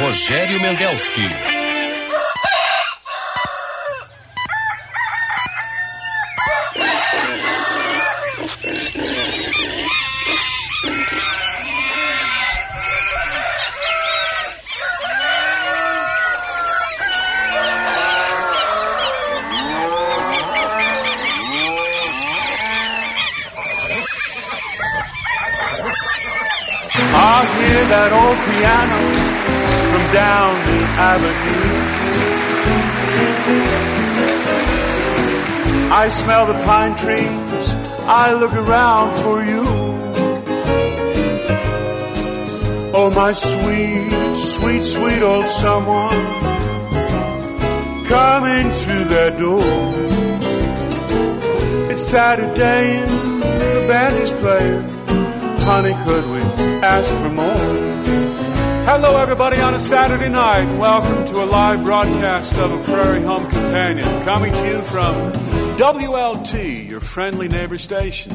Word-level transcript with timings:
Rogério 0.00 0.58
Mendelski. 0.58 1.59
I 38.12 38.34
look 38.34 38.52
around 38.52 39.14
for 39.22 39.44
you. 39.44 39.62
Oh, 42.92 43.08
my 43.14 43.32
sweet, 43.32 44.34
sweet, 44.34 44.82
sweet 44.82 45.22
old 45.22 45.46
someone 45.46 46.10
coming 48.10 48.68
through 48.72 49.04
that 49.14 49.36
door. 49.38 49.62
It's 51.92 52.02
Saturday 52.02 52.98
and 52.98 53.42
the 53.42 53.84
band 53.86 54.16
is 54.16 54.32
playing. 54.32 54.82
Honey, 55.60 55.94
could 56.04 56.24
we 56.32 56.40
ask 56.82 57.14
for 57.14 57.30
more? 57.30 57.90
Hello, 58.86 59.22
everybody, 59.22 59.60
on 59.60 59.74
a 59.74 59.80
Saturday 59.80 60.28
night. 60.28 60.66
Welcome 60.80 61.26
to 61.26 61.44
a 61.44 61.46
live 61.46 61.84
broadcast 61.84 62.56
of 62.56 62.72
a 62.72 62.82
Prairie 62.82 63.22
Home 63.22 63.48
Companion, 63.48 64.24
coming 64.24 64.52
to 64.52 64.66
you 64.66 64.82
from 64.82 65.39
WLT, 65.80 66.90
your 66.90 67.00
friendly 67.00 67.48
neighbor 67.48 67.78
station, 67.78 68.30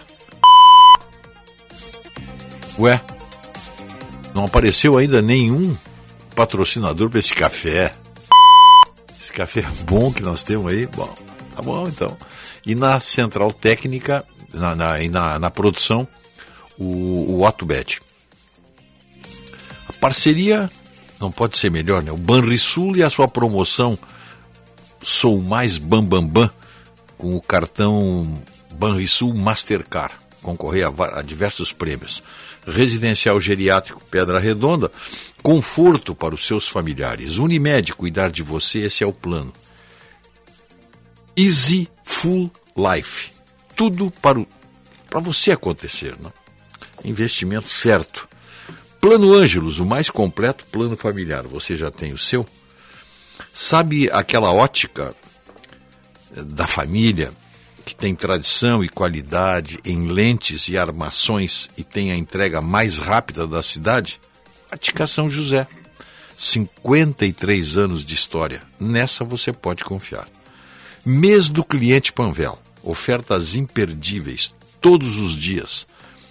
Ué, 2.77 2.99
não 4.33 4.45
apareceu 4.45 4.97
ainda 4.97 5.21
nenhum 5.21 5.75
patrocinador 6.35 7.09
para 7.09 7.19
esse 7.19 7.33
café. 7.33 7.91
Esse 9.19 9.31
café 9.31 9.65
bom 9.85 10.11
que 10.11 10.23
nós 10.23 10.43
temos 10.43 10.71
aí, 10.71 10.85
bom, 10.87 11.13
tá 11.55 11.61
bom 11.61 11.87
então. 11.87 12.17
E 12.65 12.75
na 12.75 12.99
central 12.99 13.51
técnica, 13.51 14.25
na, 14.53 14.75
na, 14.75 14.97
na, 15.09 15.39
na 15.39 15.51
produção, 15.51 16.07
o, 16.77 17.39
o. 17.39 17.45
A 17.45 17.53
parceria 19.99 20.69
não 21.19 21.31
pode 21.31 21.57
ser 21.57 21.69
melhor, 21.69 22.01
né? 22.01 22.11
O 22.11 22.17
Banrisul 22.17 22.95
e 22.95 23.03
a 23.03 23.09
sua 23.09 23.27
promoção 23.27 23.97
Sou 25.03 25.41
Mais 25.41 25.77
Bambambam 25.77 26.27
Bam, 26.27 26.47
Bam, 26.47 26.49
com 27.17 27.35
o 27.35 27.41
cartão 27.41 28.23
Banrisul 28.73 29.33
Mastercard. 29.33 30.15
Concorrer 30.41 30.87
a, 30.87 31.19
a 31.19 31.21
diversos 31.21 31.71
prêmios. 31.71 32.23
Residencial 32.66 33.39
Geriátrico 33.39 34.03
Pedra 34.09 34.39
Redonda, 34.39 34.91
conforto 35.41 36.13
para 36.13 36.35
os 36.35 36.45
seus 36.45 36.67
familiares. 36.67 37.38
Unimed, 37.38 37.94
cuidar 37.94 38.29
de 38.29 38.44
você, 38.44 38.79
esse 38.79 39.03
é 39.03 39.07
o 39.07 39.13
plano. 39.13 39.51
Easy 41.35 41.89
Full 42.03 42.51
Life. 42.77 43.31
Tudo 43.75 44.11
para, 44.22 44.39
o, 44.39 44.47
para 45.09 45.19
você 45.19 45.51
acontecer. 45.51 46.16
Né? 46.19 46.31
Investimento 47.03 47.69
certo. 47.69 48.27
Plano 48.99 49.33
Ângelos, 49.33 49.79
o 49.79 49.85
mais 49.85 50.09
completo 50.09 50.63
plano 50.66 50.95
familiar. 50.95 51.47
Você 51.47 51.75
já 51.75 51.89
tem 51.89 52.13
o 52.13 52.17
seu? 52.17 52.45
Sabe 53.53 54.09
aquela 54.11 54.51
ótica 54.51 55.16
eh, 56.35 56.43
da 56.43 56.67
família 56.67 57.31
que 57.81 57.95
tem 57.95 58.15
tradição 58.15 58.83
e 58.83 58.89
qualidade 58.89 59.79
em 59.83 60.07
lentes 60.07 60.69
e 60.69 60.77
armações 60.77 61.69
e 61.77 61.83
tem 61.83 62.11
a 62.11 62.15
entrega 62.15 62.61
mais 62.61 62.99
rápida 62.99 63.47
da 63.47 63.61
cidade? 63.61 64.19
Ótica 64.71 65.05
São 65.07 65.29
José. 65.29 65.67
53 66.37 67.77
anos 67.77 68.05
de 68.05 68.15
história. 68.15 68.61
Nessa 68.79 69.23
você 69.23 69.51
pode 69.51 69.83
confiar. 69.83 70.27
Mês 71.05 71.49
do 71.49 71.63
cliente 71.63 72.13
Panvel. 72.13 72.57
Ofertas 72.83 73.55
imperdíveis 73.55 74.55
todos 74.79 75.17
os 75.17 75.33
dias. 75.33 75.85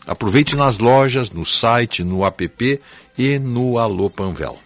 Aproveite 0.06 0.56
nas 0.56 0.78
lojas, 0.78 1.30
no 1.30 1.44
site, 1.44 2.02
no 2.02 2.24
app 2.24 2.80
e 3.18 3.38
no 3.38 3.78
Alô 3.78 4.08
Panvel. 4.08 4.58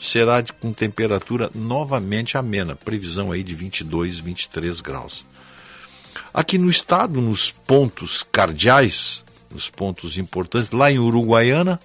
será 0.00 0.42
com 0.42 0.72
temperatura 0.72 1.50
novamente 1.54 2.38
amena, 2.38 2.74
previsão 2.74 3.30
aí 3.30 3.42
de 3.42 3.54
22, 3.54 4.18
23 4.20 4.80
graus. 4.80 5.26
Aqui 6.32 6.56
no 6.56 6.70
estado, 6.70 7.20
nos 7.20 7.50
pontos 7.50 8.22
cardeais, 8.22 9.22
nos 9.52 9.68
pontos 9.68 10.16
importantes, 10.16 10.70
lá 10.70 10.90
em 10.90 10.98
Uruguaiana, 10.98 11.78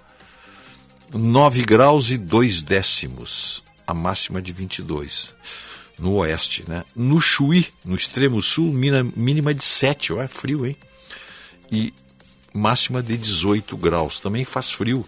9 1.12 1.62
graus 1.64 2.10
e 2.10 2.16
2 2.16 2.62
décimos, 2.62 3.62
a 3.86 3.92
máxima 3.92 4.40
de 4.40 4.52
22. 4.52 5.34
No 5.98 6.14
oeste, 6.14 6.64
né? 6.66 6.82
No 6.96 7.20
Chuí, 7.20 7.66
no 7.84 7.94
extremo 7.94 8.40
sul, 8.40 8.72
mínima 8.72 9.52
de 9.52 9.62
7, 9.62 10.14
ó, 10.14 10.22
é 10.22 10.28
frio, 10.28 10.66
hein? 10.66 10.76
E 11.70 11.92
máxima 12.54 13.02
de 13.02 13.16
18 13.18 13.76
graus, 13.76 14.18
também 14.18 14.44
faz 14.44 14.72
frio. 14.72 15.06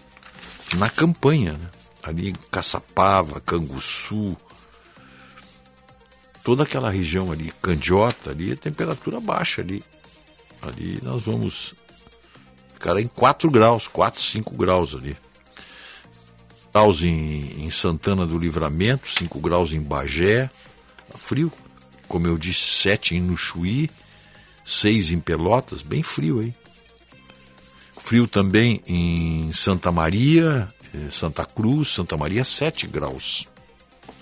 Na 0.75 0.89
campanha, 0.89 1.53
né? 1.53 1.69
ali 2.03 2.29
em 2.29 2.33
Caçapava, 2.51 3.39
Canguçu, 3.39 4.35
toda 6.43 6.63
aquela 6.63 6.89
região 6.89 7.31
ali, 7.31 7.51
Candiota, 7.61 8.31
ali, 8.31 8.55
temperatura 8.55 9.19
baixa 9.19 9.61
ali. 9.61 9.83
Ali 10.61 10.99
nós 11.03 11.23
vamos 11.23 11.73
ficar 12.73 12.99
em 12.99 13.07
4 13.07 13.49
graus, 13.49 13.87
4, 13.87 14.21
5 14.21 14.57
graus 14.57 14.93
ali 14.93 15.17
graus 16.77 17.01
em, 17.01 17.65
em 17.65 17.71
Santana 17.71 18.23
do 18.23 18.37
Livramento, 18.37 19.09
5 19.09 19.39
graus 19.39 19.73
em 19.73 19.81
Bagé, 19.81 20.47
frio. 21.15 21.51
Como 22.07 22.27
eu 22.27 22.37
disse, 22.37 22.83
7 22.83 23.15
em 23.15 23.19
Nuxuí, 23.19 23.89
6 24.63 25.11
em 25.11 25.19
Pelotas, 25.19 25.81
bem 25.81 26.03
frio 26.03 26.39
aí. 26.39 26.53
Frio 28.07 28.25
também 28.25 28.81
em 28.87 29.51
Santa 29.51 29.91
Maria, 29.91 30.69
eh, 30.95 31.09
Santa 31.11 31.43
Cruz, 31.43 31.89
Santa 31.89 32.15
Maria, 32.15 32.45
7 32.45 32.87
graus. 32.87 33.49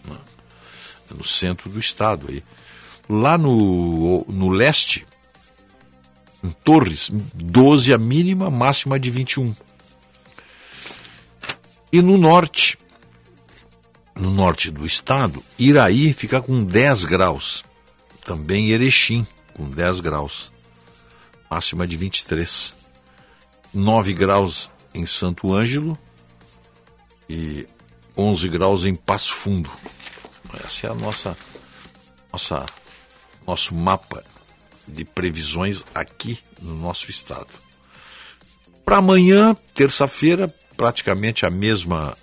Né? 0.08 0.18
No 1.16 1.24
centro 1.24 1.70
do 1.70 1.80
estado 1.80 2.26
aí. 2.28 2.44
Lá 3.08 3.38
no, 3.38 4.26
no 4.28 4.50
leste, 4.50 5.06
em 6.44 6.50
Torres, 6.50 7.12
12 7.36 7.94
a 7.94 7.98
mínima, 8.00 8.50
máxima 8.50 9.00
de 9.00 9.12
21. 9.12 9.56
E 11.94 12.02
no 12.02 12.18
norte, 12.18 12.80
no 14.16 14.32
norte 14.32 14.72
do 14.72 14.84
estado, 14.84 15.44
Iraí 15.60 16.12
fica 16.12 16.42
com 16.42 16.64
10 16.64 17.06
graus. 17.06 17.64
Também 18.24 18.72
Erechim, 18.72 19.28
com 19.54 19.70
10 19.70 20.00
graus. 20.00 20.52
Máxima 21.52 21.86
de 21.86 21.96
23. 21.98 22.85
9 23.76 24.14
graus 24.14 24.70
em 24.94 25.06
Santo 25.06 25.54
Ângelo 25.54 25.98
e 27.30 27.68
11 28.18 28.48
graus 28.48 28.86
em 28.86 28.96
Passo 28.96 29.34
Fundo. 29.34 29.70
Essa 30.64 30.88
é 30.88 30.90
a 30.92 30.94
nossa, 30.94 31.38
nossa 32.32 32.66
nosso 33.46 33.76
mapa 33.76 34.24
de 34.88 35.04
previsões 35.04 35.84
aqui 35.94 36.40
no 36.62 36.76
nosso 36.76 37.12
estado. 37.12 37.50
Para 38.86 38.98
amanhã, 38.98 39.54
terça-feira, 39.74 40.48
praticamente 40.78 41.46
a 41.46 41.50
mesma 41.50 42.16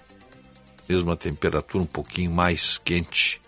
mesma 0.88 1.16
temperatura, 1.16 1.84
um 1.84 1.87
pouquinho 1.87 2.31
mais 2.31 2.78
quente. 2.78 3.41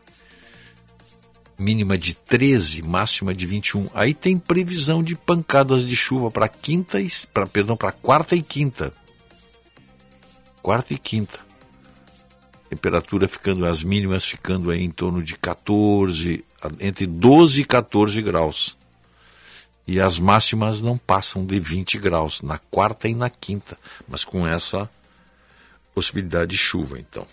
Mínima 1.59 1.97
de 1.97 2.15
13, 2.15 2.83
máxima 2.83 3.35
de 3.35 3.47
21. 3.47 3.89
Aí 3.95 4.13
tem 4.13 4.39
previsão 4.39 5.03
de 5.03 5.15
pancadas 5.15 5.87
de 5.87 5.95
chuva 5.95 6.31
para 6.31 6.49
quinta 6.49 7.01
e 7.01 7.09
para 7.33 7.47
perdão, 7.47 7.77
para 7.77 7.93
quarta 7.93 8.35
e 8.35 8.43
quinta. 8.43 8.93
Quarta 10.63 10.93
e 10.93 10.99
quinta. 10.99 11.39
Temperatura 12.69 13.29
ficando 13.29 13.67
as 13.67 13.85
mínimas 13.85 14.25
ficando 14.25 14.71
aí 14.71 14.83
em 14.83 14.91
torno 14.91 15.23
de 15.23 15.37
14, 15.37 16.45
entre 16.81 17.07
12 17.07 17.61
e 17.61 17.65
14 17.65 18.21
graus 18.21 18.77
e 19.87 20.01
as 20.01 20.19
máximas 20.19 20.81
não 20.81 20.97
passam 20.97 21.45
de 21.45 21.61
20 21.61 21.99
graus 21.99 22.41
na 22.41 22.59
quarta 22.59 23.09
e 23.09 23.15
na 23.15 23.29
quinta, 23.29 23.79
mas 24.09 24.25
com 24.25 24.47
essa 24.47 24.89
possibilidade 25.95 26.53
de 26.53 26.59
chuva, 26.59 26.99
então. 26.99 27.27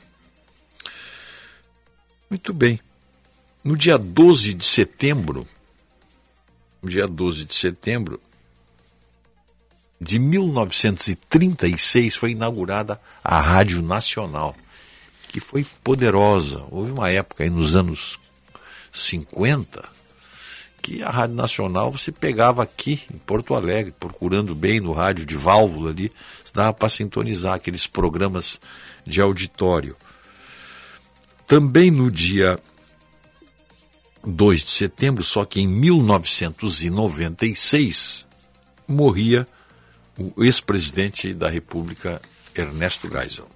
Muito 2.30 2.54
bem. 2.54 2.80
No 3.64 3.78
dia 3.78 3.96
12 3.96 4.56
de 4.56 4.66
setembro, 4.66 5.48
dia 6.84 7.08
12 7.08 7.46
de 7.46 7.54
setembro 7.54 8.20
de 10.00 10.18
1936 10.18 12.16
foi 12.16 12.32
inaugurada 12.32 13.00
a 13.24 13.40
Rádio 13.40 13.84
Nacional, 13.84 14.56
que 15.28 15.40
foi 15.40 15.64
poderosa. 15.84 16.66
Houve 16.72 16.92
uma 16.92 17.12
época 17.12 17.44
aí 17.44 17.52
nos 17.52 17.76
anos 17.76 18.20
50 18.92 19.88
que 20.82 21.04
a 21.04 21.12
Rádio 21.12 21.36
Nacional 21.36 21.92
você 21.92 22.12
pegava 22.12 22.64
aqui 22.64 23.04
em 23.14 23.18
Porto 23.20 23.54
Alegre, 23.54 23.94
procurando 24.00 24.56
bem 24.56 24.80
no 24.80 24.92
rádio 24.92 25.24
de 25.24 25.38
válvula 25.38 25.92
ali, 25.92 26.12
dava 26.52 26.74
para 26.74 26.90
sintonizar 26.90 27.54
aqueles 27.54 27.86
programas 27.86 28.60
de 29.06 29.22
auditório. 29.22 29.96
Também 31.46 31.92
no 31.92 32.10
dia 32.10 32.60
2 34.26 34.64
de 34.64 34.72
setembro, 34.72 35.24
só 35.24 35.46
que 35.46 35.62
em 35.62 35.68
1996, 35.68 38.28
morria 38.88 39.48
o 40.18 40.44
ex-presidente 40.44 41.32
da 41.34 41.50
República, 41.50 42.22
Ernesto 42.56 43.08
Geisel. 43.10 43.48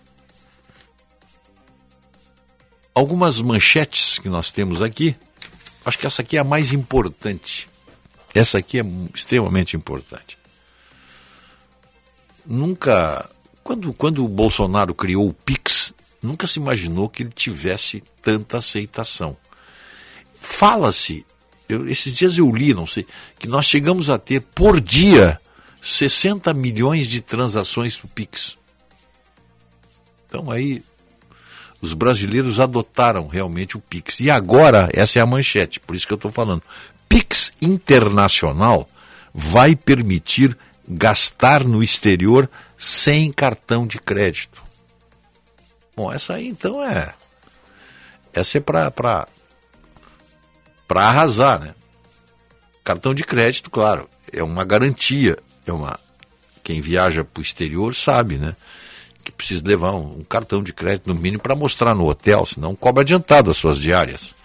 Algumas 2.94 3.42
manchetes 3.42 4.20
que 4.20 4.30
nós 4.30 4.52
temos 4.52 4.82
aqui 4.82 5.16
Acho 5.86 6.00
que 6.00 6.08
essa 6.08 6.24
aqui 6.24 6.36
é 6.36 6.40
a 6.40 6.44
mais 6.44 6.74
importante. 6.74 7.70
Essa 8.34 8.58
aqui 8.58 8.80
é 8.80 8.84
extremamente 9.14 9.78
importante. 9.78 10.38
Nunca. 12.44 13.30
Quando, 13.64 13.94
quando 13.94 14.26
o 14.26 14.28
Bolsonaro 14.28 14.96
criou 14.96 15.28
o 15.28 15.34
Pix, 15.34 15.94
nunca 16.22 16.48
se 16.48 16.60
imaginou 16.60 17.08
que 17.08 17.22
ele 17.22 17.30
tivesse 17.30 18.04
tanta 18.22 18.58
aceitação. 18.58 19.38
Fala-se, 20.46 21.26
esses 21.68 22.14
dias 22.14 22.38
eu 22.38 22.50
li, 22.50 22.74
não 22.74 22.86
sei, 22.86 23.06
que 23.38 23.48
nós 23.48 23.66
chegamos 23.66 24.12
a 24.12 24.20
ter 24.20 24.42
por 24.42 24.80
dia 24.80 25.42
60 25.82 26.54
milhões 26.54 27.08
de 27.08 27.20
transações 27.20 27.98
do 27.98 28.08
Pix. 28.08 28.56
Então 30.28 30.52
aí 30.52 30.84
os 31.82 31.94
brasileiros 31.94 32.60
adotaram 32.60 33.28
realmente 33.28 33.76
o 33.76 33.82
Pix. 33.82 34.20
E 34.20 34.30
agora, 34.30 34.88
essa 34.94 35.18
é 35.18 35.22
a 35.22 35.26
manchete, 35.26 35.80
por 35.80 35.96
isso 35.96 36.06
que 36.06 36.14
eu 36.14 36.18
estou 36.18 36.32
falando. 36.32 36.62
Pix 37.10 37.52
internacional 37.60 38.88
vai 39.34 39.76
permitir 39.76 40.56
gastar 40.88 41.64
no 41.64 41.84
exterior 41.84 42.50
sem 42.78 43.34
cartão 43.34 43.86
de 43.88 44.00
crédito. 44.00 44.64
Bom, 45.98 46.14
essa 46.14 46.36
aí 46.36 46.48
então 46.48 46.82
é. 46.82 47.14
Essa 48.32 48.60
é 48.60 48.62
para 48.62 49.28
para 50.88 51.08
arrasar, 51.08 51.60
né? 51.60 51.76
Cartão 52.84 53.14
de 53.14 53.24
crédito, 53.24 53.70
claro, 53.72 54.08
é 54.32 54.44
uma 54.44 54.64
garantia, 54.64 55.38
é 55.66 55.72
uma 55.72 56.00
quem 56.64 56.82
viaja 56.82 57.24
para 57.24 57.40
o 57.40 57.44
exterior 57.44 57.94
sabe, 57.94 58.38
né? 58.38 58.56
que 59.26 59.32
precisa 59.32 59.64
levar 59.66 59.92
um, 59.92 60.20
um 60.20 60.24
cartão 60.24 60.64
de 60.64 60.72
crédito 60.72 61.08
no 61.08 61.16
mínimo 61.16 61.42
para 61.42 61.56
mostrar 61.56 61.96
no 61.96 62.08
hotel, 62.08 62.46
senão 62.46 62.76
cobra 62.76 63.02
adiantado 63.02 63.50
as 63.50 63.58
suas 63.58 63.80
diárias. 63.80 64.36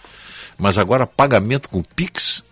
Mas 0.57 0.77
agora 0.77 1.05
pagamento 1.05 1.69
com 1.69 1.83
Pix, 1.83 2.43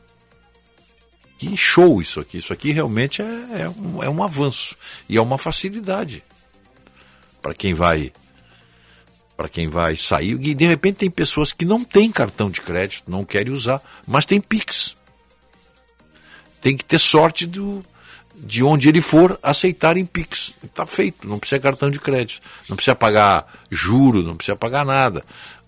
que 1.38 1.58
show 1.58 2.02
isso 2.02 2.20
aqui. 2.20 2.38
Isso 2.38 2.54
aqui 2.54 2.72
realmente 2.72 3.22
é, 3.22 3.62
é, 3.62 3.70
um, 3.70 4.04
é 4.04 4.10
um 4.10 4.24
avanço 4.24 4.78
e 5.08 5.18
é 5.18 5.22
uma 5.22 5.38
facilidade. 5.38 6.24
para 7.42 7.54
quem 7.54 7.74
vai 7.74 8.14
para 9.40 9.48
quem 9.48 9.70
vai 9.70 9.96
sair. 9.96 10.38
E 10.42 10.54
de 10.54 10.66
repente 10.66 10.98
tem 10.98 11.10
pessoas 11.10 11.54
que 11.54 11.64
não 11.64 11.82
têm 11.82 12.12
cartão 12.12 12.52
de 12.52 12.60
crédito, 12.60 13.10
não 13.10 13.24
querem 13.24 13.54
usar, 13.54 13.82
mas 14.06 14.26
tem 14.26 14.42
Pix. 14.42 14.98
Tem 16.60 16.76
que 16.76 16.84
ter 16.84 17.00
sorte 17.00 17.48
do, 17.48 17.82
de 18.36 18.62
onde 18.66 18.90
ele 18.90 19.00
for 19.00 19.40
aceitarem 19.42 20.04
Pix. 20.04 20.54
Está 20.62 20.86
feito, 20.86 21.26
não 21.26 21.40
precisa 21.40 21.62
cartão 21.62 21.90
de 21.90 22.02
crédito, 22.02 22.42
não 22.68 22.76
precisa 22.76 22.96
pagar 22.96 23.48
juro, 23.72 24.24
não 24.24 24.36
precisa 24.36 24.58
pagar 24.58 24.86
nada. 24.86 25.24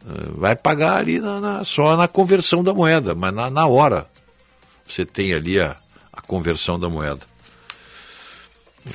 Eh, 0.06 0.32
vai 0.34 0.54
pagar 0.54 0.98
ali 0.98 1.22
na, 1.22 1.40
na, 1.40 1.63
só 1.63 1.96
na 1.96 2.10
conversão 2.10 2.62
da 2.62 2.74
moeda, 2.74 3.16
mas 3.16 3.34
na, 3.34 3.50
na 3.50 3.68
hora 3.68 4.06
você 4.86 5.06
tem 5.06 5.34
ali 5.34 5.62
a, 5.62 5.78
a 6.12 6.20
conversão 6.20 6.78
da 6.78 6.90
moeda. 6.90 7.22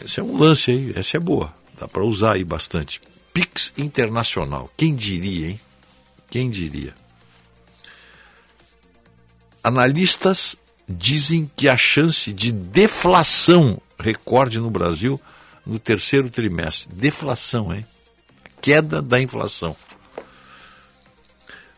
Esse 0.04 0.20
é 0.20 0.22
um 0.22 0.36
lance 0.36 0.70
aí, 0.70 0.92
essa 0.94 1.16
é 1.16 1.20
boa, 1.20 1.50
dá 1.80 1.88
para 1.88 2.04
usar 2.04 2.32
aí 2.32 2.44
bastante. 2.44 3.00
Pix 3.36 3.70
Internacional. 3.76 4.70
Quem 4.78 4.94
diria, 4.94 5.50
hein? 5.50 5.60
Quem 6.30 6.48
diria? 6.48 6.94
Analistas 9.62 10.56
dizem 10.88 11.50
que 11.54 11.68
a 11.68 11.76
chance 11.76 12.32
de 12.32 12.50
deflação 12.50 13.78
recorde 13.98 14.58
no 14.58 14.70
Brasil 14.70 15.20
no 15.66 15.78
terceiro 15.78 16.30
trimestre. 16.30 16.88
Deflação, 16.94 17.74
hein? 17.74 17.84
Queda 18.58 19.02
da 19.02 19.20
inflação. 19.20 19.76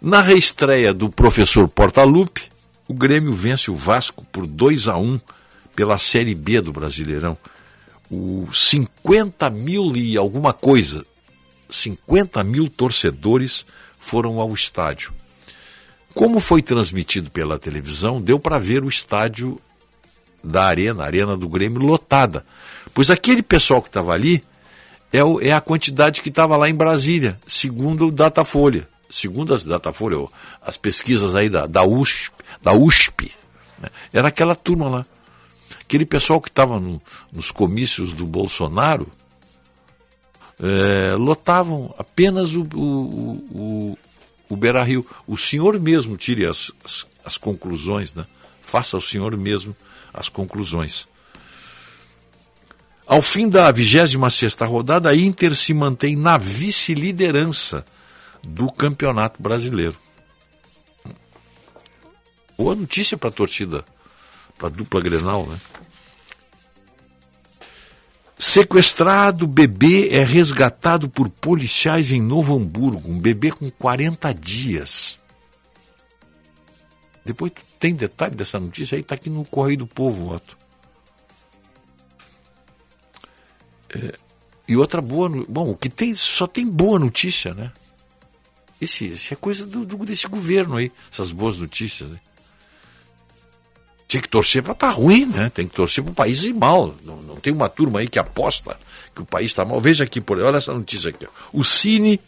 Na 0.01 0.21
reestreia 0.21 0.95
do 0.95 1.11
professor 1.11 1.67
Portaluppi, 1.67 2.53
o 2.87 2.95
Grêmio 2.95 3.33
vence 3.33 3.69
o 3.69 3.75
Vasco 3.75 4.25
por 4.27 4.47
2 4.47 4.87
a 4.87 4.97
1 4.97 5.21
pela 5.75 5.99
Série 5.99 6.37
B 6.37 6.61
do 6.61 6.73
Brasileirão. 6.73 7.37
O 8.09 8.49
50 8.55 9.51
mil 9.51 9.97
e 9.97 10.17
alguma 10.17 10.53
coisa 10.53 11.05
50 11.69 12.43
mil 12.45 12.69
torcedores 12.69 13.65
foram 13.99 14.41
ao 14.41 14.53
estádio. 14.53 15.13
Como 16.15 16.41
foi 16.41 16.63
transmitido 16.63 17.31
pela 17.31 17.59
televisão, 17.59 18.21
deu 18.21 18.39
para 18.39 18.59
ver 18.59 18.83
o 18.83 18.89
estádio 18.89 19.61
da 20.43 20.65
Arena, 20.65 21.03
a 21.03 21.07
Arena 21.07 21.37
do 21.37 21.49
Grêmio, 21.49 21.81
lotada. 21.81 22.45
Pois 22.95 23.11
aquele 23.11 23.43
pessoal 23.43 23.83
que 23.83 23.89
estava 23.89 24.13
ali 24.13 24.43
é, 25.13 25.23
o, 25.23 25.41
é, 25.41 25.53
a 25.53 25.61
quantidade 25.61 26.21
que 26.21 26.29
estava 26.29 26.57
lá 26.57 26.69
em 26.69 26.75
Brasília, 26.75 27.39
segundo 27.47 28.09
o 28.09 28.11
Datafolha. 28.11 28.89
Segundo 29.11 29.55
as 29.55 29.65
Datafolha, 29.65 30.27
as 30.61 30.77
pesquisas 30.77 31.35
aí 31.35 31.49
da, 31.49 31.67
da 31.67 31.83
USP, 31.83 32.31
da 32.61 32.75
USP 32.75 33.33
né? 33.81 33.89
era 34.13 34.29
aquela 34.29 34.55
turma 34.55 34.89
lá. 34.89 35.07
Aquele 35.81 36.05
pessoal 36.05 36.41
que 36.41 36.51
estava 36.51 36.79
no, 36.79 37.01
nos 37.33 37.51
comícios 37.51 38.13
do 38.13 38.27
Bolsonaro, 38.27 39.11
é, 40.61 41.15
lotavam 41.17 41.95
apenas 41.99 42.55
o, 42.55 42.63
o, 42.75 43.33
o, 43.51 43.99
o 44.49 44.57
Beira 44.57 44.83
Rio. 44.83 45.07
O 45.27 45.37
senhor 45.37 45.79
mesmo 45.79 46.17
tire 46.17 46.47
as, 46.47 46.73
as, 46.85 47.07
as 47.25 47.39
conclusões, 47.39 48.13
né? 48.13 48.27
faça 48.61 48.97
o 48.97 49.03
senhor 49.03 49.37
mesmo 49.37 49.75
as 50.13 50.29
conclusões. 50.29 51.07
Ao 53.07 53.23
fim 53.23 53.49
da 53.49 53.71
26 53.73 54.55
rodada, 54.67 55.09
a 55.09 55.17
Inter 55.17 55.55
se 55.55 55.73
mantém 55.73 56.15
na 56.15 56.37
vice-liderança 56.37 57.85
do 58.43 58.71
Campeonato 58.71 59.41
Brasileiro. 59.41 59.97
Boa 62.59 62.75
notícia 62.75 63.17
para 63.17 63.31
a 63.31 63.33
torcida, 63.33 63.85
para 64.59 64.67
a 64.67 64.71
dupla 64.71 65.01
Grenal, 65.01 65.47
né? 65.47 65.59
Sequestrado, 68.39 69.49
bebê 69.49 70.11
é 70.11 70.23
resgatado 70.23 71.09
por 71.09 71.29
policiais 71.29 72.13
em 72.13 72.23
Novo 72.23 72.57
Hamburgo. 72.57 73.11
Um 73.11 73.19
bebê 73.19 73.51
com 73.51 73.69
40 73.69 74.33
dias. 74.33 75.19
Depois 77.25 77.53
tem 77.81 77.95
detalhe 77.95 78.37
dessa 78.37 78.61
notícia 78.61 78.95
aí, 78.95 79.03
está 79.03 79.17
aqui 79.17 79.29
no 79.29 79.45
Correio 79.45 79.79
do 79.79 79.87
Povo, 79.87 80.33
Otto. 80.33 80.57
É, 83.91 84.15
e 84.69 84.77
outra 84.77 85.03
boa. 85.03 85.29
Bom, 85.49 85.71
o 85.71 85.77
que 85.77 85.89
tem, 85.89 86.15
só 86.15 86.47
tem 86.47 86.67
boa 86.67 86.99
notícia, 86.99 87.53
né? 87.53 87.73
Esse, 88.81 89.09
isso 89.09 89.35
é 89.35 89.37
coisa 89.37 89.67
do, 89.67 89.85
do, 89.85 89.99
desse 90.05 90.29
governo 90.29 90.77
aí, 90.77 90.93
essas 91.11 91.33
boas 91.33 91.59
notícias. 91.59 92.13
Aí. 92.13 92.21
Tem 94.09 94.23
que 94.23 94.29
torcer 94.29 94.63
para 94.63 94.73
estar 94.73 94.89
tá 94.89 94.93
ruim, 94.93 95.27
né? 95.27 95.51
Tem 95.51 95.67
que 95.67 95.75
torcer 95.75 96.03
para 96.03 96.11
o 96.11 96.15
país 96.15 96.43
ir 96.43 96.55
mal. 96.55 96.97
Não, 97.05 97.17
não, 97.17 97.37
tem 97.37 97.53
uma 97.53 97.69
turma 97.69 98.01
aí 98.01 98.09
que 98.09 98.19
aposta 98.19 98.81
que 99.15 99.21
o 99.21 99.27
país 99.27 99.51
está 99.51 99.67
mal. 99.67 99.79
Veja 99.83 100.05
aqui, 100.05 100.19
por 100.19 100.39
olha 100.39 100.57
essa 100.57 100.73
notícia 100.73 101.11
aqui. 101.11 101.29
O 101.53 101.63
Cine 101.63 102.19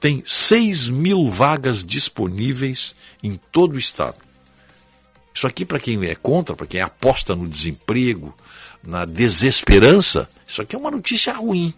tem 0.00 0.22
6 0.24 0.88
mil 0.88 1.30
vagas 1.30 1.84
disponíveis 1.84 2.96
em 3.22 3.38
todo 3.52 3.74
o 3.74 3.78
estado. 3.78 4.16
Isso 5.34 5.46
aqui, 5.46 5.66
para 5.66 5.78
quem 5.78 6.02
é 6.06 6.14
contra, 6.14 6.56
para 6.56 6.66
quem 6.66 6.80
aposta 6.80 7.36
no 7.36 7.46
desemprego, 7.46 8.34
na 8.82 9.04
desesperança, 9.04 10.28
isso 10.46 10.62
aqui 10.62 10.74
é 10.74 10.78
uma 10.78 10.90
notícia 10.90 11.34
ruim. 11.34 11.74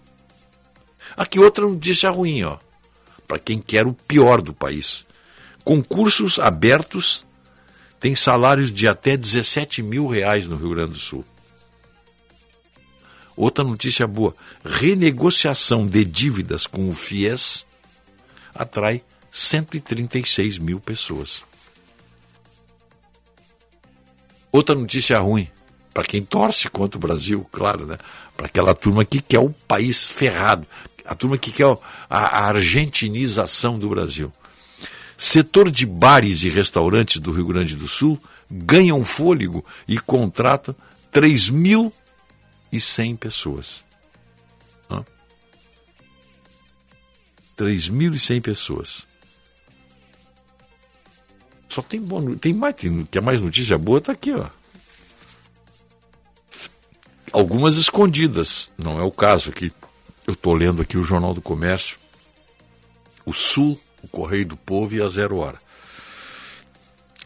Aqui 1.17 1.41
outra 1.41 1.67
notícia 1.67 2.11
ruim, 2.11 2.45
ó. 2.45 2.59
Para 3.27 3.41
quem 3.41 3.59
quer 3.59 3.87
o 3.87 3.93
pior 3.93 4.41
do 4.41 4.55
país. 4.55 5.05
Concursos 5.65 6.39
abertos 6.39 7.24
tem 8.05 8.15
salários 8.15 8.71
de 8.71 8.87
até 8.87 9.17
17 9.17 9.83
mil 9.83 10.07
reais 10.07 10.47
no 10.47 10.57
Rio 10.57 10.69
Grande 10.69 10.93
do 10.93 10.99
Sul. 10.99 11.25
Outra 13.35 13.65
notícia 13.65 14.07
boa: 14.07 14.37
renegociação 14.63 15.87
de 15.87 16.05
dívidas 16.05 16.67
com 16.67 16.91
o 16.91 16.95
FIES 16.95 17.65
atrai 18.55 19.01
136 19.31 20.59
mil 20.59 20.79
pessoas. 20.81 21.45
Outra 24.53 24.75
notícia 24.75 25.19
ruim, 25.19 25.49
para 25.95 26.05
quem 26.05 26.23
torce 26.23 26.69
contra 26.69 26.99
o 26.99 27.01
Brasil, 27.01 27.49
claro, 27.51 27.87
né? 27.87 27.97
Para 28.37 28.45
aquela 28.45 28.75
turma 28.75 29.03
que 29.07 29.23
quer 29.23 29.39
o 29.39 29.49
país 29.67 30.11
ferrado, 30.11 30.69
a 31.07 31.15
turma 31.15 31.39
que 31.39 31.51
quer 31.51 31.75
a 32.11 32.49
argentinização 32.49 33.79
do 33.79 33.89
Brasil. 33.89 34.31
Setor 35.25 35.71
de 35.71 35.87
bares 35.87 36.43
e 36.43 36.51
restaurantes 36.51 37.19
do 37.19 37.33
Rio 37.33 37.47
Grande 37.47 37.75
do 37.75 37.89
Sul 37.89 38.21
ganha 38.51 38.95
um 38.95 39.07
fôlego 39.07 39.65
e 39.89 39.99
contrata 39.99 40.77
3.100 41.11 43.17
pessoas. 43.17 43.83
Hã? 44.91 45.03
3.100 47.57 48.43
pessoas. 48.43 49.07
Só 51.71 51.81
tem 51.81 52.03
boa, 52.03 52.37
tem 52.37 52.53
mais, 52.53 52.75
tem, 52.75 53.07
quer 53.07 53.23
mais 53.23 53.41
notícia 53.41 53.79
boa, 53.79 54.03
tá 54.03 54.13
aqui, 54.13 54.31
ó. 54.31 54.51
Algumas 57.33 57.77
escondidas, 57.77 58.71
não 58.77 59.01
é 59.01 59.03
o 59.03 59.11
caso 59.11 59.49
aqui. 59.49 59.73
Eu 60.27 60.35
estou 60.35 60.53
lendo 60.53 60.83
aqui 60.83 60.99
o 60.99 61.03
Jornal 61.03 61.33
do 61.33 61.41
Comércio. 61.41 61.97
O 63.25 63.33
Sul 63.33 63.81
o 64.05 64.09
Correio 64.09 64.47
do 64.47 64.57
Povo 64.57 64.95
e 64.95 65.03
a 65.03 65.09
Zero 65.09 65.39
Hora. 65.39 65.59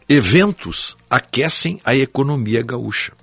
Eventos 0.07 0.97
aquecem 1.09 1.79
a 1.83 1.95
economia 1.95 2.63
gaúcha. 2.63 3.13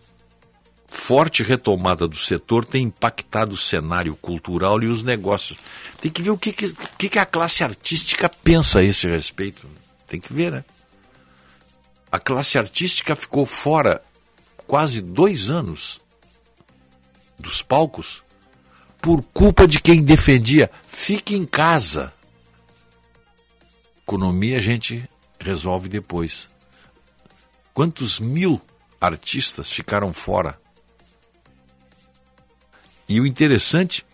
Forte 0.87 1.43
retomada 1.43 2.07
do 2.07 2.17
setor 2.17 2.65
tem 2.65 2.85
impactado 2.85 3.55
o 3.55 3.57
cenário 3.57 4.15
cultural 4.17 4.83
e 4.83 4.87
os 4.87 5.03
negócios. 5.03 5.59
Tem 6.01 6.11
que 6.11 6.23
ver 6.23 6.31
o 6.31 6.39
que, 6.39 6.53
que, 6.53 7.09
que 7.09 7.19
a 7.19 7.27
classe 7.27 7.65
artística 7.65 8.29
pensa 8.29 8.79
a 8.79 8.85
esse 8.85 9.09
respeito. 9.09 9.69
Tem 10.07 10.21
que 10.21 10.33
ver, 10.33 10.53
né? 10.53 10.65
A 12.11 12.19
classe 12.19 12.57
artística 12.57 13.17
ficou 13.17 13.45
fora 13.45 14.03
quase 14.67 15.01
dois 15.03 15.51
anos 15.51 15.99
dos 17.39 17.63
palcos 17.63 18.23
por 19.01 19.23
culpa 19.35 19.67
de 19.67 19.81
quem 19.81 20.03
defendia 20.03 20.71
fique 20.89 21.35
em 21.35 21.45
casa. 21.45 22.13
Economia 24.07 24.59
a 24.59 24.61
gente 24.61 25.11
resolve 25.41 25.89
depois. 25.89 26.49
Quantos 27.75 28.21
mil 28.21 28.61
artistas 29.01 29.69
ficaram 29.69 30.13
fora? 30.13 30.57
E 33.09 33.21
o 33.21 33.27
interessante 33.27 34.07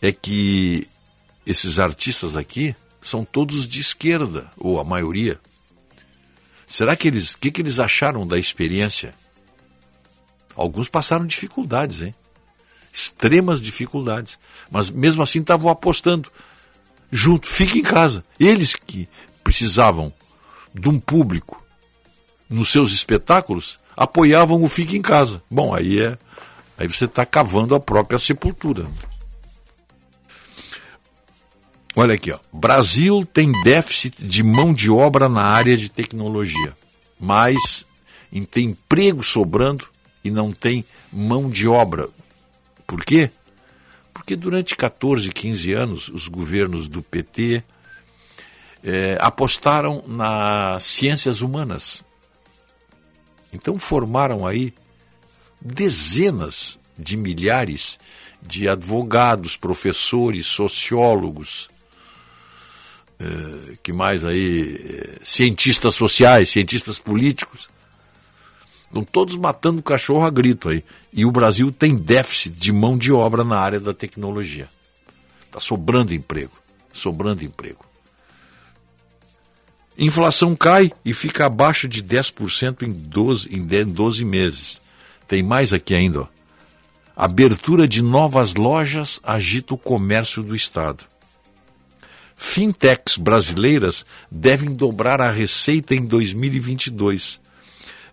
é 0.00 0.12
que 0.12 0.88
esses 1.44 1.78
artistas 1.78 2.36
aqui 2.36 2.74
são 3.02 3.22
todos 3.22 3.68
de 3.68 3.80
esquerda, 3.80 4.50
ou 4.56 4.80
a 4.80 4.84
maioria. 4.84 5.38
Será 6.66 6.96
que 6.96 7.06
eles, 7.06 7.34
o 7.34 7.38
que, 7.38 7.50
que 7.50 7.60
eles 7.60 7.78
acharam 7.78 8.26
da 8.26 8.38
experiência? 8.38 9.14
Alguns 10.56 10.88
passaram 10.88 11.26
dificuldades, 11.26 12.00
hein? 12.00 12.14
Extremas 12.90 13.60
dificuldades. 13.60 14.38
Mas 14.70 14.88
mesmo 14.88 15.22
assim 15.22 15.40
estavam 15.40 15.70
apostando 15.70 16.32
junto, 17.10 17.46
fique 17.46 17.78
em 17.78 17.82
casa. 17.82 18.22
Eles 18.38 18.74
que 18.74 19.08
precisavam 19.42 20.12
de 20.74 20.88
um 20.88 20.98
público 20.98 21.62
nos 22.48 22.70
seus 22.70 22.92
espetáculos, 22.92 23.78
apoiavam 23.96 24.62
o 24.62 24.68
Fique 24.68 24.96
em 24.96 25.02
Casa. 25.02 25.42
Bom, 25.50 25.74
aí 25.74 26.00
é. 26.00 26.16
Aí 26.78 26.86
você 26.86 27.04
está 27.04 27.26
cavando 27.26 27.74
a 27.74 27.80
própria 27.80 28.18
sepultura. 28.18 28.86
Olha 31.96 32.14
aqui, 32.14 32.30
ó. 32.30 32.38
Brasil 32.52 33.26
tem 33.26 33.50
déficit 33.64 34.24
de 34.24 34.42
mão 34.42 34.72
de 34.72 34.88
obra 34.88 35.28
na 35.28 35.42
área 35.42 35.76
de 35.76 35.90
tecnologia, 35.90 36.76
mas 37.18 37.84
tem 38.50 38.66
emprego 38.66 39.24
sobrando 39.24 39.86
e 40.22 40.30
não 40.30 40.52
tem 40.52 40.84
mão 41.12 41.50
de 41.50 41.66
obra. 41.66 42.08
Por 42.86 43.04
quê? 43.04 43.30
Porque 44.28 44.36
durante 44.36 44.76
14, 44.76 45.30
15 45.30 45.72
anos, 45.72 46.08
os 46.10 46.28
governos 46.28 46.86
do 46.86 47.00
PT 47.00 47.64
eh, 48.84 49.16
apostaram 49.22 50.04
nas 50.06 50.84
ciências 50.84 51.40
humanas. 51.40 52.04
Então 53.54 53.78
formaram 53.78 54.46
aí 54.46 54.74
dezenas 55.62 56.78
de 56.98 57.16
milhares 57.16 57.98
de 58.42 58.68
advogados, 58.68 59.56
professores, 59.56 60.46
sociólogos, 60.46 61.70
eh, 63.18 63.78
que 63.82 63.94
mais 63.94 64.26
aí, 64.26 64.76
eh, 64.78 65.20
cientistas 65.22 65.94
sociais, 65.94 66.50
cientistas 66.50 66.98
políticos. 66.98 67.70
Estão 68.88 69.04
todos 69.04 69.36
matando 69.36 69.82
cachorro 69.82 70.24
a 70.24 70.30
grito 70.30 70.68
aí. 70.68 70.82
E 71.12 71.24
o 71.24 71.30
Brasil 71.30 71.70
tem 71.70 71.94
déficit 71.94 72.58
de 72.58 72.72
mão 72.72 72.96
de 72.96 73.12
obra 73.12 73.44
na 73.44 73.58
área 73.58 73.78
da 73.78 73.94
tecnologia. 73.94 74.68
Está 75.46 75.60
sobrando 75.60 76.14
emprego. 76.14 76.52
Sobrando 76.92 77.44
emprego. 77.44 77.84
Inflação 79.96 80.54
cai 80.56 80.92
e 81.04 81.12
fica 81.12 81.46
abaixo 81.46 81.88
de 81.88 82.02
10% 82.02 82.82
em 82.82 82.92
12, 82.92 83.54
em 83.54 83.84
12 83.84 84.24
meses. 84.24 84.80
Tem 85.26 85.42
mais 85.42 85.72
aqui 85.72 85.94
ainda. 85.94 86.22
Ó. 86.22 86.26
Abertura 87.16 87.86
de 87.86 88.00
novas 88.00 88.54
lojas 88.54 89.20
agita 89.24 89.74
o 89.74 89.78
comércio 89.78 90.42
do 90.42 90.54
Estado. 90.54 91.04
Fintechs 92.36 93.16
brasileiras 93.16 94.06
devem 94.30 94.72
dobrar 94.72 95.20
a 95.20 95.28
receita 95.28 95.96
em 95.96 96.06
2022. 96.06 97.40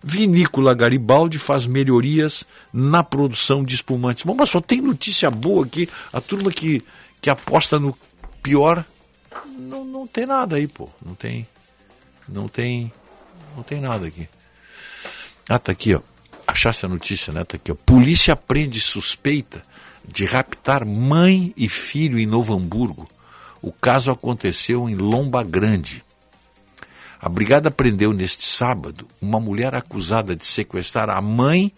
Vinícola 0.02 0.74
Garibaldi 0.74 1.38
faz 1.38 1.66
melhorias 1.66 2.44
na 2.72 3.02
produção 3.02 3.64
de 3.64 3.74
espumantes. 3.74 4.24
Bom, 4.24 4.34
mas 4.34 4.50
só 4.50 4.60
tem 4.60 4.80
notícia 4.80 5.30
boa 5.30 5.64
aqui. 5.64 5.88
A 6.12 6.20
turma 6.20 6.50
que, 6.50 6.82
que 7.20 7.30
aposta 7.30 7.78
no 7.78 7.96
pior 8.42 8.84
não, 9.58 9.84
não 9.84 10.06
tem 10.06 10.26
nada 10.26 10.56
aí, 10.56 10.66
pô. 10.66 10.88
Não 11.04 11.14
tem. 11.14 11.46
Não 12.28 12.48
tem. 12.48 12.92
Não 13.56 13.62
tem 13.62 13.80
nada 13.80 14.06
aqui. 14.06 14.28
Ah, 15.48 15.58
tá 15.58 15.72
aqui, 15.72 15.94
ó. 15.94 16.00
Achasse 16.46 16.86
a 16.86 16.88
notícia, 16.88 17.32
né? 17.32 17.44
Tá 17.44 17.56
aqui, 17.56 17.72
ó. 17.72 17.74
Polícia 17.74 18.36
prende 18.36 18.80
suspeita 18.80 19.62
de 20.06 20.24
raptar 20.24 20.84
mãe 20.84 21.52
e 21.56 21.68
filho 21.68 22.18
em 22.18 22.26
Novo 22.26 22.54
Hamburgo. 22.54 23.08
O 23.60 23.72
caso 23.72 24.10
aconteceu 24.10 24.88
em 24.88 24.94
Lomba 24.94 25.42
Grande. 25.42 26.04
A 27.20 27.28
brigada 27.28 27.70
prendeu 27.70 28.12
neste 28.12 28.44
sábado 28.44 29.06
uma 29.20 29.40
mulher 29.40 29.74
acusada 29.74 30.36
de 30.36 30.46
sequestrar 30.46 31.08
a 31.08 31.20
mãe 31.20 31.72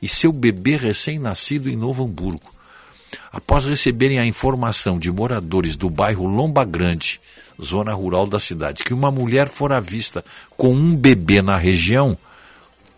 e 0.00 0.08
seu 0.08 0.32
bebê 0.32 0.76
recém-nascido 0.76 1.68
em 1.68 1.76
Novo 1.76 2.04
Hamburgo. 2.04 2.52
Após 3.32 3.64
receberem 3.64 4.18
a 4.18 4.26
informação 4.26 4.98
de 4.98 5.10
moradores 5.10 5.76
do 5.76 5.90
bairro 5.90 6.26
Lomba 6.26 6.64
Grande, 6.64 7.20
zona 7.62 7.92
rural 7.92 8.26
da 8.26 8.40
cidade, 8.40 8.84
que 8.84 8.94
uma 8.94 9.10
mulher 9.10 9.48
fora 9.48 9.80
vista 9.80 10.24
com 10.56 10.72
um 10.72 10.96
bebê 10.96 11.42
na 11.42 11.56
região, 11.56 12.16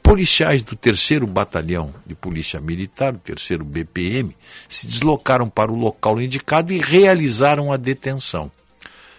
policiais 0.03 0.63
do 0.63 0.77
3 0.77 1.21
Batalhão 1.29 1.93
de 2.07 2.15
Polícia 2.15 2.61
Militar, 2.61 3.15
o 3.15 3.19
3 3.19 3.59
BPM, 3.65 4.35
se 4.69 4.87
deslocaram 4.87 5.49
para 5.49 5.73
o 5.73 5.77
local 5.77 6.21
indicado 6.21 6.73
e 6.73 6.79
realizaram 6.79 7.73
a 7.73 7.77
detenção. 7.77 8.51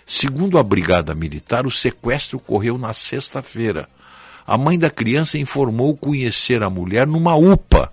Segundo 0.10 0.58
a 0.58 0.64
Brigada 0.64 1.14
Militar, 1.14 1.68
o 1.68 1.72
sequestro 1.72 2.38
ocorreu 2.38 2.78
na 2.78 2.94
sexta-feira. 2.94 3.90
A 4.48 4.58
mãe 4.58 4.80
da 4.80 4.90
criança 4.90 5.38
informou 5.38 5.98
conhecer 5.98 6.64
a 6.64 6.70
mulher 6.70 7.06
numa 7.06 7.36
UPA 7.36 7.92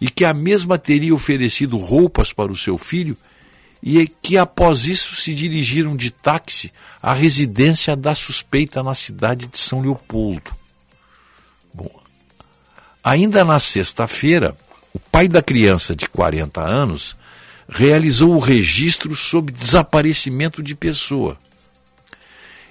e 0.00 0.08
que 0.08 0.24
a 0.24 0.32
mesma 0.32 0.78
teria 0.78 1.14
oferecido 1.14 1.76
roupas 1.76 2.32
para 2.32 2.50
o 2.50 2.56
seu 2.56 2.78
filho 2.78 3.14
e 3.82 4.06
que 4.06 4.38
após 4.38 4.86
isso 4.86 5.14
se 5.14 5.34
dirigiram 5.34 5.94
de 5.94 6.10
táxi 6.10 6.72
à 7.02 7.12
residência 7.12 7.94
da 7.94 8.14
suspeita 8.14 8.82
na 8.82 8.94
cidade 8.94 9.46
de 9.46 9.58
São 9.58 9.82
Leopoldo. 9.82 10.50
Bom, 11.74 11.90
ainda 13.04 13.44
na 13.44 13.58
sexta-feira, 13.58 14.56
o 14.94 14.98
pai 14.98 15.28
da 15.28 15.42
criança 15.42 15.94
de 15.94 16.08
40 16.08 16.62
anos 16.62 17.14
realizou 17.72 18.34
o 18.34 18.38
registro 18.38 19.16
sob 19.16 19.50
desaparecimento 19.50 20.62
de 20.62 20.74
pessoa. 20.74 21.38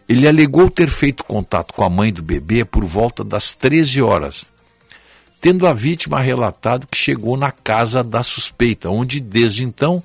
Ele 0.08 0.28
alegou 0.28 0.70
ter 0.70 0.90
feito 0.90 1.24
contato 1.24 1.74
com 1.74 1.84
a 1.84 1.90
mãe 1.90 2.14
do 2.14 2.22
bebê 2.22 2.64
por 2.64 2.86
volta 2.86 3.24
das 3.24 3.56
13 3.56 4.02
horas, 4.02 4.46
tendo 5.40 5.66
a 5.66 5.74
vítima 5.74 6.20
relatado 6.20 6.86
que 6.86 6.98
chegou 6.98 7.36
na 7.36 7.52
casa 7.52 8.04
da 8.04 8.22
suspeita, 8.22 8.90
onde 8.90 9.20
desde 9.20 9.64
então 9.64 10.04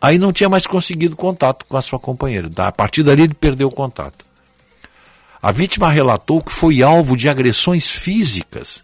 aí 0.00 0.18
não 0.18 0.32
tinha 0.32 0.48
mais 0.48 0.66
conseguido 0.66 1.16
contato 1.16 1.64
com 1.64 1.76
a 1.76 1.82
sua 1.82 1.98
companheira. 1.98 2.50
A 2.58 2.72
partir 2.72 3.02
dali 3.02 3.22
ele 3.22 3.34
perdeu 3.34 3.68
o 3.68 3.72
contato. 3.72 4.24
A 5.40 5.50
vítima 5.50 5.90
relatou 5.90 6.42
que 6.42 6.52
foi 6.52 6.82
alvo 6.82 7.16
de 7.16 7.28
agressões 7.28 7.88
físicas 7.88 8.82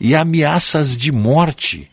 e 0.00 0.14
ameaças 0.14 0.96
de 0.96 1.12
morte 1.12 1.88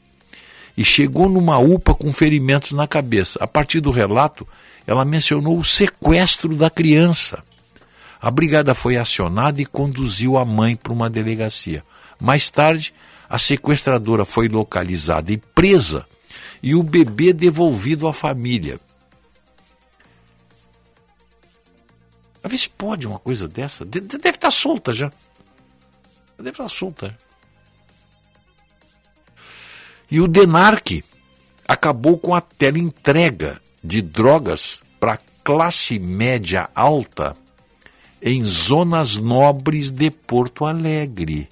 e 0.78 0.84
chegou 0.86 1.30
numa 1.30 1.58
UPA 1.58 1.94
com 1.94 2.12
ferimentos 2.12 2.72
na 2.72 2.88
cabeça. 2.88 3.40
A 3.42 3.48
partir 3.48 3.80
do 3.82 3.92
relato, 3.92 4.48
ela 4.88 5.06
mencionou 5.06 5.58
o 5.58 5.64
sequestro 5.64 6.56
da 6.56 6.70
criança. 6.70 7.44
A 8.20 8.30
brigada 8.30 8.74
foi 8.74 8.98
acionada 8.98 9.62
e 9.62 9.66
conduziu 9.66 10.38
a 10.38 10.46
mãe 10.46 10.76
para 10.76 10.94
uma 10.94 11.10
delegacia. 11.10 11.84
Mais 12.20 12.50
tarde, 12.50 12.94
a 13.30 13.40
sequestradora 13.40 14.26
foi 14.26 14.48
localizada 14.48 15.32
e 15.32 15.38
presa 15.38 16.06
e 16.62 16.76
o 16.76 16.84
bebê 16.84 17.34
devolvido 17.34 18.08
à 18.08 18.14
família. 18.14 18.80
A 22.44 22.48
ver 22.48 22.58
se 22.58 22.70
pode 22.70 23.08
uma 23.08 23.20
coisa 23.20 23.48
dessa. 23.48 23.86
Deve 23.86 24.30
estar 24.30 24.52
solta 24.52 24.94
já. 24.94 25.12
Deve 26.38 26.52
estar 26.52 26.68
solta. 26.68 27.16
E 30.12 30.20
o 30.20 30.28
DENARC 30.28 31.04
acabou 31.66 32.18
com 32.18 32.36
a 32.36 32.42
teleentrega 32.42 33.62
de 33.82 34.02
drogas 34.02 34.84
para 35.00 35.18
classe 35.44 35.98
média 35.98 36.70
alta 36.76 37.34
em 38.22 38.44
zonas 38.44 39.16
nobres 39.16 39.90
de 39.90 40.12
Porto 40.12 40.66
Alegre. 40.66 41.48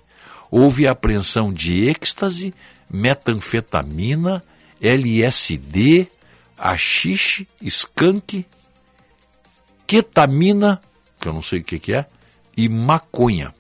Houve 0.51 0.87
apreensão 0.87 1.53
de 1.53 1.87
êxtase, 1.87 2.53
metanfetamina, 2.91 4.43
LSD, 4.81 6.07
haxixe, 6.57 7.47
skunk, 7.61 8.45
ketamina, 9.87 10.79
que 11.19 11.27
eu 11.27 11.33
não 11.33 11.41
sei 11.41 11.59
o 11.59 11.63
que, 11.63 11.79
que 11.79 11.93
é, 11.93 12.05
e 12.55 12.67
maconha. 12.67 13.53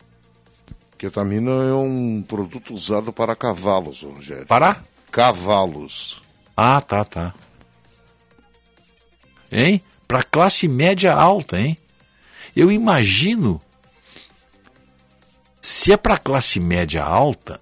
Ketamina 0.97 1.51
é 1.51 1.73
um 1.73 2.21
produto 2.21 2.73
usado 2.73 3.13
para 3.13 3.33
cavalos, 3.35 4.03
Rogério. 4.03 4.45
Para? 4.45 4.83
Cavalos. 5.11 6.21
Ah, 6.55 6.81
tá, 6.81 7.03
tá. 7.03 7.33
Hein? 9.51 9.81
Para 10.07 10.23
classe 10.23 10.67
média 10.67 11.13
alta, 11.13 11.59
hein? 11.59 11.77
Eu 12.55 12.71
imagino 12.71 13.59
se 15.61 15.91
é 15.91 15.97
para 15.97 16.17
classe 16.17 16.59
média 16.59 17.03
alta, 17.03 17.59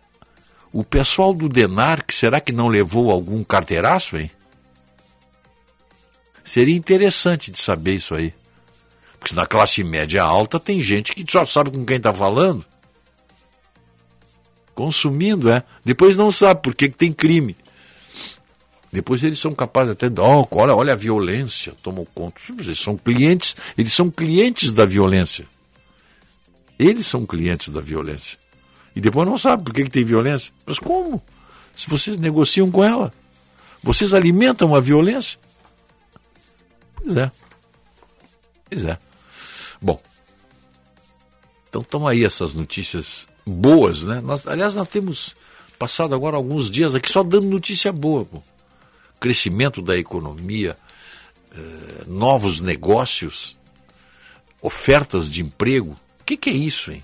o 0.72 0.84
pessoal 0.84 1.34
do 1.34 1.50
Denarc, 1.50 2.14
será 2.14 2.40
que 2.40 2.52
não 2.52 2.68
levou 2.68 3.12
algum 3.12 3.44
carteiraço, 3.44 4.18
hein? 4.18 4.30
Seria 6.44 6.76
interessante 6.76 7.52
de 7.52 7.60
saber 7.60 7.96
isso 7.96 8.16
aí. 8.16 8.34
Porque 9.20 9.36
na 9.36 9.46
classe 9.46 9.84
média 9.84 10.24
alta 10.24 10.60
tem 10.60 10.80
gente 10.80 11.14
que 11.14 11.30
só 11.30 11.46
sabe 11.46 11.72
com 11.72 11.86
quem 11.86 11.98
está 11.98 12.14
falando 12.14 12.66
consumindo, 14.78 15.50
é. 15.50 15.64
Depois 15.84 16.16
não 16.16 16.32
sabe 16.32 16.62
por 16.62 16.76
que, 16.76 16.88
que 16.88 16.96
tem 16.96 17.12
crime. 17.12 17.58
Depois 18.94 19.24
eles 19.24 19.40
são 19.40 19.52
capazes 19.52 19.94
até 19.94 20.08
de, 20.08 20.22
oh, 20.22 20.48
olha, 20.52 20.76
olha 20.76 20.94
a 20.94 20.96
violência, 20.96 21.74
tomam 21.82 22.06
conta. 22.14 22.40
Eles 22.60 22.78
são 22.78 22.96
clientes, 22.96 23.56
eles 23.76 23.92
são 23.92 24.12
clientes 24.12 24.72
da 24.72 24.86
violência. 24.86 25.48
Eles 26.78 27.08
são 27.08 27.26
clientes 27.26 27.70
da 27.70 27.82
violência. 27.82 28.38
E 28.96 29.02
depois 29.02 29.28
não 29.28 29.36
sabe 29.36 29.64
por 29.64 29.74
que, 29.74 29.84
que 29.84 29.90
tem 29.90 30.06
violência. 30.06 30.54
Mas 30.64 30.78
como? 30.78 31.24
Se 31.76 31.90
vocês 31.90 32.16
negociam 32.16 32.70
com 32.70 32.84
ela, 32.84 33.12
vocês 33.82 34.14
alimentam 34.14 34.76
a 34.76 34.80
violência? 34.80 35.40
Pois 36.96 37.18
é. 37.18 37.32
Pois 38.70 38.86
é. 38.86 39.00
Bom, 39.82 40.00
então 41.68 41.82
estão 41.82 42.08
aí 42.08 42.24
essas 42.24 42.54
notícias 42.54 43.28
boas, 43.48 44.04
né? 44.04 44.22
Nós, 44.22 44.46
aliás, 44.46 44.76
nós 44.76 44.88
temos 44.88 45.36
passado 45.80 46.14
agora 46.14 46.36
alguns 46.36 46.70
dias 46.70 46.96
aqui 46.96 47.12
só 47.12 47.24
dando 47.24 47.48
notícia 47.48 47.92
boa, 47.92 48.26
pô. 48.26 48.42
Crescimento 49.20 49.82
da 49.82 49.98
economia, 49.98 50.78
eh, 51.52 52.04
novos 52.06 52.60
negócios, 52.60 53.58
ofertas 54.62 55.30
de 55.30 55.42
emprego. 55.42 55.96
O 56.20 56.24
que, 56.24 56.38
que 56.38 56.50
é 56.50 56.54
isso, 56.54 56.92
hein? 56.92 57.04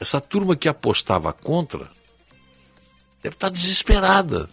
Essa 0.00 0.20
turma 0.20 0.56
que 0.56 0.68
apostava 0.68 1.32
contra 1.32 1.88
deve 3.22 3.34
estar 3.34 3.48
desesperada. 3.48 4.48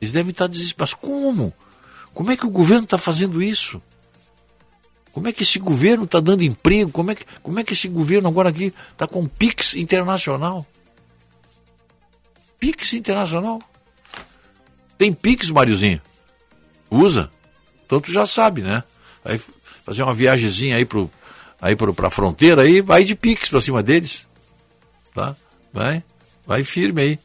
Eles 0.00 0.12
devem 0.12 0.30
estar 0.30 0.46
desesperados. 0.46 0.94
Mas 0.94 1.00
como? 1.00 1.52
Como 2.12 2.30
é 2.30 2.36
que 2.36 2.46
o 2.46 2.50
governo 2.50 2.84
está 2.84 2.98
fazendo 2.98 3.42
isso? 3.42 3.80
Como 5.16 5.28
é 5.28 5.32
que 5.32 5.44
esse 5.44 5.58
governo 5.58 6.04
está 6.04 6.20
dando 6.20 6.42
emprego? 6.42 6.90
Como 6.90 7.10
é, 7.10 7.14
que, 7.14 7.24
como 7.42 7.58
é 7.58 7.64
que 7.64 7.72
esse 7.72 7.88
governo 7.88 8.28
agora 8.28 8.50
aqui 8.50 8.70
está 8.90 9.06
com 9.06 9.24
PIX 9.24 9.76
internacional? 9.76 10.66
PIX 12.60 12.92
internacional. 12.92 13.62
Tem 14.98 15.14
Pix, 15.14 15.48
Mariozinho? 15.48 16.02
Usa? 16.90 17.30
Então 17.86 17.98
tu 17.98 18.12
já 18.12 18.26
sabe, 18.26 18.60
né? 18.60 18.84
Aí 19.24 19.40
fazer 19.86 20.02
uma 20.02 20.12
viagemzinha 20.12 20.76
aí 20.76 20.84
pro 20.84 21.10
aí 21.62 21.74
pro, 21.74 21.94
pra 21.94 22.10
fronteira 22.10 22.60
aí, 22.60 22.82
vai 22.82 23.02
de 23.02 23.14
Pix 23.14 23.48
pra 23.48 23.62
cima 23.62 23.82
deles. 23.82 24.28
Tá? 25.14 25.34
Vai, 25.72 26.04
vai 26.46 26.62
firme 26.62 27.00
aí. 27.00 27.18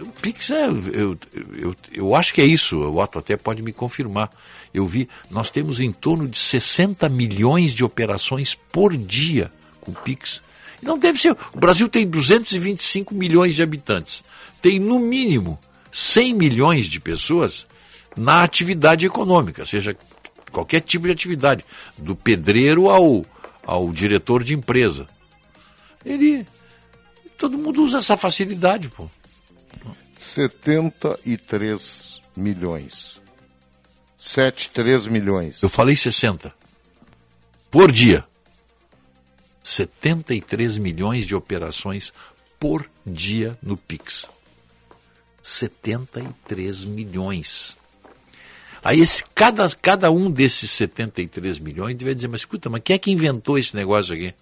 O 0.00 0.10
Pix 0.20 0.50
é, 0.50 0.66
eu, 0.66 1.16
eu, 1.54 1.76
eu 1.92 2.14
acho 2.16 2.34
que 2.34 2.40
é 2.40 2.44
isso, 2.44 2.76
o 2.76 3.00
Otto 3.00 3.20
até 3.20 3.36
pode 3.36 3.62
me 3.62 3.72
confirmar. 3.72 4.28
Eu 4.72 4.86
vi, 4.86 5.08
nós 5.30 5.50
temos 5.50 5.80
em 5.80 5.92
torno 5.92 6.26
de 6.26 6.38
60 6.38 7.08
milhões 7.08 7.74
de 7.74 7.84
operações 7.84 8.54
por 8.54 8.96
dia 8.96 9.52
com 9.80 9.92
Pix. 9.92 10.40
Não 10.80 10.98
deve 10.98 11.20
ser. 11.20 11.36
O 11.54 11.58
Brasil 11.58 11.88
tem 11.88 12.06
225 12.06 13.14
milhões 13.14 13.54
de 13.54 13.62
habitantes. 13.62 14.24
Tem, 14.60 14.78
no 14.78 14.98
mínimo, 14.98 15.58
100 15.90 16.34
milhões 16.34 16.86
de 16.86 16.98
pessoas 16.98 17.66
na 18.16 18.42
atividade 18.42 19.06
econômica, 19.06 19.64
seja 19.64 19.96
qualquer 20.50 20.80
tipo 20.80 21.06
de 21.06 21.12
atividade, 21.12 21.64
do 21.96 22.16
pedreiro 22.16 22.90
ao, 22.90 23.24
ao 23.64 23.90
diretor 23.90 24.44
de 24.44 24.54
empresa. 24.54 25.06
Ele. 26.04 26.46
Todo 27.38 27.56
mundo 27.58 27.82
usa 27.82 27.98
essa 27.98 28.16
facilidade, 28.16 28.88
pô. 28.88 29.10
73 30.16 32.20
milhões. 32.36 33.21
73 34.22 35.08
milhões. 35.08 35.60
Eu 35.64 35.68
falei 35.68 35.96
60. 35.96 36.54
Por 37.68 37.90
dia. 37.90 38.24
73 39.64 40.78
milhões 40.78 41.26
de 41.26 41.34
operações 41.34 42.12
por 42.56 42.88
dia 43.04 43.58
no 43.60 43.76
Pix. 43.76 44.30
73 45.42 46.84
milhões. 46.84 47.76
Aí 48.84 49.00
esse, 49.00 49.24
cada, 49.34 49.68
cada 49.70 50.08
um 50.12 50.30
desses 50.30 50.70
73 50.70 51.58
milhões 51.58 51.96
deve 51.96 52.14
dizer, 52.14 52.28
mas 52.28 52.42
escuta, 52.42 52.70
mas 52.70 52.82
quem 52.84 52.94
é 52.94 52.98
que 53.00 53.10
inventou 53.10 53.58
esse 53.58 53.74
negócio 53.74 54.14
aqui? 54.14 54.32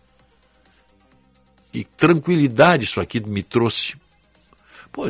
Que 1.73 1.85
tranquilidade 1.85 2.85
isso 2.85 3.01
aqui 3.01 3.19
me 3.21 3.43
trouxe. 3.43 3.97
Pô, 4.93 5.05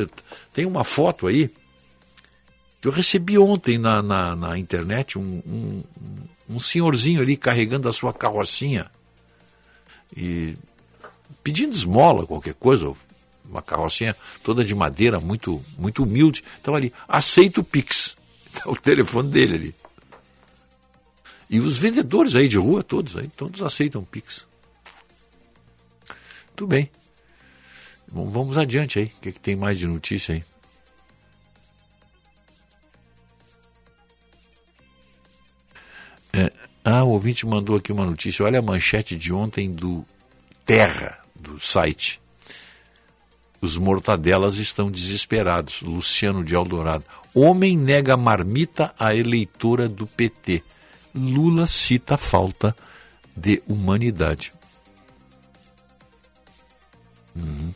tem 0.53 0.65
uma 0.65 0.85
foto 0.85 1.27
aí 1.27 1.51
eu 2.83 2.90
recebi 2.90 3.38
ontem 3.38 3.79
na, 3.79 4.03
na, 4.03 4.35
na 4.35 4.59
internet 4.59 5.19
um, 5.19 5.43
um, 5.47 5.83
um 6.49 6.61
senhorzinho 6.61 7.21
ali 7.21 7.37
carregando 7.37 7.88
a 7.88 7.93
sua 7.93 8.12
carrocinha 8.12 8.90
e 10.16 10.55
pedindo 11.43 11.75
esmola, 11.75 12.27
qualquer 12.27 12.55
coisa, 12.55 12.93
uma 13.45 13.62
carrocinha 13.62 14.16
toda 14.43 14.64
de 14.64 14.75
madeira, 14.75 15.21
muito, 15.21 15.62
muito 15.77 16.03
humilde. 16.03 16.43
Então 16.61 16.75
ali, 16.75 16.93
aceita 17.09 17.61
o 17.61 17.64
Pix. 17.64 18.16
Tá 18.53 18.69
o 18.69 18.75
telefone 18.75 19.31
dele 19.31 19.55
ali. 19.55 19.75
E 21.49 21.61
os 21.61 21.79
vendedores 21.79 22.35
aí 22.35 22.49
de 22.49 22.59
rua, 22.59 22.83
todos 22.83 23.16
aí, 23.16 23.29
todos 23.29 23.62
aceitam 23.62 24.03
Pix. 24.03 24.49
Tudo 26.57 26.66
bem. 26.66 26.90
Vamos 28.09 28.59
adiante 28.59 28.99
aí. 28.99 29.05
O 29.05 29.21
que, 29.21 29.29
é 29.29 29.33
que 29.33 29.38
tem 29.40 29.55
mais 29.55 29.79
de 29.79 29.87
notícia 29.87 30.35
aí? 30.35 30.45
Ouvinte 37.21 37.47
mandou 37.47 37.77
aqui 37.77 37.93
uma 37.93 38.07
notícia. 38.07 38.47
Olha 38.47 38.61
a 38.61 38.63
manchete 38.63 39.15
de 39.15 39.31
ontem 39.31 39.71
do 39.71 40.07
Terra, 40.65 41.19
do 41.39 41.61
site. 41.61 42.19
Os 43.61 43.77
mortadelas 43.77 44.57
estão 44.57 44.91
desesperados. 44.91 45.83
Luciano 45.83 46.43
de 46.43 46.55
Eldorado. 46.55 47.05
Homem 47.35 47.77
nega 47.77 48.17
marmita 48.17 48.95
à 48.99 49.15
eleitora 49.15 49.87
do 49.87 50.07
PT. 50.07 50.65
Lula 51.15 51.67
cita 51.67 52.17
falta 52.17 52.75
de 53.37 53.63
humanidade. 53.69 54.51
Uhum. 57.37 57.75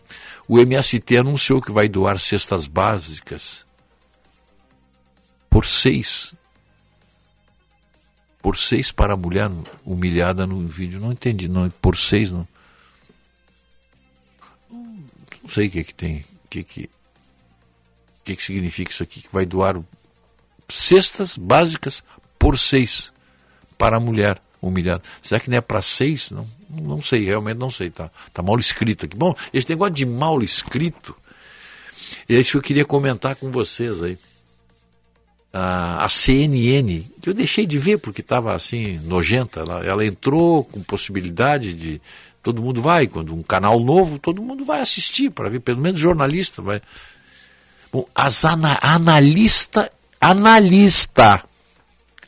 O 0.49 0.59
MST 0.59 1.19
anunciou 1.19 1.61
que 1.61 1.71
vai 1.71 1.87
doar 1.87 2.19
cestas 2.19 2.67
básicas 2.67 3.67
por 5.51 5.67
seis. 5.67 6.35
Por 8.45 8.59
seis 8.59 8.93
para 8.93 9.15
a 9.15 9.17
mulher 9.17 9.51
humilhada 9.87 10.47
no 10.47 10.69
vídeo. 10.69 11.01
Não 11.01 11.11
entendi, 11.11 11.49
não. 11.49 11.71
Por 11.71 11.97
seis 11.97 12.31
não. 12.31 12.47
Não 14.71 15.49
sei 15.49 15.69
o 15.69 15.71
que, 15.71 15.83
que 15.83 15.95
tem. 15.95 16.19
O 16.19 16.49
que, 16.51 16.63
que, 16.63 16.91
que, 18.23 18.37
que 18.37 18.45
significa 18.45 18.91
isso 18.91 19.03
aqui? 19.03 19.23
Que 19.23 19.33
vai 19.33 19.47
doar 19.47 19.81
cestas 20.69 21.39
básicas 21.39 22.05
por 22.39 22.59
seis 22.59 23.15
para 23.79 23.97
a 23.97 24.01
mulher 24.01 24.39
humilhada. 24.61 25.03
Será 25.23 25.41
que 25.41 25.49
não 25.49 25.57
é 25.57 25.63
para 25.63 25.81
seis? 25.81 26.31
Não, 26.31 26.47
não 26.69 27.01
sei, 27.01 27.25
realmente 27.25 27.57
não 27.57 27.71
sei. 27.71 27.89
Tá, 27.89 28.11
tá 28.31 28.43
mal 28.43 28.59
escrito 28.59 29.07
aqui. 29.07 29.17
Bom, 29.17 29.35
esse 29.55 29.71
negócio 29.71 29.95
de 29.95 30.05
mal 30.05 30.43
escrito, 30.43 31.17
é 32.29 32.35
isso 32.35 32.51
que 32.51 32.57
eu 32.59 32.63
queria 32.63 32.85
comentar 32.85 33.37
com 33.37 33.51
vocês 33.51 34.03
aí. 34.03 34.19
A, 35.57 36.09
CNN, 36.09 37.05
que 37.23 37.31
eu 37.31 37.35
deixei 37.35 37.64
de 37.64 37.79
ver 37.79 37.99
porque 37.99 38.21
estava 38.21 38.57
assim, 38.57 38.99
nojenta, 39.05 39.61
ela, 39.61 39.85
ela 39.85 40.05
entrou 40.05 40.64
com 40.64 40.83
possibilidade 40.83 41.73
de 41.73 42.01
Todo 42.45 42.61
mundo 42.61 42.83
vai, 42.83 43.07
quando 43.07 43.35
um 43.35 43.43
canal 43.43 43.81
novo, 43.81 44.19
todo 44.19 44.43
mundo 44.43 44.67
vai 44.67 44.83
assistir 44.83 45.31
para 45.31 45.49
ver, 45.49 45.61
pelo 45.61 45.81
menos 45.81 45.99
jornalista 45.99 46.61
vai. 46.61 46.83
Bom, 47.90 48.07
as 48.14 48.45
ana, 48.45 48.79
analista, 48.83 49.90
analista, 50.21 51.43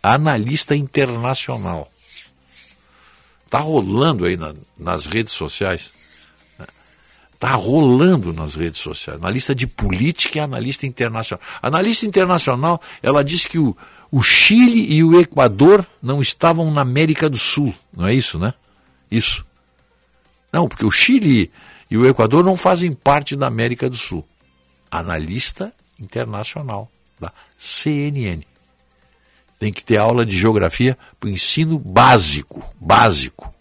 analista 0.03 0.75
internacional. 0.75 1.93
Tá 3.51 3.59
rolando 3.59 4.25
aí 4.25 4.39
na, 4.39 4.55
nas 4.79 5.05
redes 5.05 5.35
sociais. 5.35 5.93
Tá 7.39 7.55
rolando 7.55 8.33
nas 8.33 8.55
redes 8.55 8.81
sociais. 8.81 9.21
Analista 9.21 9.55
de 9.55 9.67
política 9.67 10.39
e 10.39 10.41
analista 10.41 10.87
internacional. 10.87 11.45
Analista 11.61 12.07
internacional, 12.07 12.81
ela 13.03 13.23
diz 13.23 13.45
que 13.45 13.59
o, 13.59 13.77
o 14.11 14.23
Chile 14.23 14.93
e 14.95 15.05
o 15.05 15.21
Equador 15.21 15.85
não 16.03 16.23
estavam 16.23 16.71
na 16.71 16.81
América 16.81 17.29
do 17.29 17.39
Sul, 17.39 17.75
não 17.95 18.07
é 18.07 18.15
isso, 18.15 18.39
né? 18.39 18.55
Isso. 19.11 19.45
Não, 20.53 20.67
porque 20.67 20.87
o 20.87 20.91
Chile 20.91 21.51
e 21.91 21.97
o 21.99 22.07
Equador 22.07 22.43
não 22.43 22.57
fazem 22.57 22.93
parte 22.93 23.37
da 23.37 23.47
América 23.47 23.91
do 23.91 23.97
Sul. 23.97 24.27
Analista 24.91 25.73
internacional 26.01 26.91
da 27.21 27.33
CNN. 27.59 28.43
Tem 29.59 29.73
que 29.73 29.85
ter 29.85 29.97
aula 29.97 30.25
de 30.25 30.39
geografia 30.39 30.97
para 31.19 31.29
o 31.29 31.31
ensino 31.31 31.79
básico, 31.79 32.63
básico. 32.81 33.53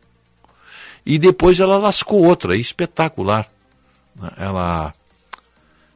E 1.06 1.18
depois 1.18 1.60
ela 1.60 1.78
lascou 1.78 2.24
outra, 2.24 2.56
espetacular. 2.58 3.48
Ela, 4.38 4.94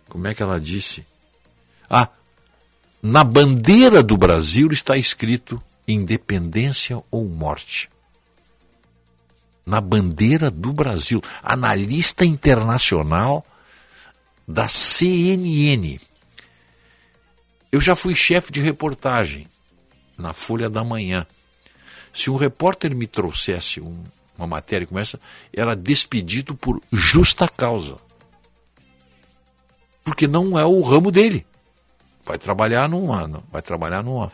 como 0.07 0.27
é 0.27 0.33
que 0.33 0.43
ela 0.43 0.59
disse? 0.59 1.05
Ah, 1.89 2.09
na 3.01 3.23
bandeira 3.23 4.03
do 4.03 4.17
Brasil 4.17 4.69
está 4.71 4.97
escrito 4.97 5.61
independência 5.87 7.01
ou 7.09 7.27
morte 7.27 7.89
na 9.69 9.79
bandeira 9.79 10.49
do 10.49 10.73
Brasil, 10.73 11.21
analista 11.43 12.25
internacional 12.25 13.45
da 14.47 14.67
CNN. 14.67 15.99
Eu 17.71 17.79
já 17.79 17.95
fui 17.95 18.15
chefe 18.15 18.51
de 18.51 18.59
reportagem 18.59 19.45
na 20.17 20.33
Folha 20.33 20.71
da 20.71 20.83
Manhã. 20.83 21.27
Se 22.11 22.31
um 22.31 22.35
repórter 22.35 22.95
me 22.95 23.05
trouxesse 23.05 23.79
um, 23.79 24.03
uma 24.35 24.47
matéria 24.47 24.87
como 24.87 24.99
essa, 24.99 25.19
era 25.53 25.75
despedido 25.75 26.55
por 26.55 26.81
justa 26.91 27.47
causa. 27.47 27.95
Porque 30.09 30.27
não 30.27 30.57
é 30.57 30.65
o 30.65 30.81
ramo 30.81 31.11
dele. 31.11 31.45
Vai 32.25 32.37
trabalhar 32.37 32.89
numa, 32.89 33.43
vai 33.51 33.61
trabalhar 33.61 34.03
numa, 34.03 34.31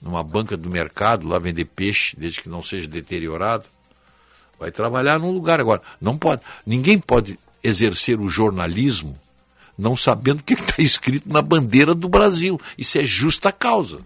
numa 0.00 0.22
banca 0.22 0.56
do 0.56 0.70
mercado, 0.70 1.26
lá 1.26 1.38
vender 1.38 1.64
peixe, 1.64 2.16
desde 2.16 2.40
que 2.40 2.48
não 2.48 2.62
seja 2.62 2.86
deteriorado. 2.86 3.64
Vai 4.58 4.70
trabalhar 4.70 5.18
num 5.18 5.30
lugar 5.30 5.60
agora. 5.60 5.82
Não 6.00 6.16
pode, 6.16 6.42
ninguém 6.66 6.98
pode 6.98 7.38
exercer 7.62 8.20
o 8.20 8.28
jornalismo 8.28 9.18
não 9.76 9.96
sabendo 9.96 10.40
o 10.40 10.42
que 10.42 10.54
está 10.54 10.80
escrito 10.80 11.28
na 11.28 11.42
bandeira 11.42 11.94
do 11.94 12.08
Brasil. 12.08 12.60
Isso 12.78 12.98
é 12.98 13.04
justa 13.04 13.50
causa. 13.50 13.98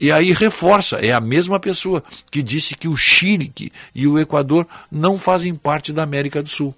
E 0.00 0.10
aí 0.10 0.32
reforça, 0.32 0.96
é 0.96 1.12
a 1.12 1.20
mesma 1.20 1.60
pessoa 1.60 2.02
que 2.28 2.42
disse 2.42 2.74
que 2.74 2.88
o 2.88 2.96
Chile 2.96 3.52
e 3.94 4.08
o 4.08 4.18
Equador 4.18 4.66
não 4.90 5.16
fazem 5.16 5.54
parte 5.54 5.92
da 5.92 6.02
América 6.02 6.42
do 6.42 6.48
Sul. 6.48 6.74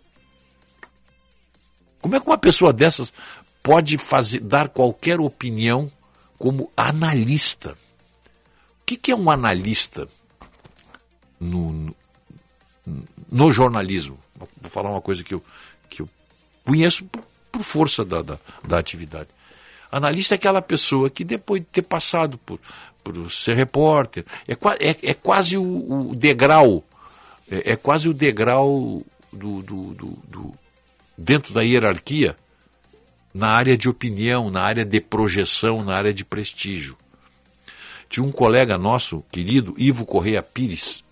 Como 2.05 2.17
é 2.17 2.21
que 2.21 2.27
uma 2.27 2.37
pessoa 2.37 2.71
dessas 2.71 3.15
pode 3.63 3.97
fazer, 3.97 4.39
dar 4.41 4.69
qualquer 4.69 5.21
opinião 5.21 5.91
como 6.39 6.71
analista? 6.77 7.71
O 7.71 8.85
que, 8.85 8.99
que 8.99 9.11
é 9.11 9.17
um 9.17 9.31
analista 9.31 10.07
no, 11.41 11.73
no, 11.73 11.97
no, 13.33 13.51
jornalismo? 13.51 14.19
Vou 14.37 14.71
falar 14.71 14.91
uma 14.91 15.01
coisa 15.01 15.25
que 15.25 15.33
eu, 15.33 15.43
que 15.89 16.03
eu 16.03 16.09
conheço 16.63 17.07
por, 17.51 17.63
força 17.63 18.05
da, 18.05 18.21
da, 18.21 18.39
da 18.63 18.79
atividade. 18.79 19.31
Analista 19.91 20.35
é 20.35 20.37
aquela 20.37 20.61
pessoa 20.61 21.09
que 21.09 21.25
depois 21.25 21.63
de 21.63 21.69
ter 21.69 21.83
passado 21.83 22.37
por, 22.37 22.61
por 23.03 23.31
ser 23.31 23.57
repórter, 23.57 24.27
é, 24.47 24.53
é, 24.53 24.97
é 25.05 25.15
quase 25.15 25.57
o, 25.57 26.11
o 26.11 26.15
degrau, 26.15 26.85
é, 27.51 27.73
é, 27.73 27.77
quase 27.77 28.11
o 28.11 28.13
degrau 28.13 29.01
do, 29.33 29.63
do, 29.63 29.95
do, 29.95 30.55
dentro 31.17 31.53
da 31.53 31.63
hierarquia 31.63 32.37
na 33.33 33.49
área 33.49 33.77
de 33.77 33.89
opinião, 33.89 34.49
na 34.51 34.63
área 34.63 34.85
de 34.85 35.01
projeção, 35.01 35.83
na 35.83 35.97
área 35.97 36.15
de 36.15 36.25
prestígio. 36.25 36.97
Tinha 38.09 38.25
um 38.25 38.31
colega 38.31 38.79
nosso, 38.79 39.25
querido, 39.33 39.75
Ivo 39.77 40.07
Correia 40.07 40.43
Pires, 40.43 41.03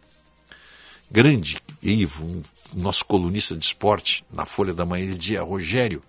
grande 1.10 1.60
Ivo, 1.82 2.24
um, 2.24 2.42
nosso 2.74 3.04
colunista 3.04 3.56
de 3.56 3.64
esporte 3.64 4.24
na 4.32 4.46
Folha 4.46 4.72
da 4.72 4.86
Manhã, 4.86 5.04
ele 5.04 5.14
dizia, 5.14 5.42
Rogério, 5.42 6.02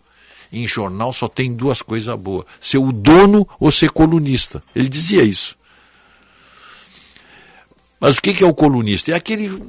em 0.52 0.68
jornal 0.68 1.12
só 1.12 1.28
tem 1.28 1.54
duas 1.54 1.82
coisas 1.82 2.16
boas: 2.18 2.46
ser 2.62 2.78
o 2.78 2.92
dono 2.92 3.48
ou 3.60 3.72
ser 3.72 3.90
colunista. 3.90 4.64
Ele 4.76 4.88
dizia 4.88 5.24
isso. 5.24 5.58
Mas 8.00 8.18
o 8.18 8.22
que 8.22 8.44
é 8.44 8.48
o 8.48 8.54
colunista? 8.54 9.12
É 9.12 9.16
aquele, 9.16 9.64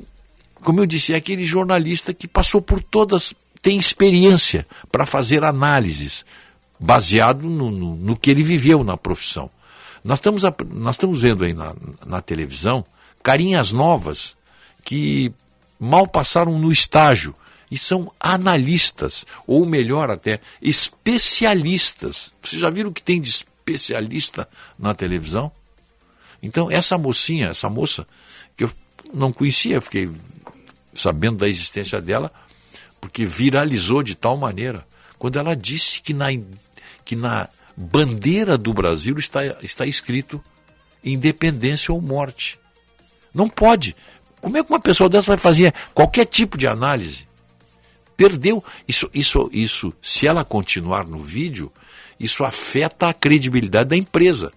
como 0.57 0.81
eu 0.81 0.87
disse, 0.87 1.15
é 1.15 1.17
aquele 1.17 1.45
jornalista 1.45 2.13
que 2.13 2.29
passou 2.29 2.61
por 2.61 2.83
todas, 2.83 3.33
tem 3.65 3.79
experiência 3.79 4.67
para 4.93 5.07
fazer 5.07 5.43
análises, 5.43 6.23
baseado 6.79 7.49
no, 7.49 7.71
no, 7.71 7.97
no, 7.97 8.15
que 8.15 8.31
ele 8.31 8.43
viveu 8.43 8.85
na 8.85 8.95
profissão. 8.95 9.51
Nós 10.05 10.19
estamos, 10.19 10.43
nós 10.71 10.97
estamos 10.97 11.23
vendo 11.23 11.47
aí 11.47 11.55
na, 11.55 11.75
na 12.05 12.21
televisão 12.21 12.85
carinhas 13.23 13.73
novas 13.73 14.37
que 14.85 15.33
mal 15.81 16.07
passaram 16.07 16.59
no 16.59 16.71
estágio 16.71 17.35
e 17.71 17.79
são 17.79 18.13
analistas, 18.21 19.25
ou 19.47 19.65
melhor 19.65 20.11
até, 20.11 20.43
especialistas. 20.61 22.35
Vocês 22.43 22.61
já 22.61 22.69
viram 22.69 22.91
o 22.91 22.93
que 22.93 23.03
tem 23.03 23.19
de 23.19 23.31
especialista 23.31 24.47
na 24.79 24.95
televisão? 24.95 25.51
Então, 26.43 26.71
essa 26.71 26.99
mocinha, 26.99 27.49
essa 27.49 27.71
moça, 27.71 28.07
que 28.59 28.65
eu 28.65 28.71
não 29.15 29.33
conhecia, 29.33 29.81
fiquei 29.81 30.11
sabendo 30.93 31.39
da 31.39 31.49
existência 31.49 31.99
dela 31.99 32.31
porque 33.05 33.27
viralizou 33.27 34.03
de 34.03 34.15
tal 34.15 34.35
maneira, 34.35 34.83
quando 35.19 35.39
ela 35.39 35.55
disse 35.55 36.01
que 36.01 36.15
na, 36.15 36.29
que 37.05 37.15
na 37.15 37.51
bandeira 37.77 38.57
do 38.57 38.73
Brasil 38.73 39.19
está, 39.19 39.45
está 39.63 39.85
escrito 39.85 40.43
independência 41.05 41.93
ou 41.93 42.01
morte. 42.01 42.59
Não 43.35 43.47
pode. 43.47 43.95
Como 44.41 44.57
é 44.57 44.65
que 44.65 44.71
uma 44.71 44.81
pessoa 44.81 45.11
dessa 45.11 45.27
vai 45.27 45.37
fazer 45.37 45.75
qualquer 45.93 46.25
tipo 46.25 46.57
de 46.57 46.67
análise? 46.67 47.29
Perdeu. 48.17 48.65
Isso, 48.89 49.11
isso, 49.13 49.51
isso, 49.53 49.93
se 50.01 50.27
ela 50.27 50.43
continuar 50.43 51.07
no 51.07 51.23
vídeo, 51.23 51.71
isso 52.19 52.43
afeta 52.43 53.09
a 53.09 53.13
credibilidade 53.13 53.91
da 53.91 53.97
empresa. 53.99 54.51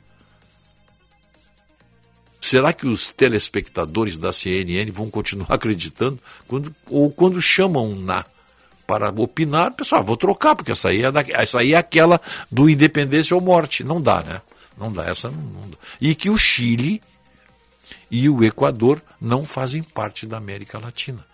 Será 2.39 2.71
que 2.71 2.87
os 2.87 3.09
telespectadores 3.09 4.17
da 4.17 4.31
CNN 4.31 4.89
vão 4.89 5.09
continuar 5.09 5.51
acreditando 5.53 6.17
quando, 6.47 6.73
ou 6.89 7.11
quando 7.11 7.41
chamam 7.41 7.93
na 7.93 8.23
para 8.87 9.09
opinar, 9.09 9.73
pessoal, 9.73 10.01
vou 10.01 10.15
trocar, 10.15 10.55
porque 10.55 10.71
essa 10.71 10.87
aí, 10.87 11.03
é 11.03 11.11
da, 11.11 11.23
essa 11.27 11.59
aí 11.59 11.73
é 11.73 11.77
aquela 11.77 12.21
do 12.49 12.69
independência 12.69 13.35
ou 13.35 13.41
morte. 13.41 13.83
Não 13.83 14.01
dá, 14.01 14.23
né? 14.23 14.41
Não 14.77 14.91
dá, 14.91 15.05
essa 15.05 15.29
não, 15.29 15.41
não 15.41 15.69
dá. 15.69 15.77
E 15.99 16.15
que 16.15 16.29
o 16.29 16.37
Chile 16.37 17.01
e 18.09 18.29
o 18.29 18.43
Equador 18.43 19.01
não 19.19 19.43
fazem 19.43 19.83
parte 19.83 20.25
da 20.25 20.37
América 20.37 20.79
Latina. 20.79 21.25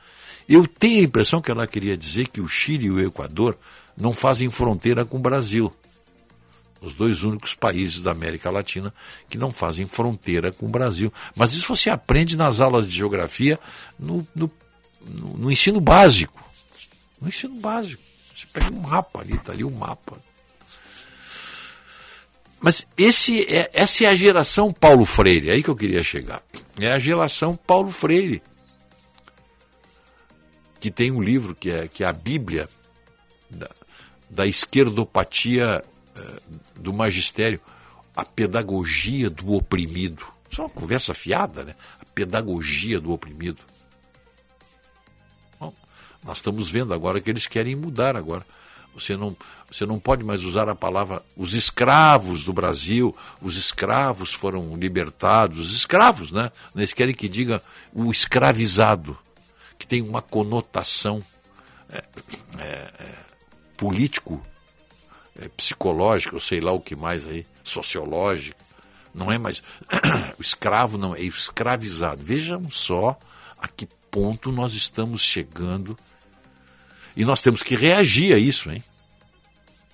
Eu 0.49 0.67
tenho 0.67 1.01
a 1.01 1.03
impressão 1.03 1.39
que 1.39 1.51
ela 1.51 1.67
queria 1.67 1.95
dizer 1.95 2.27
que 2.27 2.41
o 2.41 2.47
Chile 2.47 2.87
e 2.87 2.91
o 2.91 2.99
Equador 2.99 3.55
não 3.95 4.13
fazem 4.13 4.49
fronteira 4.49 5.05
com 5.05 5.17
o 5.17 5.21
Brasil. 5.21 5.71
Os 6.81 6.93
dois 6.93 7.23
únicos 7.23 7.53
países 7.53 8.01
da 8.01 8.11
América 8.11 8.49
Latina 8.49 8.93
que 9.29 9.37
não 9.37 9.53
fazem 9.53 9.85
fronteira 9.85 10.51
com 10.51 10.65
o 10.65 10.69
Brasil. 10.69 11.13
Mas 11.35 11.53
isso 11.53 11.73
você 11.73 11.89
aprende 11.89 12.35
nas 12.35 12.59
aulas 12.59 12.85
de 12.87 12.95
geografia 12.95 13.59
no, 13.97 14.27
no, 14.35 14.51
no 15.37 15.51
ensino 15.51 15.79
básico. 15.79 16.42
No 17.23 17.29
ensino 17.29 17.55
básico. 17.55 18.03
Você 18.35 18.45
pega 18.51 18.73
um 18.73 18.81
mapa 18.81 19.21
ali, 19.21 19.35
está 19.35 19.53
ali 19.53 19.63
o 19.63 19.69
um 19.69 19.75
mapa. 19.75 20.21
Mas 22.59 22.85
esse 22.97 23.43
é, 23.43 23.69
essa 23.73 24.03
é 24.03 24.07
a 24.07 24.15
geração 24.15 24.73
Paulo 24.73 25.05
Freire, 25.05 25.49
é 25.49 25.53
aí 25.53 25.63
que 25.63 25.69
eu 25.69 25.75
queria 25.75 26.03
chegar. 26.03 26.43
É 26.77 26.91
a 26.91 26.99
geração 26.99 27.55
Paulo 27.55 27.91
Freire. 27.91 28.43
Que 30.81 30.91
tem 30.91 31.11
um 31.11 31.21
livro 31.21 31.55
que 31.55 31.71
é, 31.71 31.87
que 31.87 32.03
é 32.03 32.07
a 32.07 32.11
Bíblia 32.11 32.67
da, 33.49 33.69
da 34.29 34.45
esquerdopatia 34.45 35.81
eh, 36.17 36.39
do 36.75 36.91
magistério, 36.91 37.61
a 38.13 38.25
pedagogia 38.25 39.29
do 39.29 39.53
oprimido. 39.53 40.25
Isso 40.49 40.59
é 40.59 40.65
uma 40.65 40.69
conversa 40.69 41.13
fiada, 41.13 41.63
né? 41.63 41.73
A 42.01 42.05
pedagogia 42.13 42.99
do 42.99 43.13
oprimido. 43.13 43.61
Nós 46.23 46.37
estamos 46.37 46.69
vendo 46.69 46.93
agora 46.93 47.19
que 47.19 47.29
eles 47.29 47.47
querem 47.47 47.75
mudar 47.75 48.15
agora. 48.15 48.45
Você 48.93 49.17
não, 49.17 49.35
você 49.69 49.85
não 49.85 49.99
pode 49.99 50.23
mais 50.23 50.43
usar 50.43 50.69
a 50.69 50.75
palavra 50.75 51.23
os 51.35 51.53
escravos 51.53 52.43
do 52.43 52.53
Brasil, 52.53 53.15
os 53.41 53.57
escravos 53.57 54.33
foram 54.33 54.75
libertados, 54.75 55.59
os 55.59 55.75
escravos, 55.75 56.31
né? 56.31 56.51
Eles 56.75 56.93
querem 56.93 57.15
que 57.15 57.27
diga 57.27 57.61
o 57.91 58.11
escravizado, 58.11 59.17
que 59.79 59.87
tem 59.87 60.01
uma 60.01 60.21
conotação 60.21 61.23
é, 61.89 62.03
é, 62.59 62.63
é, 62.63 63.15
político, 63.75 64.41
é, 65.39 65.49
psicológica, 65.49 66.35
ou 66.35 66.39
sei 66.39 66.61
lá 66.61 66.71
o 66.71 66.79
que 66.79 66.95
mais 66.95 67.27
aí, 67.27 67.45
sociológica. 67.63 68.63
Não 69.13 69.31
é 69.31 69.39
mais. 69.39 69.63
o 70.37 70.41
escravo 70.41 70.97
não, 70.99 71.15
é 71.15 71.21
escravizado. 71.21 72.23
Vejam 72.23 72.69
só 72.69 73.17
a 73.57 73.67
que 73.67 73.87
ponto 74.11 74.51
nós 74.51 74.73
estamos 74.73 75.21
chegando 75.21 75.97
e 77.15 77.23
nós 77.23 77.41
temos 77.41 77.61
que 77.61 77.75
reagir 77.75 78.33
a 78.33 78.37
isso, 78.37 78.71
hein? 78.71 78.83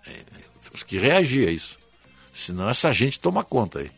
É, 0.06 0.24
temos 0.64 0.84
que 0.84 0.98
reagir 0.98 1.48
a 1.48 1.52
isso. 1.52 1.78
Senão 2.34 2.70
essa 2.70 2.92
gente 2.94 3.20
toma 3.20 3.44
conta 3.44 3.80
aí. 3.80 3.92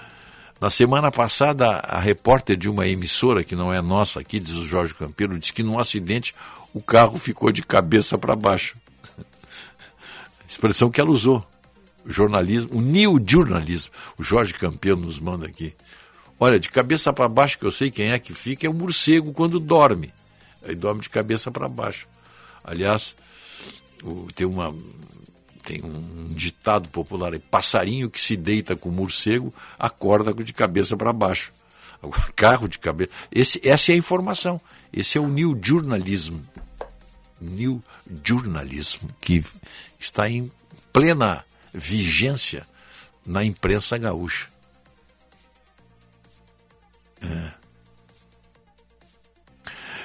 Na 0.61 0.69
semana 0.69 1.11
passada, 1.11 1.79
a 1.79 1.99
repórter 1.99 2.55
de 2.55 2.69
uma 2.69 2.87
emissora, 2.87 3.43
que 3.43 3.55
não 3.55 3.73
é 3.73 3.81
nossa 3.81 4.19
aqui, 4.19 4.39
diz 4.39 4.55
o 4.55 4.65
Jorge 4.65 4.93
Campeiro, 4.93 5.39
disse 5.39 5.53
que 5.53 5.63
num 5.63 5.79
acidente 5.79 6.35
o 6.73 6.81
carro 6.81 7.17
ficou 7.17 7.51
de 7.51 7.63
cabeça 7.63 8.17
para 8.17 8.35
baixo. 8.35 8.75
Expressão 10.47 10.91
que 10.91 11.01
ela 11.01 11.09
usou 11.09 11.43
jornalismo, 12.07 12.77
o 12.77 12.81
new 12.81 13.21
jornalismo. 13.25 13.91
O 14.17 14.23
Jorge 14.23 14.53
Campeão 14.53 14.97
nos 14.97 15.19
manda 15.19 15.45
aqui. 15.45 15.73
Olha, 16.39 16.59
de 16.59 16.69
cabeça 16.69 17.11
para 17.11 17.27
baixo, 17.27 17.57
que 17.57 17.65
eu 17.65 17.71
sei 17.71 17.89
quem 17.89 18.11
é 18.11 18.19
que 18.19 18.33
fica, 18.33 18.65
é 18.65 18.69
o 18.69 18.73
morcego 18.73 19.33
quando 19.33 19.59
dorme. 19.59 20.13
Aí 20.63 20.75
dorme 20.75 21.01
de 21.01 21.09
cabeça 21.09 21.51
para 21.51 21.67
baixo. 21.67 22.07
Aliás, 22.63 23.15
tem 24.35 24.45
uma 24.45 24.73
tem 25.63 25.83
um 25.83 26.33
ditado 26.33 26.87
popular 26.89 27.33
aí, 27.33 27.39
passarinho 27.39 28.09
que 28.09 28.21
se 28.21 28.37
deita 28.37 28.73
com 28.73 28.89
morcego 28.89 29.53
acorda 29.77 30.33
de 30.33 30.53
cabeça 30.53 30.95
para 30.95 31.11
baixo. 31.11 31.51
Carro 32.37 32.69
de 32.69 32.79
cabeça. 32.79 33.11
Esse, 33.29 33.59
essa 33.67 33.91
é 33.91 33.95
a 33.95 33.97
informação. 33.97 34.61
Esse 34.93 35.17
é 35.17 35.21
o 35.21 35.27
new 35.27 35.59
jornalismo. 35.61 36.41
New 37.41 37.83
jornalismo, 38.23 39.09
que 39.19 39.43
está 39.99 40.29
em 40.29 40.49
plena 40.93 41.43
vigência 41.73 42.65
na 43.25 43.43
imprensa 43.43 43.97
gaúcha. 43.97 44.47
É, 47.21 47.51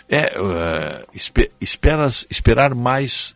é 0.09 0.41
uh, 0.41 1.09
esper, 1.15 1.51
esperas, 1.61 2.27
esperar 2.31 2.75
mais 2.75 3.35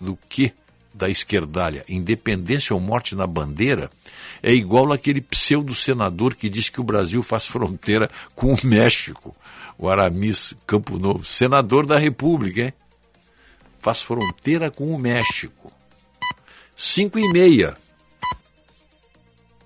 do 0.00 0.16
que 0.28 0.52
da 0.94 1.08
esquerdalha, 1.08 1.84
independência 1.88 2.72
ou 2.72 2.80
morte 2.80 3.16
na 3.16 3.26
bandeira, 3.26 3.90
É 4.40 4.52
igual 4.52 4.92
aquele 4.92 5.20
pseudo-senador 5.20 6.36
que 6.36 6.48
diz 6.48 6.68
que 6.68 6.80
o 6.80 6.84
Brasil 6.84 7.22
faz 7.22 7.46
fronteira 7.46 8.10
com 8.34 8.52
o 8.52 8.58
México, 8.62 9.34
o 9.76 9.88
Aramis 9.88 10.54
Campo 10.66 10.98
Novo, 10.98 11.24
senador 11.24 11.86
da 11.86 11.98
República, 11.98 12.60
hein? 12.60 12.74
Faz 13.80 14.02
fronteira 14.02 14.70
com 14.70 14.94
o 14.94 14.98
México. 14.98 15.72
Cinco 16.76 17.18
e 17.18 17.30
meia. 17.32 17.76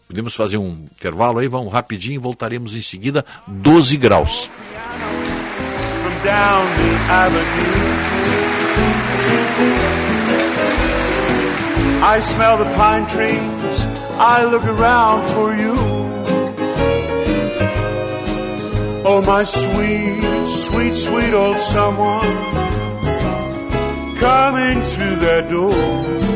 Podemos 0.07 0.35
fazer 0.35 0.57
um 0.57 0.71
intervalo 0.71 1.39
aí, 1.39 1.49
vamos 1.49 1.73
rapidinho 1.73 2.15
e 2.15 2.19
voltaremos 2.19 2.75
em 2.75 2.83
seguida, 2.83 3.25
12 3.47 3.97
graus. 3.97 4.51
I 12.01 12.21
smell 12.21 12.57
the 12.59 12.65
pine 12.77 13.07
trees, 13.07 13.87
I 14.19 14.45
look 14.45 14.65
around 14.65 15.25
for 15.35 15.55
you. 15.55 15.75
Oh, 19.05 19.23
my 19.23 19.45
sweet, 19.45 20.47
sweet, 20.47 20.95
sweet 20.95 21.35
old 21.35 21.59
someone 21.59 22.21
coming 24.17 24.83
through 24.83 25.17
that 25.17 25.49
door. 25.51 26.28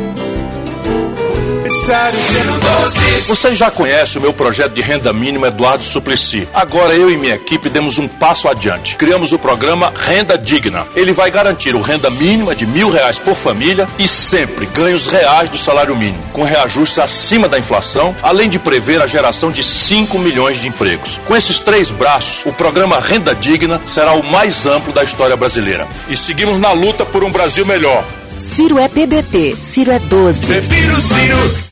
Você 3.26 3.56
já 3.56 3.70
conhece 3.70 4.16
o 4.16 4.20
meu 4.20 4.32
projeto 4.32 4.72
de 4.72 4.80
renda 4.80 5.12
mínima 5.12 5.48
Eduardo 5.48 5.82
Suplicy. 5.82 6.46
Agora 6.54 6.94
eu 6.94 7.10
e 7.10 7.16
minha 7.16 7.34
equipe 7.34 7.68
demos 7.68 7.98
um 7.98 8.06
passo 8.06 8.46
adiante. 8.48 8.94
Criamos 8.94 9.32
o 9.32 9.38
programa 9.38 9.92
Renda 9.96 10.38
Digna. 10.38 10.86
Ele 10.94 11.12
vai 11.12 11.28
garantir 11.28 11.74
o 11.74 11.80
renda 11.80 12.08
mínima 12.08 12.54
de 12.54 12.66
mil 12.66 12.88
reais 12.88 13.18
por 13.18 13.34
família 13.34 13.88
e 13.98 14.06
sempre 14.06 14.66
ganhos 14.66 15.06
reais 15.06 15.50
do 15.50 15.58
salário 15.58 15.96
mínimo, 15.96 16.22
com 16.32 16.44
reajustes 16.44 17.00
acima 17.00 17.48
da 17.48 17.58
inflação, 17.58 18.14
além 18.22 18.48
de 18.48 18.60
prever 18.60 19.02
a 19.02 19.06
geração 19.08 19.50
de 19.50 19.64
5 19.64 20.18
milhões 20.20 20.60
de 20.60 20.68
empregos. 20.68 21.18
Com 21.26 21.34
esses 21.34 21.58
três 21.58 21.90
braços, 21.90 22.46
o 22.46 22.52
programa 22.52 23.00
Renda 23.00 23.34
Digna 23.34 23.80
será 23.86 24.12
o 24.12 24.22
mais 24.22 24.66
amplo 24.66 24.92
da 24.92 25.02
história 25.02 25.36
brasileira. 25.36 25.88
E 26.08 26.16
seguimos 26.16 26.60
na 26.60 26.70
luta 26.70 27.04
por 27.04 27.24
um 27.24 27.30
Brasil 27.30 27.66
melhor. 27.66 28.04
Ciro 28.38 28.78
é 28.78 28.88
PDT, 28.88 29.56
Ciro 29.56 29.90
é 29.90 29.98
12. 29.98 30.46
Prefiro 30.46 31.00
Ciro. 31.00 31.71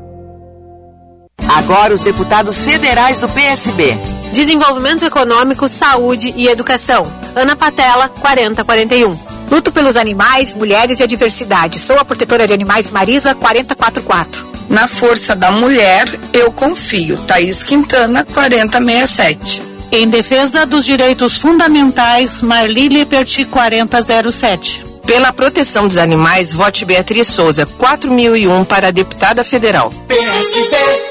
Agora 1.47 1.93
os 1.93 2.01
deputados 2.01 2.63
federais 2.63 3.19
do 3.19 3.27
PSB. 3.27 3.97
Desenvolvimento 4.31 5.03
Econômico, 5.03 5.67
Saúde 5.67 6.33
e 6.35 6.47
Educação. 6.47 7.05
Ana 7.35 7.55
Patela, 7.55 8.09
4041. 8.09 9.17
Luto 9.49 9.71
pelos 9.71 9.97
animais, 9.97 10.53
mulheres 10.53 10.99
e 10.99 11.03
a 11.03 11.05
diversidade. 11.07 11.79
Sou 11.79 11.99
a 11.99 12.05
protetora 12.05 12.47
de 12.47 12.53
animais 12.53 12.89
Marisa 12.89 13.35
444. 13.35 14.49
Na 14.69 14.87
força 14.87 15.35
da 15.35 15.51
mulher, 15.51 16.17
eu 16.31 16.51
confio. 16.53 17.17
Thaís 17.23 17.61
Quintana, 17.61 18.25
4067. 18.33 19.61
Em 19.91 20.07
defesa 20.07 20.65
dos 20.65 20.85
direitos 20.85 21.37
fundamentais, 21.37 22.41
Marlília 22.41 23.05
Perti 23.05 23.43
4007. 23.43 24.85
Pela 25.05 25.33
proteção 25.33 25.85
dos 25.85 25.97
animais, 25.97 26.53
vote 26.53 26.85
Beatriz 26.85 27.27
Souza, 27.27 27.65
4001 27.65 28.63
para 28.63 28.87
a 28.87 28.91
deputada 28.91 29.43
federal. 29.43 29.91
PSB. 30.07 31.10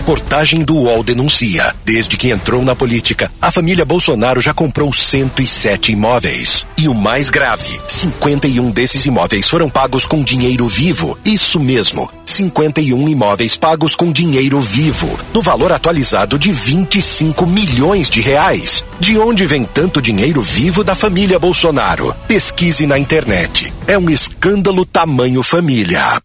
Reportagem 0.00 0.62
do 0.62 0.76
UOL 0.76 1.02
denuncia. 1.02 1.76
Desde 1.84 2.16
que 2.16 2.30
entrou 2.30 2.64
na 2.64 2.74
política, 2.74 3.30
a 3.38 3.50
família 3.50 3.84
Bolsonaro 3.84 4.40
já 4.40 4.54
comprou 4.54 4.90
107 4.90 5.92
imóveis. 5.92 6.66
E 6.78 6.88
o 6.88 6.94
mais 6.94 7.28
grave, 7.28 7.78
51 7.86 8.70
desses 8.70 9.04
imóveis 9.04 9.46
foram 9.46 9.68
pagos 9.68 10.06
com 10.06 10.22
dinheiro 10.24 10.66
vivo. 10.66 11.18
Isso 11.22 11.60
mesmo, 11.60 12.10
51 12.24 13.10
imóveis 13.10 13.58
pagos 13.58 13.94
com 13.94 14.10
dinheiro 14.10 14.58
vivo, 14.58 15.18
no 15.34 15.42
valor 15.42 15.70
atualizado 15.70 16.38
de 16.38 16.50
25 16.50 17.46
milhões 17.46 18.08
de 18.08 18.22
reais. 18.22 18.82
De 18.98 19.18
onde 19.18 19.44
vem 19.44 19.66
tanto 19.66 20.00
dinheiro 20.00 20.40
vivo 20.40 20.82
da 20.82 20.94
família 20.94 21.38
Bolsonaro? 21.38 22.16
Pesquise 22.26 22.86
na 22.86 22.98
internet. 22.98 23.70
É 23.86 23.98
um 23.98 24.08
escândalo 24.08 24.86
tamanho 24.86 25.42
família. 25.42 26.22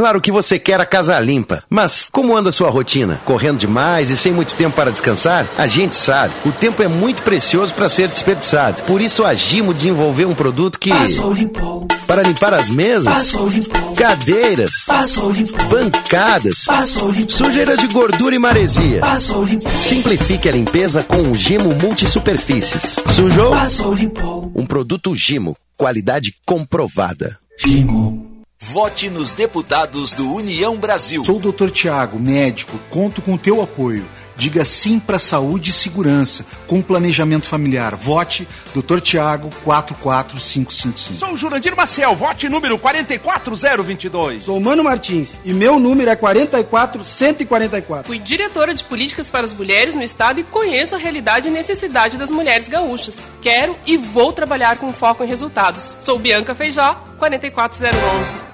Claro 0.00 0.18
que 0.18 0.32
você 0.32 0.58
quer 0.58 0.80
a 0.80 0.86
casa 0.86 1.20
limpa, 1.20 1.62
mas 1.68 2.08
como 2.10 2.34
anda 2.34 2.50
sua 2.50 2.70
rotina? 2.70 3.20
Correndo 3.26 3.58
demais 3.58 4.08
e 4.08 4.16
sem 4.16 4.32
muito 4.32 4.54
tempo 4.54 4.74
para 4.74 4.90
descansar? 4.90 5.46
A 5.58 5.66
gente 5.66 5.94
sabe, 5.94 6.32
o 6.46 6.50
tempo 6.50 6.82
é 6.82 6.88
muito 6.88 7.20
precioso 7.20 7.74
para 7.74 7.90
ser 7.90 8.08
desperdiçado. 8.08 8.80
Por 8.84 9.02
isso 9.02 9.26
a 9.26 9.34
Gimo 9.34 9.74
desenvolveu 9.74 10.30
um 10.30 10.34
produto 10.34 10.78
que 10.78 10.90
para 12.06 12.22
limpar 12.22 12.54
as 12.54 12.70
mesas, 12.70 13.34
cadeiras, 13.94 14.70
bancadas, 15.68 16.64
sujeiras 17.28 17.78
de 17.80 17.88
gordura 17.88 18.34
e 18.34 18.38
maresia. 18.38 19.02
Simplifique 19.82 20.48
a 20.48 20.52
limpeza 20.52 21.02
com 21.02 21.30
o 21.30 21.34
Gimo 21.34 21.74
Multisuperfícies. 21.74 22.96
Sujou? 23.10 23.52
Um 24.54 24.64
produto 24.64 25.14
Gimo, 25.14 25.54
qualidade 25.76 26.34
comprovada. 26.46 27.38
Gimo. 27.58 28.29
Vote 28.62 29.08
nos 29.10 29.32
deputados 29.32 30.12
do 30.12 30.32
União 30.32 30.76
Brasil. 30.76 31.24
Sou 31.24 31.38
o 31.38 31.52
Dr. 31.52 31.70
Tiago, 31.70 32.20
médico. 32.20 32.78
Conto 32.90 33.20
com 33.20 33.34
o 33.34 33.38
teu 33.38 33.60
apoio. 33.60 34.06
Diga 34.36 34.64
sim 34.64 35.00
para 35.00 35.18
saúde 35.18 35.70
e 35.70 35.72
segurança, 35.72 36.46
com 36.66 36.80
planejamento 36.80 37.46
familiar. 37.46 37.96
Vote 37.96 38.46
Dr. 38.74 39.00
Tiago 39.00 39.50
44555. 39.64 41.14
Sou 41.14 41.32
o 41.32 41.36
Jurandir 41.36 41.74
Maciel, 41.74 42.14
vote 42.14 42.48
número 42.48 42.78
44022. 42.78 44.44
Sou 44.44 44.58
o 44.58 44.60
Mano 44.60 44.84
Martins 44.84 45.34
e 45.44 45.52
meu 45.52 45.78
número 45.80 46.10
é 46.10 46.14
44144. 46.14 48.06
Fui 48.06 48.18
diretora 48.18 48.72
de 48.72 48.84
políticas 48.84 49.30
para 49.30 49.44
as 49.44 49.52
mulheres 49.52 49.94
no 49.94 50.02
estado 50.02 50.38
e 50.38 50.44
conheço 50.44 50.94
a 50.94 50.98
realidade 50.98 51.48
e 51.48 51.50
necessidade 51.50 52.16
das 52.16 52.30
mulheres 52.30 52.68
gaúchas. 52.68 53.16
Quero 53.42 53.74
e 53.84 53.96
vou 53.96 54.32
trabalhar 54.32 54.78
com 54.78 54.92
foco 54.92 55.24
em 55.24 55.26
resultados. 55.26 55.98
Sou 56.00 56.18
Bianca 56.18 56.54
Feijó, 56.54 56.94
44011. 57.18 58.49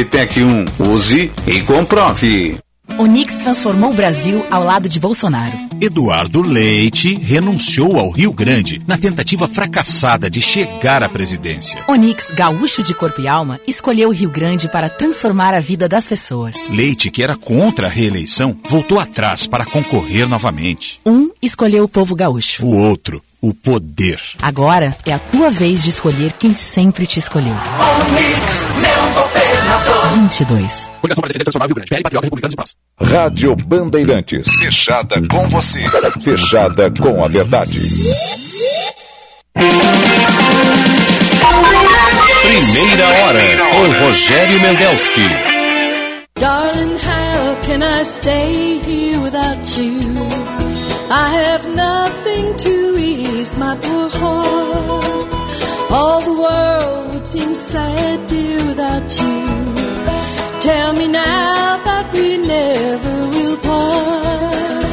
Militec 0.00 0.42
1. 0.42 0.64
Use 0.94 1.30
e 1.46 1.60
comprove. 1.60 2.56
Onix 2.98 3.36
transformou 3.36 3.90
o 3.90 3.94
Brasil 3.94 4.46
ao 4.50 4.64
lado 4.64 4.88
de 4.88 4.98
Bolsonaro. 4.98 5.52
Eduardo 5.78 6.40
Leite 6.40 7.14
renunciou 7.16 7.98
ao 7.98 8.08
Rio 8.10 8.32
Grande 8.32 8.80
na 8.86 8.96
tentativa 8.96 9.46
fracassada 9.46 10.30
de 10.30 10.40
chegar 10.40 11.02
à 11.02 11.08
presidência. 11.08 11.84
Onix, 11.86 12.30
gaúcho 12.30 12.82
de 12.82 12.94
corpo 12.94 13.20
e 13.20 13.28
alma, 13.28 13.60
escolheu 13.66 14.08
o 14.08 14.12
Rio 14.12 14.30
Grande 14.30 14.68
para 14.68 14.88
transformar 14.88 15.52
a 15.52 15.60
vida 15.60 15.86
das 15.86 16.06
pessoas. 16.06 16.56
Leite, 16.70 17.10
que 17.10 17.22
era 17.22 17.36
contra 17.36 17.86
a 17.86 17.90
reeleição, 17.90 18.56
voltou 18.64 18.98
atrás 18.98 19.46
para 19.46 19.66
concorrer 19.66 20.26
novamente. 20.26 20.98
Um 21.04 21.30
escolheu 21.42 21.84
o 21.84 21.88
povo 21.88 22.14
gaúcho. 22.14 22.64
O 22.64 22.74
outro, 22.74 23.22
o 23.38 23.52
poder. 23.52 24.18
Agora 24.40 24.96
é 25.04 25.12
a 25.12 25.18
tua 25.18 25.50
vez 25.50 25.82
de 25.82 25.90
escolher 25.90 26.32
quem 26.38 26.54
sempre 26.54 27.06
te 27.06 27.18
escolheu. 27.18 27.54
Onix, 27.54 28.62
meu 28.80 29.22
governador. 29.22 29.49
22. 30.14 30.90
Coligação 31.00 31.22
para 31.22 31.28
defender 31.28 31.44
transformar 31.44 31.66
o 31.66 31.68
Rio 31.68 31.74
Grande. 31.76 31.88
PL, 31.90 32.02
Patriota, 32.02 32.26
Republicanos 32.26 32.52
e 32.52 32.56
Prós. 32.56 32.74
Rádio 33.12 33.56
Bandeirantes. 33.56 34.48
Fechada 34.60 35.28
com 35.28 35.48
você. 35.48 35.80
Fechada 36.20 36.90
com 36.90 37.24
a 37.24 37.28
verdade. 37.28 37.80
Primeira 42.42 43.08
hora 43.08 43.40
com 43.70 44.04
Rogério 44.04 44.60
Mendelski. 44.60 45.28
Darling, 46.38 46.96
how 46.96 47.56
can 47.62 47.82
I 47.82 48.02
stay 48.02 48.80
here 48.80 49.20
without 49.20 49.78
you? 49.78 50.00
I 51.10 51.28
have 51.30 51.68
nothing 51.74 52.54
to 52.56 52.98
ease 52.98 53.56
my 53.58 53.76
poor 53.76 54.08
heart. 54.08 55.30
All 55.92 56.20
the 56.20 56.32
world 56.32 57.14
would 57.14 57.26
seem 57.26 57.54
sad, 57.54 58.26
dear, 58.26 58.64
without 58.66 59.20
you. 59.20 59.79
Tell 60.60 60.92
me 60.92 61.08
now 61.08 61.78
that 61.86 62.12
we 62.12 62.36
never 62.36 63.14
will 63.34 63.56
part. 63.56 64.84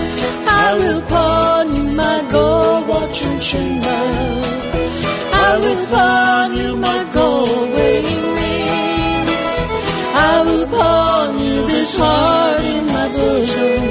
I 0.47 0.73
will 0.79 1.01
pawn 1.01 1.75
you 1.75 1.91
my 1.91 2.25
gold 2.31 2.87
watch 2.87 3.21
and 3.23 3.41
chain. 3.41 3.81
I 5.47 5.59
will 5.63 5.85
pawn 5.87 6.55
you 6.57 6.75
my 6.77 7.01
gold 7.13 7.69
wedding 7.75 8.25
ring. 8.37 9.27
I 10.15 10.43
will 10.47 10.67
pawn 10.67 11.39
you 11.39 11.67
this 11.67 11.97
heart 11.99 12.61
in 12.61 12.85
my 12.85 13.07
bosom. 13.09 13.83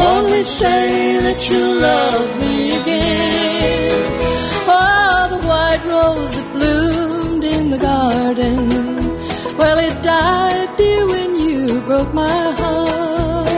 Only 0.00 0.42
say 0.44 1.20
that 1.26 1.50
you 1.50 1.62
love 1.88 2.30
me 2.42 2.54
again. 2.80 3.90
Oh, 4.68 5.26
the 5.34 5.40
white 5.48 5.82
rose 5.92 6.32
that 6.36 6.48
bloomed 6.54 7.44
in 7.44 7.70
the 7.70 7.78
garden. 7.78 8.68
Well, 9.58 9.78
it 9.78 10.02
died, 10.02 10.10
dear, 10.10 10.18
when 10.18 10.46
you 10.46 10.49
broke 11.90 12.14
my 12.14 12.40
heart. 12.60 13.50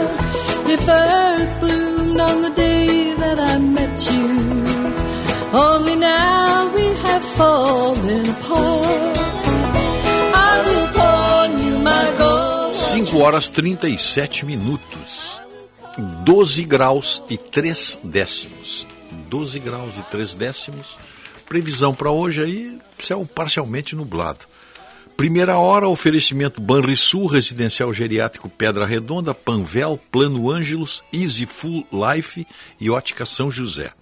It 0.72 0.80
first 0.90 1.60
bloomed 1.60 2.18
on 2.18 2.36
the 2.40 2.52
day 2.56 3.14
that 3.22 3.38
I 3.38 3.58
met 3.58 3.96
you. 4.10 4.28
Only 5.52 5.96
now 5.96 6.72
we 6.76 6.86
have 7.04 7.24
fallen 7.38 8.24
apart. 8.36 9.16
I 10.48 10.52
will 10.66 10.88
pawn 10.96 11.50
you 11.64 11.74
my 11.90 12.06
gold. 12.16 12.74
5 12.74 13.20
horas 13.20 13.50
37 13.50 14.46
minutos. 14.46 15.38
12 16.24 16.64
graus 16.64 17.22
e 17.28 17.36
3 17.36 18.00
décimos. 18.02 18.86
12 19.28 19.58
graus 19.58 19.98
e 19.98 20.02
3 20.10 20.34
décimos. 20.36 20.96
Previsão 21.46 21.94
para 21.94 22.10
hoje 22.10 22.42
aí, 22.42 22.78
céu 22.98 23.28
parcialmente 23.34 23.94
nublado. 23.94 24.46
Primeira 25.16 25.58
hora, 25.58 25.88
oferecimento 25.88 26.60
Banrisul, 26.60 27.26
Residencial 27.26 27.92
Geriátrico 27.92 28.48
Pedra 28.48 28.84
Redonda, 28.84 29.32
Panvel, 29.32 29.98
Plano 30.10 30.50
Ângelos, 30.50 31.04
Easy 31.12 31.46
Full 31.46 31.86
Life 31.92 32.46
e 32.80 32.90
Ótica 32.90 33.24
São 33.24 33.50
José. 33.50 33.92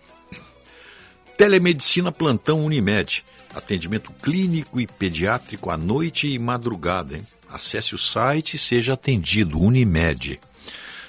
Telemedicina 1.36 2.12
Plantão 2.12 2.64
Unimed. 2.64 3.24
Atendimento 3.54 4.12
clínico 4.22 4.80
e 4.80 4.86
pediátrico 4.86 5.70
à 5.70 5.76
noite 5.76 6.28
e 6.28 6.38
madrugada. 6.38 7.16
Hein? 7.16 7.26
Acesse 7.48 7.94
o 7.94 7.98
site 7.98 8.54
e 8.54 8.58
seja 8.58 8.94
atendido. 8.94 9.60
Unimed. 9.60 10.40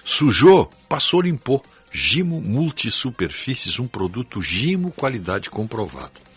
Sujou? 0.04 0.70
Passou, 0.90 1.22
limpou. 1.22 1.64
Gimo 1.92 2.42
Multisuperfícies, 2.42 3.78
um 3.78 3.88
produto 3.88 4.42
Gimo 4.42 4.92
qualidade 4.92 5.50
comprovada. 5.50 6.31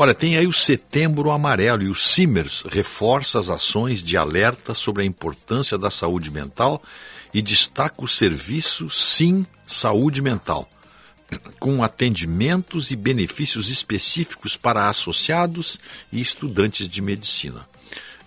Olha, 0.00 0.14
tem 0.14 0.36
aí 0.36 0.46
o 0.46 0.52
Setembro 0.52 1.32
Amarelo 1.32 1.82
e 1.82 1.88
o 1.88 1.94
Simers 1.94 2.62
reforça 2.70 3.40
as 3.40 3.48
ações 3.48 4.00
de 4.00 4.16
alerta 4.16 4.72
sobre 4.72 5.02
a 5.02 5.06
importância 5.06 5.76
da 5.76 5.90
saúde 5.90 6.30
mental 6.30 6.80
e 7.34 7.42
destaca 7.42 8.04
o 8.04 8.06
serviço 8.06 8.88
Sim 8.88 9.44
Saúde 9.66 10.22
Mental, 10.22 10.70
com 11.58 11.82
atendimentos 11.82 12.92
e 12.92 12.96
benefícios 12.96 13.70
específicos 13.70 14.56
para 14.56 14.88
associados 14.88 15.80
e 16.12 16.20
estudantes 16.20 16.88
de 16.88 17.02
medicina. 17.02 17.68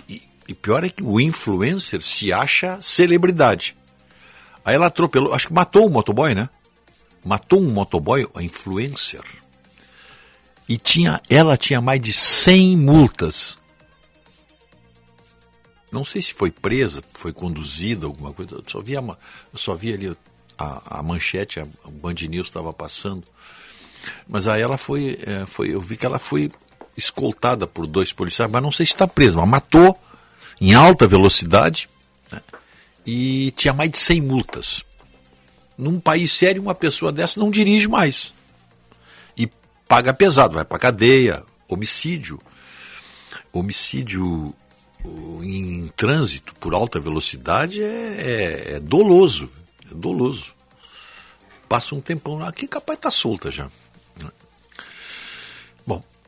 e, 0.08 0.22
e 0.48 0.54
pior 0.54 0.84
é 0.84 0.90
que 0.90 1.04
o 1.04 1.20
influencer 1.20 2.02
se 2.04 2.32
acha 2.32 2.80
celebridade. 2.80 3.76
Aí 4.64 4.76
ela 4.76 4.86
atropelou, 4.86 5.34
acho 5.34 5.48
que 5.48 5.54
matou 5.54 5.88
um 5.88 5.90
motoboy, 5.90 6.36
né? 6.36 6.50
Matou 7.26 7.62
um 7.62 7.70
motoboy, 7.70 8.28
a 8.36 8.44
influencer 8.44 9.24
e 10.68 10.78
tinha, 10.78 11.22
ela 11.30 11.58
tinha 11.58 11.82
mais 11.82 12.00
de 12.00 12.14
100 12.14 12.78
multas. 12.78 13.58
Não 15.92 16.04
sei 16.04 16.22
se 16.22 16.34
foi 16.34 16.50
presa, 16.50 17.04
foi 17.14 17.32
conduzida, 17.32 18.06
alguma 18.06 18.34
coisa. 18.34 18.56
Eu 18.56 18.64
só 18.68 18.82
vi, 18.82 18.98
a, 18.98 19.02
eu 19.02 19.58
só 19.58 19.76
vi 19.76 19.94
ali 19.94 20.18
a, 20.58 21.00
a 21.00 21.04
manchete, 21.04 21.60
a, 21.60 21.64
a 21.64 21.92
Band 21.92 22.16
News 22.30 22.48
estava 22.48 22.74
passando. 22.74 23.24
Mas 24.28 24.48
aí 24.48 24.62
ela 24.62 24.78
foi, 24.78 25.20
é, 25.26 25.46
foi, 25.46 25.74
eu 25.74 25.80
vi 25.80 25.98
que 25.98 26.06
ela 26.06 26.20
foi 26.20 26.52
escoltada 26.98 27.68
por 27.68 27.86
dois 27.86 28.12
policiais, 28.14 28.52
mas 28.52 28.62
não 28.62 28.72
sei 28.72 28.86
se 28.86 28.94
está 28.94 29.08
presa, 29.08 29.38
mas 29.38 29.50
matou 29.50 29.98
em 30.60 30.74
alta 30.74 31.08
velocidade 31.08 31.90
né, 32.32 32.42
e 33.06 33.52
tinha 33.52 33.74
mais 33.74 33.92
de 33.92 33.98
100 33.98 34.22
multas. 34.22 34.84
Num 35.78 36.00
país 36.00 36.32
sério, 36.32 36.62
uma 36.62 36.76
pessoa 36.76 37.12
dessa 37.12 37.40
não 37.40 37.50
dirige 37.50 37.88
mais 37.88 38.34
paga 39.94 40.12
pesado, 40.12 40.56
vai 40.56 40.66
para 40.66 40.80
cadeia, 40.80 41.44
homicídio. 41.70 42.40
Homicídio 43.52 44.52
em 45.44 45.88
trânsito 45.90 46.56
por 46.56 46.74
alta 46.74 47.00
velocidade 47.00 47.84
é, 47.84 47.86
é, 47.86 48.74
é 48.74 48.80
doloso, 48.80 49.52
é 49.86 49.94
doloso. 49.94 50.56
Passa 51.70 51.94
um 51.94 52.02
tempão 52.02 52.40
lá, 52.40 52.48
aqui 52.50 52.68
capaz 52.68 52.98
tá 52.98 53.12
solta 53.12 53.52
já. 53.52 53.70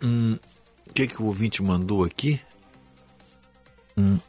Hum, 0.03 0.37
o 0.87 0.93
que, 0.93 1.07
que 1.07 1.19
o 1.19 1.25
ouvinte 1.25 1.63
mandou 1.63 2.03
aqui? 2.03 2.39
Hum. 3.97 4.19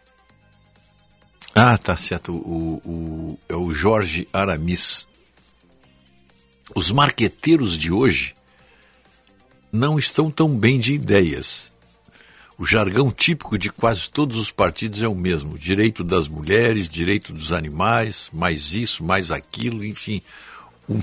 Ah, 1.55 1.77
tá 1.77 1.95
certo. 1.95 2.33
O, 2.33 2.81
o, 2.87 3.39
é 3.51 3.55
o 3.55 3.71
Jorge 3.71 4.27
Aramis. 4.33 5.07
Os 6.75 6.91
marqueteiros 6.91 7.77
de 7.77 7.93
hoje 7.93 8.36
não 9.77 9.99
estão 9.99 10.31
tão 10.31 10.49
bem 10.49 10.81
de 10.81 10.95
ideias. 10.95 11.73
O 12.59 12.65
jargão 12.65 13.11
típico 13.11 13.59
de 13.59 13.71
quase 13.71 14.09
todos 14.09 14.39
os 14.39 14.51
partidos 14.51 15.03
é 15.03 15.09
o 15.09 15.15
mesmo: 15.15 15.59
direito 15.59 16.03
das 16.03 16.27
mulheres, 16.27 16.89
direito 16.89 17.33
dos 17.33 17.53
animais, 17.53 18.29
mais 18.33 18.73
isso, 18.73 19.05
mais 19.05 19.31
aquilo, 19.31 19.85
enfim. 19.85 20.23
O, 20.89 20.95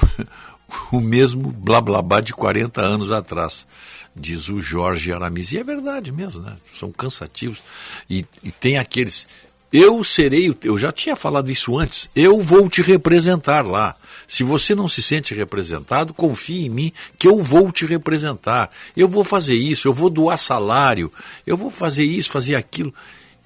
o 0.98 1.00
mesmo 1.00 1.52
blá 1.52 1.80
blá 1.80 2.02
blá 2.02 2.20
de 2.22 2.34
40 2.34 2.82
anos 2.82 3.12
atrás, 3.12 3.68
diz 4.16 4.50
o 4.50 4.60
Jorge 4.60 5.14
Aramis. 5.14 5.52
E 5.52 5.60
é 5.60 5.64
verdade 5.64 6.12
mesmo, 6.12 6.42
né? 6.42 6.58
São 6.78 6.92
cansativos. 6.92 7.64
E, 8.10 8.26
e 8.44 8.52
tem 8.52 8.80
aqueles. 8.80 9.28
Eu 9.72 10.04
serei, 10.04 10.56
eu 10.64 10.78
já 10.78 10.92
tinha 10.92 11.16
falado 11.16 11.52
isso 11.52 11.78
antes, 11.78 12.10
eu 12.16 12.42
vou 12.42 12.70
te 12.70 12.82
representar 12.82 13.66
lá. 13.66 13.96
Se 14.34 14.44
você 14.44 14.74
não 14.74 14.88
se 14.88 15.00
sente 15.00 15.36
representado, 15.36 16.12
confie 16.12 16.66
em 16.66 16.70
mim 16.70 16.92
que 17.20 17.28
eu 17.28 17.44
vou 17.44 17.72
te 17.72 17.86
representar. 17.86 18.72
Eu 18.98 19.08
vou 19.08 19.24
fazer 19.24 19.54
isso, 19.54 19.88
eu 19.88 19.94
vou 19.94 20.10
doar 20.10 20.40
salário, 20.40 21.12
eu 21.46 21.56
vou 21.56 21.70
fazer 21.70 22.04
isso, 22.04 22.32
fazer 22.32 22.56
aquilo. 22.56 22.92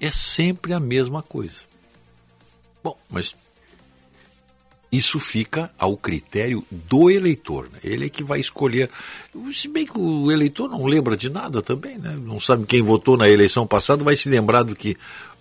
É 0.00 0.10
sempre 0.10 0.72
a 0.72 0.80
mesma 0.80 1.20
coisa. 1.20 1.56
Bom, 2.82 2.96
mas 3.10 3.36
isso 4.90 5.20
fica 5.20 5.70
ao 5.78 5.94
critério 5.94 6.64
do 6.70 7.10
eleitor. 7.10 7.68
Né? 7.70 7.80
Ele 7.84 8.06
é 8.06 8.08
que 8.08 8.24
vai 8.24 8.40
escolher. 8.40 8.88
Se 9.52 9.68
bem 9.68 9.84
que 9.84 9.98
o 9.98 10.32
eleitor 10.32 10.70
não 10.70 10.86
lembra 10.86 11.18
de 11.18 11.28
nada 11.28 11.60
também, 11.60 11.98
né? 11.98 12.18
não 12.18 12.40
sabe 12.40 12.64
quem 12.64 12.80
votou 12.80 13.14
na 13.18 13.28
eleição 13.28 13.66
passada, 13.66 14.02
vai 14.02 14.16
se 14.16 14.30
lembrar 14.30 14.62
do 14.62 14.74
que 14.74 14.96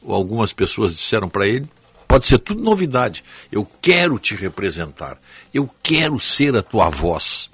algumas 0.06 0.52
pessoas 0.52 0.93
disseram 0.93 1.30
para 1.30 1.48
ele. 1.48 1.70
Pode 2.08 2.28
ser 2.28 2.39
tudo 2.39 2.64
novidade. 2.64 3.24
Eu 3.51 3.66
quero 3.82 4.18
te 4.18 4.34
representar. 4.36 5.20
Eu 5.53 5.70
quero 5.84 6.20
ser 6.20 6.55
a 6.55 6.64
tua 6.64 6.89
voz. 6.89 7.49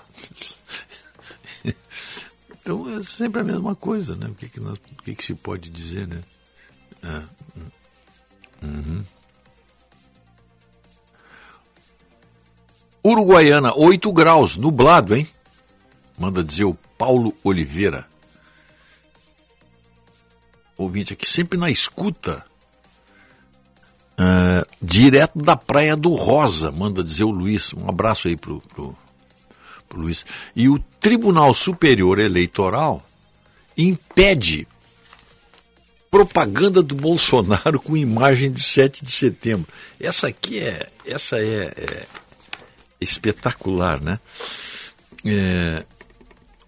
então 2.61 2.97
é 2.97 3.01
sempre 3.01 3.41
a 3.41 3.43
mesma 3.43 3.75
coisa, 3.75 4.15
né? 4.15 4.27
O 4.27 4.35
que, 4.35 4.47
que, 4.47 4.59
nós, 4.59 4.77
o 4.77 5.03
que, 5.03 5.15
que 5.15 5.23
se 5.23 5.33
pode 5.33 5.69
dizer, 5.69 6.07
né? 6.07 6.21
É. 7.03 8.65
Uhum. 8.65 9.03
Uruguaiana, 13.05 13.73
8 13.75 14.13
graus, 14.13 14.55
nublado, 14.55 15.13
hein? 15.13 15.27
Manda 16.17 16.43
dizer 16.43 16.63
o 16.63 16.73
Paulo 16.97 17.33
Oliveira. 17.43 18.07
Ouvinte 20.77 21.11
aqui, 21.11 21.27
sempre 21.27 21.57
na 21.57 21.69
escuta. 21.69 22.45
Uh, 24.13 24.67
direto 24.81 25.39
da 25.39 25.55
Praia 25.55 25.95
do 25.95 26.13
Rosa, 26.13 26.71
manda 26.71 27.03
dizer 27.03 27.23
o 27.23 27.31
Luiz. 27.31 27.73
Um 27.73 27.89
abraço 27.89 28.27
aí 28.27 28.37
pro, 28.37 28.59
pro, 28.61 28.95
pro 29.89 30.01
Luiz. 30.01 30.25
E 30.55 30.69
o 30.69 30.77
Tribunal 30.99 31.53
Superior 31.53 32.19
Eleitoral 32.19 33.03
impede 33.75 34.67
propaganda 36.11 36.83
do 36.83 36.93
Bolsonaro 36.93 37.79
com 37.79 37.97
imagem 37.97 38.51
de 38.51 38.61
7 38.61 39.03
de 39.03 39.11
setembro. 39.11 39.67
Essa 39.99 40.27
aqui 40.27 40.59
é, 40.59 40.87
essa 41.07 41.39
é, 41.39 41.73
é 41.75 42.05
espetacular, 43.01 43.99
né? 43.99 44.19
É, 45.25 45.83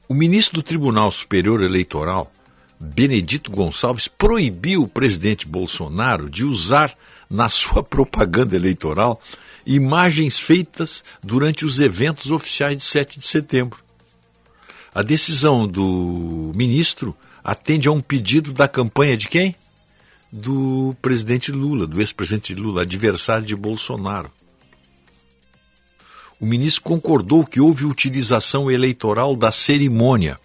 o 0.08 0.16
ministro 0.16 0.56
do 0.56 0.64
Tribunal 0.64 1.12
Superior 1.12 1.62
Eleitoral, 1.62 2.32
Benedito 2.80 3.52
Gonçalves, 3.52 4.08
proibiu 4.08 4.82
o 4.82 4.88
presidente 4.88 5.48
Bolsonaro 5.48 6.28
de 6.28 6.44
usar 6.44 6.92
na 7.30 7.50
sua 7.50 7.84
propaganda 7.84 8.56
eleitoral 8.56 9.22
imagens 9.66 10.38
feitas 10.38 11.04
durante 11.24 11.66
os 11.66 11.80
eventos 11.80 12.30
oficiais 12.30 12.78
de 12.78 12.84
7 12.84 13.20
de 13.20 13.26
setembro. 13.28 13.84
A 14.94 15.02
decisão 15.02 15.68
do 15.68 16.52
ministro 16.56 17.16
atende 17.44 17.88
a 17.88 17.92
um 17.92 18.00
pedido 18.00 18.54
da 18.54 18.68
campanha 18.68 19.18
de 19.18 19.28
quem? 19.28 19.56
Do 20.32 20.96
presidente 21.02 21.52
Lula, 21.52 21.88
do 21.88 22.00
ex-presidente 22.00 22.54
Lula, 22.54 22.84
adversário 22.84 23.46
de 23.46 23.56
Bolsonaro 23.56 24.32
o 26.40 26.46
ministro 26.46 26.84
concordou 26.84 27.46
que 27.46 27.62
houve 27.62 27.86
utilização 27.86 28.70
eleitoral 28.70 29.36
da 29.36 29.52
cerimônia 29.52 30.38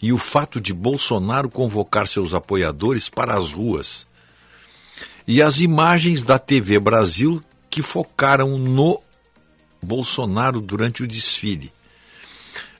e 0.00 0.12
o 0.12 0.18
fato 0.18 0.60
de 0.60 0.72
Bolsonaro 0.72 1.48
convocar 1.48 2.06
seus 2.06 2.32
apoiadores 2.32 3.08
para 3.08 3.36
as 3.36 3.52
ruas. 3.52 4.06
E 5.26 5.40
as 5.40 5.60
imagens 5.60 6.22
da 6.22 6.38
TV 6.38 6.78
Brasil 6.78 7.42
que 7.70 7.82
focaram 7.82 8.58
no 8.58 9.00
Bolsonaro 9.80 10.60
durante 10.60 11.02
o 11.02 11.06
desfile. 11.06 11.72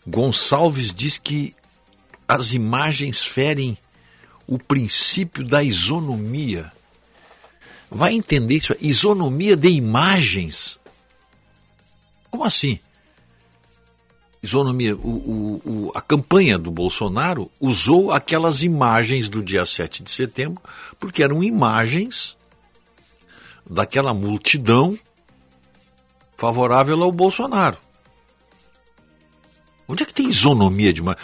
Gonçalves 0.07 0.93
diz 0.93 1.19
que 1.19 1.55
as 2.27 2.53
imagens 2.53 3.23
ferem 3.23 3.79
o 4.47 4.59
princípio 4.59 5.45
da 5.45 5.63
isonomia. 5.63 6.73
Vai 7.91 8.15
entender 8.15 8.57
isso? 8.57 8.77
Isonomia 8.81 9.57
de 9.57 9.69
imagens 9.69 10.81
como 12.33 12.45
assim? 12.45 12.81
Isonomia, 14.43 14.97
o, 14.97 15.09
o, 15.09 15.63
o, 15.65 15.93
a 15.95 16.01
campanha 16.01 16.59
do 16.59 16.71
Bolsonaro 16.71 17.49
usou 17.61 18.11
aquelas 18.11 18.65
imagens 18.65 19.29
do 19.29 19.43
dia 19.43 19.65
7 19.65 20.03
de 20.03 20.11
setembro, 20.11 20.61
porque 20.99 21.23
eram 21.23 21.45
imagens 21.45 22.37
daquela 23.69 24.13
multidão 24.13 24.99
favorável 26.37 27.01
ao 27.05 27.13
Bolsonaro. 27.13 27.79
Onde 29.87 30.03
é 30.03 30.07
que 30.07 30.13
tem 30.13 30.29
isonomia 30.29 30.93
de 30.93 31.01
imagem? 31.01 31.23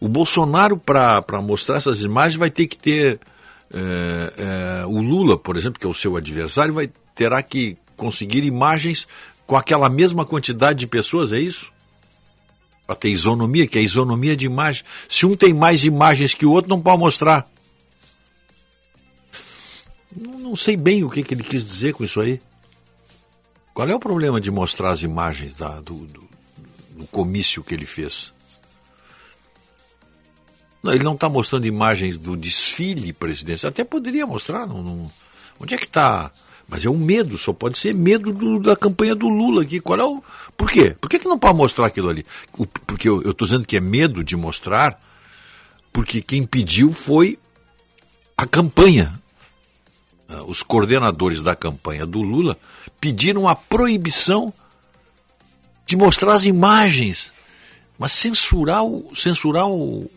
O 0.00 0.08
Bolsonaro, 0.08 0.78
para 0.78 1.42
mostrar 1.42 1.76
essas 1.76 2.02
imagens, 2.02 2.38
vai 2.38 2.50
ter 2.50 2.66
que 2.66 2.78
ter. 2.78 3.20
É, 3.70 4.32
é, 4.82 4.86
o 4.86 5.02
Lula, 5.02 5.36
por 5.36 5.58
exemplo, 5.58 5.78
que 5.78 5.86
é 5.86 5.88
o 5.88 5.94
seu 5.94 6.16
adversário, 6.16 6.72
vai, 6.72 6.88
terá 7.14 7.42
que 7.42 7.76
conseguir 7.96 8.44
imagens 8.44 9.06
com 9.46 9.56
aquela 9.56 9.90
mesma 9.90 10.24
quantidade 10.24 10.78
de 10.78 10.86
pessoas, 10.86 11.32
é 11.32 11.38
isso? 11.38 11.73
Para 12.86 12.96
ter 12.96 13.08
isonomia, 13.08 13.66
que 13.66 13.78
é 13.78 13.82
isonomia 13.82 14.36
de 14.36 14.46
imagem. 14.46 14.84
Se 15.08 15.24
um 15.24 15.34
tem 15.34 15.54
mais 15.54 15.84
imagens 15.84 16.34
que 16.34 16.44
o 16.44 16.50
outro, 16.50 16.68
não 16.68 16.80
pode 16.80 16.98
mostrar. 16.98 17.48
Não, 20.14 20.54
sei 20.54 20.76
bem 20.76 21.02
o 21.02 21.10
que, 21.10 21.22
que, 21.22 21.34
ele 21.34 21.42
quis 21.42 21.64
dizer 21.64 21.94
com 21.94 22.04
isso 22.04 22.20
aí. 22.20 22.40
Qual 23.72 23.88
é 23.88 23.94
o 23.94 23.98
problema 23.98 24.40
de 24.40 24.50
mostrar 24.50 24.90
as 24.90 25.02
imagens 25.02 25.54
da, 25.54 25.80
do, 25.80 26.06
do, 26.06 26.28
do 26.90 27.06
comício 27.06 27.64
que 27.64 27.74
ele 27.74 27.86
fez? 27.86 28.32
Não, 30.82 30.92
ele 30.92 31.02
não 31.02 31.14
está 31.14 31.28
mostrando 31.28 31.66
imagens 31.66 32.18
do 32.18 32.36
desfile 32.36 33.12
presidencial. 33.12 33.70
Até 33.70 33.82
poderia 33.82 34.26
mostrar. 34.26 34.66
Não, 34.66 34.82
não... 34.82 35.10
Onde 35.58 35.74
é 35.74 35.78
que 35.78 35.86
está 35.86 36.30
mas 36.68 36.84
é 36.84 36.90
um 36.90 36.98
medo, 36.98 37.36
só 37.36 37.52
pode 37.52 37.78
ser 37.78 37.94
medo 37.94 38.32
do, 38.32 38.58
da 38.58 38.74
campanha 38.74 39.14
do 39.14 39.28
Lula 39.28 39.62
aqui. 39.62 39.80
Qual 39.80 39.98
é 39.98 40.04
o. 40.04 40.22
Por 40.56 40.70
quê? 40.70 40.96
Por 41.00 41.08
que, 41.08 41.18
que 41.18 41.28
não 41.28 41.38
pode 41.38 41.56
mostrar 41.56 41.86
aquilo 41.86 42.08
ali? 42.08 42.24
O, 42.56 42.66
porque 42.66 43.08
eu 43.08 43.18
estou 43.30 43.46
dizendo 43.46 43.66
que 43.66 43.76
é 43.76 43.80
medo 43.80 44.24
de 44.24 44.36
mostrar, 44.36 44.98
porque 45.92 46.22
quem 46.22 46.46
pediu 46.46 46.92
foi 46.92 47.38
a 48.36 48.46
campanha. 48.46 49.14
Ah, 50.28 50.42
os 50.44 50.62
coordenadores 50.62 51.42
da 51.42 51.54
campanha 51.54 52.06
do 52.06 52.22
Lula 52.22 52.58
pediram 52.98 53.46
a 53.46 53.54
proibição 53.54 54.52
de 55.84 55.96
mostrar 55.96 56.34
as 56.34 56.44
imagens, 56.44 57.30
mas 57.98 58.12
censurar, 58.12 58.82
o, 58.82 59.14
censurar 59.14 59.68
o, 59.68 60.10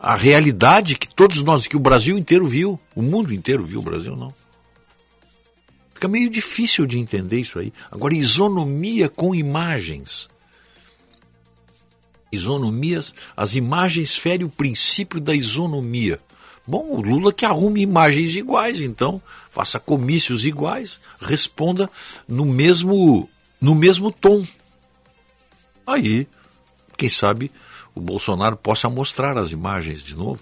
a 0.00 0.16
realidade 0.16 0.96
que 0.96 1.08
todos 1.08 1.40
nós, 1.42 1.68
que 1.68 1.76
o 1.76 1.80
Brasil 1.80 2.18
inteiro 2.18 2.44
viu, 2.44 2.78
o 2.94 3.02
mundo 3.02 3.32
inteiro 3.32 3.64
viu, 3.64 3.78
o 3.78 3.84
Brasil 3.84 4.16
não. 4.16 4.34
Fica 5.98 6.06
meio 6.06 6.30
difícil 6.30 6.86
de 6.86 6.96
entender 6.96 7.40
isso 7.40 7.58
aí. 7.58 7.72
Agora, 7.90 8.14
isonomia 8.14 9.08
com 9.08 9.34
imagens. 9.34 10.28
Isonomias, 12.30 13.12
as 13.36 13.56
imagens 13.56 14.14
ferem 14.14 14.46
o 14.46 14.48
princípio 14.48 15.20
da 15.20 15.34
isonomia. 15.34 16.20
Bom, 16.64 16.86
o 16.90 17.02
Lula 17.02 17.32
que 17.32 17.44
arrume 17.44 17.80
imagens 17.80 18.36
iguais, 18.36 18.80
então, 18.80 19.20
faça 19.50 19.80
comícios 19.80 20.46
iguais, 20.46 21.00
responda 21.20 21.90
no 22.28 22.44
mesmo, 22.44 23.28
no 23.60 23.74
mesmo 23.74 24.12
tom. 24.12 24.46
Aí, 25.84 26.28
quem 26.96 27.08
sabe, 27.08 27.50
o 27.92 28.00
Bolsonaro 28.00 28.56
possa 28.56 28.88
mostrar 28.88 29.36
as 29.36 29.50
imagens 29.50 30.00
de 30.00 30.14
novo. 30.14 30.40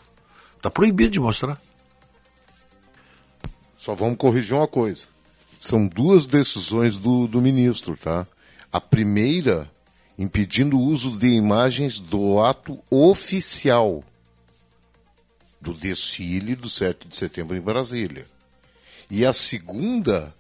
Está 0.55 0.69
proibido 0.69 1.13
de 1.13 1.21
mostrar. 1.21 1.59
Só 3.79 3.95
vamos 3.95 4.19
corrigir 4.19 4.53
uma 4.53 4.69
coisa 4.69 5.16
são 5.67 5.87
duas 5.87 6.27
decisões 6.27 6.99
do, 6.99 7.27
do 7.27 7.43
ministro, 7.43 7.97
tá? 7.97 8.27
A 8.73 8.81
primeira, 8.81 9.71
impedindo 10.17 10.79
o 10.79 10.83
uso 10.83 11.11
de 11.19 11.27
imagens 11.27 11.99
do 11.99 12.41
ato 12.41 12.79
oficial 12.89 14.05
do 15.61 15.75
desfile 15.75 16.55
do 16.55 16.71
7 16.71 17.09
de 17.09 17.17
setembro 17.17 17.57
em 17.57 17.61
Brasília. 17.61 18.27
E 19.11 19.27
a 19.27 19.33
segunda 19.33 20.33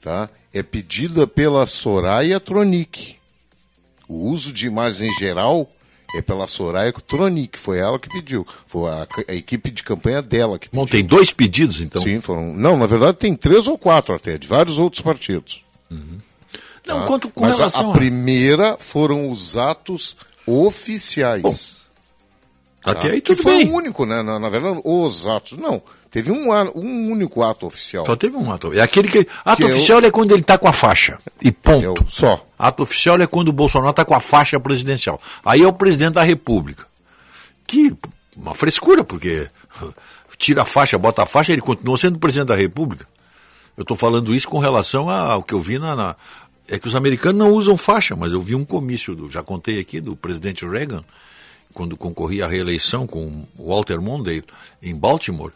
tá, 0.00 0.30
é 0.52 0.62
pedida 0.62 1.26
pela 1.26 1.66
Soraya 1.66 2.38
Tronic. 2.38 3.16
O 4.06 4.26
uso 4.26 4.52
de 4.52 4.66
imagens 4.66 5.10
em 5.10 5.18
geral 5.18 5.68
é 6.16 6.22
pela 6.22 6.46
Soraya 6.46 6.92
Tronic, 6.92 7.58
foi 7.58 7.78
ela 7.78 7.98
que 7.98 8.08
pediu. 8.08 8.46
Foi 8.66 8.88
a, 8.90 9.06
a 9.28 9.34
equipe 9.34 9.70
de 9.70 9.82
campanha 9.82 10.22
dela 10.22 10.58
que 10.58 10.68
pediu. 10.68 10.84
Bom, 10.84 10.90
tem 10.90 11.04
dois 11.04 11.32
pedidos, 11.32 11.80
então? 11.80 12.00
Sim, 12.02 12.20
foram. 12.20 12.54
Não, 12.54 12.76
na 12.76 12.86
verdade 12.86 13.18
tem 13.18 13.34
três 13.34 13.66
ou 13.66 13.76
quatro 13.78 14.14
até, 14.14 14.38
de 14.38 14.46
vários 14.48 14.78
outros 14.78 15.00
partidos. 15.02 15.62
Uhum. 15.90 16.18
Não, 16.86 17.00
Tá? 17.00 17.06
quanto 17.06 17.28
com 17.30 17.40
Mas 17.40 17.52
a- 17.54 17.56
relação 17.56 17.88
a, 17.88 17.94
a- 17.94 17.96
primeira 17.96 18.76
foram 18.78 19.30
os 19.30 19.56
atos 19.56 20.14
oficiais. 20.46 21.78
até 22.84 23.08
Tá? 23.08 23.14
aí 23.14 23.20
que 23.20 23.34
tudo 23.34 23.42
foi 23.42 23.58
bem. 23.64 23.70
o 23.70 23.74
único, 23.74 24.04
né? 24.04 24.22
Na, 24.22 24.38
na 24.38 24.48
verdade, 24.48 24.80
os 24.84 25.26
atos. 25.26 25.56
Não, 25.58 25.80
teve 26.14 26.30
um, 26.30 26.52
um 26.76 27.10
único 27.10 27.42
ato 27.42 27.66
oficial. 27.66 28.06
Só 28.06 28.14
teve 28.14 28.36
um 28.36 28.52
ato. 28.52 28.72
É 28.72 28.80
aquele 28.80 29.08
que. 29.08 29.26
Ato 29.44 29.56
Que 29.56 29.68
é 29.68 29.74
oficial 29.74 29.98
é 29.98 30.10
quando 30.12 30.30
ele 30.30 30.42
está 30.42 30.56
com 30.56 30.68
a 30.68 30.72
faixa. 30.72 31.18
E 31.42 31.50
ponto. 31.50 32.06
só. 32.08 32.46
Ato 32.56 32.84
oficial 32.84 33.20
é 33.20 33.26
quando 33.26 33.48
o 33.48 33.52
Bolsonaro 33.52 33.90
está 33.90 34.04
com 34.04 34.14
a 34.14 34.20
faixa 34.20 34.60
presidencial. 34.60 35.20
Aí 35.44 35.60
é 35.62 35.66
o 35.66 35.72
presidente 35.72 36.14
da 36.14 36.22
República. 36.22 36.86
Que 37.66 37.92
uma 38.36 38.54
frescura, 38.54 39.02
porque 39.02 39.48
tira 40.38 40.62
a 40.62 40.64
faixa, 40.64 40.96
bota 40.96 41.24
a 41.24 41.26
faixa, 41.26 41.52
ele 41.52 41.60
continua 41.60 41.98
sendo 41.98 42.16
presidente 42.20 42.48
da 42.48 42.56
República. 42.56 43.06
Eu 43.76 43.82
estou 43.82 43.96
falando 43.96 44.32
isso 44.32 44.48
com 44.48 44.60
relação 44.60 45.10
ao 45.10 45.42
que 45.42 45.52
eu 45.52 45.60
vi 45.60 45.80
na, 45.80 45.96
na- 45.96 46.16
É 46.68 46.78
que 46.78 46.86
os 46.86 46.94
americanos 46.94 47.38
não 47.38 47.50
usam 47.52 47.76
faixa, 47.76 48.14
mas 48.14 48.30
eu 48.32 48.40
vi 48.40 48.54
um 48.54 48.64
comício, 48.64 49.16
do, 49.16 49.28
já 49.28 49.42
contei 49.42 49.80
aqui, 49.80 50.00
do 50.00 50.14
presidente 50.14 50.64
Reagan, 50.64 51.02
quando 51.74 51.96
concorria 51.96 52.46
à 52.46 52.48
reeleição 52.48 53.06
com 53.06 53.44
Walter 53.58 54.00
Mondale 54.00 54.44
em 54.80 54.94
Baltimore. 54.94 55.52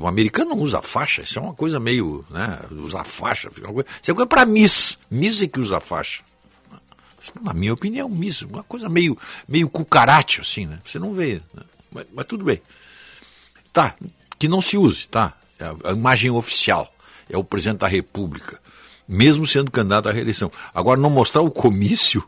O 0.00 0.06
americano 0.06 0.50
não 0.50 0.58
usa 0.58 0.82
faixa, 0.82 1.22
isso 1.22 1.38
é 1.38 1.42
uma 1.42 1.54
coisa 1.54 1.78
meio. 1.78 2.24
Né, 2.30 2.58
usar 2.70 3.04
faixa, 3.04 3.50
fica 3.50 3.70
uma 3.70 3.82
isso 3.82 4.10
é 4.10 4.14
coisa 4.14 4.26
para 4.26 4.46
Miss. 4.46 4.98
Miss 5.10 5.42
é 5.42 5.46
que 5.46 5.60
usa 5.60 5.78
faixa. 5.78 6.24
Na 7.42 7.52
minha 7.52 7.74
opinião, 7.74 8.08
Miss, 8.08 8.42
uma 8.42 8.62
coisa 8.62 8.88
meio, 8.88 9.16
meio 9.46 9.68
cucarate, 9.68 10.40
assim, 10.40 10.64
né? 10.64 10.80
Você 10.84 10.98
não 10.98 11.12
vê. 11.12 11.42
né? 11.54 11.62
Mas, 11.92 12.06
mas 12.12 12.24
tudo 12.26 12.44
bem. 12.44 12.62
Tá, 13.72 13.94
que 14.38 14.48
não 14.48 14.62
se 14.62 14.78
use, 14.78 15.06
tá? 15.06 15.34
É 15.58 15.66
a 15.84 15.92
imagem 15.92 16.30
oficial. 16.30 16.92
É 17.28 17.36
o 17.36 17.44
presidente 17.44 17.80
da 17.80 17.88
República, 17.88 18.60
mesmo 19.06 19.46
sendo 19.46 19.70
candidato 19.70 20.08
à 20.08 20.12
reeleição. 20.12 20.50
Agora, 20.72 20.98
não 20.98 21.10
mostrar 21.10 21.42
o 21.42 21.50
comício, 21.50 22.26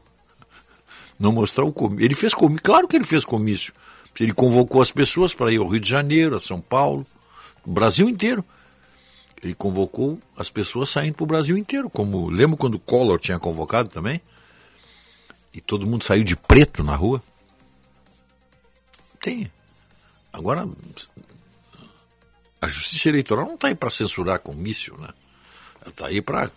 não 1.19 1.33
mostrar 1.33 1.65
o 1.65 1.73
comício. 1.73 2.05
Ele 2.05 2.15
fez 2.15 2.33
comício, 2.35 2.63
claro 2.63 2.87
que 2.87 2.97
ele 2.97 3.05
fez 3.05 3.25
comício. 3.25 3.73
Ele 4.19 4.33
convocou 4.33 4.83
as 4.83 4.91
pessoas 4.91 5.35
para 5.35 5.53
ir 5.53 5.59
ao 5.59 5.69
Rio 5.69 5.81
de 5.81 5.89
Janeiro, 5.89 6.37
a 6.37 6.41
São 6.41 6.61
Paulo, 6.61 7.07
o 7.65 7.73
Brasil 7.73 8.09
inteiro. 8.09 8.45
Ele 9.43 9.55
convocou 9.55 10.19
as 10.37 10.51
pessoas 10.51 10.91
saindo 10.91 11.15
para 11.15 11.25
o 11.25 11.27
Brasil 11.27 11.57
inteiro, 11.57 11.89
como 11.89 12.29
lembra 12.29 12.57
quando 12.57 12.75
o 12.75 12.81
Collor 12.81 13.21
tinha 13.21 13.39
convocado 13.39 13.89
também? 13.89 14.21
E 15.55 15.61
todo 15.61 15.87
mundo 15.87 16.05
saiu 16.05 16.25
de 16.25 16.35
preto 16.35 16.83
na 16.83 16.97
rua? 16.97 17.23
Tem. 19.21 19.51
Agora, 20.33 20.69
a 22.61 22.69
justiça 22.69 23.09
eleitoral 23.09 23.47
não 23.47 23.55
está 23.55 23.69
aí 23.69 23.75
para 23.75 23.91
censurar 23.91 24.41
comício, 24.41 24.97
né? 24.99 25.09
Ela 25.81 25.91
está 25.91 26.07
aí 26.07 26.21
para 26.21 26.51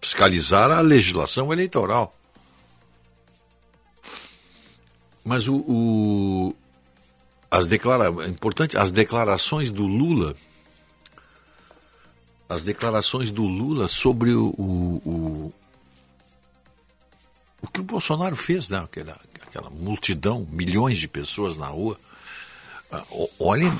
fiscalizar 0.00 0.70
a 0.70 0.80
legislação 0.80 1.52
eleitoral. 1.52 2.12
Mas 5.28 5.46
o, 5.46 5.56
o- 5.56 6.56
as 7.50 7.66
declara, 7.66 8.06
é 8.24 8.28
importante, 8.28 8.78
as 8.78 8.90
declarações 8.90 9.70
do 9.70 9.86
Lula, 9.86 10.34
as 12.48 12.64
declarações 12.64 13.30
do 13.30 13.42
Lula 13.44 13.88
sobre 13.88 14.30
o, 14.32 14.46
o, 14.56 15.02
o, 15.04 15.52
o 17.60 17.66
que 17.68 17.80
o 17.80 17.84
Bolsonaro 17.84 18.36
fez, 18.36 18.70
né? 18.70 18.78
Aquela, 18.78 19.18
aquela 19.46 19.68
multidão, 19.68 20.48
milhões 20.50 20.96
de 20.96 21.06
pessoas 21.06 21.58
na 21.58 21.66
rua. 21.66 22.00
Ah, 22.90 23.04
Olhem, 23.38 23.70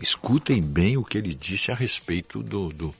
escutem 0.00 0.60
bem 0.60 0.96
o 0.96 1.04
que 1.04 1.16
ele 1.16 1.32
disse 1.32 1.70
a 1.70 1.76
respeito 1.76 2.42
do, 2.42 2.70
do, 2.70 2.92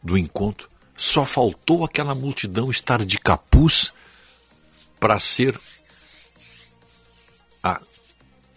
do 0.00 0.16
encontro. 0.16 0.68
Só 0.96 1.26
faltou 1.26 1.84
aquela 1.84 2.14
multidão 2.14 2.70
estar 2.70 3.04
de 3.04 3.18
capuz 3.18 3.92
para 5.00 5.18
ser 5.18 5.58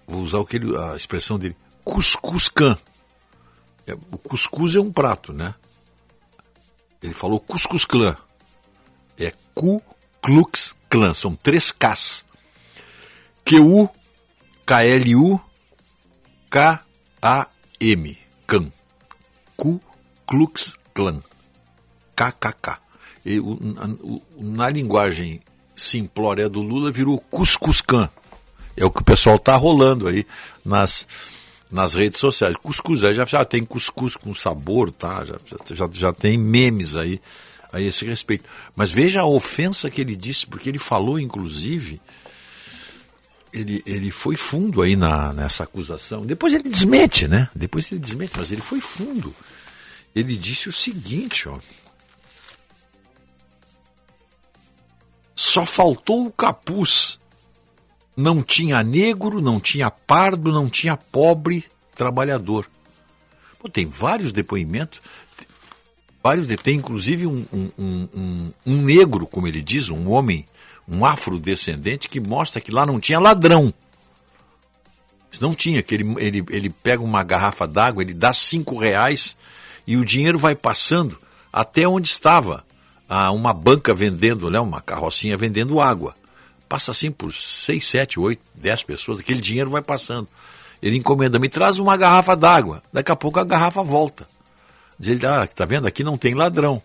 vou 0.08 0.22
usar 0.22 0.40
o 0.40 0.46
que 0.46 0.58
ele, 0.58 0.76
a 0.78 0.96
expressão 0.96 1.38
dele, 1.40 1.56
cuscuzcan. 1.84 2.78
É, 3.88 3.94
o 3.94 4.18
cuscuz 4.18 4.76
é 4.76 4.80
um 4.80 4.92
prato, 4.92 5.32
né? 5.34 5.54
Ele 7.02 7.14
falou 7.14 7.40
cuscuz 7.40 7.86
clã. 7.86 8.16
É 9.18 9.32
Ku 9.54 9.82
Klux 10.22 10.76
Klan. 10.90 11.14
São 11.14 11.36
três 11.36 11.72
Ks. 11.72 12.26
Q-U, 13.46 13.88
K-L-U, 14.66 15.40
K-A-M. 16.50 18.18
Kan. 18.48 18.72
Ku 19.56 19.80
Klux 20.26 20.78
Klan. 20.94 21.22
KKK. 22.16 22.80
E 23.26 23.40
o- 23.40 23.54
o- 24.02 24.22
na 24.38 24.70
linguagem 24.70 25.40
simplória 25.76 26.48
do 26.50 26.62
Lula 26.62 26.92
virou 26.92 27.20
Cuscuzcan. 27.20 28.10
É 28.78 28.84
o 28.84 28.92
que 28.92 29.02
o 29.02 29.06
pessoal 29.06 29.38
está 29.38 29.56
rolando 29.56 30.08
aí 30.08 30.26
nas, 30.64 31.08
nas 31.72 31.94
redes 31.94 32.20
sociais. 32.20 32.56
Cuscuz, 32.58 33.04
aí 33.04 33.14
já, 33.14 33.26
já 33.26 33.46
tem 33.46 33.64
cuscuz 33.64 34.16
com 34.16 34.34
sabor, 34.36 34.92
tá? 34.92 35.26
Já, 35.26 35.36
já, 35.74 35.90
já, 35.92 36.14
tem 36.14 36.38
memes 36.38 36.96
aí 36.96 37.22
a 37.72 37.80
esse 37.80 38.06
respeito. 38.06 38.46
Mas 38.76 38.92
veja 38.92 39.22
a 39.22 39.26
ofensa 39.26 39.90
que 39.90 40.02
ele 40.02 40.16
disse, 40.16 40.46
porque 40.46 40.70
ele 40.70 40.80
falou, 40.80 41.20
inclusive, 41.20 42.02
ele, 43.54 43.82
ele 43.86 44.12
foi 44.12 44.36
fundo 44.36 44.82
aí 44.82 44.96
na, 44.96 45.34
nessa 45.34 45.64
acusação. 45.64 46.26
Depois 46.26 46.54
ele 46.54 46.70
desmente, 46.70 47.28
né? 47.28 47.50
Depois 47.56 47.90
ele 47.92 48.02
desmente, 48.02 48.34
mas 48.36 48.52
ele 48.52 48.62
foi 48.62 48.82
fundo. 48.82 49.34
Ele 50.14 50.36
disse 50.38 50.70
o 50.70 50.74
seguinte, 50.74 51.48
ó. 51.48 51.60
Só 55.34 55.66
faltou 55.66 56.28
o 56.28 56.32
capuz. 56.32 57.20
Não 58.16 58.42
tinha 58.42 58.82
negro, 58.84 59.42
não 59.42 59.60
tinha 59.60 59.92
pardo, 59.92 60.52
não 60.52 60.70
tinha 60.70 60.96
pobre 60.96 61.66
trabalhador. 61.94 62.70
Pô, 63.60 63.68
tem 63.68 63.86
vários 63.86 64.32
depoimentos. 64.32 65.02
Vários 66.24 66.48
tem 66.64 66.78
inclusive 66.78 67.28
um, 67.28 67.46
um, 67.54 67.70
um, 67.78 68.52
um- 68.66 68.82
negro, 68.82 69.28
como 69.28 69.48
ele 69.48 69.62
diz, 69.62 69.90
um 69.90 70.10
homem, 70.10 70.46
um 70.88 71.06
afrodescendente, 71.06 72.10
que 72.10 72.20
mostra 72.20 72.62
que 72.62 72.72
lá 72.72 72.86
não 72.86 73.00
tinha 73.00 73.20
ladrão. 73.20 73.74
Não 75.40 75.54
tinha, 75.54 75.84
que 75.84 75.94
ele, 75.94 76.16
ele, 76.18 76.46
ele 76.50 76.70
pega 76.70 77.04
uma 77.04 77.22
garrafa 77.22 77.68
d'água, 77.68 78.02
ele 78.02 78.14
dá 78.14 78.32
cinco 78.32 78.78
reais 78.78 79.36
e 79.86 79.98
o 79.98 80.06
dinheiro 80.06 80.40
vai 80.40 80.56
passando 80.56 81.20
até 81.52 81.88
onde 81.88 82.08
estava 82.08 82.66
ah, 83.08 83.32
uma 83.32 83.54
banca 83.54 83.94
vendendo, 83.94 84.50
né, 84.50 84.60
uma 84.60 84.82
carrocinha 84.82 85.38
vendendo 85.38 85.80
água. 85.80 86.16
Passa 86.68 86.92
assim 86.92 87.12
por 87.12 87.34
seis, 87.34 87.86
sete, 87.86 88.20
oito, 88.20 88.42
dez 88.56 88.84
pessoas, 88.84 89.20
aquele 89.20 89.42
dinheiro 89.42 89.70
vai 89.70 89.82
passando. 89.82 90.28
Ele 90.82 90.98
encomenda, 90.98 91.40
me 91.40 91.50
traz 91.50 91.80
uma 91.80 91.96
garrafa 91.96 92.36
d'água. 92.36 92.82
Daqui 92.92 93.12
a 93.12 93.16
pouco 93.16 93.40
a 93.40 93.44
garrafa 93.44 93.84
volta. 93.84 94.28
Diz 95.00 95.10
ele, 95.10 95.26
ah, 95.26 95.48
tá 95.48 95.66
vendo? 95.66 95.88
Aqui 95.88 96.04
não 96.04 96.18
tem 96.18 96.34
ladrão. 96.34 96.82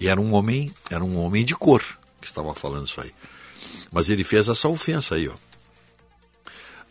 E 0.00 0.08
era 0.08 0.20
um 0.20 0.34
homem, 0.34 0.72
era 0.90 1.04
um 1.04 1.18
homem 1.18 1.44
de 1.44 1.54
cor 1.54 1.82
que 2.20 2.26
estava 2.26 2.54
falando 2.54 2.86
isso 2.86 3.00
aí. 3.00 3.12
Mas 3.90 4.08
ele 4.08 4.24
fez 4.24 4.48
essa 4.48 4.68
ofensa 4.68 5.14
aí, 5.14 5.28
ó. 5.28 5.34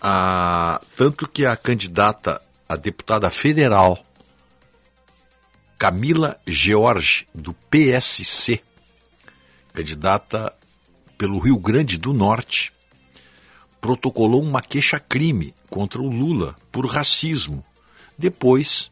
Ah, 0.02 0.82
tanto 0.96 1.28
que 1.28 1.46
a 1.46 1.56
candidata 1.56 2.42
a 2.68 2.76
deputada 2.76 3.30
federal 3.30 4.04
Camila 5.82 6.40
George, 6.46 7.26
do 7.34 7.54
PSC, 7.54 8.62
candidata 9.74 10.56
pelo 11.22 11.38
Rio 11.38 11.60
Grande 11.60 12.00
do 12.00 12.14
Norte, 12.14 12.74
protocolou 13.80 14.42
uma 14.42 14.60
queixa-crime 14.60 15.54
contra 15.70 16.02
o 16.02 16.10
Lula 16.10 16.56
por 16.72 16.88
racismo, 16.88 17.64
depois 18.18 18.90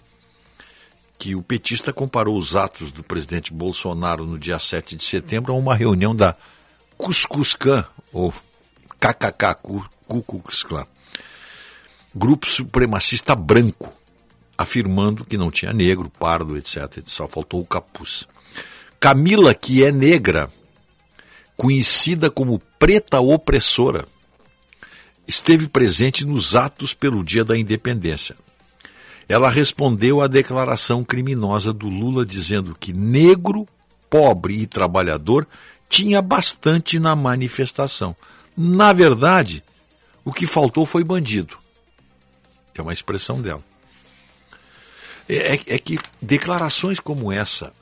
que 1.17 1.34
o 1.34 1.41
petista 1.41 1.91
comparou 1.91 2.38
os 2.38 2.55
atos 2.55 2.91
do 2.91 3.03
presidente 3.03 3.51
Bolsonaro 3.51 4.27
no 4.27 4.38
dia 4.38 4.59
7 4.59 4.95
de 4.95 5.03
setembro 5.03 5.51
a 5.51 5.57
uma 5.57 5.73
reunião 5.73 6.15
da 6.15 6.36
Cuscuzcan, 6.99 7.84
ou 8.13 8.32
KKK, 8.99 9.55
Klan, 10.67 10.86
grupo 12.13 12.45
supremacista 12.45 13.34
branco, 13.34 13.91
afirmando 14.55 15.25
que 15.25 15.36
não 15.36 15.49
tinha 15.49 15.73
negro, 15.73 16.11
pardo, 16.11 16.55
etc. 16.55 17.01
Só 17.07 17.27
faltou 17.27 17.59
o 17.59 17.65
capuz. 17.65 18.27
Camila, 18.99 19.55
que 19.55 19.84
é 19.84 19.91
negra, 19.91 20.47
conhecida 21.60 22.32
como 22.32 22.57
preta 22.80 23.20
opressora, 23.20 24.07
esteve 25.28 25.68
presente 25.68 26.24
nos 26.24 26.55
atos 26.55 26.93
pelo 26.93 27.22
dia 27.22 27.43
da 27.43 27.57
independência. 27.57 28.34
Ela 29.28 29.49
respondeu 29.49 30.22
à 30.22 30.28
declaração 30.28 31.03
criminosa 31.03 31.74
do 31.74 31.89
Lula 31.89 32.26
dizendo 32.26 32.74
que 32.80 32.93
negro, 32.93 33.68
pobre 34.10 34.53
e 34.53 34.66
trabalhador 34.66 35.45
tinha 35.89 36.22
bastante 36.22 36.97
na 36.97 37.14
manifestação. 37.14 38.16
Na 38.55 38.93
verdade, 38.93 39.62
o 40.24 40.32
que 40.32 40.47
faltou 40.47 40.86
foi 40.86 41.03
bandido. 41.03 41.57
É 42.74 42.82
uma 42.82 42.93
expressão 42.93 43.41
dela. 43.41 43.62
É, 45.28 45.55
é, 45.55 45.60
é 45.76 45.78
que 45.78 45.99
declarações 46.22 47.01
como 47.01 47.34
essa 47.34 47.74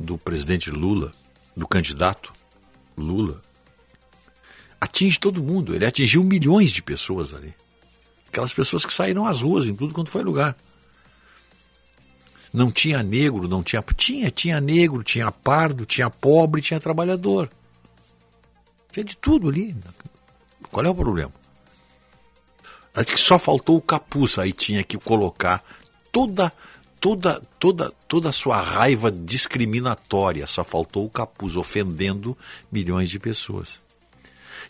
do 0.00 0.16
presidente 0.16 0.70
Lula, 0.70 1.12
do 1.54 1.68
candidato 1.68 2.32
Lula, 2.96 3.40
atinge 4.80 5.18
todo 5.18 5.42
mundo. 5.42 5.74
Ele 5.74 5.86
atingiu 5.86 6.22
milhões 6.22 6.70
de 6.70 6.82
pessoas 6.82 7.34
ali. 7.34 7.54
Aquelas 8.28 8.52
pessoas 8.52 8.86
que 8.86 8.92
saíram 8.92 9.26
às 9.26 9.42
ruas 9.42 9.66
em 9.66 9.74
tudo 9.74 9.94
quanto 9.94 10.10
foi 10.10 10.22
lugar. 10.22 10.56
Não 12.52 12.70
tinha 12.70 13.02
negro, 13.02 13.48
não 13.48 13.62
tinha. 13.62 13.82
Tinha, 13.96 14.30
tinha 14.30 14.60
negro, 14.60 15.02
tinha 15.02 15.30
pardo, 15.30 15.86
tinha 15.86 16.10
pobre, 16.10 16.60
tinha 16.60 16.80
trabalhador. 16.80 17.48
Tinha 18.90 19.04
de 19.04 19.16
tudo 19.16 19.48
ali. 19.48 19.76
Qual 20.70 20.84
é 20.84 20.90
o 20.90 20.94
problema? 20.94 21.32
Acho 22.94 23.14
que 23.14 23.20
só 23.20 23.38
faltou 23.38 23.76
o 23.76 23.82
capuz, 23.82 24.38
aí 24.38 24.52
tinha 24.52 24.84
que 24.84 24.98
colocar 24.98 25.64
toda 26.10 26.52
toda 27.02 27.42
toda 27.58 27.92
toda 28.06 28.28
a 28.28 28.32
sua 28.32 28.62
raiva 28.62 29.10
discriminatória, 29.10 30.46
só 30.46 30.62
faltou 30.62 31.04
o 31.04 31.10
capuz 31.10 31.56
ofendendo 31.56 32.38
milhões 32.70 33.10
de 33.10 33.18
pessoas. 33.18 33.80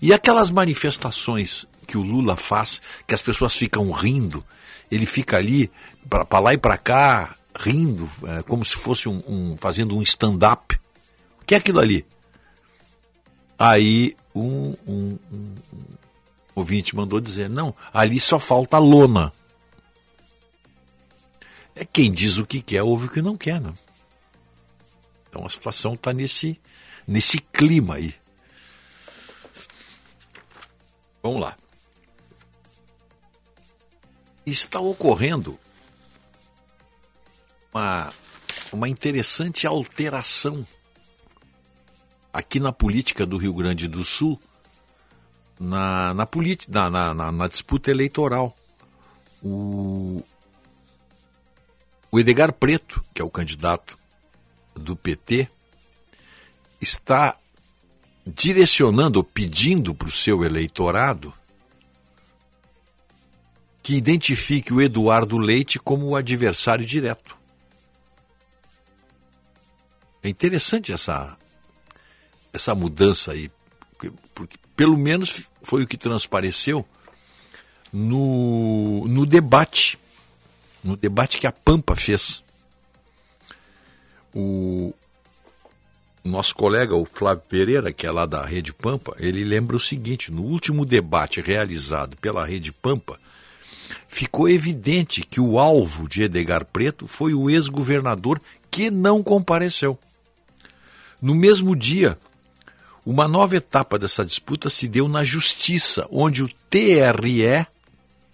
E 0.00 0.14
aquelas 0.14 0.50
manifestações 0.50 1.66
que 1.86 1.98
o 1.98 2.02
Lula 2.02 2.34
faz, 2.34 2.80
que 3.06 3.14
as 3.14 3.20
pessoas 3.20 3.54
ficam 3.54 3.90
rindo, 3.92 4.42
ele 4.90 5.04
fica 5.04 5.36
ali 5.36 5.70
para 6.08 6.38
lá 6.38 6.54
e 6.54 6.58
para 6.58 6.78
cá 6.78 7.36
rindo, 7.54 8.10
é, 8.26 8.42
como 8.42 8.64
se 8.64 8.76
fosse 8.76 9.10
um, 9.10 9.22
um 9.28 9.56
fazendo 9.58 9.94
um 9.94 10.00
stand-up. 10.00 10.74
O 11.42 11.44
que 11.44 11.54
é 11.54 11.58
aquilo 11.58 11.80
ali? 11.80 12.06
Aí 13.58 14.16
um, 14.34 14.74
um, 14.88 15.18
um, 15.30 15.54
um 15.70 15.84
ouvinte 16.54 16.96
mandou 16.96 17.20
dizer: 17.20 17.50
não, 17.50 17.74
ali 17.92 18.18
só 18.18 18.38
falta 18.38 18.78
lona. 18.78 19.30
É 21.74 21.84
quem 21.84 22.12
diz 22.12 22.38
o 22.38 22.46
que 22.46 22.60
quer, 22.60 22.82
ouve 22.82 23.06
o 23.06 23.10
que 23.10 23.22
não 23.22 23.36
quer, 23.36 23.60
não. 23.60 23.74
Então 25.28 25.46
a 25.46 25.48
situação 25.48 25.94
está 25.94 26.12
nesse, 26.12 26.60
nesse 27.06 27.38
clima 27.38 27.94
aí. 27.94 28.14
Vamos 31.22 31.40
lá. 31.40 31.56
Está 34.44 34.80
ocorrendo 34.80 35.58
uma, 37.72 38.12
uma 38.72 38.88
interessante 38.88 39.66
alteração 39.66 40.66
aqui 42.32 42.58
na 42.58 42.72
política 42.72 43.24
do 43.24 43.36
Rio 43.36 43.54
Grande 43.54 43.86
do 43.86 44.04
Sul, 44.04 44.38
na, 45.58 46.12
na, 46.12 46.28
na, 46.90 47.14
na, 47.14 47.32
na 47.32 47.48
disputa 47.48 47.90
eleitoral. 47.90 48.54
O, 49.42 50.22
o 52.12 52.20
Edgar 52.20 52.52
Preto, 52.52 53.02
que 53.14 53.22
é 53.22 53.24
o 53.24 53.30
candidato 53.30 53.98
do 54.74 54.94
PT, 54.94 55.48
está 56.78 57.34
direcionando, 58.26 59.24
pedindo 59.24 59.94
para 59.94 60.08
o 60.08 60.12
seu 60.12 60.44
eleitorado 60.44 61.32
que 63.82 63.96
identifique 63.96 64.74
o 64.74 64.80
Eduardo 64.80 65.38
Leite 65.38 65.78
como 65.78 66.06
o 66.06 66.16
adversário 66.16 66.84
direto. 66.84 67.36
É 70.22 70.28
interessante 70.28 70.92
essa, 70.92 71.36
essa 72.52 72.74
mudança 72.74 73.32
aí, 73.32 73.50
porque, 73.90 74.12
porque 74.34 74.56
pelo 74.76 74.96
menos 74.96 75.48
foi 75.62 75.82
o 75.82 75.86
que 75.86 75.96
transpareceu 75.96 76.86
no, 77.92 79.08
no 79.08 79.26
debate 79.26 79.98
no 80.82 80.96
debate 80.96 81.38
que 81.38 81.46
a 81.46 81.52
Pampa 81.52 81.94
fez. 81.94 82.42
O 84.34 84.92
nosso 86.24 86.54
colega, 86.54 86.94
o 86.94 87.04
Flávio 87.04 87.44
Pereira, 87.48 87.92
que 87.92 88.06
é 88.06 88.10
lá 88.10 88.26
da 88.26 88.44
Rede 88.44 88.72
Pampa, 88.72 89.14
ele 89.18 89.44
lembra 89.44 89.76
o 89.76 89.80
seguinte: 89.80 90.32
no 90.32 90.42
último 90.42 90.84
debate 90.84 91.40
realizado 91.40 92.16
pela 92.16 92.46
Rede 92.46 92.72
Pampa, 92.72 93.18
ficou 94.08 94.48
evidente 94.48 95.22
que 95.22 95.40
o 95.40 95.58
alvo 95.58 96.08
de 96.08 96.22
Edgar 96.22 96.64
Preto 96.64 97.06
foi 97.06 97.34
o 97.34 97.50
ex-governador 97.50 98.40
que 98.70 98.90
não 98.90 99.22
compareceu. 99.22 99.98
No 101.20 101.34
mesmo 101.34 101.76
dia, 101.76 102.18
uma 103.04 103.28
nova 103.28 103.56
etapa 103.56 103.98
dessa 103.98 104.24
disputa 104.24 104.70
se 104.70 104.88
deu 104.88 105.08
na 105.08 105.24
Justiça, 105.24 106.06
onde 106.10 106.42
o 106.42 106.50
TRE 106.70 107.66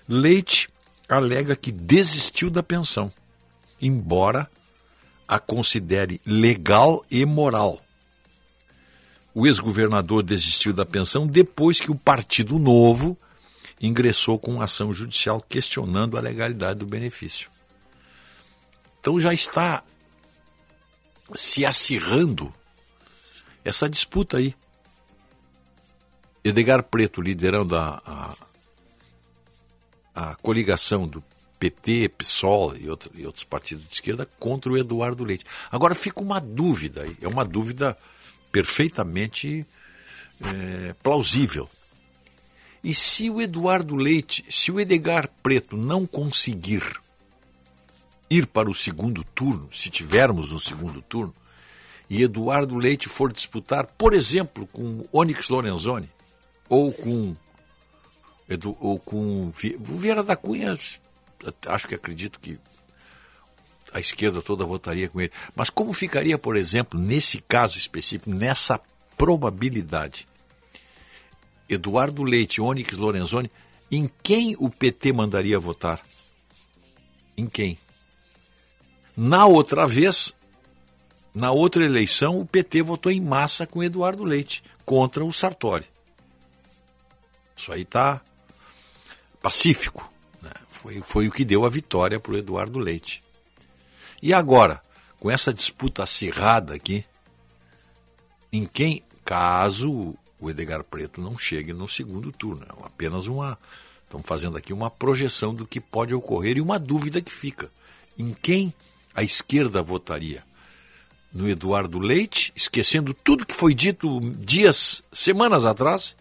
Leite 0.09 0.69
alega 1.09 1.55
que 1.55 1.71
desistiu 1.71 2.51
da 2.51 2.63
pensão, 2.63 3.13
embora 3.81 4.51
a 5.27 5.39
considere 5.39 6.21
legal 6.27 7.05
e 7.11 7.25
moral. 7.25 7.81
O 9.35 9.47
ex-governador 9.47 10.23
desistiu 10.23 10.73
da 10.73 10.85
pensão 10.85 11.27
depois 11.27 11.81
que 11.81 11.91
o 11.91 11.95
Partido 11.95 12.59
Novo 12.59 13.17
ingressou 13.81 14.39
com 14.39 14.61
ação 14.61 14.93
judicial 14.93 15.41
questionando 15.41 16.17
a 16.17 16.21
legalidade 16.21 16.81
do 16.81 16.87
benefício. 16.87 17.51
Então 19.01 19.21
já 19.21 19.33
está 19.33 19.83
se 21.35 21.65
acirrando 21.65 22.53
essa 23.65 23.89
disputa 23.89 24.39
aí. 24.39 24.55
Edgar 26.43 26.83
Preto 26.83 27.21
liderando 27.21 27.77
a, 27.77 28.03
a, 30.15 30.31
a 30.31 30.35
coligação 30.37 31.07
do 31.07 31.23
PT, 31.59 32.09
PSOL 32.11 32.77
e, 32.77 32.89
outro, 32.89 33.11
e, 33.15 33.27
outros 33.27 33.45
partidos 33.45 33.87
de 33.87 33.95
esquerda 33.95 34.27
contra 34.39 34.73
o 34.73 34.79
Eduardo 34.79 35.25
Leite. 35.25 35.45
Agora 35.71 35.95
fica 35.95 36.23
uma 36.23 36.41
dúvida 36.41 37.03
aí, 37.03 37.17
é 37.21 37.29
uma 37.29 37.45
dúvida 37.45 37.99
perfeitamente 38.53 39.67
é, 40.41 40.95
plausível. 41.03 41.69
E 42.83 42.95
se 42.95 43.29
o 43.29 43.41
Eduardo 43.41 43.97
Leite, 43.97 44.45
se 44.51 44.71
o 44.71 44.81
Edgar 44.81 45.29
Preto 45.43 45.77
não 45.77 46.07
conseguir 46.07 46.83
ir 48.31 48.47
para 48.47 48.71
o 48.71 48.75
segundo 48.75 49.25
turno, 49.25 49.69
se 49.73 49.91
tivermos 49.91 50.53
um 50.53 50.59
segundo 50.59 51.03
turno, 51.03 51.35
e 52.09 52.23
Eduardo 52.23 52.77
Leite 52.77 53.09
for 53.09 53.33
disputar, 53.33 53.87
por 53.87 54.15
exemplo, 54.15 54.67
com 54.69 55.05
Onyx 55.13 55.49
Lorenzoni, 55.49 56.09
ou 56.69 56.93
com, 56.93 57.35
Edu, 58.49 58.77
ou 58.81 58.99
com 58.99 59.51
Vieira 59.51 60.23
da 60.23 60.37
Cunha, 60.37 60.79
acho 61.67 61.89
que 61.89 61.95
acredito 61.95 62.41
que 62.41 62.59
a 63.93 64.01
esquerda 64.01 64.41
toda 64.43 64.65
votaria 64.65 65.09
com 65.09 65.21
ele. 65.21 65.33
Mas 65.55 65.71
como 65.71 65.93
ficaria, 65.93 66.39
por 66.39 66.57
exemplo, 66.57 66.99
nesse 66.99 67.41
caso 67.41 67.77
específico, 67.77 68.31
nessa 68.31 68.81
probabilidade? 69.17 70.27
Eduardo 71.69 72.23
Leite, 72.23 72.61
Onyx 72.61 72.97
Lorenzoni, 72.97 73.51
em 73.91 74.11
quem 74.23 74.57
o 74.59 74.71
PT 74.71 75.13
mandaria 75.13 75.59
votar? 75.59 76.05
Em 77.37 77.47
quem? 77.47 77.79
Na 79.17 79.47
outra 79.47 79.87
vez, 79.87 80.33
na 81.35 81.51
outra 81.51 81.85
eleição, 81.85 82.41
o 82.41 82.47
PT 82.47 82.83
votou 82.83 83.13
em 83.13 83.21
massa 83.21 83.67
com 83.67 83.83
Eduardo 83.83 84.25
Leite, 84.25 84.63
contra 84.85 85.25
o 85.25 85.33
Sartori. 85.33 85.85
Isso 87.57 87.73
aí 87.73 87.83
está 87.83 88.21
pacífico. 89.43 90.09
Né? 90.41 90.51
Foi, 90.71 91.03
foi 91.03 91.29
o 91.29 91.33
que 91.33 91.45
deu 91.45 91.65
a 91.65 91.69
vitória 91.69 92.21
para 92.21 92.33
o 92.33 92.37
Eduardo 92.37 92.79
Leite. 92.79 93.23
E 94.23 94.33
agora, 94.33 94.81
com 95.19 95.31
essa 95.31 95.53
disputa 95.53 96.03
acirrada 96.03 96.75
aqui, 96.75 97.05
em 98.53 98.67
quem, 98.67 99.03
caso 99.25 100.15
o 100.41 100.49
Edgar 100.49 100.85
Preto 100.85 101.21
não 101.21 101.37
chegue 101.37 101.73
no 101.73 101.89
segundo 101.89 102.31
turno, 102.31 102.65
é 102.65 102.87
apenas 102.87 103.27
uma. 103.27 103.59
Estamos 104.05 104.27
fazendo 104.27 104.57
aqui 104.57 104.73
uma 104.73 104.91
projeção 104.91 105.55
do 105.55 105.67
que 105.67 105.81
pode 105.81 106.15
ocorrer 106.15 106.57
e 106.57 106.61
uma 106.61 106.79
dúvida 106.79 107.21
que 107.21 107.33
fica. 107.33 107.71
Em 108.17 108.33
quem 108.33 108.73
a 109.15 109.23
esquerda 109.23 109.83
votaria? 109.83 110.43
No 111.31 111.47
Eduardo 111.47 111.99
Leite, 111.99 112.53
esquecendo 112.57 113.13
tudo 113.13 113.45
que 113.45 113.55
foi 113.55 113.75
dito 113.75 114.19
dias, 114.39 115.03
semanas 115.13 115.65
atrás? 115.67 116.17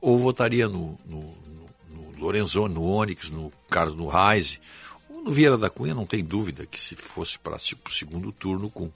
Ou 0.00 0.16
votaria 0.16 0.68
no, 0.68 0.96
no, 1.04 1.20
no, 1.20 1.68
no 1.90 2.20
Lorenzoni, 2.20 2.72
no 2.72 2.84
Onyx, 2.84 3.30
no 3.30 3.52
Carlos 3.68 3.96
no 3.96 4.06
Reis, 4.06 4.60
no 5.24 5.32
Vieira 5.32 5.58
da 5.58 5.68
Cunha, 5.68 5.94
não 5.94 6.06
tem 6.06 6.22
dúvida 6.24 6.66
que 6.66 6.80
se 6.80 6.94
fosse 6.94 7.36
para 7.38 7.56
o 7.56 7.92
segundo 7.92 8.30
turno 8.30 8.70
com 8.70 8.90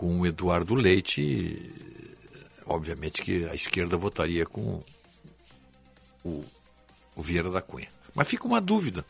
com 0.00 0.18
o 0.18 0.26
Eduardo 0.26 0.74
Leite, 0.74 1.70
obviamente 2.64 3.20
que 3.20 3.44
a 3.50 3.54
esquerda 3.54 3.98
votaria 3.98 4.46
com 4.46 4.82
o, 6.24 6.42
o 7.14 7.22
Vieira 7.22 7.50
da 7.50 7.60
Cunha. 7.60 7.90
Mas 8.14 8.26
fica 8.26 8.46
uma 8.46 8.62
dúvida. 8.62 9.04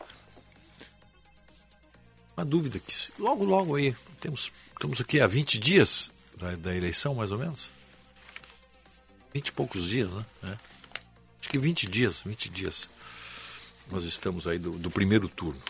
Uma 2.37 2.45
dúvida 2.45 2.81
que 2.81 2.93
logo, 3.21 3.45
logo 3.45 3.77
aí, 3.77 3.95
temos, 4.19 4.51
estamos 4.73 5.01
aqui 5.01 5.21
há 5.21 5.29
20 5.29 5.61
dias 5.61 6.11
da, 6.37 6.57
da 6.57 6.75
eleição, 6.75 7.15
mais 7.15 7.31
ou 7.31 7.39
menos. 7.39 7.71
20 9.33 9.47
e 9.47 9.53
poucos 9.53 9.85
dias, 9.85 10.11
né? 10.11 10.27
É. 10.43 10.59
Acho 11.41 11.51
que 11.51 11.59
20 11.61 11.89
dias, 11.89 12.23
20 12.27 12.49
dias. 12.49 12.91
Nós 13.89 14.03
estamos 14.03 14.45
aí 14.45 14.59
do, 14.59 14.73
do 14.73 14.91
primeiro 14.91 15.29
turno. 15.29 15.63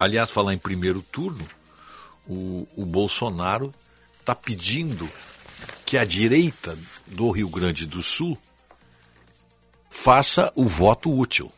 Aliás, 0.00 0.32
falar 0.32 0.52
em 0.52 0.58
primeiro 0.58 1.00
turno, 1.00 1.46
o, 2.28 2.68
o 2.76 2.84
Bolsonaro 2.84 3.74
está 4.20 4.34
pedindo 4.34 5.10
que 5.86 5.96
a 5.96 6.04
direita 6.04 6.78
do 7.06 7.30
Rio 7.30 7.48
Grande 7.48 7.86
do 7.86 8.02
Sul 8.02 8.36
faça 9.88 10.52
o 10.54 10.66
voto 10.66 11.12
útil. 11.12 11.50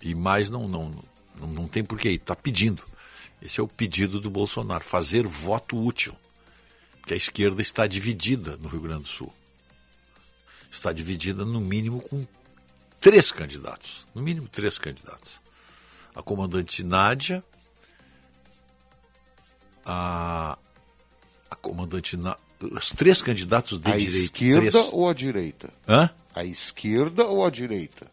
E 0.00 0.14
mais 0.14 0.50
não, 0.50 0.68
não, 0.68 0.94
não, 1.40 1.48
não 1.48 1.68
tem 1.68 1.82
porquê, 1.82 2.10
está 2.10 2.36
pedindo. 2.36 2.82
Esse 3.40 3.60
é 3.60 3.62
o 3.62 3.68
pedido 3.68 4.20
do 4.20 4.30
Bolsonaro, 4.30 4.84
fazer 4.84 5.26
voto 5.26 5.76
útil. 5.82 6.14
Porque 7.00 7.14
a 7.14 7.16
esquerda 7.16 7.60
está 7.60 7.86
dividida 7.86 8.56
no 8.58 8.68
Rio 8.68 8.82
Grande 8.82 9.02
do 9.02 9.08
Sul. 9.08 9.32
Está 10.70 10.92
dividida, 10.92 11.44
no 11.44 11.60
mínimo, 11.60 12.00
com 12.00 12.26
três 13.00 13.32
candidatos. 13.32 14.06
No 14.14 14.22
mínimo, 14.22 14.48
três 14.48 14.78
candidatos. 14.78 15.40
A 16.14 16.22
comandante 16.22 16.84
Nádia, 16.84 17.42
a, 19.84 20.58
a 21.50 21.56
comandante. 21.56 22.16
Na, 22.16 22.36
os 22.60 22.90
três 22.90 23.22
candidatos 23.22 23.78
de 23.78 23.90
a 23.90 23.96
direita. 23.96 24.16
A 24.16 24.20
esquerda 24.20 24.70
três... 24.70 24.92
ou 24.92 25.08
a 25.08 25.12
direita? 25.14 25.70
Hã? 25.88 26.10
A 26.34 26.44
esquerda 26.44 27.26
ou 27.26 27.44
a 27.44 27.50
direita? 27.50 28.06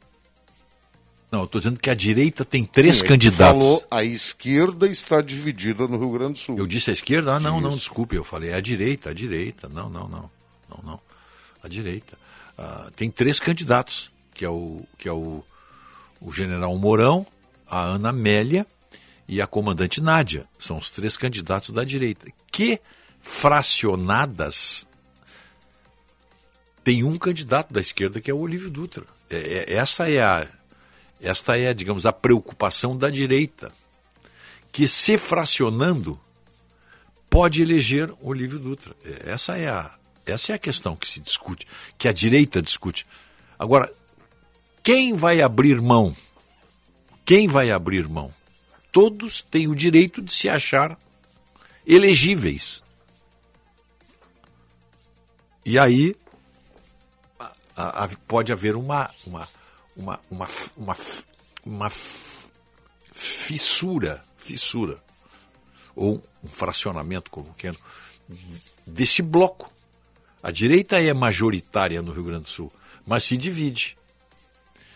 Não, 1.32 1.42
eu 1.42 1.46
estou 1.46 1.62
dizendo 1.62 1.80
que 1.80 1.90
a 1.90 1.94
direita 1.94 2.44
tem 2.44 2.66
três 2.66 2.98
Sim, 2.98 3.06
candidatos. 3.06 3.62
falou 3.62 3.86
a 3.92 4.04
esquerda 4.04 4.88
está 4.88 5.22
dividida 5.22 5.88
no 5.88 6.00
Rio 6.00 6.12
Grande 6.12 6.34
do 6.34 6.40
Sul. 6.40 6.58
Eu 6.58 6.66
disse 6.66 6.90
a 6.90 6.94
esquerda? 6.94 7.36
Ah, 7.36 7.40
não, 7.40 7.62
não, 7.62 7.70
desculpe, 7.70 8.16
eu 8.16 8.24
falei 8.24 8.52
a 8.52 8.60
direita, 8.60 9.12
a 9.12 9.14
direita. 9.14 9.70
Não, 9.70 9.90
não, 9.90 10.08
não. 10.08 10.32
Não, 10.70 10.84
não. 10.84 11.00
A 11.64 11.68
direita. 11.68 12.18
Ah, 12.58 12.90
tem 12.96 13.12
três 13.12 13.40
candidatos, 13.40 14.10
que 14.34 14.44
é 14.44 14.50
o, 14.50 14.82
que 14.98 15.08
é 15.08 15.14
o, 15.14 15.44
o 16.20 16.32
general 16.32 16.76
Mourão, 16.78 17.28
a 17.70 17.80
Ana 17.80 18.10
Amélia 18.10 18.66
e 19.30 19.40
a 19.40 19.46
comandante 19.46 20.02
Nádia. 20.02 20.48
São 20.58 20.80
os 20.80 20.90
três 20.90 21.16
candidatos 21.16 21.70
da 21.70 21.84
direita. 21.84 22.28
Que 22.52 22.82
fracionadas 23.22 24.88
tem 26.84 27.04
um 27.04 27.16
candidato 27.16 27.72
da 27.72 27.80
esquerda 27.80 28.20
que 28.20 28.32
é 28.32 28.34
o 28.34 28.40
Olívio 28.40 28.72
Dutra. 28.72 29.06
É, 29.30 29.38
é, 29.38 29.74
essa 29.76 30.10
é 30.10 30.20
a 30.20 30.48
esta 31.22 31.58
é, 31.58 31.74
digamos, 31.74 32.06
a 32.06 32.14
preocupação 32.14 32.98
da 32.98 33.10
direita, 33.10 33.74
que 34.72 34.88
se 34.88 35.18
fracionando 35.18 36.18
pode 37.30 37.62
eleger 37.62 38.12
Olívio 38.22 38.58
Dutra. 38.58 38.96
É, 39.06 39.32
essa 39.32 39.58
é 39.58 39.70
a 39.70 39.92
essa 40.26 40.54
é 40.54 40.56
a 40.56 40.60
questão 40.60 40.96
que 40.96 41.08
se 41.08 41.20
discute, 41.20 41.68
que 41.98 42.08
a 42.08 42.14
direita 42.14 42.62
discute. 42.62 43.06
Agora, 43.60 43.92
quem 44.82 45.14
vai 45.14 45.42
abrir 45.42 45.80
mão? 45.82 46.16
Quem 47.26 47.48
vai 47.48 47.70
abrir 47.70 48.08
mão? 48.08 48.34
Todos 48.92 49.42
têm 49.42 49.68
o 49.68 49.76
direito 49.76 50.22
de 50.22 50.34
se 50.34 50.50
achar 50.50 50.98
elegíveis. 51.86 52.84
E 55.66 55.78
aí 55.78 56.16
a, 57.76 58.06
a, 58.06 58.08
pode 58.28 58.52
haver 58.52 58.76
uma, 58.76 59.10
uma, 59.26 59.48
uma, 59.96 60.20
uma, 60.30 60.48
uma, 60.76 60.98
uma 61.66 61.90
fissura, 63.14 64.24
fissura, 64.38 65.02
ou 65.96 66.22
um 66.44 66.48
fracionamento, 66.48 67.30
como 67.30 67.54
quero, 67.56 67.78
desse 68.86 69.22
bloco. 69.22 69.72
A 70.42 70.52
direita 70.52 71.02
é 71.02 71.14
majoritária 71.14 72.02
no 72.02 72.12
Rio 72.12 72.24
Grande 72.24 72.44
do 72.44 72.50
Sul, 72.50 72.72
mas 73.06 73.26
se 73.26 73.36
divide. 73.36 73.98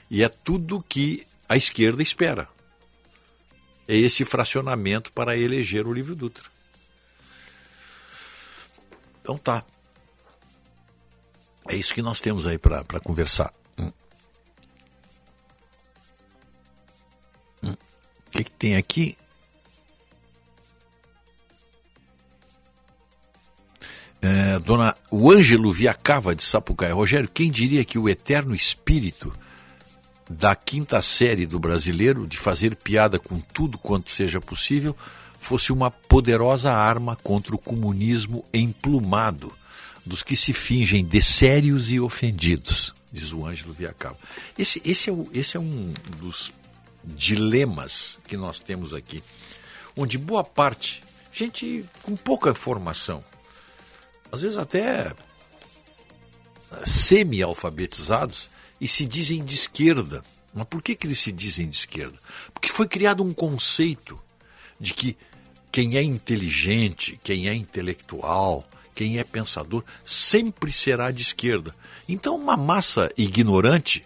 E 0.10 0.24
é 0.24 0.30
tudo 0.30 0.84
que 0.88 1.28
a 1.50 1.58
esquerda 1.58 2.02
espera 2.02 2.48
é 3.88 3.96
esse 3.96 4.24
fracionamento 4.24 5.12
para 5.12 5.38
eleger 5.38 5.86
o 5.88 5.94
Livro 5.94 6.16
Dutra. 6.16 6.46
Então 9.22 9.38
tá. 9.38 9.64
É 11.68 11.76
isso 11.76 11.94
que 11.94 12.02
nós 12.02 12.20
temos 12.20 12.46
aí 12.46 12.58
para 12.58 12.84
conversar. 13.00 13.54
Hum. 13.80 13.92
Hum. 17.64 17.76
O 18.28 18.32
que, 18.32 18.44
que 18.44 18.52
tem 18.52 18.76
aqui? 18.76 19.18
É, 24.22 24.58
dona 24.60 24.96
o 25.12 25.30
Ângelo 25.32 25.72
Viacava 25.72 26.36
de 26.36 26.44
Sapucaí. 26.44 26.92
Rogério, 26.92 27.30
quem 27.30 27.52
diria 27.52 27.84
que 27.84 27.98
o 27.98 28.08
eterno 28.08 28.56
espírito 28.56 29.34
da 30.34 30.56
quinta 30.56 31.02
série 31.02 31.46
do 31.46 31.60
brasileiro, 31.60 32.28
de 32.28 32.38
fazer 32.38 32.76
piada 32.76 33.20
com 33.20 33.40
tudo 33.40 33.78
quanto 33.78 34.12
seja 34.12 34.42
possível, 34.42 34.96
fosse 35.40 35.72
uma 35.72 35.92
poderosa 35.92 36.72
arma 36.72 37.16
contra 37.16 37.56
o 37.56 37.60
comunismo 37.60 38.44
emplumado 38.54 39.54
dos 40.06 40.24
que 40.24 40.36
se 40.36 40.52
fingem 40.52 41.06
de 41.06 41.22
sérios 41.22 41.92
e 41.92 42.00
ofendidos, 42.00 42.94
diz 43.12 43.32
o 43.32 43.46
Ângelo 43.46 43.74
Viacava. 43.74 44.18
Esse, 44.58 44.82
esse, 44.84 45.10
é 45.10 45.14
o, 45.14 45.26
esse 45.34 45.56
é 45.56 45.60
um 45.60 45.94
dos 46.18 46.52
dilemas 47.04 48.20
que 48.28 48.36
nós 48.36 48.60
temos 48.60 48.94
aqui, 48.94 49.24
onde 49.96 50.18
boa 50.18 50.44
parte, 50.44 51.04
gente 51.32 51.86
com 52.02 52.16
pouca 52.16 52.54
formação, 52.54 53.24
às 54.32 54.42
vezes 54.42 54.58
até 54.58 55.14
semi-alfabetizados, 56.86 58.50
e 58.84 58.88
se 58.90 59.06
dizem 59.06 59.46
de 59.46 59.56
esquerda. 59.56 60.22
Mas 60.54 60.68
por 60.68 60.82
que, 60.82 60.94
que 60.94 61.08
eles 61.08 61.20
se 61.20 61.32
dizem 61.32 61.70
de 61.70 61.78
esquerda? 61.78 62.18
Porque 62.54 62.68
foi 62.68 62.86
criado 62.86 63.24
um 63.24 63.34
conceito 63.34 64.22
de 64.78 64.94
que 64.94 65.16
quem 65.72 65.96
é 65.96 66.04
inteligente, 66.04 67.18
quem 67.24 67.48
é 67.48 67.54
intelectual, 67.54 68.68
quem 68.94 69.20
é 69.20 69.24
pensador, 69.24 69.86
sempre 70.04 70.70
será 70.70 71.12
de 71.12 71.22
esquerda. 71.22 71.74
Então, 72.10 72.36
uma 72.36 72.58
massa 72.58 73.10
ignorante, 73.18 74.06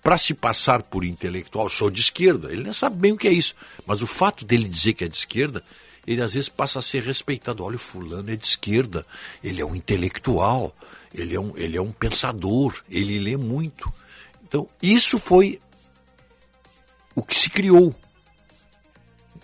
para 0.00 0.16
se 0.16 0.32
passar 0.32 0.82
por 0.84 1.04
intelectual, 1.04 1.68
sou 1.68 1.90
de 1.90 2.00
esquerda, 2.00 2.52
ele 2.52 2.62
não 2.62 2.72
sabe 2.72 2.96
bem 2.96 3.12
o 3.12 3.16
que 3.16 3.26
é 3.26 3.32
isso. 3.32 3.56
Mas 3.84 4.00
o 4.00 4.06
fato 4.06 4.44
dele 4.44 4.68
dizer 4.68 4.92
que 4.92 5.02
é 5.02 5.08
de 5.08 5.16
esquerda, 5.16 5.60
ele 6.06 6.22
às 6.22 6.34
vezes 6.34 6.48
passa 6.48 6.78
a 6.78 6.82
ser 6.82 7.02
respeitado. 7.02 7.64
Olha, 7.64 7.76
o 7.76 7.80
fulano 7.80 8.30
é 8.30 8.36
de 8.36 8.46
esquerda, 8.46 9.04
ele 9.42 9.60
é 9.60 9.66
um 9.66 9.74
intelectual, 9.74 10.72
ele 11.12 11.34
é 11.34 11.40
um, 11.40 11.52
ele 11.56 11.76
é 11.76 11.82
um 11.82 11.92
pensador, 11.92 12.80
ele 12.88 13.18
lê 13.18 13.36
muito. 13.36 13.92
Então, 14.54 14.68
isso 14.80 15.18
foi 15.18 15.58
o 17.12 17.24
que 17.24 17.34
se 17.34 17.50
criou. 17.50 17.92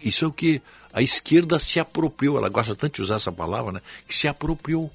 Isso 0.01 0.25
é 0.25 0.29
o 0.29 0.33
que 0.33 0.63
a 0.93 1.03
esquerda 1.03 1.59
se 1.59 1.81
apropriou. 1.81 2.39
Ela 2.39 2.49
gosta 2.49 2.77
tanto 2.77 2.95
de 2.95 3.03
usar 3.03 3.17
essa 3.17 3.33
palavra, 3.33 3.73
né? 3.73 3.81
Que 4.07 4.15
se 4.15 4.29
apropriou. 4.29 4.89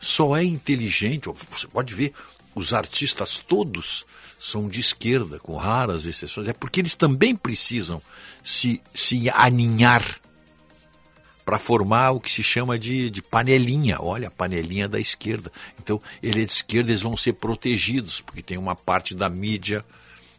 Só 0.00 0.36
é 0.36 0.42
inteligente. 0.42 1.28
Você 1.28 1.68
pode 1.68 1.94
ver, 1.94 2.12
os 2.52 2.72
artistas 2.72 3.38
todos 3.38 4.04
são 4.40 4.68
de 4.68 4.80
esquerda, 4.80 5.38
com 5.38 5.54
raras 5.54 6.04
exceções. 6.04 6.48
É 6.48 6.52
porque 6.52 6.80
eles 6.80 6.96
também 6.96 7.36
precisam 7.36 8.02
se, 8.42 8.82
se 8.92 9.30
aninhar 9.30 10.20
para 11.44 11.58
formar 11.58 12.12
o 12.12 12.20
que 12.20 12.30
se 12.30 12.42
chama 12.42 12.78
de, 12.78 13.10
de 13.10 13.22
panelinha. 13.22 13.96
Olha, 14.00 14.28
a 14.28 14.30
panelinha 14.30 14.88
da 14.88 15.00
esquerda. 15.00 15.50
Então, 15.80 16.00
ele 16.22 16.42
é 16.42 16.44
de 16.44 16.52
esquerda, 16.52 16.90
eles 16.90 17.02
vão 17.02 17.16
ser 17.16 17.34
protegidos, 17.34 18.20
porque 18.20 18.42
tem 18.42 18.56
uma 18.56 18.76
parte 18.76 19.14
da 19.14 19.28
mídia 19.28 19.84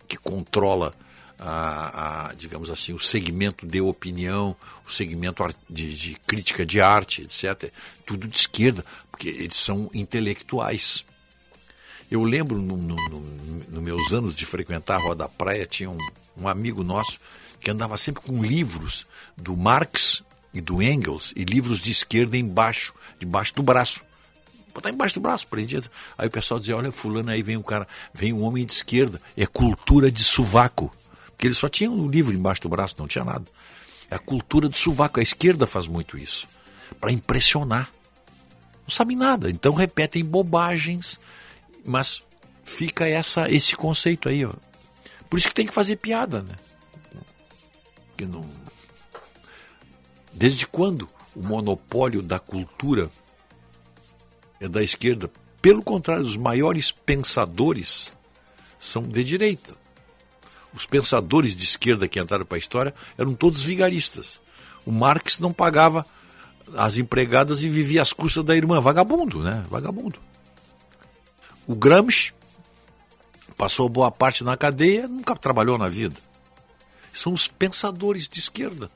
que 0.08 0.18
controla 0.18 0.93
a, 1.39 2.30
a, 2.30 2.34
digamos 2.34 2.70
assim, 2.70 2.93
o 2.93 2.99
segmento 2.99 3.66
de 3.66 3.82
opinião, 3.82 4.56
o 4.88 4.91
segmento 4.91 5.43
de, 5.70 5.93
de, 5.95 6.16
crítica 6.26 6.66
de 6.66 6.80
arte, 6.80 7.24
etc. 7.24 7.72
Tudo 8.06 8.28
de 8.28 8.38
esquerda, 8.38 8.86
porque 9.12 9.28
eles 9.28 9.58
são 9.58 9.89
intelectuais. 9.93 11.06
Eu 12.10 12.24
lembro, 12.24 12.58
nos 12.58 12.78
no, 12.78 12.95
no, 12.95 13.20
no, 13.70 13.82
meus 13.82 14.14
anos 14.14 14.36
de 14.36 14.45
frequentar 14.45 14.95
a 14.95 14.99
Rua 14.99 15.16
da 15.16 15.28
Praia, 15.28 15.66
tinha 15.66 15.89
um, 15.89 15.97
um 16.38 16.47
amigo 16.47 16.84
nosso 16.84 17.20
que 17.60 17.72
andava 17.72 17.97
sempre 17.97 18.22
com 18.22 18.43
livros 18.43 19.06
do 19.36 19.56
Marx 19.56 20.24
e 20.54 20.62
do 20.62 20.82
Engels 20.82 21.34
e 21.36 21.43
livros 21.43 21.80
de 21.80 21.91
esquerda 21.91 22.38
embaixo, 22.38 22.93
debaixo 23.20 23.56
do 23.56 23.64
braço. 23.64 24.01
Botar 24.74 24.89
embaixo 24.89 25.16
do 25.16 25.22
braço, 25.22 25.47
prendido. 25.47 25.89
Aí 26.18 26.28
o 26.28 26.32
pessoal 26.32 26.60
dizia, 26.60 26.76
olha, 26.76 26.91
fulano, 26.91 27.30
aí 27.30 27.43
vem 27.43 27.58
um 27.58 27.62
cara, 27.62 27.88
vem 28.14 28.34
um 28.34 28.43
homem 28.43 28.66
de 28.66 28.72
esquerda, 28.72 29.22
é 29.38 29.45
cultura 29.45 30.12
de 30.12 30.24
sovaco. 30.24 30.91
Porque 31.28 31.47
ele 31.47 31.56
só 31.56 31.70
tinha 31.70 31.91
um 31.91 32.08
livro 32.08 32.34
embaixo 32.34 32.62
do 32.62 32.70
braço, 32.70 32.95
não 32.97 33.08
tinha 33.08 33.24
nada. 33.24 33.45
É 34.10 34.16
a 34.16 34.20
cultura 34.20 34.70
do 34.70 34.78
sovaco. 34.78 35.20
A 35.20 35.24
esquerda 35.24 35.68
faz 35.68 35.88
muito 35.88 36.18
isso. 36.18 36.47
Para 36.99 37.12
impressionar. 37.12 37.91
Não 38.84 38.89
sabem 38.89 39.18
nada. 39.18 39.49
Então 39.49 39.74
repetem 39.74 40.24
bobagens. 40.24 41.20
Mas 41.86 42.24
fica 42.64 43.08
essa, 43.08 43.49
esse 43.51 43.76
conceito 43.76 44.30
aí. 44.30 44.45
Ó. 44.45 44.54
Por 45.30 45.38
isso 45.38 45.47
que 45.47 45.54
tem 45.54 45.68
que 45.68 45.74
fazer 45.74 45.97
piada, 45.97 46.41
né? 46.43 46.56
Que 48.16 48.26
não... 48.26 48.62
Desde 50.34 50.65
quando 50.67 51.07
o 51.36 51.45
monopólio 51.45 52.21
da 52.21 52.39
cultura 52.39 53.09
é 54.59 54.67
da 54.67 54.81
esquerda? 54.81 55.31
Pelo 55.61 55.81
contrário, 55.81 56.25
os 56.25 56.36
maiores 56.36 56.91
pensadores 56.91 58.11
são 58.79 59.03
de 59.03 59.23
direita 59.23 59.84
os 60.73 60.86
pensadores 60.86 61.55
de 61.55 61.63
esquerda 61.63 62.07
que 62.07 62.19
entraram 62.19 62.45
para 62.45 62.57
a 62.57 62.59
história 62.59 62.93
eram 63.17 63.34
todos 63.34 63.61
vigaristas. 63.61 64.41
O 64.86 64.91
Marx 64.91 65.39
não 65.39 65.53
pagava 65.53 66.05
as 66.75 66.97
empregadas 66.97 67.61
e 67.61 67.69
vivia 67.69 68.01
às 68.01 68.11
custas 68.11 68.43
da 68.43 68.55
irmã. 68.55 68.81
Vagabundo, 68.81 69.41
né? 69.41 69.63
Vagabundo. 69.69 70.19
O 71.67 71.75
Gramsci 71.75 72.34
passou 73.55 73.88
boa 73.88 74.11
parte 74.11 74.43
na 74.43 74.57
cadeia, 74.57 75.07
nunca 75.07 75.36
trabalhou 75.36 75.77
na 75.77 75.88
vida. 75.88 76.15
São 77.13 77.31
os 77.31 77.47
pensadores 77.47 78.27
de 78.27 78.39
esquerda 78.39 78.89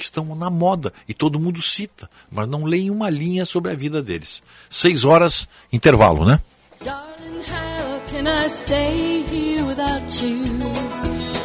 que 0.00 0.04
estão 0.04 0.34
na 0.34 0.48
moda 0.48 0.92
e 1.06 1.12
todo 1.12 1.38
mundo 1.38 1.60
cita, 1.60 2.08
mas 2.32 2.48
não 2.48 2.64
leem 2.64 2.90
uma 2.90 3.10
linha 3.10 3.44
sobre 3.44 3.70
a 3.70 3.74
vida 3.74 4.02
deles. 4.02 4.42
Seis 4.70 5.04
horas, 5.04 5.46
intervalo, 5.70 6.24
né? 6.24 6.40
Darling, 6.82 7.42
how 7.50 8.00
can 8.06 8.26
I 8.26 8.48
stay 8.48 9.24
here 9.30 9.62
without 9.64 10.24
you? 10.24 10.42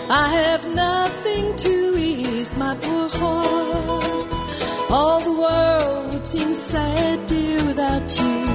I 0.10 0.30
have 0.30 0.66
nothing 0.74 1.54
to 1.58 1.98
ease 1.98 2.56
my 2.58 2.76
poor 2.76 3.10
heart. 3.10 4.26
All 4.90 5.20
the 5.20 5.32
world 5.32 6.14
would 6.14 6.26
seem 6.26 6.54
sad, 6.54 7.26
dear, 7.28 7.62
without 7.66 8.20
you. 8.22 8.46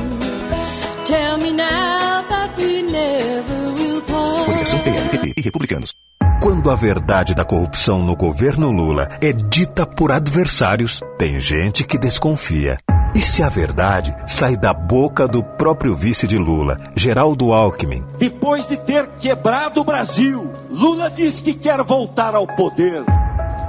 Tell 1.04 1.38
me 1.38 1.52
now 1.52 2.22
that 2.30 2.56
we 2.56 2.82
never 2.82 3.72
will 3.74 4.00
part. 4.02 4.46
Coligação 4.46 4.80
PLPP 4.80 5.34
e 5.36 5.42
Republicanos. 5.42 5.94
Quando 6.42 6.70
a 6.70 6.74
verdade 6.74 7.34
da 7.34 7.44
corrupção 7.44 8.02
no 8.02 8.16
governo 8.16 8.70
Lula 8.70 9.08
é 9.20 9.30
dita 9.30 9.84
por 9.86 10.10
adversários, 10.10 11.02
tem 11.18 11.38
gente 11.38 11.84
que 11.84 11.98
desconfia. 11.98 12.78
E 13.14 13.20
se 13.20 13.42
a 13.42 13.48
verdade 13.50 14.16
sai 14.26 14.56
da 14.56 14.72
boca 14.72 15.28
do 15.28 15.42
próprio 15.42 15.94
vice 15.94 16.26
de 16.26 16.38
Lula, 16.38 16.78
Geraldo 16.96 17.52
Alckmin? 17.52 18.02
Depois 18.18 18.66
de 18.66 18.78
ter 18.78 19.06
quebrado 19.18 19.82
o 19.82 19.84
Brasil, 19.84 20.50
Lula 20.70 21.10
diz 21.10 21.42
que 21.42 21.52
quer 21.52 21.82
voltar 21.82 22.34
ao 22.34 22.46
poder. 22.46 23.04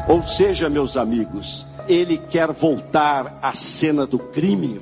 Ou 0.08 0.24
seja, 0.24 0.70
meus 0.70 0.96
amigos, 0.96 1.68
ele 1.90 2.18
quer 2.18 2.52
voltar 2.54 3.38
à 3.42 3.54
cena 3.54 4.06
do 4.06 4.18
crime. 4.18 4.80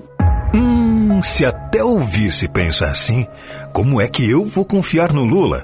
Hum, 0.54 1.24
se 1.24 1.44
até 1.44 1.84
o 1.84 2.00
vice 2.00 2.48
pensa 2.48 2.86
assim, 2.86 3.26
como 3.74 4.00
é 4.00 4.08
que 4.08 4.30
eu 4.30 4.46
vou 4.46 4.64
confiar 4.64 5.12
no 5.12 5.24
Lula? 5.24 5.64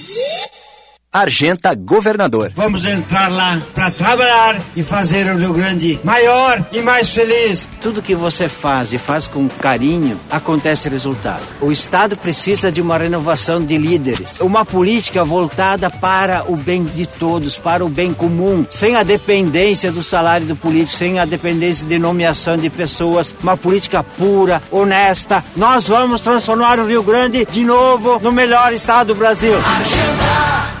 Argenta 1.13 1.75
Governador. 1.75 2.53
Vamos 2.55 2.85
entrar 2.85 3.29
lá 3.29 3.61
para 3.75 3.91
trabalhar 3.91 4.57
e 4.77 4.81
fazer 4.81 5.27
o 5.27 5.37
Rio 5.37 5.51
Grande 5.51 5.99
maior 6.05 6.65
e 6.71 6.81
mais 6.81 7.09
feliz. 7.09 7.67
Tudo 7.81 8.01
que 8.01 8.15
você 8.15 8.47
faz 8.47 8.93
e 8.93 8.97
faz 8.97 9.27
com 9.27 9.49
carinho, 9.49 10.17
acontece 10.29 10.87
resultado. 10.87 11.41
O 11.59 11.69
Estado 11.69 12.15
precisa 12.15 12.71
de 12.71 12.79
uma 12.79 12.97
renovação 12.97 13.61
de 13.61 13.77
líderes, 13.77 14.39
uma 14.39 14.63
política 14.63 15.21
voltada 15.25 15.89
para 15.89 16.49
o 16.49 16.55
bem 16.55 16.85
de 16.85 17.05
todos, 17.05 17.57
para 17.57 17.83
o 17.83 17.89
bem 17.89 18.13
comum, 18.13 18.65
sem 18.69 18.95
a 18.95 19.03
dependência 19.03 19.91
do 19.91 20.01
salário 20.01 20.47
do 20.47 20.55
político, 20.55 20.97
sem 20.97 21.19
a 21.19 21.25
dependência 21.25 21.85
de 21.85 21.99
nomeação 21.99 22.55
de 22.55 22.69
pessoas, 22.69 23.35
uma 23.43 23.57
política 23.57 24.01
pura, 24.01 24.63
honesta. 24.71 25.43
Nós 25.57 25.89
vamos 25.89 26.21
transformar 26.21 26.79
o 26.79 26.87
Rio 26.87 27.03
Grande 27.03 27.45
de 27.51 27.65
novo 27.65 28.17
no 28.21 28.31
melhor 28.31 28.71
estado 28.71 29.07
do 29.07 29.15
Brasil. 29.15 29.57
Argenta. 29.57 30.80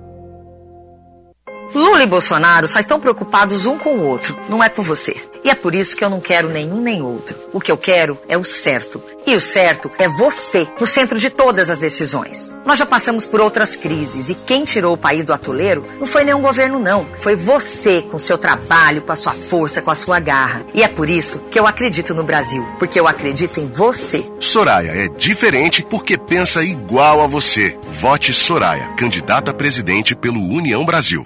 Lula 1.73 2.03
e 2.03 2.07
Bolsonaro 2.07 2.67
só 2.67 2.79
estão 2.79 2.99
preocupados 2.99 3.65
um 3.65 3.77
com 3.77 3.91
o 3.91 4.03
outro, 4.05 4.37
não 4.49 4.63
é 4.63 4.69
com 4.69 4.81
você. 4.81 5.15
E 5.43 5.49
é 5.49 5.55
por 5.55 5.73
isso 5.73 5.95
que 5.95 6.03
eu 6.03 6.09
não 6.09 6.19
quero 6.19 6.49
nenhum 6.49 6.81
nem 6.81 7.01
outro. 7.01 7.35
O 7.51 7.59
que 7.59 7.71
eu 7.71 7.77
quero 7.77 8.19
é 8.27 8.37
o 8.37 8.43
certo. 8.43 9.01
E 9.25 9.35
o 9.35 9.41
certo 9.41 9.89
é 9.97 10.07
você, 10.07 10.67
no 10.79 10.85
centro 10.85 11.17
de 11.17 11.29
todas 11.29 11.69
as 11.69 11.79
decisões. 11.79 12.55
Nós 12.65 12.77
já 12.77 12.85
passamos 12.85 13.25
por 13.25 13.41
outras 13.41 13.75
crises 13.75 14.29
e 14.29 14.35
quem 14.35 14.63
tirou 14.63 14.93
o 14.93 14.97
país 14.97 15.25
do 15.25 15.33
atoleiro 15.33 15.85
não 15.99 16.05
foi 16.05 16.23
nenhum 16.23 16.41
governo, 16.41 16.79
não. 16.79 17.07
Foi 17.17 17.35
você, 17.35 18.01
com 18.03 18.19
seu 18.19 18.37
trabalho, 18.37 19.01
com 19.01 19.11
a 19.11 19.15
sua 19.15 19.33
força, 19.33 19.81
com 19.81 19.89
a 19.89 19.95
sua 19.95 20.19
garra. 20.19 20.63
E 20.73 20.83
é 20.83 20.87
por 20.87 21.09
isso 21.09 21.39
que 21.49 21.59
eu 21.59 21.65
acredito 21.65 22.13
no 22.13 22.23
Brasil, 22.23 22.63
porque 22.77 22.99
eu 22.99 23.07
acredito 23.07 23.59
em 23.59 23.67
você. 23.67 24.23
Soraya 24.39 24.91
é 24.91 25.07
diferente 25.07 25.83
porque 25.89 26.17
pensa 26.17 26.63
igual 26.63 27.21
a 27.21 27.27
você. 27.27 27.77
Vote 27.89 28.33
Soraya, 28.33 28.89
candidata 28.95 29.51
a 29.51 29.53
presidente 29.53 30.15
pelo 30.15 30.39
União 30.39 30.85
Brasil. 30.85 31.25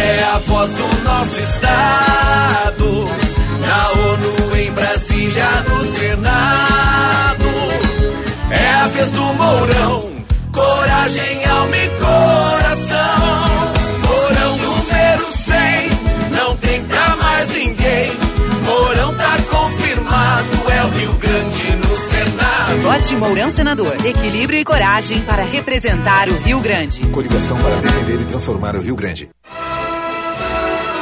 é 0.00 0.24
a 0.24 0.38
voz 0.38 0.72
do 0.72 1.02
nosso 1.04 1.40
estado. 1.40 3.06
Na 3.60 3.90
ONU, 4.08 4.56
em 4.56 4.72
Brasília, 4.72 5.46
no 5.68 5.80
Senado. 5.80 7.50
É 8.50 8.74
a 8.74 8.88
vez 8.88 9.10
do 9.10 9.22
Mourão, 9.34 10.10
coragem, 10.52 11.44
alma 11.44 11.76
e 11.76 11.88
coração. 12.00 12.98
Mourão 14.06 14.56
número 14.56 15.32
100, 15.32 15.56
não 16.30 16.56
tem 16.56 16.82
pra 16.84 17.16
mais 17.16 17.48
ninguém. 17.50 18.10
Mourão 18.64 19.14
tá 19.14 19.36
confirmado, 19.50 20.48
é 20.70 20.84
o 20.84 20.88
Rio 20.88 21.12
Grande 21.12 21.76
no 21.76 21.96
Senado. 21.96 22.82
Vote 22.82 23.16
Mourão 23.16 23.50
Senador. 23.50 23.94
Equilíbrio 24.04 24.58
e 24.58 24.64
coragem 24.64 25.20
para 25.20 25.44
representar 25.44 26.28
o 26.28 26.34
Rio 26.38 26.60
Grande. 26.60 27.06
Coligação 27.08 27.56
para 27.58 27.76
defender 27.76 28.20
e 28.20 28.24
transformar 28.24 28.74
o 28.74 28.80
Rio 28.80 28.96
Grande. 28.96 29.30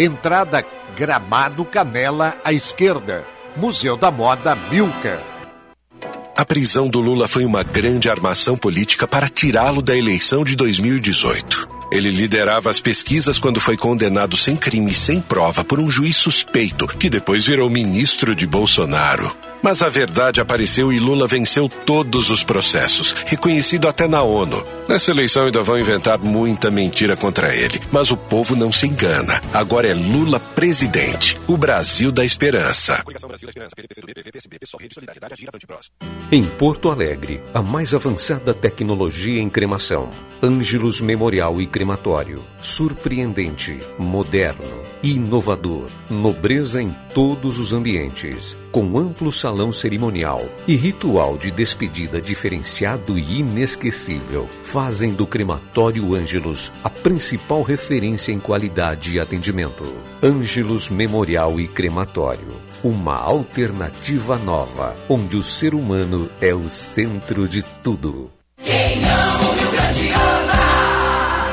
Entrada 0.00 0.64
Gramado 0.96 1.64
Canela 1.64 2.36
à 2.44 2.52
esquerda. 2.52 3.26
Museu 3.56 3.96
da 3.96 4.12
Moda 4.12 4.54
Milka. 4.70 5.20
A 6.36 6.44
prisão 6.44 6.88
do 6.88 7.00
Lula 7.00 7.26
foi 7.26 7.44
uma 7.44 7.64
grande 7.64 8.08
armação 8.08 8.56
política 8.56 9.08
para 9.08 9.28
tirá-lo 9.28 9.82
da 9.82 9.96
eleição 9.96 10.44
de 10.44 10.54
2018. 10.54 11.68
Ele 11.90 12.10
liderava 12.10 12.70
as 12.70 12.78
pesquisas 12.78 13.40
quando 13.40 13.60
foi 13.60 13.76
condenado 13.76 14.36
sem 14.36 14.54
crime 14.54 14.92
e 14.92 14.94
sem 14.94 15.20
prova 15.20 15.64
por 15.64 15.80
um 15.80 15.90
juiz 15.90 16.16
suspeito, 16.16 16.86
que 16.86 17.10
depois 17.10 17.44
virou 17.44 17.68
ministro 17.68 18.36
de 18.36 18.46
Bolsonaro. 18.46 19.36
Mas 19.62 19.82
a 19.82 19.88
verdade 19.88 20.40
apareceu 20.40 20.92
e 20.92 20.98
Lula 20.98 21.26
venceu 21.26 21.68
todos 21.68 22.30
os 22.30 22.42
processos, 22.44 23.12
reconhecido 23.26 23.88
até 23.88 24.06
na 24.06 24.22
ONU. 24.22 24.64
Nessa 24.88 25.10
eleição 25.10 25.44
ainda 25.44 25.62
vão 25.62 25.78
inventar 25.78 26.18
muita 26.18 26.70
mentira 26.70 27.16
contra 27.16 27.54
ele, 27.54 27.80
mas 27.92 28.10
o 28.10 28.16
povo 28.16 28.56
não 28.56 28.72
se 28.72 28.86
engana. 28.86 29.40
Agora 29.52 29.86
é 29.86 29.94
Lula 29.94 30.40
presidente, 30.40 31.38
o 31.46 31.56
Brasil 31.56 32.10
da 32.10 32.24
esperança. 32.24 33.04
Em 36.30 36.44
Porto 36.44 36.90
Alegre, 36.90 37.42
a 37.52 37.62
mais 37.62 37.94
avançada 37.94 38.54
tecnologia 38.54 39.40
em 39.40 39.50
cremação. 39.50 40.08
Ângelos 40.42 41.00
Memorial 41.00 41.60
e 41.60 41.66
Crematório. 41.66 42.40
Surpreendente, 42.62 43.78
moderno, 43.98 44.82
inovador, 45.02 45.88
nobreza 46.08 46.82
em 46.82 46.94
todos 47.14 47.58
os 47.58 47.72
ambientes, 47.72 48.56
com 48.70 48.98
amplo 48.98 49.32
salão 49.48 49.72
cerimonial 49.72 50.46
e 50.66 50.76
ritual 50.76 51.38
de 51.38 51.50
despedida 51.50 52.20
diferenciado 52.20 53.18
e 53.18 53.40
inesquecível, 53.40 54.46
fazem 54.62 55.14
do 55.14 55.26
Crematório 55.26 56.14
Ângelos 56.14 56.70
a 56.84 56.90
principal 56.90 57.62
referência 57.62 58.30
em 58.30 58.38
qualidade 58.38 59.16
e 59.16 59.18
atendimento. 59.18 59.90
Ângelos 60.22 60.90
Memorial 60.90 61.58
e 61.58 61.66
Crematório. 61.66 62.48
Uma 62.84 63.16
alternativa 63.16 64.36
nova, 64.36 64.94
onde 65.08 65.38
o 65.38 65.42
ser 65.42 65.74
humano 65.74 66.28
é 66.42 66.54
o 66.54 66.68
centro 66.68 67.48
de 67.48 67.62
tudo. 67.82 68.30
Quem 68.62 69.02
ama 69.02 69.48
o 69.48 69.54
Rio 69.54 69.70
Grande. 69.70 70.17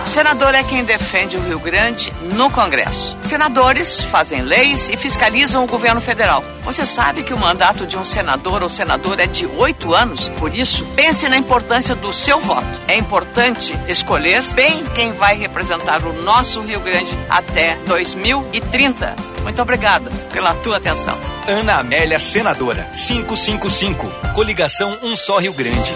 Senador 0.06 0.54
é 0.54 0.64
quem 0.64 0.84
defende 0.86 1.36
o 1.36 1.42
Rio 1.42 1.60
Grande 1.60 2.14
no 2.34 2.50
Congresso. 2.50 3.18
Senadores 3.24 4.02
fazem 4.02 4.42
leis 4.42 4.88
e 4.90 4.96
fiscalizam 4.96 5.64
o 5.64 5.68
governo 5.68 6.00
federal. 6.00 6.44
Você 6.62 6.86
sabe 6.86 7.24
que 7.24 7.34
o 7.34 7.38
mandato 7.38 7.86
de 7.86 7.98
um 7.98 8.06
senador 8.06 8.64
ou 8.64 8.70
senadora 8.70 9.24
é 9.24 9.28
de 9.28 9.46
oito 9.46 9.94
anos? 9.94 10.30
Por 10.40 10.56
isso, 10.56 10.86
pense 10.96 11.28
na 11.28 11.38
importância 11.38 11.96
do 11.96 12.14
seu 12.14 12.40
voto. 12.40 12.66
É 12.88 12.96
importante 12.96 13.78
escolher 13.88 14.42
bem 14.54 14.86
quem 14.94 15.12
vai 15.12 15.36
representar 15.36 16.04
o 16.06 16.14
nosso 16.14 16.62
Rio 16.62 16.80
Grande 16.80 17.12
até 17.30 17.76
2030. 17.88 19.16
Muito 19.42 19.62
obrigada 19.62 20.10
pela 20.32 20.54
tua 20.56 20.78
atenção. 20.78 21.18
Ana 21.48 21.80
Amélia 21.80 22.20
Senadora, 22.20 22.88
555. 22.94 24.08
Coligação 24.34 24.98
Um 25.02 25.18
Só 25.18 25.40
Rio 25.40 25.54
Grande. 25.54 25.92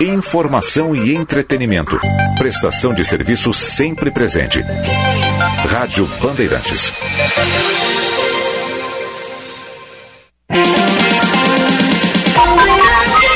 Informação 0.00 0.94
e 0.96 1.14
entretenimento. 1.14 1.98
Prestação 2.38 2.92
de 2.94 3.04
serviço 3.04 3.52
sempre 3.52 4.10
presente. 4.10 4.60
Rádio 5.68 6.06
Bandeirantes. 6.20 6.92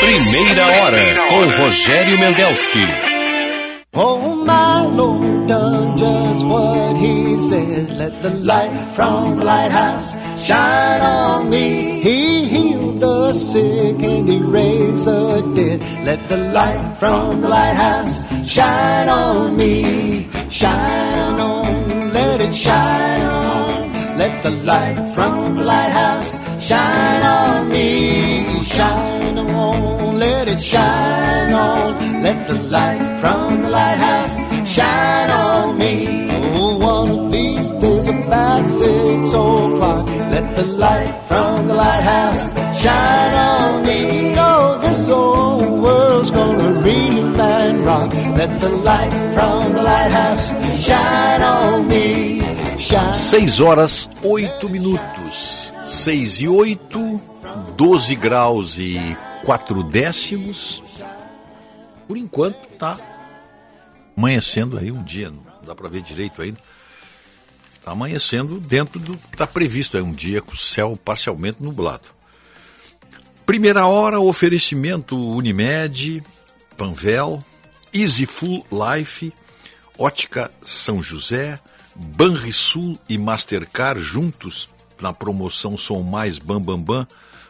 Primeira 0.01 0.67
hora 0.67 0.99
com 1.29 1.63
Rogério 1.63 2.19
Mendelski. 2.19 2.87
Oh, 3.95 4.37
my 4.45 4.87
Lord 4.95 5.47
done 5.47 5.97
just 5.97 6.45
what 6.45 6.97
he 6.97 7.39
said. 7.39 7.91
Let 7.97 8.21
the 8.23 8.31
light 8.45 8.71
from 8.95 9.37
the 9.37 9.45
lighthouse 9.45 10.17
shine 10.37 11.01
on 11.01 11.49
me. 11.49 12.01
He 12.03 12.45
the 12.49 12.66
sick 13.37 14.03
and 14.03 14.29
he 14.29 14.39
raised 14.39 15.05
the 15.05 15.43
dead. 15.55 15.81
Let 16.05 16.29
the 16.29 16.39
light 16.53 16.97
from 16.99 17.43
the 17.43 17.49
lighthouse 17.49 18.25
shine 18.49 19.09
on 19.09 19.57
me. 19.57 20.29
Shine 20.49 21.41
on, 21.41 22.13
let 22.13 22.41
it 22.41 22.55
shine 22.55 23.23
on. 23.23 24.19
Let 24.19 24.43
the 24.43 24.51
light 24.51 24.97
from 25.15 25.57
the 25.57 25.65
lighthouse 25.65 26.41
shine 26.65 27.23
on 27.23 27.69
me. 27.69 28.63
Shine 28.63 29.39
on, 29.39 30.19
let 30.19 30.49
it 30.49 30.61
shine 30.61 31.53
on. 31.53 32.23
Let 32.23 32.49
the 32.49 32.55
light 32.55 33.21
from 33.21 33.63
the 33.63 33.69
lighthouse 33.69 34.37
shine 34.67 35.31
on 35.31 35.79
me. 35.79 36.29
Oh, 36.59 36.79
one 36.79 37.11
of 37.11 37.33
these 37.33 37.69
days 37.83 38.09
about 38.09 38.69
six 38.71 39.29
o'clock, 39.31 40.09
let 40.33 40.57
the 40.57 40.65
light 40.65 41.13
from 41.29 41.69
the 41.69 41.75
lighthouse 41.75 42.55
shine 42.81 43.16
Let 48.47 48.61
the 48.61 48.69
light 48.69 49.11
from 49.35 49.73
the 49.73 49.83
lighthouse 49.83 50.55
shine 50.73 51.43
on 51.43 51.89
me. 51.89 52.41
Shine. 52.79 53.13
6 53.13 53.61
horas 53.61 54.09
8 54.23 54.69
minutos. 54.69 55.73
6 55.85 56.43
e 56.43 56.49
8, 56.49 57.21
12 57.77 58.15
graus 58.15 58.79
e 58.79 59.01
4 59.45 59.83
décimos. 59.83 60.81
Por 62.07 62.17
enquanto 62.17 62.69
tá 62.79 63.01
amanhecendo 64.17 64.79
aí 64.79 64.93
um 64.93 65.03
dia, 65.03 65.29
não 65.29 65.43
dá 65.65 65.75
para 65.75 65.89
ver 65.89 66.03
direito 66.03 66.41
ainda. 66.41 66.61
Está 67.81 67.91
amanhecendo 67.91 68.61
dentro 68.61 69.01
do 69.01 69.19
está 69.33 69.49
previsto, 69.49 69.99
é 69.99 70.03
um 70.03 70.13
dia 70.13 70.41
com 70.41 70.53
o 70.53 70.57
céu 70.57 70.97
parcialmente 71.05 71.61
nublado. 71.61 72.11
Primeira 73.45 73.87
hora, 73.87 74.21
oferecimento 74.21 75.17
Unimed, 75.19 76.23
Panvel, 76.77 77.43
Easy 77.93 78.27
Full 78.27 78.67
Life, 78.71 79.33
Ótica 79.99 80.51
São 80.63 81.03
José, 81.03 81.59
Banrisul 81.95 82.99
e 83.09 83.17
Mastercard 83.17 84.01
juntos 84.01 84.69
na 85.01 85.13
promoção 85.13 85.77
Som 85.77 86.03
Mais 86.03 86.39
Bam 86.39 86.61
Bam 86.61 86.81
Bam. 86.81 87.07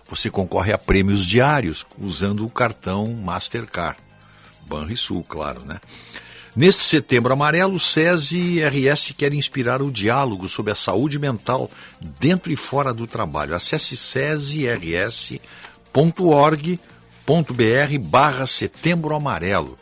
Você 0.08 0.30
concorre 0.30 0.72
a 0.72 0.78
prêmios 0.78 1.26
diários 1.26 1.84
usando 1.98 2.44
o 2.44 2.50
cartão 2.50 3.12
Mastercard. 3.12 3.98
Banrisul, 4.68 5.24
claro, 5.24 5.64
né? 5.64 5.80
Neste 6.54 6.84
setembro 6.84 7.32
amarelo, 7.34 7.78
SESI 7.78 8.38
e 8.38 8.64
RS 8.64 9.12
querem 9.16 9.38
inspirar 9.38 9.82
o 9.82 9.92
diálogo 9.92 10.48
sobre 10.48 10.72
a 10.72 10.74
saúde 10.74 11.18
mental 11.18 11.70
dentro 12.18 12.50
e 12.50 12.56
fora 12.56 12.94
do 12.94 13.06
trabalho. 13.06 13.54
Acesse 13.54 13.94
sesirs.org.br 13.94 15.38
barra 18.08 18.46
setembro 18.46 19.14
amarelo 19.14 19.78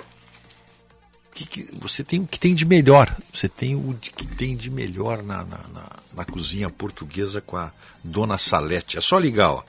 que, 1.34 1.46
que, 1.46 1.78
você 1.78 2.04
tem 2.04 2.20
o 2.20 2.26
que 2.26 2.40
tem 2.40 2.56
de 2.56 2.66
melhor. 2.66 3.16
Você 3.32 3.48
tem 3.48 3.76
o 3.76 3.94
que 3.96 4.26
tem 4.26 4.56
de 4.56 4.72
melhor 4.72 5.22
na, 5.22 5.44
na, 5.44 5.58
na, 5.72 5.90
na 6.16 6.26
cozinha 6.26 6.70
portuguesa 6.70 7.42
com 7.42 7.58
a 7.58 7.72
dona 8.04 8.38
Salete. 8.38 8.98
É 8.98 9.02
só 9.02 9.20
ligar, 9.20 9.52
ó. 9.52 9.64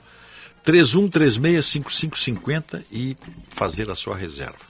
31365550 0.65 2.83
e 2.91 3.15
fazer 3.49 3.89
a 3.89 3.95
sua 3.95 4.15
reserva. 4.15 4.69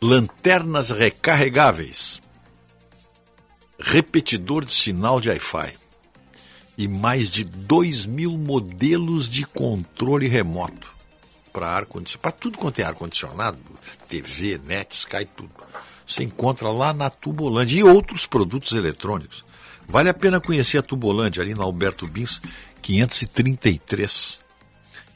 Lanternas 0.00 0.90
recarregáveis. 0.90 2.20
Repetidor 3.78 4.64
de 4.64 4.72
sinal 4.72 5.20
de 5.20 5.28
Wi-Fi. 5.28 5.74
E 6.78 6.88
mais 6.88 7.28
de 7.28 7.44
2 7.44 8.06
mil 8.06 8.38
modelos 8.38 9.28
de 9.28 9.44
controle 9.44 10.28
remoto 10.28 11.00
para 11.52 11.68
ar-condicionado, 11.68 12.22
para 12.22 12.32
tudo 12.32 12.58
quanto 12.58 12.80
é 12.80 12.84
ar-condicionado, 12.84 13.58
TV, 14.08 14.60
net, 14.64 14.94
Sky, 14.94 15.24
tudo. 15.36 15.50
Você 16.06 16.24
encontra 16.24 16.70
lá 16.70 16.92
na 16.92 17.10
Tubolândia 17.10 17.80
e 17.80 17.84
outros 17.84 18.26
produtos 18.26 18.72
eletrônicos. 18.72 19.44
Vale 19.86 20.08
a 20.08 20.14
pena 20.14 20.40
conhecer 20.40 20.78
a 20.78 20.82
Tubolândia, 20.82 21.42
ali 21.42 21.54
na 21.54 21.64
Alberto 21.64 22.06
Bins, 22.06 22.40
533. 22.80 24.40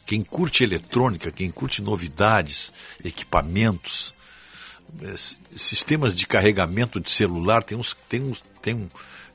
Quem 0.07 0.23
curte 0.23 0.63
eletrônica, 0.63 1.31
quem 1.31 1.51
curte 1.51 1.83
novidades, 1.83 2.73
equipamentos, 3.03 4.15
eh, 5.01 5.15
sistemas 5.57 6.15
de 6.15 6.27
carregamento 6.27 7.01
de 7.01 7.09
celular, 7.09 7.63
tem, 7.63 7.77
uns, 7.77 7.97
tem, 8.09 8.23
uns, 8.23 8.43
tem, 8.61 8.75
um, 8.75 8.89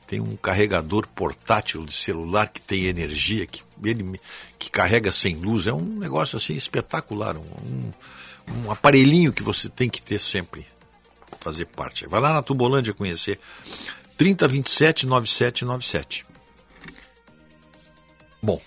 tem 0.06 0.20
um 0.20 0.36
carregador 0.36 1.08
portátil 1.08 1.84
de 1.84 1.92
celular 1.92 2.46
que 2.48 2.60
tem 2.60 2.84
energia, 2.84 3.46
que, 3.46 3.62
ele, 3.82 4.20
que 4.58 4.70
carrega 4.70 5.10
sem 5.10 5.36
luz. 5.36 5.66
É 5.66 5.72
um 5.72 5.98
negócio 5.98 6.36
assim 6.36 6.54
espetacular, 6.54 7.36
um, 7.36 7.40
um, 7.40 7.92
um 8.64 8.70
aparelhinho 8.70 9.32
que 9.32 9.42
você 9.42 9.68
tem 9.68 9.90
que 9.90 10.00
ter 10.00 10.20
sempre 10.20 10.66
fazer 11.40 11.66
parte. 11.66 12.06
Vai 12.06 12.20
lá 12.20 12.32
na 12.32 12.42
Tubolândia 12.42 12.94
conhecer. 12.94 13.40
3027 14.16 15.06
9797. 15.06 16.29
Bom, 18.42 18.60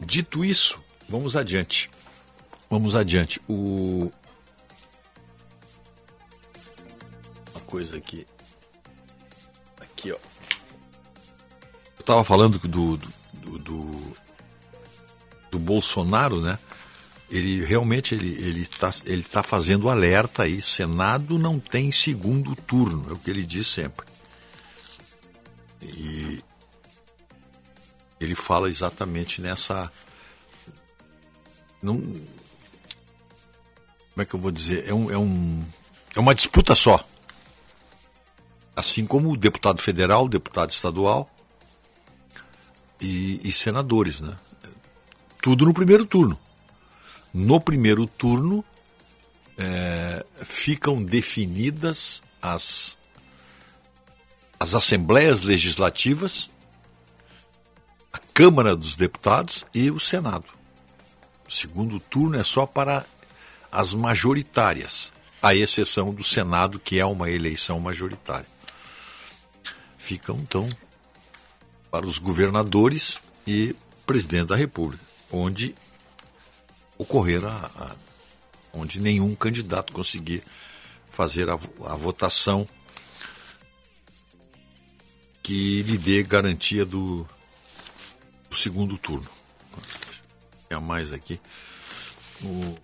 dito 0.00 0.44
isso, 0.44 0.82
vamos 1.08 1.36
adiante. 1.36 1.88
Vamos 2.68 2.94
adiante. 2.94 3.40
O... 3.48 4.10
Uma 7.52 7.60
coisa 7.66 7.96
aqui. 7.96 8.26
Aqui, 9.80 10.12
ó. 10.12 10.16
Eu 10.16 12.00
estava 12.00 12.24
falando 12.24 12.58
do, 12.58 12.96
do, 12.96 13.58
do, 13.58 14.14
do, 15.50 15.58
Bolsonaro, 15.58 16.40
né? 16.40 16.58
Ele 17.30 17.64
realmente 17.64 18.14
ele 18.14 18.34
ele 18.44 18.60
está 18.62 18.90
ele 19.04 19.22
tá 19.22 19.42
fazendo 19.42 19.88
alerta 19.88 20.44
aí. 20.44 20.60
Senado 20.60 21.38
não 21.38 21.60
tem 21.60 21.92
segundo 21.92 22.56
turno, 22.56 23.10
é 23.10 23.12
o 23.12 23.16
que 23.16 23.30
ele 23.30 23.44
diz 23.44 23.68
sempre. 23.68 24.06
E 25.82 26.42
ele 28.20 28.34
fala 28.34 28.68
exatamente 28.68 29.40
nessa. 29.40 29.90
Não, 31.82 31.98
como 31.98 32.20
é 34.18 34.24
que 34.24 34.34
eu 34.34 34.40
vou 34.40 34.50
dizer? 34.50 34.86
É, 34.86 34.92
um, 34.92 35.10
é, 35.10 35.16
um, 35.16 35.64
é 36.14 36.20
uma 36.20 36.34
disputa 36.34 36.74
só. 36.74 37.02
Assim 38.76 39.06
como 39.06 39.32
o 39.32 39.36
deputado 39.36 39.80
federal, 39.80 40.28
deputado 40.28 40.70
estadual 40.70 41.30
e, 43.00 43.48
e 43.48 43.50
senadores, 43.50 44.20
né? 44.20 44.36
Tudo 45.42 45.64
no 45.64 45.72
primeiro 45.72 46.04
turno. 46.04 46.38
No 47.32 47.60
primeiro 47.60 48.06
turno 48.06 48.62
é, 49.56 50.24
ficam 50.44 51.02
definidas 51.02 52.22
as, 52.42 52.98
as 54.58 54.74
assembleias 54.74 55.42
legislativas 55.42 56.50
Câmara 58.40 58.74
dos 58.74 58.96
Deputados 58.96 59.66
e 59.74 59.90
o 59.90 60.00
Senado. 60.00 60.46
O 61.46 61.52
segundo 61.52 62.00
turno 62.00 62.38
é 62.38 62.42
só 62.42 62.64
para 62.64 63.04
as 63.70 63.92
majoritárias, 63.92 65.12
à 65.42 65.54
exceção 65.54 66.14
do 66.14 66.24
Senado, 66.24 66.80
que 66.80 66.98
é 66.98 67.04
uma 67.04 67.28
eleição 67.28 67.78
majoritária. 67.78 68.46
Ficam, 69.98 70.38
então, 70.38 70.66
para 71.90 72.06
os 72.06 72.16
governadores 72.16 73.20
e 73.46 73.76
presidente 74.06 74.46
da 74.46 74.56
República, 74.56 75.04
onde 75.30 75.74
ocorrer 76.96 77.44
a, 77.44 77.70
a 77.76 77.94
onde 78.72 79.00
nenhum 79.00 79.34
candidato 79.34 79.92
conseguir 79.92 80.42
fazer 81.04 81.50
a, 81.50 81.58
a 81.84 81.94
votação 81.94 82.66
que 85.42 85.82
lhe 85.82 85.98
dê 85.98 86.22
garantia 86.22 86.86
do, 86.86 87.28
o 88.50 88.54
segundo 88.54 88.98
turno. 88.98 89.28
A 90.70 90.80
mais 90.80 91.12
aqui. 91.12 91.40
O... 92.42 92.76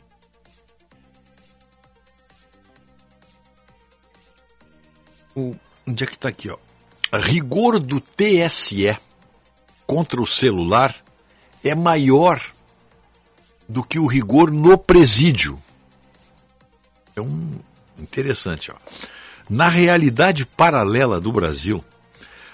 o... 5.34 5.56
Onde 5.86 6.04
é 6.04 6.06
que 6.06 6.14
está 6.14 6.28
aqui? 6.28 6.50
Ó? 6.50 6.58
Rigor 7.12 7.78
do 7.78 8.00
TSE 8.00 8.96
contra 9.86 10.20
o 10.20 10.26
celular 10.26 10.94
é 11.62 11.74
maior 11.74 12.42
do 13.68 13.82
que 13.82 13.98
o 13.98 14.06
rigor 14.06 14.50
no 14.50 14.76
presídio. 14.76 15.62
É 17.14 17.20
um 17.20 17.58
interessante. 17.98 18.70
Ó. 18.70 18.74
Na 19.48 19.68
realidade 19.68 20.44
paralela 20.44 21.20
do 21.20 21.32
Brasil, 21.32 21.84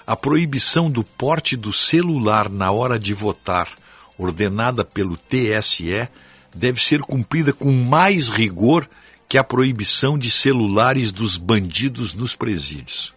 a 0.05 0.15
proibição 0.15 0.91
do 0.91 1.03
porte 1.03 1.55
do 1.55 1.71
celular 1.71 2.49
na 2.49 2.71
hora 2.71 2.99
de 2.99 3.13
votar, 3.13 3.69
ordenada 4.17 4.83
pelo 4.83 5.17
TSE, 5.17 6.09
deve 6.53 6.83
ser 6.83 7.01
cumprida 7.01 7.53
com 7.53 7.71
mais 7.71 8.29
rigor 8.29 8.87
que 9.27 9.37
a 9.37 9.43
proibição 9.43 10.17
de 10.17 10.29
celulares 10.29 11.11
dos 11.11 11.37
bandidos 11.37 12.13
nos 12.13 12.35
presídios. 12.35 13.13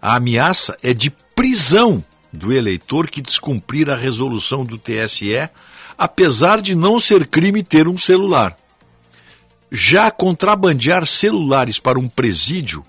A 0.00 0.16
ameaça 0.16 0.76
é 0.82 0.92
de 0.92 1.10
prisão 1.10 2.02
do 2.32 2.52
eleitor 2.52 3.08
que 3.08 3.20
descumprir 3.20 3.90
a 3.90 3.94
resolução 3.94 4.64
do 4.64 4.78
TSE, 4.78 5.48
apesar 5.96 6.60
de 6.60 6.74
não 6.74 6.98
ser 6.98 7.26
crime 7.26 7.62
ter 7.62 7.86
um 7.86 7.98
celular. 7.98 8.56
Já 9.70 10.10
contrabandear 10.10 11.06
celulares 11.06 11.78
para 11.78 11.98
um 11.98 12.08
presídio 12.08 12.82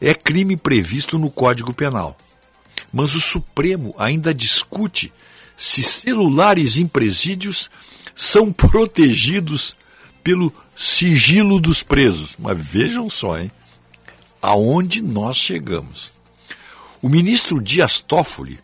é 0.00 0.14
crime 0.14 0.56
previsto 0.56 1.18
no 1.18 1.30
Código 1.30 1.74
Penal 1.74 2.16
mas 2.92 3.14
o 3.14 3.20
Supremo 3.20 3.94
ainda 3.98 4.34
discute 4.34 5.12
se 5.56 5.82
celulares 5.82 6.76
em 6.76 6.86
presídios 6.86 7.70
são 8.14 8.52
protegidos 8.52 9.74
pelo 10.22 10.52
sigilo 10.76 11.60
dos 11.60 11.82
presos. 11.82 12.36
Mas 12.38 12.58
vejam 12.58 13.08
só, 13.08 13.38
hein? 13.38 13.50
Aonde 14.40 15.02
nós 15.02 15.36
chegamos. 15.36 16.10
O 17.00 17.08
ministro 17.08 17.60
Dias 17.60 18.00
Toffoli 18.00 18.58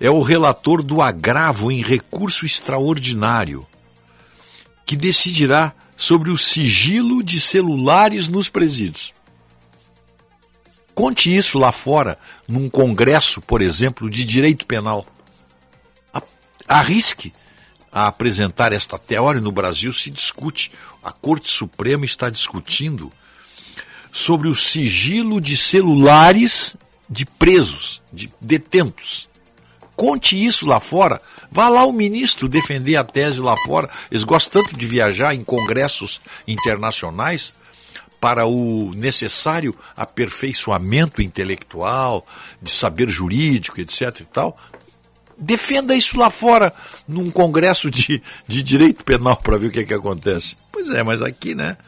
é 0.00 0.10
o 0.10 0.22
relator 0.22 0.82
do 0.82 1.00
agravo 1.02 1.70
em 1.70 1.82
recurso 1.82 2.46
extraordinário, 2.46 3.66
que 4.86 4.96
decidirá 4.96 5.74
sobre 5.96 6.30
o 6.30 6.38
sigilo 6.38 7.22
de 7.22 7.38
celulares 7.38 8.26
nos 8.26 8.48
presídios. 8.48 9.12
Conte 10.94 11.34
isso 11.34 11.58
lá 11.58 11.72
fora, 11.72 12.18
num 12.46 12.68
congresso, 12.68 13.40
por 13.40 13.62
exemplo, 13.62 14.10
de 14.10 14.24
direito 14.24 14.66
penal. 14.66 15.06
Arrisque 16.68 17.32
a 17.92 18.06
apresentar 18.06 18.72
esta 18.72 18.98
teoria. 18.98 19.40
No 19.40 19.52
Brasil 19.52 19.92
se 19.92 20.10
discute, 20.10 20.72
a 21.02 21.10
Corte 21.10 21.48
Suprema 21.48 22.04
está 22.04 22.30
discutindo 22.30 23.12
sobre 24.12 24.48
o 24.48 24.54
sigilo 24.54 25.40
de 25.40 25.56
celulares 25.56 26.76
de 27.08 27.24
presos, 27.26 28.02
de 28.12 28.30
detentos. 28.40 29.28
Conte 29.96 30.42
isso 30.42 30.66
lá 30.66 30.80
fora. 30.80 31.20
Vá 31.50 31.68
lá 31.68 31.84
o 31.84 31.92
ministro 31.92 32.48
defender 32.48 32.96
a 32.96 33.04
tese 33.04 33.40
lá 33.40 33.54
fora. 33.66 33.90
Eles 34.10 34.24
gostam 34.24 34.62
tanto 34.62 34.76
de 34.76 34.86
viajar 34.86 35.34
em 35.34 35.42
congressos 35.42 36.20
internacionais 36.46 37.52
para 38.20 38.46
o 38.46 38.92
necessário 38.94 39.74
aperfeiçoamento 39.96 41.22
intelectual, 41.22 42.24
de 42.60 42.70
saber 42.70 43.08
jurídico, 43.08 43.80
etc. 43.80 44.20
e 44.20 44.24
tal. 44.24 44.56
Defenda 45.38 45.94
isso 45.94 46.18
lá 46.18 46.28
fora, 46.28 46.72
num 47.08 47.30
congresso 47.30 47.90
de, 47.90 48.22
de 48.46 48.62
direito 48.62 49.02
penal, 49.04 49.36
para 49.36 49.56
ver 49.56 49.68
o 49.68 49.70
que, 49.70 49.80
é 49.80 49.84
que 49.84 49.94
acontece. 49.94 50.54
Pois 50.70 50.90
é, 50.90 51.02
mas 51.02 51.22
aqui, 51.22 51.54
né? 51.54 51.78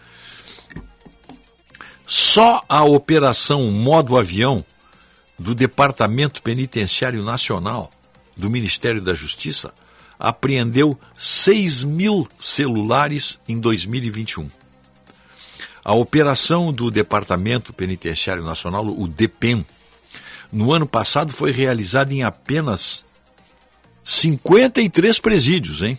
Só 2.07 2.63
a 2.69 2.83
operação 2.85 3.71
modo 3.71 4.17
avião 4.17 4.65
do 5.39 5.55
Departamento 5.55 6.43
Penitenciário 6.43 7.23
Nacional 7.23 7.91
do 8.37 8.49
Ministério 8.49 9.03
da 9.03 9.15
Justiça 9.15 9.73
apreendeu 10.19 10.99
6 11.19 11.85
mil 11.85 12.29
celulares 12.39 13.41
em 13.49 13.59
2021. 13.59 14.49
A 15.85 15.93
operação 15.93 16.73
do 16.73 16.91
Departamento 16.91 17.73
Penitenciário 17.73 18.45
Nacional, 18.45 18.87
o 18.87 19.09
DEPEN, 19.09 19.67
no 20.53 20.73
ano 20.73 20.87
passado 20.87 21.33
foi 21.33 21.51
realizada 21.51 22.15
em 22.15 22.23
apenas 22.23 23.05
53 24.05 25.19
presídios, 25.19 25.83
hein? 25.83 25.99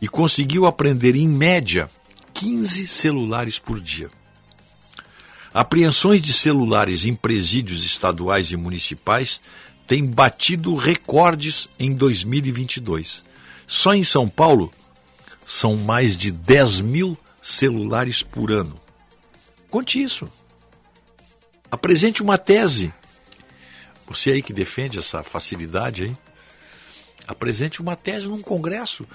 E 0.00 0.08
conseguiu 0.08 0.66
apreender, 0.66 1.14
em 1.16 1.28
média, 1.28 1.88
15 2.32 2.86
celulares 2.86 3.58
por 3.58 3.78
dia. 3.78 4.10
Apreensões 5.52 6.22
de 6.22 6.32
celulares 6.32 7.04
em 7.04 7.14
presídios 7.14 7.84
estaduais 7.84 8.50
e 8.52 8.56
municipais 8.56 9.40
têm 9.86 10.06
batido 10.06 10.74
recordes 10.74 11.68
em 11.78 11.92
2022. 11.92 13.22
Só 13.66 13.94
em 13.94 14.02
São 14.02 14.28
Paulo 14.28 14.72
são 15.44 15.76
mais 15.76 16.16
de 16.16 16.30
10 16.30 16.80
mil 16.80 17.18
celulares 17.42 18.22
por 18.22 18.52
ano. 18.52 18.80
Conte 19.68 20.00
isso. 20.00 20.30
Apresente 21.68 22.22
uma 22.22 22.38
tese. 22.38 22.94
Você 24.06 24.30
aí 24.30 24.42
que 24.42 24.52
defende 24.52 24.98
essa 24.98 25.22
facilidade 25.22 26.04
aí, 26.04 26.16
apresente 27.26 27.80
uma 27.80 27.96
tese 27.96 28.26
num 28.26 28.40
congresso. 28.40 29.06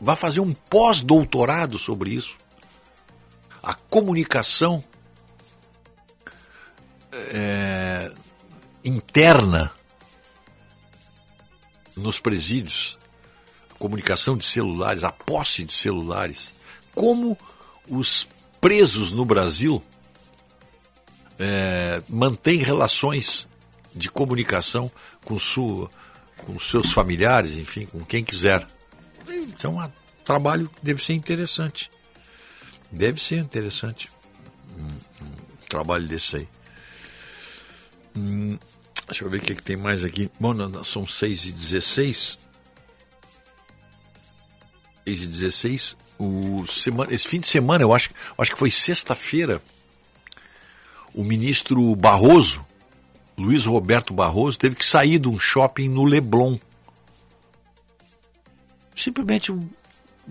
Vá 0.00 0.16
fazer 0.16 0.40
um 0.40 0.52
pós-doutorado 0.52 1.78
sobre 1.78 2.10
isso. 2.10 2.36
A 3.62 3.74
comunicação 3.74 4.82
é, 7.12 8.10
interna 8.84 9.70
nos 11.96 12.18
presídios, 12.18 12.98
a 13.70 13.74
comunicação 13.74 14.36
de 14.36 14.44
celulares, 14.44 15.04
a 15.04 15.12
posse 15.12 15.64
de 15.64 15.72
celulares, 15.72 16.54
como 16.94 17.36
os 17.88 18.26
presos 18.60 19.12
no 19.12 19.24
Brasil 19.24 19.82
é, 21.38 22.02
mantêm 22.08 22.58
relações 22.58 23.48
de 23.94 24.10
comunicação 24.10 24.90
com, 25.24 25.38
sua, 25.38 25.90
com 26.38 26.58
seus 26.58 26.92
familiares, 26.92 27.56
enfim, 27.56 27.86
com 27.86 28.04
quem 28.04 28.24
quiser. 28.24 28.66
Então, 29.28 29.80
é 29.82 29.86
um 29.86 30.24
trabalho 30.24 30.68
que 30.68 30.84
deve 30.84 31.02
ser 31.02 31.14
interessante. 31.14 31.90
Deve 32.90 33.22
ser 33.22 33.38
interessante. 33.38 34.10
Um, 34.78 34.84
um 34.84 35.66
trabalho 35.68 36.06
desse 36.06 36.36
aí. 36.36 36.48
Hum, 38.16 38.58
deixa 39.06 39.24
eu 39.24 39.30
ver 39.30 39.38
o 39.38 39.40
que, 39.40 39.52
é 39.52 39.56
que 39.56 39.62
tem 39.62 39.76
mais 39.76 40.02
aqui. 40.02 40.30
Bom, 40.40 40.54
são 40.84 41.06
6 41.06 41.46
e 41.46 41.52
16. 41.52 42.38
6 45.04 45.22
e 45.22 45.26
16. 45.26 45.96
O 46.18 46.66
semana, 46.66 47.14
esse 47.14 47.28
fim 47.28 47.38
de 47.38 47.46
semana, 47.46 47.84
eu 47.84 47.94
acho, 47.94 48.10
acho 48.36 48.52
que 48.52 48.58
foi 48.58 48.70
sexta-feira, 48.70 49.62
o 51.14 51.22
ministro 51.22 51.94
Barroso, 51.94 52.64
Luiz 53.36 53.66
Roberto 53.66 54.12
Barroso, 54.12 54.58
teve 54.58 54.74
que 54.74 54.84
sair 54.84 55.18
de 55.18 55.28
um 55.28 55.38
shopping 55.38 55.88
no 55.88 56.04
Leblon. 56.04 56.56
Simplesmente 58.96 59.52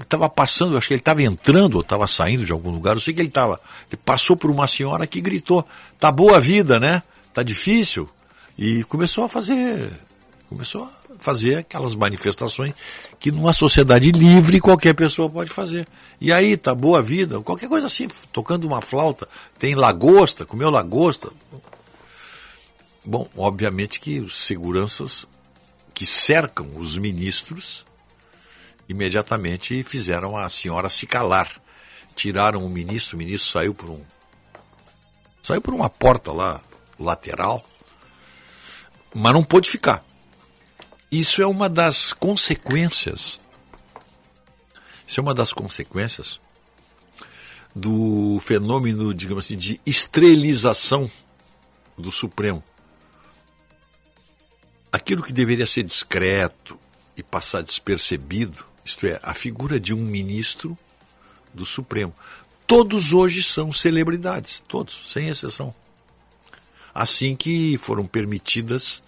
estava 0.02 0.30
passando, 0.30 0.78
acho 0.78 0.88
que 0.88 0.94
ele 0.94 1.02
estava 1.02 1.24
entrando 1.24 1.76
ou 1.76 1.82
estava 1.82 2.06
saindo 2.06 2.46
de 2.46 2.52
algum 2.52 2.72
lugar, 2.72 2.96
eu 2.96 3.00
sei 3.00 3.14
que 3.14 3.22
ele 3.22 3.30
estava. 3.30 3.60
Ele 3.90 4.00
passou 4.04 4.36
por 4.36 4.52
uma 4.52 4.68
senhora 4.68 5.08
que 5.08 5.22
gritou: 5.22 5.66
Tá 6.00 6.12
boa 6.12 6.38
a 6.38 6.40
vida, 6.40 6.80
né? 6.80 7.02
Tá 7.34 7.44
difícil. 7.44 8.10
E 8.58 8.84
começou 8.86 9.24
a 9.24 9.30
fazer. 9.30 9.92
Começou 10.50 10.84
a 10.84 11.07
fazer 11.20 11.56
aquelas 11.56 11.96
manifestações 11.96 12.74
que 13.20 13.32
numa 13.32 13.54
sociedade 13.54 14.12
livre 14.12 14.60
qualquer 14.60 14.94
pessoa 14.94 15.30
pode 15.30 15.50
fazer. 15.50 15.88
E 16.20 16.32
aí, 16.32 16.56
tá 16.58 16.74
boa 16.74 17.02
vida, 17.02 17.40
qualquer 17.42 17.68
coisa 17.68 17.88
assim, 17.88 18.08
tocando 18.32 18.66
uma 18.66 18.82
flauta, 18.82 19.28
tem 19.58 19.76
lagosta, 19.76 20.46
comeu 20.46 20.70
lagosta. 20.70 21.32
Bom, 23.06 23.28
obviamente 23.38 24.00
que 24.00 24.20
os 24.20 24.38
seguranças 24.38 25.28
que 25.94 26.06
cercam 26.06 26.68
os 26.76 26.98
ministros 26.98 27.86
imediatamente 28.88 29.84
fizeram 29.84 30.38
a 30.38 30.50
senhora 30.50 30.90
se 30.90 31.06
calar. 31.06 31.50
Tiraram 32.16 32.66
o 32.66 32.70
ministro, 32.70 33.16
o 33.16 33.20
ministro 33.20 33.50
saiu 33.50 33.74
por 33.74 33.90
um 33.90 34.02
saiu 35.42 35.62
por 35.62 35.74
uma 35.74 35.90
porta 35.90 36.32
lá 36.34 36.60
lateral, 37.00 37.64
mas 39.16 39.34
não 39.34 39.44
pôde 39.44 39.70
ficar. 39.70 40.04
Isso 41.12 41.42
é 41.42 41.48
uma 41.48 41.70
das 41.70 42.12
consequências. 42.12 43.40
Isso 45.08 45.20
é 45.20 45.24
uma 45.24 45.34
das 45.34 45.54
consequências 45.54 46.40
do 47.74 48.40
fenômeno, 48.44 49.14
digamos 49.14 49.46
assim, 49.46 49.56
de 49.56 49.80
estrelização 49.86 51.10
do 51.98 52.12
Supremo. 52.12 52.64
Aquilo 54.92 55.24
que 55.24 55.32
deveria 55.32 55.66
ser 55.66 55.84
discreto 55.84 56.78
e 57.16 57.24
passar 57.24 57.62
despercebido, 57.62 58.66
isto 58.84 59.06
é, 59.06 59.20
a 59.24 59.34
figura 59.34 59.80
de 59.80 59.94
um 59.94 59.98
ministro 59.98 60.78
do 61.54 61.66
Supremo. 61.66 62.14
Todos 62.66 63.14
hoje 63.14 63.44
são 63.44 63.72
celebridades, 63.72 64.60
todos, 64.68 65.12
sem 65.12 65.30
exceção. 65.30 65.74
Assim 66.94 67.36
que 67.36 67.78
foram 67.78 68.06
permitidas 68.06 69.02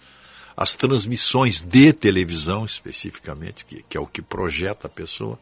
as 0.60 0.74
transmissões 0.74 1.62
de 1.62 1.90
televisão, 1.90 2.66
especificamente, 2.66 3.64
que, 3.64 3.82
que 3.82 3.96
é 3.96 4.00
o 4.00 4.06
que 4.06 4.20
projeta 4.20 4.88
a 4.88 4.90
pessoa, 4.90 5.38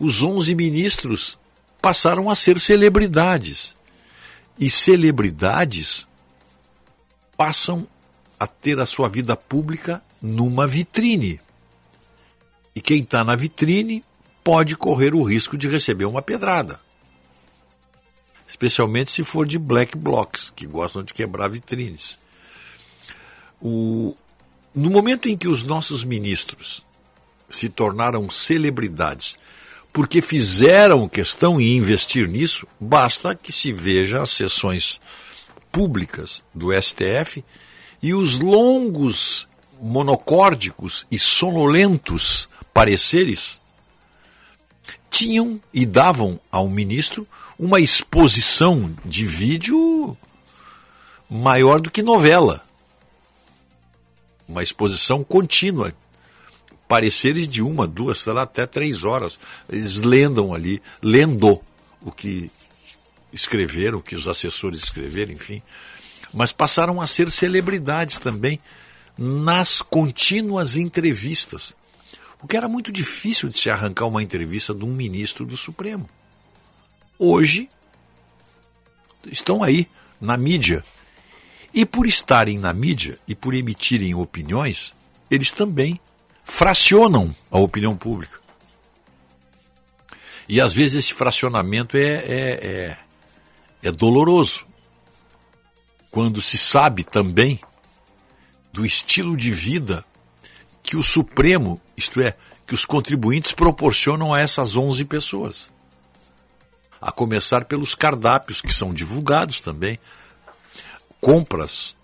os 0.00 0.22
11 0.22 0.54
ministros 0.54 1.38
passaram 1.82 2.30
a 2.30 2.34
ser 2.34 2.58
celebridades. 2.58 3.76
E 4.58 4.70
celebridades 4.70 6.08
passam 7.36 7.86
a 8.40 8.46
ter 8.46 8.80
a 8.80 8.86
sua 8.86 9.06
vida 9.06 9.36
pública 9.36 10.02
numa 10.22 10.66
vitrine. 10.66 11.38
E 12.74 12.80
quem 12.80 13.02
está 13.02 13.22
na 13.22 13.36
vitrine 13.36 14.02
pode 14.42 14.78
correr 14.78 15.14
o 15.14 15.22
risco 15.22 15.58
de 15.58 15.68
receber 15.68 16.06
uma 16.06 16.22
pedrada. 16.22 16.80
Especialmente 18.48 19.12
se 19.12 19.22
for 19.22 19.46
de 19.46 19.58
black 19.58 19.94
blocs, 19.94 20.48
que 20.48 20.66
gostam 20.66 21.02
de 21.02 21.12
quebrar 21.12 21.48
vitrines. 21.48 22.23
O, 23.66 24.14
no 24.74 24.90
momento 24.90 25.26
em 25.26 25.36
que 25.38 25.48
os 25.48 25.64
nossos 25.64 26.04
ministros 26.04 26.84
se 27.48 27.70
tornaram 27.70 28.28
celebridades 28.28 29.38
porque 29.90 30.20
fizeram 30.20 31.08
questão 31.08 31.60
em 31.60 31.76
investir 31.76 32.28
nisso, 32.28 32.66
basta 32.80 33.34
que 33.34 33.52
se 33.52 33.72
veja 33.72 34.20
as 34.20 34.30
sessões 34.30 35.00
públicas 35.70 36.42
do 36.52 36.70
STF 36.72 37.44
e 38.02 38.12
os 38.12 38.38
longos, 38.38 39.48
monocórdicos 39.80 41.06
e 41.10 41.18
sonolentos 41.18 42.48
pareceres 42.72 43.60
tinham 45.08 45.60
e 45.72 45.86
davam 45.86 46.40
ao 46.50 46.68
ministro 46.68 47.26
uma 47.56 47.78
exposição 47.78 48.92
de 49.04 49.24
vídeo 49.24 50.18
maior 51.30 51.80
do 51.80 51.88
que 51.88 52.02
novela 52.02 52.63
uma 54.48 54.62
exposição 54.62 55.24
contínua. 55.24 55.92
Pareceres 56.86 57.48
de 57.48 57.62
uma, 57.62 57.86
duas, 57.86 58.22
sei 58.22 58.32
lá, 58.32 58.42
até 58.42 58.66
três 58.66 59.04
horas. 59.04 59.38
Eles 59.68 60.00
lendam 60.00 60.52
ali, 60.54 60.82
lendo 61.02 61.60
o 62.02 62.12
que 62.12 62.50
escreveram, 63.32 63.98
o 63.98 64.02
que 64.02 64.14
os 64.14 64.28
assessores 64.28 64.84
escreveram, 64.84 65.32
enfim. 65.32 65.62
Mas 66.32 66.52
passaram 66.52 67.00
a 67.00 67.06
ser 67.06 67.30
celebridades 67.30 68.18
também 68.18 68.60
nas 69.16 69.80
contínuas 69.80 70.76
entrevistas. 70.76 71.74
O 72.42 72.46
que 72.46 72.56
era 72.56 72.68
muito 72.68 72.92
difícil 72.92 73.48
de 73.48 73.58
se 73.58 73.70
arrancar 73.70 74.06
uma 74.06 74.22
entrevista 74.22 74.74
de 74.74 74.84
um 74.84 74.92
ministro 74.92 75.46
do 75.46 75.56
Supremo. 75.56 76.08
Hoje, 77.18 77.68
estão 79.30 79.62
aí, 79.62 79.88
na 80.20 80.36
mídia. 80.36 80.84
E 81.74 81.84
por 81.84 82.06
estarem 82.06 82.56
na 82.56 82.72
mídia 82.72 83.18
e 83.26 83.34
por 83.34 83.52
emitirem 83.52 84.14
opiniões, 84.14 84.94
eles 85.28 85.50
também 85.50 86.00
fracionam 86.44 87.34
a 87.50 87.58
opinião 87.58 87.96
pública. 87.96 88.38
E 90.48 90.60
às 90.60 90.72
vezes 90.72 90.94
esse 91.06 91.14
fracionamento 91.14 91.96
é, 91.96 92.00
é, 92.00 92.66
é, 92.66 92.98
é 93.82 93.90
doloroso. 93.90 94.64
Quando 96.12 96.40
se 96.40 96.56
sabe 96.56 97.02
também 97.02 97.58
do 98.72 98.86
estilo 98.86 99.36
de 99.36 99.50
vida 99.50 100.04
que 100.80 100.96
o 100.96 101.02
Supremo, 101.02 101.80
isto 101.96 102.20
é, 102.20 102.36
que 102.64 102.74
os 102.74 102.84
contribuintes 102.84 103.52
proporcionam 103.52 104.32
a 104.32 104.38
essas 104.38 104.76
11 104.76 105.04
pessoas. 105.06 105.72
A 107.00 107.10
começar 107.10 107.64
pelos 107.64 107.96
cardápios 107.96 108.60
que 108.60 108.72
são 108.72 108.94
divulgados 108.94 109.60
também, 109.60 109.98
compras 111.24 111.96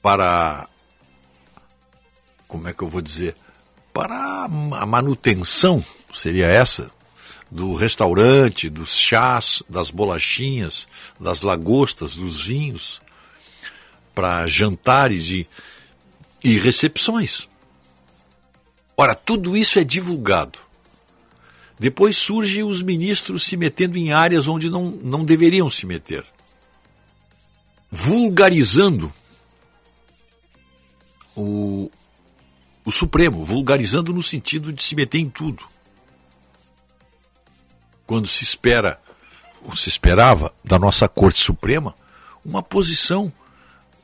para 0.00 0.68
como 2.46 2.68
é 2.68 2.72
que 2.72 2.84
eu 2.84 2.88
vou 2.88 3.02
dizer? 3.02 3.34
Para 3.92 4.44
a 4.44 4.86
manutenção, 4.86 5.84
seria 6.14 6.46
essa, 6.46 6.88
do 7.50 7.74
restaurante, 7.74 8.70
dos 8.70 8.94
chás, 8.94 9.64
das 9.68 9.90
bolachinhas, 9.90 10.86
das 11.18 11.42
lagostas, 11.42 12.14
dos 12.14 12.42
vinhos, 12.42 13.02
para 14.14 14.46
jantares 14.46 15.30
e, 15.30 15.48
e 16.44 16.56
recepções. 16.56 17.48
Ora, 18.96 19.16
tudo 19.16 19.56
isso 19.56 19.80
é 19.80 19.84
divulgado. 19.84 20.60
Depois 21.80 22.16
surgem 22.16 22.62
os 22.62 22.80
ministros 22.80 23.44
se 23.44 23.56
metendo 23.56 23.98
em 23.98 24.12
áreas 24.12 24.46
onde 24.46 24.70
não, 24.70 24.84
não 25.02 25.24
deveriam 25.24 25.68
se 25.68 25.84
meter. 25.84 26.24
Vulgarizando 27.96 29.12
o, 31.36 31.88
o 32.84 32.90
Supremo, 32.90 33.44
vulgarizando 33.44 34.12
no 34.12 34.20
sentido 34.20 34.72
de 34.72 34.82
se 34.82 34.96
meter 34.96 35.18
em 35.18 35.30
tudo. 35.30 35.64
Quando 38.04 38.26
se 38.26 38.42
espera, 38.42 39.00
ou 39.62 39.76
se 39.76 39.88
esperava, 39.88 40.52
da 40.64 40.76
nossa 40.76 41.08
Corte 41.08 41.40
Suprema, 41.40 41.94
uma 42.44 42.64
posição 42.64 43.32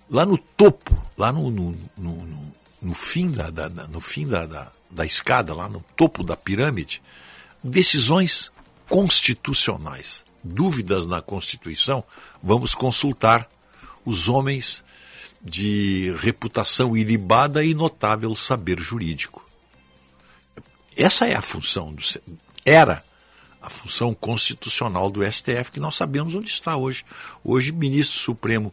lá 0.08 0.24
no 0.24 0.38
topo, 0.38 0.96
lá 1.18 1.32
no, 1.32 1.50
no, 1.50 1.76
no, 1.98 2.54
no 2.80 2.94
fim, 2.94 3.28
da, 3.28 3.50
da, 3.50 3.68
no 3.68 4.00
fim 4.00 4.24
da, 4.24 4.46
da, 4.46 4.70
da 4.88 5.04
escada, 5.04 5.52
lá 5.52 5.68
no 5.68 5.84
topo 5.96 6.22
da 6.22 6.36
pirâmide, 6.36 7.02
decisões 7.60 8.52
constitucionais. 8.88 10.24
Dúvidas 10.42 11.06
na 11.06 11.20
Constituição, 11.20 12.02
vamos 12.42 12.72
consultar 12.72 13.46
os 14.04 14.28
homens 14.28 14.84
de 15.42 16.14
reputação 16.18 16.96
ilibada 16.96 17.64
e 17.64 17.74
notável 17.74 18.34
saber 18.34 18.78
jurídico. 18.78 19.46
Essa 20.96 21.26
é 21.26 21.34
a 21.34 21.42
função 21.42 21.92
do 21.92 22.02
era 22.64 23.02
a 23.60 23.68
função 23.68 24.14
constitucional 24.14 25.10
do 25.10 25.22
STF 25.30 25.70
que 25.72 25.80
nós 25.80 25.94
sabemos 25.94 26.34
onde 26.34 26.48
está 26.48 26.76
hoje. 26.76 27.04
Hoje, 27.44 27.72
ministro 27.72 28.18
supremo 28.18 28.72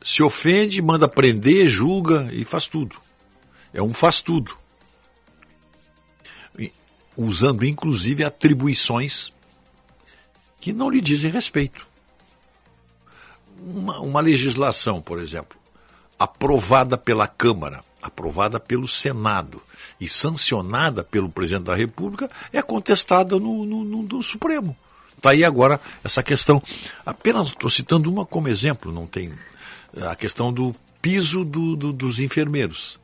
se 0.00 0.22
ofende, 0.22 0.80
manda 0.80 1.08
prender, 1.08 1.66
julga 1.66 2.28
e 2.32 2.44
faz 2.44 2.66
tudo. 2.66 2.96
É 3.72 3.82
um 3.82 3.92
faz 3.92 4.20
tudo. 4.20 4.56
Usando 7.16 7.66
inclusive 7.66 8.22
atribuições 8.22 9.32
que 10.60 10.72
não 10.72 10.88
lhe 10.88 11.00
dizem 11.00 11.32
respeito. 11.32 11.87
Uma, 13.58 14.00
uma 14.00 14.20
legislação, 14.20 15.00
por 15.00 15.18
exemplo, 15.18 15.58
aprovada 16.18 16.96
pela 16.96 17.26
Câmara, 17.26 17.82
aprovada 18.02 18.58
pelo 18.60 18.86
Senado 18.86 19.60
e 20.00 20.08
sancionada 20.08 21.02
pelo 21.02 21.28
presidente 21.28 21.64
da 21.64 21.74
República, 21.74 22.30
é 22.52 22.62
contestada 22.62 23.38
no, 23.38 23.64
no, 23.64 23.84
no, 23.84 24.02
no 24.02 24.22
Supremo. 24.22 24.76
Está 25.16 25.30
aí 25.30 25.44
agora 25.44 25.80
essa 26.04 26.22
questão. 26.22 26.62
Apenas 27.04 27.48
estou 27.48 27.68
citando 27.68 28.10
uma 28.10 28.24
como 28.24 28.48
exemplo, 28.48 28.92
não 28.92 29.06
tem 29.06 29.32
a 30.08 30.14
questão 30.14 30.52
do 30.52 30.74
piso 31.02 31.44
do, 31.44 31.74
do, 31.74 31.92
dos 31.92 32.20
enfermeiros. 32.20 32.98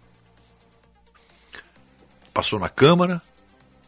Passou 2.33 2.59
na 2.59 2.69
Câmara, 2.69 3.21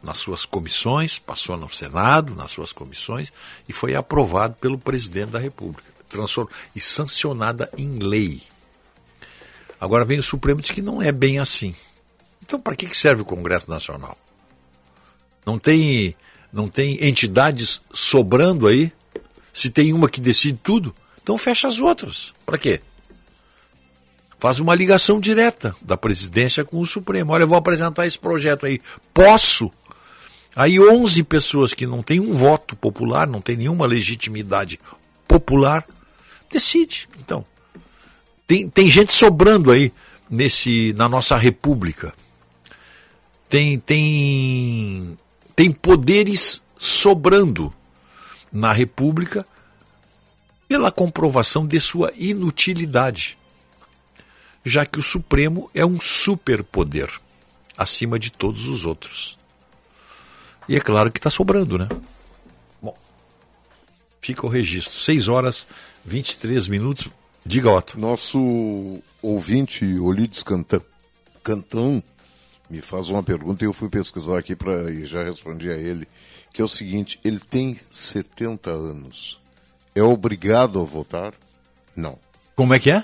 nas 0.01 0.17
suas 0.17 0.45
comissões, 0.45 1.19
passou 1.19 1.57
no 1.57 1.69
Senado, 1.69 2.35
nas 2.35 2.51
suas 2.51 2.71
comissões, 2.71 3.31
e 3.67 3.73
foi 3.73 3.95
aprovado 3.95 4.55
pelo 4.55 4.77
presidente 4.77 5.31
da 5.31 5.39
República. 5.39 5.96
Transform... 6.07 6.47
E 6.75 6.81
sancionada 6.81 7.69
em 7.77 7.99
lei. 7.99 8.41
Agora 9.79 10.05
vem 10.05 10.19
o 10.19 10.23
Supremo 10.23 10.59
e 10.59 10.63
diz 10.63 10.71
que 10.71 10.81
não 10.81 11.01
é 11.01 11.11
bem 11.11 11.39
assim. 11.39 11.75
Então, 12.43 12.59
para 12.59 12.75
que 12.75 12.95
serve 12.95 13.21
o 13.21 13.25
Congresso 13.25 13.69
Nacional? 13.69 14.17
Não 15.45 15.59
tem, 15.59 16.15
não 16.51 16.67
tem 16.67 17.05
entidades 17.05 17.81
sobrando 17.93 18.67
aí? 18.67 18.91
Se 19.53 19.69
tem 19.69 19.93
uma 19.93 20.09
que 20.09 20.21
decide 20.21 20.59
tudo, 20.63 20.95
então 21.21 21.37
fecha 21.37 21.67
as 21.67 21.79
outras. 21.79 22.33
Para 22.45 22.57
quê? 22.57 22.81
Faz 24.39 24.59
uma 24.59 24.75
ligação 24.75 25.19
direta 25.19 25.75
da 25.81 25.97
presidência 25.97 26.63
com 26.63 26.79
o 26.79 26.85
Supremo. 26.85 27.33
Olha, 27.33 27.43
eu 27.43 27.47
vou 27.47 27.57
apresentar 27.57 28.05
esse 28.05 28.19
projeto 28.19 28.65
aí. 28.65 28.79
Posso? 29.13 29.71
Aí 30.55 30.79
11 30.79 31.23
pessoas 31.23 31.73
que 31.73 31.85
não 31.85 32.01
têm 32.03 32.19
um 32.19 32.33
voto 32.33 32.75
popular, 32.75 33.27
não 33.27 33.41
têm 33.41 33.57
nenhuma 33.57 33.85
legitimidade 33.85 34.79
popular, 35.27 35.85
decide. 36.51 37.07
Então, 37.19 37.45
tem, 38.45 38.69
tem 38.69 38.87
gente 38.87 39.13
sobrando 39.13 39.71
aí 39.71 39.91
nesse, 40.29 40.93
na 40.93 41.07
nossa 41.09 41.35
república. 41.35 42.13
Tem, 43.49 43.79
tem, 43.79 45.17
tem 45.55 45.71
poderes 45.71 46.61
sobrando 46.77 47.73
na 48.51 48.71
república 48.73 49.45
pela 50.67 50.91
comprovação 50.91 51.65
de 51.65 51.79
sua 51.79 52.11
inutilidade, 52.15 53.37
já 54.65 54.85
que 54.85 54.99
o 54.99 55.03
Supremo 55.03 55.71
é 55.73 55.85
um 55.85 55.99
superpoder 55.99 57.09
acima 57.77 58.19
de 58.19 58.31
todos 58.31 58.67
os 58.67 58.85
outros. 58.85 59.37
E 60.67 60.75
é 60.75 60.81
claro 60.81 61.11
que 61.11 61.19
está 61.19 61.29
sobrando, 61.29 61.77
né? 61.77 61.87
Bom, 62.81 62.97
fica 64.19 64.45
o 64.45 64.49
registro. 64.49 64.99
6 64.99 65.29
horas 65.29 65.67
23 66.07 66.69
minutos. 66.69 67.09
Diga, 67.45 67.69
Otto. 67.69 67.99
Nosso 67.99 69.01
ouvinte, 69.21 69.85
Olides 69.99 70.41
Cantão, 70.41 70.81
Cantão, 71.43 72.01
me 72.69 72.79
faz 72.81 73.09
uma 73.09 73.21
pergunta 73.21 73.63
e 73.63 73.67
eu 73.67 73.73
fui 73.73 73.89
pesquisar 73.89 74.39
aqui 74.39 74.55
para 74.55 74.89
e 74.89 75.05
já 75.05 75.23
respondi 75.23 75.69
a 75.69 75.75
ele, 75.75 76.07
que 76.53 76.61
é 76.61 76.65
o 76.65 76.67
seguinte, 76.67 77.19
ele 77.23 77.39
tem 77.39 77.77
70 77.91 78.69
anos. 78.69 79.39
É 79.93 80.01
obrigado 80.01 80.79
a 80.79 80.83
votar? 80.83 81.33
Não. 81.95 82.17
Como 82.55 82.73
é 82.73 82.79
que 82.79 82.89
é? 82.89 83.03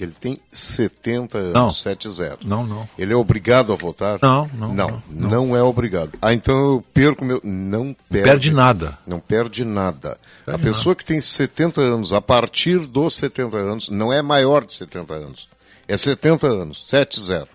Ele 0.00 0.12
tem 0.18 0.38
70 0.50 1.38
anos, 1.38 1.52
Não. 1.52 1.68
7-0. 1.68 2.38
Não, 2.42 2.66
não. 2.66 2.88
Ele 2.98 3.12
é 3.12 3.16
obrigado 3.16 3.70
a 3.72 3.76
votar? 3.76 4.18
Não, 4.22 4.50
não, 4.54 4.74
Não, 4.74 5.02
não, 5.10 5.28
não, 5.28 5.56
é 5.56 5.62
obrigado. 5.62 6.12
Ah, 6.22 6.32
então 6.32 6.56
eu 6.56 6.84
perco 6.94 7.22
meu. 7.22 7.38
Não 7.44 7.94
perde. 8.08 8.24
perde 8.24 8.52
nada. 8.52 8.98
Não 9.06 9.20
perde 9.20 9.64
nada. 9.64 10.18
Perde 10.46 10.60
a 10.60 10.64
pessoa 10.64 10.94
que 10.96 11.04
tem 11.04 11.20
70 11.20 11.82
anos, 11.82 12.12
a 12.14 12.20
partir 12.20 12.78
dos 12.86 13.14
70 13.16 13.56
anos, 13.56 13.88
não 13.90 14.10
é 14.10 14.22
maior 14.22 14.64
de 14.64 14.72
70 14.72 15.12
anos. 15.12 15.48
É 15.86 15.96
70 15.96 16.46
anos, 16.46 16.86
7-0. 16.90 17.46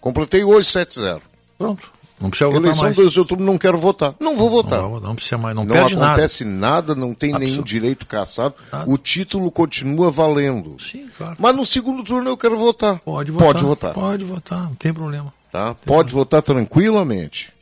Completei 0.00 0.44
hoje 0.44 0.68
7-0. 0.68 1.22
Pronto. 1.56 1.90
Não 2.22 2.30
precisa 2.30 2.48
votar 2.48 2.62
Eleição 2.62 2.84
mais. 2.84 2.96
2 2.96 3.12
de 3.12 3.18
outubro, 3.18 3.44
não 3.44 3.58
quero 3.58 3.76
votar. 3.76 4.14
Não 4.20 4.36
vou 4.36 4.48
votar. 4.48 4.80
Não, 4.80 5.00
não 5.00 5.14
precisa 5.16 5.36
mais, 5.36 5.56
não, 5.56 5.64
Não, 5.64 5.74
perde 5.74 5.96
nada. 5.96 6.06
acontece 6.12 6.44
nada. 6.44 6.94
não 6.94 7.12
tem 7.12 7.30
nenhum 7.32 7.44
Absolut- 7.46 7.68
direito 7.68 8.06
caçado. 8.06 8.54
O 8.86 8.96
título 8.96 9.50
continua 9.50 10.10
valendo. 10.10 10.76
Sim, 10.80 11.08
claro. 11.18 11.36
Mas 11.38 11.56
no 11.56 11.66
segundo 11.66 12.04
turno 12.04 12.30
eu 12.30 12.36
quero 12.36 12.56
votar. 12.56 13.00
Pode 13.00 13.30
votar. 13.32 13.46
Pode 13.48 13.64
votar. 13.64 13.92
Pode 13.94 14.24
votar, 14.24 14.62
não 14.62 14.74
tem 14.76 14.92
problema. 14.94 15.32
Tá? 15.50 15.74
Pode 15.84 16.12
votar 16.14 16.40
tranquilamente. 16.40 17.52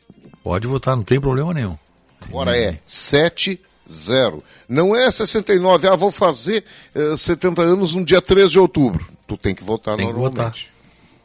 Pode 0.45 0.66
votar, 0.66 0.95
não 0.95 1.03
tem 1.03 1.19
problema 1.19 1.53
nenhum. 1.55 1.77
Agora 2.28 2.57
é 2.57 2.78
7-0. 2.87 4.43
Não 4.69 4.95
é 4.95 5.11
69. 5.11 5.89
Ah, 5.89 5.97
vou 5.97 6.11
fazer 6.11 6.65
eh, 6.95 7.16
70 7.16 7.62
anos 7.62 7.95
no 7.95 8.05
dia 8.05 8.20
3 8.23 8.51
de 8.53 8.59
outubro. 8.59 9.05
Tu 9.27 9.37
tem 9.37 9.55
que 9.55 9.65
votar 9.65 9.97
Tem 9.97 10.07
que 10.07 10.12
normalmente. 10.12 10.69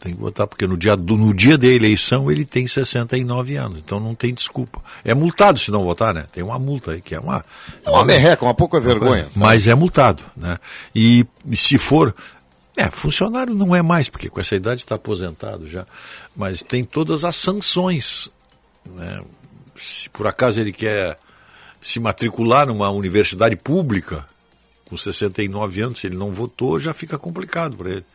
Tem 0.06 0.14
que 0.14 0.22
votar, 0.22 0.46
porque 0.46 0.68
no 0.68 0.78
dia, 0.78 0.96
do, 0.96 1.18
no 1.18 1.34
dia 1.34 1.58
da 1.58 1.66
eleição 1.66 2.30
ele 2.30 2.46
tem 2.46 2.68
69 2.68 3.56
anos, 3.56 3.80
então 3.80 4.00
não 4.00 4.14
tem 4.14 4.36
desculpa. 4.36 4.80
É 5.04 5.16
multado 5.16 5.58
se 5.58 5.72
não 5.72 5.84
votar, 5.84 6.14
né? 6.14 6.28
Tem 6.32 6.44
uma 6.44 6.60
multa 6.60 6.92
aí, 6.92 7.02
que 7.02 7.16
é 7.16 7.20
uma. 7.20 7.44
É 7.84 7.90
uma 7.90 8.06
merreca, 8.06 8.46
uma 8.46 8.54
pouca 8.54 8.80
vergonha. 8.80 9.28
Mas 9.34 9.68
é 9.68 9.74
multado, 9.74 10.24
né? 10.38 10.60
E, 10.94 11.26
e 11.50 11.58
se 11.58 11.80
for. 11.80 12.16
É, 12.78 12.92
funcionário 12.92 13.56
não 13.56 13.76
é 13.76 13.82
mais, 13.82 14.08
porque 14.08 14.30
com 14.30 14.40
essa 14.40 14.54
idade 14.54 14.82
está 14.82 14.94
aposentado 14.94 15.68
já. 15.68 15.88
Mas 16.36 16.62
tem 16.62 16.84
todas 16.84 17.24
as 17.24 17.36
sanções. 17.36 18.30
Né? 18.88 19.24
Se 19.76 20.08
por 20.12 20.28
acaso 20.28 20.60
ele 20.60 20.72
quer 20.72 21.18
se 21.82 22.00
matricular 22.00 22.68
numa 22.68 22.92
universidade 22.92 23.56
pública, 23.56 24.24
com 24.88 24.96
69 24.96 25.82
anos, 25.82 26.00
se 26.02 26.06
ele 26.06 26.16
não 26.16 26.32
votou, 26.32 26.80
já 26.80 26.94
fica 26.94 27.18
complicado 27.18 27.76
para 27.76 27.90
ele. 27.90 28.06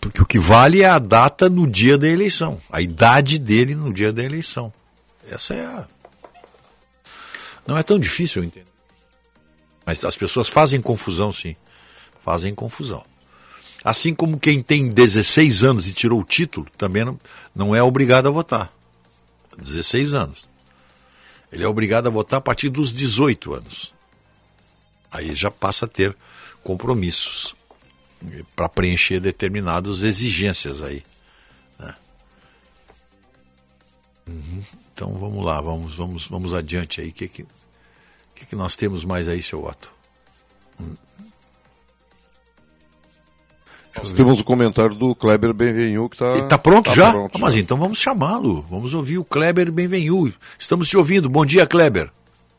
Porque 0.00 0.22
o 0.22 0.26
que 0.26 0.38
vale 0.38 0.82
é 0.82 0.88
a 0.88 0.98
data 0.98 1.50
no 1.50 1.66
dia 1.66 1.98
da 1.98 2.08
eleição, 2.08 2.60
a 2.70 2.80
idade 2.80 3.38
dele 3.38 3.74
no 3.74 3.92
dia 3.92 4.12
da 4.12 4.22
eleição. 4.22 4.72
Essa 5.28 5.54
é 5.54 5.64
a. 5.64 5.86
Não 7.66 7.76
é 7.76 7.82
tão 7.82 7.98
difícil 7.98 8.42
entender. 8.42 8.70
Mas 9.84 10.02
as 10.04 10.16
pessoas 10.16 10.48
fazem 10.48 10.80
confusão, 10.80 11.32
sim. 11.32 11.56
Fazem 12.24 12.54
confusão. 12.54 13.04
Assim 13.84 14.14
como 14.14 14.38
quem 14.38 14.62
tem 14.62 14.88
16 14.88 15.64
anos 15.64 15.88
e 15.88 15.92
tirou 15.92 16.20
o 16.20 16.24
título, 16.24 16.66
também 16.78 17.04
não, 17.04 17.20
não 17.54 17.74
é 17.74 17.82
obrigado 17.82 18.28
a 18.28 18.30
votar. 18.30 18.72
16 19.58 20.14
anos. 20.14 20.48
Ele 21.50 21.64
é 21.64 21.68
obrigado 21.68 22.06
a 22.06 22.10
votar 22.10 22.38
a 22.38 22.40
partir 22.40 22.68
dos 22.68 22.92
18 22.92 23.54
anos. 23.54 23.94
Aí 25.10 25.34
já 25.34 25.50
passa 25.50 25.84
a 25.84 25.88
ter 25.88 26.16
compromissos 26.62 27.54
para 28.54 28.68
preencher 28.68 29.20
determinadas 29.20 30.02
exigências 30.02 30.82
aí. 30.82 31.02
Né? 31.78 31.94
Uhum. 34.28 34.62
Então 34.92 35.12
vamos 35.14 35.44
lá, 35.44 35.60
vamos, 35.60 35.94
vamos, 35.94 36.26
vamos 36.26 36.54
adiante 36.54 37.00
aí. 37.00 37.08
O 37.08 37.12
que, 37.12 37.28
que, 37.28 37.46
que, 38.34 38.46
que 38.46 38.56
nós 38.56 38.76
temos 38.76 39.04
mais 39.04 39.28
aí, 39.28 39.42
seu 39.42 39.64
Otto? 39.64 39.92
Hum. 40.80 40.94
Nós 43.96 44.10
temos 44.10 44.40
o 44.40 44.44
comentário 44.44 44.94
do 44.94 45.14
Kleber 45.14 45.52
Benvenu 45.52 46.08
que 46.08 46.16
está. 46.16 46.32
Está 46.38 46.58
pronto 46.58 46.86
tá 46.86 46.94
já? 46.94 47.12
Pronto, 47.12 47.38
Mas 47.38 47.54
já. 47.54 47.60
então 47.60 47.76
vamos 47.76 47.98
chamá-lo. 47.98 48.62
Vamos 48.62 48.94
ouvir 48.94 49.18
o 49.18 49.24
Kleber 49.24 49.70
Benvenu. 49.70 50.32
Estamos 50.58 50.88
te 50.88 50.96
ouvindo. 50.96 51.28
Bom 51.28 51.44
dia, 51.44 51.66
Kleber. 51.66 52.10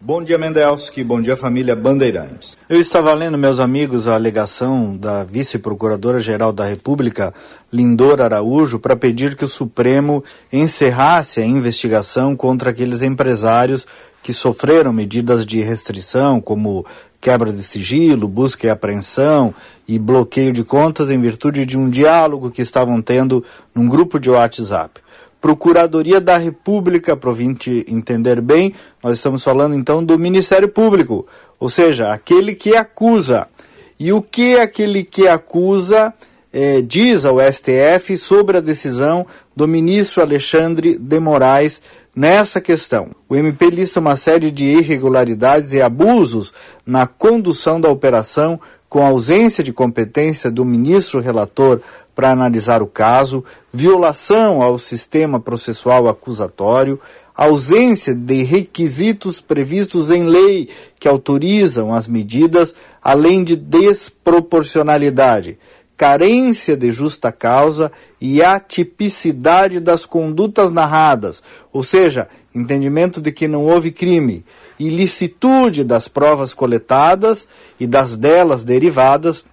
Bom 0.06 0.22
dia, 0.22 0.38
Mendelski. 0.38 1.02
Bom 1.02 1.22
dia, 1.22 1.38
família 1.38 1.78
Bandeirantes. 1.78 2.58
Eu 2.68 2.78
estava 2.78 3.14
lendo, 3.14 3.38
meus 3.38 3.58
amigos, 3.58 4.06
a 4.06 4.16
alegação 4.16 4.98
da 4.98 5.24
vice-procuradora-geral 5.24 6.52
da 6.52 6.66
República, 6.66 7.34
Lindor 7.72 8.20
Araújo, 8.20 8.80
para 8.80 8.98
pedir 8.98 9.38
que 9.38 9.46
o 9.46 9.48
Supremo 9.48 10.22
encerrasse 10.52 11.40
a 11.40 11.46
investigação 11.46 12.36
contra 12.36 12.72
aqueles 12.72 13.02
empresários 13.02 13.88
que 14.22 14.34
sofreram 14.34 14.92
medidas 14.92 15.46
de 15.46 15.62
restrição, 15.62 16.42
como 16.42 16.86
quebra 17.22 17.54
de 17.54 17.64
sigilo, 17.64 18.28
busca 18.28 18.68
e 18.68 18.70
apreensão 18.70 19.54
e 19.88 19.98
bloqueio 19.98 20.52
de 20.52 20.66
contas 20.66 21.10
em 21.12 21.22
virtude 21.22 21.66
de 21.66 21.78
um 21.78 21.90
diálogo 21.90 22.52
que 22.52 22.62
estavam 22.62 23.02
tendo 23.02 23.42
num 23.74 23.88
grupo 23.88 24.20
de 24.20 24.30
WhatsApp. 24.30 25.03
Procuradoria 25.44 26.22
da 26.22 26.38
República, 26.38 27.18
para 27.18 27.30
o 27.30 27.38
entender 27.42 28.40
bem, 28.40 28.74
nós 29.04 29.16
estamos 29.16 29.44
falando 29.44 29.76
então 29.76 30.02
do 30.02 30.18
Ministério 30.18 30.70
Público, 30.70 31.28
ou 31.60 31.70
seja, 31.70 32.14
aquele 32.14 32.56
que 32.56 32.78
acusa. 32.78 33.50
E 34.00 34.14
o 34.14 34.22
que 34.22 34.56
aquele 34.56 35.04
que 35.04 35.28
acusa 35.28 36.14
eh, 36.54 36.82
diz 36.82 37.26
ao 37.26 37.42
STF 37.42 38.16
sobre 38.16 38.56
a 38.56 38.62
decisão 38.62 39.28
do 39.54 39.68
ministro 39.68 40.22
Alexandre 40.22 40.98
de 40.98 41.20
Moraes 41.20 41.82
nessa 42.16 42.62
questão. 42.62 43.10
O 43.28 43.36
MP 43.36 43.70
lista 43.70 44.00
uma 44.00 44.16
série 44.16 44.50
de 44.50 44.64
irregularidades 44.64 45.74
e 45.74 45.82
abusos 45.82 46.54
na 46.86 47.06
condução 47.06 47.82
da 47.82 47.90
operação, 47.90 48.58
com 48.88 49.06
ausência 49.06 49.62
de 49.62 49.74
competência 49.74 50.50
do 50.50 50.64
ministro 50.64 51.20
relator 51.20 51.82
para 52.16 52.32
analisar 52.32 52.82
o 52.82 52.88
caso, 52.88 53.44
violação 53.74 54.62
ao 54.62 54.78
sistema 54.78 55.40
processual 55.40 56.08
acusatório, 56.08 57.00
ausência 57.36 58.14
de 58.14 58.44
requisitos 58.44 59.42
previstos 59.42 60.12
em 60.12 60.24
lei 60.24 60.70
que 61.00 61.08
autorizam 61.08 61.92
as 61.94 62.08
medidas, 62.08 62.76
além 63.02 63.44
de 63.44 63.56
desproporcionalidade, 63.56 65.58
carência 65.98 66.78
de 66.78 66.92
justa 66.92 67.32
causa 67.32 67.92
e 68.22 68.44
atipicidade 68.44 69.80
das 69.80 70.06
condutas 70.06 70.72
narradas, 70.72 71.42
ou 71.72 71.82
seja, 71.84 72.28
entendimento 72.54 73.20
de 73.20 73.32
que 73.32 73.48
não 73.48 73.66
houve 73.66 73.92
crime, 73.92 74.46
ilicitude 74.80 75.84
das 75.84 76.08
provas 76.08 76.54
coletadas 76.54 77.48
e 77.80 77.88
das 77.88 78.16
delas 78.16 78.64
derivadas, 78.64 79.44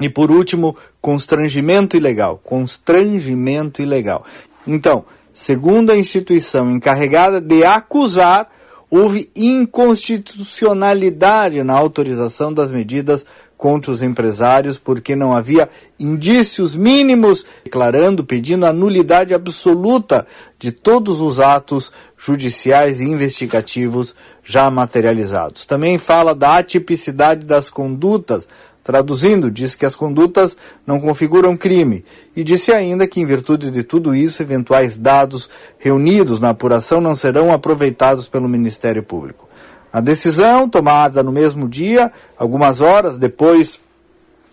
e 0.00 0.08
por 0.08 0.30
último, 0.30 0.76
constrangimento 1.00 1.96
ilegal. 1.96 2.40
Constrangimento 2.42 3.82
ilegal. 3.82 4.24
Então, 4.66 5.04
segundo 5.32 5.90
a 5.90 5.96
instituição 5.96 6.70
encarregada 6.70 7.40
de 7.40 7.64
acusar, 7.64 8.48
houve 8.90 9.30
inconstitucionalidade 9.36 11.62
na 11.62 11.74
autorização 11.74 12.52
das 12.52 12.70
medidas 12.70 13.24
contra 13.56 13.90
os 13.92 14.00
empresários 14.00 14.78
porque 14.78 15.14
não 15.14 15.34
havia 15.34 15.68
indícios 15.98 16.74
mínimos 16.74 17.44
declarando, 17.62 18.24
pedindo 18.24 18.64
a 18.64 18.72
nulidade 18.72 19.34
absoluta 19.34 20.26
de 20.58 20.72
todos 20.72 21.20
os 21.20 21.38
atos 21.38 21.92
judiciais 22.16 23.00
e 23.00 23.04
investigativos 23.04 24.14
já 24.42 24.70
materializados. 24.70 25.66
Também 25.66 25.98
fala 25.98 26.34
da 26.34 26.56
atipicidade 26.56 27.44
das 27.44 27.68
condutas 27.68 28.48
Traduzindo, 28.82 29.50
diz 29.50 29.74
que 29.74 29.84
as 29.84 29.94
condutas 29.94 30.56
não 30.86 31.00
configuram 31.00 31.56
crime 31.56 32.04
e 32.34 32.42
disse 32.42 32.72
ainda 32.72 33.06
que, 33.06 33.20
em 33.20 33.26
virtude 33.26 33.70
de 33.70 33.82
tudo 33.82 34.14
isso, 34.14 34.42
eventuais 34.42 34.96
dados 34.96 35.50
reunidos 35.78 36.40
na 36.40 36.50
apuração 36.50 37.00
não 37.00 37.14
serão 37.14 37.52
aproveitados 37.52 38.26
pelo 38.26 38.48
Ministério 38.48 39.02
Público. 39.02 39.48
A 39.92 40.00
decisão, 40.00 40.68
tomada 40.68 41.22
no 41.22 41.32
mesmo 41.32 41.68
dia, 41.68 42.10
algumas 42.38 42.80
horas 42.80 43.18
depois, 43.18 43.78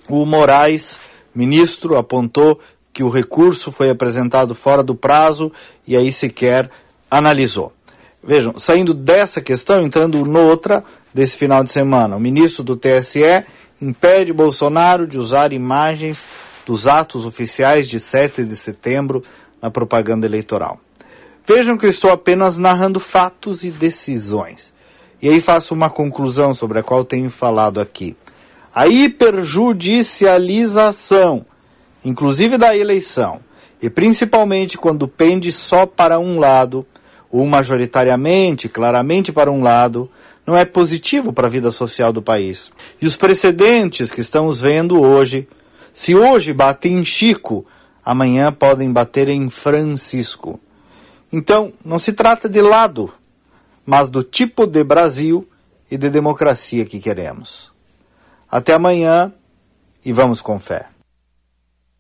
o 0.10 0.26
Moraes, 0.26 1.00
ministro, 1.34 1.96
apontou 1.96 2.60
que 2.92 3.04
o 3.04 3.10
recurso 3.10 3.72
foi 3.72 3.90
apresentado 3.90 4.56
fora 4.56 4.82
do 4.82 4.96
prazo 4.96 5.52
e 5.88 5.96
aí 5.96 6.12
sequer 6.12 6.70
analisou. 7.10 7.72
Vejam, 8.24 8.58
saindo 8.58 8.94
dessa 8.94 9.40
questão, 9.40 9.82
entrando 9.84 10.26
noutra 10.26 10.84
desse 11.14 11.38
final 11.38 11.64
de 11.64 11.72
semana, 11.72 12.16
o 12.16 12.20
ministro 12.20 12.64
do 12.64 12.76
TSE 12.76 13.46
impede 13.82 14.32
Bolsonaro 14.34 15.08
de 15.08 15.18
usar 15.18 15.54
imagens 15.54 16.28
dos 16.66 16.86
atos 16.88 17.26
oficiais 17.26 17.88
de 17.88 17.98
7 18.00 18.44
de 18.44 18.56
setembro 18.56 19.24
na 19.62 19.72
propaganda 19.72 20.26
eleitoral. 20.26 20.80
Vejam 21.46 21.78
que 21.78 21.86
eu 21.86 21.90
estou 21.90 22.12
apenas 22.12 22.58
narrando 22.58 23.00
fatos 23.00 23.64
e 23.64 23.72
decisões. 23.72 24.74
E 25.22 25.30
aí 25.30 25.40
faço 25.40 25.74
uma 25.74 25.90
conclusão 25.90 26.54
sobre 26.54 26.80
a 26.80 26.84
qual 26.84 27.06
tenho 27.06 27.32
falado 27.32 27.80
aqui. 27.80 28.18
A 28.76 28.86
hiperjudicialização, 28.88 31.46
inclusive 32.04 32.58
da 32.58 32.78
eleição, 32.78 33.40
e 33.82 33.90
principalmente 33.90 34.78
quando 34.78 35.08
pende 35.08 35.50
só 35.52 35.86
para 35.86 36.20
um 36.20 36.38
lado, 36.40 36.86
ou 37.32 37.46
majoritariamente, 37.46 38.68
claramente 38.70 39.32
para 39.32 39.52
um 39.52 39.64
lado, 39.64 40.10
não 40.48 40.56
é 40.56 40.64
positivo 40.64 41.34
para 41.34 41.48
a 41.48 41.50
vida 41.50 41.70
social 41.72 42.14
do 42.14 42.22
país. 42.22 42.72
E 43.02 43.06
os 43.06 43.18
precedentes 43.18 44.10
que 44.10 44.22
estamos 44.22 44.62
vendo 44.62 45.02
hoje, 45.02 45.46
se 45.94 46.16
hoje 46.16 46.54
batem 46.54 47.00
em 47.00 47.04
Chico, 47.06 47.66
amanhã 48.04 48.54
podem 48.54 48.90
bater 48.90 49.28
em 49.28 49.50
Francisco. 49.50 50.58
Então, 51.34 51.74
não 51.84 52.00
se 52.00 52.14
trata 52.14 52.48
de 52.48 52.62
lado, 52.62 53.12
mas 53.86 54.08
do 54.08 54.24
tipo 54.24 54.66
de 54.66 54.82
Brasil 54.86 55.46
e 55.92 55.98
de 55.98 56.10
democracia 56.10 56.86
que 56.86 57.02
queremos. 57.02 57.74
Até 58.50 58.74
amanhã 58.74 59.34
e 60.06 60.14
vamos 60.14 60.40
com 60.40 60.58
fé. 60.58 60.88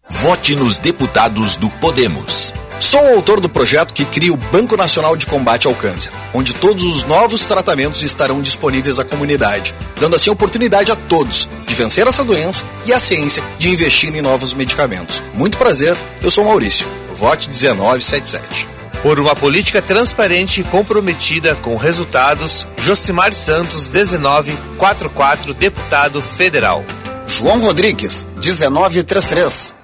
Vote 0.09 0.55
nos 0.55 0.77
deputados 0.77 1.57
do 1.57 1.69
Podemos. 1.81 2.53
Sou 2.79 3.01
o 3.01 3.15
autor 3.15 3.39
do 3.39 3.49
projeto 3.49 3.91
que 3.93 4.05
cria 4.05 4.31
o 4.31 4.37
Banco 4.37 4.77
Nacional 4.77 5.17
de 5.17 5.25
Combate 5.25 5.65
ao 5.65 5.73
Câncer, 5.73 6.11
onde 6.31 6.53
todos 6.53 6.83
os 6.83 7.03
novos 7.03 7.47
tratamentos 7.47 8.03
estarão 8.03 8.39
disponíveis 8.39 8.99
à 8.99 9.03
comunidade, 9.03 9.73
dando 9.99 10.15
assim 10.15 10.29
oportunidade 10.29 10.91
a 10.91 10.95
todos 10.95 11.49
de 11.65 11.73
vencer 11.73 12.05
essa 12.05 12.23
doença 12.23 12.63
e 12.85 12.93
a 12.93 12.99
ciência 12.99 13.43
de 13.57 13.69
investir 13.69 14.15
em 14.15 14.21
novos 14.21 14.53
medicamentos. 14.53 15.23
Muito 15.33 15.57
prazer, 15.57 15.97
eu 16.21 16.29
sou 16.29 16.45
Maurício. 16.45 16.85
Vote 17.17 17.49
1977. 17.49 18.67
Por 19.01 19.19
uma 19.19 19.35
política 19.35 19.81
transparente 19.81 20.61
e 20.61 20.63
comprometida 20.63 21.55
com 21.55 21.75
resultados, 21.75 22.65
Josimar 22.77 23.33
Santos, 23.33 23.89
1944, 23.89 25.53
deputado 25.55 26.21
federal. 26.21 26.85
João 27.25 27.59
Rodrigues, 27.59 28.27
1933. 28.35 29.76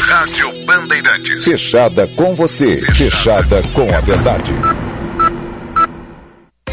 Rádio 0.00 0.52
Bandeirantes. 0.64 1.44
Fechada 1.44 2.06
com 2.08 2.34
você. 2.34 2.80
Fechada 2.92 3.62
com 3.72 3.94
a 3.94 4.00
verdade. 4.00 4.52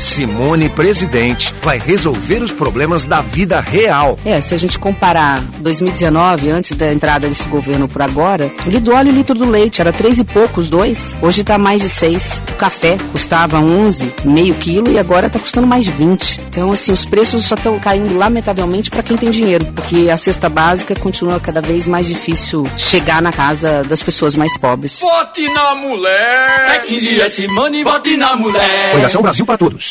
Simone 0.02 0.68
Presidente 0.68 1.54
vai 1.62 1.78
resolver 1.78 2.42
os 2.42 2.52
problemas 2.52 3.06
da 3.06 3.22
vida 3.22 3.60
real. 3.60 4.18
É, 4.26 4.42
se 4.42 4.56
a 4.56 4.58
gente 4.58 4.80
comparar 4.80 5.40
2019, 5.60 6.50
antes 6.50 6.72
da 6.74 6.92
entrada 6.92 7.30
desse 7.30 7.48
governo 7.48 7.88
por 7.88 8.02
agora, 8.02 8.52
o 8.66 8.70
litro 8.70 8.86
do 8.86 8.94
óleo 8.94 9.10
e 9.10 9.12
o 9.12 9.16
litro 9.16 9.36
do 9.36 9.48
leite 9.48 9.80
era 9.80 9.94
três 9.94 10.18
e 10.18 10.24
poucos, 10.24 10.70
dois. 10.70 11.16
Hoje 11.22 11.42
está 11.42 11.58
mais 11.58 11.82
de 11.82 11.90
seis. 11.90 12.42
O 12.50 12.56
café 12.56 12.98
custava 13.12 13.60
11, 13.60 14.12
meio 14.26 14.56
quilo 14.56 14.92
e 14.92 14.98
agora 14.98 15.28
está 15.28 15.38
custando 15.38 15.68
mais 15.68 15.86
de 15.86 15.92
20. 15.92 16.40
Então, 16.50 16.72
assim, 16.72 16.92
os 16.92 17.06
preços 17.06 17.46
só 17.46 17.56
estão 17.56 17.80
caindo 17.80 18.18
lamentavelmente 18.18 18.90
para 18.90 19.04
quem 19.04 19.16
tem 19.16 19.30
dinheiro, 19.30 19.66
porque 19.76 20.10
a 20.10 20.18
cesta 20.18 20.50
básica 20.50 20.96
continua 20.96 21.40
cada 21.40 21.62
vez 21.62 21.88
mais 21.88 22.08
difícil 22.08 22.66
chegar 22.76 23.22
na 23.22 23.32
casa 23.32 23.84
das 23.84 24.02
pessoas 24.02 24.36
mais 24.36 24.58
pobres. 24.58 25.00
Vote 25.00 25.48
na 25.54 25.76
mulher! 25.76 26.76
É 26.76 26.80
15 26.80 27.22
é 27.22 27.30
Simone, 27.30 27.84
vote 27.84 28.18
na 28.18 28.36
mulher! 28.36 28.94
Fundação 28.94 29.22
Brasil 29.22 29.46
para 29.46 29.58
Todos. 29.58 29.91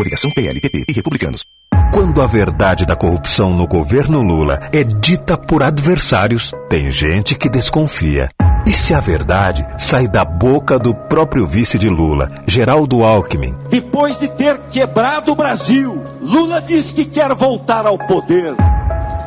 Coligação 0.00 0.30
PLPP 0.30 0.84
e 0.88 0.92
Republicanos. 0.94 1.44
Quando 1.92 2.22
a 2.22 2.26
verdade 2.26 2.86
da 2.86 2.96
corrupção 2.96 3.52
no 3.52 3.68
governo 3.68 4.22
Lula 4.22 4.58
é 4.72 4.82
dita 4.82 5.36
por 5.36 5.62
adversários, 5.62 6.52
tem 6.70 6.90
gente 6.90 7.34
que 7.34 7.50
desconfia. 7.50 8.30
E 8.66 8.72
se 8.72 8.94
a 8.94 9.00
verdade 9.00 9.62
sai 9.76 10.08
da 10.08 10.24
boca 10.24 10.78
do 10.78 10.94
próprio 10.94 11.46
vice 11.46 11.78
de 11.78 11.90
Lula, 11.90 12.32
Geraldo 12.46 13.04
Alckmin? 13.04 13.54
Depois 13.68 14.18
de 14.18 14.28
ter 14.28 14.58
quebrado 14.70 15.32
o 15.32 15.36
Brasil, 15.36 16.02
Lula 16.22 16.62
diz 16.62 16.92
que 16.92 17.04
quer 17.04 17.34
voltar 17.34 17.84
ao 17.84 17.98
poder. 17.98 18.54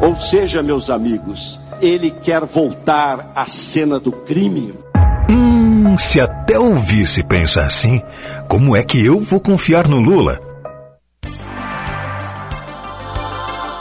Ou 0.01 0.15
seja, 0.15 0.63
meus 0.63 0.89
amigos, 0.89 1.59
ele 1.79 2.09
quer 2.09 2.45
voltar 2.45 3.31
à 3.35 3.45
cena 3.45 3.99
do 3.99 4.11
crime. 4.11 4.73
Hum, 5.29 5.95
se 5.99 6.19
até 6.19 6.57
o 6.57 6.73
vice 6.73 7.23
pensa 7.23 7.63
assim, 7.63 8.01
como 8.47 8.75
é 8.75 8.81
que 8.81 9.05
eu 9.05 9.19
vou 9.19 9.39
confiar 9.39 9.87
no 9.87 9.99
Lula? 9.99 10.39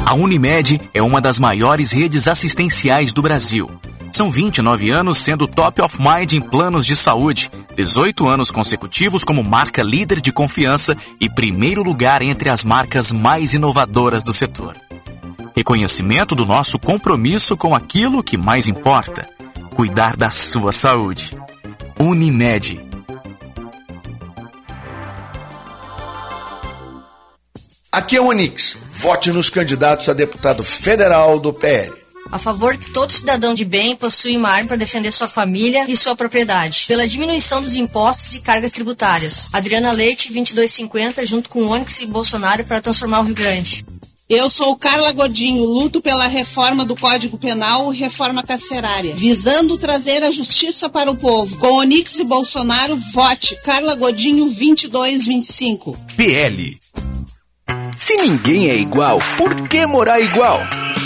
A 0.05 0.15
Unimed 0.15 0.81
é 0.93 1.01
uma 1.01 1.20
das 1.20 1.39
maiores 1.39 1.93
redes 1.93 2.27
assistenciais 2.29 3.12
do 3.12 3.23
Brasil. 3.23 3.70
São 4.11 4.31
29 4.31 4.91
anos 4.91 5.19
sendo 5.19 5.47
top 5.47 5.81
of 5.81 5.97
mind 5.99 6.33
em 6.33 6.41
planos 6.41 6.85
de 6.85 6.95
saúde, 6.95 7.51
18 7.74 8.27
anos 8.29 8.51
consecutivos 8.51 9.24
como 9.24 9.43
marca 9.43 9.83
líder 9.83 10.20
de 10.20 10.31
confiança 10.33 10.97
e 11.19 11.31
primeiro 11.31 11.83
lugar 11.83 12.20
entre 12.20 12.51
as 12.51 12.65
marcas 12.65 13.12
mais 13.12 13.55
inovadoras 13.55 14.23
do 14.23 14.33
setor. 14.33 14.77
Reconhecimento 15.57 16.35
do 16.35 16.45
nosso 16.45 16.79
compromisso 16.79 17.57
com 17.57 17.74
aquilo 17.74 18.23
que 18.23 18.37
mais 18.37 18.69
importa: 18.69 19.27
cuidar 19.74 20.16
da 20.16 20.29
sua 20.29 20.73
saúde. 20.73 21.37
Unimed. 21.99 22.91
Aqui 27.94 28.16
é 28.16 28.20
o 28.23 28.28
Onix. 28.28 28.78
Vote 28.94 29.31
nos 29.31 29.51
candidatos 29.51 30.09
a 30.09 30.14
deputado 30.14 30.64
federal 30.64 31.39
do 31.39 31.52
PL. 31.52 31.93
A 32.31 32.39
favor 32.39 32.74
que 32.74 32.90
todo 32.90 33.12
cidadão 33.12 33.52
de 33.52 33.66
bem 33.66 33.94
possui 33.94 34.35
uma 34.35 34.48
arma 34.48 34.69
para 34.69 34.78
defender 34.78 35.12
sua 35.12 35.28
família 35.28 35.85
e 35.86 35.94
sua 35.94 36.16
propriedade. 36.16 36.86
Pela 36.89 37.06
diminuição 37.06 37.60
dos 37.60 37.77
impostos 37.77 38.35
e 38.35 38.40
cargas 38.40 38.73
tributárias. 38.73 39.51
Adriana 39.52 39.93
Leite, 39.93 40.32
2250, 40.32 41.27
junto 41.27 41.51
com 41.51 41.66
Onyx 41.66 42.01
e 42.01 42.06
Bolsonaro 42.06 42.64
para 42.64 42.81
transformar 42.81 43.20
o 43.20 43.24
Rio 43.24 43.35
Grande. 43.35 43.85
Eu 44.27 44.48
sou 44.48 44.74
Carla 44.74 45.12
Godinho, 45.12 45.62
luto 45.62 46.01
pela 46.01 46.27
reforma 46.27 46.86
do 46.86 46.97
Código 46.97 47.36
Penal, 47.36 47.90
reforma 47.90 48.43
carcerária, 48.43 49.14
visando 49.14 49.77
trazer 49.77 50.23
a 50.23 50.31
justiça 50.31 50.89
para 50.89 51.10
o 51.10 51.16
povo. 51.16 51.59
Com 51.59 51.74
Onix 51.74 52.19
e 52.19 52.24
Bolsonaro, 52.24 52.97
vote 53.12 53.55
Carla 53.62 53.94
Godinho 53.94 54.47
2225. 54.47 55.98
PL. 56.16 56.81
Se 57.97 58.16
ninguém 58.16 58.70
é 58.70 58.77
igual, 58.77 59.19
por 59.36 59.69
que 59.69 59.86
morar 59.86 60.20
igual? 60.20 60.61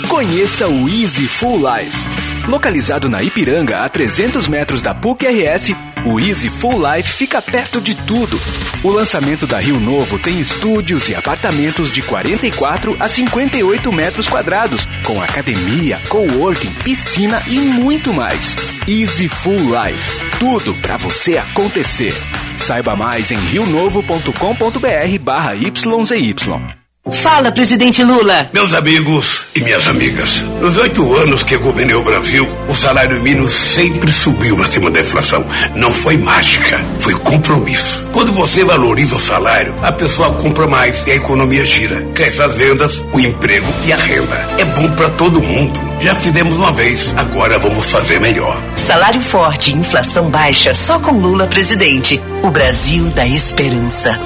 Conheça 0.07 0.67
o 0.67 0.89
Easy 0.89 1.27
Full 1.27 1.57
Life. 1.59 2.26
Localizado 2.47 3.09
na 3.09 3.21
Ipiranga, 3.21 3.83
a 3.83 3.89
300 3.89 4.47
metros 4.47 4.81
da 4.81 4.95
PUC-RS, 4.95 5.75
o 6.05 6.17
Easy 6.17 6.49
Full 6.49 6.79
Life 6.81 7.11
fica 7.11 7.41
perto 7.41 7.81
de 7.81 7.93
tudo. 7.93 8.39
O 8.81 8.89
lançamento 8.89 9.45
da 9.45 9.59
Rio 9.59 9.77
Novo 9.81 10.17
tem 10.17 10.39
estúdios 10.39 11.09
e 11.09 11.15
apartamentos 11.15 11.91
de 11.91 12.01
44 12.01 12.95
a 13.01 13.09
58 13.09 13.91
metros 13.91 14.27
quadrados, 14.27 14.87
com 15.03 15.21
academia, 15.21 15.99
coworking, 16.07 16.71
piscina 16.85 17.43
e 17.47 17.59
muito 17.59 18.13
mais. 18.13 18.55
Easy 18.87 19.27
Full 19.27 19.57
Life. 19.57 20.37
Tudo 20.39 20.73
para 20.75 20.95
você 20.95 21.37
acontecer. 21.37 22.13
Saiba 22.57 22.95
mais 22.95 23.29
em 23.29 23.37
rionovo.com.br 23.37 25.19
barra 25.21 25.53
YZY. 25.53 26.76
Fala, 27.11 27.51
presidente 27.51 28.03
Lula. 28.03 28.49
Meus 28.53 28.73
amigos 28.73 29.45
e 29.55 29.61
minhas 29.61 29.87
amigas, 29.87 30.41
nos 30.59 30.75
oito 30.77 31.15
anos 31.15 31.41
que 31.41 31.57
governei 31.57 31.95
o 31.95 32.03
Brasil, 32.03 32.47
o 32.67 32.73
salário 32.73 33.21
mínimo 33.21 33.49
sempre 33.49 34.11
subiu 34.11 34.61
acima 34.61 34.91
da 34.91 35.01
inflação. 35.01 35.45
Não 35.75 35.91
foi 35.91 36.17
mágica, 36.17 36.79
foi 36.99 37.13
compromisso. 37.19 38.05
Quando 38.11 38.33
você 38.33 38.63
valoriza 38.63 39.15
o 39.15 39.19
salário, 39.19 39.73
a 39.81 39.91
pessoa 39.91 40.33
compra 40.33 40.67
mais 40.67 41.03
e 41.07 41.11
a 41.11 41.15
economia 41.15 41.65
gira. 41.65 42.01
Cresce 42.13 42.41
as 42.41 42.55
vendas, 42.55 43.01
o 43.13 43.19
emprego 43.19 43.67
e 43.85 43.93
a 43.93 43.97
renda. 43.97 44.47
É 44.57 44.65
bom 44.65 44.89
para 44.91 45.09
todo 45.11 45.41
mundo. 45.41 45.79
Já 46.01 46.13
fizemos 46.13 46.55
uma 46.55 46.71
vez, 46.71 47.11
agora 47.15 47.57
vamos 47.57 47.89
fazer 47.89 48.19
melhor. 48.19 48.61
Salário 48.75 49.21
forte 49.21 49.71
e 49.71 49.75
inflação 49.75 50.29
baixa 50.29 50.75
só 50.75 50.99
com 50.99 51.11
Lula 51.11 51.47
presidente. 51.47 52.21
O 52.43 52.51
Brasil 52.51 53.05
da 53.09 53.25
esperança. 53.25 54.19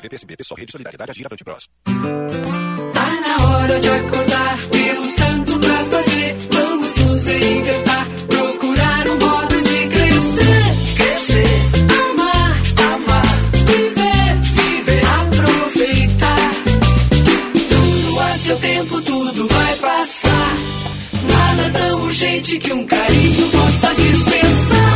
PSB, 0.00 0.36
Pessoal, 0.36 0.58
Rede 0.58 0.72
Solidariedade, 0.72 1.10
Agir, 1.10 1.26
Avante 1.26 1.44
Próximo. 1.44 1.72
Tá 2.94 3.20
na 3.20 3.48
hora 3.48 3.80
de 3.80 3.88
acordar, 3.88 4.58
temos 4.70 5.14
tanto 5.14 5.58
pra 5.58 5.84
fazer. 5.86 6.36
Vamos 6.52 6.96
nos 6.96 7.26
reinventar, 7.26 8.06
procurar 8.28 9.08
um 9.08 9.18
modo 9.18 9.62
de 9.62 9.88
crescer. 9.88 10.94
Crescer, 10.96 11.68
seu 18.48 18.56
tempo, 18.60 19.02
tudo 19.02 19.46
vai 19.46 19.76
passar. 19.76 20.56
Nada 21.22 21.78
tão 21.78 22.02
urgente 22.04 22.58
que 22.58 22.72
um 22.72 22.86
carinho 22.86 23.48
possa 23.50 23.94
dispensar. 23.94 24.87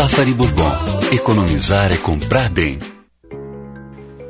Zafari 0.00 0.32
Bourbon. 0.32 0.72
Economizar 1.12 1.92
é 1.92 1.96
comprar 1.98 2.48
bem. 2.48 2.78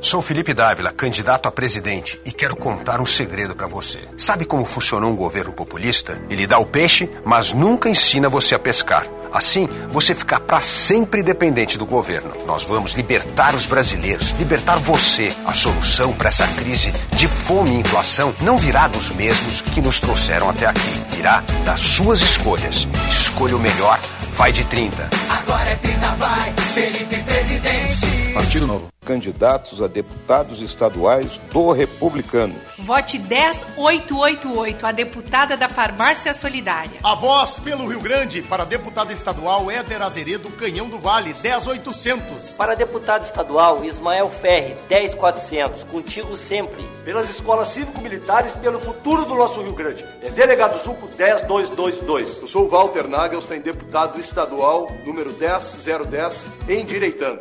Sou 0.01 0.21
Felipe 0.21 0.53
Dávila, 0.53 0.91
candidato 0.91 1.47
a 1.47 1.53
presidente, 1.53 2.21
e 2.25 2.33
quero 2.33 2.57
contar 2.57 3.01
um 3.01 3.07
segredo 3.07 3.55
para 3.55 3.69
você. 3.69 4.01
Sabe 4.17 4.45
como 4.45 4.65
funciona 4.65 5.07
um 5.07 5.15
governo 5.15 5.53
populista? 5.53 6.21
Ele 6.29 6.45
dá 6.45 6.59
o 6.59 6.67
peixe, 6.67 7.09
mas 7.25 7.53
nunca 7.53 7.89
ensina 7.89 8.29
você 8.29 8.57
a 8.57 8.59
pescar. 8.59 9.07
Assim, 9.33 9.69
você 9.91 10.13
fica 10.13 10.41
para 10.41 10.61
sempre 10.61 11.23
dependente 11.23 11.79
do 11.79 11.87
governo. 11.87 12.33
Nós 12.47 12.65
vamos 12.65 12.95
libertar 12.95 13.55
os 13.55 13.65
brasileiros, 13.65 14.31
libertar 14.41 14.77
você. 14.77 15.33
A 15.47 15.55
solução 15.55 16.13
para 16.13 16.31
essa 16.31 16.49
crise 16.49 16.93
de 17.15 17.29
fome 17.29 17.71
e 17.71 17.79
inflação 17.79 18.35
não 18.41 18.59
virá 18.59 18.89
dos 18.89 19.11
mesmos 19.11 19.61
que 19.61 19.81
nos 19.81 20.01
trouxeram 20.01 20.51
até 20.51 20.67
aqui. 20.67 21.01
Virá 21.15 21.45
das 21.65 21.79
suas 21.79 22.23
escolhas. 22.23 22.89
Escolha 23.09 23.57
o 23.57 23.61
melhor. 23.61 24.01
Vai 24.41 24.53
de 24.53 24.65
30. 24.65 25.11
Agora 25.29 25.69
é 25.69 25.77
30, 25.77 26.15
vai, 26.15 26.55
Felipe 26.73 27.23
presidente. 27.25 28.33
Partido 28.33 28.67
Novo. 28.67 28.89
Candidatos 29.05 29.81
a 29.81 29.87
deputados 29.87 30.61
estaduais 30.61 31.41
do 31.51 31.73
Republicano. 31.73 32.55
Vote 32.79 33.19
10888, 33.19 34.87
a 34.87 34.93
deputada 34.93 35.57
da 35.57 35.69
Farmácia 35.69 36.35
Solidária. 36.35 37.01
A 37.03 37.15
voz 37.15 37.59
pelo 37.59 37.87
Rio 37.87 38.01
Grande 38.01 38.43
para 38.43 38.63
a 38.63 38.67
deputada 38.67 39.13
estadual 39.13 39.71
Éder 39.71 40.03
Azeredo 40.03 40.51
Canhão 40.51 40.89
do 40.89 40.99
Vale, 40.99 41.33
10800. 41.33 42.57
Para 42.57 42.75
deputado 42.75 43.25
estadual 43.25 43.85
Ismael 43.85 44.29
Ferre, 44.29 44.77
10400. 44.89 45.85
Contigo 45.85 46.37
sempre. 46.37 46.83
Pelas 47.05 47.31
escolas 47.31 47.69
cívico-militares, 47.69 48.55
pelo 48.57 48.79
futuro 48.79 49.25
do 49.25 49.35
nosso 49.35 49.63
Rio 49.63 49.73
Grande. 49.73 50.05
É 50.23 50.31
delegado 50.31 50.79
Zuco 50.85 51.09
10222. 51.17 52.43
Eu 52.43 52.47
sou 52.47 52.67
o 52.67 52.69
Walter 52.69 53.09
Nagelstein, 53.09 53.61
deputado 53.61 54.21
estadual, 54.21 54.91
número 55.07 55.33
10010, 55.33 56.45
endireitando. 56.69 57.41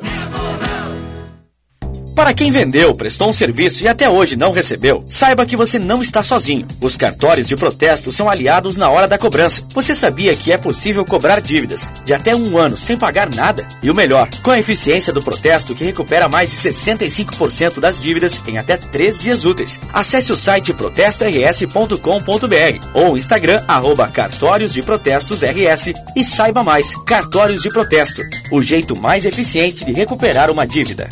Para 2.19 2.33
quem 2.33 2.51
vendeu, 2.51 2.93
prestou 2.93 3.29
um 3.29 3.33
serviço 3.33 3.81
e 3.81 3.87
até 3.87 4.09
hoje 4.09 4.35
não 4.35 4.51
recebeu, 4.51 5.05
saiba 5.07 5.45
que 5.45 5.55
você 5.55 5.79
não 5.79 6.01
está 6.01 6.21
sozinho. 6.21 6.67
Os 6.81 6.97
cartórios 6.97 7.47
de 7.47 7.55
protesto 7.55 8.11
são 8.11 8.29
aliados 8.29 8.75
na 8.75 8.89
hora 8.89 9.07
da 9.07 9.17
cobrança. 9.17 9.65
Você 9.73 9.95
sabia 9.95 10.35
que 10.35 10.51
é 10.51 10.57
possível 10.57 11.05
cobrar 11.05 11.39
dívidas 11.39 11.87
de 12.03 12.13
até 12.13 12.35
um 12.35 12.57
ano 12.57 12.75
sem 12.75 12.97
pagar 12.97 13.33
nada? 13.33 13.65
E 13.81 13.89
o 13.89 13.95
melhor, 13.95 14.27
com 14.43 14.51
a 14.51 14.59
eficiência 14.59 15.13
do 15.13 15.23
protesto 15.23 15.73
que 15.73 15.85
recupera 15.85 16.27
mais 16.27 16.51
de 16.51 16.57
65% 16.57 17.79
das 17.79 18.01
dívidas 18.01 18.43
em 18.45 18.57
até 18.57 18.75
três 18.75 19.21
dias 19.21 19.45
úteis. 19.45 19.79
Acesse 19.93 20.33
o 20.33 20.35
site 20.35 20.73
protestors.com.br 20.73 22.85
ou 22.93 23.13
o 23.13 23.17
Instagram 23.17 23.63
arroba 23.65 24.09
cartórios 24.09 24.73
de 24.73 24.83
protestos 24.83 25.41
RS 25.41 25.93
e 26.17 26.25
saiba 26.25 26.65
mais. 26.65 26.93
Cartórios 27.05 27.61
de 27.61 27.69
protesto, 27.69 28.21
o 28.51 28.61
jeito 28.61 28.93
mais 28.93 29.23
eficiente 29.23 29.85
de 29.85 29.93
recuperar 29.93 30.51
uma 30.51 30.67
dívida. 30.67 31.07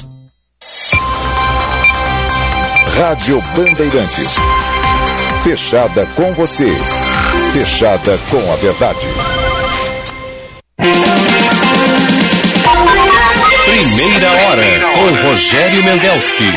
Rádio 2.97 3.41
Bandeirantes. 3.55 4.37
Fechada 5.43 6.05
com 6.15 6.33
você. 6.33 6.67
Fechada 7.53 8.17
com 8.29 8.51
a 8.51 8.55
verdade. 8.55 9.07
Primeira 13.65 14.31
hora 14.31 14.63
com 14.95 15.27
Rogério 15.27 15.83
Mendelski. 15.83 16.51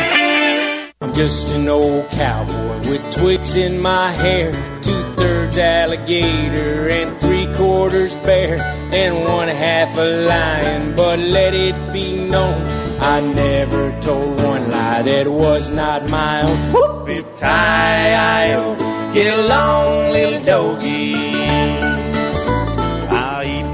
Just 1.15 1.51
an 1.55 1.69
old 1.69 2.09
cowboy 2.11 2.91
with 2.91 3.03
twigs 3.11 3.55
in 3.55 3.81
my 3.81 4.13
hair, 4.13 4.53
thirds 5.51 5.59
alligator 5.59 6.89
and 6.89 7.19
three 7.19 7.47
quarters 7.55 8.15
bear, 8.27 8.59
and 8.93 9.25
one 9.25 9.49
half 9.49 9.97
a 9.99 10.27
lion. 10.27 10.95
But 10.95 11.19
let 11.19 11.55
it 11.55 11.75
be 11.93 12.29
known, 12.29 12.63
I 13.01 13.21
never 13.21 13.93
told 14.01 14.41
one 14.43 14.71
lie 14.71 15.03
that 15.03 15.29
was 15.29 15.71
not 15.71 16.09
my 16.09 16.43
own. 16.43 16.57
Whoopie 16.73 17.25
tie, 17.37 19.13
get 19.13 19.39
along, 19.39 20.13
little 20.13 20.41
doggy. 20.45 21.41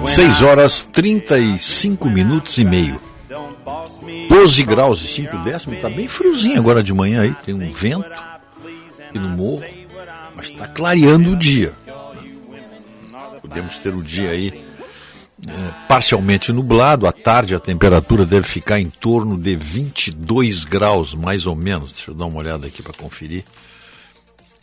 6 0.07 0.43
horas 0.43 0.89
35 0.93 2.09
minutos 2.09 2.57
e 2.57 2.65
meio. 2.65 2.99
12 4.31 4.63
graus 4.63 5.03
e 5.03 5.09
5 5.09 5.37
décimos, 5.39 5.81
tá 5.81 5.91
bem 5.91 6.09
friozinho 6.09 6.59
agora 6.59 6.83
de 6.83 6.95
manhã 6.95 7.23
aí, 7.23 7.35
tem 7.45 7.55
um 7.55 7.73
vento 7.73 8.07
aqui 9.17 9.19
no 9.19 9.29
morro, 9.29 9.63
mas 10.37 10.51
está 10.51 10.69
clareando 10.69 11.33
o 11.33 11.37
dia. 11.37 11.73
Podemos 13.41 13.79
ter 13.79 13.95
o 13.95 14.03
dia 14.03 14.31
aí 14.31 14.67
é, 15.47 15.87
parcialmente 15.87 16.53
nublado, 16.53 17.07
à 17.07 17.13
tarde 17.13 17.55
a 17.55 17.61
temperatura 17.61 18.25
deve 18.25 18.49
ficar 18.49 18.81
em 18.81 18.89
torno 18.89 19.37
de 19.37 19.55
22 19.55 20.65
graus, 20.65 21.15
mais 21.15 21.47
ou 21.47 21.55
menos. 21.55 21.93
Deixa 21.93 22.11
eu 22.11 22.15
dar 22.15 22.27
uma 22.27 22.39
olhada 22.39 22.67
aqui 22.67 22.83
para 22.83 22.93
conferir. 22.93 23.45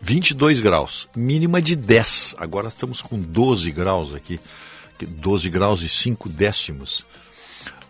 22 0.02 0.60
graus, 0.60 1.08
mínima 1.16 1.62
de 1.62 1.76
10. 1.76 2.36
Agora 2.38 2.68
estamos 2.68 3.02
com 3.02 3.20
12 3.20 3.72
graus 3.72 4.14
aqui, 4.14 4.40
12 5.00 5.50
graus 5.50 5.82
e 5.82 5.90
5 5.90 6.28
décimos 6.28 7.06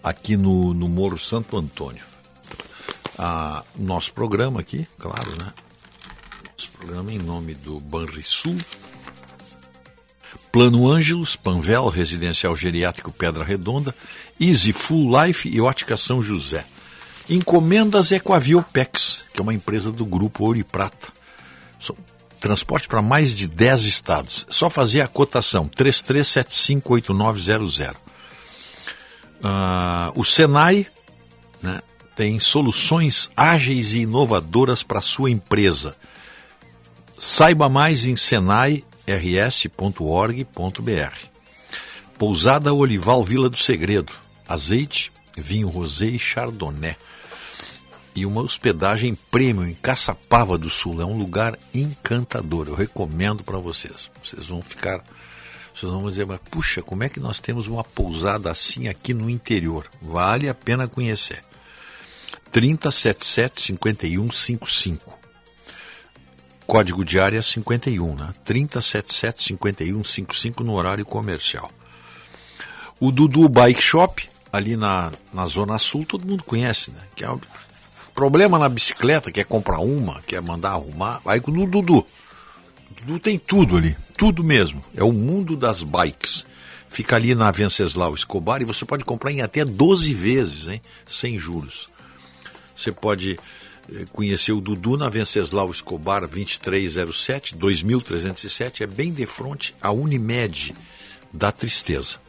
aqui 0.03 0.37
no, 0.37 0.73
no 0.73 0.87
Morro 0.87 1.17
Santo 1.17 1.57
Antônio. 1.57 2.03
Ah, 3.17 3.63
nosso 3.75 4.13
programa 4.13 4.59
aqui, 4.59 4.87
claro, 4.99 5.31
né? 5.37 5.53
Programa 6.83 7.13
em 7.13 7.17
nome 7.17 7.55
do 7.55 7.79
Banrisul, 7.79 8.57
Plano 10.51 10.91
Ângelos, 10.91 11.33
Panvel, 11.33 11.87
Residencial 11.87 12.53
Geriátrico 12.57 13.09
Pedra 13.09 13.41
Redonda, 13.41 13.95
Easy 14.37 14.73
Full 14.73 15.23
Life 15.23 15.47
e 15.47 15.61
Ótica 15.61 15.95
São 15.95 16.21
José. 16.21 16.65
Encomendas 17.29 18.11
é 18.11 18.19
com 18.19 18.33
a 18.33 18.37
Viopex, 18.37 19.23
que 19.33 19.39
é 19.39 19.43
uma 19.43 19.53
empresa 19.53 19.93
do 19.93 20.05
grupo 20.05 20.43
Ouro 20.43 20.59
e 20.59 20.63
Prata. 20.65 21.07
Transporte 22.41 22.89
para 22.89 23.01
mais 23.01 23.33
de 23.33 23.47
10 23.47 23.83
estados. 23.83 24.45
É 24.49 24.51
só 24.51 24.69
fazer 24.69 24.99
a 24.99 25.07
cotação 25.07 25.69
33758900. 25.69 27.95
Uh, 27.95 27.95
o 30.15 30.25
Senai 30.25 30.85
né, 31.61 31.81
tem 32.13 32.41
soluções 32.41 33.31
ágeis 33.37 33.93
e 33.93 33.99
inovadoras 33.99 34.83
para 34.83 34.99
a 34.99 35.01
sua 35.01 35.31
empresa. 35.31 35.95
Saiba 37.25 37.69
mais 37.69 38.05
em 38.05 38.17
senai.rs.org.br. 38.17 38.83
Pousada 42.19 42.73
Olival 42.73 43.23
Vila 43.23 43.49
do 43.49 43.55
Segredo. 43.55 44.11
Azeite, 44.45 45.09
vinho 45.37 45.69
rosé 45.69 46.07
e 46.07 46.19
chardonnay. 46.19 46.97
E 48.13 48.25
uma 48.25 48.41
hospedagem 48.41 49.15
premium 49.15 49.65
em 49.65 49.73
Caçapava 49.73 50.57
do 50.57 50.69
Sul. 50.69 51.01
É 51.01 51.05
um 51.05 51.17
lugar 51.17 51.57
encantador. 51.73 52.67
Eu 52.67 52.75
recomendo 52.75 53.41
para 53.41 53.57
vocês. 53.57 54.11
Vocês 54.21 54.49
vão 54.49 54.61
ficar 54.61 55.01
vocês 55.73 55.89
vão 55.89 56.09
dizer, 56.09 56.25
mas 56.25 56.41
puxa, 56.51 56.81
como 56.81 57.05
é 57.05 57.09
que 57.09 57.21
nós 57.21 57.39
temos 57.39 57.67
uma 57.67 57.85
pousada 57.85 58.51
assim 58.51 58.89
aqui 58.89 59.13
no 59.13 59.29
interior? 59.29 59.89
Vale 60.01 60.49
a 60.49 60.53
pena 60.53 60.89
conhecer. 60.89 61.41
3077-5155. 62.51 65.22
Código 66.65 67.03
de 67.03 67.19
área 67.19 67.41
51, 67.41 68.15
né? 68.15 68.33
3077-5155 68.45 70.61
no 70.61 70.73
horário 70.73 71.05
comercial. 71.05 71.69
O 72.99 73.11
Dudu 73.11 73.49
Bike 73.49 73.81
Shop, 73.81 74.29
ali 74.51 74.77
na, 74.77 75.11
na 75.33 75.45
Zona 75.45 75.77
Sul, 75.77 76.05
todo 76.05 76.25
mundo 76.25 76.43
conhece, 76.43 76.91
né? 76.91 77.01
Que 77.15 77.25
é 77.25 77.31
um 77.31 77.39
problema 78.13 78.57
na 78.57 78.69
bicicleta, 78.69 79.31
quer 79.31 79.45
comprar 79.45 79.79
uma, 79.79 80.21
quer 80.21 80.41
mandar 80.41 80.71
arrumar, 80.71 81.21
vai 81.23 81.39
com 81.39 81.51
o 81.51 81.67
Dudu. 81.67 82.05
Dudu 82.99 83.19
tem 83.19 83.37
tudo 83.37 83.77
ali, 83.77 83.95
tudo 84.17 84.43
mesmo. 84.43 84.81
É 84.95 85.03
o 85.03 85.11
mundo 85.11 85.57
das 85.57 85.83
bikes. 85.83 86.45
Fica 86.89 87.15
ali 87.15 87.33
na 87.33 87.51
Venceslau 87.51 88.13
Escobar 88.13 88.61
e 88.61 88.65
você 88.65 88.85
pode 88.85 89.03
comprar 89.03 89.31
em 89.31 89.41
até 89.41 89.65
12 89.65 90.13
vezes, 90.13 90.67
hein? 90.67 90.81
sem 91.07 91.37
juros. 91.37 91.89
Você 92.75 92.91
pode 92.91 93.39
eh, 93.91 94.05
conhecer 94.11 94.51
o 94.51 94.61
Dudu 94.61 94.97
na 94.97 95.09
Venceslau 95.09 95.69
Escobar 95.69 96.21
2307, 96.27 97.55
2307, 97.55 98.83
é 98.83 98.87
bem 98.87 99.11
de 99.11 99.25
frente 99.25 99.73
à 99.81 99.91
Unimed 99.91 100.73
da 101.31 101.51
Tristeza. 101.51 102.21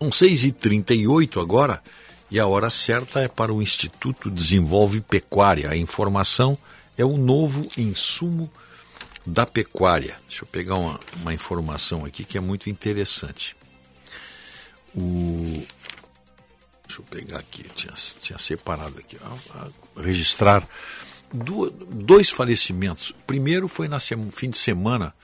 São 0.00 0.10
6h38 0.10 1.40
agora 1.40 1.82
e 2.30 2.40
a 2.40 2.46
hora 2.46 2.70
certa 2.70 3.20
é 3.20 3.28
para 3.28 3.52
o 3.52 3.62
Instituto 3.62 4.30
Desenvolve 4.30 5.00
Pecuária. 5.00 5.70
A 5.70 5.76
informação 5.76 6.58
é 6.96 7.04
o 7.04 7.16
novo 7.16 7.68
insumo 7.76 8.50
da 9.26 9.46
pecuária. 9.46 10.16
Deixa 10.26 10.42
eu 10.42 10.48
pegar 10.48 10.76
uma, 10.76 10.98
uma 11.20 11.32
informação 11.32 12.04
aqui 12.04 12.24
que 12.24 12.36
é 12.36 12.40
muito 12.40 12.68
interessante. 12.68 13.56
O, 14.94 15.62
deixa 16.92 17.00
eu 17.00 17.04
pegar 17.04 17.38
aqui, 17.38 17.62
tinha, 17.74 17.94
tinha 18.20 18.38
separado 18.38 18.98
aqui, 18.98 19.16
registrar 19.96 20.66
dois 21.32 22.28
falecimentos. 22.28 23.14
Primeiro 23.26 23.66
foi 23.68 23.88
no 23.88 23.98
fim 24.30 24.50
de 24.50 24.58
semana 24.58 25.14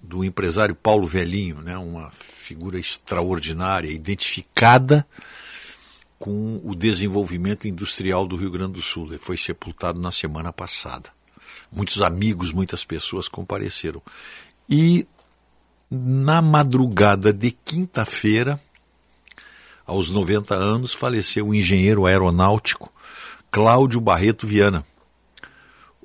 do 0.00 0.24
empresário 0.24 0.74
Paulo 0.74 1.06
Velhinho, 1.06 1.60
né, 1.60 1.76
uma 1.76 2.10
figura 2.10 2.78
extraordinária, 2.78 3.90
identificada 3.90 5.06
com 6.18 6.60
o 6.64 6.74
desenvolvimento 6.74 7.68
industrial 7.68 8.26
do 8.26 8.36
Rio 8.36 8.50
Grande 8.50 8.74
do 8.74 8.82
Sul. 8.82 9.08
Ele 9.08 9.18
foi 9.18 9.36
sepultado 9.36 10.00
na 10.00 10.10
semana 10.10 10.52
passada. 10.52 11.10
Muitos 11.70 12.00
amigos, 12.00 12.52
muitas 12.52 12.84
pessoas 12.84 13.28
compareceram. 13.28 14.00
E 14.68 15.06
na 15.90 16.40
madrugada 16.40 17.32
de 17.32 17.50
quinta-feira, 17.50 18.60
aos 19.86 20.10
90 20.10 20.54
anos, 20.54 20.92
faleceu 20.92 21.48
o 21.48 21.54
engenheiro 21.54 22.06
aeronáutico 22.06 22.92
Cláudio 23.50 24.00
Barreto 24.00 24.46
Viana, 24.46 24.84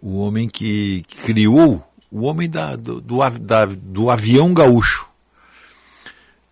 o 0.02 0.20
homem 0.20 0.50
que 0.50 1.06
criou, 1.24 1.82
o 2.12 2.26
homem 2.26 2.50
da, 2.50 2.76
do, 2.76 3.00
do, 3.00 3.18
da, 3.40 3.66
do 3.66 4.10
avião 4.10 4.54
gaúcho. 4.54 5.10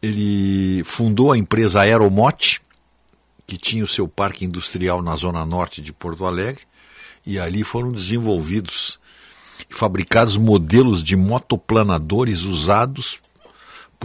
Ele 0.02 0.84
fundou 0.86 1.32
a 1.32 1.38
empresa 1.38 1.82
Aeromote, 1.82 2.62
que 3.46 3.58
tinha 3.58 3.84
o 3.84 3.88
seu 3.88 4.08
parque 4.08 4.46
industrial 4.46 5.02
na 5.02 5.16
zona 5.16 5.46
norte 5.46 5.82
de 5.82 5.92
Porto 5.92 6.26
Alegre, 6.26 6.64
e 7.26 7.38
ali 7.38 7.64
foram 7.64 7.92
desenvolvidos 7.92 9.00
e 9.70 9.74
fabricados 9.74 10.38
modelos 10.38 11.04
de 11.04 11.16
motoplanadores 11.16 12.44
usados 12.44 13.20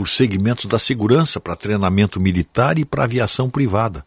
por 0.01 0.09
segmentos 0.09 0.65
da 0.65 0.79
segurança 0.79 1.39
para 1.39 1.55
treinamento 1.55 2.19
militar 2.19 2.79
e 2.79 2.87
para 2.87 3.05
aviação 3.05 3.51
privada, 3.51 4.03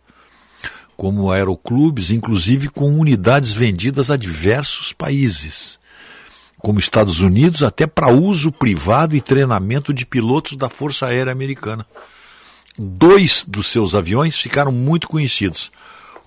como 0.97 1.31
aeroclubes, 1.31 2.09
inclusive 2.09 2.67
com 2.67 2.99
unidades 2.99 3.53
vendidas 3.53 4.09
a 4.09 4.17
diversos 4.17 4.91
países, 4.91 5.77
como 6.57 6.79
Estados 6.79 7.19
Unidos, 7.19 7.61
até 7.61 7.85
para 7.85 8.11
uso 8.11 8.51
privado 8.51 9.15
e 9.15 9.21
treinamento 9.21 9.93
de 9.93 10.03
pilotos 10.03 10.57
da 10.57 10.67
Força 10.67 11.05
Aérea 11.05 11.31
Americana. 11.31 11.85
Dois 12.75 13.45
dos 13.47 13.67
seus 13.67 13.93
aviões 13.93 14.35
ficaram 14.35 14.71
muito 14.71 15.07
conhecidos. 15.07 15.71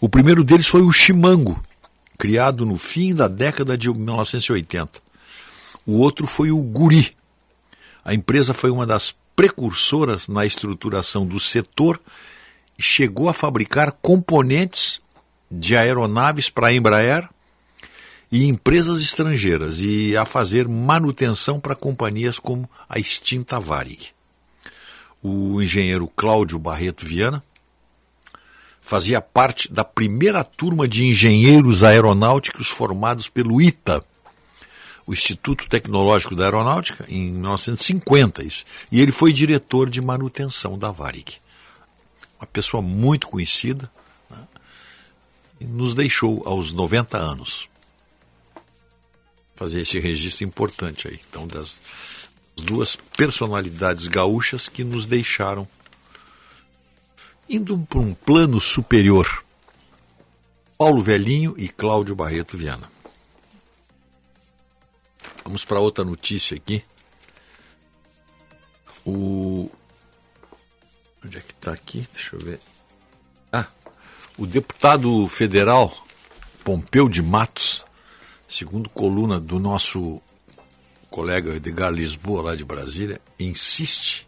O 0.01 0.09
primeiro 0.09 0.45
deles 0.45 0.69
foi 0.69 0.83
o 0.83 0.93
Chimango, 0.93 1.61
criado 2.17 2.65
no 2.65 2.77
fim 2.77 3.13
da 3.13 3.27
década 3.27 3.77
de 3.77 3.93
1980. 3.93 5.01
O 5.85 5.95
outro 5.99 6.25
foi 6.25 6.53
o 6.53 6.59
Guri. 6.59 7.17
A 8.05 8.15
empresa 8.15 8.55
foi 8.55 8.71
uma 8.71 8.87
das 8.87 9.13
precursoras 9.37 10.27
na 10.27 10.47
estruturação 10.47 11.27
do 11.27 11.39
setor 11.39 12.01
chegou 12.79 13.29
a 13.29 13.35
fabricar 13.35 13.93
componentes 14.03 15.01
de 15.51 15.77
aeronaves 15.77 16.51
para 16.51 16.69
a 16.69 16.73
Embraer 16.73 17.29
e 18.33 18.49
empresas 18.49 19.01
estrangeiras 19.01 19.79
e 19.81 20.17
a 20.17 20.25
fazer 20.25 20.67
manutenção 20.67 21.61
para 21.61 21.77
companhias 21.77 22.39
como 22.39 22.69
a 22.89 22.99
extinta 22.99 23.61
Varig. 23.61 24.09
O 25.23 25.63
engenheiro 25.63 26.09
Cláudio 26.09 26.59
Barreto 26.59 27.07
Viana 27.07 27.43
fazia 28.81 29.21
parte 29.21 29.73
da 29.73 29.85
primeira 29.85 30.45
turma 30.45 30.87
de 30.87 31.05
engenheiros 31.05 31.83
aeronáuticos 31.83 32.69
formados 32.69 33.29
pelo 33.29 33.61
ITA, 33.61 34.05
o 35.07 35.13
Instituto 35.13 35.69
Tecnológico 35.69 36.35
da 36.35 36.45
Aeronáutica, 36.45 37.07
em 37.09 37.31
1950, 37.31 38.45
isso. 38.45 38.65
E 38.91 39.01
ele 39.01 39.13
foi 39.13 39.33
diretor 39.33 39.89
de 39.89 40.03
manutenção 40.03 40.77
da 40.77 40.91
Varig. 40.91 41.41
Uma 42.41 42.47
pessoa 42.47 42.83
muito 42.83 43.29
conhecida, 43.29 43.91
né? 44.29 44.39
e 45.61 45.65
nos 45.65 45.95
deixou 45.95 46.43
aos 46.45 46.73
90 46.73 47.17
anos. 47.17 47.69
Fazer 49.55 49.83
esse 49.83 49.99
registro 50.01 50.45
importante 50.45 51.07
aí. 51.07 51.21
Então, 51.31 51.47
das 51.47 51.81
duas 52.57 52.97
personalidades 53.17 54.09
gaúchas 54.09 54.69
que 54.69 54.83
nos 54.83 55.07
deixaram 55.07 55.69
indo 57.49 57.79
para 57.79 58.01
um 58.01 58.13
plano 58.13 58.61
superior. 58.61 59.45
Paulo 60.77 61.01
Velhinho 61.01 61.55
e 61.57 61.69
Cláudio 61.69 62.15
Barreto 62.15 62.59
Viana. 62.59 62.96
Vamos 65.47 65.65
para 65.65 65.79
outra 65.79 66.05
notícia 66.05 66.57
aqui. 66.57 66.83
O. 69.05 69.71
Onde 71.25 71.39
é 71.39 71.41
que 71.41 71.53
está 71.53 71.71
aqui? 71.71 72.05
Deixa 72.13 72.35
eu 72.35 72.41
ver. 72.41 72.59
Ah, 73.53 73.67
o 74.37 74.45
deputado 74.45 75.29
federal 75.29 75.97
Pompeu 76.65 77.09
de 77.09 77.23
Matos, 77.23 77.85
segundo 78.49 78.91
coluna 78.91 79.39
do 79.39 79.61
nosso 79.61 80.21
colega 81.09 81.55
Edgar 81.55 81.93
Lisboa, 81.93 82.43
lá 82.43 82.57
de 82.57 82.65
Brasília, 82.65 83.21
insiste 83.39 84.27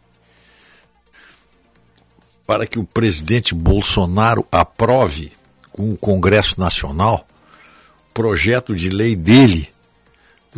para 2.47 2.65
que 2.65 2.79
o 2.79 2.85
presidente 2.85 3.57
Bolsonaro 3.57 4.47
aprove 4.53 5.33
com 5.73 5.93
o 5.93 5.97
Congresso 5.97 6.61
Nacional 6.61 7.27
projeto 8.15 8.73
de 8.75 8.89
lei 8.89 9.17
dele 9.17 9.69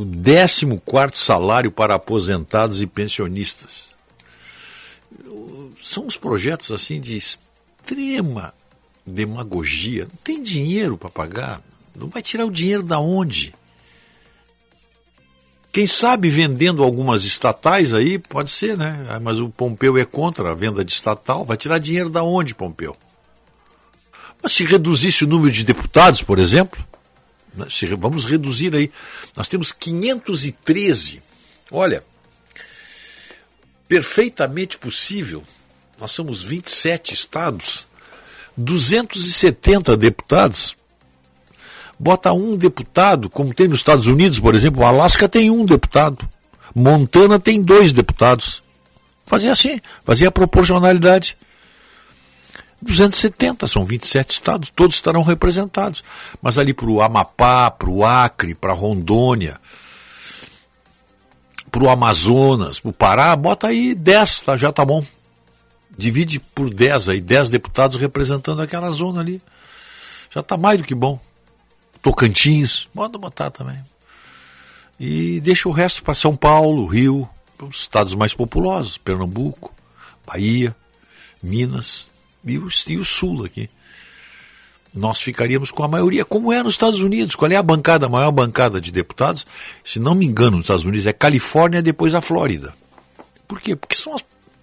do 0.05 0.81
14 0.81 1.17
salário 1.17 1.71
para 1.71 1.95
aposentados 1.95 2.83
e 2.83 2.87
pensionistas. 2.87 3.91
São 5.83 6.07
uns 6.07 6.17
projetos 6.17 6.73
assim 6.73 7.01
de 7.01 7.17
extrema 7.17 8.55
demagogia. 9.07 10.05
Não 10.05 10.19
tem 10.23 10.43
dinheiro 10.43 10.97
para 10.97 11.11
pagar. 11.11 11.63
Não 11.95 12.09
vai 12.09 12.23
tirar 12.23 12.45
o 12.45 12.51
dinheiro 12.51 12.83
da 12.83 12.99
onde? 12.99 13.55
Quem 15.73 15.87
sabe 15.87 16.29
vendendo 16.31 16.83
algumas 16.83 17.25
estatais 17.25 17.95
aí, 17.95 18.19
pode 18.19 18.51
ser, 18.51 18.77
né? 18.77 19.07
Ah, 19.09 19.21
mas 19.21 19.39
o 19.39 19.49
Pompeu 19.49 19.97
é 19.97 20.05
contra 20.05 20.51
a 20.51 20.55
venda 20.55 20.85
de 20.85 20.93
estatal. 20.93 21.45
Vai 21.45 21.57
tirar 21.57 21.79
dinheiro 21.79 22.11
da 22.11 22.25
onde, 22.25 22.55
Pompeu? 22.55 22.97
Mas 24.43 24.53
se 24.53 24.65
reduzisse 24.65 25.25
o 25.25 25.29
número 25.29 25.53
de 25.53 25.65
deputados, 25.65 26.23
por 26.23 26.39
exemplo, 26.39 26.83
vamos 27.99 28.25
reduzir 28.25 28.75
aí. 28.75 28.91
Nós 29.37 29.49
temos 29.49 29.73
513. 29.73 31.23
Olha, 31.71 32.03
perfeitamente 33.89 34.79
possível. 34.79 35.43
Nós 35.99 36.13
somos 36.13 36.43
27 36.43 37.13
estados, 37.13 37.87
270 38.57 39.97
deputados 39.97 40.77
bota 42.01 42.33
um 42.33 42.57
deputado, 42.57 43.29
como 43.29 43.53
tem 43.53 43.69
nos 43.69 43.81
Estados 43.81 44.07
Unidos, 44.07 44.41
por 44.41 44.55
exemplo, 44.55 44.83
Alasca 44.87 45.29
tem 45.29 45.51
um 45.51 45.67
deputado, 45.67 46.27
Montana 46.75 47.39
tem 47.39 47.61
dois 47.61 47.93
deputados. 47.93 48.63
Fazia 49.27 49.53
assim, 49.53 49.79
fazia 50.03 50.29
a 50.29 50.33
proporcionalidade. 50.33 51.37
270, 52.83 53.67
são 53.67 53.85
27 53.85 54.31
estados, 54.31 54.73
todos 54.75 54.97
estarão 54.97 55.23
representados. 55.23 56.03
Mas 56.41 56.59
ali 56.59 56.73
para 56.73 56.87
o 56.87 57.03
Amapá, 57.03 57.71
para 57.71 57.91
o 57.91 58.05
Acre, 58.05 58.55
para 58.55 58.73
Rondônia, 58.73 59.61
para 61.71 61.85
o 61.85 61.91
Amazonas, 61.91 62.81
para 62.81 62.91
o 62.91 62.93
Pará, 62.93 63.37
bota 63.37 63.69
aí 63.69 63.95
10, 63.95 64.43
tá, 64.43 64.57
já 64.57 64.73
tá 64.73 64.85
bom. 64.85 65.05
Divide 65.97 66.41
por 66.41 66.73
10 66.73 67.11
aí, 67.11 67.21
10 67.21 67.51
deputados 67.51 68.01
representando 68.01 68.63
aquela 68.63 68.91
zona 68.91 69.21
ali. 69.21 69.43
Já 70.31 70.41
está 70.41 70.57
mais 70.57 70.79
do 70.79 70.85
que 70.85 70.95
bom. 70.95 71.21
Tocantins, 72.03 72.89
pode 72.95 73.19
botar 73.19 73.51
também. 73.51 73.79
E 74.99 75.41
deixa 75.41 75.69
o 75.69 75.73
resto 75.73 76.03
para 76.03 76.15
São 76.15 76.35
Paulo, 76.35 76.87
Rio, 76.87 77.29
os 77.61 77.81
estados 77.81 78.15
mais 78.15 78.33
populosos, 78.33 78.97
Pernambuco, 78.97 79.75
Bahia, 80.27 80.75
Minas 81.43 82.09
e 82.45 82.59
o, 82.59 82.69
e 82.89 82.97
o 82.99 83.05
Sul 83.05 83.45
aqui. 83.45 83.69
Nós 84.93 85.21
ficaríamos 85.21 85.71
com 85.71 85.85
a 85.85 85.89
maioria, 85.89 86.25
como 86.25 86.53
é 86.53 86.63
nos 86.63 86.75
Estados 86.75 87.01
Unidos. 87.01 87.37
Qual 87.37 87.51
é 87.51 87.57
a 87.57 87.63
bancada, 87.63 88.07
a 88.07 88.09
maior 88.09 88.33
bancada 88.33 88.81
de 88.81 88.91
deputados? 88.91 89.47
Se 89.85 90.01
não 90.01 90.15
me 90.15 90.27
engano, 90.27 90.57
nos 90.57 90.65
Estados 90.65 90.85
Unidos 90.85 91.07
é 91.07 91.13
Califórnia, 91.13 91.81
depois 91.81 92.15
a 92.15 92.21
Flórida. 92.21 92.75
Por 93.47 93.61
quê? 93.61 93.77
Porque 93.77 93.95
são 93.95 94.17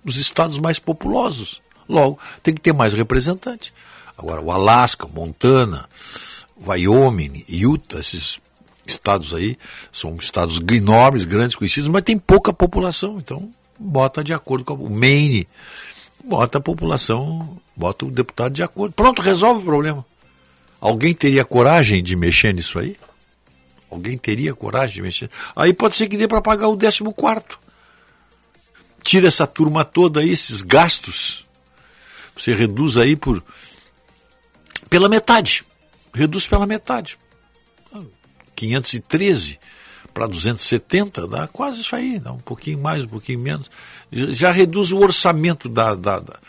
os 0.04 0.18
estados 0.18 0.60
mais 0.60 0.80
populosos. 0.80 1.62
Logo, 1.88 2.20
tem 2.44 2.54
que 2.54 2.60
ter 2.60 2.74
mais 2.74 2.94
representante. 2.94 3.74
Agora, 4.18 4.42
o 4.42 4.52
Alasca, 4.52 5.08
Montana, 5.08 5.88
Wyoming, 6.66 7.46
Utah, 7.48 8.00
esses 8.00 8.42
estados 8.86 9.34
aí, 9.34 9.58
são 9.92 10.16
estados 10.16 10.60
enormes, 10.72 11.26
grandes, 11.26 11.56
conhecidos, 11.56 11.90
mas 11.90 12.02
tem 12.02 12.18
pouca 12.18 12.52
população. 12.52 13.18
Então, 13.18 13.50
bota 13.80 14.24
de 14.24 14.34
acordo 14.34 14.66
com 14.66 14.74
o 14.74 14.90
Maine, 14.90 15.48
bota 16.28 16.58
a 16.58 16.62
população, 16.62 17.60
bota 17.76 18.06
o 18.06 18.12
deputado 18.12 18.54
de 18.54 18.64
acordo. 18.64 18.94
Pronto, 18.94 19.22
resolve 19.22 19.62
o 19.62 19.66
problema. 19.66 20.06
Alguém 20.80 21.14
teria 21.14 21.44
coragem 21.44 22.04
de 22.04 22.16
mexer 22.16 22.54
nisso 22.54 22.78
aí? 22.78 22.96
Alguém 23.90 24.18
teria 24.18 24.54
coragem 24.54 24.96
de 24.96 25.02
mexer? 25.02 25.30
Aí 25.56 25.74
pode 25.74 25.96
ser 25.96 26.08
que 26.08 26.18
dê 26.18 26.28
para 26.28 26.42
pagar 26.42 26.68
o 26.68 26.78
14 26.78 27.04
quarto. 27.16 27.60
Tira 29.02 29.28
essa 29.28 29.48
turma 29.48 29.86
toda 29.86 30.20
aí, 30.20 30.30
esses 30.32 30.62
gastos. 30.62 31.46
Você 32.36 32.54
reduz 32.54 32.98
aí 32.98 33.16
por 33.16 33.44
pela 34.90 35.10
metade 35.10 35.66
reduz 36.18 36.48
pela 36.48 36.66
metade. 36.66 37.18
513 38.56 39.60
para 40.18 40.26
270, 40.26 41.28
dá 41.28 41.48
quase 41.48 41.82
isso 41.82 41.96
aí, 41.96 42.18
dá 42.18 42.32
um 42.32 42.40
pouquinho 42.40 42.80
mais, 42.80 43.04
um 43.04 43.08
pouquinho 43.08 43.38
menos. 43.38 43.70
Já 44.12 44.50
reduz 44.50 44.92
o 44.92 44.98
orçamento 44.98 45.70
da, 45.70 45.94
da, 45.94 46.18
da, 46.18 46.40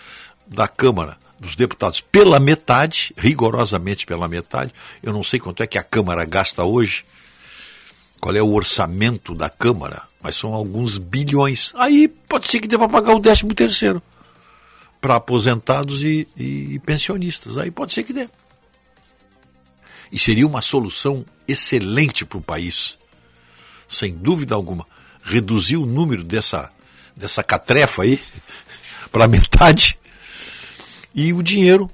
da 0.47 0.67
Câmara 0.67 1.19
dos 1.39 1.55
Deputados 1.55 2.01
pela 2.01 2.41
metade, 2.41 3.13
rigorosamente 3.15 4.07
pela 4.07 4.27
metade. 4.27 4.73
Eu 5.03 5.13
não 5.13 5.23
sei 5.23 5.39
quanto 5.39 5.63
é 5.63 5.67
que 5.67 5.77
a 5.77 5.83
Câmara 5.83 6.25
gasta 6.25 6.65
hoje, 6.65 7.05
qual 8.19 8.35
é 8.35 8.41
o 8.41 8.55
orçamento 8.55 9.35
da 9.35 9.51
Câmara, 9.51 10.05
mas 10.23 10.35
são 10.35 10.55
alguns 10.55 10.97
bilhões. 10.97 11.75
Aí 11.75 12.09
pode 12.09 12.49
ser 12.49 12.61
que 12.61 12.69
dê 12.69 12.79
para 12.79 12.89
pagar 12.89 13.15
o 13.15 13.21
13 13.21 13.45
terceiro 13.49 14.03
para 14.99 15.17
aposentados 15.17 16.03
e, 16.03 16.27
e, 16.39 16.73
e 16.73 16.79
pensionistas. 16.79 17.59
Aí 17.59 17.71
pode 17.71 17.93
ser 17.93 18.03
que 18.03 18.15
dê 18.15 18.31
e 20.11 20.19
seria 20.19 20.47
uma 20.47 20.63
solução 20.63 21.23
excelente 21.47 22.25
para 22.25 22.39
o 22.39 22.43
país, 22.43 22.97
sem 23.89 24.15
dúvida 24.15 24.55
alguma. 24.55 24.87
Reduzir 25.25 25.77
o 25.77 25.87
número 25.87 26.23
dessa, 26.23 26.71
dessa 27.17 27.43
catrefa 27.43 28.03
aí 28.03 28.21
para 29.11 29.27
metade 29.27 29.99
e 31.15 31.33
o 31.33 31.43
dinheiro 31.43 31.91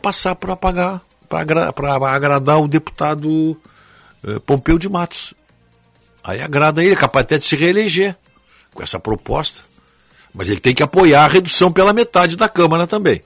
passar 0.00 0.34
para 0.34 0.54
pagar, 0.54 1.02
para 1.28 1.40
agra 1.40 1.74
agradar 2.14 2.60
o 2.60 2.68
deputado 2.68 3.60
eh, 4.24 4.38
Pompeu 4.40 4.78
de 4.78 4.88
Matos. 4.88 5.34
Aí 6.22 6.40
agrada 6.40 6.82
ele, 6.84 6.92
é 6.92 6.96
capaz 6.96 7.24
até 7.24 7.38
de 7.38 7.44
se 7.44 7.56
reeleger 7.56 8.16
com 8.74 8.82
essa 8.82 9.00
proposta. 9.00 9.62
Mas 10.34 10.48
ele 10.48 10.60
tem 10.60 10.74
que 10.74 10.82
apoiar 10.82 11.24
a 11.24 11.28
redução 11.28 11.72
pela 11.72 11.92
metade 11.92 12.36
da 12.36 12.48
Câmara 12.48 12.86
também. 12.86 13.22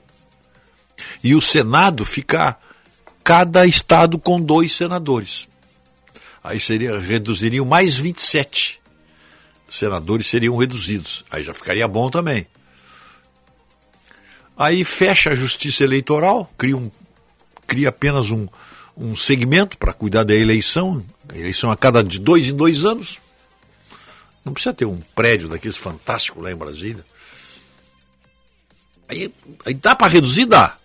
E 1.23 1.35
o 1.35 1.41
Senado 1.41 2.05
ficar 2.05 2.59
cada 3.23 3.65
estado 3.65 4.17
com 4.17 4.39
dois 4.41 4.71
senadores. 4.73 5.47
Aí 6.43 6.59
seria, 6.59 6.99
reduziriam 6.99 7.65
mais 7.65 7.95
27 7.95 8.83
senadores 9.73 10.27
seriam 10.27 10.55
reduzidos. 10.55 11.23
Aí 11.31 11.43
já 11.43 11.53
ficaria 11.53 11.87
bom 11.87 12.09
também. 12.09 12.45
Aí 14.55 14.85
fecha 14.85 15.31
a 15.31 15.35
justiça 15.35 15.83
eleitoral, 15.83 16.49
cria, 16.57 16.77
um, 16.77 16.91
cria 17.65 17.89
apenas 17.89 18.29
um, 18.29 18.47
um 18.95 19.15
segmento 19.15 19.77
para 19.77 19.93
cuidar 19.93 20.23
da 20.23 20.35
eleição, 20.35 21.03
eleição 21.33 21.71
a 21.71 21.77
cada 21.77 22.03
de 22.03 22.19
dois 22.19 22.47
em 22.47 22.55
dois 22.55 22.85
anos. 22.85 23.19
Não 24.45 24.53
precisa 24.53 24.73
ter 24.73 24.85
um 24.85 25.01
prédio 25.15 25.47
daqueles 25.47 25.77
fantástico 25.77 26.39
lá 26.39 26.51
em 26.51 26.55
Brasília. 26.55 27.03
Aí, 29.07 29.33
aí 29.65 29.73
dá 29.73 29.95
para 29.95 30.07
reduzir? 30.07 30.45
Dá. 30.45 30.77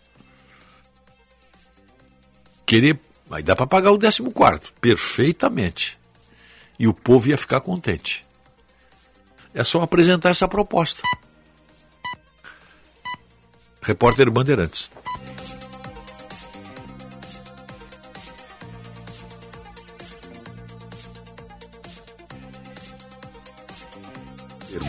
Querer. 2.65 2.99
Aí 3.31 3.43
dá 3.43 3.55
para 3.55 3.67
pagar 3.67 3.91
o 3.91 3.99
14 3.99 4.31
quarto, 4.33 4.73
perfeitamente. 4.81 5.99
E 6.79 6.87
o 6.87 6.95
povo 6.95 7.29
ia 7.29 7.37
ficar 7.37 7.61
contente. 7.61 8.25
É 9.53 9.65
só 9.65 9.83
apresentar 9.83 10.31
essa 10.31 10.49
proposta. 10.49 11.03
Repórter 13.83 14.31
Bandeirantes. 14.31 14.91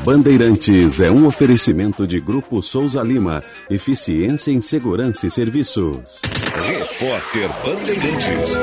Bandeirantes 0.03 0.99
é 0.99 1.11
um 1.11 1.28
oferecimento 1.28 2.07
de 2.07 2.20
Grupo 2.20 2.64
Souza 2.64 3.03
Lima. 3.03 3.44
Eficiência 3.70 4.52
em 4.52 4.61
Segurança 4.61 5.28
e 5.28 5.32
Serviços. 5.32 6.22
Repórter 6.69 7.49
Bandeirantes. 7.65 8.55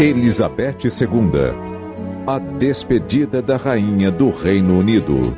Elizabeth 0.00 0.78
II. 0.84 2.26
A 2.26 2.40
despedida 2.40 3.40
da 3.40 3.56
rainha 3.56 4.10
do 4.10 4.30
Reino 4.30 4.80
Unido. 4.80 5.36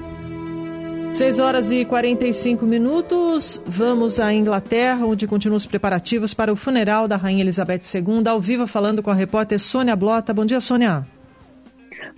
6 1.12 1.38
horas 1.38 1.70
e 1.70 1.84
45 1.84 2.64
minutos. 2.64 3.62
Vamos 3.66 4.18
à 4.18 4.32
Inglaterra, 4.32 5.04
onde 5.04 5.26
continuam 5.26 5.58
os 5.58 5.66
preparativos 5.66 6.32
para 6.32 6.50
o 6.50 6.56
funeral 6.56 7.06
da 7.06 7.16
Rainha 7.16 7.42
Elizabeth 7.42 7.82
II, 7.94 8.26
ao 8.26 8.40
vivo 8.40 8.66
falando 8.66 9.02
com 9.02 9.10
a 9.10 9.14
repórter 9.14 9.60
Sônia 9.60 9.94
Blota. 9.94 10.32
Bom 10.32 10.46
dia, 10.46 10.60
Sônia. 10.62 11.06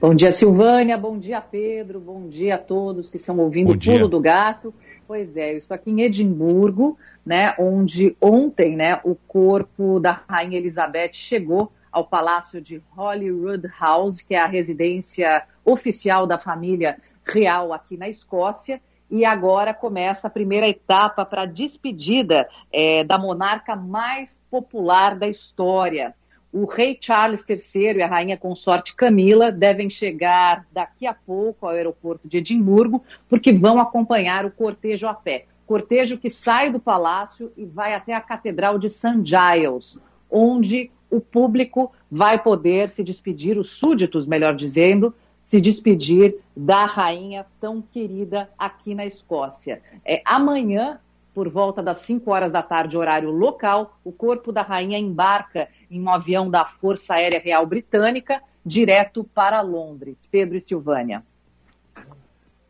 Bom 0.00 0.14
dia, 0.14 0.30
Silvânia. 0.30 0.96
Bom 0.96 1.18
dia, 1.18 1.40
Pedro. 1.40 1.98
Bom 1.98 2.28
dia 2.28 2.54
a 2.54 2.58
todos 2.58 3.10
que 3.10 3.16
estão 3.16 3.36
ouvindo 3.38 3.74
o 3.74 3.76
Pulo 3.76 4.06
do 4.06 4.20
Gato. 4.20 4.72
Pois 5.14 5.36
é, 5.36 5.52
eu 5.52 5.58
estou 5.58 5.76
aqui 5.76 5.92
em 5.92 6.00
Edimburgo, 6.00 6.98
né, 7.24 7.54
onde 7.56 8.16
ontem, 8.20 8.74
né, 8.74 9.00
o 9.04 9.14
corpo 9.14 10.00
da 10.00 10.24
Rainha 10.28 10.58
Elizabeth 10.58 11.12
chegou 11.12 11.70
ao 11.92 12.04
Palácio 12.04 12.60
de 12.60 12.82
Holyrood 12.96 13.64
House, 13.78 14.20
que 14.20 14.34
é 14.34 14.40
a 14.40 14.48
residência 14.48 15.46
oficial 15.64 16.26
da 16.26 16.36
família 16.36 16.98
real 17.24 17.72
aqui 17.72 17.96
na 17.96 18.08
Escócia. 18.08 18.80
E 19.08 19.24
agora 19.24 19.72
começa 19.72 20.26
a 20.26 20.30
primeira 20.30 20.66
etapa 20.68 21.24
para 21.24 21.42
a 21.42 21.46
despedida 21.46 22.48
é, 22.72 23.04
da 23.04 23.16
monarca 23.16 23.76
mais 23.76 24.42
popular 24.50 25.16
da 25.16 25.28
história. 25.28 26.12
O 26.54 26.66
rei 26.66 26.96
Charles 27.00 27.44
III 27.48 27.96
e 27.96 28.02
a 28.02 28.06
rainha 28.06 28.36
consorte 28.36 28.94
Camila 28.94 29.50
devem 29.50 29.90
chegar 29.90 30.64
daqui 30.72 31.04
a 31.04 31.12
pouco 31.12 31.66
ao 31.66 31.72
aeroporto 31.72 32.28
de 32.28 32.38
Edimburgo, 32.38 33.02
porque 33.28 33.52
vão 33.52 33.80
acompanhar 33.80 34.46
o 34.46 34.52
cortejo 34.52 35.08
a 35.08 35.14
pé. 35.14 35.46
Cortejo 35.66 36.16
que 36.16 36.30
sai 36.30 36.70
do 36.70 36.78
palácio 36.78 37.50
e 37.56 37.64
vai 37.64 37.92
até 37.92 38.14
a 38.14 38.20
Catedral 38.20 38.78
de 38.78 38.88
St. 38.88 39.24
Giles, 39.24 39.98
onde 40.30 40.92
o 41.10 41.20
público 41.20 41.90
vai 42.08 42.40
poder 42.40 42.88
se 42.88 43.02
despedir, 43.02 43.58
os 43.58 43.70
súditos, 43.70 44.24
melhor 44.24 44.54
dizendo, 44.54 45.12
se 45.42 45.60
despedir 45.60 46.36
da 46.56 46.86
rainha 46.86 47.44
tão 47.60 47.82
querida 47.82 48.48
aqui 48.56 48.94
na 48.94 49.04
Escócia. 49.04 49.82
É, 50.04 50.22
amanhã, 50.24 51.00
por 51.34 51.48
volta 51.48 51.82
das 51.82 51.98
5 51.98 52.30
horas 52.30 52.52
da 52.52 52.62
tarde, 52.62 52.96
horário 52.96 53.30
local, 53.30 53.98
o 54.04 54.12
corpo 54.12 54.52
da 54.52 54.62
rainha 54.62 54.96
embarca 54.96 55.68
em 55.94 56.02
um 56.02 56.10
avião 56.10 56.50
da 56.50 56.64
Força 56.64 57.14
Aérea 57.14 57.40
Real 57.40 57.64
Britânica, 57.64 58.42
direto 58.66 59.22
para 59.22 59.60
Londres. 59.60 60.16
Pedro 60.30 60.56
e 60.56 60.60
Silvânia. 60.60 61.22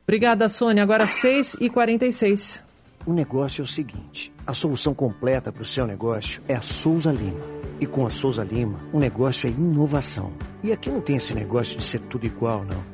Obrigada, 0.03 0.49
Sônia. 0.51 0.83
Agora 0.83 1.07
6h46. 1.07 2.63
O 3.07 3.13
negócio 3.13 3.63
é 3.63 3.65
o 3.65 3.69
seguinte: 3.69 4.31
a 4.47 4.53
solução 4.53 4.95
completa 4.95 5.51
para 5.51 5.63
o 5.63 5.67
seu 5.67 5.87
negócio 5.87 6.43
é 6.47 6.55
a 6.55 6.61
Souza 6.61 7.11
Lima. 7.11 7.41
E 7.81 7.87
com 7.87 8.07
a 8.07 8.11
Souza 8.11 8.45
Lima, 8.45 8.79
o 8.93 8.99
negócio 8.99 9.49
é 9.49 9.51
inovação. 9.51 10.33
E 10.63 10.71
aqui 10.71 10.91
não 10.91 11.01
tem 11.01 11.17
esse 11.17 11.35
negócio 11.35 11.79
de 11.79 11.85
ser 11.85 12.01
tudo 12.01 12.27
igual, 12.27 12.65
não. 12.65 12.94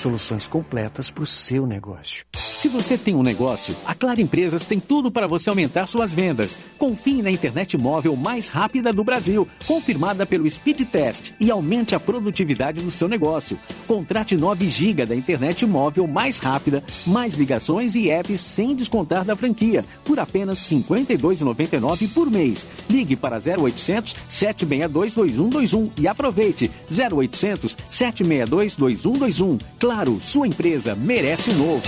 Soluções 0.00 0.48
completas 0.48 1.10
para 1.10 1.24
o 1.24 1.26
seu 1.26 1.66
negócio. 1.66 2.24
Se 2.34 2.68
você 2.68 2.96
tem 2.96 3.14
um 3.14 3.22
negócio, 3.22 3.76
a 3.84 3.94
Claro 3.94 4.18
Empresas 4.18 4.64
tem 4.64 4.80
tudo 4.80 5.10
para 5.10 5.26
você 5.26 5.50
aumentar 5.50 5.86
suas 5.86 6.14
vendas. 6.14 6.56
Confie 6.78 7.20
na 7.20 7.30
internet 7.30 7.76
móvel 7.76 8.16
mais 8.16 8.48
rápida 8.48 8.94
do 8.94 9.04
Brasil, 9.04 9.46
confirmada 9.66 10.24
pelo 10.24 10.48
Speed 10.48 10.82
Test 10.86 11.32
e 11.38 11.50
aumente 11.50 11.94
a 11.94 12.00
produtividade 12.00 12.80
do 12.80 12.90
seu 12.90 13.08
negócio. 13.08 13.58
Contrate 13.86 14.38
9 14.38 14.70
GB 14.70 15.04
da 15.04 15.14
internet 15.14 15.66
móvel 15.66 16.06
mais 16.06 16.38
rápida, 16.38 16.82
mais 17.06 17.34
ligações 17.34 17.94
e 17.94 18.10
apps 18.10 18.40
sem 18.40 18.74
descontar 18.74 19.22
da 19.22 19.36
franquia, 19.36 19.84
por 20.02 20.18
apenas 20.18 20.66
R$ 20.70 20.78
52,99 20.78 22.10
por 22.14 22.30
mês. 22.30 22.66
Ligue 22.88 23.16
para 23.16 23.36
0800 23.36 24.16
762 24.28 25.14
2121 25.14 25.90
e 25.98 26.08
aproveite 26.08 26.70
0800 26.90 27.76
762 27.90 28.76
2121. 28.76 29.58
Claro, 29.90 30.20
sua 30.20 30.46
empresa 30.46 30.94
merece 30.94 31.50
o 31.50 31.54
novo. 31.54 31.82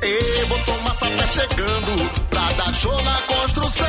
E 0.00 0.44
botou 0.44 0.80
massa 0.82 1.10
tá 1.10 1.26
chegando 1.26 2.26
pra 2.30 2.48
dar 2.52 2.72
show 2.72 3.02
na 3.02 3.16
construção. 3.22 3.86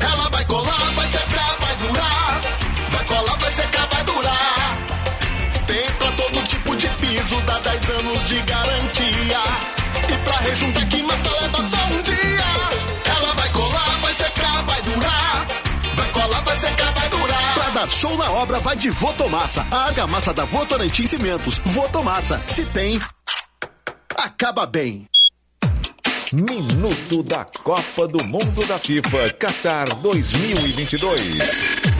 Ela 0.00 0.30
vai 0.30 0.42
colar, 0.46 0.92
vai 0.96 1.06
secar, 1.08 1.56
vai 1.60 1.76
durar. 1.76 2.42
Vai 2.90 3.04
colar, 3.04 3.38
vai 3.38 3.52
secar, 3.52 3.86
vai 3.88 4.04
durar. 4.04 4.78
Tem 5.66 5.84
pra 5.98 6.10
todo 6.12 6.48
tipo 6.48 6.74
de 6.74 6.88
piso, 6.88 7.38
dá 7.42 7.58
10 7.58 7.90
anos 7.90 8.24
de 8.24 8.40
garantia. 8.40 9.42
E 10.08 10.18
pra 10.24 10.36
rejuntar 10.38 10.88
que 10.88 11.02
massa 11.02 11.43
show 17.92 18.16
na 18.16 18.30
obra, 18.32 18.58
vai 18.58 18.76
de 18.76 18.90
Votomassa. 18.90 19.66
A 19.70 19.86
argamassa 19.86 20.32
da 20.32 20.44
Votorantim 20.44 21.06
Cimentos. 21.06 21.58
Votomassa. 21.66 22.40
Se 22.48 22.64
tem, 22.66 23.00
acaba 24.16 24.66
bem. 24.66 25.08
Minuto 26.32 27.22
da 27.22 27.44
Copa 27.44 28.08
do 28.08 28.24
Mundo 28.24 28.66
da 28.66 28.78
FIFA 28.78 29.30
Qatar 29.34 29.94
2022. 29.96 31.93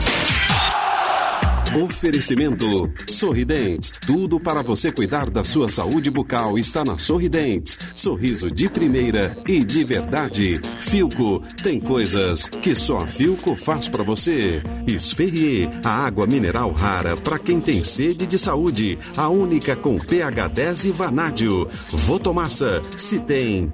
Oferecimento 1.75 2.89
Sorridentes. 3.05 3.91
Tudo 4.07 4.39
para 4.39 4.61
você 4.61 4.93
cuidar 4.93 5.29
da 5.29 5.43
sua 5.43 5.67
saúde 5.67 6.09
bucal 6.09 6.57
está 6.57 6.85
na 6.85 6.97
Sorridentes. 6.97 7.77
Sorriso 7.93 8.49
de 8.49 8.69
primeira 8.69 9.37
e 9.45 9.61
de 9.61 9.83
verdade. 9.83 10.61
Filco 10.79 11.43
tem 11.61 11.81
coisas 11.81 12.47
que 12.47 12.73
só 12.73 12.99
a 12.99 13.07
Filco 13.07 13.55
faz 13.55 13.89
para 13.89 14.03
você. 14.03 14.63
Esferrier, 14.87 15.69
a 15.83 16.05
água 16.05 16.25
mineral 16.25 16.71
rara 16.71 17.17
para 17.17 17.37
quem 17.37 17.59
tem 17.59 17.83
sede 17.83 18.25
de 18.25 18.39
saúde. 18.39 18.97
A 19.17 19.27
única 19.27 19.75
com 19.75 19.99
pH 19.99 20.47
10 20.47 20.85
e 20.85 20.91
vanádio. 20.91 21.67
Votomassa, 21.91 22.81
se 22.95 23.19
tem. 23.19 23.73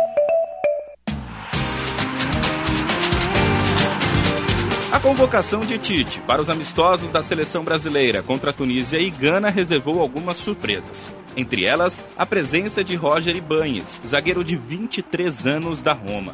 convocação 5.01 5.61
de 5.61 5.79
Tite 5.79 6.19
para 6.21 6.41
os 6.41 6.47
amistosos 6.47 7.09
da 7.09 7.23
seleção 7.23 7.63
brasileira 7.63 8.21
contra 8.21 8.53
Tunísia 8.53 8.99
e 8.99 9.09
Gana 9.09 9.49
reservou 9.49 9.99
algumas 9.99 10.37
surpresas. 10.37 11.11
Entre 11.35 11.65
elas, 11.65 12.03
a 12.15 12.23
presença 12.23 12.83
de 12.83 12.95
Roger 12.95 13.35
Ibanes, 13.35 13.99
zagueiro 14.07 14.43
de 14.43 14.55
23 14.55 15.47
anos 15.47 15.81
da 15.81 15.93
Roma. 15.93 16.33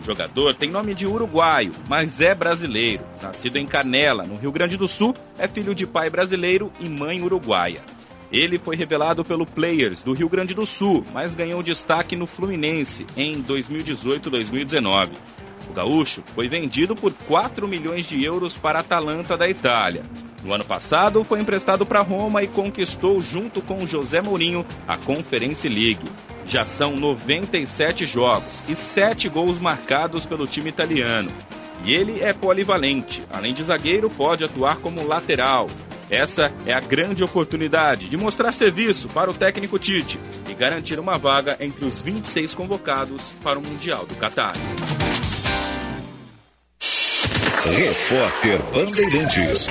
O 0.00 0.02
jogador 0.02 0.52
tem 0.52 0.68
nome 0.68 0.94
de 0.94 1.06
uruguaio, 1.06 1.70
mas 1.88 2.20
é 2.20 2.34
brasileiro. 2.34 3.04
Nascido 3.22 3.56
em 3.56 3.66
Canela, 3.66 4.24
no 4.24 4.36
Rio 4.36 4.50
Grande 4.50 4.76
do 4.76 4.88
Sul, 4.88 5.14
é 5.38 5.46
filho 5.46 5.74
de 5.74 5.86
pai 5.86 6.10
brasileiro 6.10 6.72
e 6.80 6.88
mãe 6.88 7.22
uruguaia. 7.22 7.82
Ele 8.32 8.58
foi 8.58 8.74
revelado 8.74 9.24
pelo 9.24 9.46
Players 9.46 10.02
do 10.02 10.12
Rio 10.12 10.28
Grande 10.28 10.54
do 10.54 10.66
Sul, 10.66 11.04
mas 11.12 11.36
ganhou 11.36 11.62
destaque 11.62 12.16
no 12.16 12.26
Fluminense 12.26 13.06
em 13.16 13.40
2018-2019. 13.44 15.10
O 15.68 15.72
gaúcho 15.72 16.22
foi 16.34 16.48
vendido 16.48 16.96
por 16.96 17.12
4 17.12 17.68
milhões 17.68 18.06
de 18.06 18.24
euros 18.24 18.56
para 18.56 18.78
a 18.78 18.80
Atalanta 18.80 19.36
da 19.36 19.48
Itália. 19.48 20.02
No 20.42 20.54
ano 20.54 20.64
passado, 20.64 21.24
foi 21.24 21.40
emprestado 21.40 21.84
para 21.84 22.00
Roma 22.00 22.42
e 22.42 22.48
conquistou, 22.48 23.20
junto 23.20 23.60
com 23.60 23.86
José 23.86 24.20
Mourinho, 24.20 24.64
a 24.86 24.96
Conference 24.96 25.68
League. 25.68 26.04
Já 26.46 26.64
são 26.64 26.96
97 26.96 28.06
jogos 28.06 28.62
e 28.68 28.74
7 28.74 29.28
gols 29.28 29.58
marcados 29.58 30.24
pelo 30.24 30.46
time 30.46 30.70
italiano. 30.70 31.30
E 31.84 31.92
ele 31.92 32.20
é 32.20 32.32
polivalente. 32.32 33.22
Além 33.30 33.52
de 33.52 33.62
zagueiro, 33.62 34.08
pode 34.08 34.44
atuar 34.44 34.76
como 34.76 35.06
lateral. 35.06 35.68
Essa 36.10 36.50
é 36.64 36.72
a 36.72 36.80
grande 36.80 37.22
oportunidade 37.22 38.08
de 38.08 38.16
mostrar 38.16 38.52
serviço 38.52 39.08
para 39.08 39.30
o 39.30 39.34
técnico 39.34 39.78
Tite 39.78 40.18
e 40.48 40.54
garantir 40.54 40.98
uma 40.98 41.18
vaga 41.18 41.56
entre 41.60 41.84
os 41.84 42.00
26 42.00 42.54
convocados 42.54 43.34
para 43.42 43.58
o 43.58 43.62
Mundial 43.62 44.06
do 44.06 44.14
Catar. 44.14 44.54
Repórter 47.76 48.58
Bandeirantes. 48.72 49.68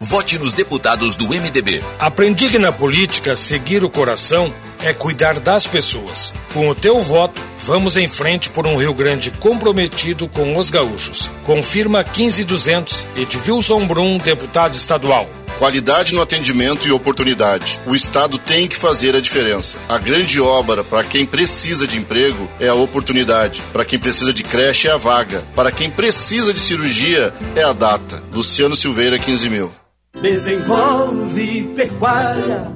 Vote 0.00 0.38
nos 0.38 0.52
deputados 0.52 1.16
do 1.16 1.28
MDB. 1.28 1.82
Aprendi 1.98 2.48
que 2.48 2.58
na 2.58 2.70
política 2.70 3.34
seguir 3.34 3.82
o 3.82 3.90
coração 3.90 4.52
é 4.82 4.92
cuidar 4.92 5.40
das 5.40 5.66
pessoas. 5.66 6.34
Com 6.52 6.68
o 6.68 6.74
teu 6.74 7.00
voto, 7.02 7.40
vamos 7.64 7.96
em 7.96 8.06
frente 8.06 8.50
por 8.50 8.66
um 8.66 8.76
Rio 8.76 8.92
Grande 8.92 9.30
comprometido 9.30 10.28
com 10.28 10.56
os 10.56 10.70
gaúchos. 10.70 11.30
Confirma 11.44 12.04
15200 12.04 13.06
Edvilson 13.16 13.86
Brum, 13.86 14.18
deputado 14.18 14.74
estadual. 14.74 15.28
Qualidade 15.64 16.14
no 16.14 16.20
atendimento 16.20 16.86
e 16.86 16.92
oportunidade. 16.92 17.80
O 17.86 17.94
Estado 17.94 18.36
tem 18.36 18.68
que 18.68 18.76
fazer 18.76 19.16
a 19.16 19.20
diferença. 19.20 19.78
A 19.88 19.96
grande 19.96 20.38
obra 20.38 20.84
para 20.84 21.02
quem 21.02 21.24
precisa 21.24 21.86
de 21.86 21.96
emprego 21.96 22.46
é 22.60 22.68
a 22.68 22.74
oportunidade. 22.74 23.62
Para 23.72 23.82
quem 23.82 23.98
precisa 23.98 24.30
de 24.30 24.42
creche 24.42 24.88
é 24.88 24.92
a 24.92 24.98
vaga. 24.98 25.42
Para 25.56 25.72
quem 25.72 25.90
precisa 25.90 26.52
de 26.52 26.60
cirurgia 26.60 27.32
é 27.56 27.62
a 27.62 27.72
data. 27.72 28.22
Luciano 28.30 28.76
Silveira, 28.76 29.18
15 29.18 29.48
mil. 29.48 29.72
Desenvolve 30.20 31.72
pecuária 31.74 32.70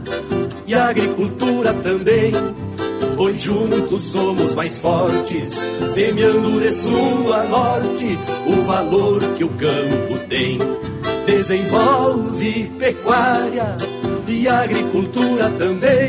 e 0.67 0.73
agricultura 0.73 1.75
também. 1.75 2.33
Pois 3.19 3.43
juntos 3.43 4.03
somos 4.05 4.55
mais 4.55 4.79
fortes, 4.79 5.61
semeando 5.87 6.59
de 6.59 6.73
sul 6.73 7.35
a 7.35 7.45
norte 7.45 8.19
o 8.47 8.63
valor 8.63 9.21
que 9.37 9.45
o 9.45 9.51
campo 9.51 10.19
tem. 10.27 10.59
Desenvolve 11.29 12.73
pecuária 12.79 13.77
e 14.27 14.49
agricultura 14.49 15.51
também. 15.51 16.09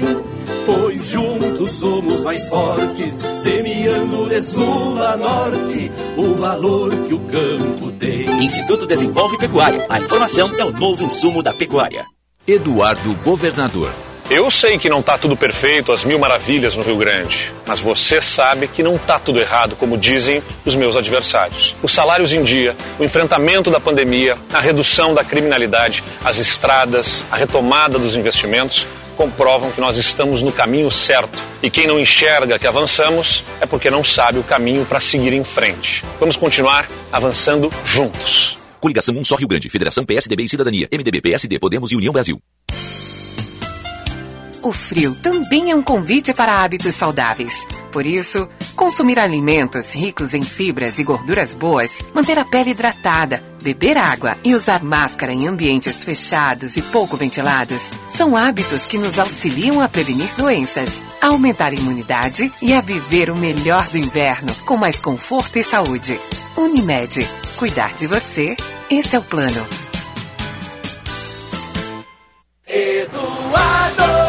Pois 0.65 1.09
juntos 1.09 1.71
somos 1.71 2.21
mais 2.21 2.47
fortes, 2.47 3.15
semeando 3.35 4.29
de 4.29 4.41
sul 4.41 4.97
a 5.03 5.17
norte 5.17 5.91
o 6.15 6.33
valor 6.35 6.91
que 7.05 7.13
o 7.13 7.19
campo 7.19 7.91
tem. 7.91 8.45
Instituto 8.45 8.87
Desenvolve 8.87 9.37
Pecuária. 9.37 9.85
A 9.89 9.99
informação 9.99 10.57
é 10.57 10.63
o 10.63 10.71
novo 10.71 11.03
insumo 11.03 11.43
da 11.43 11.53
pecuária. 11.53 12.05
Eduardo 12.47 13.13
Governador. 13.21 13.91
Eu 14.30 14.51
sei 14.51 14.77
que 14.77 14.89
não 14.89 14.99
está 14.99 15.18
tudo 15.18 15.35
perfeito, 15.35 15.91
as 15.91 16.03
mil 16.03 16.19
maravilhas 16.19 16.76
no 16.76 16.84
Rio 16.84 16.97
Grande, 16.97 17.51
mas 17.65 17.80
você 17.80 18.22
sabe 18.22 18.68
que 18.68 18.84
não 18.84 18.95
está 18.95 19.18
tudo 19.18 19.39
errado, 19.39 19.76
como 19.76 19.97
dizem 19.97 20.43
os 20.64 20.76
meus 20.76 20.95
adversários. 20.95 21.76
Os 21.81 21.91
salários 21.91 22.31
em 22.31 22.43
dia, 22.43 22.76
o 22.99 23.03
enfrentamento 23.03 23.72
da 23.72 23.80
pandemia, 23.80 24.38
a 24.53 24.60
redução 24.60 25.15
da 25.15 25.23
criminalidade, 25.23 26.03
as 26.23 26.38
estradas, 26.38 27.26
a 27.31 27.38
retomada 27.38 27.97
dos 27.97 28.15
investimentos 28.15 28.85
comprovam 29.18 29.72
que 29.72 29.81
nós 29.81 29.97
estamos 29.97 30.43
no 30.43 30.51
caminho 30.51 30.91
certo. 30.91 31.39
E 31.64 31.72
quem 31.72 31.88
não 31.88 31.99
enxerga 31.99 32.60
que 32.60 32.68
avançamos 32.68 33.43
é 33.60 33.65
porque 33.65 33.89
não 33.89 34.03
sabe 34.03 34.38
o 34.38 34.43
caminho 34.43 34.85
para 34.85 34.99
seguir 34.99 35.34
em 35.34 35.43
frente. 35.43 36.06
Vamos 36.19 36.38
continuar 36.38 36.88
avançando 37.11 37.73
juntos. 37.84 38.60
Coligação 38.80 39.15
Um 39.15 39.23
Só 39.23 39.35
Rio 39.35 39.47
Grande, 39.47 39.69
Federação 39.69 40.06
PSDB 40.06 40.43
e 40.43 40.49
Cidadania, 40.49 40.88
MDB, 40.93 41.19
PSD, 41.19 41.57
Podemos 41.57 41.91
e 41.91 41.95
União 41.95 42.14
Brasil. 42.14 42.39
O 44.61 44.73
frio 44.73 45.15
também 45.15 45.72
é 45.72 45.76
um 45.76 45.81
convite 45.81 46.34
para 46.34 46.61
hábitos 46.61 46.94
saudáveis. 46.95 47.65
Por 47.91 48.06
isso, 48.06 48.48
consumir 48.76 49.18
alimentos 49.18 49.95
ricos 49.95 50.34
em 50.34 50.41
fibras 50.41 50.99
e 50.99 51.03
gorduras 51.03 51.53
boas, 51.53 52.03
manter 52.14 52.38
a 52.38 52.44
pele 52.44 52.72
hidratada, 52.72 53.41
beber 53.64 53.98
água 53.98 54.38
e 54.44 54.53
usar 54.53 54.84
máscara 54.84 55.31
em 55.31 55.48
ambientes 55.48 56.03
fechados 56.03 56.76
e 56.76 56.81
pouco 56.81 57.15
ventilados 57.15 57.91
são 58.10 58.36
hábitos 58.36 58.86
que 58.86 58.98
nos 58.98 59.18
auxiliam 59.18 59.81
a 59.81 59.88
prevenir 59.88 60.30
doenças, 60.38 61.02
a 61.22 61.27
aumentar 61.27 61.72
a 61.72 61.76
imunidade 61.76 62.52
e 62.61 62.73
a 62.73 62.81
viver 62.81 63.30
o 63.30 63.36
melhor 63.36 63.88
do 63.88 63.98
inverno 63.98 64.53
com 64.65 64.76
mais 64.76 64.99
conforto 64.99 65.57
e 65.57 65.64
saúde. 65.64 66.19
Unimed. 66.57 67.26
Cuidar 67.56 67.94
de 67.94 68.07
você, 68.07 68.56
esse 68.90 69.15
é 69.15 69.19
o 69.19 69.23
plano. 69.23 69.68
Eduardo, 72.72 74.28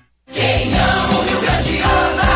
Quem 0.33 0.73
ama 0.73 1.19
o 1.19 1.23
Rio 1.23 1.41
Grande 1.41 1.81
ama. 1.81 2.31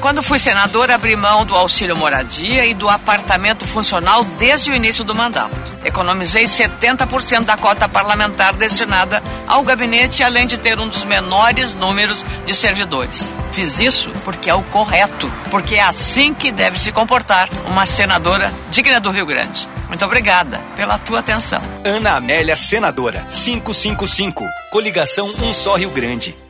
Quando 0.00 0.22
fui 0.22 0.38
senadora, 0.38 0.96
abri 0.96 1.16
mão 1.16 1.46
do 1.46 1.54
auxílio 1.56 1.96
moradia 1.96 2.66
e 2.66 2.74
do 2.74 2.90
apartamento 2.90 3.64
funcional 3.66 4.22
desde 4.38 4.70
o 4.70 4.74
início 4.74 5.02
do 5.02 5.14
mandato. 5.14 5.54
Economizei 5.82 6.44
70% 6.44 7.44
da 7.44 7.56
cota 7.56 7.88
parlamentar 7.88 8.52
destinada 8.52 9.22
ao 9.46 9.62
gabinete, 9.62 10.22
além 10.22 10.46
de 10.46 10.58
ter 10.58 10.78
um 10.78 10.88
dos 10.88 11.04
menores 11.04 11.74
números 11.74 12.22
de 12.44 12.54
servidores. 12.54 13.32
Fiz 13.52 13.78
isso 13.80 14.10
porque 14.24 14.50
é 14.50 14.54
o 14.54 14.62
correto, 14.64 15.32
porque 15.50 15.76
é 15.76 15.82
assim 15.82 16.34
que 16.34 16.52
deve 16.52 16.78
se 16.78 16.92
comportar 16.92 17.48
uma 17.66 17.86
senadora 17.86 18.52
digna 18.70 19.00
do 19.00 19.10
Rio 19.10 19.24
Grande. 19.24 19.66
Muito 19.88 20.04
obrigada 20.04 20.60
pela 20.76 20.98
tua 20.98 21.20
atenção. 21.20 21.62
Ana 21.84 22.16
Amélia 22.16 22.56
Senadora, 22.56 23.24
555. 23.30 24.44
Coligação 24.70 25.32
Um 25.40 25.54
Só 25.54 25.76
Rio 25.76 25.90
Grande. 25.90 26.43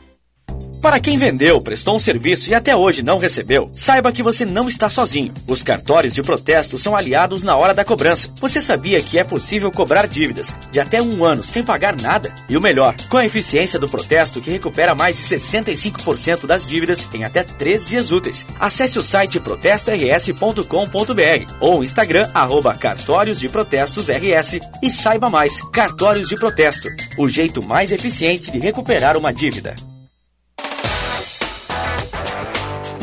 Para 0.85 0.99
quem 0.99 1.17
vendeu, 1.17 1.59
prestou 1.59 1.95
um 1.95 1.99
serviço 1.99 2.51
e 2.51 2.53
até 2.53 2.75
hoje 2.75 3.01
não 3.01 3.17
recebeu, 3.17 3.71
saiba 3.73 4.11
que 4.11 4.21
você 4.21 4.45
não 4.45 4.69
está 4.69 4.87
sozinho. 4.87 5.33
Os 5.47 5.63
cartórios 5.63 6.13
de 6.13 6.21
protesto 6.21 6.77
são 6.77 6.95
aliados 6.95 7.41
na 7.41 7.57
hora 7.57 7.73
da 7.73 7.83
cobrança. 7.83 8.31
Você 8.39 8.61
sabia 8.61 9.01
que 9.01 9.17
é 9.17 9.23
possível 9.23 9.71
cobrar 9.71 10.07
dívidas 10.07 10.55
de 10.71 10.79
até 10.79 11.01
um 11.01 11.25
ano 11.25 11.43
sem 11.43 11.63
pagar 11.63 11.99
nada? 11.99 12.31
E 12.47 12.55
o 12.55 12.61
melhor, 12.61 12.93
com 13.09 13.17
a 13.17 13.25
eficiência 13.25 13.79
do 13.79 13.89
protesto 13.89 14.39
que 14.39 14.51
recupera 14.51 14.93
mais 14.93 15.17
de 15.17 15.23
65% 15.23 16.45
das 16.45 16.67
dívidas 16.67 17.09
em 17.15 17.23
até 17.23 17.41
3 17.41 17.87
dias 17.87 18.11
úteis. 18.11 18.45
Acesse 18.59 18.99
o 18.99 19.03
site 19.03 19.39
protestors.com.br 19.39 21.53
ou 21.61 21.79
o 21.79 21.83
Instagram 21.83 22.29
arroba 22.31 22.75
cartórios 22.75 23.39
de 23.39 23.49
protestos 23.49 24.07
RS 24.07 24.59
e 24.83 24.91
saiba 24.91 25.31
mais. 25.31 25.63
Cartórios 25.73 26.29
de 26.29 26.35
protesto, 26.35 26.89
o 27.17 27.27
jeito 27.27 27.63
mais 27.63 27.91
eficiente 27.91 28.51
de 28.51 28.59
recuperar 28.59 29.17
uma 29.17 29.33
dívida. 29.33 29.73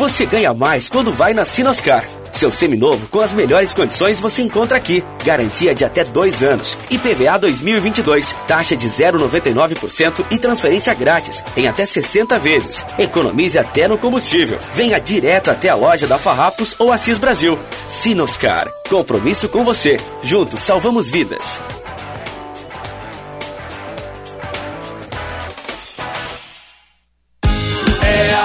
Você 0.02 0.26
ganha 0.26 0.52
mais 0.52 0.88
quando 0.88 1.12
vai 1.12 1.32
na 1.32 1.44
Sinoscar. 1.44 2.04
Seu 2.32 2.50
seminovo 2.50 3.06
com 3.06 3.20
as 3.20 3.32
melhores 3.32 3.72
condições 3.72 4.18
você 4.20 4.42
encontra 4.42 4.76
aqui. 4.76 5.04
Garantia 5.24 5.76
de 5.76 5.84
até 5.84 6.02
dois 6.02 6.42
anos. 6.42 6.76
IPVA 6.90 7.38
2022. 7.38 8.32
Taxa 8.48 8.76
de 8.76 8.88
0,99% 8.88 10.26
e 10.28 10.40
transferência 10.40 10.92
grátis 10.92 11.44
em 11.56 11.68
até 11.68 11.86
60 11.86 12.36
vezes. 12.40 12.84
Economize 12.98 13.56
até 13.56 13.86
no 13.86 13.96
combustível. 13.96 14.58
Venha 14.74 14.98
direto 14.98 15.52
até 15.52 15.68
a 15.68 15.76
loja 15.76 16.08
da 16.08 16.18
Farrapos 16.18 16.74
ou 16.80 16.90
Assis 16.90 17.16
Brasil. 17.16 17.56
Sinoscar. 17.86 18.68
Compromisso 18.90 19.48
com 19.48 19.62
você. 19.62 20.00
Juntos 20.20 20.62
salvamos 20.62 21.08
vidas. 21.10 21.60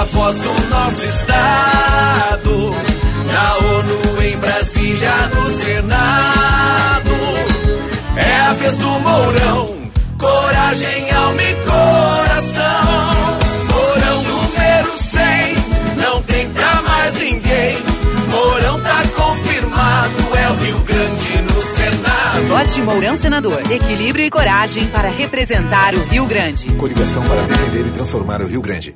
Voz 0.07 0.37
do 0.37 0.69
nosso 0.69 1.05
estado. 1.05 2.71
Na 3.31 3.57
ONU, 3.57 4.23
em 4.23 4.37
Brasília, 4.37 5.11
no 5.35 5.45
Senado. 5.47 7.15
É 8.15 8.39
a 8.41 8.53
vez 8.53 8.75
do 8.77 8.87
Mourão. 8.99 9.77
Coragem, 10.17 11.11
alma 11.11 11.41
e 11.41 11.55
coração. 11.65 13.37
Mourão 13.71 14.23
número 14.23 14.97
100. 14.97 15.55
Não 15.97 16.21
tem 16.23 16.49
pra 16.49 16.81
mais 16.81 17.13
ninguém. 17.15 17.77
Mourão 18.29 18.81
tá 18.81 19.03
confirmado. 19.15 20.13
É 20.35 20.49
o 20.49 20.55
Rio 20.55 20.79
Grande 20.79 21.41
no 21.53 21.63
Senado. 21.63 22.47
Vote 22.47 22.81
Mourão 22.81 23.15
Senador. 23.15 23.59
Equilíbrio 23.71 24.25
e 24.25 24.29
coragem 24.29 24.87
para 24.87 25.09
representar 25.09 25.93
o 25.93 26.03
Rio 26.05 26.25
Grande. 26.25 26.71
Coligação 26.73 27.23
para 27.27 27.41
defender 27.41 27.85
e 27.87 27.91
transformar 27.91 28.41
o 28.41 28.47
Rio 28.47 28.61
Grande. 28.61 28.95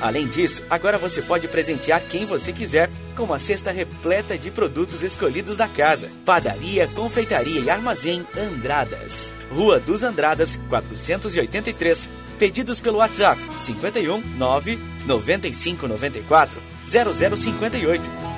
Além 0.00 0.26
disso, 0.26 0.62
agora 0.70 0.96
você 0.96 1.20
pode 1.20 1.48
presentear 1.48 2.00
quem 2.00 2.24
você 2.24 2.52
quiser 2.52 2.88
com 3.16 3.24
uma 3.24 3.38
cesta 3.38 3.72
repleta 3.72 4.38
de 4.38 4.50
produtos 4.50 5.02
escolhidos 5.02 5.56
da 5.56 5.66
casa. 5.66 6.08
Padaria, 6.24 6.86
Confeitaria 6.88 7.60
e 7.60 7.68
Armazém 7.68 8.24
Andradas. 8.36 9.34
Rua 9.50 9.80
dos 9.80 10.04
Andradas, 10.04 10.58
483. 10.68 12.08
Pedidos 12.38 12.78
pelo 12.78 12.98
WhatsApp 12.98 13.40
51 13.58 14.20
9 14.36 14.78
95 15.06 15.88
94 15.88 16.62
0058. 16.86 18.28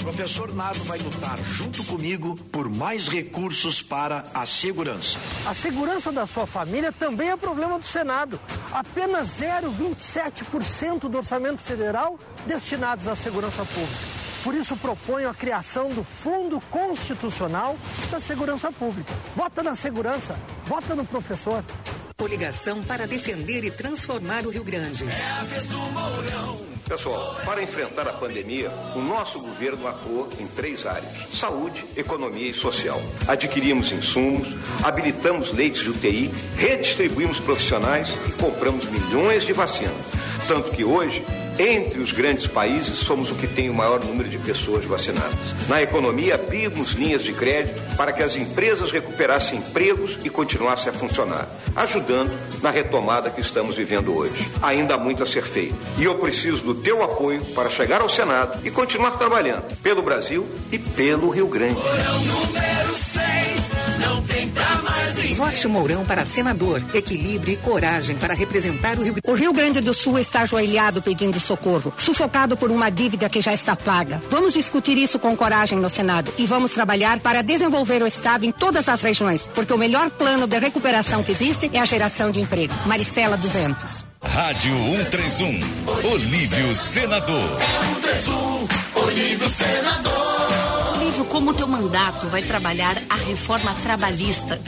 Professor 0.00 0.54
Nado 0.54 0.78
vai 0.84 0.98
lutar 0.98 1.38
junto 1.44 1.84
comigo 1.84 2.34
por 2.50 2.70
mais 2.70 3.08
recursos 3.08 3.82
para 3.82 4.24
a 4.32 4.46
segurança. 4.46 5.18
A 5.44 5.52
segurança 5.52 6.10
da 6.10 6.26
sua 6.26 6.46
família 6.46 6.90
também 6.92 7.28
é 7.30 7.36
problema 7.36 7.78
do 7.78 7.84
Senado. 7.84 8.40
Apenas 8.72 9.38
0,27% 9.40 11.08
do 11.08 11.18
orçamento 11.18 11.60
federal 11.60 12.18
destinados 12.46 13.06
à 13.06 13.14
segurança 13.14 13.64
pública. 13.64 14.15
Por 14.46 14.54
isso 14.54 14.76
proponho 14.76 15.28
a 15.28 15.34
criação 15.34 15.88
do 15.88 16.04
Fundo 16.04 16.60
Constitucional 16.70 17.76
da 18.12 18.20
Segurança 18.20 18.70
Pública. 18.70 19.12
Vota 19.34 19.60
na 19.60 19.74
segurança, 19.74 20.38
vota 20.64 20.94
no 20.94 21.04
professor. 21.04 21.64
Coligação 22.16 22.80
para 22.84 23.08
defender 23.08 23.64
e 23.64 23.72
transformar 23.72 24.46
o 24.46 24.50
Rio 24.50 24.62
Grande. 24.62 25.04
É 25.04 25.30
a 25.40 25.42
vez 25.42 25.66
do 25.66 25.76
Mourão. 25.76 26.56
Pessoal, 26.88 27.34
para 27.44 27.60
enfrentar 27.60 28.06
a 28.06 28.12
pandemia, 28.12 28.70
o 28.94 29.00
nosso 29.00 29.40
governo 29.40 29.88
atuou 29.88 30.28
em 30.38 30.46
três 30.46 30.86
áreas: 30.86 31.28
saúde, 31.32 31.84
economia 31.96 32.48
e 32.48 32.54
social. 32.54 33.02
Adquirimos 33.26 33.90
insumos, 33.90 34.54
habilitamos 34.84 35.50
leitos 35.50 35.82
de 35.82 35.90
UTI, 35.90 36.32
redistribuímos 36.56 37.40
profissionais 37.40 38.16
e 38.28 38.32
compramos 38.40 38.84
milhões 38.84 39.44
de 39.44 39.52
vacinas. 39.52 39.96
Tanto 40.46 40.70
que 40.70 40.84
hoje 40.84 41.24
entre 41.58 42.00
os 42.00 42.12
grandes 42.12 42.46
países, 42.46 42.98
somos 42.98 43.30
o 43.30 43.34
que 43.34 43.46
tem 43.46 43.70
o 43.70 43.74
maior 43.74 44.04
número 44.04 44.28
de 44.28 44.38
pessoas 44.38 44.84
vacinadas. 44.84 45.34
Na 45.68 45.82
economia, 45.82 46.34
abrimos 46.34 46.92
linhas 46.92 47.22
de 47.22 47.32
crédito 47.32 47.80
para 47.96 48.12
que 48.12 48.22
as 48.22 48.36
empresas 48.36 48.90
recuperassem 48.90 49.58
empregos 49.58 50.18
e 50.22 50.28
continuassem 50.28 50.90
a 50.90 50.92
funcionar, 50.92 51.48
ajudando 51.74 52.30
na 52.60 52.70
retomada 52.70 53.30
que 53.30 53.40
estamos 53.40 53.76
vivendo 53.76 54.14
hoje. 54.14 54.34
Ainda 54.62 54.94
há 54.94 54.98
muito 54.98 55.22
a 55.22 55.26
ser 55.26 55.42
feito. 55.42 55.74
E 55.98 56.04
eu 56.04 56.16
preciso 56.16 56.62
do 56.62 56.74
teu 56.74 57.02
apoio 57.02 57.42
para 57.54 57.70
chegar 57.70 58.00
ao 58.00 58.08
Senado 58.08 58.58
e 58.64 58.70
continuar 58.70 59.12
trabalhando 59.12 59.74
pelo 59.78 60.02
Brasil 60.02 60.46
e 60.70 60.78
pelo 60.78 61.30
Rio 61.30 61.48
Grande. 61.48 61.80
Vote 65.36 65.68
Mourão 65.68 66.04
para 66.04 66.24
senador. 66.24 66.82
Equilíbrio 66.94 67.54
e 67.54 67.56
coragem 67.58 68.16
para 68.16 68.34
representar 68.34 68.98
o 68.98 69.02
Rio 69.02 69.16
O 69.24 69.34
Rio 69.34 69.52
Grande 69.52 69.80
do 69.80 69.92
Sul 69.92 70.18
está 70.18 70.40
ajoelhado 70.42 71.02
pedindo 71.02 71.38
socorro, 71.38 71.92
sufocado 71.96 72.56
por 72.56 72.70
uma 72.70 72.90
dívida 72.90 73.28
que 73.28 73.40
já 73.40 73.52
está 73.52 73.76
paga. 73.76 74.20
Vamos 74.30 74.54
discutir 74.54 74.96
isso 74.96 75.18
com 75.18 75.36
coragem 75.36 75.78
no 75.78 75.90
Senado 75.90 76.32
e 76.38 76.46
vamos 76.46 76.72
trabalhar 76.72 77.20
para 77.20 77.42
desenvolver 77.42 78.02
o 78.02 78.06
Estado 78.06 78.46
em 78.46 78.52
todas 78.52 78.88
as 78.88 79.02
regiões, 79.02 79.48
porque 79.54 79.72
o 79.72 79.78
melhor 79.78 80.10
plano 80.10 80.46
de 80.46 80.58
recuperação 80.58 81.22
que 81.22 81.32
existe 81.32 81.70
é 81.72 81.80
a 81.80 81.84
geração 81.84 82.30
de 82.30 82.40
emprego. 82.40 82.74
Maristela 82.86 83.36
200. 83.36 84.04
Rádio 84.22 84.72
131. 85.10 85.60
Olívio 86.12 86.74
Senador. 86.74 87.58
É 87.60 88.22
131, 88.22 89.02
Olívio 89.02 89.48
Senador. 89.50 90.35
Olívio, 91.16 91.24
como 91.26 91.50
o 91.50 91.54
teu 91.54 91.66
mandato 91.66 92.26
vai 92.26 92.42
trabalhar 92.42 92.94
a 93.08 93.16
reforma 93.16 93.74
trabalhista? 93.82 94.60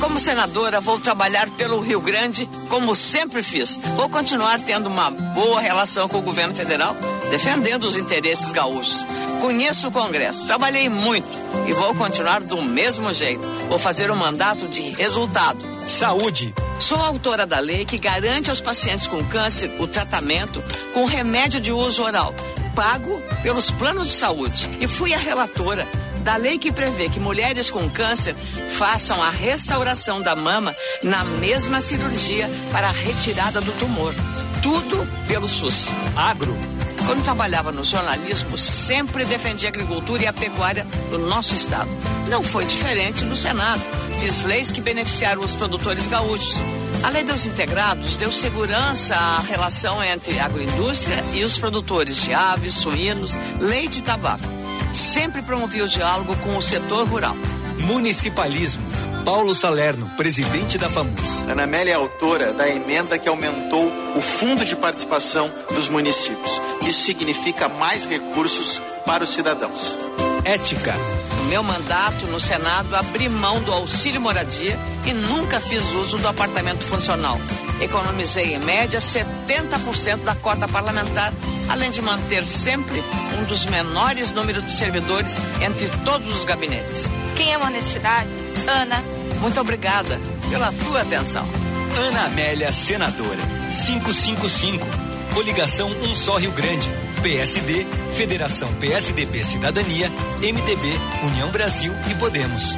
Como 0.02 0.18
senadora, 0.18 0.80
vou 0.80 0.98
trabalhar 0.98 1.48
pelo 1.50 1.78
Rio 1.78 2.00
Grande, 2.00 2.50
como 2.68 2.96
sempre 2.96 3.40
fiz. 3.40 3.78
Vou 3.94 4.08
continuar 4.08 4.58
tendo 4.58 4.88
uma 4.88 5.08
boa 5.08 5.60
relação 5.60 6.08
com 6.08 6.18
o 6.18 6.22
governo 6.22 6.56
federal, 6.56 6.96
defendendo 7.30 7.84
os 7.84 7.96
interesses 7.96 8.50
gaúchos. 8.50 9.06
Conheço 9.40 9.86
o 9.86 9.92
Congresso, 9.92 10.44
trabalhei 10.44 10.88
muito 10.88 11.28
e 11.68 11.72
vou 11.72 11.94
continuar 11.94 12.42
do 12.42 12.60
mesmo 12.60 13.12
jeito. 13.12 13.46
Vou 13.68 13.78
fazer 13.78 14.10
um 14.10 14.16
mandato 14.16 14.66
de 14.66 14.82
resultado. 14.90 15.60
Saúde. 15.86 16.52
Sou 16.80 16.98
autora 16.98 17.46
da 17.46 17.60
lei 17.60 17.84
que 17.84 17.96
garante 17.96 18.50
aos 18.50 18.60
pacientes 18.60 19.06
com 19.06 19.22
câncer 19.26 19.70
o 19.78 19.86
tratamento 19.86 20.60
com 20.92 21.04
remédio 21.04 21.60
de 21.60 21.70
uso 21.70 22.02
oral, 22.02 22.34
pago 22.74 23.22
pelos 23.44 23.70
planos 23.70 24.08
de 24.08 24.14
saúde. 24.14 24.68
E 24.80 24.88
fui 24.88 25.14
a 25.14 25.18
relatora 25.18 25.86
da 26.22 26.36
lei 26.36 26.58
que 26.58 26.72
prevê 26.72 27.08
que 27.08 27.20
mulheres 27.20 27.70
com 27.70 27.88
câncer 27.90 28.34
façam 28.70 29.22
a 29.22 29.30
restauração 29.30 30.20
da 30.20 30.34
mama 30.36 30.74
na 31.02 31.24
mesma 31.24 31.80
cirurgia 31.80 32.48
para 32.70 32.88
a 32.88 32.92
retirada 32.92 33.60
do 33.60 33.72
tumor. 33.72 34.14
Tudo 34.62 35.06
pelo 35.26 35.48
SUS. 35.48 35.88
Agro. 36.16 36.56
Quando 37.06 37.24
trabalhava 37.24 37.72
no 37.72 37.82
jornalismo, 37.82 38.56
sempre 38.56 39.24
defendi 39.24 39.66
a 39.66 39.70
agricultura 39.70 40.22
e 40.22 40.26
a 40.26 40.32
pecuária 40.32 40.86
do 41.10 41.18
nosso 41.18 41.52
estado. 41.52 41.90
Não 42.28 42.44
foi 42.44 42.64
diferente 42.64 43.24
no 43.24 43.34
Senado. 43.34 43.82
Fiz 44.20 44.44
leis 44.44 44.70
que 44.70 44.80
beneficiaram 44.80 45.42
os 45.42 45.56
produtores 45.56 46.06
gaúchos. 46.06 46.62
A 47.02 47.08
Lei 47.08 47.24
dos 47.24 47.44
Integrados 47.44 48.16
deu 48.16 48.30
segurança 48.30 49.16
à 49.16 49.40
relação 49.40 50.02
entre 50.04 50.38
a 50.38 50.44
agroindústria 50.44 51.16
e 51.34 51.42
os 51.42 51.58
produtores 51.58 52.22
de 52.22 52.32
aves, 52.32 52.74
suínos, 52.74 53.36
leite 53.58 53.98
e 53.98 54.02
tabaco. 54.02 54.61
Sempre 54.92 55.42
promovi 55.42 55.80
o 55.80 55.88
diálogo 55.88 56.36
com 56.36 56.56
o 56.56 56.62
setor 56.62 57.06
rural. 57.06 57.34
Municipalismo. 57.78 58.82
Paulo 59.24 59.54
Salerno, 59.54 60.10
presidente 60.16 60.76
da 60.76 60.88
FAMUS. 60.88 61.42
Ana 61.48 61.62
Amélia 61.62 61.92
é 61.92 61.94
autora 61.94 62.52
da 62.52 62.68
emenda 62.68 63.18
que 63.18 63.28
aumentou 63.28 63.90
o 64.16 64.20
fundo 64.20 64.64
de 64.64 64.74
participação 64.74 65.50
dos 65.72 65.88
municípios. 65.88 66.60
Isso 66.84 67.04
significa 67.04 67.68
mais 67.68 68.04
recursos 68.04 68.82
para 69.06 69.22
os 69.22 69.30
cidadãos. 69.30 69.96
Ética. 70.44 70.94
No 71.38 71.44
meu 71.44 71.62
mandato 71.62 72.26
no 72.26 72.40
Senado, 72.40 72.96
abri 72.96 73.28
mão 73.28 73.62
do 73.62 73.72
auxílio 73.72 74.20
moradia 74.20 74.76
e 75.06 75.12
nunca 75.12 75.60
fiz 75.60 75.84
uso 75.92 76.18
do 76.18 76.26
apartamento 76.26 76.84
funcional. 76.86 77.38
Economizei 77.82 78.54
em 78.54 78.58
média 78.60 79.00
70% 79.00 80.24
da 80.24 80.34
cota 80.36 80.68
parlamentar, 80.68 81.32
além 81.68 81.90
de 81.90 82.00
manter 82.00 82.44
sempre 82.44 83.02
um 83.38 83.44
dos 83.44 83.64
menores 83.66 84.30
números 84.30 84.64
de 84.64 84.72
servidores 84.72 85.36
entre 85.60 85.88
todos 86.04 86.32
os 86.32 86.44
gabinetes. 86.44 87.04
Quem 87.36 87.54
ama 87.54 87.66
honestidade? 87.66 88.30
Ana. 88.68 89.02
Muito 89.40 89.60
obrigada 89.60 90.20
pela 90.48 90.70
tua 90.72 91.00
atenção. 91.00 91.46
Ana 91.98 92.26
Amélia, 92.26 92.70
senadora. 92.70 93.40
555. 93.68 94.86
Coligação 95.34 95.88
Um 95.88 96.14
Só 96.14 96.38
Rio 96.38 96.52
Grande. 96.52 96.88
PSD, 97.22 97.86
Federação 98.16 98.72
PSDB 98.74 99.44
Cidadania, 99.44 100.10
MDB, 100.40 101.00
União 101.24 101.50
Brasil 101.50 101.92
e 102.10 102.14
Podemos. 102.16 102.74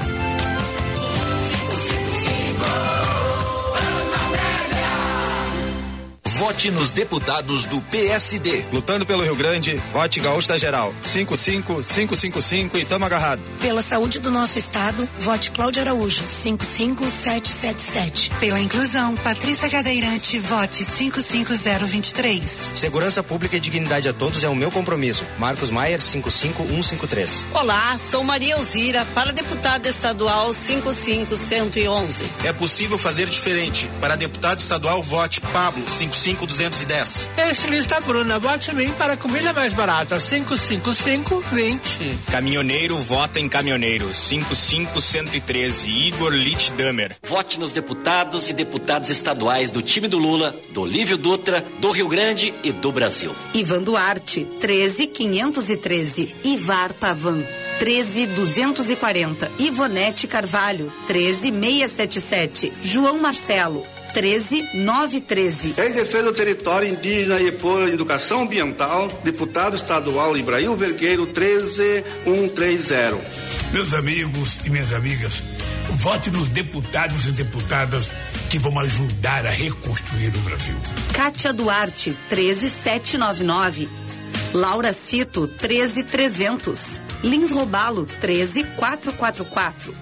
Vote 6.36 6.70
nos 6.73 6.90
deputados 6.90 7.65
do 7.66 7.81
PSD. 7.82 8.65
Lutando 8.73 9.06
pelo 9.06 9.23
Rio 9.23 9.36
Grande, 9.36 9.81
vote 9.93 10.19
Gaúcho 10.19 10.48
da 10.48 10.59
Geral. 10.59 10.93
55555 11.05 12.77
e 12.77 12.85
tamo 12.85 13.05
agarrado. 13.05 13.40
Pela 13.61 13.81
saúde 13.82 14.19
do 14.19 14.32
nosso 14.32 14.59
estado, 14.59 15.09
vote 15.20 15.52
Cláudio 15.52 15.82
Araújo. 15.82 16.24
55777. 16.27 18.32
Pela 18.40 18.59
inclusão, 18.59 19.15
Patrícia 19.15 19.70
Cadeirante, 19.70 20.40
vote 20.40 20.85
55023. 20.85 22.59
Segurança 22.74 23.23
pública 23.23 23.56
e 23.56 23.61
dignidade 23.61 24.09
a 24.09 24.12
todos 24.12 24.43
é 24.43 24.48
o 24.48 24.56
meu 24.56 24.73
compromisso. 24.73 25.24
Marcos 25.39 25.70
Maier, 25.70 26.01
55153. 26.01 27.47
Olá, 27.55 27.97
sou 27.97 28.24
Maria 28.24 28.55
Elzira, 28.55 29.06
para 29.15 29.32
deputada 29.32 29.89
estadual 29.89 30.52
55111. 30.52 32.24
É 32.43 32.52
possível 32.52 32.98
fazer 32.98 33.28
diferente. 33.28 33.89
Para 34.01 34.16
deputado 34.16 34.59
estadual, 34.59 35.01
vote 35.01 35.40
Pablo, 35.40 35.89
55 35.89 36.24
5210. 36.36 37.28
Estilista 37.51 38.01
Bruna, 38.01 38.39
vote 38.39 38.70
em 38.70 38.74
mim 38.74 38.93
para 38.93 39.16
comida 39.16 39.52
mais 39.52 39.73
barata, 39.73 40.19
55520. 40.19 42.19
Caminhoneiro, 42.31 42.97
vota 42.98 43.40
em 43.40 43.48
caminhoneiro, 43.48 44.12
55113, 44.12 45.89
Igor 45.89 46.32
Litdamer. 46.32 47.16
Vote 47.27 47.59
nos 47.59 47.73
deputados 47.73 48.51
e 48.51 48.52
deputadas 48.52 49.11
estaduais 49.11 49.70
do 49.70 49.82
time 49.82 50.09
do 50.09 50.19
Lula, 50.19 50.55
do 50.70 50.82
Olívio 50.82 51.16
Dutra, 51.16 51.65
do 51.78 51.90
Rio 51.90 52.09
Grande 52.09 52.55
e 52.62 52.73
do 52.73 52.93
Brasil. 52.93 53.35
Ivan 53.52 53.82
Duarte, 53.82 54.47
13513, 54.61 56.35
Ivar 56.44 56.93
Pavan. 56.94 57.43
13240, 57.78 59.51
Ivonete 59.59 60.27
Carvalho, 60.27 60.93
13677, 61.09 62.73
João 62.82 63.19
Marcelo, 63.19 63.85
13913. 64.15 65.74
Em 65.77 65.91
defesa 65.91 66.23
do 66.24 66.32
território 66.32 66.89
indígena 66.89 67.41
e 67.41 67.51
por 67.51 67.89
educação 67.89 68.43
ambiental, 68.43 69.09
deputado 69.24 69.74
estadual 69.74 70.36
Ibrahim 70.36 70.77
Vergueiro 70.77 71.27
13130. 71.27 73.20
Meus 73.73 73.93
amigos 73.93 74.61
e 74.65 74.70
minhas 74.70 74.93
amigas, 74.93 75.43
vote 75.91 76.31
nos 76.31 76.49
deputados 76.49 77.27
e 77.27 77.32
deputadas 77.32 78.09
que 78.49 78.59
vão 78.59 78.78
ajudar 78.78 79.45
a 79.47 79.51
reconstruir 79.51 80.28
o 80.28 80.39
Brasil. 80.43 80.77
Kátia 81.12 81.53
Duarte 81.53 82.16
13799. 82.28 83.89
Laura 84.53 84.93
Cito 84.93 85.49
13300. 85.49 87.01
Lins 87.24 87.51
Robalo 87.51 88.07
13444. 88.20 89.93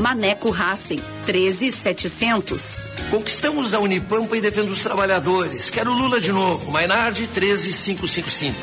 Maneco 0.00 0.48
Racing 0.48 1.02
13700. 1.26 2.91
Conquistamos 3.12 3.74
a 3.74 3.78
Unipampa 3.78 4.38
e 4.38 4.40
defendo 4.40 4.70
os 4.70 4.82
trabalhadores. 4.82 5.68
Quero 5.68 5.92
Lula 5.92 6.18
de 6.18 6.32
novo. 6.32 6.70
Mainardi 6.72 7.26
13555. 7.26 8.56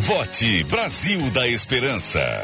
Vote 0.00 0.64
Brasil 0.64 1.20
da 1.28 1.46
Esperança. 1.46 2.42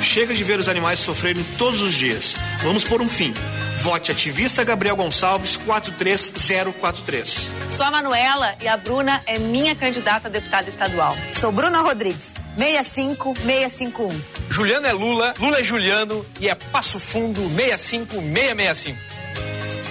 Chega 0.00 0.34
de 0.34 0.44
ver 0.44 0.60
os 0.60 0.68
animais 0.68 1.00
sofrerem 1.00 1.44
todos 1.58 1.82
os 1.82 1.92
dias. 1.92 2.36
Vamos 2.62 2.84
por 2.84 3.02
um 3.02 3.08
fim. 3.08 3.34
Vote 3.82 4.12
ativista 4.12 4.62
Gabriel 4.62 4.94
Gonçalves 4.94 5.56
43043. 5.56 7.48
Sou 7.76 7.84
a 7.84 7.90
Manuela 7.90 8.54
e 8.62 8.68
a 8.68 8.76
Bruna 8.76 9.20
é 9.26 9.36
minha 9.36 9.74
candidata 9.74 10.28
a 10.28 10.30
deputada 10.30 10.70
estadual. 10.70 11.16
Sou 11.34 11.50
Bruna 11.50 11.80
Rodrigues, 11.80 12.32
65651. 12.56 14.20
Juliano 14.48 14.86
é 14.86 14.92
Lula, 14.92 15.34
Lula 15.40 15.58
é 15.58 15.64
Juliano 15.64 16.24
e 16.38 16.48
é 16.48 16.54
Passo 16.54 17.00
Fundo 17.00 17.40
65665. 17.48 19.09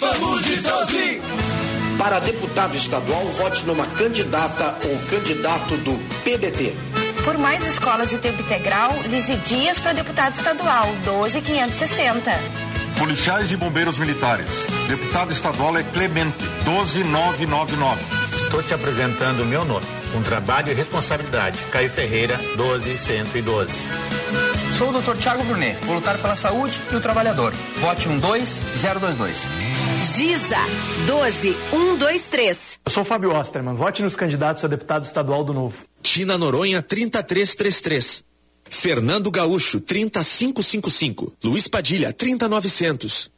Vamos 0.00 0.44
de 0.44 0.56
12. 0.56 1.22
Para 1.98 2.20
deputado 2.20 2.76
estadual, 2.76 3.24
vote 3.38 3.64
numa 3.64 3.86
candidata 3.86 4.76
ou 4.84 4.98
candidato 5.08 5.76
do 5.78 5.94
PDT. 6.22 6.76
Por 7.24 7.38
mais 7.38 7.64
escolas 7.66 8.10
de 8.10 8.18
tempo 8.18 8.42
integral, 8.42 8.90
lise 9.08 9.36
dias 9.36 9.80
para 9.80 9.94
deputado 9.94 10.34
estadual, 10.34 10.88
12560. 11.04 12.73
Policiais 12.98 13.50
e 13.50 13.56
bombeiros 13.56 13.98
militares. 13.98 14.66
Deputado 14.88 15.32
estadual 15.32 15.76
é 15.76 15.82
Clemente, 15.82 16.36
12999. 16.64 18.00
Estou 18.44 18.62
te 18.62 18.74
apresentando 18.74 19.42
o 19.42 19.46
meu 19.46 19.64
nome, 19.64 19.84
com 20.12 20.22
trabalho 20.22 20.70
e 20.70 20.74
responsabilidade. 20.74 21.58
Caio 21.72 21.90
Ferreira, 21.90 22.36
12112. 22.56 23.72
Sou 24.78 24.90
o 24.90 25.00
Dr. 25.00 25.16
Tiago 25.16 25.44
Brunet, 25.44 25.76
vou 25.84 25.96
lutar 25.96 26.18
pela 26.18 26.34
saúde 26.34 26.78
e 26.92 26.96
o 26.96 27.00
trabalhador. 27.00 27.52
Vote 27.80 28.08
12022. 28.08 29.46
Giza 30.00 30.56
12123. 31.06 32.80
Eu 32.84 32.90
sou 32.90 33.02
o 33.02 33.06
Fábio 33.06 33.32
Osterman, 33.32 33.74
vote 33.74 34.02
nos 34.02 34.16
candidatos 34.16 34.64
a 34.64 34.68
deputado 34.68 35.04
estadual 35.04 35.44
do 35.44 35.52
Novo. 35.52 35.84
Tina 36.02 36.36
Noronha 36.36 36.82
3333. 36.82 38.24
Fernando 38.68 39.30
Gaúcho 39.30 39.80
30555. 39.80 41.34
Luiz 41.42 41.68
Padilha 41.68 42.12
30900. 42.12 43.34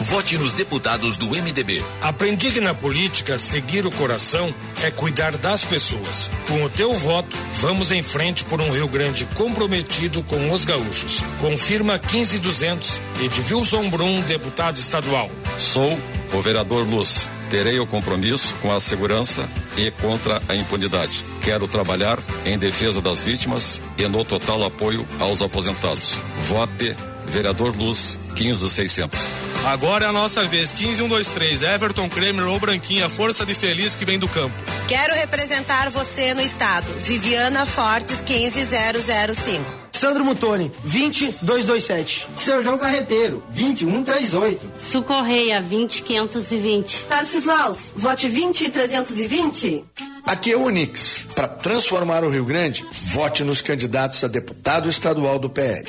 Vote 0.00 0.38
nos 0.38 0.52
deputados 0.52 1.16
do 1.16 1.26
MDB. 1.30 1.82
Aprendi 2.00 2.52
que 2.52 2.60
na 2.60 2.72
política 2.72 3.36
seguir 3.36 3.84
o 3.84 3.90
coração 3.90 4.52
é 4.82 4.90
cuidar 4.92 5.36
das 5.36 5.64
pessoas. 5.64 6.30
Com 6.46 6.62
o 6.62 6.70
teu 6.70 6.92
voto, 6.92 7.36
vamos 7.54 7.90
em 7.90 8.00
frente 8.00 8.44
por 8.44 8.60
um 8.60 8.70
Rio 8.70 8.86
Grande 8.86 9.26
comprometido 9.34 10.22
com 10.22 10.52
os 10.52 10.64
gaúchos. 10.64 11.20
Confirma 11.40 11.98
15200 11.98 13.00
Edvilson 13.20 13.90
Brum, 13.90 14.20
deputado 14.22 14.76
estadual. 14.76 15.28
Sou 15.58 15.98
o 16.32 16.42
vereador 16.42 16.86
Luz. 16.86 17.28
Terei 17.50 17.78
o 17.80 17.86
compromisso 17.86 18.54
com 18.60 18.72
a 18.72 18.80
segurança 18.80 19.48
e 19.76 19.90
contra 19.90 20.42
a 20.48 20.54
impunidade. 20.54 21.24
Quero 21.42 21.66
trabalhar 21.66 22.18
em 22.44 22.58
defesa 22.58 23.00
das 23.00 23.22
vítimas 23.22 23.80
e 23.96 24.06
no 24.06 24.24
total 24.24 24.64
apoio 24.64 25.06
aos 25.18 25.40
aposentados. 25.40 26.18
Vote 26.46 26.94
vereador 27.26 27.74
Luz 27.76 28.18
15600. 28.34 29.18
Agora 29.64 30.06
é 30.06 30.08
a 30.08 30.12
nossa 30.12 30.44
vez. 30.44 30.72
15 30.72 31.02
1 31.02 31.08
2 31.08 31.28
3. 31.28 31.62
Everton 31.62 32.08
Kremer 32.08 32.46
ou 32.46 32.58
Branquinha, 32.58 33.08
força 33.08 33.44
de 33.44 33.54
feliz 33.54 33.94
que 33.94 34.04
vem 34.04 34.18
do 34.18 34.28
campo. 34.28 34.54
Quero 34.86 35.14
representar 35.14 35.90
você 35.90 36.34
no 36.34 36.40
estado. 36.40 36.86
Viviana 37.02 37.66
Fortes 37.66 38.20
15005. 38.24 39.87
Sandro 39.98 40.24
Mutoni, 40.24 40.70
20227. 40.84 42.28
Sérgio 42.36 42.78
Carreteiro, 42.78 43.42
2138. 43.48 44.70
Sucorreia, 44.78 45.60
20520. 45.60 47.06
Tarcis 47.08 47.44
Laus, 47.44 47.92
vote 47.96 48.28
20320. 48.28 49.84
Aqui 50.24 50.52
é 50.52 50.56
o 50.56 50.62
Unix. 50.62 51.26
Para 51.34 51.48
transformar 51.48 52.22
o 52.22 52.30
Rio 52.30 52.44
Grande, 52.44 52.86
vote 52.92 53.42
nos 53.42 53.60
candidatos 53.60 54.22
a 54.22 54.28
deputado 54.28 54.88
estadual 54.88 55.36
do 55.36 55.50
PL. 55.50 55.84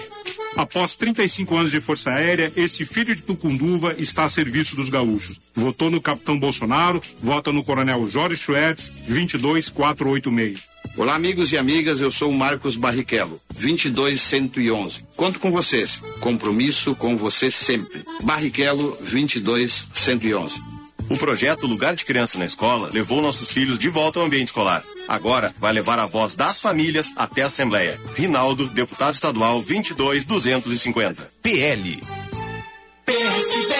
Após 0.55 0.95
35 0.95 1.55
anos 1.55 1.71
de 1.71 1.79
Força 1.79 2.11
Aérea, 2.11 2.51
este 2.55 2.85
filho 2.85 3.15
de 3.15 3.21
Tucunduva 3.21 3.95
está 3.97 4.25
a 4.25 4.29
serviço 4.29 4.75
dos 4.75 4.89
gaúchos. 4.89 5.39
Votou 5.53 5.89
no 5.89 6.01
capitão 6.01 6.39
Bolsonaro, 6.39 7.01
vota 7.21 7.51
no 7.51 7.63
coronel 7.63 8.07
Jorge 8.07 8.37
Schwertz, 8.37 8.91
22486. 9.07 10.59
Olá, 10.97 11.15
amigos 11.15 11.51
e 11.51 11.57
amigas, 11.57 12.01
eu 12.01 12.11
sou 12.11 12.29
o 12.29 12.37
Marcos 12.37 12.75
Barrichello, 12.75 13.39
22111. 13.57 15.05
Conto 15.15 15.39
com 15.39 15.51
vocês. 15.51 16.01
Compromisso 16.19 16.95
com 16.95 17.15
você 17.15 17.49
sempre. 17.49 18.03
Barrichello, 18.23 18.97
22111. 19.01 20.78
O 21.09 21.17
projeto 21.17 21.65
Lugar 21.65 21.95
de 21.95 22.05
Criança 22.05 22.37
na 22.37 22.45
Escola 22.45 22.91
levou 22.93 23.19
nossos 23.19 23.49
filhos 23.49 23.79
de 23.79 23.89
volta 23.89 24.19
ao 24.19 24.25
ambiente 24.25 24.49
escolar. 24.49 24.83
Agora 25.07 25.51
vai 25.57 25.73
levar 25.73 25.97
a 25.97 26.05
voz 26.05 26.35
das 26.35 26.61
famílias 26.61 27.11
até 27.15 27.41
a 27.41 27.47
Assembleia. 27.47 27.99
Rinaldo, 28.13 28.67
deputado 28.67 29.15
estadual 29.15 29.59
22250. 29.63 31.27
PL. 31.41 31.99
PSB. 33.05 33.73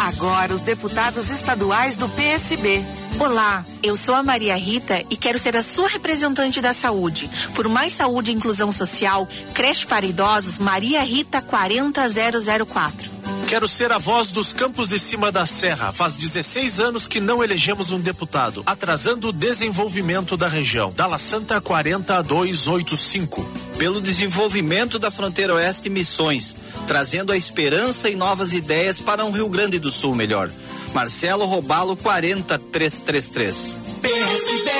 Agora 0.00 0.54
os 0.54 0.60
deputados 0.60 1.30
estaduais 1.30 1.96
do 1.96 2.08
PSB. 2.08 2.84
Olá, 3.18 3.64
eu 3.82 3.94
sou 3.94 4.14
a 4.14 4.22
Maria 4.22 4.56
Rita 4.56 5.00
e 5.08 5.16
quero 5.16 5.38
ser 5.38 5.56
a 5.56 5.62
sua 5.62 5.88
representante 5.88 6.60
da 6.60 6.72
saúde. 6.72 7.30
Por 7.54 7.68
mais 7.68 7.92
saúde 7.92 8.32
e 8.32 8.34
inclusão 8.34 8.72
social, 8.72 9.28
creche 9.54 9.86
para 9.86 10.04
idosos 10.04 10.58
Maria 10.58 11.02
Rita 11.02 11.40
40004. 11.40 13.15
Quero 13.48 13.68
ser 13.68 13.92
a 13.92 13.98
voz 13.98 14.28
dos 14.28 14.52
campos 14.52 14.88
de 14.88 14.98
cima 14.98 15.30
da 15.30 15.46
serra. 15.46 15.92
Faz 15.92 16.16
16 16.16 16.80
anos 16.80 17.06
que 17.06 17.20
não 17.20 17.44
elegemos 17.44 17.92
um 17.92 18.00
deputado, 18.00 18.62
atrasando 18.66 19.28
o 19.28 19.32
desenvolvimento 19.32 20.36
da 20.36 20.48
região. 20.48 20.92
Dala 20.92 21.16
Santa 21.18 21.60
40285. 21.60 23.48
Pelo 23.78 24.00
desenvolvimento 24.00 24.98
da 24.98 25.12
fronteira 25.12 25.54
oeste 25.54 25.88
Missões, 25.88 26.56
trazendo 26.88 27.30
a 27.30 27.36
esperança 27.36 28.10
e 28.10 28.16
novas 28.16 28.52
ideias 28.52 29.00
para 29.00 29.24
um 29.24 29.30
Rio 29.30 29.48
Grande 29.48 29.78
do 29.78 29.92
Sul 29.92 30.14
melhor. 30.14 30.50
Marcelo 30.92 31.44
Robalo 31.44 31.96
40333. 31.96 33.76
PSB. 34.02 34.70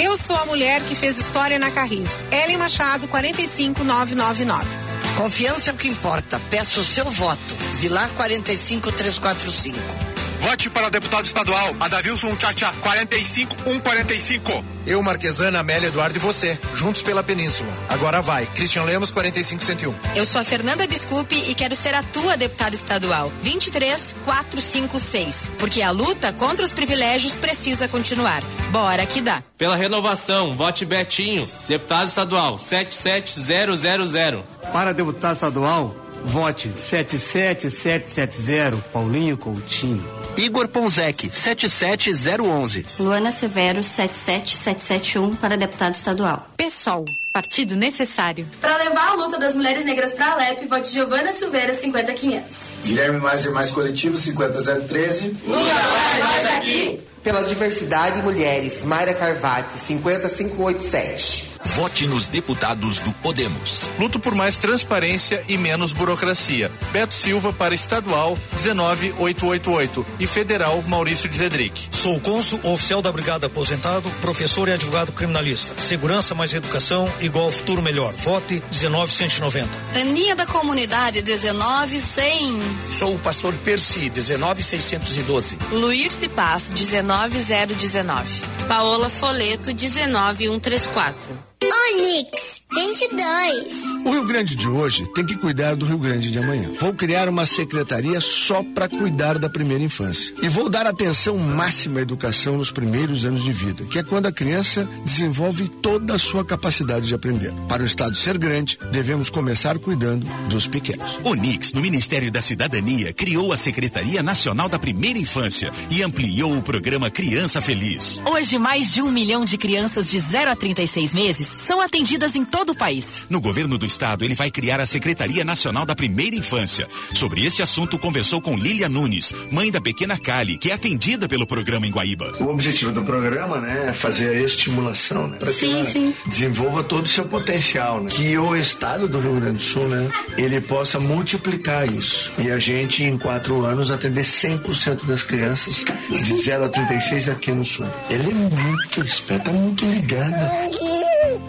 Eu 0.00 0.16
sou 0.16 0.36
a 0.36 0.46
mulher 0.46 0.80
que 0.82 0.94
fez 0.94 1.18
história 1.18 1.58
na 1.58 1.70
Carris. 1.70 2.24
Ellen 2.30 2.56
Machado 2.56 3.06
45999. 3.08 4.87
Confiança 5.18 5.70
é 5.70 5.74
o 5.74 5.76
que 5.76 5.88
importa. 5.88 6.40
Peço 6.48 6.78
o 6.80 6.84
seu 6.84 7.04
voto. 7.06 7.56
Zilar 7.74 8.08
45345. 8.10 10.07
Vote 10.40 10.70
para 10.70 10.88
deputado 10.88 11.24
estadual, 11.24 11.74
Adavilson 11.80 12.34
Tchatcha, 12.36 12.72
45145. 12.80 14.64
Eu, 14.86 15.02
Marquesana, 15.02 15.58
Amélia 15.58 15.88
Eduardo 15.88 16.16
e 16.16 16.20
você, 16.20 16.58
juntos 16.74 17.02
pela 17.02 17.22
Península. 17.22 17.70
Agora 17.88 18.22
vai, 18.22 18.46
Christian 18.46 18.84
Lemos, 18.84 19.10
45101. 19.10 19.94
Eu 20.16 20.24
sou 20.24 20.40
a 20.40 20.44
Fernanda 20.44 20.86
Biscupi 20.86 21.50
e 21.50 21.54
quero 21.54 21.74
ser 21.74 21.94
a 21.94 22.02
tua 22.02 22.36
deputada 22.36 22.74
estadual, 22.74 23.30
23456. 23.42 25.50
Porque 25.58 25.82
a 25.82 25.90
luta 25.90 26.32
contra 26.32 26.64
os 26.64 26.72
privilégios 26.72 27.36
precisa 27.36 27.88
continuar. 27.88 28.42
Bora 28.70 29.04
que 29.04 29.20
dá. 29.20 29.42
Pela 29.58 29.76
renovação, 29.76 30.54
vote 30.54 30.84
Betinho, 30.84 31.48
deputado 31.68 32.08
estadual, 32.08 32.58
77000. 32.58 34.44
Para 34.72 34.92
deputado 34.92 35.34
estadual, 35.34 35.94
vote 36.24 36.68
77770, 36.68 38.76
Paulinho 38.92 39.36
Coutinho. 39.36 40.02
Igor 40.36 40.68
Ponzec, 40.68 41.28
77011. 41.32 42.86
Luana 43.00 43.32
Severo, 43.32 43.82
77771 43.82 45.34
para 45.36 45.56
deputado 45.56 45.94
estadual. 45.94 46.48
PSOL, 46.56 47.04
partido 47.32 47.74
necessário. 47.74 48.46
Para 48.60 48.76
levar 48.76 49.08
a 49.08 49.14
luta 49.14 49.36
das 49.38 49.56
mulheres 49.56 49.84
negras 49.84 50.12
para 50.12 50.26
a 50.26 50.32
Alep, 50.34 50.66
vote 50.66 50.92
Giovana 50.92 51.32
Silveira, 51.32 51.74
50500. 51.74 52.44
Guilherme 52.84 53.18
Mais 53.18 53.44
e 53.44 53.50
Mais 53.50 53.70
Coletivo, 53.72 54.16
50013. 54.16 55.36
Lula 55.44 55.64
vai 55.64 56.20
mais 56.20 56.56
aqui. 56.56 57.00
Pela 57.22 57.42
diversidade 57.42 58.22
mulheres, 58.22 58.84
Mayra 58.84 59.14
Carvati, 59.14 59.76
50587. 59.78 61.47
Vote 61.74 62.06
nos 62.06 62.26
deputados 62.26 62.98
do 62.98 63.12
Podemos. 63.14 63.88
Luto 63.98 64.18
por 64.18 64.34
mais 64.34 64.58
transparência 64.58 65.42
e 65.48 65.56
menos 65.56 65.92
burocracia. 65.92 66.70
Beto 66.92 67.14
Silva 67.14 67.52
para 67.52 67.74
estadual 67.74 68.36
19888 68.56 70.06
e 70.18 70.26
federal 70.26 70.82
Maurício 70.86 71.28
de 71.28 71.38
Zedric. 71.38 71.88
Sou 71.90 72.18
cônsul 72.20 72.60
oficial 72.64 73.00
da 73.00 73.12
Brigada 73.12 73.46
Aposentado, 73.46 74.10
professor 74.20 74.68
e 74.68 74.72
advogado 74.72 75.12
criminalista. 75.12 75.80
Segurança 75.80 76.34
mais 76.34 76.52
educação 76.52 77.08
igual 77.20 77.50
futuro 77.50 77.82
melhor. 77.82 78.12
Vote 78.14 78.62
19190. 78.70 79.68
Aninha 79.94 80.34
da 80.34 80.46
comunidade 80.46 81.22
19100. 81.22 82.60
Sou 82.98 83.14
o 83.14 83.18
pastor 83.18 83.54
Percy 83.64 84.10
19612. 84.10 85.58
Luir 85.72 86.08
Paz 86.34 86.70
19019. 86.74 88.42
Paola 88.66 89.08
Foleto 89.08 89.72
19134. 89.72 91.48
Onix 91.64 92.62
22. 92.72 93.88
O 94.04 94.10
Rio 94.10 94.24
Grande 94.26 94.54
de 94.54 94.68
hoje 94.68 95.06
tem 95.12 95.26
que 95.26 95.34
cuidar 95.36 95.74
do 95.74 95.84
Rio 95.84 95.98
Grande 95.98 96.30
de 96.30 96.38
amanhã. 96.38 96.70
Vou 96.78 96.94
criar 96.94 97.28
uma 97.28 97.46
secretaria 97.46 98.20
só 98.20 98.62
para 98.62 98.88
cuidar 98.88 99.38
da 99.38 99.50
primeira 99.50 99.82
infância. 99.82 100.32
E 100.40 100.48
vou 100.48 100.68
dar 100.68 100.86
atenção 100.86 101.36
máxima 101.36 101.98
à 101.98 102.02
educação 102.02 102.58
nos 102.58 102.70
primeiros 102.70 103.24
anos 103.24 103.42
de 103.42 103.50
vida, 103.50 103.84
que 103.84 103.98
é 103.98 104.02
quando 104.02 104.26
a 104.26 104.32
criança 104.32 104.88
desenvolve 105.04 105.68
toda 105.68 106.14
a 106.14 106.18
sua 106.18 106.44
capacidade 106.44 107.08
de 107.08 107.14
aprender. 107.14 107.52
Para 107.68 107.82
o 107.82 107.86
Estado 107.86 108.16
ser 108.16 108.38
grande, 108.38 108.78
devemos 108.92 109.28
começar 109.28 109.78
cuidando 109.78 110.26
dos 110.48 110.66
pequenos. 110.66 111.18
O 111.24 111.34
Nix, 111.34 111.72
no 111.72 111.80
Ministério 111.80 112.30
da 112.30 112.40
Cidadania, 112.40 113.12
criou 113.12 113.52
a 113.52 113.56
Secretaria 113.56 114.22
Nacional 114.22 114.68
da 114.68 114.78
Primeira 114.78 115.18
Infância 115.18 115.72
e 115.90 116.02
ampliou 116.02 116.56
o 116.56 116.62
programa 116.62 117.10
Criança 117.10 117.60
Feliz. 117.60 118.22
Hoje, 118.24 118.58
mais 118.58 118.92
de 118.92 119.02
um 119.02 119.10
milhão 119.10 119.44
de 119.44 119.58
crianças 119.58 120.10
de 120.10 120.20
0 120.20 120.50
a 120.52 120.56
36 120.56 121.14
meses 121.14 121.47
são 121.48 121.80
atendidas 121.80 122.36
em 122.36 122.44
todo 122.44 122.70
o 122.70 122.76
país. 122.76 123.26
No 123.28 123.40
governo 123.40 123.78
do 123.78 123.86
estado, 123.86 124.24
ele 124.24 124.34
vai 124.34 124.50
criar 124.50 124.80
a 124.80 124.86
Secretaria 124.86 125.44
Nacional 125.44 125.84
da 125.84 125.94
Primeira 125.94 126.36
Infância. 126.36 126.88
Sobre 127.14 127.44
este 127.44 127.62
assunto, 127.62 127.98
conversou 127.98 128.40
com 128.40 128.56
Lília 128.56 128.88
Nunes, 128.88 129.32
mãe 129.50 129.70
da 129.70 129.80
pequena 129.80 130.18
Kali, 130.18 130.58
que 130.58 130.70
é 130.70 130.74
atendida 130.74 131.28
pelo 131.28 131.46
programa 131.46 131.86
em 131.86 131.90
Guaíba. 131.90 132.34
O 132.40 132.48
objetivo 132.48 132.92
do 132.92 133.02
programa, 133.02 133.60
né, 133.60 133.86
é 133.88 133.92
fazer 133.92 134.30
a 134.30 134.40
estimulação, 134.40 135.28
né, 135.28 135.36
para 135.38 135.52
que 135.52 135.64
ela 135.64 135.84
sim. 135.84 136.14
desenvolva 136.26 136.82
todo 136.82 137.04
o 137.04 137.08
seu 137.08 137.24
potencial, 137.24 138.00
né, 138.02 138.10
que 138.10 138.36
o 138.38 138.56
estado 138.56 139.08
do 139.08 139.20
Rio 139.20 139.40
Grande 139.40 139.58
do 139.58 139.62
Sul, 139.62 139.88
né, 139.88 140.10
ele 140.36 140.60
possa 140.60 141.00
multiplicar 141.00 141.90
isso 141.92 142.32
e 142.38 142.50
a 142.50 142.58
gente 142.58 143.04
em 143.04 143.16
quatro 143.16 143.64
anos 143.64 143.90
atender 143.90 144.22
100% 144.22 145.04
das 145.06 145.22
crianças 145.22 145.84
de 146.10 146.36
0 146.36 146.64
a 146.64 146.68
36 146.68 147.28
aqui 147.28 147.52
no 147.52 147.64
Sul. 147.64 147.86
Ele 148.10 148.30
é 148.30 148.34
muito 148.34 149.04
esperto, 149.04 149.44
tá 149.44 149.52
muito 149.52 149.84
ligado. 149.84 150.34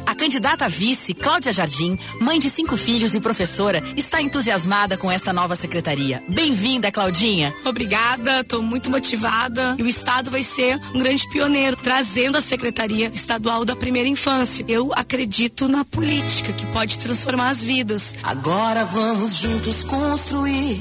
A 0.05 0.15
candidata 0.15 0.67
vice, 0.67 1.13
Cláudia 1.13 1.51
Jardim, 1.51 1.97
mãe 2.19 2.39
de 2.39 2.49
cinco 2.49 2.75
filhos 2.75 3.13
e 3.13 3.19
professora, 3.19 3.83
está 3.95 4.21
entusiasmada 4.21 4.97
com 4.97 5.11
esta 5.11 5.31
nova 5.31 5.55
secretaria. 5.55 6.23
Bem-vinda, 6.27 6.91
Claudinha. 6.91 7.53
Obrigada, 7.63 8.41
estou 8.41 8.61
muito 8.61 8.89
motivada. 8.89 9.75
E 9.77 9.83
o 9.83 9.87
Estado 9.87 10.31
vai 10.31 10.43
ser 10.43 10.79
um 10.93 10.99
grande 10.99 11.27
pioneiro, 11.29 11.77
trazendo 11.77 12.37
a 12.37 12.41
Secretaria 12.41 13.11
Estadual 13.13 13.63
da 13.63 13.75
Primeira 13.75 14.09
Infância. 14.09 14.65
Eu 14.67 14.91
acredito 14.95 15.67
na 15.67 15.85
política, 15.85 16.53
que 16.53 16.65
pode 16.67 16.99
transformar 16.99 17.49
as 17.49 17.63
vidas. 17.63 18.15
Agora 18.23 18.85
vamos 18.85 19.37
juntos 19.37 19.83
construir 19.83 20.79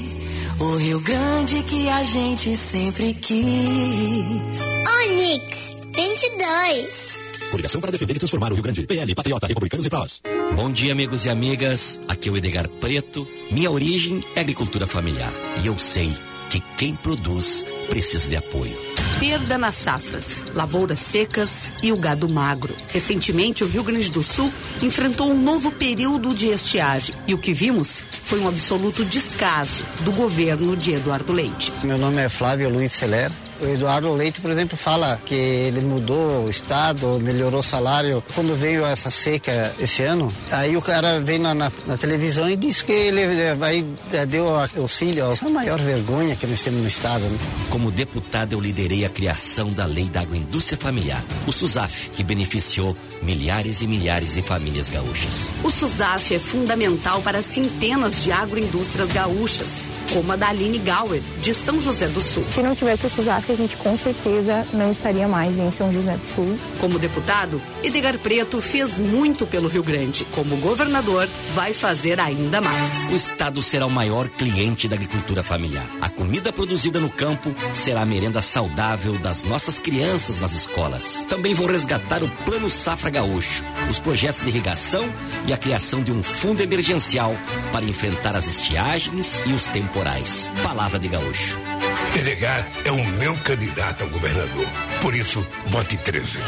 o 0.59 0.75
Rio 0.75 0.99
Grande 0.99 1.63
que 1.63 1.87
a 1.87 2.03
gente 2.03 2.55
sempre 2.55 3.13
quis. 3.13 4.61
Onix 5.03 5.77
22. 5.93 7.28
Coligação 7.49 7.81
para 7.81 7.91
defender 7.91 8.15
e 8.15 8.19
transformar 8.19 8.51
o 8.51 8.55
Rio 8.55 8.63
Grande. 8.63 8.85
PL, 8.85 9.15
Patriota, 9.15 9.47
Republicanos 9.47 9.85
e 9.85 9.89
Prós. 9.89 10.21
Bom 10.55 10.71
dia, 10.71 10.91
amigos 10.91 11.25
e 11.25 11.29
amigas. 11.29 11.99
Aqui 12.07 12.29
é 12.29 12.31
o 12.31 12.37
Edgar 12.37 12.67
Preto. 12.67 13.27
Minha 13.51 13.71
origem 13.71 14.21
é 14.35 14.41
agricultura 14.41 14.85
familiar. 14.85 15.31
E 15.63 15.67
eu 15.67 15.77
sei 15.77 16.15
que 16.49 16.59
quem 16.77 16.95
produz 16.95 17.65
precisa 17.87 18.29
de 18.29 18.35
apoio. 18.35 18.77
Perda 19.19 19.57
nas 19.57 19.75
safras, 19.75 20.45
lavouras 20.55 20.99
secas 20.99 21.73
e 21.83 21.91
o 21.91 21.97
gado 21.97 22.29
magro. 22.29 22.73
Recentemente, 22.91 23.63
o 23.63 23.67
Rio 23.67 23.83
Grande 23.83 24.09
do 24.09 24.23
Sul 24.23 24.51
enfrentou 24.81 25.29
um 25.29 25.41
novo 25.41 25.71
período 25.71 26.33
de 26.33 26.47
estiagem. 26.47 27.13
E 27.27 27.33
o 27.33 27.37
que 27.37 27.53
vimos 27.53 28.01
foi 28.23 28.39
um 28.39 28.47
absoluto 28.47 29.03
descaso 29.03 29.83
do 30.01 30.11
governo 30.11 30.77
de 30.77 30.93
Eduardo 30.93 31.33
Leite. 31.33 31.71
Meu 31.83 31.97
nome 31.97 32.21
é 32.21 32.29
Flávio 32.29 32.69
Luiz 32.69 32.93
Celer. 32.93 33.31
O 33.61 33.65
Eduardo 33.65 34.11
Leite, 34.13 34.39
por 34.41 34.51
exemplo, 34.51 34.77
fala 34.77 35.19
que 35.25 35.35
ele 35.35 35.81
mudou 35.81 36.45
o 36.45 36.49
estado, 36.49 37.19
melhorou 37.19 37.59
o 37.59 37.63
salário. 37.63 38.23
Quando 38.33 38.55
veio 38.55 38.85
essa 38.85 39.09
seca 39.09 39.73
esse 39.79 40.01
ano, 40.03 40.31
aí 40.51 40.77
o 40.77 40.81
cara 40.81 41.19
veio 41.19 41.41
na, 41.41 41.53
na, 41.53 41.71
na 41.85 41.97
televisão 41.97 42.49
e 42.49 42.55
disse 42.55 42.83
que 42.83 42.91
ele 42.91 43.55
vai 43.55 43.85
deu 44.27 44.47
auxílio. 44.77 45.31
Essa 45.31 45.45
é 45.45 45.47
a 45.47 45.51
maior 45.51 45.79
vergonha 45.79 46.35
que 46.35 46.47
nós 46.47 46.63
temos 46.63 46.81
no 46.81 46.87
estado. 46.87 47.23
Né? 47.23 47.37
Como 47.69 47.91
deputado, 47.91 48.53
eu 48.53 48.59
liderei 48.59 49.05
a 49.05 49.09
criação 49.09 49.71
da 49.71 49.85
Lei 49.85 50.09
da 50.09 50.21
Agroindústria 50.21 50.77
Familiar, 50.77 51.23
o 51.45 51.51
SUSAF, 51.51 52.09
que 52.11 52.23
beneficiou 52.23 52.95
milhares 53.21 53.81
e 53.81 53.87
milhares 53.87 54.33
de 54.33 54.41
famílias 54.41 54.89
gaúchas. 54.89 55.49
O 55.63 55.69
SUSAF 55.69 56.35
é 56.35 56.39
fundamental 56.39 57.21
para 57.21 57.41
centenas 57.41 58.23
de 58.23 58.31
agroindústrias 58.31 59.09
gaúchas, 59.09 59.91
como 60.13 60.31
a 60.31 60.35
da 60.35 60.49
Aline 60.49 60.79
Gauer, 60.79 61.21
de 61.41 61.53
São 61.53 61.79
José 61.79 62.07
do 62.07 62.21
Sul. 62.21 62.45
Se 62.53 62.61
não 62.61 62.75
tivesse 62.75 63.05
o 63.05 63.09
SUSAF, 63.09 63.48
a 63.51 63.55
gente 63.55 63.75
com 63.77 63.97
certeza 63.97 64.65
não 64.73 64.91
estaria 64.91 65.27
mais 65.27 65.57
em 65.57 65.71
São 65.71 65.91
José 65.91 66.15
do 66.15 66.25
Sul. 66.25 66.59
Como 66.79 66.99
deputado, 66.99 67.61
Edgar 67.83 68.17
Preto 68.17 68.61
fez 68.61 68.99
muito 68.99 69.45
pelo 69.45 69.67
Rio 69.67 69.83
Grande. 69.83 70.25
Como 70.31 70.57
governador, 70.57 71.27
vai 71.53 71.73
fazer 71.73 72.19
ainda 72.19 72.61
mais. 72.61 73.07
O 73.11 73.15
Estado 73.15 73.61
será 73.61 73.85
o 73.85 73.91
maior 73.91 74.27
cliente 74.29 74.87
da 74.87 74.95
agricultura 74.95 75.43
familiar. 75.43 75.85
A 76.01 76.09
comida 76.09 76.51
produzida 76.51 76.99
no 76.99 77.09
campo 77.09 77.53
será 77.73 78.01
a 78.01 78.05
merenda 78.05 78.41
saudável 78.41 79.17
das 79.17 79.43
nossas 79.43 79.79
crianças 79.79 80.39
nas 80.39 80.53
escolas. 80.53 81.25
Também 81.25 81.53
vou 81.53 81.67
resgatar 81.67 82.23
o 82.23 82.29
Plano 82.45 82.69
Safra 82.69 83.09
Gaúcho, 83.09 83.63
os 83.89 83.99
projetos 83.99 84.41
de 84.41 84.49
irrigação 84.49 85.05
e 85.45 85.53
a 85.53 85.57
criação 85.57 86.03
de 86.03 86.11
um 86.11 86.21
fundo 86.21 86.61
emergencial 86.61 87.35
para 87.71 87.85
enfrentar 87.85 88.35
as 88.35 88.47
estiagens 88.47 89.41
e 89.45 89.53
os 89.53 89.65
temporais. 89.67 90.49
Palavra 90.63 90.99
de 90.99 91.07
Gaúcho. 91.07 91.57
Edgar 92.15 92.67
é 92.85 92.91
o 92.91 93.05
meu 93.17 93.35
candidato 93.37 94.03
ao 94.03 94.09
governador. 94.09 94.67
Por 95.01 95.15
isso, 95.15 95.45
vote 95.67 95.97
13. 95.97 96.39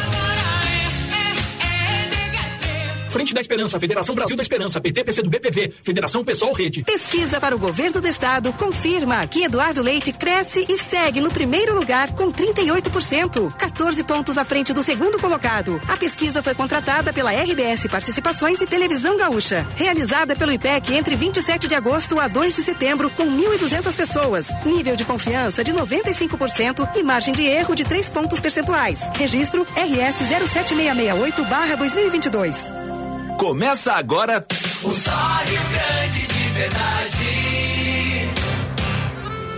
Frente 3.11 3.33
da 3.33 3.41
Esperança, 3.41 3.77
Federação 3.77 4.15
Brasil 4.15 4.37
da 4.37 4.41
Esperança, 4.41 4.79
PT, 4.79 5.03
PC 5.03 5.21
do 5.21 5.29
BPV, 5.29 5.73
Federação 5.83 6.23
Pessoal 6.23 6.53
Rede. 6.53 6.83
Pesquisa 6.83 7.41
para 7.41 7.53
o 7.53 7.59
governo 7.59 7.99
do 7.99 8.07
estado 8.07 8.53
confirma 8.53 9.27
que 9.27 9.43
Eduardo 9.43 9.81
Leite 9.81 10.13
cresce 10.13 10.65
e 10.69 10.77
segue 10.77 11.19
no 11.19 11.29
primeiro 11.29 11.75
lugar 11.75 12.13
com 12.13 12.31
38%, 12.31 13.53
14 13.53 14.03
pontos 14.05 14.37
à 14.37 14.45
frente 14.45 14.71
do 14.71 14.81
segundo 14.81 15.19
colocado. 15.19 15.81
A 15.89 15.97
pesquisa 15.97 16.41
foi 16.41 16.55
contratada 16.55 17.11
pela 17.11 17.31
RBS 17.31 17.85
Participações 17.87 18.61
e 18.61 18.65
Televisão 18.65 19.17
Gaúcha, 19.17 19.67
realizada 19.75 20.33
pelo 20.33 20.53
IPEC 20.53 20.93
entre 20.93 21.17
27 21.17 21.67
de 21.67 21.75
agosto 21.75 22.17
a 22.17 22.29
2 22.29 22.55
de 22.55 22.63
setembro 22.63 23.09
com 23.09 23.25
1.200 23.25 23.93
pessoas. 23.93 24.49
Nível 24.65 24.95
de 24.95 25.03
confiança 25.03 25.65
de 25.65 25.73
95% 25.73 26.95
e 26.95 27.03
margem 27.03 27.33
de 27.33 27.43
erro 27.43 27.75
de 27.75 27.83
3 27.83 28.09
pontos 28.09 28.39
percentuais. 28.39 29.09
Registro 29.15 29.67
RS 29.75 30.31
07668/2022. 30.31 33.00
Começa 33.41 33.93
agora. 33.93 34.45
O 34.83 34.93
Só 34.93 35.09
Rio 35.09 35.61
Grande 35.73 36.27
de 36.27 36.49
verdade. 36.53 38.29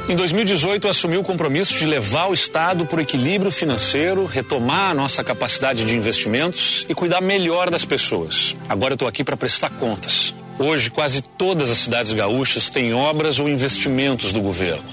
Em 0.08 0.16
2018, 0.16 0.88
assumiu 0.88 1.20
o 1.20 1.24
compromisso 1.24 1.74
de 1.74 1.86
levar 1.86 2.30
o 2.30 2.34
Estado 2.34 2.86
para 2.86 3.00
o 3.00 3.02
equilíbrio 3.02 3.52
financeiro, 3.52 4.26
retomar 4.26 4.92
a 4.92 4.94
nossa 4.94 5.22
capacidade 5.22 5.84
de 5.84 5.98
investimentos 5.98 6.86
e 6.88 6.96
cuidar 6.96 7.20
melhor 7.20 7.70
das 7.70 7.84
pessoas. 7.84 8.56
Agora 8.70 8.94
eu 8.94 8.96
estou 8.96 9.08
aqui 9.08 9.22
para 9.22 9.36
prestar 9.36 9.70
contas. 9.72 10.34
Hoje, 10.58 10.90
quase 10.90 11.22
todas 11.22 11.70
as 11.70 11.80
cidades 11.80 12.14
gaúchas 12.14 12.70
têm 12.70 12.94
obras 12.94 13.38
ou 13.38 13.50
investimentos 13.50 14.32
do 14.32 14.40
governo. 14.40 14.86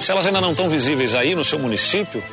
Se 0.00 0.10
elas 0.10 0.24
ainda 0.24 0.40
não 0.40 0.52
estão 0.52 0.70
visíveis 0.70 1.14
aí 1.14 1.34
no 1.34 1.44
seu 1.44 1.58
município, 1.58 2.24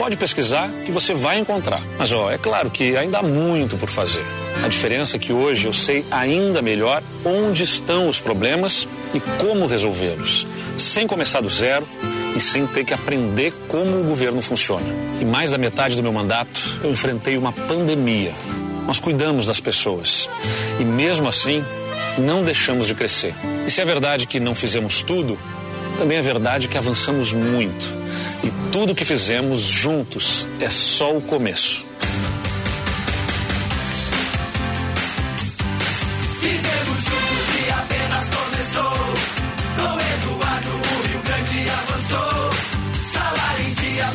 pode 0.00 0.16
pesquisar 0.16 0.70
que 0.86 0.90
você 0.90 1.12
vai 1.12 1.38
encontrar. 1.38 1.82
Mas 1.98 2.10
ó, 2.10 2.30
é 2.30 2.38
claro 2.38 2.70
que 2.70 2.96
ainda 2.96 3.18
há 3.18 3.22
muito 3.22 3.76
por 3.76 3.90
fazer. 3.90 4.24
A 4.64 4.66
diferença 4.66 5.16
é 5.16 5.18
que 5.18 5.30
hoje 5.30 5.66
eu 5.66 5.74
sei 5.74 6.06
ainda 6.10 6.62
melhor 6.62 7.02
onde 7.22 7.64
estão 7.64 8.08
os 8.08 8.18
problemas 8.18 8.88
e 9.12 9.20
como 9.38 9.66
resolvê-los, 9.66 10.46
sem 10.78 11.06
começar 11.06 11.42
do 11.42 11.50
zero 11.50 11.86
e 12.34 12.40
sem 12.40 12.66
ter 12.66 12.86
que 12.86 12.94
aprender 12.94 13.52
como 13.68 14.00
o 14.00 14.04
governo 14.04 14.40
funciona. 14.40 14.86
E 15.20 15.24
mais 15.26 15.50
da 15.50 15.58
metade 15.58 15.94
do 15.96 16.02
meu 16.02 16.14
mandato, 16.14 16.80
eu 16.82 16.90
enfrentei 16.90 17.36
uma 17.36 17.52
pandemia. 17.52 18.32
Nós 18.86 18.98
cuidamos 18.98 19.44
das 19.44 19.60
pessoas 19.60 20.30
e 20.80 20.82
mesmo 20.82 21.28
assim 21.28 21.62
não 22.16 22.42
deixamos 22.42 22.86
de 22.86 22.94
crescer. 22.94 23.34
E 23.66 23.70
se 23.70 23.82
é 23.82 23.84
verdade 23.84 24.26
que 24.26 24.40
não 24.40 24.54
fizemos 24.54 25.02
tudo, 25.02 25.38
também 26.00 26.16
é 26.16 26.22
verdade 26.22 26.66
que 26.66 26.78
avançamos 26.78 27.30
muito. 27.30 27.94
E 28.42 28.50
tudo 28.72 28.94
que 28.94 29.04
fizemos 29.04 29.60
juntos 29.60 30.48
é 30.58 30.70
só 30.70 31.14
o 31.14 31.20
começo. 31.20 31.84
Fizemos 36.40 37.04
juntos 37.04 37.66
e 37.66 37.70
apenas 37.70 38.28
começou. 38.30 38.92
Com 39.76 39.92
Eduardo, 40.00 40.70
o 40.70 41.06
Rio 41.06 41.20
Grande 41.22 41.66
avançou. 41.68 42.50
Salário 43.12 43.66
em 43.68 43.74
dia 43.74 44.06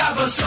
avançou. 0.00 0.46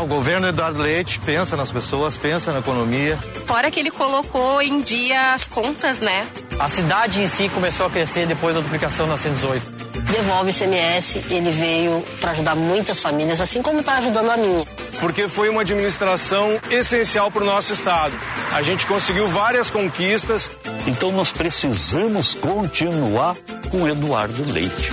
O 0.00 0.06
governo 0.06 0.48
Eduardo 0.48 0.80
Leite 0.80 1.20
pensa 1.20 1.56
nas 1.56 1.70
pessoas, 1.70 2.16
pensa 2.16 2.52
na 2.52 2.58
economia. 2.58 3.16
Fora 3.46 3.70
que 3.70 3.78
ele 3.78 3.90
colocou 3.90 4.60
em 4.60 4.80
dia 4.80 5.32
as 5.32 5.46
contas, 5.46 6.00
né? 6.00 6.26
A 6.58 6.68
cidade 6.68 7.20
em 7.20 7.28
si 7.28 7.48
começou 7.48 7.86
a 7.86 7.90
crescer 7.90 8.26
depois 8.26 8.54
da 8.54 8.60
duplicação 8.60 9.06
da 9.06 9.16
118. 9.16 9.82
Devolve 10.10 10.50
ICMS, 10.50 11.22
ele 11.30 11.50
veio 11.50 12.02
para 12.20 12.32
ajudar 12.32 12.56
muitas 12.56 13.00
famílias, 13.00 13.40
assim 13.40 13.62
como 13.62 13.80
está 13.80 13.98
ajudando 13.98 14.30
a 14.30 14.36
minha. 14.36 14.64
Porque 14.98 15.28
foi 15.28 15.48
uma 15.48 15.60
administração 15.60 16.58
essencial 16.70 17.30
para 17.30 17.42
o 17.42 17.46
nosso 17.46 17.72
estado. 17.72 18.14
A 18.52 18.62
gente 18.62 18.86
conseguiu 18.86 19.28
várias 19.28 19.70
conquistas. 19.70 20.50
Então 20.86 21.12
nós 21.12 21.30
precisamos 21.30 22.34
continuar 22.34 23.36
com 23.70 23.88
Eduardo 23.88 24.50
Leite. 24.50 24.90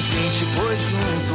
A 0.00 0.02
gente 0.02 0.46
foi 0.46 0.78
junto. 0.78 1.34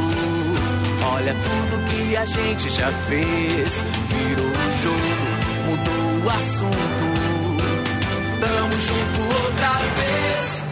Olha 1.14 1.32
tudo 1.34 1.84
que 1.88 2.16
a 2.16 2.24
gente 2.24 2.68
já 2.70 2.90
fez. 2.90 3.84
Virou 4.08 4.48
o 4.48 4.72
jogo, 4.82 5.22
mudou 5.66 6.24
o 6.24 6.30
assunto. 6.30 7.04
Tamo 8.40 8.72
junto 8.72 9.20
outra 9.44 9.70
vez. 9.94 10.62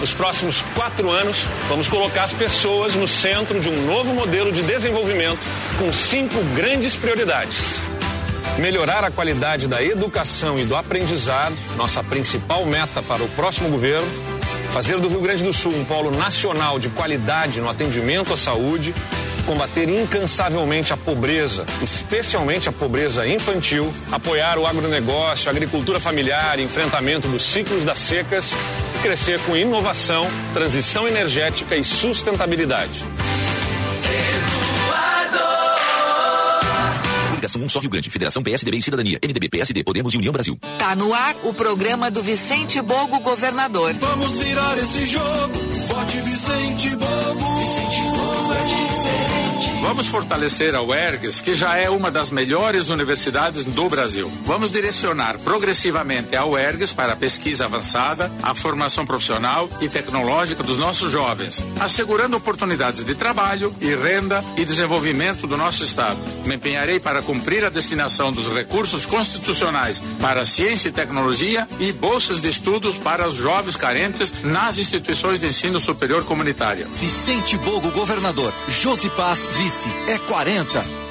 Nos 0.00 0.12
próximos 0.12 0.60
quatro 0.74 1.08
anos, 1.08 1.46
vamos 1.68 1.86
colocar 1.86 2.24
as 2.24 2.32
pessoas 2.32 2.96
no 2.96 3.06
centro 3.06 3.60
de 3.60 3.68
um 3.68 3.86
novo 3.86 4.12
modelo 4.12 4.50
de 4.50 4.62
desenvolvimento 4.62 5.46
com 5.78 5.92
cinco 5.92 6.42
grandes 6.56 6.96
prioridades. 6.96 7.76
Melhorar 8.58 9.04
a 9.04 9.10
qualidade 9.12 9.68
da 9.68 9.80
educação 9.80 10.58
e 10.58 10.64
do 10.64 10.74
aprendizado, 10.74 11.54
nossa 11.76 12.02
principal 12.02 12.66
meta 12.66 13.00
para 13.02 13.22
o 13.22 13.28
próximo 13.28 13.68
governo. 13.68 14.31
Fazer 14.72 14.98
do 14.98 15.06
Rio 15.06 15.20
Grande 15.20 15.44
do 15.44 15.52
Sul 15.52 15.70
um 15.74 15.84
polo 15.84 16.10
nacional 16.10 16.78
de 16.78 16.88
qualidade 16.88 17.60
no 17.60 17.68
atendimento 17.68 18.32
à 18.32 18.38
saúde. 18.38 18.94
Combater 19.46 19.86
incansavelmente 19.86 20.94
a 20.94 20.96
pobreza, 20.96 21.66
especialmente 21.82 22.70
a 22.70 22.72
pobreza 22.72 23.26
infantil. 23.28 23.92
Apoiar 24.10 24.58
o 24.58 24.66
agronegócio, 24.66 25.50
a 25.50 25.52
agricultura 25.52 26.00
familiar, 26.00 26.58
enfrentamento 26.58 27.28
dos 27.28 27.42
ciclos 27.42 27.84
das 27.84 27.98
secas. 27.98 28.54
Crescer 29.02 29.38
com 29.40 29.54
inovação, 29.54 30.26
transição 30.54 31.06
energética 31.06 31.76
e 31.76 31.84
sustentabilidade. 31.84 33.04
Federação 37.42 37.62
1 37.62 37.68
Só 37.70 37.80
Rio 37.80 37.90
Grande, 37.90 38.08
Federação 38.08 38.42
PSDB 38.42 38.76
e 38.76 38.82
Cidadania, 38.82 39.18
MDB, 39.22 39.48
PSD, 39.48 39.82
Podemos 39.82 40.14
e 40.14 40.16
União 40.16 40.32
Brasil. 40.32 40.56
Tá 40.78 40.94
no 40.94 41.12
ar 41.12 41.34
o 41.42 41.52
programa 41.52 42.08
do 42.10 42.22
Vicente 42.22 42.80
Bogo 42.80 43.18
Governador. 43.20 43.94
Vamos 43.94 44.38
virar 44.38 44.78
esse 44.78 45.06
jogo. 45.06 45.58
Vote 45.88 46.20
Vicente 46.20 46.96
Bogo. 46.96 47.51
Vamos 49.82 50.06
fortalecer 50.06 50.76
a 50.76 50.80
UERGS, 50.80 51.40
que 51.40 51.56
já 51.56 51.76
é 51.76 51.90
uma 51.90 52.08
das 52.08 52.30
melhores 52.30 52.88
universidades 52.88 53.64
do 53.64 53.88
Brasil. 53.88 54.30
Vamos 54.44 54.70
direcionar 54.70 55.36
progressivamente 55.40 56.36
a 56.36 56.46
UERGS 56.46 56.92
para 56.92 57.14
a 57.14 57.16
pesquisa 57.16 57.64
avançada, 57.64 58.30
a 58.44 58.54
formação 58.54 59.04
profissional 59.04 59.68
e 59.80 59.88
tecnológica 59.88 60.62
dos 60.62 60.78
nossos 60.78 61.10
jovens, 61.10 61.66
assegurando 61.80 62.36
oportunidades 62.36 63.04
de 63.04 63.16
trabalho 63.16 63.74
e 63.80 63.92
renda 63.92 64.42
e 64.56 64.64
desenvolvimento 64.64 65.48
do 65.48 65.56
nosso 65.56 65.82
Estado. 65.82 66.16
Me 66.46 66.54
empenharei 66.54 67.00
para 67.00 67.20
cumprir 67.20 67.64
a 67.64 67.68
destinação 67.68 68.30
dos 68.30 68.48
recursos 68.54 69.04
constitucionais 69.04 70.00
para 70.20 70.46
ciência 70.46 70.90
e 70.90 70.92
tecnologia 70.92 71.66
e 71.80 71.90
bolsas 71.90 72.40
de 72.40 72.48
estudos 72.48 72.98
para 72.98 73.26
os 73.26 73.34
jovens 73.34 73.74
carentes 73.74 74.32
nas 74.44 74.78
instituições 74.78 75.40
de 75.40 75.46
ensino 75.46 75.80
superior 75.80 76.24
comunitária. 76.24 76.86
Vicente 76.94 77.58
Bogo, 77.58 77.90
governador. 77.90 78.54
Josi 78.68 79.10
Paz, 79.10 79.48
vice. 79.50 79.71
É 80.06 80.18
40. 80.18 81.02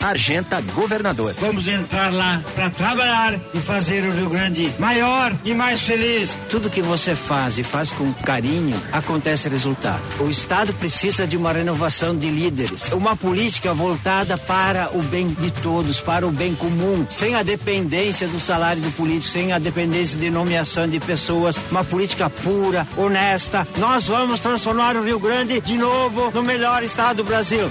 Argenta 0.00 0.60
Governador. 0.60 1.34
Vamos 1.40 1.66
entrar 1.66 2.12
lá 2.12 2.40
para 2.54 2.70
trabalhar 2.70 3.40
e 3.52 3.58
fazer 3.58 4.04
o 4.04 4.12
Rio 4.12 4.28
Grande 4.28 4.72
maior 4.78 5.32
e 5.44 5.52
mais 5.52 5.80
feliz. 5.80 6.38
Tudo 6.48 6.70
que 6.70 6.80
você 6.80 7.16
faz 7.16 7.58
e 7.58 7.64
faz 7.64 7.90
com 7.90 8.12
carinho, 8.12 8.80
acontece 8.92 9.48
resultado. 9.48 10.00
O 10.20 10.28
Estado 10.28 10.72
precisa 10.74 11.26
de 11.26 11.36
uma 11.36 11.50
renovação 11.52 12.14
de 12.14 12.28
líderes, 12.28 12.92
uma 12.92 13.16
política 13.16 13.74
voltada 13.74 14.38
para 14.38 14.90
o 14.96 15.02
bem 15.02 15.26
de 15.28 15.50
todos, 15.50 16.00
para 16.00 16.24
o 16.26 16.30
bem 16.30 16.54
comum, 16.54 17.04
sem 17.08 17.34
a 17.34 17.42
dependência 17.42 18.28
do 18.28 18.38
salário 18.38 18.80
do 18.80 18.90
político, 18.92 19.32
sem 19.32 19.52
a 19.52 19.58
dependência 19.58 20.16
de 20.16 20.30
nomeação 20.30 20.86
de 20.86 21.00
pessoas, 21.00 21.58
uma 21.68 21.82
política 21.82 22.30
pura, 22.30 22.86
honesta. 22.96 23.66
Nós 23.78 24.06
vamos 24.06 24.38
transformar 24.38 24.96
o 24.96 25.02
Rio 25.02 25.18
Grande 25.18 25.60
de 25.60 25.78
novo 25.78 26.30
no 26.30 26.42
melhor 26.42 26.84
estado 26.84 27.16
do 27.16 27.24
Brasil. 27.24 27.70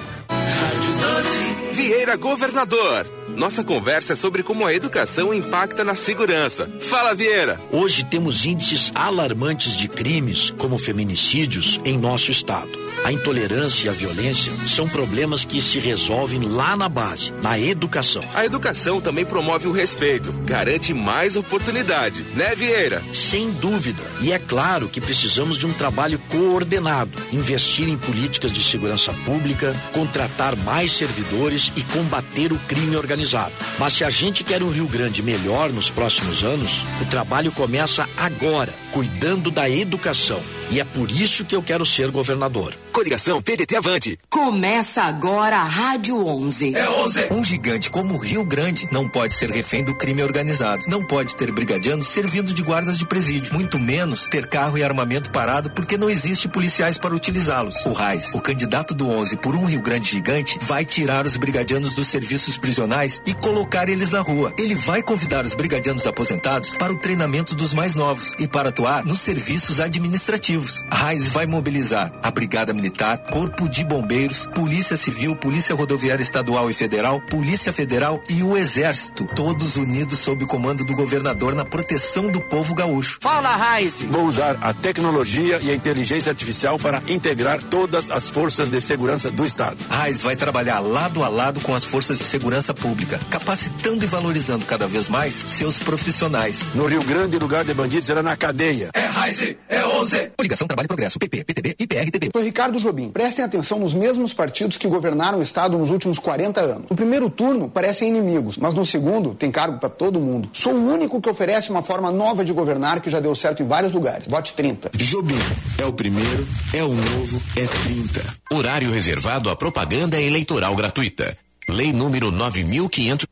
Vieira 1.74 2.16
Governador. 2.16 3.08
Nossa 3.35 3.64
conversa 3.64 4.14
é 4.14 4.16
sobre 4.16 4.43
como 4.43 4.66
a 4.66 4.74
educação 4.74 5.33
impacta 5.33 5.83
na 5.83 5.95
segurança. 5.95 6.69
Fala, 6.80 7.14
Vieira. 7.14 7.59
Hoje 7.72 8.06
temos 8.06 8.45
índices 8.45 8.92
alarmantes 8.93 9.75
de 9.75 9.88
crimes, 9.88 10.51
como 10.58 10.77
feminicídios, 10.77 11.80
em 11.83 11.98
nosso 11.98 12.32
estado. 12.32 12.72
A 13.03 13.11
intolerância 13.11 13.88
e 13.88 13.90
a 13.90 13.91
violência 13.91 14.51
são 14.65 14.88
problemas 14.88 15.43
que 15.43 15.61
se 15.61 15.77
resolvem 15.77 16.40
lá 16.41 16.77
na 16.77 16.88
base, 16.88 17.33
na 17.41 17.59
educação. 17.59 18.23
A 18.33 18.45
educação 18.45 19.01
também 19.01 19.25
promove 19.25 19.67
o 19.67 19.73
respeito, 19.73 20.32
garante 20.45 20.93
mais 20.93 21.35
oportunidade, 21.35 22.23
né, 22.33 22.56
Vieira? 22.56 23.03
Sem 23.14 23.51
dúvida. 23.51 24.01
E 24.22 24.32
é 24.32 24.40
claro 24.40 24.88
que 24.88 25.01
precisamos 25.01 25.57
de 25.57 25.65
um 25.65 25.73
trabalho 25.73 26.17
coordenado, 26.30 27.11
investir 27.33 27.90
em 27.90 27.98
políticas 27.98 28.53
de 28.53 28.64
segurança 28.64 29.11
pública, 29.25 29.75
contratar 29.91 30.56
mais 30.56 30.93
servidores 30.93 31.73
e 31.75 31.82
combater 31.82 32.53
o 32.53 32.59
crime 32.59 32.95
organizado. 32.95 33.51
Mas 33.77 33.93
se 33.93 34.06
a 34.06 34.09
gente 34.09 34.45
quer 34.45 34.64
um 34.64 34.69
Rio 34.69 34.88
Grande 34.88 35.22
melhor 35.22 35.72
nos 35.72 35.90
próximos 35.90 36.41
anos, 36.41 36.82
o 37.01 37.06
trabalho 37.06 37.51
começa 37.51 38.07
agora, 38.15 38.73
cuidando 38.91 39.51
da 39.51 39.69
educação. 39.69 40.41
E 40.74 40.80
é 40.80 40.84
por 40.84 41.11
isso 41.11 41.45
que 41.45 41.56
eu 41.56 41.61
quero 41.61 41.85
ser 41.85 42.10
governador. 42.10 42.74
Coligação 42.92 43.40
PDT 43.40 43.76
Avante. 43.76 44.19
Começa 44.27 45.03
agora 45.03 45.58
a 45.58 45.64
Rádio 45.64 46.26
11. 46.26 46.76
É 46.76 46.90
11. 46.90 47.27
Um 47.32 47.43
gigante 47.43 47.92
como 47.92 48.16
o 48.16 48.18
Rio 48.18 48.43
Grande 48.43 48.90
não 48.92 49.08
pode 49.08 49.35
ser 49.35 49.52
refém 49.52 49.84
do 49.84 49.95
crime 49.95 50.24
organizado. 50.24 50.85
Não 50.88 51.06
pode 51.06 51.35
ter 51.35 51.52
brigadianos 51.52 52.08
servindo 52.08 52.52
de 52.52 52.64
guardas 52.64 52.98
de 52.98 53.06
presídio. 53.06 53.53
Muito 53.53 53.77
menos 53.77 54.27
ter 54.27 54.48
carro 54.48 54.76
e 54.76 54.84
armamento 54.84 55.30
parado 55.30 55.69
porque 55.69 55.95
não 55.95 56.10
existe 56.10 56.48
policiais 56.48 56.98
para 56.98 57.14
utilizá-los. 57.14 57.85
O 57.85 57.93
Raiz, 57.93 58.34
o 58.34 58.42
candidato 58.42 58.95
do 58.95 59.08
11 59.08 59.38
por 59.38 59.56
um 59.56 59.66
Rio 59.66 59.82
Grande 59.82 60.10
gigante, 60.10 60.58
vai 60.64 60.84
tirar 60.84 61.27
os 61.27 61.38
brigadianos 61.38 61.93
dos 61.93 62.08
serviços 62.08 62.58
prisionais 62.58 63.22
e 63.27 63.34
colocar 63.35 63.90
eles 63.90 64.10
na 64.10 64.22
rua. 64.22 64.52
Ele 64.58 64.74
vai 64.74 65.03
convidar 65.03 65.45
os 65.45 65.53
brigadianos 65.53 66.08
aposentados 66.08 66.74
para 66.74 66.92
o 66.92 66.98
treinamento 66.98 67.53
dos 67.53 67.76
mais 67.76 67.93
novos 67.93 68.34
e 68.40 68.48
para 68.48 68.69
atuar 68.69 69.06
nos 69.06 69.22
serviços 69.22 69.80
administrativos. 69.80 70.62
A 70.90 70.95
Raiz 70.95 71.27
vai 71.27 71.45
mobilizar 71.45 72.11
a 72.22 72.32
Brigada 72.32 72.74
Militar, 72.74 73.17
Corpo 73.17 73.67
de 73.67 73.83
Bombeiros, 73.83 74.48
Polícia 74.48 74.95
Civil, 74.95 75.35
Polícia 75.35 75.75
Rodoviária 75.75 76.24
Estadual 76.24 76.69
e 76.69 76.74
Federal, 76.74 77.19
Polícia 77.22 77.74
Federal 77.74 78.22
e 78.30 78.43
o 78.43 78.58
Exército, 78.58 79.27
todos 79.35 79.75
unidos 79.75 80.19
sob 80.19 80.43
o 80.43 80.48
comando 80.48 80.85
do 80.85 80.95
governador 80.95 81.56
na 81.56 81.66
proteção 81.66 82.32
do 82.32 82.42
povo 82.42 82.74
gaúcho. 82.74 83.17
Fala, 83.22 83.56
Raiz! 83.56 84.01
Vou 84.03 84.25
usar 84.25 84.58
a 84.61 84.74
tecnologia 84.74 85.59
e 85.61 85.72
a 85.72 85.75
inteligência 85.75 86.30
artificial 86.30 86.77
para 86.80 87.01
integrar 87.08 87.61
todas 87.61 88.09
as 88.09 88.30
forças 88.30 88.69
de 88.69 88.80
segurança 88.82 89.30
do 89.30 89.45
Estado. 89.45 89.77
Raiz 89.90 90.22
vai 90.22 90.35
trabalhar 90.35 90.80
lado 90.80 91.24
a 91.24 91.27
lado 91.27 91.59
com 91.61 91.75
as 91.75 91.83
forças 91.83 92.17
de 92.17 92.25
segurança 92.25 92.74
pública, 92.74 93.19
capacitando 93.30 94.03
e 94.03 94.08
valorizando 94.08 94.66
cada 94.66 94.88
vez 94.88 95.08
mais 95.08 95.33
seus 95.33 95.77
profissionais. 95.77 96.72
No 96.74 96.85
Rio 96.85 97.03
Grande, 97.03 97.38
lugar 97.38 97.66
de 97.66 97.74
bandido 97.74 98.06
será 98.06 98.24
na 98.24 98.35
cadeia. 98.35 98.90
É 98.93 99.06
Raiz, 99.06 99.56
é 99.69 99.85
11. 99.85 100.32
Coligação 100.53 100.67
Trabalho 100.67 100.85
e 100.85 100.88
Progresso, 100.88 101.19
PP, 101.19 101.43
PTB 101.43 101.75
e 101.80 101.88
PRTB. 101.88 102.30
Sou 102.32 102.43
Ricardo 102.43 102.80
Jobim. 102.80 103.09
Prestem 103.09 103.43
atenção 103.43 103.80
nos 103.80 103.93
mesmos 103.93 104.33
partidos 104.33 104.77
que 104.77 104.88
governaram 104.88 105.40
o 105.40 105.41
Estado 105.41 105.77
nos 105.77 105.90
últimos 105.90 106.19
40 106.19 106.61
anos. 106.61 106.90
No 106.90 106.95
primeiro 106.95 107.30
turno, 107.30 107.69
parecem 107.69 108.09
inimigos, 108.09 108.57
mas 108.57 108.73
no 108.73 108.85
segundo, 108.85 109.33
tem 109.33 109.51
cargo 109.51 109.80
para 109.80 109.90
todo 109.90 110.19
mundo. 110.19 110.49
Sou 110.53 110.73
o 110.73 110.93
único 110.93 111.19
que 111.19 111.30
oferece 111.30 111.69
uma 111.69 111.82
forma 111.82 112.11
nova 112.11 112.45
de 112.45 112.53
governar 112.53 113.01
que 113.01 113.09
já 113.09 113.19
deu 113.19 113.33
certo 113.35 113.64
em 113.64 113.67
vários 113.67 113.91
lugares. 113.91 114.27
Vote 114.27 114.53
30. 114.53 114.91
Jobim. 114.95 115.40
É 115.77 115.85
o 115.85 115.93
primeiro, 115.93 116.48
é 116.73 116.83
o 116.83 116.90
novo, 116.93 117.41
é 117.57 117.65
30. 117.65 118.22
Horário 118.51 118.91
reservado 118.91 119.49
à 119.49 119.56
propaganda 119.56 120.22
eleitoral 120.22 120.75
gratuita. 120.75 121.35
Lei 121.67 121.93
número 121.93 122.32
9500. 122.32 123.25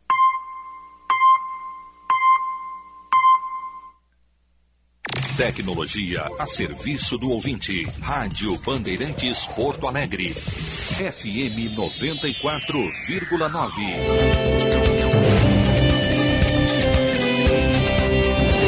Tecnologia 5.42 6.30
a 6.38 6.46
serviço 6.46 7.18
do 7.18 7.32
ouvinte. 7.32 7.88
Rádio 8.00 8.56
Bandeirantes 8.60 9.48
Porto 9.48 9.88
Alegre. 9.88 10.36
FM 10.36 11.76
94,9. 11.76 13.72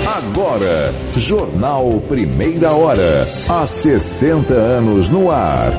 Agora, 0.08 0.92
Jornal 1.16 2.02
Primeira 2.08 2.74
Hora. 2.74 3.22
Há 3.48 3.68
60 3.68 4.52
anos 4.56 5.10
no 5.10 5.30
ar. 5.30 5.72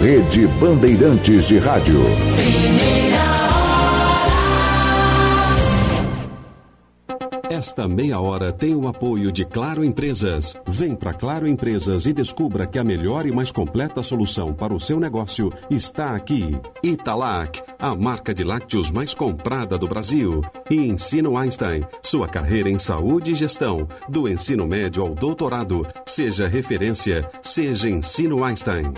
Rede 0.00 0.46
Bandeirantes 0.46 1.46
de 1.46 1.58
Rádio. 1.58 2.00
Esta 7.50 7.88
meia 7.88 8.20
hora 8.20 8.52
tem 8.52 8.74
o 8.74 8.86
apoio 8.86 9.32
de 9.32 9.42
Claro 9.42 9.82
Empresas. 9.82 10.54
Vem 10.66 10.94
para 10.94 11.14
Claro 11.14 11.48
Empresas 11.48 12.04
e 12.04 12.12
descubra 12.12 12.66
que 12.66 12.78
a 12.78 12.84
melhor 12.84 13.24
e 13.24 13.32
mais 13.32 13.50
completa 13.50 14.02
solução 14.02 14.52
para 14.52 14.74
o 14.74 14.78
seu 14.78 15.00
negócio 15.00 15.50
está 15.70 16.14
aqui. 16.14 16.60
Italac, 16.82 17.62
a 17.78 17.94
marca 17.94 18.34
de 18.34 18.44
lácteos 18.44 18.90
mais 18.90 19.14
comprada 19.14 19.78
do 19.78 19.88
Brasil. 19.88 20.42
E 20.68 20.74
Ensino 20.74 21.38
Einstein, 21.38 21.86
sua 22.02 22.28
carreira 22.28 22.68
em 22.68 22.78
saúde 22.78 23.32
e 23.32 23.34
gestão, 23.34 23.88
do 24.10 24.28
ensino 24.28 24.66
médio 24.66 25.02
ao 25.02 25.14
doutorado. 25.14 25.86
Seja 26.04 26.46
referência, 26.46 27.30
seja 27.40 27.88
Ensino 27.88 28.44
Einstein. 28.44 28.92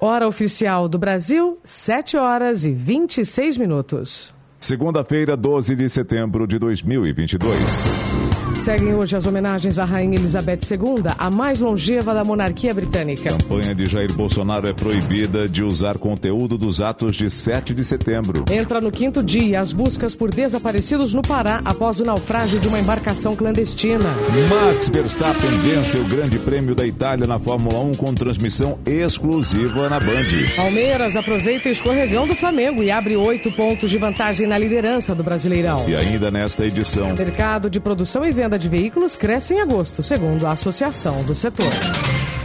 Hora 0.00 0.26
oficial 0.26 0.88
do 0.88 0.98
Brasil, 0.98 1.58
7 1.64 2.16
horas 2.16 2.64
e 2.64 2.72
26 2.72 3.58
minutos. 3.58 4.35
Segunda-feira, 4.60 5.36
12 5.36 5.76
de 5.76 5.88
setembro 5.88 6.46
de 6.46 6.58
2022. 6.58 8.25
Seguem 8.56 8.94
hoje 8.94 9.14
as 9.14 9.26
homenagens 9.26 9.78
à 9.78 9.84
Rainha 9.84 10.16
Elizabeth 10.16 10.60
II, 10.70 11.04
a 11.18 11.30
mais 11.30 11.60
longeva 11.60 12.14
da 12.14 12.24
monarquia 12.24 12.72
britânica. 12.72 13.28
A 13.28 13.32
campanha 13.32 13.74
de 13.74 13.86
Jair 13.86 14.12
Bolsonaro 14.14 14.66
é 14.66 14.72
proibida 14.72 15.46
de 15.48 15.62
usar 15.62 15.98
conteúdo 15.98 16.56
dos 16.56 16.80
atos 16.80 17.14
de 17.14 17.30
7 17.30 17.74
de 17.74 17.84
setembro. 17.84 18.46
Entra 18.50 18.80
no 18.80 18.90
quinto 18.90 19.22
dia 19.22 19.60
as 19.60 19.72
buscas 19.72 20.14
por 20.16 20.34
desaparecidos 20.34 21.12
no 21.14 21.22
Pará 21.22 21.60
após 21.64 22.00
o 22.00 22.04
naufrágio 22.04 22.58
de 22.58 22.66
uma 22.66 22.80
embarcação 22.80 23.36
clandestina. 23.36 24.08
Max 24.48 24.88
Verstappen 24.88 25.50
vence 25.58 25.98
o 25.98 26.04
Grande 26.04 26.38
Prêmio 26.38 26.74
da 26.74 26.86
Itália 26.86 27.26
na 27.26 27.38
Fórmula 27.38 27.78
1 27.80 27.92
com 27.92 28.14
transmissão 28.14 28.78
exclusiva 28.84 29.88
na 29.88 30.00
Band. 30.00 30.56
Palmeiras 30.56 31.14
aproveita 31.14 31.68
o 31.68 31.72
escorregão 31.72 32.26
do 32.26 32.34
Flamengo 32.34 32.82
e 32.82 32.90
abre 32.90 33.16
oito 33.16 33.52
pontos 33.52 33.90
de 33.90 33.98
vantagem 33.98 34.46
na 34.46 34.58
liderança 34.58 35.14
do 35.14 35.22
Brasileirão. 35.22 35.88
E 35.88 35.94
ainda 35.94 36.30
nesta 36.30 36.64
edição. 36.64 37.14
Mercado 37.14 37.70
de 37.70 37.78
produção 37.78 38.24
e 38.24 38.32
venda 38.32 38.45
de 38.48 38.68
veículos 38.68 39.16
cresce 39.16 39.54
em 39.54 39.60
agosto, 39.60 40.02
segundo 40.02 40.46
a 40.46 40.52
Associação 40.52 41.24
do 41.24 41.34
Setor. 41.34 41.72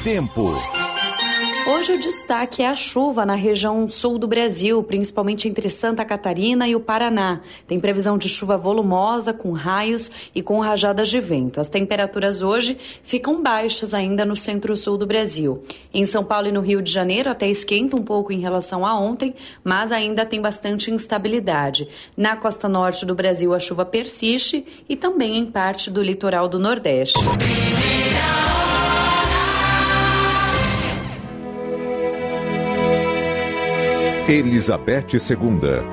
Tempo. 0.03 0.90
Hoje 1.73 1.93
o 1.93 1.99
destaque 1.99 2.61
é 2.61 2.67
a 2.67 2.75
chuva 2.75 3.25
na 3.25 3.33
região 3.33 3.87
sul 3.87 4.19
do 4.19 4.27
Brasil, 4.27 4.83
principalmente 4.83 5.47
entre 5.47 5.69
Santa 5.69 6.03
Catarina 6.03 6.67
e 6.67 6.75
o 6.75 6.81
Paraná. 6.81 7.39
Tem 7.65 7.79
previsão 7.79 8.17
de 8.17 8.27
chuva 8.27 8.57
volumosa, 8.57 9.31
com 9.31 9.53
raios 9.53 10.11
e 10.35 10.41
com 10.41 10.59
rajadas 10.59 11.07
de 11.07 11.21
vento. 11.21 11.61
As 11.61 11.69
temperaturas 11.69 12.41
hoje 12.41 12.77
ficam 13.01 13.41
baixas 13.41 13.93
ainda 13.93 14.25
no 14.25 14.35
centro-sul 14.35 14.97
do 14.97 15.07
Brasil. 15.07 15.63
Em 15.93 16.05
São 16.05 16.25
Paulo 16.25 16.49
e 16.49 16.51
no 16.51 16.59
Rio 16.59 16.81
de 16.81 16.91
Janeiro 16.91 17.29
até 17.29 17.49
esquenta 17.49 17.95
um 17.95 18.03
pouco 18.03 18.33
em 18.33 18.41
relação 18.41 18.85
a 18.85 18.99
ontem, 18.99 19.33
mas 19.63 19.93
ainda 19.93 20.25
tem 20.25 20.41
bastante 20.41 20.91
instabilidade. 20.91 21.87
Na 22.17 22.35
costa 22.35 22.67
norte 22.67 23.05
do 23.05 23.15
Brasil 23.15 23.53
a 23.53 23.59
chuva 23.59 23.85
persiste 23.85 24.65
e 24.89 24.97
também 24.97 25.37
em 25.37 25.45
parte 25.45 25.89
do 25.89 26.03
litoral 26.03 26.49
do 26.49 26.59
Nordeste. 26.59 27.17
Elizabeth 34.31 35.07
II. 35.13 35.83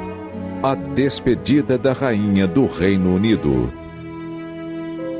A 0.62 0.76
despedida 0.76 1.76
da 1.76 1.92
rainha 1.92 2.46
do 2.46 2.66
Reino 2.66 3.16
Unido. 3.16 3.72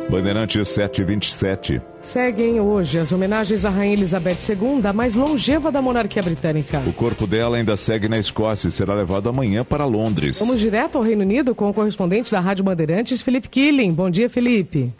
Bandeirantes 0.09 0.69
727. 0.69 1.83
Seguem 2.01 2.61
hoje 2.61 2.97
as 2.97 3.11
homenagens 3.11 3.65
à 3.65 3.71
Rainha 3.71 3.95
Elizabeth 3.95 4.39
II, 4.49 4.87
a 4.87 4.93
mais 4.93 5.17
longeva 5.17 5.73
da 5.73 5.83
monarquia 5.83 6.23
britânica. 6.23 6.81
O 6.87 6.93
corpo 6.93 7.27
dela 7.27 7.57
ainda 7.57 7.77
segue 7.77 8.09
na 8.09 8.21
Escócia 8.21 8.69
e 8.69 8.71
será 8.71 8.95
levado 8.95 9.29
amanhã 9.29 9.65
para 9.65 9.85
Londres. 9.85 10.39
Vamos 10.39 10.61
direto 10.61 10.97
ao 10.97 11.03
Reino 11.03 11.23
Unido 11.23 11.57
com 11.57 11.69
o 11.69 11.75
correspondente 11.75 12.31
da 12.31 12.39
Rádio 12.39 12.63
Bandeirantes, 12.63 13.21
Felipe 13.21 13.49
Killing. 13.49 13.91
Bom 13.91 14.09
dia, 14.09 14.31
Felipe. 14.31 14.93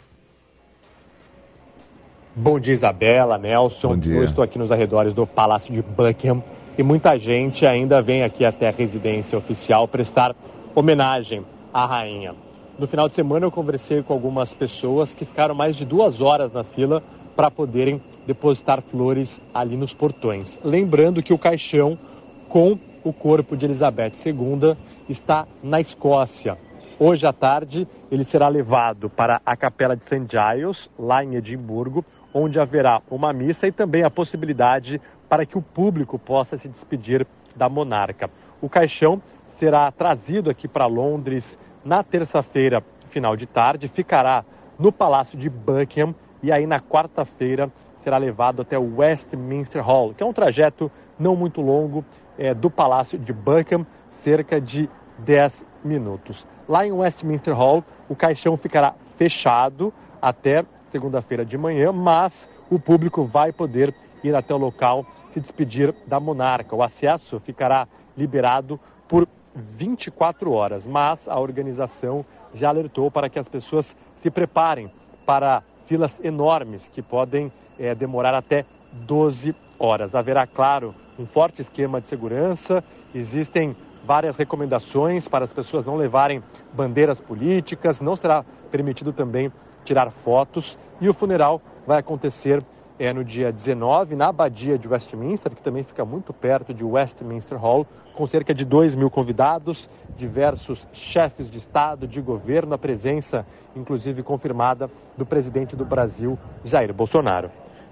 Bom 2.35 2.59
dia, 2.59 2.73
Isabela, 2.73 3.37
Nelson. 3.37 3.87
Bom 3.87 3.97
dia. 3.97 4.15
Eu 4.15 4.25
estou 4.25 4.43
aqui 4.43 4.59
nos 4.59 4.73
arredores 4.73 5.13
do 5.13 5.25
Palácio 5.25 5.73
de 5.73 5.81
Buckingham 5.81 6.43
e 6.79 6.83
muita 6.83 7.19
gente 7.19 7.65
ainda 7.65 8.01
vem 8.01 8.23
aqui 8.23 8.45
até 8.45 8.69
a 8.69 8.71
residência 8.71 9.37
oficial 9.37 9.85
prestar 9.85 10.33
homenagem 10.73 11.45
à 11.73 11.85
rainha. 11.85 12.33
No 12.77 12.87
final 12.87 13.09
de 13.09 13.15
semana 13.15 13.45
eu 13.45 13.51
conversei 13.51 14.01
com 14.01 14.13
algumas 14.13 14.53
pessoas 14.53 15.13
que 15.13 15.25
ficaram 15.25 15.53
mais 15.53 15.75
de 15.75 15.83
duas 15.83 16.21
horas 16.21 16.53
na 16.53 16.63
fila 16.63 17.03
para 17.35 17.51
poderem 17.51 18.01
depositar 18.25 18.81
flores 18.81 19.41
ali 19.53 19.75
nos 19.75 19.93
portões. 19.93 20.57
Lembrando 20.63 21.21
que 21.21 21.33
o 21.33 21.37
caixão 21.37 21.99
com 22.47 22.79
o 23.03 23.11
corpo 23.11 23.57
de 23.57 23.65
Elizabeth 23.65 24.13
II 24.25 24.77
está 25.09 25.45
na 25.61 25.81
Escócia. 25.81 26.57
Hoje 26.97 27.27
à 27.27 27.33
tarde 27.33 27.85
ele 28.09 28.23
será 28.23 28.47
levado 28.47 29.09
para 29.09 29.41
a 29.45 29.57
Capela 29.57 29.97
de 29.97 30.05
St. 30.05 30.27
Giles, 30.29 30.89
lá 30.97 31.25
em 31.25 31.35
Edimburgo, 31.35 32.05
onde 32.33 32.57
haverá 32.57 33.01
uma 33.11 33.33
missa 33.33 33.67
e 33.67 33.71
também 33.71 34.03
a 34.03 34.09
possibilidade 34.09 35.01
para 35.29 35.45
que 35.45 35.57
o 35.57 35.61
público 35.61 36.17
possa 36.17 36.57
se 36.57 36.67
despedir 36.67 37.25
da 37.55 37.69
monarca. 37.69 38.29
O 38.59 38.67
caixão 38.67 39.21
será 39.59 39.91
trazido 39.91 40.49
aqui 40.49 40.67
para 40.67 40.87
Londres 40.87 41.57
na 41.85 42.03
terça-feira, 42.03 42.83
final 43.09 43.35
de 43.37 43.45
tarde, 43.45 43.87
ficará 43.87 44.43
no 44.77 44.91
Palácio 44.91 45.37
de 45.37 45.49
Buckingham 45.49 46.15
e 46.41 46.51
aí 46.51 46.65
na 46.65 46.79
quarta-feira 46.79 47.71
será 47.99 48.17
levado 48.17 48.61
até 48.61 48.77
o 48.77 48.97
Westminster 48.97 49.83
Hall, 49.83 50.13
que 50.13 50.23
é 50.23 50.25
um 50.25 50.33
trajeto 50.33 50.91
não 51.19 51.35
muito 51.35 51.61
longo 51.61 52.03
é, 52.37 52.53
do 52.53 52.69
Palácio 52.69 53.19
de 53.19 53.33
Buckingham, 53.33 53.85
cerca 54.09 54.59
de 54.59 54.89
10 55.19 55.65
minutos. 55.83 56.47
Lá 56.67 56.85
em 56.85 56.91
Westminster 56.91 57.53
Hall, 57.53 57.83
o 58.07 58.15
caixão 58.15 58.55
ficará 58.55 58.95
fechado 59.17 59.93
até 60.21 60.65
segunda-feira 60.85 61.45
de 61.45 61.57
manhã, 61.57 61.91
mas 61.91 62.47
o 62.69 62.79
público 62.79 63.23
vai 63.25 63.51
poder 63.51 63.93
ir 64.23 64.35
até 64.35 64.53
o 64.53 64.57
local 64.57 65.05
se 65.31 65.39
despedir 65.39 65.93
da 66.05 66.19
monarca. 66.19 66.75
O 66.75 66.83
acesso 66.83 67.39
ficará 67.39 67.87
liberado 68.17 68.79
por 69.07 69.27
24 69.55 70.51
horas, 70.51 70.85
mas 70.85 71.27
a 71.27 71.39
organização 71.39 72.25
já 72.53 72.69
alertou 72.69 73.09
para 73.09 73.29
que 73.29 73.39
as 73.39 73.47
pessoas 73.47 73.95
se 74.15 74.29
preparem 74.29 74.91
para 75.25 75.63
filas 75.85 76.19
enormes 76.23 76.87
que 76.91 77.01
podem 77.01 77.51
é, 77.77 77.95
demorar 77.95 78.33
até 78.33 78.65
12 78.91 79.55
horas. 79.77 80.15
Haverá, 80.15 80.45
claro, 80.45 80.93
um 81.17 81.25
forte 81.25 81.61
esquema 81.61 81.99
de 81.99 82.07
segurança, 82.07 82.83
existem 83.13 83.75
várias 84.05 84.37
recomendações 84.37 85.27
para 85.27 85.45
as 85.45 85.53
pessoas 85.53 85.85
não 85.85 85.95
levarem 85.95 86.43
bandeiras 86.73 87.19
políticas, 87.19 87.99
não 87.99 88.15
será 88.15 88.43
permitido 88.71 89.11
também 89.11 89.51
tirar 89.83 90.09
fotos 90.11 90.77
e 91.01 91.09
o 91.09 91.13
funeral 91.13 91.61
vai 91.85 91.99
acontecer 91.99 92.63
é, 92.99 93.13
no 93.13 93.23
dia 93.23 93.51
19 93.51 94.15
na 94.15 94.27
Abadia 94.27 94.77
de 94.77 94.87
Westminster, 94.87 95.51
que 95.55 95.61
também 95.61 95.83
fica 95.83 96.03
muito 96.03 96.33
perto 96.33 96.73
de 96.73 96.83
Westminster 96.83 97.57
Hall, 97.57 97.87
com 98.13 98.27
cerca 98.27 98.53
de 98.53 98.65
2 98.65 98.93
mil 98.93 99.09
convidados, 99.09 99.89
diversos 100.17 100.85
chefes 100.91 101.49
de 101.49 101.57
Estado, 101.57 102.05
de 102.05 102.19
governo, 102.19 102.73
a 102.73 102.77
presença, 102.77 103.45
inclusive 103.75 104.21
confirmada, 104.21 104.89
do 105.17 105.25
presidente 105.25 105.75
do 105.75 105.85
Brasil, 105.85 106.37
Jair 106.65 106.93
Bolsonaro. 106.93 107.49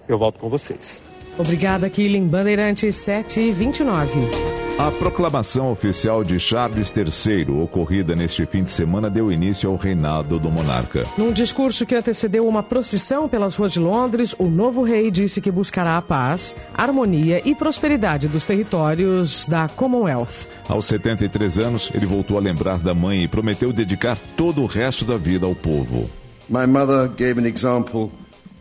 Eu 0.08 0.18
volto 0.18 0.40
com 0.40 0.50
vocês. 0.50 1.02
Obrigada, 1.38 1.90
Killing. 1.90 2.27
Bandeirantes 2.27 2.95
7 2.95 3.40
e 3.40 3.52
29. 3.52 4.57
A 4.80 4.91
proclamação 4.91 5.72
oficial 5.72 6.23
de 6.23 6.39
Charles 6.39 6.93
III, 6.95 7.49
ocorrida 7.49 8.15
neste 8.15 8.45
fim 8.45 8.64
de 8.64 8.69
semana, 8.69 9.09
deu 9.09 9.31
início 9.31 9.67
ao 9.67 9.75
reinado 9.75 10.39
do 10.39 10.51
monarca. 10.51 11.03
Num 11.17 11.33
discurso 11.33 11.83
que 11.83 11.95
antecedeu 11.95 12.47
uma 12.47 12.61
procissão 12.61 13.27
pelas 13.27 13.56
ruas 13.56 13.72
de 13.72 13.80
Londres, 13.80 14.35
o 14.38 14.45
novo 14.45 14.83
rei 14.83 15.09
disse 15.09 15.41
que 15.41 15.49
buscará 15.49 15.97
a 15.97 16.01
paz, 16.01 16.56
harmonia 16.75 17.41
e 17.43 17.56
prosperidade 17.56 18.27
dos 18.27 18.45
territórios 18.45 19.45
da 19.45 19.67
Commonwealth. 19.67 20.45
Aos 20.69 20.85
73 20.85 21.57
anos, 21.57 21.89
ele 21.95 22.06
voltou 22.06 22.38
a 22.38 22.39
lembrar 22.39 22.77
da 22.77 22.93
mãe 22.93 23.23
e 23.23 23.27
prometeu 23.27 23.73
dedicar 23.73 24.15
todo 24.38 24.61
o 24.61 24.67
resto 24.67 25.03
da 25.03 25.17
vida 25.17 25.47
ao 25.47 25.56
povo. 25.56 26.07
My 26.47 26.67
mother 26.67 27.09
gave 27.09 27.39
an 27.39 27.47
example 27.47 28.11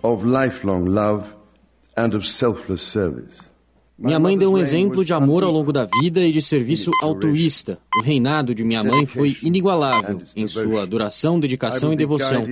of 0.02 0.24
lifelong 0.24 0.88
love 0.88 1.28
and 1.94 2.16
of 2.16 2.26
selfless 2.26 2.82
service. 2.82 3.55
Minha 3.98 4.18
mãe 4.18 4.36
deu 4.36 4.52
um 4.52 4.58
exemplo 4.58 5.02
de 5.04 5.14
amor 5.14 5.42
ao 5.42 5.50
longo 5.50 5.72
da 5.72 5.88
vida 6.02 6.20
e 6.20 6.30
de 6.30 6.42
serviço 6.42 6.90
altruísta. 7.02 7.78
O 7.98 8.02
reinado 8.02 8.54
de 8.54 8.62
minha 8.62 8.82
mãe 8.82 9.06
foi 9.06 9.34
inigualável 9.42 10.20
em 10.36 10.46
sua 10.46 10.86
duração, 10.86 11.40
dedicação 11.40 11.94
e 11.94 11.96
devoção. 11.96 12.44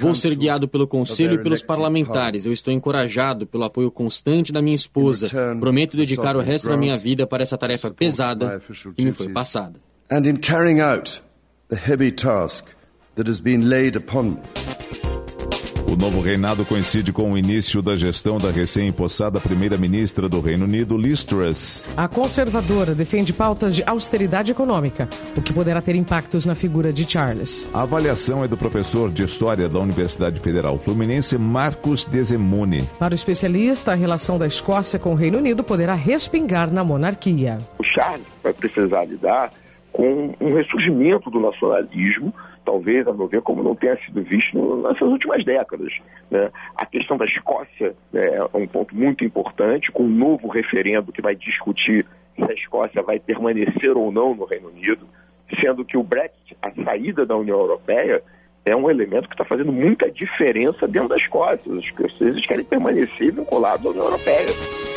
Vou 0.00 0.14
ser 0.14 0.34
guiado 0.34 0.66
pelo 0.66 0.86
Conselho 0.86 1.34
e 1.34 1.42
pelos 1.42 1.62
parlamentares. 1.62 2.46
Eu 2.46 2.52
estou 2.52 2.72
encorajado 2.72 3.46
pelo 3.46 3.64
apoio 3.64 3.90
constante 3.90 4.50
da 4.50 4.62
minha 4.62 4.76
esposa. 4.76 5.28
Prometo 5.60 5.94
dedicar 5.94 6.36
o 6.36 6.40
resto 6.40 6.68
da 6.68 6.76
minha 6.76 6.96
vida 6.96 7.26
para 7.26 7.42
essa 7.42 7.58
tarefa 7.58 7.90
pesada 7.90 8.60
que 8.96 9.04
me 9.04 9.12
foi 9.12 9.28
passada. 9.28 9.78
And 10.10 10.26
in 10.26 10.36
carrying 10.36 10.80
out 10.80 11.22
the 11.68 11.76
heavy 11.76 12.10
task 12.10 12.64
that 13.14 13.28
has 13.28 13.40
been 13.40 13.68
laid 13.68 13.94
upon 13.94 14.30
me. 14.30 15.07
O 15.90 15.96
novo 15.96 16.20
reinado 16.20 16.66
coincide 16.66 17.14
com 17.14 17.32
o 17.32 17.38
início 17.38 17.80
da 17.80 17.96
gestão 17.96 18.36
da 18.36 18.50
recém-impossada 18.50 19.40
primeira-ministra 19.40 20.28
do 20.28 20.38
Reino 20.38 20.66
Unido, 20.66 20.98
Liz 20.98 21.24
Truss. 21.24 21.82
A 21.96 22.06
conservadora 22.06 22.94
defende 22.94 23.32
pautas 23.32 23.74
de 23.74 23.82
austeridade 23.86 24.52
econômica, 24.52 25.08
o 25.34 25.40
que 25.40 25.50
poderá 25.50 25.80
ter 25.80 25.94
impactos 25.94 26.44
na 26.44 26.54
figura 26.54 26.92
de 26.92 27.10
Charles. 27.10 27.70
A 27.72 27.80
avaliação 27.84 28.44
é 28.44 28.48
do 28.48 28.54
professor 28.54 29.10
de 29.10 29.24
História 29.24 29.66
da 29.66 29.78
Universidade 29.78 30.38
Federal 30.40 30.78
Fluminense, 30.78 31.38
Marcos 31.38 32.04
Desemone. 32.04 32.82
Para 32.98 33.12
o 33.12 33.14
especialista, 33.14 33.92
a 33.92 33.94
relação 33.94 34.38
da 34.38 34.46
Escócia 34.46 34.98
com 34.98 35.12
o 35.12 35.16
Reino 35.16 35.38
Unido 35.38 35.64
poderá 35.64 35.94
respingar 35.94 36.70
na 36.70 36.84
monarquia. 36.84 37.56
O 37.78 37.82
Charles 37.82 38.26
vai 38.42 38.52
precisar 38.52 39.06
lidar 39.06 39.50
com 39.90 40.34
um 40.38 40.54
ressurgimento 40.54 41.30
do 41.30 41.40
nacionalismo 41.40 42.34
talvez, 42.68 43.08
a 43.08 43.14
meu 43.14 43.26
ver, 43.26 43.40
como 43.40 43.62
não 43.62 43.74
tenha 43.74 43.96
sido 44.04 44.22
visto 44.22 44.76
nessas 44.82 45.08
últimas 45.08 45.42
décadas. 45.42 45.90
Né? 46.30 46.50
A 46.76 46.84
questão 46.84 47.16
da 47.16 47.24
Escócia 47.24 47.94
né, 48.12 48.26
é 48.36 48.56
um 48.58 48.66
ponto 48.66 48.94
muito 48.94 49.24
importante, 49.24 49.90
com 49.90 50.02
um 50.02 50.10
novo 50.10 50.48
referendo 50.48 51.10
que 51.10 51.22
vai 51.22 51.34
discutir 51.34 52.04
se 52.36 52.44
a 52.44 52.52
Escócia 52.52 53.02
vai 53.02 53.18
permanecer 53.18 53.96
ou 53.96 54.12
não 54.12 54.34
no 54.34 54.44
Reino 54.44 54.68
Unido, 54.68 55.08
sendo 55.58 55.82
que 55.82 55.96
o 55.96 56.02
Brexit, 56.02 56.54
a 56.60 56.70
saída 56.84 57.24
da 57.24 57.34
União 57.38 57.58
Europeia, 57.58 58.22
é 58.64 58.76
um 58.76 58.90
elemento 58.90 59.28
que 59.28 59.34
está 59.34 59.44
fazendo 59.44 59.72
muita 59.72 60.10
diferença 60.10 60.86
dentro 60.86 61.08
das 61.08 61.22
Escócia. 61.22 61.60
Os 61.66 61.84
escoceses 61.84 62.44
querem 62.46 62.64
permanecer 62.64 63.32
vinculados 63.32 63.86
à 63.86 63.90
União 63.90 64.04
Europeia. 64.04 64.46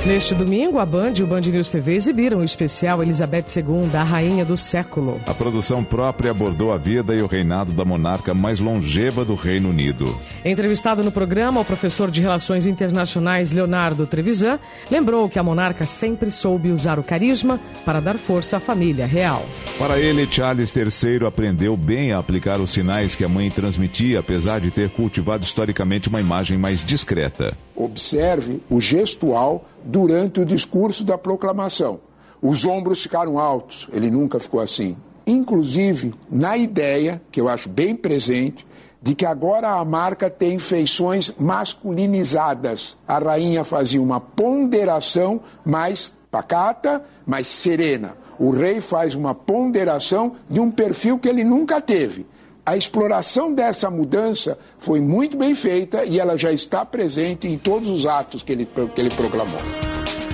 Neste 0.06 0.33
domingo, 0.33 0.80
a 0.80 0.85
Band 0.85 1.14
e 1.17 1.23
o 1.23 1.27
Band 1.27 1.41
News 1.41 1.69
TV 1.69 1.93
exibiram 1.93 2.40
o 2.40 2.43
especial 2.43 3.03
Elizabeth 3.03 3.45
II, 3.56 3.95
a 3.95 4.03
Rainha 4.03 4.43
do 4.43 4.57
Século. 4.57 5.22
A 5.27 5.33
produção 5.33 5.83
própria 5.83 6.31
abordou 6.31 6.72
a 6.72 6.77
vida 6.77 7.14
e 7.14 7.22
o 7.22 7.27
reinado 7.27 7.72
da 7.72 7.85
monarca 7.85 8.33
mais 8.33 8.59
longeva 8.59 9.23
do 9.23 9.35
Reino 9.35 9.69
Unido. 9.69 10.06
Entrevistado 10.43 11.03
no 11.03 11.11
programa, 11.11 11.61
o 11.61 11.65
professor 11.65 12.09
de 12.09 12.19
Relações 12.19 12.65
Internacionais 12.65 13.51
Leonardo 13.51 14.07
Trevisan 14.07 14.57
lembrou 14.90 15.30
que 15.30 15.38
a 15.38 15.43
monarca 15.43 15.85
sempre 15.85 16.31
soube 16.31 16.72
usar 16.72 16.98
o 16.98 17.03
carisma 17.03 17.59
para 17.85 17.99
dar 17.99 18.17
força 18.17 18.57
à 18.57 18.59
família 18.59 19.06
real. 19.06 19.45
Para 19.77 19.99
ele, 19.99 20.27
Charles 20.31 20.75
III 20.75 21.27
aprendeu 21.27 21.77
bem 21.77 22.11
a 22.11 22.17
aplicar 22.17 22.59
os 22.59 22.72
sinais 22.72 23.14
que 23.14 23.23
a 23.23 23.30
mãe 23.30 23.50
transmitia, 23.51 24.19
apesar 24.19 24.59
de 24.59 24.71
ter 24.71 24.89
cultivado 24.89 25.43
historicamente 25.43 26.09
uma 26.09 26.19
imagem 26.19 26.57
mais 26.57 26.83
discreta. 26.83 27.57
Observe 27.75 28.61
o 28.69 28.80
gestual 28.80 29.65
durante 29.83 30.41
o 30.41 30.45
discurso 30.45 31.03
da 31.03 31.17
proclamação. 31.17 31.99
Os 32.41 32.65
ombros 32.65 33.03
ficaram 33.03 33.38
altos, 33.38 33.88
ele 33.93 34.09
nunca 34.09 34.39
ficou 34.39 34.59
assim. 34.59 34.97
Inclusive, 35.27 36.13
na 36.30 36.57
ideia, 36.57 37.21
que 37.31 37.39
eu 37.39 37.47
acho 37.47 37.69
bem 37.69 37.95
presente, 37.95 38.65
de 39.01 39.15
que 39.15 39.25
agora 39.25 39.69
a 39.69 39.85
marca 39.85 40.30
tem 40.30 40.59
feições 40.59 41.33
masculinizadas. 41.39 42.95
A 43.07 43.17
rainha 43.17 43.63
fazia 43.63 44.01
uma 44.01 44.19
ponderação 44.19 45.41
mais 45.65 46.13
pacata, 46.30 47.03
mais 47.25 47.47
serena. 47.47 48.15
O 48.39 48.51
rei 48.51 48.80
faz 48.81 49.13
uma 49.13 49.35
ponderação 49.35 50.35
de 50.49 50.59
um 50.59 50.71
perfil 50.71 51.19
que 51.19 51.27
ele 51.27 51.43
nunca 51.43 51.81
teve. 51.81 52.25
A 52.72 52.77
exploração 52.77 53.53
dessa 53.53 53.91
mudança 53.91 54.58
foi 54.77 55.01
muito 55.01 55.35
bem 55.35 55.53
feita 55.53 56.06
e 56.06 56.22
ela 56.22 56.38
já 56.38 56.53
está 56.53 56.85
presente 56.85 57.45
em 57.45 57.58
todos 57.58 57.90
os 57.90 58.06
atos 58.06 58.43
que 58.43 58.53
ele, 58.53 58.66
que 58.66 59.01
ele 59.01 59.09
proclamou. 59.09 59.59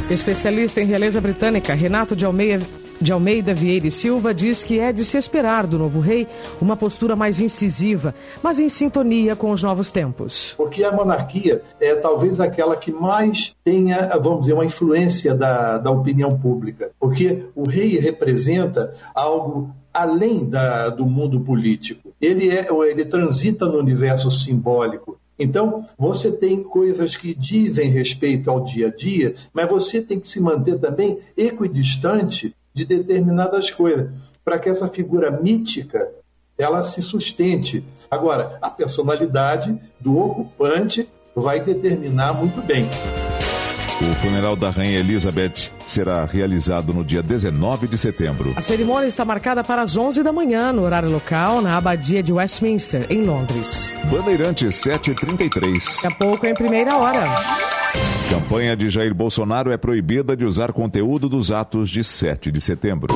Especialista 0.07 0.79
em 0.79 0.85
realeza 0.85 1.19
britânica, 1.19 1.73
Renato 1.73 2.15
de 2.15 2.25
Almeida, 2.25 2.63
de 3.01 3.11
Almeida 3.11 3.55
Vieira 3.55 3.87
e 3.87 3.91
Silva 3.91 4.35
diz 4.35 4.63
que 4.63 4.79
é 4.79 4.91
de 4.91 5.03
se 5.03 5.17
esperar 5.17 5.65
do 5.65 5.79
novo 5.79 5.99
rei 5.99 6.27
uma 6.61 6.77
postura 6.77 7.15
mais 7.15 7.39
incisiva, 7.39 8.13
mas 8.43 8.59
em 8.59 8.69
sintonia 8.69 9.35
com 9.35 9.49
os 9.49 9.63
novos 9.63 9.91
tempos. 9.91 10.53
Porque 10.55 10.83
a 10.83 10.91
monarquia 10.91 11.63
é 11.79 11.95
talvez 11.95 12.39
aquela 12.39 12.75
que 12.75 12.91
mais 12.91 13.55
tenha, 13.63 14.09
vamos 14.21 14.41
dizer, 14.41 14.53
uma 14.53 14.65
influência 14.65 15.33
da, 15.33 15.79
da 15.79 15.89
opinião 15.89 16.37
pública. 16.37 16.91
Porque 16.99 17.45
o 17.55 17.67
rei 17.67 17.99
representa 17.99 18.93
algo 19.15 19.73
além 19.97 20.45
da, 20.45 20.89
do 20.89 21.05
mundo 21.05 21.39
político. 21.39 22.13
Ele, 22.21 22.49
é, 22.49 22.67
ele 22.89 23.03
transita 23.03 23.65
no 23.65 23.79
universo 23.79 24.29
simbólico. 24.29 25.19
Então, 25.39 25.85
você 25.97 26.31
tem 26.31 26.61
coisas 26.63 27.15
que 27.15 27.33
dizem 27.33 27.89
respeito 27.89 28.49
ao 28.49 28.63
dia 28.63 28.87
a 28.87 28.95
dia, 28.95 29.33
mas 29.51 29.69
você 29.69 30.01
tem 30.01 30.19
que 30.19 30.27
se 30.27 30.39
manter 30.39 30.79
também 30.79 31.19
equidistante 31.35 32.55
de 32.73 32.85
determinadas 32.85 33.71
coisas, 33.71 34.09
para 34.45 34.59
que 34.59 34.69
essa 34.69 34.87
figura 34.87 35.31
mítica 35.31 36.11
ela 36.57 36.83
se 36.83 37.01
sustente. 37.01 37.83
Agora, 38.09 38.57
a 38.61 38.69
personalidade 38.69 39.79
do 39.99 40.17
ocupante 40.17 41.07
vai 41.35 41.59
determinar 41.59 42.33
muito 42.33 42.61
bem. 42.61 42.87
O 43.99 44.13
funeral 44.17 44.55
da 44.55 44.69
Rainha 44.69 44.99
Elizabeth 44.99 45.71
será 45.87 46.23
realizado 46.23 46.93
no 46.93 47.03
dia 47.03 47.23
19 47.23 47.87
de 47.87 47.97
setembro. 47.97 48.53
A 48.55 48.61
cerimônia 48.61 49.07
está 49.07 49.25
marcada 49.25 49.63
para 49.63 49.81
as 49.81 49.97
11 49.97 50.21
da 50.21 50.31
manhã, 50.31 50.71
no 50.71 50.83
horário 50.83 51.09
local, 51.09 51.63
na 51.63 51.75
Abadia 51.75 52.21
de 52.21 52.31
Westminster, 52.31 53.07
em 53.09 53.23
Londres. 53.23 53.91
Bandeirantes 54.05 54.75
733. 54.75 56.01
Daqui 56.03 56.07
a 56.07 56.11
pouco, 56.11 56.45
em 56.45 56.53
primeira 56.53 56.95
hora. 56.95 57.25
Campanha 58.29 58.75
de 58.77 58.87
Jair 58.87 59.15
Bolsonaro 59.15 59.71
é 59.71 59.77
proibida 59.77 60.37
de 60.37 60.45
usar 60.45 60.71
conteúdo 60.73 61.27
dos 61.27 61.51
atos 61.51 61.89
de 61.89 62.03
7 62.03 62.51
de 62.51 62.61
setembro. 62.61 63.15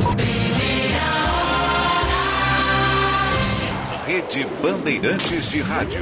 Rede 4.08 4.48
Bandeirantes 4.64 5.52
de 5.52 5.62
Rádio. 5.62 6.02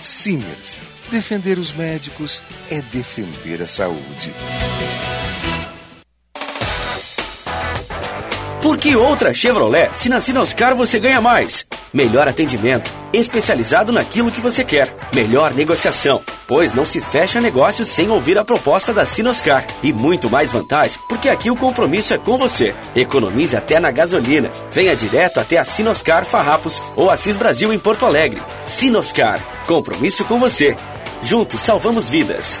Simers. 0.00 0.80
Defender 1.08 1.56
os 1.58 1.72
médicos 1.72 2.42
é 2.68 2.82
defender 2.82 3.62
a 3.62 3.68
saúde. 3.68 4.32
Por 8.68 8.76
que 8.76 8.94
outra 8.94 9.32
Chevrolet? 9.32 9.88
Se 9.94 10.10
na 10.10 10.20
Sinoscar 10.20 10.74
você 10.74 11.00
ganha 11.00 11.22
mais. 11.22 11.66
Melhor 11.90 12.28
atendimento, 12.28 12.92
especializado 13.14 13.90
naquilo 13.90 14.30
que 14.30 14.42
você 14.42 14.62
quer. 14.62 14.94
Melhor 15.10 15.54
negociação, 15.54 16.22
pois 16.46 16.74
não 16.74 16.84
se 16.84 17.00
fecha 17.00 17.40
negócio 17.40 17.86
sem 17.86 18.10
ouvir 18.10 18.36
a 18.36 18.44
proposta 18.44 18.92
da 18.92 19.06
Sinoscar. 19.06 19.66
E 19.82 19.90
muito 19.90 20.28
mais 20.28 20.52
vantagem, 20.52 20.98
porque 21.08 21.30
aqui 21.30 21.50
o 21.50 21.56
compromisso 21.56 22.12
é 22.12 22.18
com 22.18 22.36
você. 22.36 22.74
Economize 22.94 23.56
até 23.56 23.80
na 23.80 23.90
gasolina. 23.90 24.50
Venha 24.70 24.94
direto 24.94 25.40
até 25.40 25.56
a 25.56 25.64
Sinoscar 25.64 26.26
Farrapos 26.26 26.82
ou 26.94 27.10
Assis 27.10 27.38
Brasil 27.38 27.72
em 27.72 27.78
Porto 27.78 28.04
Alegre. 28.04 28.42
Sinoscar, 28.66 29.40
compromisso 29.66 30.26
com 30.26 30.38
você. 30.38 30.76
Juntos 31.22 31.62
salvamos 31.62 32.10
vidas. 32.10 32.60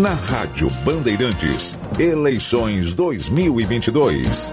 Na 0.00 0.14
Rádio 0.14 0.70
Bandeirantes, 0.82 1.76
eleições 1.98 2.94
2022. 2.94 4.50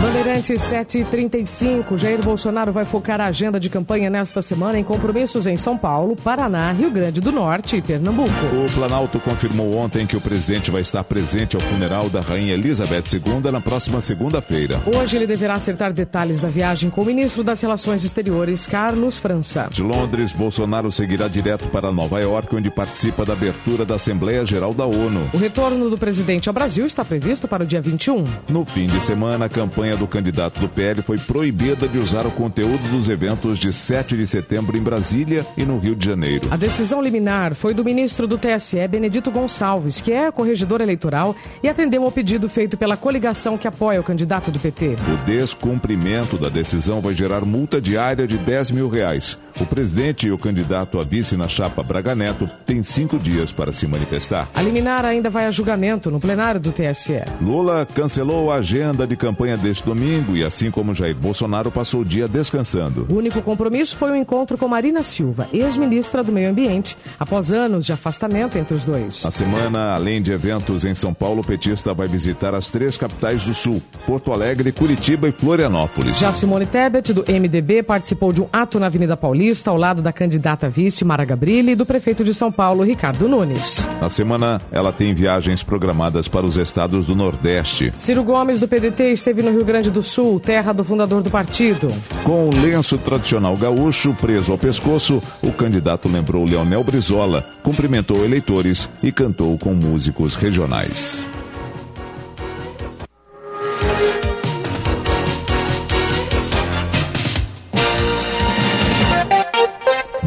Bandeirantes 0.00 0.60
735. 0.62 1.96
Jair 1.96 2.22
Bolsonaro 2.22 2.72
vai 2.72 2.84
focar 2.84 3.20
a 3.20 3.26
agenda 3.26 3.58
de 3.58 3.70
campanha 3.70 4.10
nesta 4.10 4.42
semana 4.42 4.78
em 4.78 4.84
compromissos 4.84 5.46
em 5.46 5.56
São 5.56 5.76
Paulo, 5.76 6.16
Paraná, 6.16 6.72
Rio 6.72 6.90
Grande 6.90 7.20
do 7.20 7.32
Norte 7.32 7.76
e 7.76 7.82
Pernambuco. 7.82 8.30
O 8.30 8.72
Planalto 8.74 9.18
confirmou 9.18 9.74
ontem 9.76 10.06
que 10.06 10.16
o 10.16 10.20
presidente 10.20 10.70
vai 10.70 10.82
estar 10.82 11.02
presente 11.04 11.56
ao 11.56 11.62
funeral 11.62 12.08
da 12.08 12.20
Rainha 12.20 12.54
Elizabeth 12.54 13.04
II 13.12 13.50
na 13.50 13.60
próxima 13.60 14.00
segunda-feira. 14.00 14.80
Hoje 14.86 15.16
ele 15.16 15.26
deverá 15.26 15.54
acertar 15.54 15.92
detalhes 15.92 16.40
da 16.40 16.48
viagem 16.48 16.90
com 16.90 17.02
o 17.02 17.04
ministro 17.04 17.42
das 17.42 17.60
Relações 17.60 18.04
Exteriores, 18.04 18.66
Carlos 18.66 19.18
França. 19.18 19.68
De 19.70 19.82
Londres, 19.82 20.32
Bolsonaro 20.32 20.90
seguirá 20.90 21.28
direto 21.28 21.66
para 21.68 21.92
Nova 21.92 22.20
York, 22.20 22.54
onde 22.54 22.70
participa 22.70 23.24
da 23.24 23.32
abertura 23.32 23.84
da 23.84 23.94
Assembleia 23.94 24.44
Geral 24.44 24.74
da 24.74 24.84
ONU. 24.84 25.30
O 25.32 25.38
retorno 25.38 25.88
do 25.88 25.96
presidente 25.96 26.48
ao 26.48 26.52
Brasil 26.52 26.86
está 26.86 27.04
previsto 27.04 27.46
para 27.46 27.64
o 27.64 27.66
dia 27.66 27.80
21. 27.80 28.24
No 28.48 28.64
fim 28.64 28.86
de 28.86 29.00
semana, 29.00 29.46
a 29.46 29.48
campanha 29.48 29.83
do 29.92 30.06
candidato 30.06 30.58
do 30.58 30.68
PL 30.68 31.02
foi 31.02 31.18
proibida 31.18 31.86
de 31.86 31.98
usar 31.98 32.26
o 32.26 32.30
conteúdo 32.30 32.82
dos 32.90 33.08
eventos 33.08 33.58
de 33.58 33.72
7 33.72 34.16
de 34.16 34.26
setembro 34.26 34.76
em 34.76 34.80
Brasília 34.80 35.46
e 35.56 35.64
no 35.64 35.78
Rio 35.78 35.94
de 35.94 36.06
Janeiro. 36.06 36.48
A 36.50 36.56
decisão 36.56 37.02
liminar 37.02 37.54
foi 37.54 37.74
do 37.74 37.84
ministro 37.84 38.26
do 38.26 38.38
TSE, 38.38 38.88
Benedito 38.88 39.30
Gonçalves, 39.30 40.00
que 40.00 40.10
é 40.12 40.32
corregedor 40.32 40.80
eleitoral 40.80 41.36
e 41.62 41.68
atendeu 41.68 42.02
ao 42.04 42.10
pedido 42.10 42.48
feito 42.48 42.78
pela 42.78 42.96
coligação 42.96 43.58
que 43.58 43.68
apoia 43.68 44.00
o 44.00 44.04
candidato 44.04 44.50
do 44.50 44.58
PT. 44.58 44.96
O 45.12 45.24
descumprimento 45.26 46.38
da 46.38 46.48
decisão 46.48 47.02
vai 47.02 47.14
gerar 47.14 47.44
multa 47.44 47.80
diária 47.80 48.26
de 48.26 48.38
10 48.38 48.70
mil 48.70 48.88
reais. 48.88 49.38
O 49.60 49.66
presidente 49.66 50.26
e 50.26 50.32
o 50.32 50.38
candidato 50.38 50.98
a 50.98 51.04
vice 51.04 51.36
na 51.36 51.46
chapa 51.46 51.82
Braga 51.82 52.14
Neto 52.14 52.50
têm 52.66 52.82
cinco 52.82 53.18
dias 53.18 53.52
para 53.52 53.70
se 53.70 53.86
manifestar. 53.86 54.48
A 54.54 54.60
liminar 54.60 55.04
ainda 55.04 55.30
vai 55.30 55.46
a 55.46 55.50
julgamento 55.50 56.10
no 56.10 56.18
plenário 56.18 56.60
do 56.60 56.72
TSE. 56.72 57.22
Lula 57.40 57.86
cancelou 57.94 58.50
a 58.50 58.56
agenda 58.56 59.06
de 59.06 59.16
campanha 59.16 59.56
deste 59.74 59.84
domingo 59.84 60.36
e, 60.36 60.44
assim 60.44 60.70
como 60.70 60.94
Jair 60.94 61.14
Bolsonaro, 61.14 61.70
passou 61.70 62.00
o 62.00 62.04
dia 62.04 62.28
descansando. 62.28 63.06
O 63.10 63.14
único 63.14 63.42
compromisso 63.42 63.96
foi 63.96 64.10
o 64.10 64.12
um 64.12 64.16
encontro 64.16 64.56
com 64.56 64.68
Marina 64.68 65.02
Silva, 65.02 65.48
ex-ministra 65.52 66.22
do 66.22 66.30
Meio 66.30 66.50
Ambiente, 66.50 66.96
após 67.18 67.52
anos 67.52 67.84
de 67.84 67.92
afastamento 67.92 68.56
entre 68.56 68.74
os 68.74 68.84
dois. 68.84 69.24
Na 69.24 69.30
semana, 69.30 69.94
além 69.94 70.22
de 70.22 70.32
eventos 70.32 70.84
em 70.84 70.94
São 70.94 71.12
Paulo, 71.12 71.42
o 71.42 71.44
petista 71.44 71.92
vai 71.92 72.06
visitar 72.06 72.54
as 72.54 72.70
três 72.70 72.96
capitais 72.96 73.44
do 73.44 73.54
Sul: 73.54 73.82
Porto 74.06 74.32
Alegre, 74.32 74.70
Curitiba 74.72 75.28
e 75.28 75.32
Florianópolis. 75.32 76.18
Já 76.18 76.32
Simone 76.32 76.66
Tebet, 76.66 77.12
do 77.12 77.24
MDB, 77.28 77.82
participou 77.82 78.32
de 78.32 78.40
um 78.40 78.48
ato 78.52 78.78
na 78.78 78.86
Avenida 78.86 79.16
Paulista 79.16 79.34
Paulista, 79.34 79.70
ao 79.70 79.76
lado 79.76 80.00
da 80.00 80.12
candidata 80.12 80.68
vice 80.68 81.04
Mara 81.04 81.24
Gabrilli 81.24 81.72
e 81.72 81.74
do 81.74 81.84
prefeito 81.84 82.22
de 82.22 82.32
São 82.32 82.52
Paulo, 82.52 82.84
Ricardo 82.84 83.28
Nunes. 83.28 83.88
Na 84.00 84.08
semana, 84.08 84.60
ela 84.70 84.92
tem 84.92 85.12
viagens 85.14 85.62
programadas 85.62 86.28
para 86.28 86.46
os 86.46 86.56
estados 86.56 87.06
do 87.06 87.16
Nordeste. 87.16 87.92
Ciro 87.98 88.22
Gomes, 88.22 88.60
do 88.60 88.68
PDT, 88.68 89.12
esteve 89.12 89.42
no 89.42 89.50
Rio 89.50 89.63
Grande 89.64 89.90
do 89.90 90.02
Sul, 90.02 90.38
terra 90.38 90.72
do 90.72 90.84
fundador 90.84 91.22
do 91.22 91.30
partido. 91.30 91.92
Com 92.22 92.48
o 92.48 92.54
lenço 92.54 92.98
tradicional 92.98 93.56
gaúcho 93.56 94.14
preso 94.20 94.52
ao 94.52 94.58
pescoço, 94.58 95.22
o 95.42 95.50
candidato 95.52 96.08
lembrou 96.08 96.44
Leonel 96.44 96.84
Brizola, 96.84 97.44
cumprimentou 97.62 98.24
eleitores 98.24 98.88
e 99.02 99.10
cantou 99.10 99.58
com 99.58 99.74
músicos 99.74 100.34
regionais. 100.34 101.24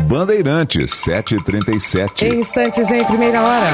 Bandeirantes, 0.08 0.92
7h37. 1.06 2.24
Em 2.24 2.40
instantes, 2.40 2.90
em 2.92 3.04
primeira 3.04 3.42
hora. 3.42 3.68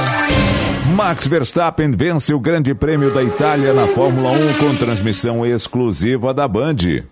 Max 0.95 1.27
Verstappen 1.27 1.91
vence 1.91 2.33
o 2.33 2.39
Grande 2.39 2.73
Prêmio 2.73 3.13
da 3.13 3.21
Itália 3.21 3.71
na 3.71 3.85
Fórmula 3.89 4.31
1 4.31 4.53
com 4.55 4.75
transmissão 4.75 5.45
exclusiva 5.45 6.33
da 6.33 6.47
Band. 6.47 7.03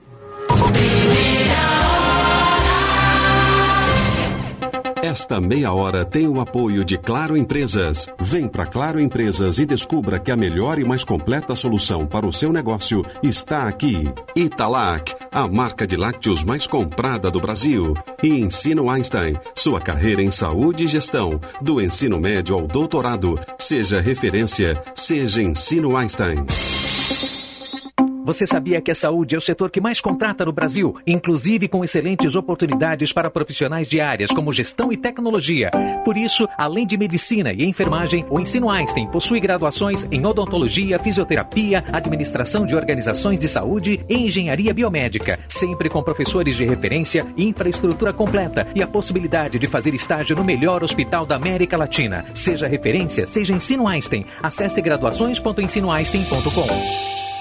Esta 5.11 5.41
meia 5.41 5.73
hora 5.73 6.05
tem 6.05 6.25
o 6.25 6.39
apoio 6.39 6.85
de 6.85 6.97
Claro 6.97 7.35
Empresas. 7.35 8.07
Vem 8.17 8.47
para 8.47 8.65
Claro 8.65 8.97
Empresas 8.97 9.59
e 9.59 9.65
descubra 9.65 10.17
que 10.17 10.31
a 10.31 10.37
melhor 10.37 10.79
e 10.79 10.85
mais 10.85 11.03
completa 11.03 11.53
solução 11.53 12.07
para 12.07 12.25
o 12.25 12.31
seu 12.31 12.53
negócio 12.53 13.05
está 13.21 13.67
aqui. 13.67 14.09
Italac, 14.33 15.13
a 15.29 15.49
marca 15.49 15.85
de 15.85 15.97
lácteos 15.97 16.45
mais 16.45 16.65
comprada 16.65 17.29
do 17.29 17.41
Brasil. 17.41 17.93
E 18.23 18.29
Ensino 18.39 18.89
Einstein, 18.89 19.35
sua 19.53 19.81
carreira 19.81 20.23
em 20.23 20.31
saúde 20.31 20.85
e 20.85 20.87
gestão, 20.87 21.41
do 21.61 21.81
ensino 21.81 22.17
médio 22.17 22.55
ao 22.55 22.65
doutorado. 22.65 23.37
Seja 23.59 23.99
referência, 23.99 24.81
seja 24.95 25.41
Ensino 25.41 25.97
Einstein. 25.97 26.45
Você 28.23 28.45
sabia 28.45 28.79
que 28.79 28.91
a 28.91 28.95
saúde 28.95 29.33
é 29.33 29.37
o 29.37 29.41
setor 29.41 29.71
que 29.71 29.81
mais 29.81 29.99
contrata 29.99 30.45
no 30.45 30.51
Brasil, 30.51 30.95
inclusive 31.07 31.67
com 31.67 31.83
excelentes 31.83 32.35
oportunidades 32.35 33.11
para 33.11 33.31
profissionais 33.31 33.87
de 33.87 33.99
áreas 33.99 34.29
como 34.31 34.53
gestão 34.53 34.91
e 34.91 34.97
tecnologia? 34.97 35.71
Por 36.05 36.15
isso, 36.15 36.47
além 36.55 36.85
de 36.85 36.95
medicina 36.97 37.51
e 37.51 37.65
enfermagem, 37.65 38.23
o 38.29 38.39
Ensino 38.39 38.69
Einstein 38.69 39.07
possui 39.07 39.39
graduações 39.39 40.07
em 40.11 40.23
odontologia, 40.23 40.99
fisioterapia, 40.99 41.83
administração 41.91 42.63
de 42.63 42.75
organizações 42.75 43.39
de 43.39 43.47
saúde 43.47 43.99
e 44.07 44.17
engenharia 44.17 44.71
biomédica, 44.71 45.39
sempre 45.47 45.89
com 45.89 46.03
professores 46.03 46.55
de 46.55 46.63
referência, 46.63 47.25
infraestrutura 47.35 48.13
completa 48.13 48.67
e 48.75 48.83
a 48.83 48.87
possibilidade 48.87 49.57
de 49.57 49.65
fazer 49.65 49.95
estágio 49.95 50.35
no 50.35 50.43
melhor 50.43 50.83
hospital 50.83 51.25
da 51.25 51.37
América 51.37 51.75
Latina. 51.75 52.23
Seja 52.35 52.67
referência, 52.67 53.25
seja 53.25 53.55
Ensino 53.55 53.87
Einstein. 53.87 54.27
Acesse 54.43 54.79
graduações.ensinoeinstein.com. 54.79 57.40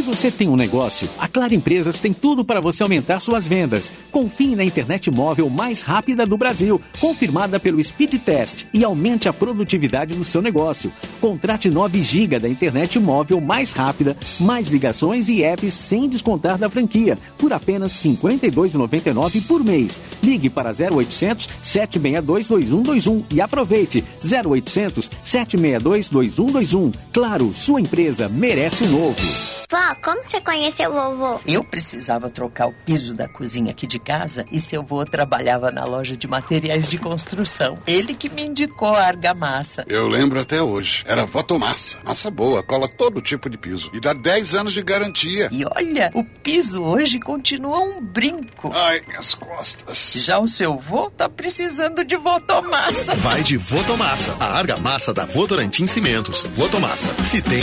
Se 0.00 0.06
você 0.06 0.30
tem 0.30 0.48
um 0.48 0.56
negócio, 0.56 1.06
a 1.18 1.28
Claro 1.28 1.52
Empresas 1.52 2.00
tem 2.00 2.14
tudo 2.14 2.42
para 2.42 2.58
você 2.58 2.82
aumentar 2.82 3.20
suas 3.20 3.46
vendas. 3.46 3.92
Confie 4.10 4.56
na 4.56 4.64
internet 4.64 5.10
móvel 5.10 5.50
mais 5.50 5.82
rápida 5.82 6.24
do 6.24 6.38
Brasil, 6.38 6.80
confirmada 6.98 7.60
pelo 7.60 7.84
Speed 7.84 8.14
Test 8.14 8.64
e 8.72 8.82
aumente 8.82 9.28
a 9.28 9.32
produtividade 9.34 10.14
do 10.14 10.24
seu 10.24 10.40
negócio. 10.40 10.90
Contrate 11.20 11.68
9 11.68 12.02
GB 12.02 12.38
da 12.38 12.48
internet 12.48 12.98
móvel 12.98 13.42
mais 13.42 13.72
rápida, 13.72 14.16
mais 14.40 14.68
ligações 14.68 15.28
e 15.28 15.42
apps 15.42 15.74
sem 15.74 16.08
descontar 16.08 16.56
da 16.56 16.70
franquia, 16.70 17.18
por 17.36 17.52
apenas 17.52 18.02
R$ 18.02 18.12
52,99 18.12 19.46
por 19.46 19.62
mês. 19.62 20.00
Ligue 20.22 20.48
para 20.48 20.70
0800 20.70 21.46
762 21.60 22.48
2121 22.48 23.24
e 23.36 23.38
aproveite 23.42 24.02
0800 24.24 25.10
762 25.22 26.08
2121. 26.08 26.90
Claro, 27.12 27.52
sua 27.54 27.82
empresa 27.82 28.30
merece 28.30 28.84
o 28.84 28.88
novo. 28.88 29.60
Como 29.94 30.22
você 30.22 30.40
conheceu 30.40 30.90
o 30.90 31.16
vovô? 31.16 31.40
Eu 31.46 31.64
precisava 31.64 32.30
trocar 32.30 32.68
o 32.68 32.72
piso 32.72 33.14
da 33.14 33.28
cozinha 33.28 33.70
aqui 33.70 33.86
de 33.86 33.98
casa 33.98 34.44
e 34.50 34.60
seu 34.60 34.80
avô 34.80 35.04
trabalhava 35.04 35.70
na 35.70 35.84
loja 35.84 36.16
de 36.16 36.26
materiais 36.26 36.88
de 36.88 36.98
construção. 36.98 37.78
Ele 37.86 38.14
que 38.14 38.28
me 38.28 38.42
indicou 38.42 38.94
a 38.94 39.04
argamassa. 39.04 39.84
Eu 39.88 40.08
lembro 40.08 40.40
até 40.40 40.62
hoje. 40.62 41.04
Era 41.06 41.24
Votomassa. 41.24 41.98
Massa 42.04 42.30
boa, 42.30 42.62
cola 42.62 42.88
todo 42.88 43.20
tipo 43.20 43.48
de 43.48 43.56
piso. 43.58 43.90
E 43.92 44.00
dá 44.00 44.12
10 44.12 44.54
anos 44.54 44.72
de 44.72 44.82
garantia. 44.82 45.48
E 45.52 45.64
olha, 45.64 46.10
o 46.14 46.24
piso 46.24 46.82
hoje 46.82 47.18
continua 47.20 47.80
um 47.80 48.00
brinco. 48.00 48.70
Ai, 48.74 49.02
minhas 49.06 49.34
costas. 49.34 50.14
Já 50.16 50.38
o 50.38 50.46
seu 50.46 50.74
avô 50.74 51.10
tá 51.10 51.28
precisando 51.28 52.04
de 52.04 52.16
Votomassa. 52.16 53.14
Vai 53.16 53.42
de 53.42 53.56
Votomassa, 53.56 54.36
a 54.40 54.58
argamassa 54.58 55.12
da 55.12 55.24
Votorantim 55.26 55.86
Cimentos. 55.86 56.44
Votomassa, 56.54 57.14
se 57.24 57.40
tem 57.42 57.62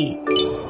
你。 0.00 0.69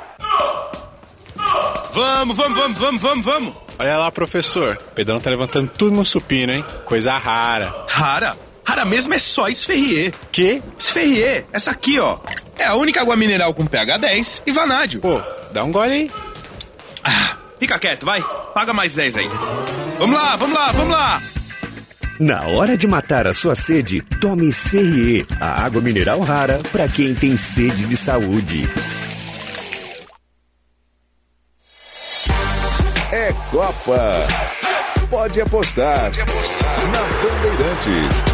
Vamos, 1.93 2.37
vamos, 2.37 2.57
vamos, 2.57 2.77
vamos, 2.79 3.01
vamos, 3.01 3.25
vamos. 3.25 3.55
Olha 3.77 3.97
lá, 3.97 4.11
professor. 4.11 4.79
O 4.91 4.95
Pedrão 4.95 5.19
tá 5.19 5.29
levantando 5.29 5.69
tudo 5.75 5.95
no 5.95 6.05
supino, 6.05 6.53
hein? 6.53 6.63
Coisa 6.85 7.17
rara. 7.17 7.85
Rara? 7.89 8.37
Rara 8.63 8.85
mesmo 8.85 9.13
é 9.13 9.19
só 9.19 9.47
Esferrier. 9.47 10.13
Que? 10.31 10.61
Esferrier. 10.77 11.45
Essa 11.51 11.71
aqui, 11.71 11.99
ó. 11.99 12.19
É 12.57 12.65
a 12.65 12.75
única 12.75 13.01
água 13.01 13.15
mineral 13.15 13.53
com 13.53 13.65
pH 13.65 13.97
10 13.97 14.43
e 14.45 14.51
vanádio. 14.51 15.01
Pô, 15.01 15.19
dá 15.51 15.63
um 15.63 15.71
gole 15.71 15.91
aí. 15.91 16.11
Ah, 17.03 17.37
fica 17.59 17.79
quieto, 17.79 18.05
vai. 18.05 18.23
Paga 18.53 18.71
mais 18.71 18.93
10 18.95 19.17
aí. 19.17 19.29
Vamos 19.97 20.15
lá, 20.15 20.35
vamos 20.35 20.57
lá, 20.57 20.71
vamos 20.71 20.93
lá. 20.93 21.21
Na 22.19 22.45
hora 22.47 22.77
de 22.77 22.87
matar 22.87 23.25
a 23.25 23.33
sua 23.33 23.55
sede, 23.55 24.01
tome 24.21 24.47
Esferrier, 24.47 25.25
a 25.39 25.65
água 25.65 25.81
mineral 25.81 26.19
rara 26.21 26.59
para 26.71 26.87
quem 26.87 27.15
tem 27.15 27.35
sede 27.35 27.83
de 27.85 27.97
saúde. 27.97 28.69
Copa. 33.51 34.27
Pode 35.09 35.41
apostar. 35.41 36.09
Pode 36.09 36.21
apostar. 36.21 36.71
Na 36.93 37.01
Bandeirantes. 37.21 38.30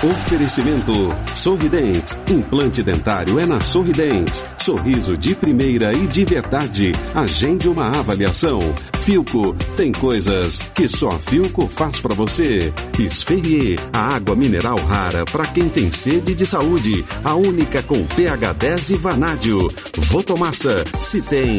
Oferecimento 0.00 0.92
Sorridentes. 1.34 2.20
Implante 2.28 2.84
dentário 2.84 3.36
é 3.40 3.44
na 3.44 3.60
Sorridentes. 3.60 4.44
Sorriso 4.56 5.18
de 5.18 5.34
primeira 5.34 5.92
e 5.92 6.06
de 6.06 6.24
verdade. 6.24 6.92
Agende 7.12 7.68
uma 7.68 7.88
avaliação. 7.98 8.60
Filco. 9.00 9.56
Tem 9.76 9.90
coisas 9.90 10.60
que 10.72 10.86
só 10.86 11.10
Filco 11.18 11.66
faz 11.66 12.00
para 12.00 12.14
você. 12.14 12.72
Esferrier. 12.96 13.80
A 13.92 14.14
água 14.14 14.36
mineral 14.36 14.76
rara 14.76 15.24
para 15.24 15.46
quem 15.46 15.68
tem 15.68 15.90
sede 15.90 16.32
de 16.32 16.46
saúde. 16.46 17.04
A 17.24 17.34
única 17.34 17.82
com 17.82 18.06
pH 18.06 18.52
10 18.52 18.90
e 18.90 18.94
vanádio. 18.94 19.68
Votomassa. 19.96 20.84
Se 21.00 21.20
tem 21.20 21.58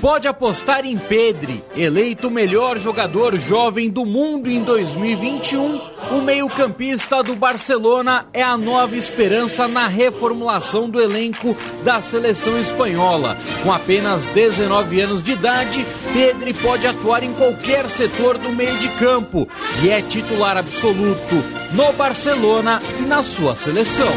Pode 0.00 0.28
apostar 0.28 0.84
em 0.84 0.96
Pedri, 0.96 1.62
eleito 1.76 2.30
melhor 2.30 2.78
jogador 2.78 3.36
jovem 3.36 3.90
do 3.90 4.06
mundo 4.06 4.48
em 4.48 4.62
2021. 4.62 5.80
O 6.12 6.22
meio-campista 6.22 7.22
do 7.22 7.34
Barcelona 7.34 8.26
é 8.32 8.40
a 8.40 8.56
nova 8.56 8.96
esperança 8.96 9.66
na 9.66 9.88
reformulação 9.88 10.88
do 10.88 11.00
elenco 11.00 11.56
da 11.82 12.00
seleção 12.00 12.58
espanhola. 12.60 13.36
Com 13.64 13.72
apenas 13.72 14.28
19 14.28 15.00
anos 15.00 15.22
de 15.22 15.32
idade, 15.32 15.84
Pedri 16.12 16.54
pode 16.54 16.86
atuar 16.86 17.24
em 17.24 17.32
qualquer 17.32 17.88
setor 17.90 18.38
do 18.38 18.50
meio 18.50 18.78
de 18.78 18.88
campo 18.90 19.48
e 19.82 19.90
é 19.90 20.00
titular 20.00 20.56
absoluto 20.56 21.34
no 21.72 21.92
Barcelona 21.94 22.80
e 23.00 23.02
na 23.02 23.22
sua 23.22 23.56
seleção. 23.56 24.12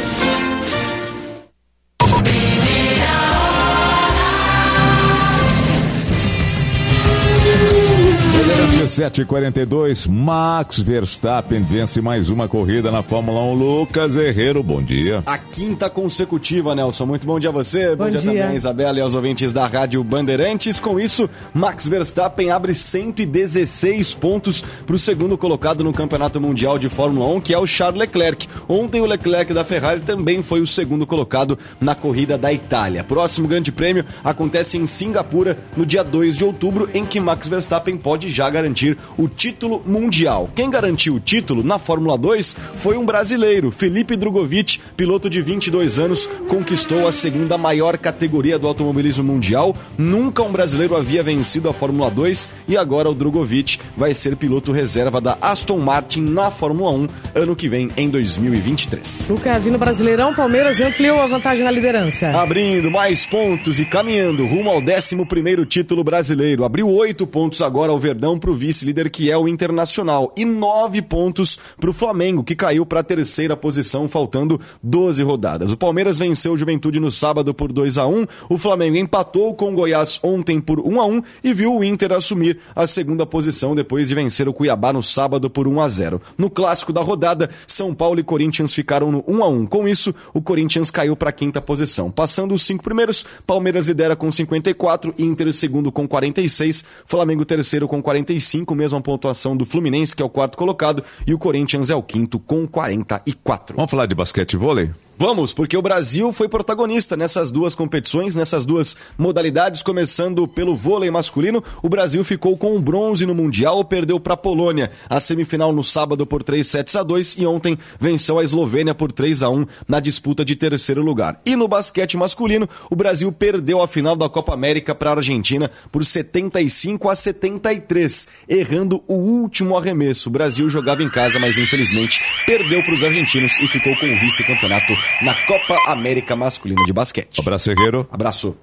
7h42, 8.92 10.06
Max 10.10 10.82
Verstappen 10.82 11.62
vence 11.62 12.02
mais 12.02 12.28
uma 12.28 12.50
corrida 12.50 12.92
na 12.92 13.02
Fórmula 13.02 13.40
1. 13.42 13.54
Lucas 13.54 14.18
Herrero, 14.18 14.62
bom 14.62 14.82
dia. 14.82 15.24
A 15.26 15.38
quinta 15.38 15.90
consecutiva, 15.90 16.76
Nelson. 16.76 17.06
Muito 17.06 17.26
bom 17.26 17.40
dia 17.40 17.52
a 17.52 17.54
você. 17.54 17.96
Bom 17.96 18.10
dia, 18.10 18.20
dia. 18.20 18.44
também, 18.44 18.56
Isabela 18.56 18.98
e 18.98 19.02
aos 19.02 19.16
ouvintes 19.16 19.54
da 19.54 19.66
Rádio 19.66 20.04
Bandeirantes. 20.04 20.78
Com 20.78 21.00
isso, 21.00 21.30
Max 21.54 21.88
Verstappen 21.88 22.50
abre 22.50 22.76
116 22.76 24.14
pontos 24.16 24.62
para 24.86 24.96
o 24.96 25.00
segundo 25.00 25.38
colocado 25.38 25.86
no 25.86 25.94
Campeonato 25.94 26.42
Mundial 26.42 26.78
de 26.78 26.90
Fórmula 26.90 27.28
1, 27.36 27.40
que 27.40 27.54
é 27.54 27.58
o 27.58 27.66
Charles 27.66 27.98
Leclerc. 27.98 28.46
Ontem, 28.68 29.00
o 29.00 29.06
Leclerc 29.06 29.54
da 29.54 29.64
Ferrari 29.64 30.02
também 30.02 30.44
foi 30.44 30.60
o 30.60 30.68
segundo 30.68 31.08
colocado 31.08 31.58
na 31.80 31.96
corrida 31.96 32.38
da 32.38 32.52
Itália. 32.52 33.06
Próximo 33.06 33.48
Grande 33.48 33.72
Prêmio 33.72 34.04
acontece 34.22 34.78
em 34.78 34.86
Singapura 34.86 35.58
no 35.78 35.86
dia 35.86 36.04
2 36.04 36.36
de 36.36 36.44
outubro, 36.44 36.90
em 36.94 37.06
que 37.06 37.22
Max 37.22 37.48
Verstappen 37.48 37.96
pode 37.96 38.30
já 38.30 38.50
garantir 38.50 38.81
o 39.18 39.28
título 39.28 39.82
mundial. 39.86 40.50
Quem 40.56 40.70
garantiu 40.70 41.16
o 41.16 41.20
título 41.20 41.64
na 41.64 41.80
Fórmula 41.80 42.18
2 42.18 42.56
foi 42.78 42.98
um 42.98 43.06
brasileiro, 43.06 43.72
Felipe 43.72 44.16
Drogovic, 44.16 44.80
piloto 44.96 45.30
de 45.30 45.42
22 45.42 46.00
anos, 46.00 46.28
conquistou 46.48 47.08
a 47.08 47.12
segunda 47.12 47.58
maior 47.58 47.98
categoria 47.98 48.58
do 48.58 48.68
automobilismo 48.68 49.24
mundial. 49.24 49.76
Nunca 49.98 50.44
um 50.44 50.52
brasileiro 50.52 50.96
havia 50.96 51.24
vencido 51.24 51.70
a 51.70 51.74
Fórmula 51.74 52.10
2 52.10 52.50
e 52.68 52.78
agora 52.78 53.10
o 53.10 53.14
Drogovic 53.14 53.80
vai 53.96 54.14
ser 54.14 54.36
piloto 54.36 54.72
reserva 54.72 55.22
da 55.22 55.38
Aston 55.42 55.78
Martin 55.78 56.22
na 56.22 56.52
Fórmula 56.52 56.92
1 56.92 57.08
ano 57.36 57.56
que 57.56 57.68
vem, 57.68 57.90
em 57.98 58.10
2023. 58.10 59.30
Lucas, 59.30 59.66
e 59.66 59.72
no 59.72 59.78
Brasileirão, 59.78 60.34
Palmeiras 60.34 60.80
ampliou 60.80 61.20
a 61.20 61.28
vantagem 61.28 61.64
na 61.64 61.72
liderança. 61.72 62.30
Abrindo 62.32 62.90
mais 62.90 63.26
pontos 63.26 63.80
e 63.80 63.86
caminhando 63.86 64.46
rumo 64.46 64.70
ao 64.70 64.82
11 64.82 65.66
título 65.68 66.04
brasileiro. 66.04 66.64
Abriu 66.64 66.90
oito 66.90 67.26
pontos 67.26 67.62
agora 67.62 67.92
ao 67.92 68.00
Verdão 68.00 68.38
para 68.38 68.52
o 68.52 68.54
vice-líder, 68.72 69.10
que 69.10 69.30
é 69.30 69.38
o 69.38 69.48
Internacional. 69.48 70.34
E 70.38 70.46
nove 70.46 71.02
pontos 71.02 71.60
para 71.80 71.90
o 71.90 71.94
Flamengo, 71.94 72.44
que 72.44 72.56
caiu 72.56 72.86
para 72.86 73.02
a 73.02 73.04
terceira 73.04 73.58
posição, 73.58 74.08
faltando 74.08 74.60
12 74.82 75.22
rodadas. 75.24 75.72
O 75.74 75.78
Palmeiras 75.78 76.18
venceu 76.18 76.54
o 76.54 76.58
Juventude 76.58 77.00
no 77.00 77.12
sábado 77.12 77.54
por 77.54 77.74
2 77.74 77.98
a 77.98 78.08
1 78.08 78.26
O 78.50 78.58
Flamengo 78.58 78.98
empatou 78.98 79.54
com 79.54 79.72
o 79.72 79.76
Goiás 79.76 80.20
ontem 80.24 80.62
por 80.62 80.80
1 80.80 81.02
a 81.02 81.06
1 81.06 81.24
e 81.44 81.54
viu 81.54 81.76
o 81.76 81.84
Inter 81.84 82.14
assumir 82.14 82.60
a 82.74 82.88
segunda 82.88 83.26
posição 83.26 83.76
depois 83.76 84.08
de 84.08 84.16
vencer 84.16 84.48
o 84.48 84.54
Cuiabá 84.54 84.94
no 84.94 85.04
sábado 85.04 85.50
por 85.50 85.68
1 85.68 85.82
a 85.82 85.88
0 85.90 86.22
No 86.38 86.50
clássico 86.50 86.94
da 86.94 87.02
rodada, 87.02 87.50
São 87.68 87.94
Paulo 87.94 88.20
e 88.20 88.24
Corinthians 88.24 88.74
ficaram 88.74 89.12
no 89.12 89.24
1 89.28 89.44
a 89.44 89.48
1 89.50 89.66
Com 89.68 89.88
isso, 89.88 90.16
o 90.34 90.42
Corinthians 90.42 90.90
caiu 90.90 91.16
para 91.16 91.30
a 91.30 91.34
quinta 91.34 91.62
posição. 91.62 92.10
Passando 92.10 92.54
os 92.54 92.64
cinco 92.64 92.84
primeiros, 92.84 93.26
Palmeiras 93.46 93.90
lidera 93.90 94.16
com 94.16 94.32
54, 94.32 95.14
Inter 95.18 95.52
segundo 95.52 95.92
com 95.92 96.08
46, 96.08 96.86
Flamengo 97.06 97.44
terceiro 97.44 97.88
com 97.88 98.02
45, 98.02 98.61
mesma 98.76 99.02
pontuação 99.02 99.56
do 99.56 99.66
Fluminense, 99.66 100.16
que 100.16 100.22
é 100.22 100.26
o 100.26 100.30
quarto 100.30 100.58
colocado, 100.58 101.04
e 101.26 101.34
o 101.34 101.38
Corinthians 101.38 101.90
é 101.90 101.96
o 101.96 102.04
quinto 102.04 102.40
com 102.40 102.68
44. 102.68 103.76
Vamos 103.76 103.92
falar 103.92 104.06
de 104.06 104.16
basquete 104.16 104.54
e 104.54 104.58
vôlei? 104.58 104.92
Vamos, 105.22 105.54
porque 105.54 105.78
o 105.78 105.84
Brasil 105.84 106.34
foi 106.34 106.50
protagonista 106.50 107.16
nessas 107.16 107.52
duas 107.52 107.76
competições, 107.76 108.36
nessas 108.36 108.66
duas 108.66 108.98
modalidades, 109.16 109.84
começando 109.84 110.48
pelo 110.48 110.76
vôlei 110.76 111.12
masculino. 111.12 111.64
O 111.84 111.88
Brasil 111.88 112.24
ficou 112.24 112.58
com 112.58 112.76
o 112.76 112.82
bronze 112.82 113.24
no 113.24 113.36
Mundial, 113.36 113.86
perdeu 113.86 114.20
para 114.20 114.34
a 114.34 114.38
Polônia 114.38 114.90
a 115.08 115.20
semifinal 115.20 115.72
no 115.72 115.84
sábado 115.84 116.26
por 116.26 116.42
3 116.42 116.66
sets 116.66 116.96
a 116.96 117.04
2 117.04 117.36
e 117.38 117.46
ontem 117.46 117.78
venceu 118.00 118.40
a 118.40 118.44
Eslovênia 118.44 118.96
por 118.96 119.12
3 119.12 119.44
a 119.44 119.50
1 119.52 119.68
na 119.88 120.00
disputa 120.00 120.44
de 120.44 120.56
terceiro 120.56 121.04
lugar. 121.04 121.40
E 121.46 121.56
no 121.56 121.68
basquete 121.68 122.18
masculino, 122.18 122.68
o 122.90 122.96
Brasil 122.96 123.32
perdeu 123.32 123.80
a 123.80 123.88
final 123.88 124.16
da 124.16 124.28
Copa 124.28 124.56
América 124.56 124.96
para 124.96 125.12
a 125.12 125.18
Argentina 125.18 125.70
por 125.92 126.04
75 126.04 127.08
a 127.08 127.16
73, 127.16 128.28
errando 128.50 129.04
o 129.08 129.14
último 129.14 129.78
arremesso. 129.78 130.30
O 130.30 130.32
Brasil 130.32 130.68
jogava 130.68 131.04
em 131.04 131.10
casa, 131.12 131.38
mas 131.38 131.60
infelizmente 131.60 132.20
perdeu 132.48 132.82
para 132.82 132.96
os 132.96 133.04
argentinos 133.04 133.60
e 133.60 133.68
ficou 133.68 133.96
com 133.98 134.08
o 134.08 134.20
vice-campeonato 134.20 135.11
na 135.22 135.36
Copa 135.46 135.78
América 135.88 136.36
Masculina 136.36 136.84
de 136.86 136.94
Basquete. 136.94 137.40
Abraço, 137.40 137.72
Herrero. 137.72 138.08
Abraço. 138.12 138.56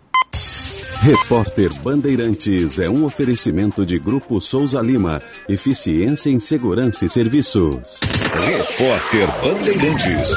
Repórter 1.03 1.73
Bandeirantes 1.81 2.81
é 2.81 2.91
um 2.91 3.05
oferecimento 3.05 3.87
de 3.87 3.99
Grupo 4.01 4.41
Souza 4.41 4.81
Lima. 4.81 5.23
Eficiência 5.49 6.29
em 6.29 6.41
Segurança 6.41 7.05
e 7.05 7.09
Serviços. 7.09 8.01
Repórter 8.47 9.29
Bandeirantes. 9.41 10.33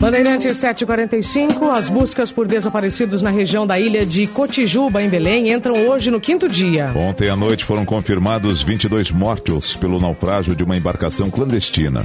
Bandeirantes 0.00 0.56
745, 0.56 1.70
as 1.70 1.88
buscas 1.88 2.30
por 2.30 2.46
desaparecidos 2.46 3.22
na 3.22 3.30
região 3.30 3.66
da 3.66 3.80
ilha 3.80 4.04
de 4.04 4.26
Cotijuba, 4.26 5.02
em 5.02 5.08
Belém, 5.08 5.50
entram 5.52 5.74
hoje 5.86 6.10
no 6.10 6.20
quinto 6.20 6.48
dia. 6.48 6.92
Ontem 6.94 7.30
à 7.30 7.36
noite 7.36 7.64
foram 7.64 7.84
confirmados 7.84 8.62
22 8.62 9.10
mortos 9.10 9.74
pelo 9.74 9.98
naufrágio 9.98 10.54
de 10.54 10.62
uma 10.62 10.76
embarcação 10.76 11.30
clandestina. 11.30 12.04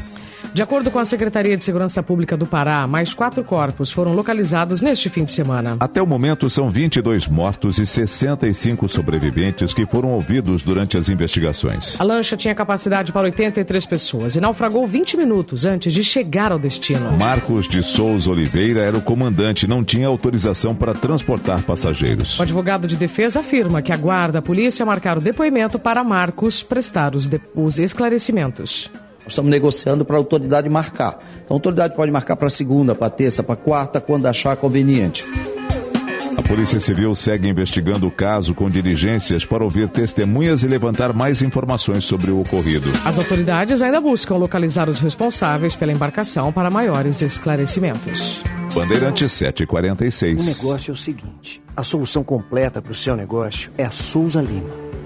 De 0.53 0.61
acordo 0.61 0.91
com 0.91 0.99
a 0.99 1.05
Secretaria 1.05 1.55
de 1.55 1.63
Segurança 1.63 2.03
Pública 2.03 2.35
do 2.35 2.45
Pará, 2.45 2.85
mais 2.85 3.13
quatro 3.13 3.41
corpos 3.41 3.89
foram 3.89 4.13
localizados 4.13 4.81
neste 4.81 5.09
fim 5.09 5.23
de 5.23 5.31
semana. 5.31 5.77
Até 5.79 6.01
o 6.01 6.07
momento, 6.07 6.49
são 6.49 6.69
22 6.69 7.25
mortos 7.29 7.77
e 7.77 7.85
65 7.85 8.89
sobreviventes 8.89 9.73
que 9.73 9.85
foram 9.85 10.09
ouvidos 10.09 10.61
durante 10.61 10.97
as 10.97 11.07
investigações. 11.07 11.99
A 12.01 12.03
lancha 12.03 12.35
tinha 12.35 12.53
capacidade 12.53 13.13
para 13.13 13.23
83 13.23 13.85
pessoas 13.85 14.35
e 14.35 14.41
naufragou 14.41 14.85
20 14.85 15.15
minutos 15.15 15.63
antes 15.63 15.93
de 15.93 16.03
chegar 16.03 16.51
ao 16.51 16.59
destino. 16.59 17.13
Marcos 17.17 17.65
de 17.65 17.81
Souza 17.81 18.29
Oliveira 18.29 18.81
era 18.81 18.97
o 18.97 19.01
comandante 19.01 19.65
não 19.65 19.85
tinha 19.85 20.07
autorização 20.07 20.75
para 20.75 20.93
transportar 20.93 21.61
passageiros. 21.61 22.37
O 22.37 22.43
advogado 22.43 22.87
de 22.87 22.97
defesa 22.97 23.39
afirma 23.39 23.81
que 23.81 23.93
aguarda 23.93 24.39
a 24.39 24.41
polícia 24.41 24.85
marcar 24.85 25.17
o 25.17 25.21
depoimento 25.21 25.79
para 25.79 26.03
Marcos 26.03 26.61
prestar 26.61 27.15
os, 27.15 27.29
os 27.55 27.79
esclarecimentos. 27.79 28.89
Nós 29.23 29.33
estamos 29.33 29.51
negociando 29.51 30.03
para 30.03 30.15
a 30.15 30.19
autoridade 30.19 30.67
marcar. 30.69 31.19
Então, 31.43 31.55
a 31.55 31.57
autoridade 31.57 31.95
pode 31.95 32.11
marcar 32.11 32.35
para 32.35 32.49
segunda, 32.49 32.95
para 32.95 33.09
terça, 33.09 33.43
para 33.43 33.55
quarta, 33.55 34.01
quando 34.01 34.25
achar 34.25 34.55
conveniente. 34.55 35.25
A 36.37 36.41
Polícia 36.41 36.79
Civil 36.79 37.13
segue 37.13 37.47
investigando 37.47 38.07
o 38.07 38.11
caso 38.11 38.53
com 38.53 38.69
diligências 38.69 39.45
para 39.45 39.63
ouvir 39.63 39.87
testemunhas 39.87 40.63
e 40.63 40.67
levantar 40.67 41.13
mais 41.13 41.41
informações 41.41 42.03
sobre 42.03 42.31
o 42.31 42.41
ocorrido. 42.41 42.89
As 43.05 43.17
autoridades 43.17 43.81
ainda 43.81 44.01
buscam 44.01 44.35
localizar 44.37 44.89
os 44.89 44.99
responsáveis 44.99 45.75
pela 45.75 45.91
embarcação 45.91 46.51
para 46.51 46.69
maiores 46.69 47.21
esclarecimentos. 47.21 48.41
Bandeirante 48.73 49.25
O 49.25 49.29
746. 49.29 50.63
negócio 50.63 50.91
é 50.91 50.93
o 50.93 50.97
seguinte: 50.97 51.61
a 51.75 51.83
solução 51.83 52.23
completa 52.23 52.81
para 52.81 52.91
o 52.91 52.95
seu 52.95 53.15
negócio 53.15 53.71
é 53.77 53.83
a 53.83 53.91
Souza 53.91 54.41
Lima. 54.41 54.90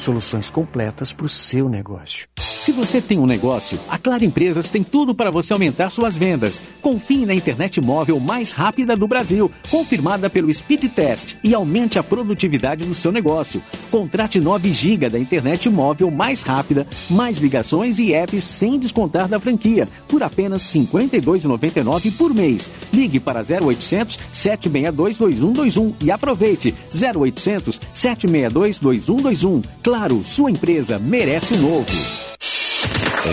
Soluções 0.00 0.48
completas 0.48 1.12
para 1.12 1.26
o 1.26 1.28
seu 1.28 1.68
negócio. 1.68 2.26
Se 2.38 2.72
você 2.72 3.02
tem 3.02 3.18
um 3.18 3.26
negócio, 3.26 3.78
a 3.88 3.98
Claro 3.98 4.24
Empresas 4.24 4.70
tem 4.70 4.82
tudo 4.82 5.14
para 5.14 5.30
você 5.30 5.52
aumentar 5.52 5.90
suas 5.90 6.16
vendas. 6.16 6.60
Confie 6.80 7.26
na 7.26 7.34
internet 7.34 7.80
móvel 7.80 8.18
mais 8.18 8.52
rápida 8.52 8.96
do 8.96 9.06
Brasil, 9.06 9.50
confirmada 9.70 10.30
pelo 10.30 10.52
Speed 10.52 10.84
Test 10.84 11.36
e 11.44 11.54
aumente 11.54 11.98
a 11.98 12.02
produtividade 12.02 12.84
do 12.84 12.94
seu 12.94 13.12
negócio. 13.12 13.62
Contrate 13.90 14.40
9 14.40 14.72
GB 14.72 15.10
da 15.10 15.18
internet 15.18 15.68
móvel 15.68 16.10
mais 16.10 16.40
rápida, 16.40 16.86
mais 17.10 17.38
ligações 17.38 17.98
e 17.98 18.14
apps 18.14 18.44
sem 18.44 18.78
descontar 18.78 19.28
da 19.28 19.40
franquia, 19.40 19.88
por 20.08 20.22
apenas 20.22 20.72
R$ 20.72 20.80
52,99 20.80 22.16
por 22.16 22.32
mês. 22.32 22.70
Ligue 22.92 23.20
para 23.20 23.40
0800 23.40 24.18
762 24.32 25.18
2121 25.18 25.94
e 26.02 26.10
aproveite 26.10 26.74
0800 26.94 27.80
762 27.92 28.78
2121. 28.78 29.62
Claro, 29.90 30.22
sua 30.24 30.52
empresa 30.52 31.00
merece 31.00 31.52
o 31.52 31.56
novo. 31.56 31.86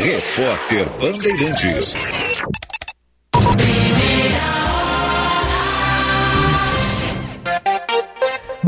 Repórter 0.03 0.87
Bandeirantes. 0.99 1.93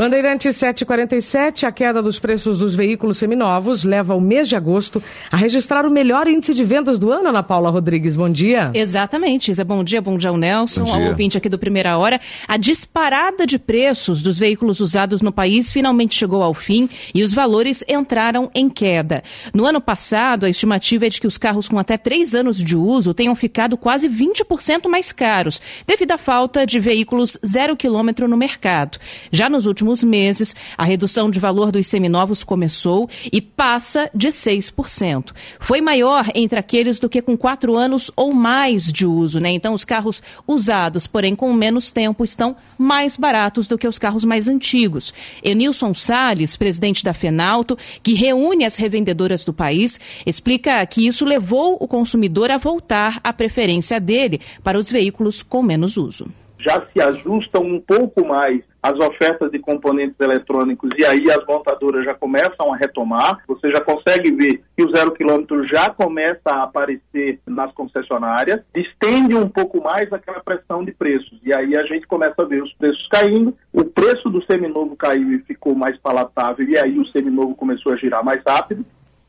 Bandeirante 0.00 0.50
747, 0.50 1.66
a 1.66 1.70
queda 1.70 2.00
dos 2.00 2.18
preços 2.18 2.58
dos 2.58 2.74
veículos 2.74 3.18
seminovos 3.18 3.84
leva 3.84 4.14
o 4.14 4.20
mês 4.20 4.48
de 4.48 4.56
agosto 4.56 5.02
a 5.30 5.36
registrar 5.36 5.84
o 5.84 5.90
melhor 5.90 6.26
índice 6.26 6.54
de 6.54 6.64
vendas 6.64 6.98
do 6.98 7.12
ano, 7.12 7.28
Ana 7.28 7.42
Paula 7.42 7.68
Rodrigues. 7.68 8.16
Bom 8.16 8.30
dia. 8.30 8.70
Exatamente, 8.72 9.50
Isa. 9.50 9.62
Bom 9.62 9.84
dia, 9.84 10.00
bom 10.00 10.16
dia 10.16 10.30
ao 10.30 10.38
Nelson, 10.38 10.84
Bom 10.84 10.86
dia. 10.86 10.94
ao 10.94 11.10
ouvinte 11.10 11.36
aqui 11.36 11.50
do 11.50 11.58
Primeira 11.58 11.98
Hora. 11.98 12.18
A 12.48 12.56
disparada 12.56 13.44
de 13.44 13.58
preços 13.58 14.22
dos 14.22 14.38
veículos 14.38 14.80
usados 14.80 15.20
no 15.20 15.30
país 15.30 15.70
finalmente 15.70 16.16
chegou 16.16 16.42
ao 16.42 16.54
fim 16.54 16.88
e 17.14 17.22
os 17.22 17.34
valores 17.34 17.84
entraram 17.86 18.50
em 18.54 18.70
queda. 18.70 19.22
No 19.52 19.66
ano 19.66 19.82
passado, 19.82 20.46
a 20.46 20.48
estimativa 20.48 21.04
é 21.04 21.10
de 21.10 21.20
que 21.20 21.26
os 21.26 21.36
carros 21.36 21.68
com 21.68 21.78
até 21.78 21.98
três 21.98 22.34
anos 22.34 22.56
de 22.56 22.74
uso 22.74 23.12
tenham 23.12 23.36
ficado 23.36 23.76
quase 23.76 24.08
20% 24.08 24.88
mais 24.88 25.12
caros, 25.12 25.60
devido 25.86 26.12
à 26.12 26.16
falta 26.16 26.64
de 26.64 26.80
veículos 26.80 27.38
zero 27.46 27.76
quilômetro 27.76 28.26
no 28.26 28.38
mercado. 28.38 28.96
Já 29.30 29.50
nos 29.50 29.66
últimos 29.66 29.89
meses, 30.02 30.54
a 30.78 30.84
redução 30.84 31.30
de 31.30 31.40
valor 31.40 31.72
dos 31.72 31.86
seminovos 31.88 32.44
começou 32.44 33.08
e 33.32 33.40
passa 33.40 34.10
de 34.14 34.28
6%. 34.28 35.32
Foi 35.58 35.80
maior 35.80 36.26
entre 36.34 36.58
aqueles 36.58 37.00
do 37.00 37.08
que 37.08 37.20
com 37.20 37.36
quatro 37.36 37.76
anos 37.76 38.10
ou 38.16 38.32
mais 38.32 38.92
de 38.92 39.04
uso, 39.04 39.40
né? 39.40 39.50
Então, 39.50 39.74
os 39.74 39.84
carros 39.84 40.22
usados, 40.46 41.06
porém 41.06 41.34
com 41.34 41.52
menos 41.52 41.90
tempo, 41.90 42.22
estão 42.22 42.56
mais 42.78 43.16
baratos 43.16 43.66
do 43.66 43.76
que 43.76 43.88
os 43.88 43.98
carros 43.98 44.24
mais 44.24 44.48
antigos. 44.48 45.12
Enilson 45.42 45.92
Salles, 45.92 46.56
presidente 46.56 47.04
da 47.04 47.12
Fenalto, 47.12 47.76
que 48.02 48.14
reúne 48.14 48.64
as 48.64 48.76
revendedoras 48.76 49.44
do 49.44 49.52
país, 49.52 50.00
explica 50.24 50.84
que 50.86 51.06
isso 51.06 51.24
levou 51.24 51.76
o 51.80 51.88
consumidor 51.88 52.50
a 52.50 52.58
voltar 52.58 53.20
à 53.24 53.32
preferência 53.32 54.00
dele 54.00 54.40
para 54.62 54.78
os 54.78 54.90
veículos 54.90 55.42
com 55.42 55.62
menos 55.62 55.96
uso. 55.96 56.26
já 56.58 56.86
se 56.92 57.00
ajustam 57.00 57.62
um 57.62 57.80
pouco 57.80 58.26
mais 58.26 58.62
as 58.82 58.98
ofertas 58.98 59.50
de 59.50 59.58
componentes 59.58 60.18
eletrônicos 60.18 60.90
e 60.96 61.04
aí 61.04 61.30
as 61.30 61.44
montadoras 61.46 62.04
já 62.04 62.14
começam 62.14 62.72
a 62.72 62.76
retomar. 62.76 63.42
Você 63.46 63.68
já 63.68 63.80
consegue 63.80 64.30
ver 64.32 64.62
que 64.76 64.84
o 64.84 64.90
zero 64.94 65.12
quilômetro 65.12 65.66
já 65.66 65.90
começa 65.90 66.40
a 66.46 66.62
aparecer 66.64 67.40
nas 67.46 67.72
concessionárias, 67.72 68.62
estende 68.74 69.34
um 69.34 69.48
pouco 69.48 69.82
mais 69.82 70.12
aquela 70.12 70.40
pressão 70.40 70.84
de 70.84 70.92
preços 70.92 71.38
e 71.44 71.52
aí 71.52 71.76
a 71.76 71.82
gente 71.84 72.06
começa 72.06 72.42
a 72.42 72.44
ver 72.44 72.62
os 72.62 72.72
preços 72.74 73.06
caindo, 73.08 73.56
o 73.72 73.84
preço 73.84 74.28
do 74.30 74.42
seminovo 74.44 74.96
caiu 74.96 75.32
e 75.32 75.38
ficou 75.40 75.74
mais 75.74 75.98
palatável 75.98 76.66
e 76.68 76.78
aí 76.78 76.98
o 76.98 77.06
seminovo 77.06 77.54
começou 77.54 77.92
a 77.92 77.96
girar 77.96 78.24
mais 78.24 78.42
rápido. 78.46 78.84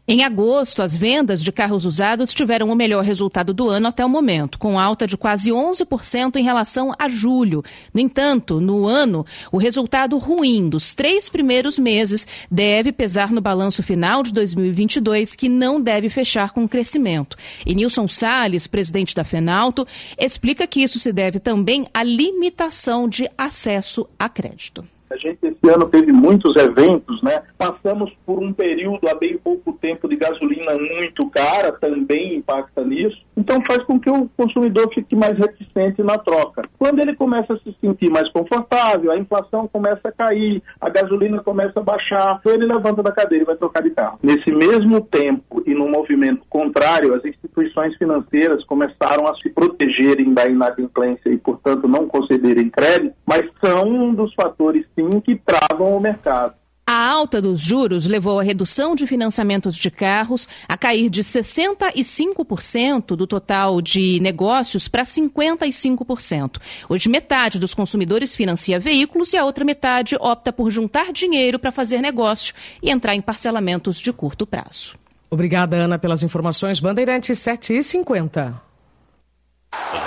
Em 0.07 0.23
agosto, 0.23 0.81
as 0.81 0.95
vendas 0.95 1.43
de 1.43 1.51
carros 1.51 1.85
usados 1.85 2.33
tiveram 2.33 2.69
o 2.69 2.75
melhor 2.75 3.03
resultado 3.03 3.53
do 3.53 3.69
ano 3.69 3.87
até 3.87 4.03
o 4.03 4.09
momento, 4.09 4.57
com 4.57 4.79
alta 4.79 5.05
de 5.05 5.15
quase 5.15 5.51
11% 5.51 6.37
em 6.37 6.43
relação 6.43 6.91
a 6.97 7.07
julho. 7.07 7.63
No 7.93 8.01
entanto, 8.01 8.59
no 8.59 8.87
ano, 8.87 9.23
o 9.51 9.57
resultado 9.59 10.17
ruim 10.17 10.67
dos 10.67 10.95
três 10.95 11.29
primeiros 11.29 11.77
meses 11.77 12.27
deve 12.49 12.91
pesar 12.91 13.31
no 13.31 13.39
balanço 13.39 13.83
final 13.83 14.23
de 14.23 14.33
2022, 14.33 15.35
que 15.35 15.47
não 15.47 15.79
deve 15.79 16.09
fechar 16.09 16.51
com 16.51 16.67
crescimento. 16.67 17.37
E 17.63 17.75
Nilson 17.75 18.07
Salles, 18.07 18.65
presidente 18.65 19.13
da 19.13 19.23
Fenalto, 19.23 19.87
explica 20.17 20.65
que 20.65 20.81
isso 20.81 20.99
se 20.99 21.13
deve 21.13 21.39
também 21.39 21.87
à 21.93 22.01
limitação 22.01 23.07
de 23.07 23.29
acesso 23.37 24.09
a 24.17 24.27
crédito. 24.27 24.83
A 25.11 25.17
gente 25.17 25.39
esse 25.43 25.69
ano 25.69 25.87
teve 25.89 26.11
muitos 26.11 26.55
eventos, 26.55 27.21
né? 27.21 27.43
Passamos 27.57 28.11
por 28.25 28.39
um 28.39 28.53
período 28.53 29.07
há 29.09 29.15
bem 29.15 29.37
pouco 29.37 29.73
tempo 29.73 30.07
de 30.07 30.15
gasolina 30.15 30.73
muito 30.77 31.29
cara, 31.29 31.71
também 31.73 32.35
impacta 32.35 32.83
nisso. 32.83 33.17
Então 33.35 33.61
faz 33.65 33.83
com 33.83 33.99
que 33.99 34.09
o 34.09 34.29
consumidor 34.37 34.89
fique 34.93 35.15
mais 35.15 35.37
reticente 35.37 36.01
na 36.01 36.17
troca. 36.17 36.63
Quando 36.77 36.99
ele 36.99 37.15
começa 37.15 37.53
a 37.53 37.57
se 37.57 37.75
sentir 37.81 38.09
mais 38.09 38.29
confortável, 38.29 39.11
a 39.11 39.17
inflação 39.17 39.67
começa 39.67 40.07
a 40.07 40.11
cair, 40.11 40.61
a 40.79 40.89
gasolina 40.89 41.43
começa 41.43 41.79
a 41.79 41.83
baixar, 41.83 42.37
então 42.39 42.53
ele 42.53 42.65
levanta 42.65 43.03
da 43.03 43.11
cadeira 43.11 43.43
e 43.43 43.47
vai 43.47 43.55
trocar 43.55 43.83
de 43.83 43.89
carro. 43.89 44.19
Nesse 44.23 44.51
mesmo 44.51 45.01
tempo 45.01 45.61
e 45.65 45.73
num 45.73 45.89
movimento 45.89 46.43
contrário, 46.49 47.13
as 47.13 47.25
instituições 47.25 47.95
financeiras 47.97 48.63
começaram 48.65 49.27
a 49.27 49.35
se 49.35 49.49
protegerem 49.49 50.33
da 50.33 50.47
inadimplência 50.47 51.29
e, 51.29 51.37
portanto, 51.37 51.87
não 51.87 52.07
concederem 52.07 52.69
crédito, 52.69 53.15
mas 53.25 53.43
são 53.63 53.83
um 53.87 54.13
dos 54.13 54.33
fatores, 54.33 54.85
sim, 55.09 55.19
que 55.19 55.35
travam 55.35 55.95
o 55.95 55.99
mercado. 55.99 56.55
A 56.85 57.07
alta 57.07 57.41
dos 57.41 57.61
juros 57.61 58.05
levou 58.05 58.39
a 58.39 58.43
redução 58.43 58.95
de 58.95 59.07
financiamentos 59.07 59.77
de 59.77 59.89
carros 59.89 60.45
a 60.67 60.75
cair 60.75 61.09
de 61.09 61.23
65% 61.23 63.15
do 63.15 63.25
total 63.25 63.81
de 63.81 64.19
negócios 64.19 64.89
para 64.89 65.03
55%. 65.03 66.59
Hoje, 66.89 67.07
metade 67.07 67.59
dos 67.59 67.73
consumidores 67.73 68.35
financia 68.35 68.77
veículos 68.77 69.31
e 69.31 69.37
a 69.37 69.45
outra 69.45 69.63
metade 69.63 70.17
opta 70.19 70.51
por 70.51 70.69
juntar 70.69 71.13
dinheiro 71.13 71.57
para 71.57 71.71
fazer 71.71 72.01
negócio 72.01 72.53
e 72.83 72.89
entrar 72.89 73.15
em 73.15 73.21
parcelamentos 73.21 73.99
de 74.01 74.11
curto 74.11 74.45
prazo. 74.45 74.95
Obrigada, 75.29 75.77
Ana, 75.77 75.97
pelas 75.97 76.23
informações. 76.23 76.81
Bandeirante 76.81 77.33
7 77.33 77.73
e 77.77 77.81
50. 77.81 78.61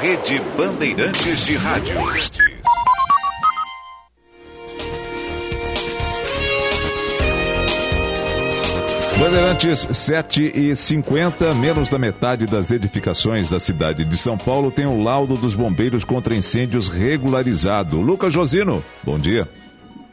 Rede 0.01 0.39
Bandeirantes 0.55 1.47
de 1.47 1.57
Rádio. 1.57 1.97
Bandeirantes 9.35 9.81
7 9.81 10.53
e 10.55 10.77
50, 10.77 11.55
menos 11.55 11.89
da 11.89 11.99
metade 11.99 12.47
das 12.47 12.71
edificações 12.71 13.51
da 13.51 13.59
cidade 13.59 14.05
de 14.05 14.17
São 14.17 14.39
Paulo 14.39 14.71
tem 14.71 14.87
o 14.87 15.03
laudo 15.03 15.35
dos 15.35 15.55
bombeiros 15.55 16.05
contra 16.05 16.37
incêndios 16.37 16.87
regularizado. 16.87 18.01
Lucas 18.01 18.33
Josino, 18.33 18.81
bom 19.03 19.19
dia. 19.19 19.49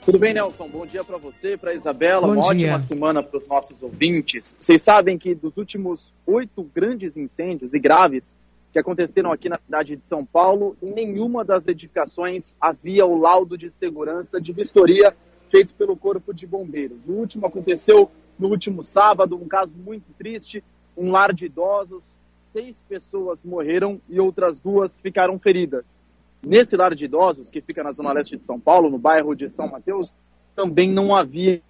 Tudo 0.04 0.18
bem, 0.18 0.34
Nelson? 0.34 0.68
Bom 0.68 0.88
dia 0.88 1.04
para 1.04 1.20
você, 1.20 1.56
para 1.56 1.76
Isabela. 1.76 2.26
Bom 2.26 2.34
Uma 2.34 2.56
dia. 2.56 2.74
ótima 2.74 2.80
semana 2.80 3.22
para 3.22 3.38
os 3.38 3.48
nossos 3.48 3.78
ouvintes. 3.80 4.56
Vocês 4.60 4.82
sabem 4.82 5.20
que 5.20 5.36
dos 5.36 5.56
últimos 5.56 6.12
oito 6.26 6.64
grandes 6.74 7.16
incêndios 7.16 7.76
e 7.76 7.80
graves 7.80 8.34
que 8.74 8.80
aconteceram 8.80 9.32
aqui 9.32 9.48
na 9.48 9.60
cidade 9.64 9.98
de 9.98 10.08
São 10.08 10.26
Paulo, 10.26 10.76
em 10.82 10.92
nenhuma 10.96 11.46
das 11.46 11.68
edificações 11.68 12.56
havia 12.60 13.06
o 13.06 13.20
laudo 13.20 13.56
de 13.56 13.70
segurança 13.70 14.42
de 14.42 14.52
vistoria 14.52 15.16
feito 15.48 15.76
pelo 15.76 15.96
Corpo 15.96 16.34
de 16.34 16.48
Bombeiros. 16.48 17.08
O 17.08 17.12
último 17.12 17.46
aconteceu 17.46 18.10
no 18.42 18.48
último 18.48 18.84
sábado, 18.84 19.36
um 19.36 19.48
caso 19.48 19.72
muito 19.78 20.12
triste, 20.18 20.64
um 20.98 21.12
lar 21.12 21.32
de 21.32 21.46
idosos, 21.46 22.04
seis 22.52 22.84
pessoas 22.90 23.44
morreram 23.44 24.02
e 24.10 24.20
outras 24.20 24.60
duas 24.60 25.00
ficaram 25.00 25.38
feridas. 25.38 26.02
Nesse 26.42 26.76
lar 26.76 26.96
de 26.96 27.06
idosos, 27.06 27.52
que 27.52 27.62
fica 27.62 27.84
na 27.84 27.92
zona 27.92 28.12
leste 28.12 28.36
de 28.36 28.46
São 28.46 28.60
Paulo, 28.60 28.90
no 28.90 28.98
bairro 28.98 29.36
de 29.36 29.48
São 29.48 29.70
Mateus, 29.70 30.16
também 30.56 30.90
não 30.90 31.16
havia 31.16 31.62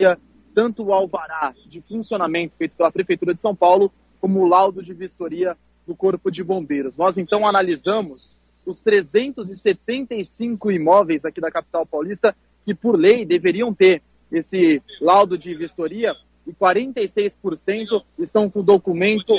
tanto 0.56 0.86
o 0.86 0.94
alvará 0.94 1.54
de 1.68 1.82
funcionamento 1.82 2.56
feito 2.58 2.78
pela 2.78 2.92
Prefeitura 2.92 3.36
de 3.36 3.42
São 3.42 3.54
Paulo, 3.54 3.92
como 4.22 4.40
o 4.40 4.48
laudo 4.48 4.82
de 4.82 4.94
vistoria 4.94 5.58
do 5.86 5.94
Corpo 5.94 6.32
de 6.32 6.42
Bombeiros. 6.42 6.96
Nós 6.96 7.18
então 7.18 7.46
analisamos 7.46 8.38
os 8.66 8.82
375 8.82 10.72
imóveis 10.72 11.26
aqui 11.26 11.42
da 11.42 11.52
capital 11.52 11.86
paulista 11.86 12.34
que, 12.66 12.74
por 12.74 12.98
lei, 12.98 13.26
deveriam 13.26 13.74
ter 13.74 14.02
esse 14.32 14.82
laudo 15.02 15.38
de 15.38 15.54
vistoria 15.54 16.16
e 16.46 16.54
46% 16.54 18.04
estão 18.18 18.50
com 18.50 18.60
o 18.60 18.64
documento 18.64 19.34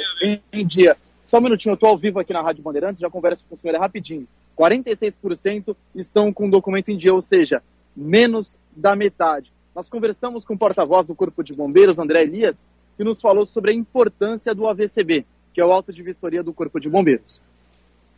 em, 0.52 0.66
dia. 0.66 0.97
Só 1.26 1.39
um 1.39 1.42
minutinho, 1.42 1.72
eu 1.72 1.74
estou 1.74 1.89
ao 1.89 1.98
vivo 1.98 2.20
aqui 2.20 2.32
na 2.32 2.42
Rádio 2.42 2.62
Bandeirantes, 2.62 3.00
já 3.00 3.10
converso 3.10 3.44
com 3.48 3.55
o 3.55 3.58
senhor 3.58 3.74
é 3.74 3.78
rapidinho. 3.78 4.26
46% 4.58 5.74
estão 5.94 6.32
com 6.32 6.47
o 6.47 6.50
documento 6.50 6.90
em 6.90 6.97
dia, 6.97 7.12
ou 7.12 7.22
seja, 7.22 7.62
menos 7.97 8.58
da 8.76 8.94
metade. 8.94 9.52
Nós 9.74 9.89
conversamos 9.89 10.44
com 10.44 10.55
o 10.55 10.58
porta-voz 10.58 11.06
do 11.06 11.14
Corpo 11.14 11.42
de 11.42 11.55
Bombeiros, 11.55 11.98
André 11.98 12.22
Elias, 12.22 12.64
que 12.97 13.05
nos 13.05 13.20
falou 13.20 13.47
sobre 13.47 13.70
a 13.70 13.74
importância 13.74 14.55
do 14.55 14.68
AVCB, 14.68 15.24
que 15.55 15.60
é 15.60 15.64
o 15.64 15.72
auto 15.72 15.92
de 15.92 16.02
vistoria 16.02 16.42
do 16.42 16.52
Corpo 16.52 16.78
de 16.78 16.90
Bombeiros. 16.90 17.39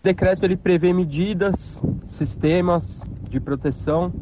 O 0.01 0.05
decreto 0.05 0.45
ele 0.45 0.57
prevê 0.57 0.93
medidas, 0.93 1.81
sistemas 2.09 3.01
de 3.31 3.41
proteção 3.41 4.13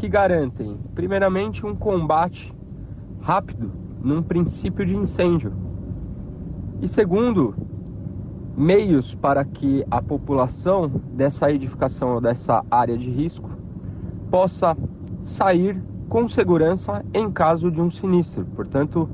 que 0.00 0.08
garantem, 0.08 0.76
primeiramente, 0.94 1.64
um 1.64 1.74
combate 1.74 2.52
rápido 3.20 3.85
num 4.02 4.22
princípio 4.22 4.84
de 4.84 4.94
incêndio. 4.94 5.52
E 6.80 6.88
segundo, 6.88 7.54
meios 8.56 9.14
para 9.14 9.44
que 9.44 9.84
a 9.90 10.00
população 10.00 10.90
dessa 11.12 11.50
edificação 11.50 12.14
ou 12.14 12.20
dessa 12.20 12.64
área 12.70 12.96
de 12.96 13.10
risco 13.10 13.50
possa 14.30 14.76
sair 15.24 15.80
com 16.08 16.28
segurança 16.28 17.04
em 17.12 17.30
caso 17.30 17.70
de 17.70 17.80
um 17.80 17.90
sinistro. 17.90 18.44
Portanto, 18.54 19.08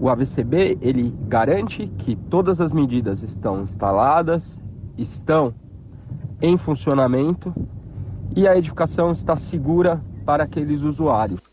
o 0.00 0.08
AVCB 0.08 0.78
ele 0.80 1.14
garante 1.28 1.86
que 1.98 2.14
todas 2.14 2.60
as 2.60 2.72
medidas 2.72 3.22
estão 3.22 3.62
instaladas, 3.62 4.60
estão 4.96 5.54
em 6.40 6.56
funcionamento 6.56 7.52
e 8.36 8.46
a 8.46 8.56
edificação 8.56 9.12
está 9.12 9.36
segura 9.36 10.00
para 10.24 10.44
aqueles 10.44 10.82
usuários. 10.82 11.47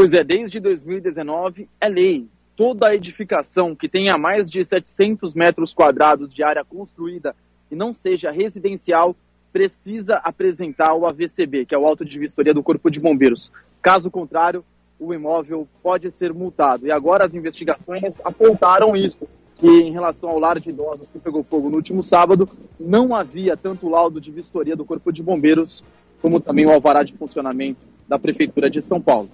Pois 0.00 0.14
é, 0.14 0.24
desde 0.24 0.58
2019 0.60 1.68
é 1.78 1.86
lei. 1.86 2.26
Toda 2.56 2.94
edificação 2.94 3.76
que 3.76 3.86
tenha 3.86 4.16
mais 4.16 4.48
de 4.48 4.64
700 4.64 5.34
metros 5.34 5.74
quadrados 5.74 6.32
de 6.32 6.42
área 6.42 6.64
construída 6.64 7.36
e 7.70 7.76
não 7.76 7.92
seja 7.92 8.30
residencial 8.30 9.14
precisa 9.52 10.14
apresentar 10.24 10.94
o 10.94 11.04
AVCB, 11.04 11.66
que 11.66 11.74
é 11.74 11.78
o 11.78 11.86
auto 11.86 12.02
de 12.02 12.18
vistoria 12.18 12.54
do 12.54 12.62
Corpo 12.62 12.90
de 12.90 12.98
Bombeiros. 12.98 13.52
Caso 13.82 14.10
contrário, 14.10 14.64
o 14.98 15.12
imóvel 15.12 15.68
pode 15.82 16.10
ser 16.12 16.32
multado. 16.32 16.86
E 16.86 16.90
agora 16.90 17.26
as 17.26 17.34
investigações 17.34 18.02
apontaram 18.24 18.96
isso, 18.96 19.28
que 19.58 19.68
em 19.68 19.92
relação 19.92 20.30
ao 20.30 20.38
lar 20.38 20.58
de 20.58 20.70
idosos 20.70 21.10
que 21.10 21.18
pegou 21.18 21.44
fogo 21.44 21.68
no 21.68 21.76
último 21.76 22.02
sábado, 22.02 22.48
não 22.80 23.14
havia 23.14 23.54
tanto 23.54 23.86
laudo 23.86 24.18
de 24.18 24.30
vistoria 24.30 24.74
do 24.74 24.86
Corpo 24.86 25.12
de 25.12 25.22
Bombeiros, 25.22 25.84
como 26.22 26.40
também 26.40 26.64
o 26.64 26.70
alvará 26.70 27.02
de 27.02 27.12
funcionamento 27.12 27.84
da 28.08 28.18
Prefeitura 28.18 28.70
de 28.70 28.80
São 28.80 28.98
Paulo. 28.98 29.28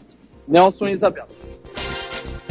Nelson 0.46 0.88
e 0.88 0.92
Isabela. 0.92 1.28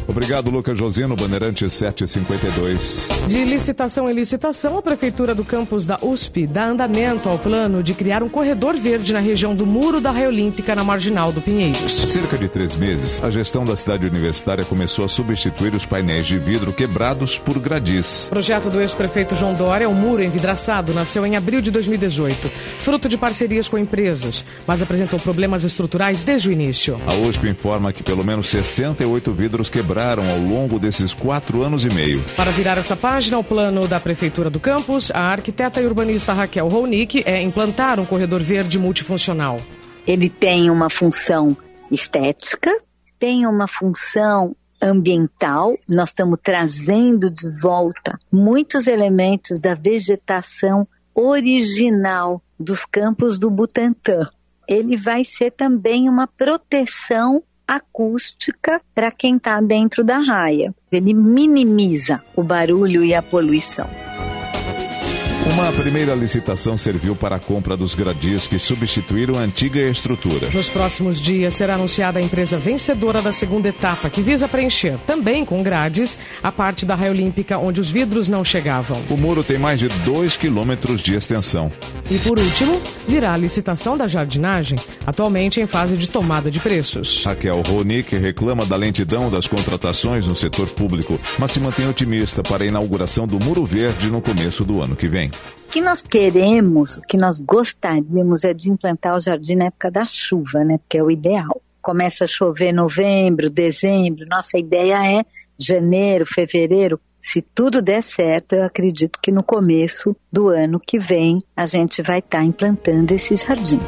Obrigado, 0.08 0.52
Lucas 0.52 0.78
Josino, 0.78 1.16
Bandeirante 1.16 1.68
752. 1.68 3.08
De 3.28 3.44
licitação 3.44 4.10
em 4.10 4.14
licitação, 4.14 4.78
a 4.78 4.82
Prefeitura 4.82 5.34
do 5.34 5.44
campus 5.44 5.88
da 5.88 5.98
USP 6.02 6.46
dá 6.46 6.68
andamento 6.68 7.28
ao 7.28 7.40
plano 7.40 7.82
de 7.82 7.94
criar 7.94 8.22
um 8.22 8.30
corredor 8.30 8.76
verde 8.78 9.12
na 9.12 9.20
região 9.20 9.56
do 9.56 9.66
Muro 9.66 10.00
da 10.00 10.12
Raia 10.12 10.28
Olímpica, 10.28 10.76
na 10.76 10.84
Marginal 10.84 11.32
do 11.32 11.42
Pinheiros. 11.42 12.04
Há 12.04 12.08
cerca 12.08 12.38
de 12.38 12.48
três 12.48 12.76
meses, 12.76 13.20
a 13.24 13.32
gestão 13.32 13.66
da 13.66 13.76
cidade 13.76 14.06
universitária 14.06 14.64
começou 14.64 15.06
a 15.06 15.10
substituir 15.10 15.74
os 15.74 15.86
painéis 15.86 16.28
de 16.28 16.38
vidro 16.38 16.72
quebrados 16.72 17.40
por 17.40 17.58
gradis. 17.58 18.28
O 18.28 18.30
projeto 18.30 18.70
do 18.70 18.80
ex-prefeito 18.80 19.36
João 19.36 19.56
Dória, 19.56 19.90
o 19.90 19.96
Muro 19.96 20.24
Envidraçado, 20.24 20.94
nasceu 20.94 21.26
em 21.26 21.36
abril 21.36 21.62
de 21.62 21.72
2018, 21.72 22.48
fruto 22.78 23.10
de 23.10 23.18
parcerias 23.18 23.68
com 23.68 23.78
empresas, 23.78 24.46
mas 24.68 24.84
apresentou 24.84 25.20
problemas 25.20 25.64
estruturais 25.64 26.22
desde 26.22 26.50
o 26.50 26.52
início. 26.52 26.98
A 27.08 27.16
USP 27.28 27.50
informa 27.50 27.92
que 27.92 28.04
pelo 28.04 28.24
menos 28.24 28.50
68 28.50 29.34
vidros 29.34 29.68
quebrados 29.68 29.95
ao 30.02 30.40
longo 30.40 30.78
desses 30.78 31.14
quatro 31.14 31.64
anos 31.64 31.86
e 31.86 31.90
meio. 31.90 32.24
Para 32.36 32.52
virar 32.52 32.78
essa 32.78 32.96
página, 32.96 33.38
o 33.38 33.44
plano 33.44 33.88
da 33.88 34.00
Prefeitura 34.00 34.50
do 34.50 34.60
Campus, 34.60 35.10
a 35.12 35.22
arquiteta 35.22 35.82
e 35.82 35.86
urbanista 35.86 36.34
Raquel 36.34 36.68
Ronick 36.68 37.24
é 37.26 37.42
implantar 37.42 38.00
um 38.00 38.06
corredor 38.06 38.42
verde 38.42 38.78
multifuncional. 38.78 39.60
Ele 40.06 40.30
tem 40.30 40.70
uma 40.70 40.90
função 40.90 41.56
estética, 41.92 42.72
tem 43.18 43.48
uma 43.48 43.68
função 43.68 44.56
ambiental. 44.82 45.74
Nós 45.88 46.10
estamos 46.10 46.40
trazendo 46.44 47.30
de 47.30 47.50
volta 47.60 48.20
muitos 48.32 48.88
elementos 48.88 49.60
da 49.60 49.74
vegetação 49.74 50.86
original 51.14 52.42
dos 52.60 52.86
campos 52.86 53.40
do 53.40 53.50
Butantã. 53.50 54.28
Ele 54.68 54.98
vai 54.98 55.24
ser 55.24 55.52
também 55.52 56.10
uma 56.10 56.28
proteção 56.28 57.42
acústica 57.68 58.82
para 58.94 59.12
quem 59.12 59.38
está 59.38 59.60
dentro 59.62 60.04
da 60.04 60.18
raia. 60.18 60.74
Ele 60.92 61.14
minimiza 61.14 62.22
o 62.36 62.44
barulho 62.44 63.04
e 63.04 63.14
a 63.14 63.22
poluição. 63.22 63.90
Uma 65.54 65.72
primeira 65.72 66.16
licitação 66.16 66.76
serviu 66.76 67.16
para 67.16 67.36
a 67.36 67.40
compra 67.40 67.78
dos 67.78 67.94
gradis 67.94 68.48
que 68.48 68.58
substituíram 68.58 69.38
a 69.38 69.42
antiga 69.42 69.80
estrutura. 69.80 70.50
Nos 70.52 70.70
próximos 70.70 71.22
dias 71.22 71.54
será 71.54 71.76
anunciada 71.76 72.18
a 72.18 72.22
empresa 72.22 72.58
vencedora 72.58 73.22
da 73.22 73.32
segunda 73.32 73.70
etapa, 73.70 74.10
que 74.10 74.24
visa 74.24 74.48
preencher, 74.48 74.98
também 75.06 75.46
com 75.46 75.62
grades, 75.62 76.18
a 76.42 76.52
parte 76.52 76.84
da 76.84 76.96
raia 76.96 77.12
olímpica 77.12 77.60
onde 77.60 77.80
os 77.80 77.92
vidros 77.92 78.28
não 78.28 78.44
chegavam. 78.44 79.00
O 79.08 79.16
muro 79.16 79.44
tem 79.44 79.60
mais 79.60 79.80
de 79.80 79.88
2 79.88 80.36
quilômetros 80.36 81.02
de 81.02 81.16
extensão. 81.16 81.72
E 82.10 82.18
por 82.18 82.40
último, 82.40 82.82
virá 83.08 83.34
a 83.34 83.38
licitação 83.38 83.96
da 83.96 84.08
jardinagem, 84.08 84.78
atualmente 85.06 85.62
em 85.62 85.68
fase 85.68 85.96
de 85.96 86.10
tomada 86.10 86.50
de 86.50 86.60
preços. 86.60 87.24
Raquel 87.24 87.62
Ronick 87.62 88.18
reclama 88.18 88.66
da 88.66 88.76
lentidão 88.76 89.30
das 89.30 89.48
contratações 89.48 90.28
no 90.28 90.36
setor 90.36 90.70
público, 90.70 91.20
mas 91.38 91.52
se 91.52 91.60
mantém 91.60 91.88
otimista 91.88 92.42
para 92.42 92.64
a 92.64 92.68
inauguração 92.68 93.28
do 93.28 93.40
Muro 93.44 93.64
Verde 93.64 94.10
no 94.10 94.22
começo 94.22 94.64
do 94.64 94.82
ano 94.82 94.96
que 94.96 95.08
vem. 95.08 95.30
O 95.68 95.72
que 95.76 95.82
nós 95.82 96.02
queremos, 96.02 96.98
o 96.98 97.02
que 97.02 97.18
nós 97.18 97.40
gostaríamos 97.40 98.44
é 98.44 98.54
de 98.54 98.72
implantar 98.72 99.16
o 99.16 99.20
jardim 99.20 99.56
na 99.56 99.66
época 99.66 99.92
da 99.92 100.06
chuva, 100.06 100.64
né? 100.64 100.78
Porque 100.78 100.98
é 100.98 101.04
o 101.04 101.12
ideal. 101.12 101.62
Começa 101.82 102.24
a 102.24 102.28
chover 102.28 102.74
novembro, 102.74 103.50
dezembro. 103.50 104.26
Nossa 104.28 104.58
ideia 104.58 105.20
é 105.20 105.26
janeiro, 105.58 106.26
fevereiro. 106.26 107.00
Se 107.20 107.42
tudo 107.42 107.82
der 107.82 108.02
certo, 108.02 108.54
eu 108.54 108.64
acredito 108.64 109.20
que 109.22 109.32
no 109.32 109.44
começo 109.44 110.16
do 110.32 110.48
ano 110.50 110.80
que 110.80 111.00
vem 111.00 111.40
a 111.56 111.66
gente 111.66 112.02
vai 112.02 112.20
estar 112.20 112.40
tá 112.40 112.44
implantando 112.44 113.14
esse 113.14 113.36
jardim. 113.36 113.80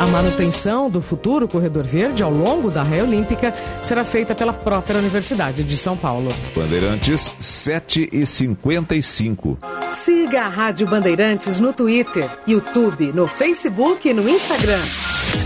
A 0.00 0.06
manutenção 0.06 0.90
do 0.90 1.00
futuro 1.00 1.46
corredor 1.46 1.84
verde 1.84 2.22
ao 2.22 2.30
longo 2.30 2.70
da 2.70 2.82
raia 2.82 3.04
olímpica 3.04 3.54
será 3.80 4.04
feita 4.04 4.34
pela 4.34 4.52
própria 4.52 4.98
Universidade 4.98 5.62
de 5.62 5.76
São 5.76 5.96
Paulo. 5.96 6.28
Bandeirantes 6.54 7.32
7 7.40 8.08
e 8.12 8.26
55. 8.26 9.56
Siga 9.92 10.42
a 10.42 10.48
Rádio 10.48 10.86
Bandeirantes 10.88 11.60
no 11.60 11.72
Twitter, 11.72 12.28
YouTube, 12.46 13.12
no 13.12 13.28
Facebook 13.28 14.08
e 14.08 14.12
no 14.12 14.28
Instagram. 14.28 14.80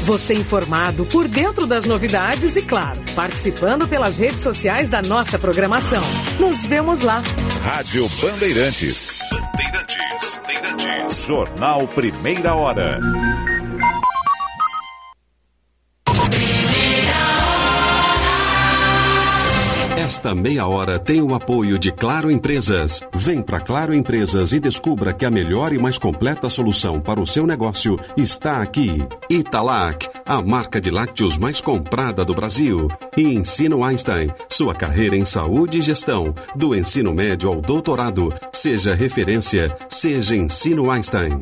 Você 0.04 0.34
informado 0.34 1.04
por 1.04 1.28
dentro 1.28 1.66
das 1.66 1.84
novidades 1.84 2.56
e, 2.56 2.62
claro, 2.62 3.00
participando 3.14 3.86
pelas 3.86 4.18
redes 4.18 4.40
sociais 4.40 4.88
da 4.88 5.02
nossa 5.02 5.38
programação. 5.38 6.02
Nos 6.40 6.64
vemos 6.64 7.02
lá. 7.02 7.22
Rádio 7.62 8.08
Bandeirantes. 8.20 9.18
Bandeirantes. 9.30 10.40
Bandeirantes. 10.46 11.24
Jornal 11.24 11.86
Primeira 11.88 12.54
Hora. 12.54 12.98
Esta 20.08 20.34
meia 20.34 20.66
hora 20.66 20.98
tem 20.98 21.20
o 21.20 21.34
apoio 21.34 21.78
de 21.78 21.92
Claro 21.92 22.30
Empresas. 22.30 23.02
Vem 23.12 23.42
para 23.42 23.60
Claro 23.60 23.94
Empresas 23.94 24.54
e 24.54 24.58
descubra 24.58 25.12
que 25.12 25.26
a 25.26 25.30
melhor 25.30 25.70
e 25.70 25.78
mais 25.78 25.98
completa 25.98 26.48
solução 26.48 26.98
para 26.98 27.20
o 27.20 27.26
seu 27.26 27.46
negócio 27.46 28.00
está 28.16 28.62
aqui. 28.62 29.06
Italac, 29.28 30.08
a 30.24 30.40
marca 30.40 30.80
de 30.80 30.90
lácteos 30.90 31.36
mais 31.36 31.60
comprada 31.60 32.24
do 32.24 32.34
Brasil. 32.34 32.88
E 33.18 33.20
Ensino 33.20 33.84
Einstein, 33.84 34.30
sua 34.48 34.74
carreira 34.74 35.14
em 35.14 35.26
saúde 35.26 35.76
e 35.76 35.82
gestão, 35.82 36.34
do 36.56 36.74
ensino 36.74 37.12
médio 37.12 37.50
ao 37.50 37.60
doutorado. 37.60 38.32
Seja 38.50 38.94
referência, 38.94 39.76
seja 39.90 40.34
Ensino 40.34 40.90
Einstein. 40.90 41.38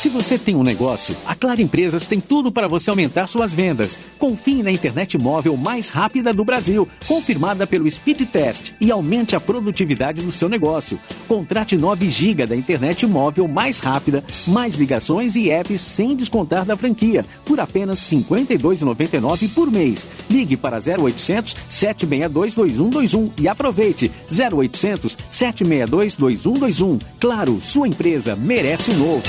Se 0.00 0.08
você 0.08 0.38
tem 0.38 0.56
um 0.56 0.62
negócio, 0.62 1.14
a 1.26 1.34
Claro 1.34 1.60
Empresas 1.60 2.06
tem 2.06 2.20
tudo 2.20 2.50
para 2.50 2.66
você 2.66 2.88
aumentar 2.88 3.26
suas 3.26 3.52
vendas. 3.52 3.98
Confie 4.18 4.62
na 4.62 4.70
internet 4.70 5.18
móvel 5.18 5.58
mais 5.58 5.90
rápida 5.90 6.32
do 6.32 6.42
Brasil, 6.42 6.88
confirmada 7.06 7.66
pelo 7.66 7.90
Speed 7.90 8.22
Test 8.22 8.72
e 8.80 8.90
aumente 8.90 9.36
a 9.36 9.40
produtividade 9.40 10.22
do 10.22 10.32
seu 10.32 10.48
negócio. 10.48 10.98
Contrate 11.28 11.76
9 11.76 12.08
GB 12.08 12.46
da 12.46 12.56
internet 12.56 13.06
móvel 13.06 13.46
mais 13.46 13.78
rápida, 13.78 14.24
mais 14.46 14.74
ligações 14.74 15.36
e 15.36 15.50
apps 15.50 15.82
sem 15.82 16.16
descontar 16.16 16.64
da 16.64 16.78
franquia, 16.78 17.26
por 17.44 17.60
apenas 17.60 18.10
R$ 18.10 18.20
52,99 18.20 19.52
por 19.52 19.70
mês. 19.70 20.08
Ligue 20.30 20.56
para 20.56 20.78
0800 20.78 21.54
762 21.68 22.54
2121 22.54 23.32
e 23.38 23.46
aproveite 23.46 24.10
0800 24.30 25.18
762 25.28 26.16
2121. 26.16 26.98
Claro, 27.20 27.60
sua 27.60 27.86
empresa 27.86 28.34
merece 28.34 28.92
o 28.92 28.94
novo. 28.94 29.28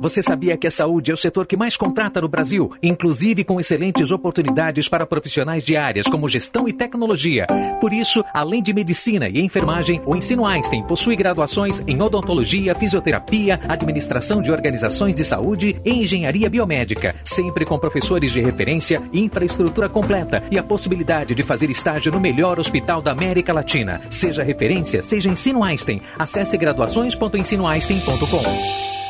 Você 0.00 0.22
sabia 0.22 0.56
que 0.56 0.66
a 0.66 0.70
saúde 0.70 1.10
é 1.10 1.14
o 1.14 1.16
setor 1.16 1.46
que 1.46 1.58
mais 1.58 1.76
contrata 1.76 2.22
no 2.22 2.28
Brasil, 2.28 2.72
inclusive 2.82 3.44
com 3.44 3.60
excelentes 3.60 4.10
oportunidades 4.10 4.88
para 4.88 5.04
profissionais 5.04 5.62
de 5.62 5.76
áreas 5.76 6.06
como 6.06 6.26
gestão 6.26 6.66
e 6.66 6.72
tecnologia? 6.72 7.46
Por 7.82 7.92
isso, 7.92 8.24
além 8.32 8.62
de 8.62 8.72
medicina 8.72 9.28
e 9.28 9.42
enfermagem, 9.42 10.00
o 10.06 10.16
Ensino 10.16 10.46
Einstein 10.46 10.82
possui 10.84 11.16
graduações 11.16 11.82
em 11.86 12.00
odontologia, 12.00 12.74
fisioterapia, 12.74 13.60
administração 13.68 14.40
de 14.40 14.50
organizações 14.50 15.14
de 15.14 15.22
saúde 15.22 15.78
e 15.84 15.92
engenharia 15.92 16.48
biomédica, 16.48 17.14
sempre 17.22 17.66
com 17.66 17.78
professores 17.78 18.32
de 18.32 18.40
referência, 18.40 19.02
infraestrutura 19.12 19.86
completa 19.86 20.42
e 20.50 20.58
a 20.58 20.62
possibilidade 20.62 21.34
de 21.34 21.42
fazer 21.42 21.68
estágio 21.68 22.10
no 22.10 22.18
melhor 22.18 22.58
hospital 22.58 23.02
da 23.02 23.12
América 23.12 23.52
Latina. 23.52 24.00
Seja 24.08 24.42
referência, 24.42 25.02
seja 25.02 25.28
Ensino 25.28 25.62
Einstein. 25.62 26.00
Acesse 26.18 26.56
graduações.ensinoeinstein.com. 26.56 29.09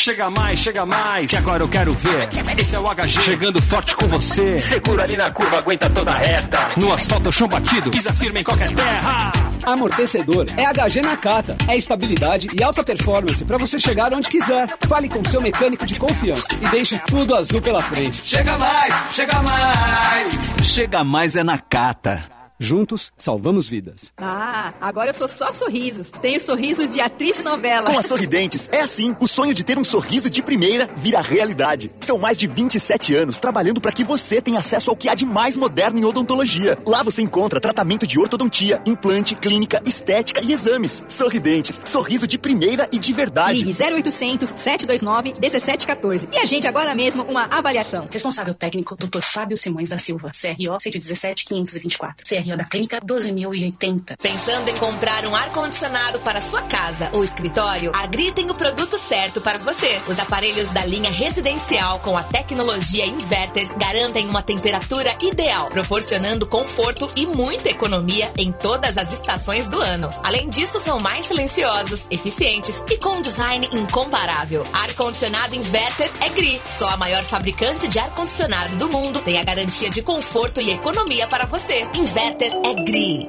Chega 0.00 0.28
mais, 0.30 0.58
chega 0.58 0.86
mais, 0.86 1.30
que 1.30 1.36
agora 1.36 1.62
eu 1.62 1.68
quero 1.68 1.92
ver. 1.92 2.28
Esse 2.58 2.74
é 2.74 2.78
o 2.78 2.84
HG. 2.84 3.22
Chegando 3.22 3.62
forte 3.62 3.94
com 3.94 4.08
você. 4.08 4.58
Segura 4.58 5.04
ali 5.04 5.16
na 5.16 5.30
curva, 5.30 5.58
aguenta 5.58 5.88
toda 5.90 6.10
a 6.10 6.14
reta. 6.14 6.58
No 6.76 6.92
asfalto 6.92 7.28
é 7.28 7.32
chão 7.32 7.46
batido, 7.46 7.90
pisa 7.90 8.12
firme 8.12 8.40
em 8.40 8.44
qualquer 8.44 8.74
terra. 8.74 9.30
Amortecedor 9.62 10.46
é 10.56 10.64
HG 10.64 11.02
Nakata. 11.02 11.56
É 11.68 11.76
estabilidade 11.76 12.48
e 12.52 12.62
alta 12.62 12.82
performance 12.82 13.44
para 13.44 13.58
você 13.58 13.78
chegar 13.78 14.12
onde 14.12 14.28
quiser. 14.28 14.68
Fale 14.88 15.08
com 15.08 15.24
seu 15.24 15.40
mecânico 15.40 15.86
de 15.86 15.94
confiança 15.96 16.48
e 16.60 16.68
deixe 16.68 16.98
tudo 17.00 17.36
azul 17.36 17.60
pela 17.60 17.80
frente. 17.80 18.22
Chega 18.24 18.58
mais, 18.58 18.94
chega 19.12 19.42
mais. 19.42 20.52
Chega 20.62 21.04
mais 21.04 21.36
é 21.36 21.44
Nakata. 21.44 22.39
Juntos, 22.62 23.10
salvamos 23.16 23.66
vidas. 23.66 24.12
Ah, 24.18 24.74
agora 24.82 25.08
eu 25.08 25.14
sou 25.14 25.26
só 25.26 25.50
sorrisos. 25.50 26.10
Tenho 26.10 26.38
sorriso 26.38 26.86
de 26.86 27.00
atriz 27.00 27.38
de 27.38 27.42
novela. 27.42 27.90
Com 27.90 27.98
a 27.98 28.02
Sorridentes, 28.02 28.68
é 28.70 28.82
assim. 28.82 29.16
O 29.18 29.26
sonho 29.26 29.54
de 29.54 29.64
ter 29.64 29.78
um 29.78 29.82
sorriso 29.82 30.28
de 30.28 30.42
primeira 30.42 30.86
vira 30.98 31.22
realidade. 31.22 31.90
São 32.00 32.18
mais 32.18 32.36
de 32.36 32.46
27 32.46 33.14
anos 33.14 33.38
trabalhando 33.38 33.80
para 33.80 33.90
que 33.90 34.04
você 34.04 34.42
tenha 34.42 34.58
acesso 34.58 34.90
ao 34.90 34.96
que 34.96 35.08
há 35.08 35.14
de 35.14 35.24
mais 35.24 35.56
moderno 35.56 36.00
em 36.00 36.04
odontologia. 36.04 36.76
Lá 36.84 37.02
você 37.02 37.22
encontra 37.22 37.58
tratamento 37.62 38.06
de 38.06 38.20
ortodontia, 38.20 38.82
implante, 38.84 39.34
clínica, 39.34 39.82
estética 39.86 40.42
e 40.44 40.52
exames. 40.52 41.02
Sorridentes, 41.08 41.80
sorriso 41.86 42.26
de 42.26 42.36
primeira 42.36 42.86
e 42.92 42.98
de 42.98 43.14
verdade. 43.14 43.64
Ligue 43.64 43.82
0800 43.82 44.50
729 44.54 45.32
1714 45.40 46.28
e 46.30 46.36
a 46.36 46.44
gente 46.44 46.66
agora 46.66 46.94
mesmo 46.94 47.22
uma 47.22 47.44
avaliação. 47.44 48.06
Responsável 48.10 48.52
técnico, 48.52 48.94
Dr. 48.96 49.22
Fábio 49.22 49.56
Simões 49.56 49.88
da 49.88 49.96
Silva, 49.96 50.30
CRO 50.30 50.78
117 50.78 51.46
524. 51.46 52.26
CRO 52.28 52.49
da 52.56 52.64
Clínica 52.64 53.00
12.080. 53.00 54.16
Pensando 54.20 54.68
em 54.68 54.76
comprar 54.76 55.26
um 55.26 55.34
ar-condicionado 55.34 56.20
para 56.20 56.40
sua 56.40 56.62
casa 56.62 57.10
ou 57.12 57.22
escritório? 57.22 57.92
A 57.94 58.06
Gri 58.06 58.32
tem 58.32 58.50
o 58.50 58.54
produto 58.54 58.98
certo 58.98 59.40
para 59.40 59.58
você. 59.58 60.00
Os 60.08 60.18
aparelhos 60.18 60.70
da 60.70 60.84
linha 60.84 61.10
residencial 61.10 61.98
com 62.00 62.16
a 62.16 62.22
tecnologia 62.22 63.06
inverter 63.06 63.68
garantem 63.76 64.28
uma 64.28 64.42
temperatura 64.42 65.14
ideal, 65.20 65.68
proporcionando 65.68 66.46
conforto 66.46 67.10
e 67.16 67.26
muita 67.26 67.68
economia 67.68 68.30
em 68.36 68.52
todas 68.52 68.96
as 68.96 69.12
estações 69.12 69.66
do 69.66 69.80
ano. 69.80 70.10
Além 70.22 70.48
disso, 70.48 70.80
são 70.80 70.98
mais 70.98 71.26
silenciosos, 71.26 72.06
eficientes 72.10 72.82
e 72.88 72.96
com 72.96 73.20
design 73.20 73.68
incomparável. 73.72 74.64
Ar-condicionado 74.72 75.54
inverter 75.54 76.10
é 76.20 76.28
Gri, 76.30 76.60
só 76.66 76.88
a 76.88 76.96
maior 76.96 77.22
fabricante 77.24 77.88
de 77.88 77.98
ar-condicionado 77.98 78.76
do 78.76 78.88
mundo. 78.88 79.20
Tem 79.20 79.38
a 79.38 79.44
garantia 79.44 79.90
de 79.90 80.02
conforto 80.02 80.60
e 80.60 80.70
economia 80.70 81.26
para 81.26 81.46
você. 81.46 81.86
Inverter 81.94 82.39
é 82.42 82.74
GRI. 82.84 83.28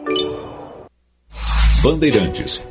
Bandeirantes. 1.84 2.64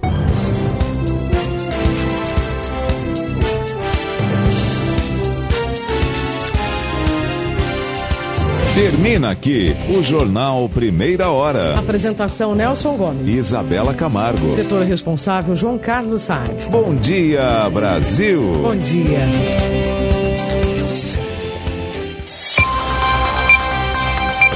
Termina 8.74 9.30
aqui 9.30 9.76
o 9.94 10.02
Jornal 10.02 10.66
Primeira 10.70 11.28
Hora. 11.28 11.78
Apresentação 11.78 12.54
Nelson 12.54 12.96
Gomes. 12.96 13.34
Isabela 13.34 13.92
Camargo. 13.92 14.48
Diretor 14.50 14.86
responsável 14.86 15.54
João 15.54 15.76
Carlos 15.76 16.22
Saad. 16.22 16.68
Bom 16.70 16.94
dia, 16.94 17.68
Brasil. 17.68 18.40
Bom 18.52 18.76
dia. 18.76 19.28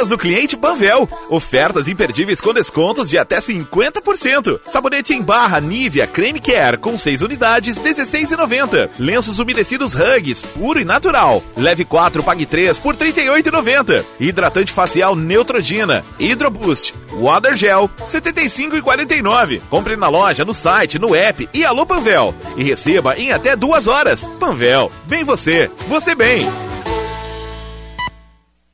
Mês 0.00 0.08
do 0.08 0.16
cliente 0.16 0.56
Panvel. 0.56 1.06
Ofertas 1.28 1.86
imperdíveis 1.86 2.40
com 2.40 2.54
descontos 2.54 3.10
de 3.10 3.18
até 3.18 3.36
50%. 3.36 4.58
Sabonete 4.66 5.12
em 5.12 5.20
barra 5.20 5.60
Nivea 5.60 6.06
Creme 6.06 6.40
Care 6.40 6.78
com 6.78 6.96
6 6.96 7.20
unidades, 7.20 7.76
16,90. 7.76 8.88
Lenços 8.98 9.38
umedecidos 9.38 9.94
Hugs, 9.94 10.40
puro 10.40 10.80
e 10.80 10.86
natural. 10.86 11.44
Leve 11.54 11.84
4, 11.84 12.22
pague 12.22 12.46
3 12.46 12.78
por 12.78 12.96
38,90. 12.96 14.02
Hidratante 14.18 14.72
facial 14.72 15.14
Neutrogena, 15.14 16.02
Hidroboost, 16.18 16.94
Water 17.12 17.54
Gel, 17.54 17.90
75,49. 18.06 19.60
Compre 19.68 19.96
na 19.96 20.08
loja, 20.08 20.46
no 20.46 20.54
site, 20.54 20.98
no 20.98 21.14
app 21.14 21.46
e 21.52 21.62
Alô 21.62 21.84
Panvel. 21.84 22.34
E 22.56 22.64
receba 22.64 23.18
em 23.18 23.32
até 23.32 23.54
duas 23.54 23.86
horas. 23.86 24.26
Panvel, 24.38 24.90
bem 25.06 25.24
você, 25.24 25.70
você 25.88 26.14
bem. 26.14 26.48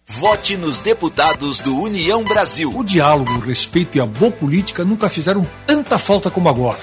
Vote 0.09 0.57
nos 0.57 0.79
deputados 0.79 1.61
do 1.61 1.77
União 1.77 2.23
Brasil. 2.23 2.73
O 2.75 2.85
diálogo, 2.85 3.33
o 3.33 3.41
respeito 3.41 3.99
e 3.99 4.01
a 4.01 4.07
boa 4.07 4.31
política 4.31 4.85
nunca 4.85 5.11
fizeram 5.11 5.45
tanta 5.67 5.99
falta 5.99 6.31
como 6.31 6.49
agora. 6.49 6.79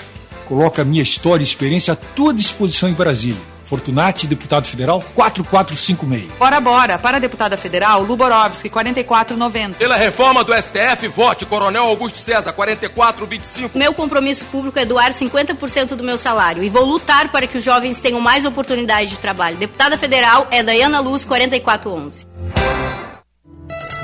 Coloco 0.46 0.82
a 0.82 0.84
minha 0.84 1.02
história 1.02 1.42
e 1.42 1.46
experiência 1.46 1.94
à 1.94 1.96
tua 1.96 2.34
disposição 2.34 2.90
em 2.90 2.94
Brasília. 2.94 3.42
Fortunati, 3.66 4.28
deputado 4.28 4.68
federal, 4.68 5.02
4456. 5.16 6.38
Bora, 6.38 6.60
bora. 6.60 7.00
Para 7.00 7.16
a 7.16 7.20
deputada 7.20 7.56
federal, 7.56 8.04
Luborovski, 8.04 8.70
4490. 8.70 9.78
Pela 9.80 9.96
reforma 9.96 10.44
do 10.44 10.54
STF, 10.54 11.08
vote 11.08 11.46
Coronel 11.46 11.86
Augusto 11.86 12.20
César, 12.20 12.52
4425. 12.52 13.76
Meu 13.76 13.94
compromisso 13.94 14.44
público 14.46 14.78
é 14.78 14.86
doar 14.86 15.12
50% 15.12 15.96
do 15.96 16.04
meu 16.04 16.18
salário 16.18 16.62
e 16.62 16.70
vou 16.70 16.84
lutar 16.84 17.30
para 17.30 17.48
que 17.48 17.58
os 17.58 17.64
jovens 17.64 18.02
tenham 18.02 18.20
mais 18.20 18.44
oportunidade 18.44 19.10
de 19.10 19.18
trabalho. 19.18 19.56
Deputada 19.56 19.98
federal 19.98 20.46
é 20.52 20.62
Dayana 20.62 21.00
Luz, 21.00 21.24
4411. 21.24 22.28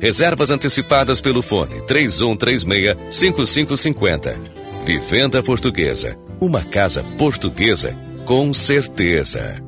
Reservas 0.00 0.50
antecipadas 0.50 1.20
pelo 1.20 1.42
fone 1.42 1.80
3136-5550. 1.82 4.38
Vivenda 4.84 5.42
Portuguesa. 5.42 6.16
Uma 6.40 6.62
casa 6.62 7.04
portuguesa 7.18 7.94
com 8.24 8.54
certeza. 8.54 9.62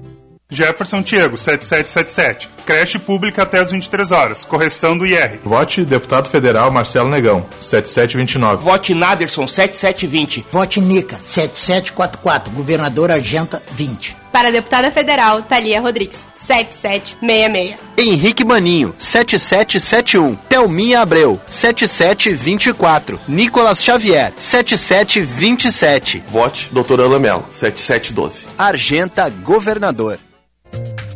Jefferson 0.49 1.03
Tiago, 1.03 1.37
7777. 1.37 2.49
Creche 2.65 2.99
pública 2.99 3.43
até 3.43 3.59
as 3.59 3.71
23 3.71 4.11
horas. 4.13 4.45
Correção 4.45 4.97
do 4.97 5.07
IR. 5.07 5.41
Vote 5.43 5.85
deputado 5.85 6.29
federal 6.29 6.71
Marcelo 6.71 7.09
Negão, 7.09 7.47
7729. 7.61 8.63
Vote 8.63 8.95
Naderson, 8.95 9.49
7720. 9.49 10.47
Vote 10.53 10.81
Nica, 10.81 11.17
7744. 11.17 12.53
Governador 12.53 13.11
Argenta, 13.11 13.63
20. 13.73 14.22
Para 14.33 14.49
a 14.49 14.51
deputada 14.51 14.91
federal, 14.91 15.43
Thalia 15.43 15.81
Rodrigues, 15.81 16.27
7766. 16.33 17.79
Henrique 17.99 18.45
Maninho, 18.45 18.95
7771. 18.99 20.37
Thelminha 20.49 21.01
Abreu, 21.03 21.41
7724. 21.47 23.21
Nicolas 23.29 23.85
Xavier, 23.85 24.33
7727. 24.37 26.25
Vote 26.31 26.71
Doutora 26.73 27.07
Lamelo, 27.07 27.47
7712. 27.53 28.47
Argenta 28.57 29.29
Governador. 29.29 30.19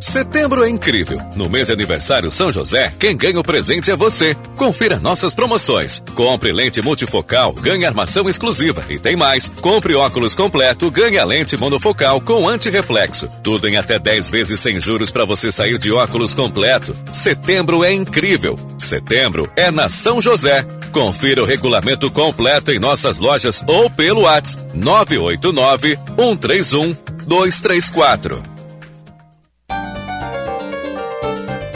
Setembro 0.08 0.62
é 0.62 0.70
incrível. 0.70 1.20
No 1.34 1.50
mês 1.50 1.66
de 1.66 1.72
aniversário 1.72 2.30
São 2.30 2.52
José, 2.52 2.92
quem 2.96 3.16
ganha 3.16 3.40
o 3.40 3.42
presente 3.42 3.90
é 3.90 3.96
você. 3.96 4.36
Confira 4.54 5.00
nossas 5.00 5.34
promoções. 5.34 6.00
Compre 6.14 6.52
lente 6.52 6.80
multifocal, 6.80 7.52
ganhe 7.52 7.84
armação 7.84 8.28
exclusiva. 8.28 8.84
E 8.88 9.00
tem 9.00 9.16
mais. 9.16 9.48
Compre 9.60 9.96
óculos 9.96 10.36
completo, 10.36 10.92
ganhe 10.92 11.18
a 11.18 11.24
lente 11.24 11.56
monofocal 11.56 12.20
com 12.20 12.48
antirreflexo. 12.48 13.28
Tudo 13.42 13.66
em 13.66 13.76
até 13.76 13.98
10 13.98 14.30
vezes 14.30 14.60
sem 14.60 14.78
juros 14.78 15.10
para 15.10 15.24
você 15.24 15.50
sair 15.50 15.76
de 15.76 15.90
óculos 15.90 16.32
completo. 16.34 16.96
Setembro 17.12 17.82
é 17.82 17.92
incrível. 17.92 18.56
Setembro 18.78 19.50
é 19.56 19.72
na 19.72 19.88
São 19.88 20.22
José. 20.22 20.64
Confira 20.92 21.42
o 21.42 21.46
regulamento 21.46 22.08
completo 22.12 22.70
em 22.70 22.78
nossas 22.78 23.18
lojas 23.18 23.60
ou 23.66 23.90
pelo 23.90 24.20
WhatsApp 24.20 24.62
989 24.72 25.98
131 26.16 26.96
234. 27.26 28.55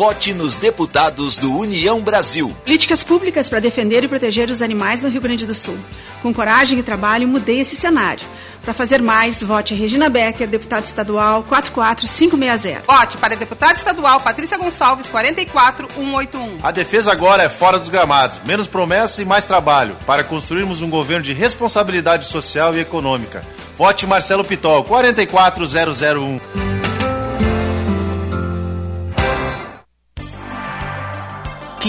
Vote 0.00 0.32
nos 0.32 0.56
deputados 0.56 1.36
do 1.36 1.54
União 1.54 2.00
Brasil. 2.00 2.56
Políticas 2.64 3.04
públicas 3.04 3.50
para 3.50 3.60
defender 3.60 4.02
e 4.02 4.08
proteger 4.08 4.50
os 4.50 4.62
animais 4.62 5.02
no 5.02 5.10
Rio 5.10 5.20
Grande 5.20 5.44
do 5.44 5.54
Sul. 5.54 5.76
Com 6.22 6.32
coragem 6.32 6.78
e 6.78 6.82
trabalho, 6.82 7.28
mudei 7.28 7.60
esse 7.60 7.76
cenário. 7.76 8.24
Para 8.62 8.72
fazer 8.72 9.02
mais, 9.02 9.42
vote 9.42 9.74
Regina 9.74 10.08
Becker, 10.08 10.48
deputada 10.48 10.86
estadual 10.86 11.42
44560. 11.42 12.84
Vote 12.86 13.18
para 13.18 13.36
deputada 13.36 13.74
estadual 13.74 14.20
Patrícia 14.20 14.56
Gonçalves 14.56 15.06
44181. 15.06 16.60
A 16.62 16.70
defesa 16.70 17.12
agora 17.12 17.42
é 17.42 17.50
fora 17.50 17.78
dos 17.78 17.90
gramados. 17.90 18.40
Menos 18.46 18.66
promessa 18.66 19.20
e 19.20 19.26
mais 19.26 19.44
trabalho 19.44 19.94
para 20.06 20.24
construirmos 20.24 20.80
um 20.80 20.88
governo 20.88 21.24
de 21.24 21.34
responsabilidade 21.34 22.24
social 22.24 22.74
e 22.74 22.80
econômica. 22.80 23.44
Vote 23.76 24.06
Marcelo 24.06 24.46
Pitol 24.46 24.82
44001. 24.82 26.89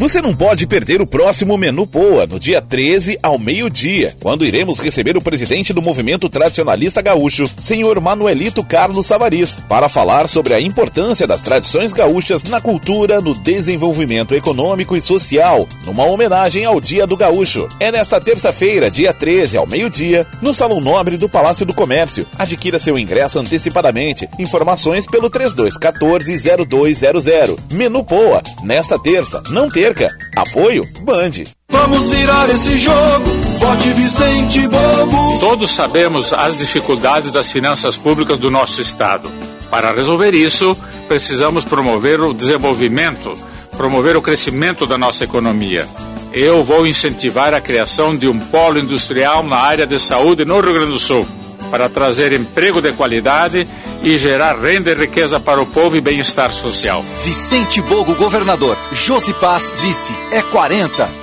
Você 0.00 0.20
não 0.22 0.32
pode 0.32 0.66
perder 0.66 1.02
o 1.02 1.06
próximo 1.06 1.58
Menu 1.58 1.86
Poa, 1.86 2.26
no 2.26 2.40
dia 2.40 2.62
13 2.62 3.18
ao 3.22 3.38
meio-dia, 3.38 4.16
quando 4.18 4.46
iremos 4.46 4.80
receber 4.80 5.14
o 5.14 5.20
presidente 5.20 5.74
do 5.74 5.82
movimento 5.82 6.26
tradicionalista 6.30 7.02
gaúcho, 7.02 7.44
senhor 7.58 8.00
Manuelito 8.00 8.64
Carlos 8.64 9.06
Savariz, 9.06 9.60
para 9.68 9.90
falar 9.90 10.26
sobre 10.26 10.54
a 10.54 10.60
importância 10.60 11.26
das 11.26 11.42
tradições 11.42 11.92
gaúchas 11.92 12.42
na 12.44 12.62
cultura, 12.62 13.20
no 13.20 13.34
desenvolvimento 13.34 14.34
econômico 14.34 14.96
e 14.96 15.02
social, 15.02 15.68
numa 15.84 16.06
homenagem 16.06 16.64
ao 16.64 16.80
Dia 16.80 17.06
do 17.06 17.14
Gaúcho. 17.14 17.68
É 17.78 17.92
nesta 17.92 18.18
terça-feira, 18.18 18.90
dia 18.90 19.12
13 19.12 19.58
ao 19.58 19.66
meio-dia, 19.66 20.26
no 20.40 20.54
Salão 20.54 20.80
Nobre 20.80 21.18
do 21.18 21.28
Palácio 21.28 21.66
do 21.66 21.74
Comércio. 21.74 22.26
Adquira 22.38 22.80
seu 22.80 22.98
ingresso 22.98 23.38
antecipadamente. 23.38 24.26
Informações 24.38 25.06
pelo 25.06 25.28
3214-0200. 25.28 27.58
Menu 27.70 28.02
Poa, 28.02 28.42
nesta 28.64 28.98
terça. 28.98 29.42
Não 29.50 29.68
perca! 29.90 30.08
Apoio 30.36 30.88
Band. 31.02 31.44
Vamos 31.70 32.08
virar 32.08 32.48
esse 32.48 32.78
jogo. 32.78 33.30
Vote 33.58 33.88
Vicente 33.90 34.68
Bobo. 34.68 35.40
Todos 35.40 35.70
sabemos 35.70 36.32
as 36.32 36.58
dificuldades 36.58 37.30
das 37.30 37.50
finanças 37.50 37.96
públicas 37.96 38.38
do 38.38 38.50
nosso 38.50 38.80
estado. 38.80 39.30
Para 39.70 39.92
resolver 39.92 40.34
isso, 40.34 40.76
precisamos 41.08 41.64
promover 41.64 42.20
o 42.20 42.34
desenvolvimento, 42.34 43.34
promover 43.76 44.16
o 44.16 44.22
crescimento 44.22 44.86
da 44.86 44.98
nossa 44.98 45.24
economia. 45.24 45.86
Eu 46.32 46.62
vou 46.62 46.86
incentivar 46.86 47.52
a 47.54 47.60
criação 47.60 48.16
de 48.16 48.28
um 48.28 48.38
polo 48.38 48.78
industrial 48.78 49.42
na 49.42 49.56
área 49.56 49.86
de 49.86 49.98
saúde 49.98 50.44
no 50.44 50.60
Rio 50.60 50.74
Grande 50.74 50.92
do 50.92 50.98
Sul, 50.98 51.26
para 51.70 51.88
trazer 51.88 52.32
emprego 52.32 52.80
de 52.80 52.92
qualidade 52.92 53.66
e 54.02 54.16
gerar 54.16 54.58
renda 54.58 54.90
e 54.90 54.94
riqueza 54.94 55.38
para 55.38 55.60
o 55.60 55.66
povo 55.66 55.96
e 55.96 56.00
bem-estar 56.00 56.50
social. 56.50 57.02
Vicente 57.24 57.80
Bogo, 57.82 58.14
governador. 58.14 58.76
Josi 58.92 59.32
Paz, 59.34 59.72
vice. 59.80 60.12
É 60.32 60.42
40. 60.42 61.19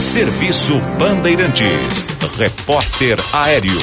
Serviço 0.00 0.78
Bandeirantes. 0.98 2.04
Repórter 2.38 3.18
Aéreo. 3.34 3.78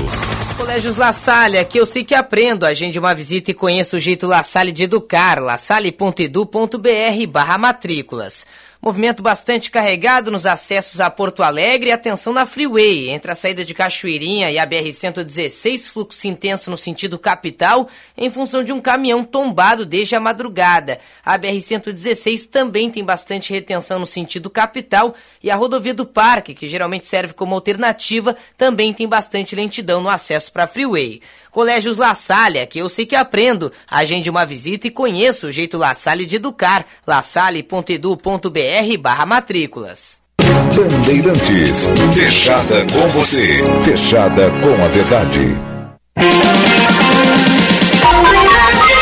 Colégios 0.56 0.96
La 0.96 1.12
Salle, 1.12 1.58
aqui 1.58 1.78
eu 1.78 1.86
sei 1.86 2.06
que 2.06 2.16
aprendo. 2.16 2.66
Agende 2.66 2.98
uma 2.98 3.14
visita 3.14 3.52
e 3.52 3.54
conheça 3.54 3.98
o 3.98 4.00
jeito 4.00 4.26
La 4.26 4.42
Salle 4.42 4.72
de 4.72 4.84
educar. 4.84 5.42
lasalle.edu.br 5.42 7.28
barra 7.30 7.58
matrículas. 7.58 8.46
Movimento 8.86 9.24
bastante 9.24 9.72
carregado 9.72 10.30
nos 10.30 10.46
acessos 10.46 11.02
a 11.02 11.10
Porto 11.10 11.42
Alegre 11.42 11.90
e 11.90 11.92
atenção 11.92 12.32
na 12.32 12.46
Freeway. 12.46 13.10
Entre 13.10 13.32
a 13.32 13.34
saída 13.34 13.66
de 13.66 13.74
Cachoeirinha 13.74 14.52
e 14.52 14.60
a 14.60 14.68
BR-116, 14.68 15.90
fluxo 15.90 16.28
intenso 16.28 16.70
no 16.70 16.78
sentido 16.78 17.18
capital, 17.18 17.90
em 18.16 18.30
função 18.30 18.64
de 18.64 18.72
um 18.72 18.80
caminhão 18.80 19.24
tombado 19.24 19.88
desde 19.88 20.16
a 20.16 20.20
madrugada. 20.20 21.00
A 21.26 21.36
BR-116 21.36 22.48
também 22.48 22.92
tem 22.92 23.04
bastante 23.04 23.52
retenção 23.52 23.98
no 23.98 24.06
sentido 24.06 24.52
capital 24.52 25.16
e 25.42 25.50
a 25.50 25.56
rodovia 25.56 25.96
do 25.96 26.06
Parque, 26.06 26.54
que 26.54 26.68
geralmente 26.68 27.08
serve 27.08 27.34
como 27.34 27.56
alternativa, 27.56 28.38
também 28.56 28.94
tem 28.94 29.08
bastante 29.08 29.56
lentidão 29.56 30.00
no 30.00 30.10
acesso 30.10 30.54
para 30.54 30.66
a 30.66 30.68
Freeway. 30.68 31.24
Colégios 31.56 31.96
La 31.98 32.14
Salle, 32.14 32.60
aqui 32.60 32.80
eu 32.80 32.90
sei 32.90 33.06
que 33.06 33.16
aprendo. 33.16 33.72
Agende 33.90 34.30
uma 34.30 34.46
visita 34.46 34.88
e 34.88 34.92
conheça 34.92 35.48
o 35.48 35.52
jeito 35.54 35.78
La 35.78 35.94
Salle 35.94 36.26
de 36.26 36.36
educar. 36.36 36.86
lasalle.edu.br 37.08 38.98
barra 39.00 39.26
matrículas. 39.26 40.20
Bandeirantes, 40.42 41.88
fechada 42.14 42.86
com 42.88 43.08
você, 43.08 43.64
fechada 43.86 44.52
com 44.52 44.84
a 44.84 44.88
verdade. 44.90 45.56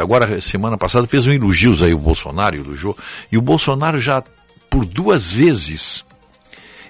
agora 0.00 0.38
semana 0.38 0.76
passada, 0.76 1.08
fez 1.08 1.26
um 1.26 1.32
elogios 1.32 1.82
aí, 1.82 1.94
o 1.94 1.98
Bolsonaro 1.98 2.56
elogiou, 2.56 2.96
e 3.32 3.38
o 3.38 3.42
Bolsonaro 3.42 3.98
já 3.98 4.22
por 4.68 4.84
duas 4.84 5.32
vezes 5.32 6.04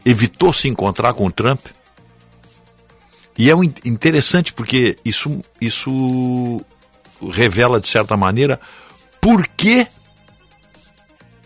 evitou 0.04 0.52
se 0.52 0.68
encontrar 0.68 1.14
com 1.14 1.24
o 1.24 1.30
Trump. 1.30 1.64
E 3.38 3.50
é 3.50 3.54
in- 3.54 3.72
interessante 3.84 4.52
porque 4.52 4.96
isso, 5.04 5.40
isso 5.60 6.60
revela, 7.32 7.78
de 7.78 7.86
certa 7.86 8.16
maneira, 8.16 8.60
por 9.20 9.46
que, 9.46 9.86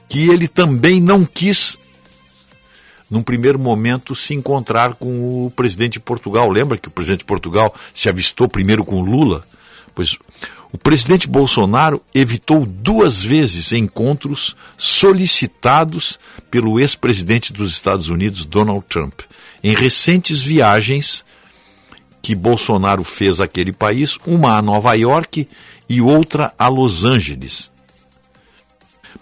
que 0.09 0.29
ele 0.31 0.49
também 0.49 1.01
não 1.01 1.25
quis, 1.25 1.79
num 3.11 3.23
primeiro 3.23 3.59
momento, 3.59 4.15
se 4.15 4.35
encontrar 4.35 4.95
com 4.95 5.47
o 5.47 5.51
presidente 5.51 5.95
de 5.95 6.01
Portugal. 6.01 6.51
Lembra 6.51 6.79
que 6.79 6.89
o 6.89 6.91
presidente 6.91 7.21
de 7.21 7.27
Portugal 7.27 7.75
se 7.95 8.09
avistou 8.09 8.49
primeiro 8.49 8.85
com 8.85 9.01
Lula? 9.01 9.45
Pois 9.95 10.17
o 10.73 10.79
presidente 10.79 11.29
Bolsonaro 11.29 12.03
evitou 12.15 12.67
duas 12.67 13.23
vezes 13.23 13.73
encontros 13.73 14.55
solicitados 14.77 16.19
pelo 16.51 16.79
ex-presidente 16.79 17.53
dos 17.53 17.71
Estados 17.73 18.09
Unidos, 18.09 18.45
Donald 18.45 18.85
Trump, 18.89 19.21
em 19.63 19.75
recentes 19.75 20.43
viagens 20.43 21.25
que 22.21 22.35
Bolsonaro 22.35 23.05
fez 23.05 23.41
àquele 23.41 23.73
país, 23.73 24.19
uma 24.27 24.59
a 24.59 24.63
Nova 24.63 24.93
York 24.95 25.49
e 25.89 26.01
outra 26.01 26.53
a 26.59 26.67
Los 26.67 27.05
Angeles, 27.05 27.71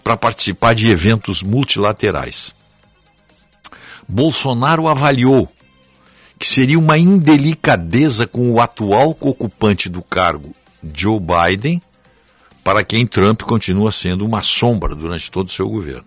para 0.05 0.15
participar 0.15 0.75
de 0.75 0.91
eventos 0.91 1.41
multilaterais. 1.41 2.53
Bolsonaro 4.07 4.87
avaliou 4.87 5.49
que 6.37 6.47
seria 6.47 6.77
uma 6.77 6.95
indelicadeza 6.95 8.27
com 8.27 8.51
o 8.51 8.61
atual 8.61 9.17
ocupante 9.19 9.89
do 9.89 10.03
cargo, 10.03 10.53
Joe 10.93 11.19
Biden, 11.19 11.81
para 12.63 12.83
quem 12.83 13.07
Trump 13.07 13.41
continua 13.41 13.91
sendo 13.91 14.23
uma 14.23 14.43
sombra 14.43 14.93
durante 14.93 15.31
todo 15.31 15.47
o 15.47 15.51
seu 15.51 15.67
governo. 15.67 16.05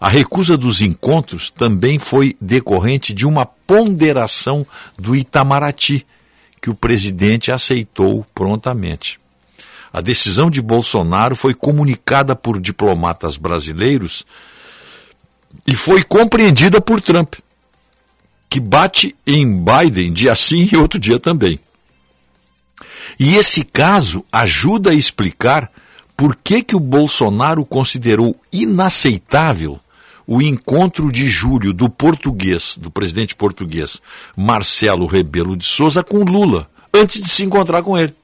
A 0.00 0.08
recusa 0.08 0.56
dos 0.56 0.80
encontros 0.80 1.50
também 1.50 1.98
foi 1.98 2.34
decorrente 2.40 3.12
de 3.12 3.26
uma 3.26 3.44
ponderação 3.44 4.66
do 4.98 5.14
Itamaraty, 5.14 6.06
que 6.62 6.70
o 6.70 6.74
presidente 6.74 7.52
aceitou 7.52 8.24
prontamente. 8.34 9.21
A 9.92 10.00
decisão 10.00 10.50
de 10.50 10.62
Bolsonaro 10.62 11.36
foi 11.36 11.52
comunicada 11.52 12.34
por 12.34 12.58
diplomatas 12.58 13.36
brasileiros 13.36 14.24
e 15.66 15.76
foi 15.76 16.02
compreendida 16.02 16.80
por 16.80 17.02
Trump, 17.02 17.34
que 18.48 18.58
bate 18.58 19.14
em 19.26 19.62
Biden 19.62 20.12
dia 20.12 20.34
sim 20.34 20.66
e 20.72 20.76
outro 20.76 20.98
dia 20.98 21.20
também. 21.20 21.60
E 23.20 23.36
esse 23.36 23.64
caso 23.64 24.24
ajuda 24.32 24.90
a 24.90 24.94
explicar 24.94 25.70
por 26.16 26.36
que, 26.36 26.62
que 26.62 26.74
o 26.74 26.80
Bolsonaro 26.80 27.64
considerou 27.64 28.34
inaceitável 28.50 29.78
o 30.26 30.40
encontro 30.40 31.12
de 31.12 31.28
julho 31.28 31.74
do 31.74 31.90
português, 31.90 32.78
do 32.80 32.90
presidente 32.90 33.34
português 33.34 34.00
Marcelo 34.36 35.04
Rebelo 35.04 35.56
de 35.56 35.66
Souza 35.66 36.02
com 36.02 36.22
Lula, 36.24 36.70
antes 36.94 37.20
de 37.20 37.28
se 37.28 37.44
encontrar 37.44 37.82
com 37.82 37.98
ele. 37.98 38.14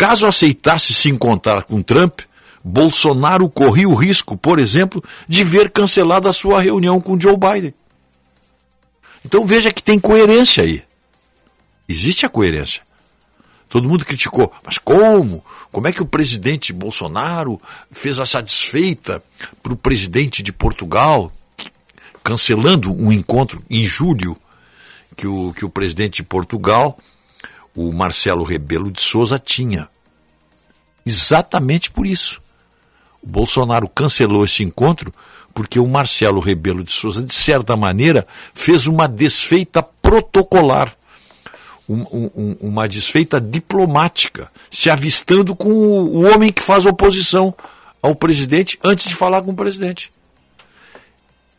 Caso 0.00 0.26
aceitasse 0.26 0.94
se 0.94 1.10
encontrar 1.10 1.64
com 1.64 1.82
Trump, 1.82 2.20
Bolsonaro 2.64 3.46
corria 3.50 3.86
o 3.86 3.94
risco, 3.94 4.34
por 4.34 4.58
exemplo, 4.58 5.04
de 5.28 5.44
ver 5.44 5.70
cancelada 5.70 6.26
a 6.26 6.32
sua 6.32 6.58
reunião 6.58 6.98
com 7.02 7.20
Joe 7.20 7.36
Biden. 7.36 7.74
Então 9.22 9.46
veja 9.46 9.70
que 9.70 9.82
tem 9.82 9.98
coerência 9.98 10.64
aí. 10.64 10.82
Existe 11.86 12.24
a 12.24 12.30
coerência. 12.30 12.80
Todo 13.68 13.86
mundo 13.86 14.06
criticou, 14.06 14.50
mas 14.64 14.78
como? 14.78 15.44
Como 15.70 15.86
é 15.86 15.92
que 15.92 16.02
o 16.02 16.06
presidente 16.06 16.72
Bolsonaro 16.72 17.60
fez 17.90 18.18
a 18.18 18.24
satisfeita 18.24 19.22
para 19.62 19.74
o 19.74 19.76
presidente 19.76 20.42
de 20.42 20.50
Portugal, 20.50 21.30
cancelando 22.24 22.90
um 22.90 23.12
encontro 23.12 23.62
em 23.68 23.84
julho 23.84 24.34
que 25.14 25.26
o, 25.26 25.52
que 25.52 25.66
o 25.66 25.68
presidente 25.68 26.16
de 26.16 26.22
Portugal, 26.22 26.98
o 27.76 27.92
Marcelo 27.92 28.44
Rebelo 28.44 28.90
de 28.90 29.02
Souza, 29.02 29.38
tinha? 29.38 29.89
Exatamente 31.04 31.90
por 31.90 32.06
isso. 32.06 32.40
O 33.22 33.26
Bolsonaro 33.26 33.88
cancelou 33.88 34.44
esse 34.44 34.62
encontro 34.62 35.12
porque 35.52 35.78
o 35.80 35.86
Marcelo 35.86 36.40
Rebelo 36.40 36.84
de 36.84 36.92
Souza, 36.92 37.22
de 37.22 37.34
certa 37.34 37.76
maneira, 37.76 38.26
fez 38.54 38.86
uma 38.86 39.08
desfeita 39.08 39.82
protocolar, 39.82 40.94
um- 41.88 42.06
um- 42.12 42.56
uma 42.60 42.88
desfeita 42.88 43.40
diplomática, 43.40 44.50
se 44.70 44.88
avistando 44.88 45.56
com 45.56 45.68
o, 45.70 46.18
o 46.18 46.32
homem 46.32 46.52
que 46.52 46.62
faz 46.62 46.86
oposição 46.86 47.52
ao 48.00 48.14
presidente 48.14 48.78
antes 48.82 49.08
de 49.08 49.14
falar 49.14 49.42
com 49.42 49.50
o 49.50 49.56
presidente. 49.56 50.12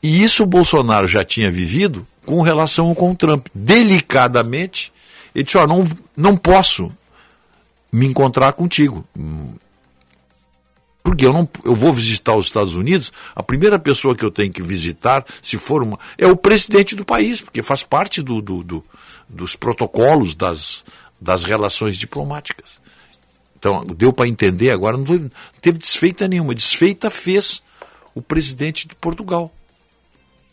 E 0.02 0.24
isso 0.24 0.44
o 0.44 0.48
Bolsonaro 0.48 1.08
já 1.08 1.24
tinha 1.24 1.52
vivido 1.52 2.08
com 2.26 2.42
relação 2.42 2.96
com 2.96 3.12
o 3.12 3.16
Trump. 3.16 3.48
Delicadamente, 3.54 4.92
ele 5.36 5.44
disse: 5.44 5.58
ó, 5.58 5.68
não, 5.68 5.86
não 6.16 6.36
posso 6.38 6.92
me 7.92 8.06
encontrar 8.08 8.54
contigo. 8.54 9.06
Porque 11.04 11.26
eu, 11.26 11.34
não, 11.34 11.50
eu 11.66 11.74
vou 11.76 11.92
visitar 11.92 12.36
os 12.36 12.46
Estados 12.46 12.76
Unidos, 12.76 13.12
a 13.36 13.42
primeira 13.42 13.80
pessoa 13.80 14.16
que 14.16 14.24
eu 14.24 14.30
tenho 14.30 14.54
que 14.54 14.62
visitar, 14.62 15.26
se 15.42 15.58
for 15.58 15.82
uma, 15.82 16.00
é 16.18 16.28
o 16.28 16.38
presidente 16.38 16.96
do 16.96 17.04
país, 17.04 17.42
porque 17.42 17.64
faz 17.64 17.82
parte 17.82 18.22
do, 18.22 18.40
do- 18.42 18.64
do- 18.64 18.84
dos 19.28 19.56
protocolos 19.56 20.36
das, 20.36 20.86
das 21.20 21.44
relações 21.44 21.98
diplomáticas. 21.98 22.80
Então, 23.58 23.84
deu 23.84 24.14
para 24.14 24.28
entender 24.28 24.70
agora, 24.70 24.96
não 24.98 25.06
teve 25.60 25.80
desfeita 25.80 26.28
nenhuma. 26.28 26.54
Desfeita 26.54 27.10
fez 27.10 27.64
o 28.14 28.22
presidente 28.22 28.88
de 28.88 28.94
Portugal, 28.96 29.52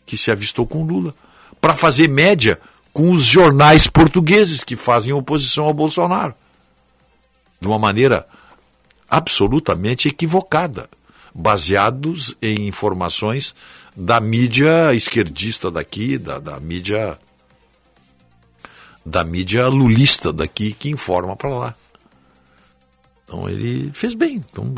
que 0.05 0.17
se 0.17 0.31
avistou 0.31 0.65
com 0.65 0.83
Lula. 0.83 1.13
para 1.61 1.75
fazer 1.75 2.07
média 2.07 2.59
com 2.91 3.11
os 3.11 3.23
jornais 3.23 3.85
portugueses 3.87 4.63
que 4.63 4.75
fazem 4.75 5.13
oposição 5.13 5.65
ao 5.65 5.73
Bolsonaro. 5.73 6.33
De 7.59 7.67
uma 7.67 7.79
maneira 7.79 8.25
absolutamente 9.09 10.07
equivocada, 10.07 10.89
baseados 11.33 12.35
em 12.41 12.67
informações 12.67 13.55
da 13.95 14.19
mídia 14.19 14.93
esquerdista 14.93 15.69
daqui, 15.69 16.17
da, 16.17 16.39
da 16.39 16.59
mídia 16.59 17.17
da 19.05 19.23
mídia 19.23 19.67
lulista 19.67 20.31
daqui 20.31 20.71
que 20.73 20.89
informa 20.89 21.35
para 21.35 21.49
lá. 21.49 21.75
Então 23.23 23.49
ele 23.49 23.91
fez 23.93 24.13
bem. 24.13 24.43
Então 24.49 24.73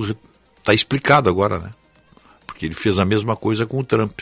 está 0.57 0.73
explicado 0.73 1.29
agora, 1.29 1.59
né? 1.59 1.71
Porque 2.45 2.65
ele 2.65 2.75
fez 2.75 2.99
a 2.99 3.05
mesma 3.05 3.35
coisa 3.35 3.65
com 3.65 3.79
o 3.79 3.83
Trump. 3.83 4.21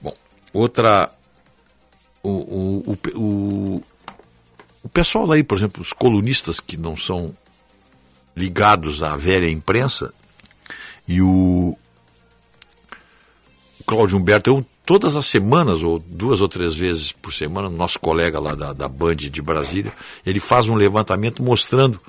Bom, 0.00 0.14
outra. 0.52 1.10
O, 2.22 2.30
o, 2.30 2.98
o, 3.14 3.20
o, 3.20 3.82
o 4.88 4.90
pessoal 4.90 5.30
aí, 5.30 5.44
por 5.44 5.58
exemplo, 5.58 5.82
os 5.82 5.92
colunistas 5.92 6.60
que 6.60 6.78
não 6.78 6.96
são 6.96 7.36
ligados 8.34 9.02
à 9.02 9.18
velha 9.18 9.48
imprensa, 9.50 10.14
e 11.06 11.20
o, 11.20 11.76
o 13.78 13.84
Cláudio 13.86 14.16
Humberto, 14.16 14.48
eu, 14.48 14.66
todas 14.86 15.14
as 15.14 15.26
semanas, 15.26 15.82
ou 15.82 15.98
duas 15.98 16.40
ou 16.40 16.48
três 16.48 16.74
vezes 16.74 17.12
por 17.12 17.34
semana, 17.34 17.68
nosso 17.68 18.00
colega 18.00 18.40
lá 18.40 18.54
da, 18.54 18.72
da 18.72 18.88
Band 18.88 19.16
de 19.16 19.42
Brasília, 19.42 19.92
ele 20.24 20.40
faz 20.40 20.68
um 20.68 20.74
levantamento 20.74 21.42
mostrando 21.42 22.00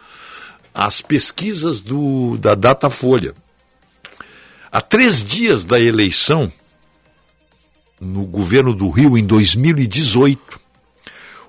as 0.74 1.02
pesquisas 1.02 1.82
do, 1.82 2.38
da 2.38 2.56
Datafolha. 2.56 3.36
Há 4.72 4.80
três 4.80 5.22
dias 5.22 5.66
da 5.66 5.78
eleição, 5.78 6.50
no 8.00 8.24
governo 8.24 8.74
do 8.74 8.90
Rio, 8.90 9.18
em 9.18 9.26
2018, 9.26 10.59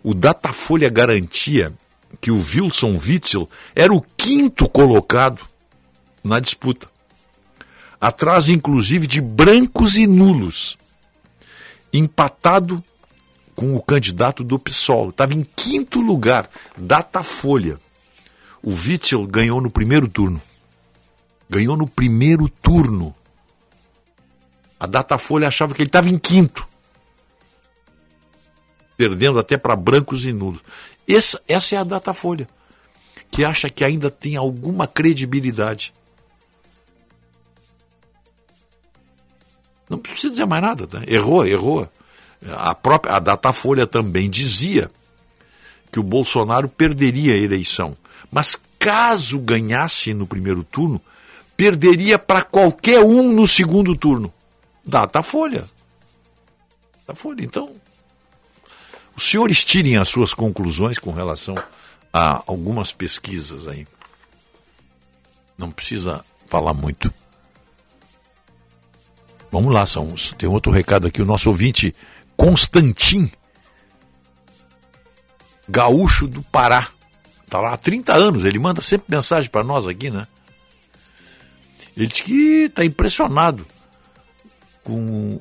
o 0.03 0.15
Datafolha 0.15 0.89
garantia 0.89 1.73
que 2.21 2.31
o 2.31 2.39
Wilson 2.39 2.99
Witzel 2.99 3.49
era 3.75 3.93
o 3.93 4.01
quinto 4.01 4.69
colocado 4.69 5.47
na 6.25 6.41
disputa. 6.41 6.89
Atrás, 8.01 8.49
inclusive, 8.49 9.07
de 9.07 9.21
brancos 9.21 9.97
e 9.97 10.07
nulos. 10.07 10.79
Empatado 11.93 12.83
com 13.55 13.75
o 13.77 13.83
candidato 13.83 14.43
do 14.43 14.59
PSOL. 14.59 15.11
Estava 15.11 15.35
em 15.35 15.43
quinto 15.43 16.01
lugar. 16.01 16.49
Datafolha. 16.77 17.79
O 18.63 18.71
Witzel 18.71 19.27
ganhou 19.27 19.61
no 19.61 19.71
primeiro 19.71 20.09
turno. 20.09 20.41
Ganhou 21.49 21.77
no 21.77 21.87
primeiro 21.87 22.49
turno. 22.49 23.15
A 24.79 24.87
Datafolha 24.87 25.49
achava 25.49 25.75
que 25.75 25.83
ele 25.83 25.89
estava 25.89 26.09
em 26.09 26.17
quinto. 26.17 26.67
Perdendo 29.01 29.39
até 29.39 29.57
para 29.57 29.75
brancos 29.75 30.27
e 30.27 30.33
nulos. 30.33 30.61
Essa, 31.09 31.41
essa 31.49 31.75
é 31.75 31.79
a 31.79 31.85
Datafolha, 31.85 32.47
que 33.31 33.47
acha 33.47 33.71
que 33.71 33.83
ainda 33.83 34.11
tem 34.11 34.37
alguma 34.37 34.87
credibilidade. 34.87 35.91
Não 39.89 39.99
precisa 39.99 40.33
dizer 40.33 40.45
mais 40.45 40.63
nada, 40.63 40.87
né? 40.99 41.07
errou, 41.09 41.47
errou. 41.47 41.89
A 42.59 42.75
própria 42.75 43.15
a 43.15 43.19
Datafolha 43.19 43.87
também 43.87 44.29
dizia 44.29 44.91
que 45.91 45.99
o 45.99 46.03
Bolsonaro 46.03 46.69
perderia 46.69 47.33
a 47.33 47.39
eleição, 47.39 47.97
mas 48.31 48.55
caso 48.79 49.39
ganhasse 49.39 50.13
no 50.13 50.27
primeiro 50.27 50.63
turno, 50.63 51.01
perderia 51.57 52.19
para 52.19 52.43
qualquer 52.43 53.03
um 53.03 53.33
no 53.33 53.49
segundo 53.49 53.97
turno. 53.97 54.31
Datafolha. 54.85 55.65
Datafolha. 57.07 57.43
Então, 57.43 57.80
os 59.21 59.29
senhores 59.29 59.63
tirem 59.63 59.99
as 59.99 60.09
suas 60.09 60.33
conclusões 60.33 60.99
com 60.99 61.13
relação 61.13 61.55
a 62.11 62.43
algumas 62.47 62.91
pesquisas 62.91 63.69
aí. 63.69 63.87
Não 65.59 65.71
precisa 65.71 66.25
falar 66.47 66.73
muito. 66.73 67.13
Vamos 69.53 69.75
lá, 69.75 69.85
são, 69.85 70.15
tem 70.39 70.49
outro 70.49 70.73
recado 70.73 71.07
aqui. 71.07 71.21
O 71.21 71.27
nosso 71.27 71.51
ouvinte, 71.51 71.95
Constantin, 72.35 73.31
gaúcho 75.69 76.27
do 76.27 76.43
Pará. 76.45 76.89
Está 77.45 77.61
lá 77.61 77.75
há 77.75 77.77
30 77.77 78.15
anos, 78.15 78.47
ele 78.47 78.59
manda 78.59 78.81
sempre 78.81 79.15
mensagem 79.15 79.51
para 79.51 79.63
nós 79.63 79.87
aqui, 79.87 80.09
né? 80.09 80.27
Ele 81.95 82.07
diz 82.07 82.21
que 82.21 82.65
está 82.65 82.83
impressionado 82.87 83.67
com 84.83 85.39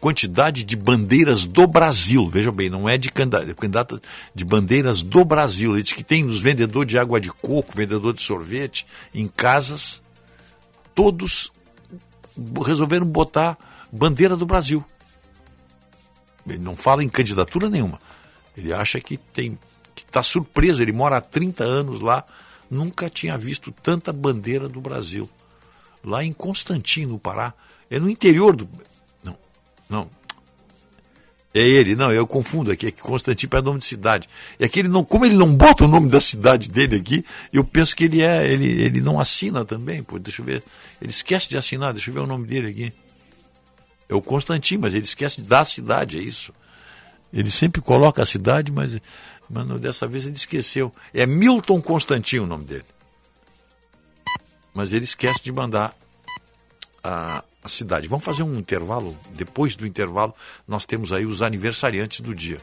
quantidade 0.00 0.64
de 0.64 0.76
bandeiras 0.76 1.44
do 1.44 1.66
Brasil. 1.66 2.26
Veja 2.28 2.52
bem, 2.52 2.70
não 2.70 2.88
é 2.88 2.96
de 2.96 3.10
candidato 3.10 4.00
de 4.34 4.44
bandeiras 4.44 5.02
do 5.02 5.24
Brasil. 5.24 5.72
Ele 5.72 5.82
diz 5.82 5.92
que 5.92 6.04
tem 6.04 6.24
os 6.24 6.40
vendedores 6.40 6.90
de 6.90 6.98
água 6.98 7.20
de 7.20 7.30
coco, 7.30 7.76
vendedor 7.76 8.12
de 8.12 8.22
sorvete, 8.22 8.86
em 9.12 9.26
casas, 9.26 10.02
todos 10.94 11.52
resolveram 12.64 13.06
botar 13.06 13.58
bandeira 13.92 14.36
do 14.36 14.46
Brasil. 14.46 14.84
Ele 16.46 16.58
não 16.58 16.76
fala 16.76 17.02
em 17.02 17.08
candidatura 17.08 17.68
nenhuma. 17.68 17.98
Ele 18.56 18.72
acha 18.72 19.00
que 19.00 19.16
tem 19.16 19.58
que 19.94 20.04
está 20.04 20.22
surpreso. 20.22 20.80
Ele 20.80 20.92
mora 20.92 21.16
há 21.16 21.20
30 21.20 21.64
anos 21.64 22.00
lá, 22.00 22.24
nunca 22.70 23.10
tinha 23.10 23.36
visto 23.36 23.72
tanta 23.72 24.12
bandeira 24.12 24.68
do 24.68 24.80
Brasil. 24.80 25.28
Lá 26.04 26.22
em 26.24 26.32
Constantino, 26.32 27.12
no 27.12 27.18
Pará. 27.18 27.52
É 27.90 27.98
no 27.98 28.08
interior 28.08 28.54
do. 28.54 28.68
Não. 29.88 30.08
É 31.54 31.60
ele, 31.60 31.96
não, 31.96 32.12
eu 32.12 32.26
confundo 32.26 32.70
aqui, 32.70 32.86
é 32.86 32.90
que 32.90 33.00
Constantino 33.00 33.50
é 33.56 33.62
nome 33.62 33.78
de 33.78 33.86
cidade. 33.86 34.28
É 34.58 34.68
que 34.68 34.80
ele 34.80 34.88
não, 34.88 35.02
como 35.02 35.24
ele 35.24 35.34
não 35.34 35.54
bota 35.56 35.84
o 35.84 35.88
nome 35.88 36.08
da 36.08 36.20
cidade 36.20 36.70
dele 36.70 36.96
aqui, 36.96 37.24
eu 37.52 37.64
penso 37.64 37.96
que 37.96 38.04
ele 38.04 38.22
é, 38.22 38.46
ele, 38.46 38.66
ele 38.66 39.00
não 39.00 39.18
assina 39.18 39.64
também, 39.64 40.02
pô, 40.02 40.18
deixa 40.18 40.42
eu 40.42 40.46
ver. 40.46 40.62
Ele 41.00 41.10
esquece 41.10 41.48
de 41.48 41.56
assinar, 41.56 41.94
deixa 41.94 42.10
eu 42.10 42.14
ver 42.14 42.20
o 42.20 42.26
nome 42.26 42.46
dele 42.46 42.68
aqui. 42.68 42.92
É 44.08 44.14
o 44.14 44.20
Constantino, 44.20 44.82
mas 44.82 44.94
ele 44.94 45.04
esquece 45.04 45.40
da 45.40 45.64
cidade, 45.64 46.18
é 46.18 46.20
isso. 46.20 46.52
Ele 47.32 47.50
sempre 47.50 47.80
coloca 47.80 48.22
a 48.22 48.26
cidade, 48.26 48.70
mas, 48.70 49.00
mas 49.48 49.80
dessa 49.80 50.06
vez 50.06 50.26
ele 50.26 50.36
esqueceu. 50.36 50.92
É 51.12 51.26
Milton 51.26 51.80
Constantino 51.80 52.44
o 52.44 52.46
nome 52.46 52.64
dele. 52.64 52.84
Mas 54.74 54.92
ele 54.92 55.04
esquece 55.04 55.42
de 55.42 55.50
mandar 55.50 55.96
a, 57.02 57.42
a 57.68 57.70
cidade. 57.70 58.08
Vamos 58.08 58.24
fazer 58.24 58.42
um 58.42 58.58
intervalo. 58.58 59.16
Depois 59.34 59.76
do 59.76 59.86
intervalo, 59.86 60.34
nós 60.66 60.84
temos 60.84 61.12
aí 61.12 61.24
os 61.24 61.42
aniversariantes 61.42 62.20
do 62.20 62.34
dia. 62.34 62.58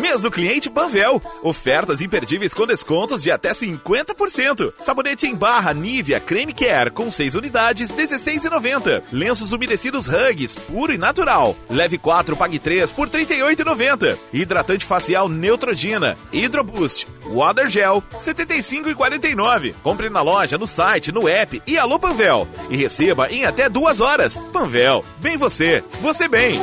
Mês 0.00 0.20
do 0.20 0.30
cliente 0.30 0.70
Panvel. 0.70 1.22
Ofertas 1.42 2.00
imperdíveis 2.00 2.54
com 2.54 2.66
descontos 2.66 3.22
de 3.22 3.30
até 3.30 3.50
50%. 3.50 4.72
Sabonete 4.80 5.26
em 5.26 5.34
barra 5.34 5.74
Nivea 5.74 6.18
Creme 6.18 6.54
Care 6.54 6.90
com 6.90 7.10
6 7.10 7.34
unidades, 7.34 7.90
16,90. 7.90 9.02
Lenços 9.12 9.52
umedecidos 9.52 10.08
Hugs, 10.08 10.54
puro 10.54 10.94
e 10.94 10.98
natural. 10.98 11.54
Leve 11.68 11.98
4, 11.98 12.34
pague 12.34 12.58
3 12.58 12.90
por 12.90 13.10
38,90. 13.10 14.16
Hidratante 14.32 14.86
facial 14.86 15.28
Neutrogena, 15.28 16.16
Hidroboost, 16.32 17.06
Water 17.26 17.68
Gel, 17.68 18.02
75,49. 18.18 19.74
Compre 19.82 20.08
na 20.08 20.22
loja, 20.22 20.56
no 20.56 20.66
site, 20.66 21.12
no 21.12 21.28
app 21.28 21.62
e 21.66 21.78
Alô 21.78 21.98
Panvel. 21.98 22.48
E 22.70 22.76
receba 22.76 23.30
em 23.30 23.44
até 23.44 23.68
duas 23.68 24.00
horas. 24.00 24.40
Panvel, 24.52 25.04
bem 25.20 25.36
você, 25.36 25.84
você 26.00 26.26
bem. 26.26 26.58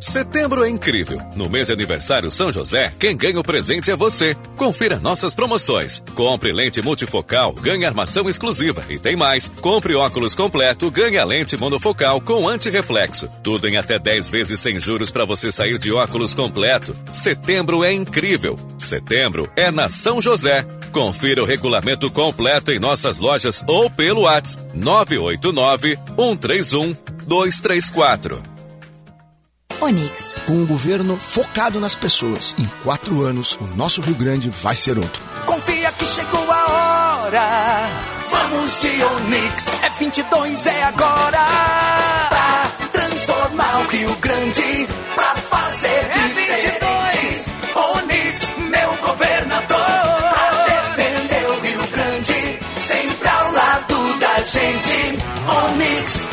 Setembro 0.00 0.64
é 0.64 0.68
incrível. 0.68 1.20
No 1.34 1.48
mês 1.48 1.68
de 1.68 1.72
aniversário 1.72 2.30
São 2.30 2.52
José, 2.52 2.92
quem 2.98 3.16
ganha 3.16 3.40
o 3.40 3.44
presente 3.44 3.90
é 3.90 3.96
você. 3.96 4.34
Confira 4.56 4.98
nossas 4.98 5.34
promoções. 5.34 6.02
Compre 6.14 6.52
lente 6.52 6.82
multifocal, 6.82 7.52
ganhe 7.52 7.84
armação 7.84 8.28
exclusiva. 8.28 8.84
E 8.88 8.98
tem 8.98 9.16
mais. 9.16 9.48
Compre 9.60 9.94
óculos 9.94 10.34
completo, 10.34 10.90
ganhe 10.90 11.18
a 11.18 11.24
lente 11.24 11.56
monofocal 11.56 12.20
com 12.20 12.48
antirreflexo. 12.48 13.28
Tudo 13.42 13.68
em 13.68 13.76
até 13.76 13.98
10 13.98 14.30
vezes 14.30 14.60
sem 14.60 14.78
juros 14.78 15.10
para 15.10 15.24
você 15.24 15.50
sair 15.50 15.78
de 15.78 15.92
óculos 15.92 16.34
completo. 16.34 16.94
Setembro 17.12 17.82
é 17.82 17.92
incrível. 17.92 18.56
Setembro 18.78 19.50
é 19.56 19.70
na 19.70 19.88
São 19.88 20.20
José. 20.20 20.64
Confira 20.92 21.42
o 21.42 21.46
regulamento 21.46 22.10
completo 22.10 22.72
em 22.72 22.78
nossas 22.78 23.18
lojas 23.18 23.62
ou 23.66 23.90
pelo 23.90 24.22
WhatsApp 24.22 24.62
989 24.74 25.98
131 26.16 26.96
234. 27.26 28.55
Onix. 29.80 30.34
Com 30.46 30.54
um 30.54 30.66
governo 30.66 31.16
focado 31.16 31.78
nas 31.78 31.94
pessoas, 31.94 32.54
em 32.58 32.66
quatro 32.82 33.22
anos, 33.22 33.58
o 33.60 33.64
nosso 33.76 34.00
Rio 34.00 34.14
Grande 34.14 34.48
vai 34.50 34.74
ser 34.74 34.98
outro. 34.98 35.22
Confia 35.44 35.92
que 35.92 36.06
chegou 36.06 36.50
a 36.50 36.66
hora. 36.66 37.88
Vamos 38.30 38.80
de 38.80 39.02
Onix. 39.02 39.68
É 39.82 39.88
22, 39.98 40.66
é 40.66 40.82
agora. 40.84 41.46
Pra 42.28 42.88
transformar 42.92 43.78
o 43.80 43.88
Rio 43.88 44.14
Grande. 44.16 44.86
Pra 45.14 45.34
fazer 45.36 45.86
é 45.88 46.28
diferente. 46.28 47.50
Onix, 47.74 48.40
meu 48.58 48.96
governador. 49.06 49.66
Pra 49.68 50.94
defender 50.96 51.46
o 51.50 51.60
Rio 51.60 51.86
Grande. 51.92 52.58
Sempre 52.80 53.28
ao 53.28 53.52
lado 53.52 54.18
da 54.18 54.40
gente. 54.40 55.18
Onix. 55.64 56.26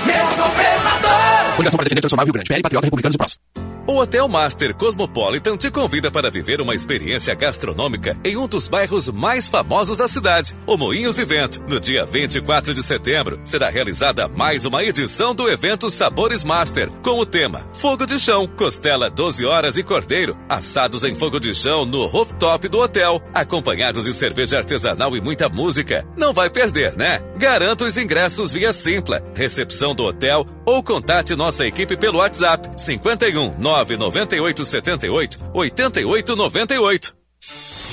Coligação 1.56 1.78
para 1.78 1.86
defender 1.86 2.02
transformar 2.02 2.24
o 2.24 2.26
Rio 2.26 2.34
Grande. 2.34 2.48
PL, 2.48 2.62
Patriota, 2.62 2.88
Republicanos 2.88 3.16
e 3.16 3.18
Prós. 3.18 3.63
O 3.86 3.98
Hotel 3.98 4.30
Master 4.30 4.74
Cosmopolitan 4.74 5.58
te 5.58 5.70
convida 5.70 6.10
para 6.10 6.32
viver 6.32 6.62
uma 6.62 6.74
experiência 6.74 7.36
gastronômica 7.36 8.18
em 8.24 8.38
um 8.38 8.48
dos 8.48 8.66
bairros 8.66 9.10
mais 9.10 9.50
famosos 9.50 9.98
da 9.98 10.08
cidade, 10.08 10.56
o 10.66 10.78
Moinhos 10.78 11.20
Evento. 11.20 11.62
No 11.68 11.82
dia 11.82 12.06
24 12.06 12.74
de 12.74 12.82
setembro, 12.82 13.42
será 13.44 13.70
realizada 13.70 14.26
mais 14.30 14.64
uma 14.64 14.82
edição 14.82 15.36
do 15.36 15.50
evento 15.50 15.90
Sabores 15.90 16.46
Master, 16.46 16.90
com 17.02 17.20
o 17.20 17.26
tema 17.26 17.68
Fogo 17.74 18.06
de 18.06 18.18
Chão, 18.18 18.48
Costela 18.48 19.10
12 19.10 19.46
horas 19.46 19.78
e 19.78 19.84
Cordeiro, 19.84 20.38
assados 20.48 21.04
em 21.04 21.14
fogo 21.14 21.38
de 21.38 21.54
chão 21.54 21.84
no 21.84 22.06
rooftop 22.06 22.70
do 22.70 22.80
hotel, 22.80 23.22
acompanhados 23.34 24.06
de 24.06 24.14
cerveja 24.14 24.60
artesanal 24.60 25.14
e 25.14 25.20
muita 25.20 25.50
música. 25.50 26.08
Não 26.16 26.32
vai 26.32 26.50
perder, 26.50 26.96
né? 26.96 27.22
Garanta 27.38 27.84
os 27.84 27.98
ingressos 27.98 28.54
via 28.54 28.72
Simpla, 28.72 29.22
recepção 29.36 29.94
do 29.94 30.06
hotel 30.06 30.48
ou 30.66 30.82
contate 30.82 31.36
nossa 31.36 31.66
equipe 31.66 31.98
pelo 31.98 32.20
WhatsApp 32.20 32.70
51 32.78 33.73
998 33.74 34.66
78 34.66 35.40
88 35.54 36.36
98. 36.36 37.16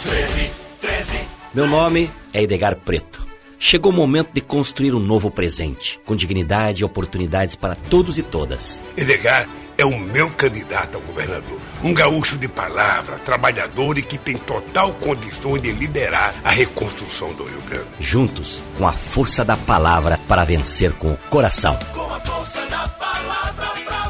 13, 0.02 0.50
13. 0.80 1.18
Meu 1.54 1.66
nome 1.66 2.10
é 2.32 2.42
Edgar 2.42 2.76
Preto. 2.76 3.26
Chegou 3.58 3.92
o 3.92 3.94
momento 3.94 4.30
de 4.32 4.40
construir 4.40 4.94
um 4.94 5.00
novo 5.00 5.30
presente, 5.30 6.00
com 6.04 6.16
dignidade 6.16 6.82
e 6.82 6.84
oportunidades 6.84 7.56
para 7.56 7.74
todos 7.74 8.18
e 8.18 8.22
todas. 8.22 8.84
Edgar 8.96 9.48
é 9.76 9.84
o 9.84 9.98
meu 9.98 10.30
candidato 10.30 10.96
ao 10.96 11.00
governador. 11.02 11.58
Um 11.82 11.94
gaúcho 11.94 12.36
de 12.36 12.48
palavra, 12.48 13.18
trabalhador 13.18 13.96
e 13.96 14.02
que 14.02 14.18
tem 14.18 14.36
total 14.36 14.92
condições 14.94 15.62
de 15.62 15.72
liderar 15.72 16.34
a 16.44 16.50
reconstrução 16.50 17.32
do 17.32 17.44
Rio 17.44 17.60
Grande. 17.68 17.86
Juntos, 17.98 18.62
com 18.76 18.86
a 18.86 18.92
força 18.92 19.44
da 19.44 19.56
palavra 19.56 20.18
para 20.28 20.44
vencer 20.44 20.92
com 20.92 21.12
o 21.12 21.18
coração. 21.30 21.78
Com 21.94 22.14
a 22.14 22.20
força 22.20 22.60
da 22.66 22.88
palavra 22.88 23.66
para 23.86 24.09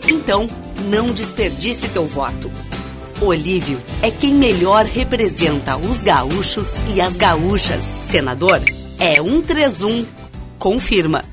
Então, 0.06 0.46
não 0.90 1.10
desperdice 1.10 1.88
teu 1.88 2.06
voto. 2.06 2.50
Olívio 3.20 3.80
é 4.02 4.10
quem 4.10 4.34
melhor 4.34 4.84
representa 4.84 5.76
os 5.76 6.02
gaúchos 6.02 6.74
e 6.94 7.00
as 7.00 7.16
gaúchas. 7.16 7.82
Senador 7.82 8.60
é 8.98 9.16
131. 9.16 10.06
Confirma. 10.58 11.24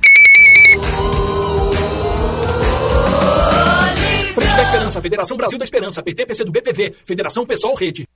Frente 4.33 4.55
da 4.55 4.63
Esperança, 4.63 5.01
Federação 5.01 5.37
Brasil 5.37 5.57
da 5.57 5.65
Esperança, 5.65 6.03
PT, 6.03 6.25
PC 6.25 6.43
do 6.43 6.51
BPV, 6.51 6.93
Federação 7.05 7.45
Pessoal 7.45 7.75
Rede. 7.75 8.07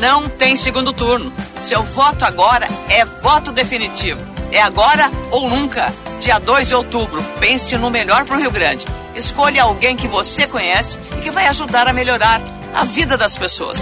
não 0.00 0.28
tem 0.28 0.56
segundo 0.56 0.92
turno. 0.92 1.32
Seu 1.60 1.82
voto 1.82 2.24
agora 2.24 2.66
é 2.88 3.04
voto 3.04 3.52
definitivo. 3.52 4.20
É 4.50 4.60
agora 4.60 5.10
ou 5.30 5.48
nunca. 5.48 5.92
Dia 6.24 6.38
2 6.38 6.68
de 6.68 6.74
outubro, 6.74 7.22
pense 7.38 7.76
no 7.76 7.90
melhor 7.90 8.24
para 8.24 8.36
o 8.36 8.40
Rio 8.40 8.50
Grande. 8.50 8.86
Escolha 9.14 9.62
alguém 9.62 9.94
que 9.94 10.08
você 10.08 10.46
conhece 10.46 10.98
e 11.18 11.20
que 11.20 11.30
vai 11.30 11.46
ajudar 11.48 11.86
a 11.86 11.92
melhorar 11.92 12.40
a 12.74 12.82
vida 12.82 13.14
das 13.18 13.36
pessoas. 13.36 13.76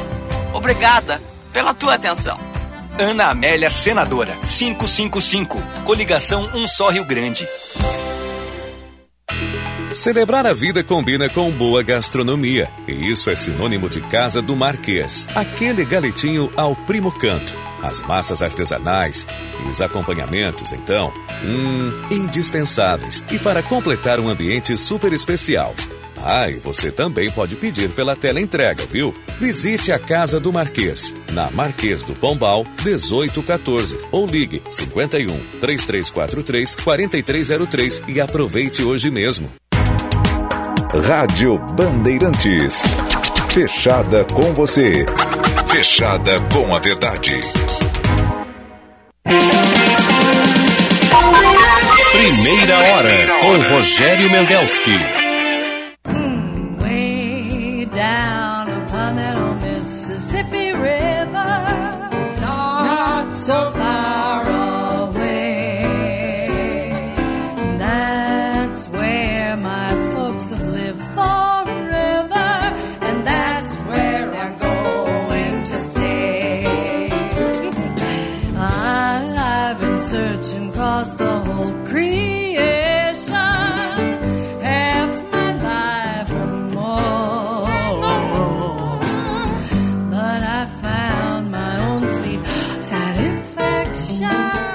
Obrigada 0.52 1.22
pela 1.52 1.72
tua 1.72 1.94
atenção. 1.94 2.36
Ana 2.98 3.26
Amélia 3.26 3.70
Senadora, 3.70 4.36
555. 4.44 5.62
Coligação 5.84 6.50
Um 6.52 6.66
Só 6.66 6.90
Rio 6.90 7.04
Grande. 7.04 7.46
Celebrar 9.94 10.44
a 10.44 10.52
vida 10.52 10.82
combina 10.82 11.28
com 11.28 11.48
boa 11.52 11.80
gastronomia, 11.84 12.68
e 12.88 13.08
isso 13.08 13.30
é 13.30 13.36
sinônimo 13.36 13.88
de 13.88 14.00
Casa 14.00 14.42
do 14.42 14.56
Marquês. 14.56 15.28
Aquele 15.32 15.84
galetinho 15.84 16.50
ao 16.56 16.74
primo 16.74 17.12
canto, 17.12 17.56
as 17.83 18.01
massas 18.02 18.43
artesanais 18.43 19.27
e 19.65 19.69
os 19.69 19.81
acompanhamentos, 19.81 20.73
então, 20.73 21.12
hum, 21.44 21.91
indispensáveis. 22.11 23.25
E 23.31 23.39
para 23.39 23.62
completar 23.62 24.20
um 24.20 24.28
ambiente 24.28 24.77
super 24.77 25.12
especial. 25.12 25.75
Ah, 26.25 26.49
e 26.49 26.55
você 26.55 26.93
também 26.93 27.28
pode 27.31 27.57
pedir 27.57 27.91
pela 27.91 28.15
tela 28.15 28.41
entrega, 28.41 28.85
viu? 28.86 29.12
Visite 29.41 29.91
a 29.91 29.99
Casa 29.99 30.39
do 30.39 30.52
Marquês, 30.52 31.12
na 31.33 31.51
Marquês 31.51 32.02
do 32.05 32.15
Pombal, 32.15 32.65
1814, 32.85 33.99
ou 34.12 34.25
ligue 34.25 34.62
51 34.70 35.27
3343 35.61 36.75
4303 36.77 38.02
e 38.07 38.20
aproveite 38.20 38.85
hoje 38.85 39.11
mesmo. 39.11 39.51
Rádio 41.07 41.55
Bandeirantes. 41.75 42.83
Fechada 43.51 44.25
com 44.25 44.55
você. 44.55 45.05
Fechada 45.73 46.39
com 46.52 46.75
a 46.75 46.78
verdade. 46.78 47.41
Primeira 52.12 52.78
hora 52.78 53.26
com 53.41 53.75
Rogério 53.75 54.31
Mendelski. 54.31 54.99
Way 56.78 57.86
down 57.86 58.41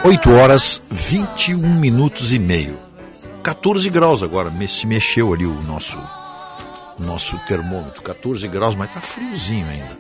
8 0.08 0.32
horas 0.32 0.82
21 0.90 1.58
minutos 1.58 2.32
e 2.32 2.40
meio. 2.40 2.80
14 3.44 3.90
graus 3.90 4.24
agora, 4.24 4.50
se 4.66 4.88
mexeu 4.88 5.34
ali 5.34 5.46
o 5.46 5.62
nosso 5.64 5.98
nosso 6.98 7.38
termômetro, 7.40 8.02
14 8.02 8.48
graus, 8.48 8.74
mas 8.74 8.90
tá 8.94 9.02
friozinho 9.02 9.68
ainda. 9.68 10.00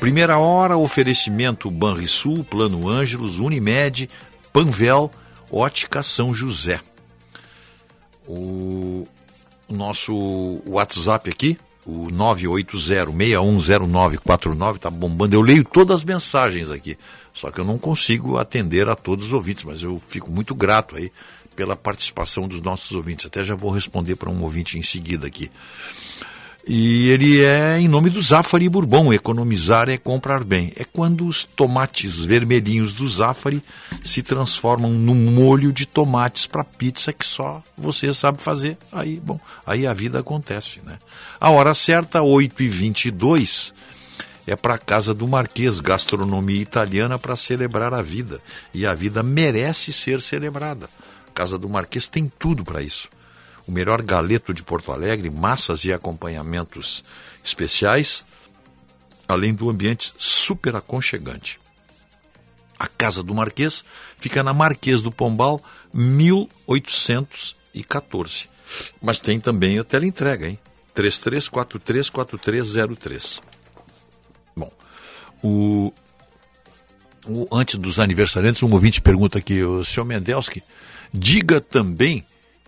Primeira 0.00 0.38
hora, 0.38 0.78
oferecimento 0.78 1.70
Banrisul, 1.70 2.42
Plano 2.42 2.88
Ângelos, 2.88 3.38
Unimed, 3.38 4.08
Panvel, 4.50 5.10
Ótica 5.52 6.02
São 6.02 6.34
José. 6.34 6.80
O 8.26 9.04
nosso 9.68 10.62
WhatsApp 10.66 11.28
aqui, 11.28 11.58
o 11.86 12.08
980-610949, 12.08 14.78
tá 14.78 14.90
bombando. 14.90 15.34
Eu 15.34 15.42
leio 15.42 15.64
todas 15.64 15.96
as 15.96 16.04
mensagens 16.04 16.70
aqui, 16.70 16.96
só 17.32 17.50
que 17.50 17.60
eu 17.60 17.64
não 17.64 17.78
consigo 17.78 18.38
atender 18.38 18.88
a 18.88 18.94
todos 18.94 19.26
os 19.26 19.32
ouvintes, 19.32 19.64
mas 19.64 19.82
eu 19.82 19.98
fico 19.98 20.30
muito 20.30 20.54
grato 20.54 20.96
aí 20.96 21.10
pela 21.54 21.76
participação 21.76 22.48
dos 22.48 22.60
nossos 22.60 22.92
ouvintes. 22.92 23.26
Até 23.26 23.44
já 23.44 23.54
vou 23.54 23.70
responder 23.70 24.16
para 24.16 24.30
um 24.30 24.42
ouvinte 24.42 24.78
em 24.78 24.82
seguida 24.82 25.26
aqui. 25.26 25.50
E 26.66 27.10
ele 27.10 27.44
é 27.44 27.78
em 27.78 27.86
nome 27.86 28.08
do 28.08 28.22
Zafari 28.22 28.70
Bourbon. 28.70 29.12
Economizar 29.12 29.90
é 29.90 29.98
comprar 29.98 30.42
bem. 30.42 30.72
É 30.76 30.84
quando 30.84 31.26
os 31.26 31.44
tomates 31.44 32.20
vermelhinhos 32.20 32.94
do 32.94 33.06
Zafari 33.06 33.62
se 34.02 34.22
transformam 34.22 34.90
num 34.90 35.14
molho 35.14 35.70
de 35.72 35.84
tomates 35.84 36.46
para 36.46 36.64
pizza 36.64 37.12
que 37.12 37.26
só 37.26 37.62
você 37.76 38.14
sabe 38.14 38.40
fazer. 38.40 38.78
Aí, 38.90 39.20
bom, 39.20 39.38
aí 39.66 39.86
a 39.86 39.92
vida 39.92 40.20
acontece, 40.20 40.80
né? 40.86 40.98
A 41.38 41.50
hora 41.50 41.74
certa, 41.74 42.20
8h22, 42.20 43.74
é 44.46 44.56
para 44.56 44.74
a 44.74 44.78
casa 44.78 45.12
do 45.12 45.28
Marquês, 45.28 45.80
gastronomia 45.80 46.62
italiana 46.62 47.18
para 47.18 47.36
celebrar 47.36 47.92
a 47.92 48.00
vida. 48.00 48.40
E 48.72 48.86
a 48.86 48.94
vida 48.94 49.22
merece 49.22 49.92
ser 49.92 50.22
celebrada. 50.22 50.88
Casa 51.34 51.58
do 51.58 51.68
Marquês 51.68 52.08
tem 52.08 52.32
tudo 52.38 52.64
para 52.64 52.80
isso 52.80 53.08
o 53.66 53.72
melhor 53.72 54.00
galeto 54.02 54.52
de 54.54 54.62
Porto 54.62 54.92
Alegre, 54.92 55.30
massas 55.30 55.84
e 55.84 55.92
acompanhamentos 55.92 57.02
especiais, 57.42 58.24
além 59.28 59.52
do 59.54 59.68
ambiente 59.70 60.12
super 60.18 60.76
aconchegante. 60.76 61.58
A 62.78 62.86
Casa 62.88 63.22
do 63.22 63.34
Marquês 63.34 63.82
fica 64.18 64.42
na 64.42 64.52
Marquês 64.52 65.00
do 65.00 65.10
Pombal, 65.12 65.62
1814. 65.92 68.48
Mas 69.00 69.20
tem 69.20 69.38
também 69.40 69.78
a 69.78 69.84
teleentrega, 69.84 70.48
hein? 70.48 70.58
33434303. 70.94 73.40
Bom, 74.56 74.70
o, 75.42 75.92
o- 77.26 77.46
antes 77.52 77.76
dos 77.76 77.98
aniversariantes, 77.98 78.62
um 78.62 78.72
ouvinte 78.72 79.00
pergunta 79.00 79.38
aqui, 79.38 79.62
o 79.62 79.84
senhor 79.84 80.04
Mendelski, 80.04 80.62
diga 81.12 81.60
também 81.60 82.24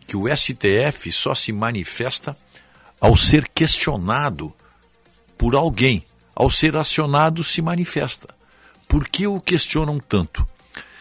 que 0.06 0.16
o 0.16 0.24
STF 0.34 1.10
só 1.10 1.34
se 1.34 1.52
manifesta 1.52 2.36
ao 3.00 3.16
ser 3.16 3.48
questionado 3.48 4.54
por 5.36 5.54
alguém. 5.54 6.04
Ao 6.34 6.50
ser 6.50 6.76
acionado, 6.76 7.42
se 7.42 7.62
manifesta. 7.62 8.28
Por 8.86 9.08
que 9.08 9.26
o 9.26 9.40
questionam 9.40 9.98
tanto? 9.98 10.46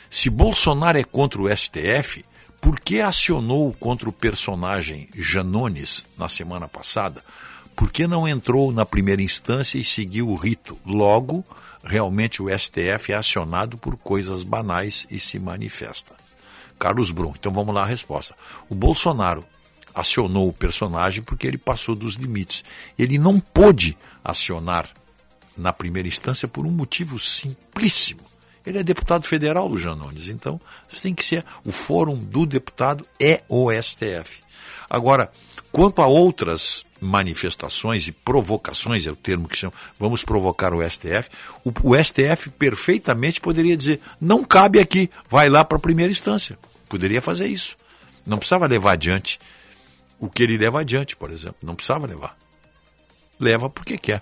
Se 0.09 0.30
Bolsonaro 0.30 0.98
é 0.98 1.03
contra 1.03 1.42
o 1.42 1.56
STF, 1.56 2.24
por 2.61 2.80
que 2.80 3.01
acionou 3.01 3.74
contra 3.74 4.09
o 4.09 4.14
personagem 4.14 5.09
Janones 5.14 6.08
na 6.17 6.27
semana 6.30 6.67
passada? 6.67 7.22
Por 7.75 7.92
que 7.92 8.08
não 8.08 8.27
entrou 8.27 8.72
na 8.72 8.85
primeira 8.85 9.22
instância 9.22 9.77
e 9.77 9.84
seguiu 9.84 10.30
o 10.30 10.35
rito? 10.35 10.77
Logo, 10.85 11.43
realmente 11.84 12.42
o 12.42 12.48
STF 12.48 13.11
é 13.11 13.16
acionado 13.16 13.77
por 13.77 13.98
coisas 13.98 14.42
banais 14.42 15.06
e 15.11 15.19
se 15.19 15.38
manifesta. 15.38 16.25
Carlos 16.80 17.12
Brum. 17.12 17.34
Então 17.38 17.52
vamos 17.52 17.74
lá 17.74 17.84
a 17.84 17.88
resposta. 17.88 18.36
O 18.70 18.76
Bolsonaro 18.76 19.44
acionou 19.94 20.50
o 20.50 20.54
personagem 20.54 21.24
porque 21.24 21.48
ele 21.48 21.58
passou 21.58 21.95
dos 21.95 22.16
limites. 22.16 22.64
Ele 22.98 23.18
não 23.18 23.40
pôde 23.40 23.98
acionar 24.24 24.90
na 25.58 25.72
primeira 25.72 26.08
instância 26.08 26.48
por 26.48 26.66
um 26.66 26.72
motivo 26.72 27.18
simplíssimo. 27.18 28.22
Ele 28.66 28.80
é 28.80 28.84
deputado 28.84 29.26
federal 29.26 29.70
do 29.70 29.78
Janones, 29.78 30.28
então 30.28 30.60
tem 31.02 31.14
que 31.14 31.24
ser 31.24 31.45
o 31.64 31.72
fórum 31.72 32.18
do 32.18 32.45
deputado 32.45 33.06
é 33.20 33.44
o 33.48 33.72
STF. 33.72 34.42
Agora, 34.90 35.32
quanto 35.72 36.02
a 36.02 36.08
outras 36.08 36.84
manifestações 37.06 38.08
e 38.08 38.11
provocações, 38.11 39.06
é 39.06 39.11
o 39.11 39.16
termo 39.16 39.48
que 39.48 39.58
chama, 39.58 39.74
vamos 40.00 40.24
provocar 40.24 40.74
o 40.74 40.82
STF, 40.82 41.30
o, 41.64 41.72
o 41.84 42.03
STF 42.03 42.50
perfeitamente 42.58 43.40
poderia 43.40 43.77
dizer, 43.77 44.01
não 44.19 44.43
cabe 44.43 44.80
aqui, 44.80 45.09
vai 45.30 45.48
lá 45.48 45.64
para 45.64 45.77
a 45.77 45.82
primeira 45.82 46.11
instância. 46.11 46.58
Poderia 46.90 47.22
fazer 47.22 47.48
isso. 47.48 47.75
Não 48.25 48.38
precisava 48.38 48.67
levar 48.67 48.93
adiante 48.93 49.40
o 50.19 50.30
que 50.30 50.43
ele 50.43 50.58
leva 50.58 50.82
adiante, 50.82 51.16
por 51.16 51.32
exemplo. 51.32 51.58
Não 51.61 51.75
precisava 51.75 52.08
levar. 52.08 52.35
Leva 53.40 53.69
porque 53.69 53.98
quer. 53.98 54.22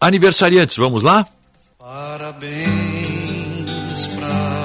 Aniversariantes, 0.00 0.76
vamos 0.76 1.02
lá? 1.02 1.26
Parabéns 1.78 2.68
pra 4.16 4.57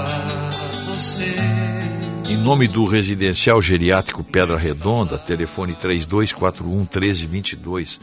nome 2.43 2.67
do 2.67 2.83
Residencial 2.83 3.61
Geriátrico 3.61 4.21
Pedra 4.21 4.57
Redonda, 4.57 5.17
telefone 5.17 5.73
3241 5.73 6.79
1322, 6.79 8.01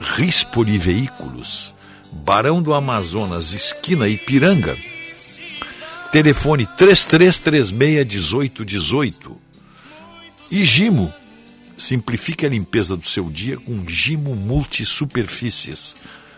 Rispoli 0.00 0.78
Veículos, 0.78 1.74
Barão 2.10 2.62
do 2.62 2.72
Amazonas, 2.72 3.52
esquina 3.52 4.08
Ipiranga, 4.08 4.74
telefone 6.10 6.66
3336 6.78 7.70
1818. 7.72 9.36
E 10.50 10.64
Gimo, 10.64 11.12
simplifique 11.76 12.46
a 12.46 12.48
limpeza 12.48 12.96
do 12.96 13.06
seu 13.06 13.28
dia 13.28 13.58
com 13.58 13.86
Gimo 13.86 14.34
Multisuperfícies. 14.34 15.94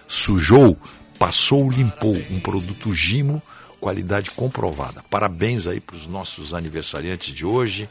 Sujou, 0.08 0.76
passou, 1.16 1.70
limpou. 1.70 2.20
Um 2.28 2.40
produto 2.40 2.92
Gimo, 2.92 3.40
qualidade 3.80 4.30
comprovada. 4.30 5.04
Parabéns 5.10 5.66
aí 5.66 5.80
para 5.80 5.96
os 5.96 6.06
nossos 6.06 6.54
aniversariantes 6.54 7.34
de 7.34 7.44
hoje. 7.44 7.88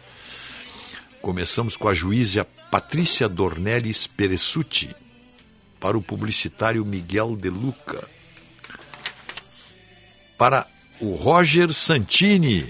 Começamos 1.22 1.76
com 1.76 1.88
a 1.88 1.94
juíza 1.94 2.46
Patrícia 2.70 3.30
Dornelles 3.30 4.06
Peressuti, 4.06 4.96
para 5.80 5.98
o 5.98 6.02
publicitário 6.02 6.86
Miguel 6.86 7.36
De 7.36 7.50
Luca, 7.50 8.08
para 10.38 10.68
o 11.00 11.16
Roger 11.16 11.74
Santini, 11.74 12.66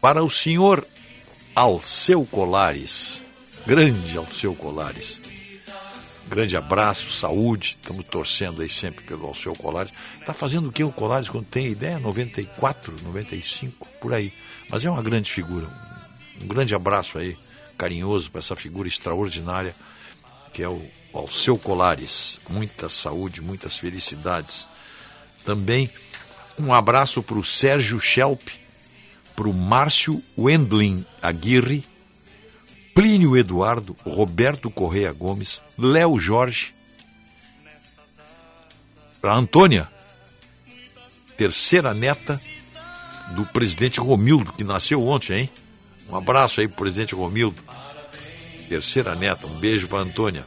para 0.00 0.22
o 0.22 0.30
senhor 0.30 0.86
Alceu 1.54 2.26
Colares, 2.26 3.22
grande 3.66 4.16
Alceu 4.18 4.54
Colares. 4.54 5.23
Grande 6.34 6.56
abraço, 6.56 7.12
saúde, 7.12 7.78
estamos 7.80 8.04
torcendo 8.06 8.60
aí 8.60 8.68
sempre 8.68 9.04
pelo 9.04 9.24
Alceu 9.24 9.54
Colares. 9.54 9.92
Está 10.18 10.34
fazendo 10.34 10.68
o 10.68 10.72
que 10.72 10.82
o 10.82 10.90
Colares 10.90 11.28
quando 11.28 11.46
tem 11.46 11.68
ideia? 11.68 11.96
94, 12.00 12.92
95, 13.04 13.86
por 14.00 14.12
aí. 14.12 14.32
Mas 14.68 14.84
é 14.84 14.90
uma 14.90 15.00
grande 15.00 15.30
figura. 15.30 15.68
Um 16.42 16.48
grande 16.48 16.74
abraço 16.74 17.18
aí, 17.18 17.38
carinhoso 17.78 18.32
para 18.32 18.40
essa 18.40 18.56
figura 18.56 18.88
extraordinária 18.88 19.76
que 20.52 20.60
é 20.60 20.68
o 20.68 20.84
Alceu 21.12 21.56
Colares. 21.56 22.40
Muita 22.48 22.88
saúde, 22.88 23.40
muitas 23.40 23.76
felicidades. 23.76 24.68
Também 25.44 25.88
um 26.58 26.74
abraço 26.74 27.22
para 27.22 27.38
o 27.38 27.44
Sérgio 27.44 28.00
Schelp, 28.00 28.48
para 29.36 29.48
o 29.48 29.54
Márcio 29.54 30.20
Wendlin 30.36 31.06
Aguirre, 31.22 31.84
Plínio 32.94 33.36
Eduardo, 33.36 33.96
Roberto 34.06 34.70
Correia 34.70 35.12
Gomes, 35.12 35.62
Léo 35.76 36.18
Jorge, 36.18 36.72
a 39.22 39.34
Antônia, 39.34 39.88
terceira 41.36 41.92
neta 41.92 42.40
do 43.34 43.44
presidente 43.46 43.98
Romildo, 43.98 44.52
que 44.52 44.62
nasceu 44.62 45.04
ontem, 45.06 45.40
hein? 45.40 45.50
Um 46.08 46.16
abraço 46.16 46.60
aí 46.60 46.68
pro 46.68 46.76
presidente 46.76 47.14
Romildo. 47.14 47.60
Terceira 48.68 49.14
neta, 49.14 49.46
um 49.46 49.54
beijo 49.54 49.88
para 49.88 49.98
Antônia. 49.98 50.44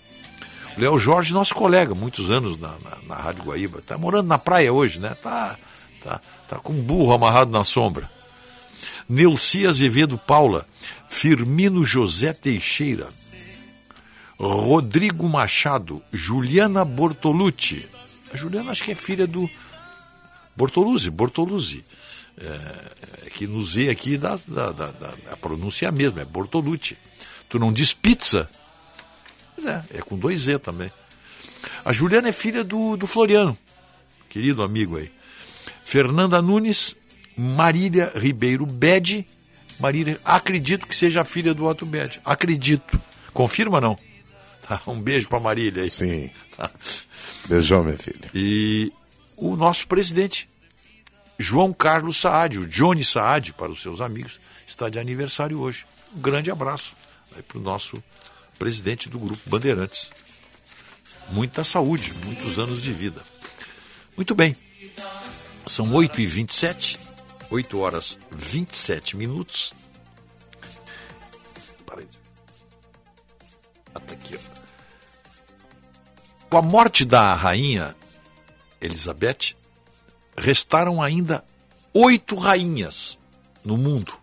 Léo 0.77 0.99
Jorge, 0.99 1.33
nosso 1.33 1.55
colega, 1.55 1.95
muitos 1.95 2.29
anos 2.29 2.57
na, 2.59 2.69
na, 2.69 2.97
na 3.07 3.15
Rádio 3.15 3.43
Guaíba. 3.43 3.81
Tá 3.81 3.97
morando 3.97 4.27
na 4.27 4.37
praia 4.37 4.71
hoje, 4.71 4.99
né? 4.99 5.15
Tá, 5.21 5.57
tá, 6.03 6.21
tá 6.47 6.57
com 6.57 6.73
um 6.73 6.81
burro 6.81 7.13
amarrado 7.13 7.51
na 7.51 7.63
sombra. 7.63 8.09
Neuci 9.09 9.65
Azevedo 9.65 10.17
Paula, 10.17 10.67
Firmino 11.09 11.83
José 11.83 12.33
Teixeira, 12.33 13.07
Rodrigo 14.39 15.27
Machado, 15.27 16.01
Juliana 16.13 16.85
Bortolucci. 16.85 17.87
A 18.31 18.37
Juliana 18.37 18.71
acho 18.71 18.83
que 18.83 18.91
é 18.91 18.95
filha 18.95 19.25
do 19.25 19.49
Bortoluzzi, 20.55 21.09
Bortoluzzi. 21.09 21.83
É, 22.39 23.29
que 23.29 23.47
no 23.47 23.63
Z 23.63 23.89
aqui 23.89 24.15
dá, 24.17 24.39
dá, 24.47 24.93
a 25.31 25.37
pronúncia 25.37 25.87
é 25.87 25.89
a 25.89 25.91
mesma, 25.91 26.21
é 26.21 26.25
Bortolucci. 26.25 26.97
Tu 27.49 27.57
não 27.57 27.73
diz 27.73 27.93
pizza? 27.93 28.49
Pois 29.55 29.65
é, 29.65 29.83
é 29.95 30.01
com 30.01 30.17
dois 30.17 30.41
Z 30.41 30.59
também. 30.59 30.91
A 31.83 31.91
Juliana 31.91 32.29
é 32.29 32.31
filha 32.31 32.63
do, 32.63 32.95
do 32.95 33.07
Floriano, 33.07 33.57
querido 34.29 34.61
amigo 34.61 34.97
aí. 34.97 35.11
Fernanda 35.83 36.41
Nunes, 36.41 36.95
Marília 37.35 38.11
Ribeiro 38.15 38.65
Bede. 38.65 39.25
Marília, 39.79 40.19
acredito 40.23 40.87
que 40.87 40.95
seja 40.95 41.21
a 41.21 41.25
filha 41.25 41.53
do 41.53 41.65
Otto 41.65 41.85
Bede. 41.85 42.19
Acredito. 42.25 42.99
Confirma 43.33 43.81
não? 43.81 43.97
Tá, 44.67 44.81
um 44.85 45.01
beijo 45.01 45.29
para 45.29 45.39
Marília 45.39 45.83
aí. 45.83 45.89
Sim. 45.89 46.29
Tá. 46.57 46.69
Beijão, 47.47 47.85
minha 47.85 47.97
filha. 47.97 48.29
E 48.33 48.91
o 49.37 49.55
nosso 49.55 49.87
presidente, 49.87 50.49
João 51.39 51.71
Carlos 51.71 52.19
Saad, 52.19 52.59
o 52.59 52.67
Johnny 52.67 53.01
Saad, 53.01 53.53
para 53.53 53.71
os 53.71 53.81
seus 53.81 54.01
amigos, 54.01 54.41
está 54.67 54.89
de 54.89 54.99
aniversário 54.99 55.61
hoje. 55.61 55.85
Um 56.13 56.19
grande 56.19 56.51
abraço 56.51 56.97
para 57.47 57.57
o 57.57 57.61
nosso 57.61 58.03
presidente 58.59 59.07
do 59.07 59.17
Grupo 59.17 59.49
Bandeirantes. 59.49 60.09
Muita 61.29 61.63
saúde, 61.63 62.13
muitos 62.25 62.59
anos 62.59 62.81
de 62.81 62.91
vida. 62.91 63.21
Muito 64.15 64.33
bem. 64.33 64.55
São 65.65 65.91
8h27, 65.91 66.97
8 67.49 67.79
horas 67.79 68.19
27 68.31 69.15
minutos. 69.15 69.73
Ah, 73.95 73.99
tá 73.99 74.13
aqui, 74.13 74.35
ó. 74.35 74.39
Com 76.49 76.57
a 76.57 76.61
morte 76.61 77.03
da 77.03 77.33
rainha 77.33 77.95
Elizabeth, 78.79 79.55
restaram 80.37 81.01
ainda 81.01 81.43
oito 81.93 82.35
rainhas 82.35 83.17
no 83.65 83.77
mundo. 83.77 84.13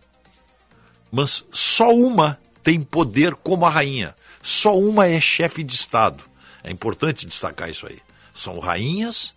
Mas 1.10 1.44
só 1.52 1.90
uma 1.90 2.38
tem 2.62 2.80
poder 2.80 3.34
como 3.34 3.66
a 3.66 3.70
rainha. 3.70 4.14
Só 4.42 4.78
uma 4.78 5.06
é 5.06 5.20
chefe 5.20 5.62
de 5.62 5.74
Estado. 5.74 6.24
É 6.62 6.70
importante 6.70 7.26
destacar 7.26 7.68
isso 7.68 7.86
aí. 7.86 8.00
São 8.34 8.58
rainhas, 8.58 9.34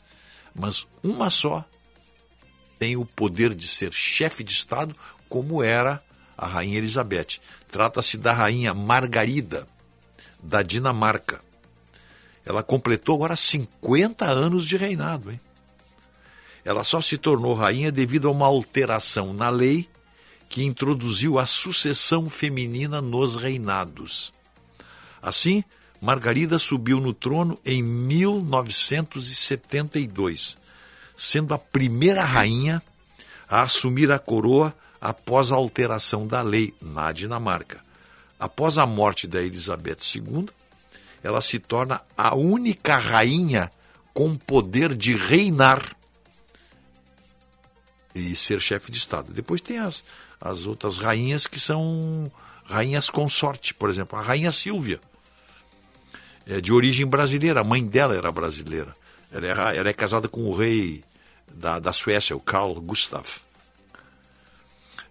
mas 0.56 0.88
uma 1.04 1.30
só 1.30 1.66
tem 2.80 2.96
o 2.96 3.06
poder 3.06 3.54
de 3.54 3.68
ser 3.68 3.94
chefe 3.94 4.44
de 4.44 4.52
Estado, 4.52 4.96
como 5.30 5.64
era 5.64 6.02
a 6.38 6.46
rainha 6.46 6.78
Elizabeth. 6.78 7.40
Trata-se 7.70 8.18
da 8.18 8.34
rainha 8.34 8.74
Margarida, 8.74 9.68
da 10.42 10.62
Dinamarca. 10.62 11.40
Ela 12.46 12.64
completou 12.64 13.16
agora 13.16 13.36
50 13.36 14.26
anos 14.26 14.66
de 14.66 14.78
reinado. 14.78 15.32
Hein? 15.32 15.40
Ela 16.64 16.84
só 16.84 17.02
se 17.02 17.18
tornou 17.18 17.54
rainha 17.54 17.92
devido 17.92 18.28
a 18.28 18.32
uma 18.32 18.46
alteração 18.46 19.34
na 19.34 19.50
lei 19.50 19.90
que 20.50 20.64
introduziu 20.64 21.40
a 21.40 21.46
sucessão 21.46 22.30
feminina 22.30 23.02
nos 23.02 23.36
reinados. 23.36 24.32
Assim, 25.22 25.62
Margarida 26.02 26.58
subiu 26.60 27.00
no 27.00 27.14
trono 27.14 27.58
em 27.66 27.84
1972, 27.84 30.58
sendo 31.18 31.54
a 31.54 31.58
primeira 31.58 32.24
rainha 32.24 32.82
a 33.50 33.64
assumir 33.64 34.12
a 34.12 34.20
coroa 34.20 34.74
após 35.02 35.52
a 35.52 35.56
alteração 35.56 36.28
da 36.28 36.42
lei 36.42 36.74
na 36.82 37.12
Dinamarca. 37.12 37.82
Após 38.40 38.78
a 38.78 38.86
morte 38.86 39.28
da 39.28 39.42
Elizabeth 39.42 39.98
II, 40.16 40.48
ela 41.24 41.42
se 41.42 41.58
torna 41.58 42.02
a 42.16 42.36
única 42.36 42.98
rainha 42.98 43.72
com 44.14 44.36
poder 44.36 44.96
de 44.96 45.16
reinar 45.16 45.96
e 48.14 48.36
ser 48.36 48.62
chefe 48.62 48.92
de 48.92 48.98
Estado. 48.98 49.34
Depois 49.34 49.62
tem 49.62 49.80
as, 49.80 50.04
as 50.40 50.66
outras 50.66 50.98
rainhas 50.98 51.48
que 51.48 51.60
são 51.60 52.32
rainhas 52.66 53.10
consorte, 53.10 53.74
por 53.74 53.90
exemplo, 53.90 54.18
a 54.18 54.22
rainha 54.22 54.52
Silvia, 54.52 55.00
é 56.46 56.62
de 56.62 56.72
origem 56.72 57.06
brasileira, 57.06 57.62
a 57.62 57.64
mãe 57.64 57.86
dela 57.86 58.16
era 58.16 58.32
brasileira. 58.32 58.94
Ela 59.32 59.72
é, 59.74 59.78
ela 59.78 59.90
é 59.90 59.94
casada 59.94 60.28
com 60.28 60.44
o 60.44 60.56
rei 60.56 61.04
da, 61.54 61.80
da 61.80 61.94
Suécia, 61.94 62.36
o 62.36 62.40
Carl 62.40 62.74
Gustaf. 62.76 63.42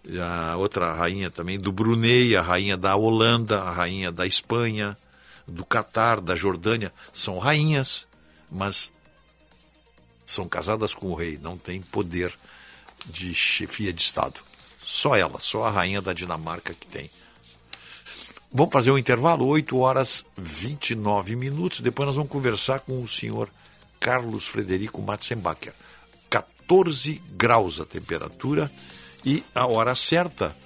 E 0.04 0.20
a 0.20 0.56
outra 0.56 0.92
rainha 0.94 1.30
também 1.30 1.58
do 1.58 1.72
Brunei, 1.72 2.36
a 2.36 2.42
rainha 2.42 2.76
da 2.76 2.94
Holanda, 2.94 3.62
a 3.62 3.72
rainha 3.72 4.12
da 4.12 4.26
Espanha, 4.26 4.96
do 5.46 5.64
Catar, 5.64 6.20
da 6.20 6.36
Jordânia, 6.36 6.92
são 7.12 7.38
rainhas, 7.38 8.06
mas 8.50 8.92
são 10.24 10.48
casadas 10.48 10.94
com 10.94 11.08
o 11.08 11.14
rei, 11.14 11.38
não 11.40 11.56
têm 11.56 11.80
poder 11.80 12.32
de 13.06 13.34
chefia 13.34 13.92
de 13.92 14.02
Estado. 14.02 14.40
Só 14.82 15.16
ela, 15.16 15.40
só 15.40 15.64
a 15.64 15.70
rainha 15.70 16.00
da 16.00 16.12
Dinamarca 16.12 16.74
que 16.74 16.86
tem. 16.86 17.10
Vamos 18.52 18.72
fazer 18.72 18.90
um 18.90 18.98
intervalo, 18.98 19.46
8 19.46 19.76
horas 19.76 20.24
29 20.36 21.34
minutos. 21.34 21.80
Depois 21.80 22.06
nós 22.06 22.14
vamos 22.14 22.30
conversar 22.30 22.80
com 22.80 23.02
o 23.02 23.08
senhor 23.08 23.50
Carlos 23.98 24.46
Frederico 24.46 25.02
Matzenbacher. 25.02 25.74
14 26.66 27.22
graus 27.32 27.80
a 27.80 27.84
temperatura 27.84 28.70
e 29.24 29.42
a 29.54 29.66
hora 29.66 29.94
certa 29.94 30.56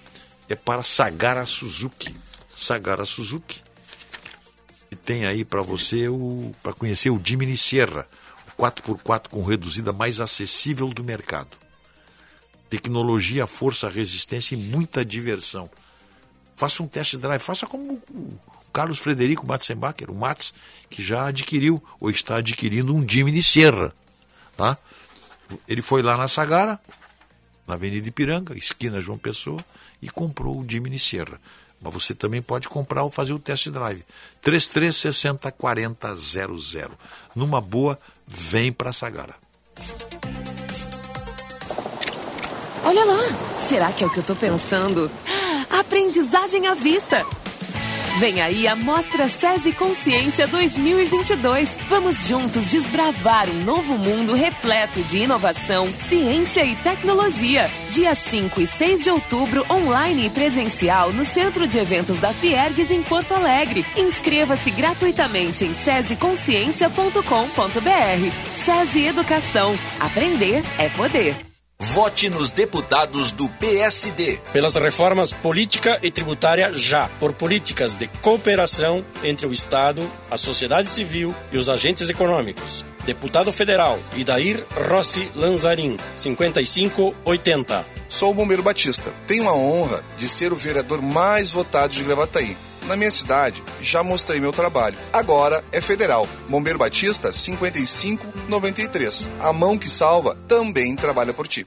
é 0.49 0.55
para 0.55 0.83
Sagara 0.83 1.45
Suzuki. 1.45 2.15
Sagara 2.57 3.05
Suzuki. 3.05 3.61
E 4.91 4.97
tem 4.97 5.27
aí 5.27 5.45
para 5.45 5.61
você 5.61 6.09
o 6.09 6.53
para 6.62 6.73
conhecer 6.73 7.11
o 7.11 7.20
Jimny 7.23 7.57
Sierra, 7.57 8.09
o 8.49 8.62
4x4 8.62 9.29
com 9.29 9.45
reduzida 9.45 9.93
mais 9.93 10.20
acessível 10.20 10.89
do 10.89 11.05
mercado. 11.05 11.51
Tecnologia, 12.70 13.47
força, 13.47 13.89
resistência 13.89 14.55
e 14.55 14.59
muita 14.59 15.05
diversão. 15.05 15.70
Faça 16.57 16.83
um 16.83 16.89
test 16.89 17.17
drive, 17.17 17.41
faça 17.41 17.67
como 17.67 17.95
o 18.11 18.39
Carlos 18.73 18.99
Frederico 18.99 19.47
Matzenbacher, 19.47 20.11
o 20.11 20.15
Mats, 20.15 20.55
que 20.89 21.03
já 21.03 21.27
adquiriu 21.27 21.83
ou 22.01 22.11
está 22.11 22.37
adquirindo 22.37 22.95
um 22.95 23.07
Jimny 23.07 23.43
Sierra. 23.43 23.93
Tá? 24.57 24.79
Ele 25.67 25.83
foi 25.83 26.03
lá 26.03 26.17
na 26.17 26.29
Sagara, 26.29 26.79
na 27.67 27.75
Avenida 27.75 28.09
Ipiranga, 28.09 28.57
esquina 28.57 29.01
João 29.01 29.19
Pessoa, 29.19 29.65
e 30.03 30.09
comprou 30.09 30.59
o 30.59 30.69
Jimny 30.69 30.99
Sierra. 30.99 31.41
Mas 31.81 31.95
você 31.95 32.15
também 32.15 32.43
pode 32.43 32.69
comprar 32.69 33.03
ou 33.03 33.11
fazer 33.11 33.33
o 33.33 33.39
test 33.39 33.69
drive. 33.69 34.05
3360 34.43 35.51
4000. 35.51 36.91
Numa 37.35 37.61
boa, 37.61 37.99
vem 38.27 38.70
para 38.70 38.93
Sagara. 38.93 39.35
Olha 42.85 43.05
lá, 43.05 43.59
será 43.59 43.93
que 43.93 44.05
é 44.05 44.07
o 44.07 44.11
que 44.11 44.19
eu 44.19 44.23
tô 44.23 44.35
pensando? 44.35 45.11
Aprendizagem 45.70 46.67
à 46.67 46.75
vista. 46.75 47.25
Vem 48.18 48.42
aí 48.42 48.68
a 48.68 48.76
Mostra 48.76 49.28
SESI 49.28 49.72
Consciência 49.72 50.47
2022. 50.47 51.78
Vamos 51.89 52.26
juntos 52.26 52.70
desbravar 52.70 53.48
um 53.48 53.64
novo 53.64 53.97
mundo 53.97 54.34
repleto 54.34 55.00
de 55.02 55.18
inovação, 55.18 55.86
ciência 56.08 56.64
e 56.64 56.74
tecnologia. 56.76 57.70
Dia 57.89 58.14
5 58.14 58.60
e 58.60 58.66
6 58.66 59.05
de 59.05 59.10
outubro, 59.10 59.64
online 59.70 60.26
e 60.26 60.30
presencial 60.30 61.12
no 61.12 61.24
Centro 61.24 61.66
de 61.66 61.78
Eventos 61.78 62.18
da 62.18 62.32
Fiergues 62.32 62.90
em 62.90 63.02
Porto 63.02 63.32
Alegre. 63.32 63.86
Inscreva-se 63.97 64.70
gratuitamente 64.70 65.64
em 65.64 65.72
sesiconsciência.com.br. 65.72 68.64
SESI 68.64 69.06
Educação. 69.06 69.74
Aprender 69.98 70.62
é 70.78 70.90
poder. 70.90 71.50
Vote 71.83 72.28
nos 72.28 72.52
deputados 72.52 73.33
do 73.33 73.49
PSD. 73.49 74.39
Pelas 74.52 74.75
reformas 74.75 75.33
política 75.33 75.99
e 76.02 76.10
tributária 76.10 76.75
já. 76.75 77.09
Por 77.18 77.33
políticas 77.33 77.94
de 77.94 78.07
cooperação 78.20 79.02
entre 79.25 79.47
o 79.47 79.52
Estado, 79.52 80.07
a 80.31 80.36
sociedade 80.36 80.91
civil 80.91 81.34
e 81.50 81.57
os 81.57 81.70
agentes 81.70 82.10
econômicos. 82.10 82.84
Deputado 83.07 83.50
Federal 83.50 83.99
Idair 84.15 84.62
Rossi 84.91 85.33
Lanzarin, 85.34 85.97
5580. 86.17 87.86
Sou 88.10 88.31
o 88.31 88.34
Bombeiro 88.34 88.62
Batista. 88.62 89.10
Tenho 89.26 89.49
a 89.49 89.55
honra 89.55 90.05
de 90.18 90.28
ser 90.28 90.52
o 90.52 90.57
vereador 90.57 91.00
mais 91.00 91.50
votado 91.50 91.94
de 91.94 92.05
Gravataí. 92.05 92.59
Na 92.91 92.97
minha 92.97 93.10
cidade, 93.12 93.62
já 93.81 94.02
mostrei 94.02 94.41
meu 94.41 94.51
trabalho. 94.51 94.99
Agora 95.12 95.62
é 95.70 95.81
federal. 95.81 96.28
Bombeiro 96.49 96.77
Batista 96.77 97.33
5593. 97.33 99.31
A 99.39 99.52
mão 99.52 99.78
que 99.78 99.89
salva 99.89 100.36
também 100.49 100.97
trabalha 100.97 101.33
por 101.33 101.47
ti. 101.47 101.65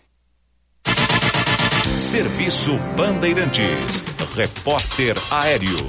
Serviço 1.98 2.78
Bandeirantes. 2.98 4.04
Repórter 4.36 5.16
Aéreo. 5.32 5.88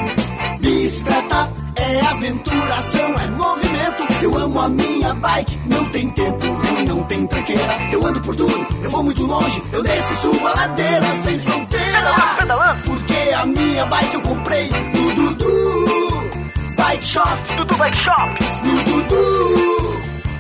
Bicicleta 0.61 1.49
é 1.77 2.01
aventuração, 2.07 3.15
é 3.19 3.27
movimento. 3.29 4.07
Eu 4.23 4.37
amo 4.39 4.61
a 4.61 4.69
minha 4.69 5.15
bike, 5.15 5.59
não 5.67 5.85
tem 5.87 6.11
tempo 6.11 6.47
ruim, 6.47 6.85
não 6.85 7.03
tem 7.05 7.27
tranqueira. 7.27 7.79
Eu 7.93 8.07
ando 8.07 8.21
por 8.21 8.37
tudo, 8.37 8.67
eu 8.83 8.91
vou 8.91 9.03
muito 9.03 9.25
longe, 9.25 9.63
eu 9.73 9.83
desço 9.83 10.13
e 10.13 10.17
subo 10.17 10.47
a 10.47 10.53
ladeira 10.55 11.07
sem 11.23 11.39
fronteira. 11.39 12.15
Pedalando. 12.39 12.83
Porque 12.83 13.33
a 13.35 13.47
minha 13.47 13.87
bike 13.87 14.15
eu 14.15 14.21
comprei 14.23 14.69
no 14.69 15.15
Dudu 15.15 16.31
Bike 16.77 17.07
Shop. 17.07 17.39
Dudu 17.57 17.75
Bike 17.77 17.97
Shop. 17.97 18.29
No 18.65 18.83
Dudu 18.85 19.80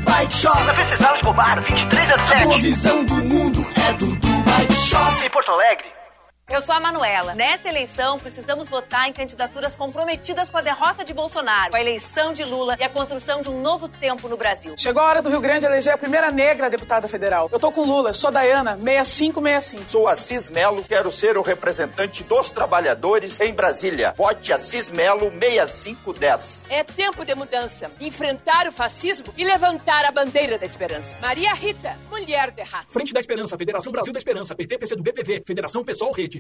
Bike 0.04 0.34
Shop. 0.34 0.64
Na 0.64 0.72
Venceslau 0.72 1.14
Escobar, 1.16 1.60
2307. 1.60 2.54
A 2.54 2.58
visão 2.58 3.04
do 3.04 3.14
mundo 3.14 3.66
é 3.88 3.92
Dudu 3.94 4.28
Bike 4.44 4.74
Shop. 4.74 5.24
Em 5.24 5.30
Porto 5.30 5.50
Alegre. 5.52 5.99
Eu 6.50 6.60
sou 6.60 6.74
a 6.74 6.80
Manuela. 6.80 7.32
Nessa 7.32 7.68
eleição, 7.68 8.18
precisamos 8.18 8.68
votar 8.68 9.08
em 9.08 9.12
candidaturas 9.12 9.76
comprometidas 9.76 10.50
com 10.50 10.58
a 10.58 10.60
derrota 10.60 11.04
de 11.04 11.14
Bolsonaro, 11.14 11.70
com 11.70 11.76
a 11.76 11.80
eleição 11.80 12.34
de 12.34 12.42
Lula 12.42 12.74
e 12.76 12.82
a 12.82 12.88
construção 12.88 13.40
de 13.40 13.48
um 13.48 13.62
novo 13.62 13.86
tempo 13.88 14.28
no 14.28 14.36
Brasil. 14.36 14.74
Chegou 14.76 15.00
a 15.00 15.06
hora 15.06 15.22
do 15.22 15.30
Rio 15.30 15.40
Grande 15.40 15.64
eleger 15.64 15.94
a 15.94 15.98
primeira 15.98 16.32
negra 16.32 16.68
deputada 16.68 17.06
federal. 17.06 17.48
Eu 17.52 17.60
tô 17.60 17.70
com 17.70 17.82
Lula, 17.82 18.12
sou 18.12 18.32
Dayana, 18.32 18.76
6565. 18.76 19.88
Sou 19.88 20.08
Assis 20.08 20.50
Melo, 20.50 20.82
quero 20.82 21.08
ser 21.12 21.38
o 21.38 21.42
representante 21.42 22.24
dos 22.24 22.50
trabalhadores 22.50 23.40
em 23.40 23.54
Brasília. 23.54 24.12
Vote 24.16 24.52
Assis 24.52 24.90
Melo 24.90 25.30
6510. 25.30 26.64
É 26.68 26.82
tempo 26.82 27.24
de 27.24 27.32
mudança. 27.36 27.92
Enfrentar 28.00 28.66
o 28.66 28.72
fascismo 28.72 29.32
e 29.36 29.44
levantar 29.44 30.04
a 30.04 30.10
bandeira 30.10 30.58
da 30.58 30.66
esperança. 30.66 31.16
Maria 31.22 31.54
Rita, 31.54 31.96
mulher 32.10 32.50
de 32.50 32.62
raça. 32.62 32.88
Frente 32.90 33.12
da 33.12 33.20
Esperança, 33.20 33.56
Federação 33.56 33.92
Brasil 33.92 34.12
da 34.12 34.18
Esperança, 34.18 34.52
PT, 34.52 34.78
PC 34.78 34.96
do 34.96 35.02
BPV, 35.04 35.44
Federação 35.46 35.84
Pessoal 35.84 36.10
Rede. 36.10 36.39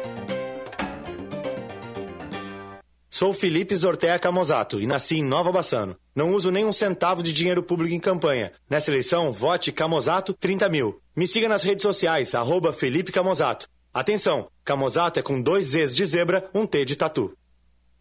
Sou 3.21 3.35
Felipe 3.35 3.75
Zortea 3.75 4.17
Camozato 4.17 4.81
e 4.81 4.87
nasci 4.87 5.19
em 5.19 5.23
Nova 5.23 5.51
Bassano. 5.51 5.95
Não 6.15 6.31
uso 6.31 6.49
nem 6.49 6.65
um 6.65 6.73
centavo 6.73 7.21
de 7.21 7.31
dinheiro 7.31 7.61
público 7.61 7.93
em 7.93 7.99
campanha. 7.99 8.51
Nessa 8.67 8.89
eleição, 8.89 9.31
vote 9.31 9.71
Camozato 9.71 10.33
30 10.33 10.67
mil. 10.69 10.99
Me 11.15 11.27
siga 11.27 11.47
nas 11.47 11.61
redes 11.61 11.83
sociais, 11.83 12.33
arroba 12.33 12.73
Felipe 12.73 13.11
Camozato. 13.11 13.69
Atenção, 13.93 14.49
Camozato 14.65 15.19
é 15.19 15.21
com 15.21 15.39
dois 15.39 15.67
Zs 15.67 15.95
de 15.95 16.03
zebra, 16.03 16.49
um 16.51 16.65
T 16.65 16.83
de 16.83 16.95
tatu. 16.95 17.37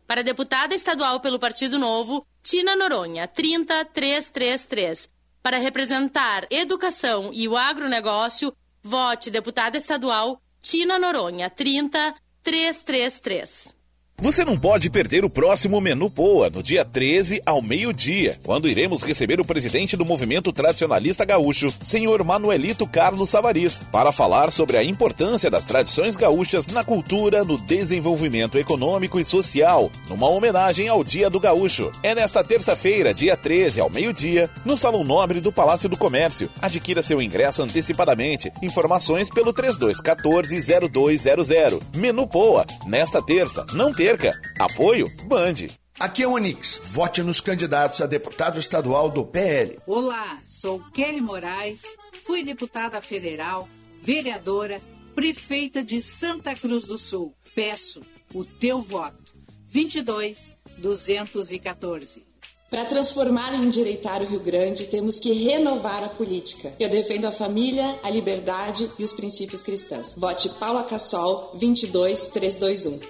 Para 0.07 0.25
deputada 0.25 0.75
estadual 0.75 1.21
pelo 1.21 1.39
Partido 1.39 1.79
Novo, 1.79 2.25
Tina 2.43 2.75
Noronha, 2.75 3.29
30333. 3.29 5.07
Para 5.43 5.59
representar 5.59 6.47
educação 6.51 7.31
e 7.35 7.47
o 7.47 7.59
agronegócio, 7.59 8.55
vote 8.83 9.31
deputada 9.31 9.77
estadual 9.77 10.41
Tina 10.63 10.99
Noronha, 10.99 11.51
30333. 11.51 13.79
Você 14.23 14.45
não 14.45 14.55
pode 14.55 14.91
perder 14.91 15.25
o 15.25 15.31
próximo 15.31 15.81
Menu 15.81 16.11
Poa, 16.11 16.51
no 16.51 16.63
dia 16.63 16.85
13 16.85 17.41
ao 17.47 17.63
meio-dia, 17.63 18.39
quando 18.43 18.69
iremos 18.69 19.03
receber 19.03 19.41
o 19.41 19.45
presidente 19.47 19.97
do 19.97 20.05
Movimento 20.05 20.53
Tradicionalista 20.53 21.25
Gaúcho, 21.25 21.73
senhor 21.81 22.23
Manuelito 22.23 22.87
Carlos 22.87 23.31
Savariz, 23.31 23.83
para 23.91 24.13
falar 24.13 24.53
sobre 24.53 24.77
a 24.77 24.85
importância 24.85 25.51
das 25.51 25.65
tradições 25.65 26.17
gaúchas 26.17 26.67
na 26.67 26.85
cultura, 26.85 27.43
no 27.45 27.57
desenvolvimento 27.57 28.59
econômico 28.59 29.19
e 29.19 29.25
social, 29.25 29.91
numa 30.07 30.29
homenagem 30.29 30.87
ao 30.87 31.03
Dia 31.03 31.31
do 31.31 31.41
Gaúcho. 31.41 31.91
É 32.03 32.15
nesta 32.15 32.45
terça-feira, 32.45 33.15
dia 33.15 33.39
13 33.39 33.81
ao 33.81 33.89
meio-dia, 33.89 34.51
no 34.67 34.77
Salão 34.77 35.03
Nobre 35.03 35.41
do 35.41 35.51
Palácio 35.51 35.89
do 35.89 35.97
Comércio. 35.97 36.51
Adquira 36.61 37.03
seu 37.03 37.23
ingresso 37.23 37.63
antecipadamente. 37.63 38.53
Informações 38.61 39.31
pelo 39.31 39.55
3214-0200. 39.55 41.81
Menu 41.97 42.27
Poa, 42.27 42.67
nesta 42.87 43.23
terça, 43.23 43.65
não 43.73 43.95
perca. 44.11 44.41
Apoio 44.59 45.09
Band. 45.27 45.69
Aqui 45.99 46.23
é 46.23 46.27
o 46.27 46.33
Onix. 46.33 46.81
Vote 46.85 47.23
nos 47.23 47.41
candidatos 47.41 48.01
a 48.01 48.07
deputado 48.07 48.59
estadual 48.59 49.11
do 49.11 49.25
PL. 49.25 49.79
Olá, 49.87 50.41
sou 50.45 50.81
Kelly 50.93 51.21
Moraes, 51.21 51.83
fui 52.25 52.43
deputada 52.43 53.01
federal, 53.01 53.69
vereadora, 54.01 54.81
prefeita 55.15 55.85
de 55.85 56.03
Santa 56.03 56.55
Cruz 56.55 56.85
do 56.85 56.99
Sul. 56.99 57.33
Peço 57.55 58.03
o 58.35 58.45
teu 58.45 58.81
voto. 58.81 59.31
22 59.69 60.57
214. 60.79 62.25
Para 62.71 62.85
transformar 62.85 63.53
e 63.53 63.57
endireitar 63.57 64.23
o 64.23 64.27
Rio 64.27 64.41
Grande, 64.41 64.87
temos 64.87 65.19
que 65.19 65.33
renovar 65.33 66.03
a 66.03 66.09
política. 66.09 66.73
Eu 66.79 66.89
defendo 66.89 67.27
a 67.27 67.33
família, 67.33 67.99
a 68.03 68.09
liberdade 68.09 68.89
e 68.99 69.05
os 69.05 69.13
princípios 69.13 69.63
cristãos. 69.63 70.15
Vote 70.17 70.49
Paula 70.51 70.85
Cassol 70.85 71.51
22321. 71.55 73.01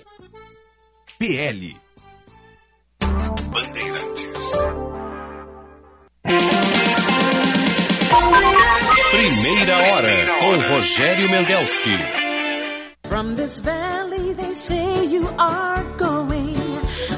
PL. 1.21 1.77
Bandeirantes. 3.53 4.57
Primeira 9.11 9.77
hora 9.77 10.09
com 10.41 10.63
Rogério 10.63 11.29
Mendelski. 11.29 11.99
From 13.05 13.37
this 13.37 13.59
valley 13.59 14.33
they 14.33 14.55
say 14.55 15.05
you 15.05 15.29
are 15.37 15.85
going. 15.99 16.57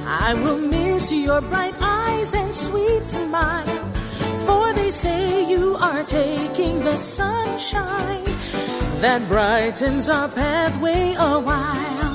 I 0.04 0.34
will 0.34 0.58
miss 0.58 1.12
your 1.12 1.40
bright 1.40 1.76
eyes 1.80 2.34
and 2.34 2.52
sweet 2.52 3.06
smile. 3.06 3.92
For 4.44 4.72
they 4.72 4.90
say 4.90 5.48
you 5.48 5.76
are 5.76 6.02
taking 6.02 6.82
the 6.82 6.96
sunshine 6.96 8.24
that 9.00 9.22
brightens 9.28 10.08
our 10.10 10.26
pathway 10.26 11.14
a 11.16 11.38
while. 11.38 12.11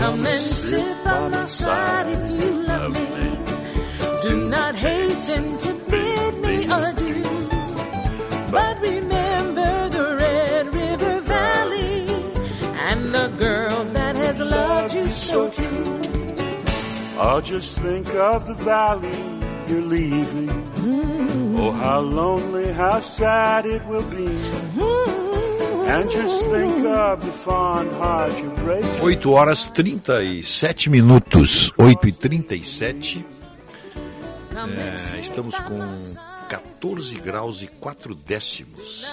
Come 0.00 0.24
and 0.26 0.38
sit 0.38 1.04
by 1.04 1.28
my 1.28 1.44
side 1.44 2.06
if 2.08 2.24
you 2.38 2.50
love 2.62 2.92
me. 2.94 3.08
Do 4.22 4.48
not 4.48 4.74
hasten 4.74 5.58
to 5.58 5.72
bid 5.90 6.34
me 6.38 6.56
adieu. 6.64 7.24
But 8.50 8.80
remember 8.80 9.88
the 9.90 10.16
Red 10.18 10.66
River 10.74 11.20
Valley 11.20 12.06
and 12.88 13.08
the 13.08 13.28
girl 13.38 13.84
that 13.96 14.16
has 14.16 14.40
loved 14.40 14.94
you 14.94 15.06
so 15.08 15.48
true. 15.48 16.00
I'll 17.18 17.42
just 17.42 17.78
think 17.80 18.08
of 18.14 18.46
the 18.46 18.54
valley 18.54 19.22
you're 19.68 19.82
leaving. 19.82 20.48
Mm-hmm. 20.48 21.60
Oh, 21.60 21.72
how 21.72 22.00
lonely, 22.00 22.72
how 22.72 23.00
sad 23.00 23.66
it 23.66 23.84
will 23.86 24.08
be. 24.10 24.26
And 24.26 25.49
just 26.08 26.44
think 26.46 26.86
of 26.86 27.24
the 27.24 27.32
fond 27.32 27.90
heart 27.98 28.38
you 28.38 28.50
break. 28.62 28.84
8 29.02 29.32
horas 29.32 29.66
37 29.66 30.88
minutos. 30.88 31.72
8 31.76 32.08
e 32.08 32.12
37. 32.12 33.26
É, 34.54 35.20
estamos 35.20 35.58
com 35.58 35.80
14 36.48 37.18
graus 37.18 37.62
e 37.62 37.66
4 37.66 38.14
décimos. 38.14 39.04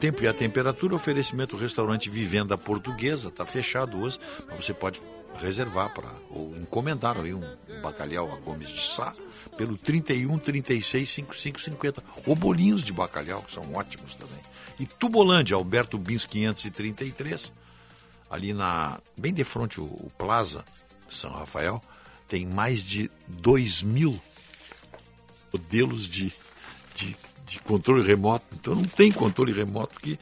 Tempo 0.00 0.22
e 0.22 0.28
a 0.28 0.32
temperatura, 0.32 0.94
oferecimento 0.94 1.56
restaurante 1.56 2.08
Vivenda 2.08 2.56
Portuguesa, 2.56 3.28
está 3.28 3.44
fechado 3.44 4.00
hoje, 4.00 4.18
mas 4.48 4.64
você 4.64 4.72
pode 4.72 5.02
reservar 5.40 5.92
para 5.92 6.08
ou 6.30 6.56
encomendar 6.56 7.18
aí 7.18 7.34
um 7.34 7.42
bacalhau 7.82 8.32
a 8.32 8.36
Gomes 8.36 8.70
de 8.70 8.86
Sá 8.86 9.12
pelo 9.56 9.76
31 9.76 10.38
36 10.38 11.10
55 11.10 11.60
50 11.60 12.02
ou 12.26 12.34
bolinhos 12.34 12.82
de 12.82 12.92
bacalhau 12.92 13.42
que 13.42 13.52
são 13.52 13.64
ótimos 13.74 14.14
também. 14.14 14.40
E 14.78 14.86
Tubolândia, 14.86 15.56
Alberto 15.56 15.98
Bins 15.98 16.24
533, 16.24 17.52
ali 18.30 18.52
na 18.52 19.00
bem 19.16 19.32
de 19.32 19.44
frente 19.44 19.80
o, 19.80 19.84
o 19.84 20.08
Plaza 20.16 20.64
São 21.08 21.32
Rafael, 21.32 21.80
tem 22.28 22.46
mais 22.46 22.80
de 22.80 23.10
2 23.26 23.82
mil 23.82 24.20
modelos 25.52 26.06
de, 26.06 26.32
de, 26.94 27.16
de, 27.44 27.60
controle 27.60 28.06
remoto. 28.06 28.44
Então 28.52 28.74
não 28.74 28.84
tem 28.84 29.10
controle 29.10 29.52
remoto 29.52 29.98
que, 29.98 30.18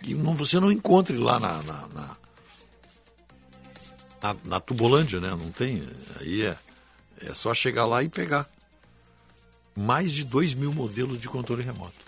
que 0.00 0.14
não, 0.14 0.34
você 0.34 0.58
não 0.58 0.72
encontre 0.72 1.16
lá 1.16 1.38
na, 1.38 1.62
na, 1.62 1.88
na, 1.88 2.16
na, 4.22 4.36
na 4.46 4.60
Tubolândia, 4.60 5.20
né? 5.20 5.30
Não 5.30 5.52
tem. 5.52 5.86
Aí 6.18 6.42
é, 6.42 6.56
é 7.20 7.34
só 7.34 7.54
chegar 7.54 7.84
lá 7.84 8.02
e 8.02 8.08
pegar. 8.08 8.48
Mais 9.76 10.12
de 10.12 10.24
2 10.24 10.54
mil 10.54 10.72
modelos 10.72 11.20
de 11.20 11.28
controle 11.28 11.62
remoto. 11.62 12.01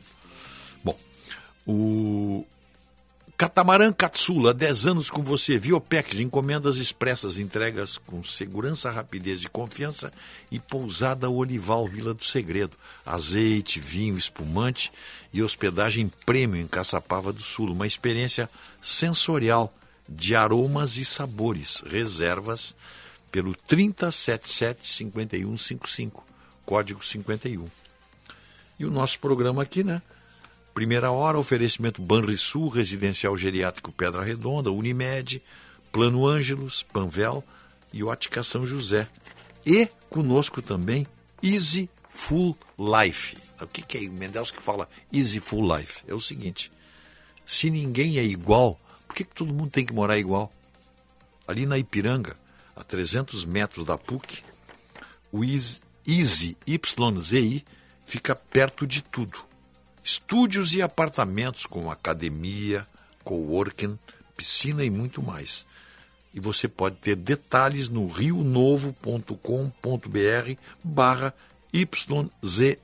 O 1.66 2.44
Catamarã 3.36 3.92
Katsula, 3.92 4.54
10 4.54 4.86
anos 4.86 5.10
com 5.10 5.20
você. 5.22 5.58
Viopex, 5.58 6.20
encomendas 6.20 6.76
expressas, 6.76 7.36
entregas 7.38 7.98
com 7.98 8.22
segurança, 8.22 8.92
rapidez 8.92 9.42
e 9.42 9.48
confiança. 9.48 10.12
E 10.50 10.58
pousada 10.60 11.28
Olival, 11.28 11.86
Vila 11.86 12.14
do 12.14 12.24
Segredo. 12.24 12.76
Azeite, 13.04 13.78
vinho, 13.80 14.16
espumante 14.16 14.92
e 15.32 15.42
hospedagem 15.42 16.08
prêmio 16.24 16.60
em 16.60 16.66
Caçapava 16.66 17.32
do 17.32 17.42
Sul. 17.42 17.72
Uma 17.72 17.88
experiência 17.88 18.48
sensorial 18.80 19.72
de 20.08 20.36
aromas 20.36 20.96
e 20.96 21.04
sabores. 21.04 21.82
Reservas 21.86 22.76
pelo 23.32 23.52
3077-5155, 23.68 26.22
código 26.64 27.04
51. 27.04 27.66
E 28.78 28.84
o 28.84 28.92
nosso 28.92 29.18
programa 29.18 29.64
aqui, 29.64 29.82
né? 29.82 30.00
Primeira 30.74 31.12
hora, 31.12 31.38
oferecimento 31.38 32.02
Banrisul, 32.02 32.68
Residencial 32.68 33.36
Geriátrico 33.36 33.92
Pedra 33.92 34.24
Redonda, 34.24 34.72
Unimed, 34.72 35.40
Plano 35.92 36.26
Ângelos, 36.26 36.82
Panvel 36.82 37.44
e 37.92 38.02
Ótica 38.02 38.42
São 38.42 38.66
José. 38.66 39.06
E 39.64 39.88
conosco 40.10 40.60
também 40.60 41.06
Easy 41.40 41.88
Full 42.08 42.58
Life. 42.76 43.36
O 43.60 43.68
que, 43.68 43.82
que 43.82 43.98
é? 43.98 44.00
O 44.08 44.12
Mendels 44.14 44.50
que 44.50 44.60
fala 44.60 44.88
Easy 45.12 45.38
Full 45.38 45.76
Life. 45.76 46.02
É 46.08 46.12
o 46.12 46.20
seguinte: 46.20 46.72
se 47.46 47.70
ninguém 47.70 48.18
é 48.18 48.24
igual, 48.24 48.76
por 49.06 49.14
que, 49.14 49.22
que 49.22 49.34
todo 49.34 49.54
mundo 49.54 49.70
tem 49.70 49.86
que 49.86 49.92
morar 49.92 50.18
igual? 50.18 50.50
Ali 51.46 51.66
na 51.66 51.78
Ipiranga, 51.78 52.34
a 52.74 52.82
300 52.82 53.44
metros 53.44 53.86
da 53.86 53.96
PUC, 53.96 54.42
o 55.30 55.44
Easy, 55.44 55.82
Easy 56.04 56.56
YZI 56.66 57.64
fica 58.04 58.34
perto 58.34 58.88
de 58.88 59.04
tudo 59.04 59.53
estúdios 60.04 60.74
e 60.74 60.82
apartamentos 60.82 61.64
com 61.64 61.90
academia, 61.90 62.86
coworking, 63.24 63.98
piscina 64.36 64.84
e 64.84 64.90
muito 64.90 65.22
mais. 65.22 65.64
E 66.34 66.38
você 66.38 66.68
pode 66.68 66.96
ter 66.96 67.16
detalhes 67.16 67.88
no 67.88 68.06
rionovo.com.br 68.06 69.38
barra 70.84 71.32
YZY. 71.72 72.82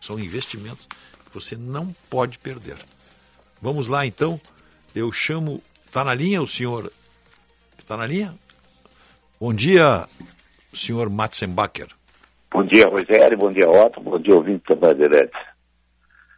São 0.00 0.18
investimentos 0.18 0.86
que 0.86 1.34
você 1.34 1.54
não 1.54 1.94
pode 2.08 2.38
perder. 2.38 2.78
Vamos 3.60 3.88
lá 3.88 4.06
então. 4.06 4.40
Eu 4.94 5.12
chamo. 5.12 5.62
Está 5.86 6.02
na 6.02 6.14
linha 6.14 6.40
o 6.42 6.48
senhor? 6.48 6.90
Está 7.78 7.96
na 7.96 8.06
linha? 8.06 8.34
Bom 9.38 9.52
dia, 9.52 10.08
senhor 10.72 11.10
Matzenbacher. 11.10 11.88
Bom 12.52 12.64
dia, 12.64 12.86
Rogério. 12.86 13.38
Bom 13.38 13.50
dia, 13.50 13.68
Otto. 13.68 14.00
Bom 14.00 14.18
dia, 14.18 14.34
ouvinte 14.34 14.62
da 14.68 14.76
Bandeirantes. 14.76 15.40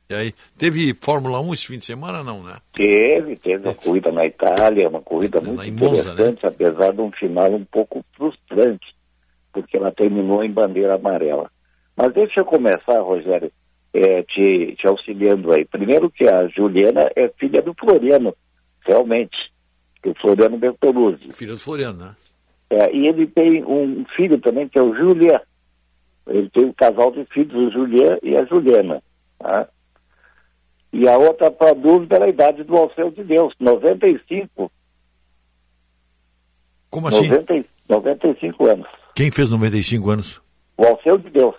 E 0.09 0.15
aí, 0.15 0.35
teve 0.57 0.95
Fórmula 1.01 1.41
1 1.41 1.55
esse 1.55 1.67
fim 1.67 1.79
de 1.79 1.85
semana, 1.85 2.23
não, 2.23 2.43
né? 2.43 2.57
Teve, 2.75 3.37
teve 3.37 3.67
uma 3.67 3.75
corrida 3.75 4.13
na 4.13 4.27
Itália, 4.27 4.89
uma 4.89 5.01
corrida 5.01 5.41
muito 5.41 5.73
Monza, 5.73 6.13
interessante, 6.13 6.43
né? 6.45 6.51
apesar 6.51 6.93
de 6.93 7.01
um 7.01 7.11
final 7.11 7.51
um 7.51 7.65
pouco 7.65 8.05
frustrante, 8.15 8.95
porque 9.53 9.79
ela 9.79 9.91
terminou 9.91 10.45
em 10.45 10.53
bandeira 10.53 10.95
amarela. 10.95 11.51
Mas 11.97 12.13
deixa 12.13 12.41
eu 12.41 12.45
começar, 12.45 13.01
Rogério, 13.01 13.51
é, 13.95 14.23
te, 14.25 14.77
te 14.77 14.87
auxiliando 14.87 15.53
aí. 15.53 15.65
Primeiro 15.65 16.11
que 16.11 16.29
a 16.29 16.49
Juliana 16.49 17.11
é 17.17 17.29
filha 17.39 17.63
do 17.63 17.73
Floriano, 17.73 18.37
realmente, 18.87 19.37
do 20.03 20.15
Floriano 20.21 20.59
Bertoluzzi. 20.59 21.33
Filho 21.33 21.55
do 21.55 21.61
Floriano, 21.61 21.99
né? 21.99 22.17
É, 22.69 22.95
e 22.95 23.07
ele 23.07 23.27
tem 23.27 23.65
um 23.65 24.05
filho 24.15 24.39
também, 24.39 24.69
que 24.69 24.79
é 24.79 24.83
o 24.83 24.95
Julian. 24.95 25.41
Ele 26.27 26.49
tem 26.51 26.65
um 26.65 26.73
casal 26.73 27.11
de 27.11 27.25
filhos, 27.27 27.55
o 27.55 27.71
Julian 27.71 28.19
e 28.23 28.37
a 28.37 28.45
Juliana. 28.45 29.03
Tá? 29.39 29.69
E 30.93 31.09
a 31.09 31.19
outra 31.19 31.51
para 31.51 31.75
dúvida 31.75 32.17
era 32.17 32.25
a 32.27 32.29
idade 32.29 32.63
do 32.63 32.77
Alceu 32.77 33.11
de 33.11 33.25
Deus, 33.25 33.53
95. 33.59 34.71
Como 36.89 37.09
assim? 37.09 37.29
90, 37.29 37.65
95 37.89 38.67
anos. 38.69 38.87
Quem 39.15 39.31
fez 39.31 39.51
95 39.51 40.11
anos? 40.11 40.41
O 40.77 40.85
Alceu 40.85 41.19
de 41.19 41.31
Deus. 41.31 41.57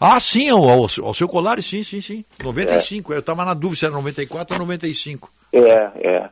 Ah, 0.00 0.18
sim, 0.18 0.50
o 0.52 0.68
Alceu, 0.68 1.06
Alceu 1.06 1.28
Colares, 1.28 1.64
sim, 1.64 1.82
sim, 1.82 2.00
sim. 2.00 2.24
95. 2.42 3.12
É. 3.12 3.16
Eu 3.16 3.20
estava 3.20 3.44
na 3.44 3.54
dúvida 3.54 3.78
se 3.78 3.84
era 3.84 3.94
94 3.94 4.54
ou 4.54 4.60
95. 4.60 5.30
É, 5.52 5.60
é. 5.60 6.30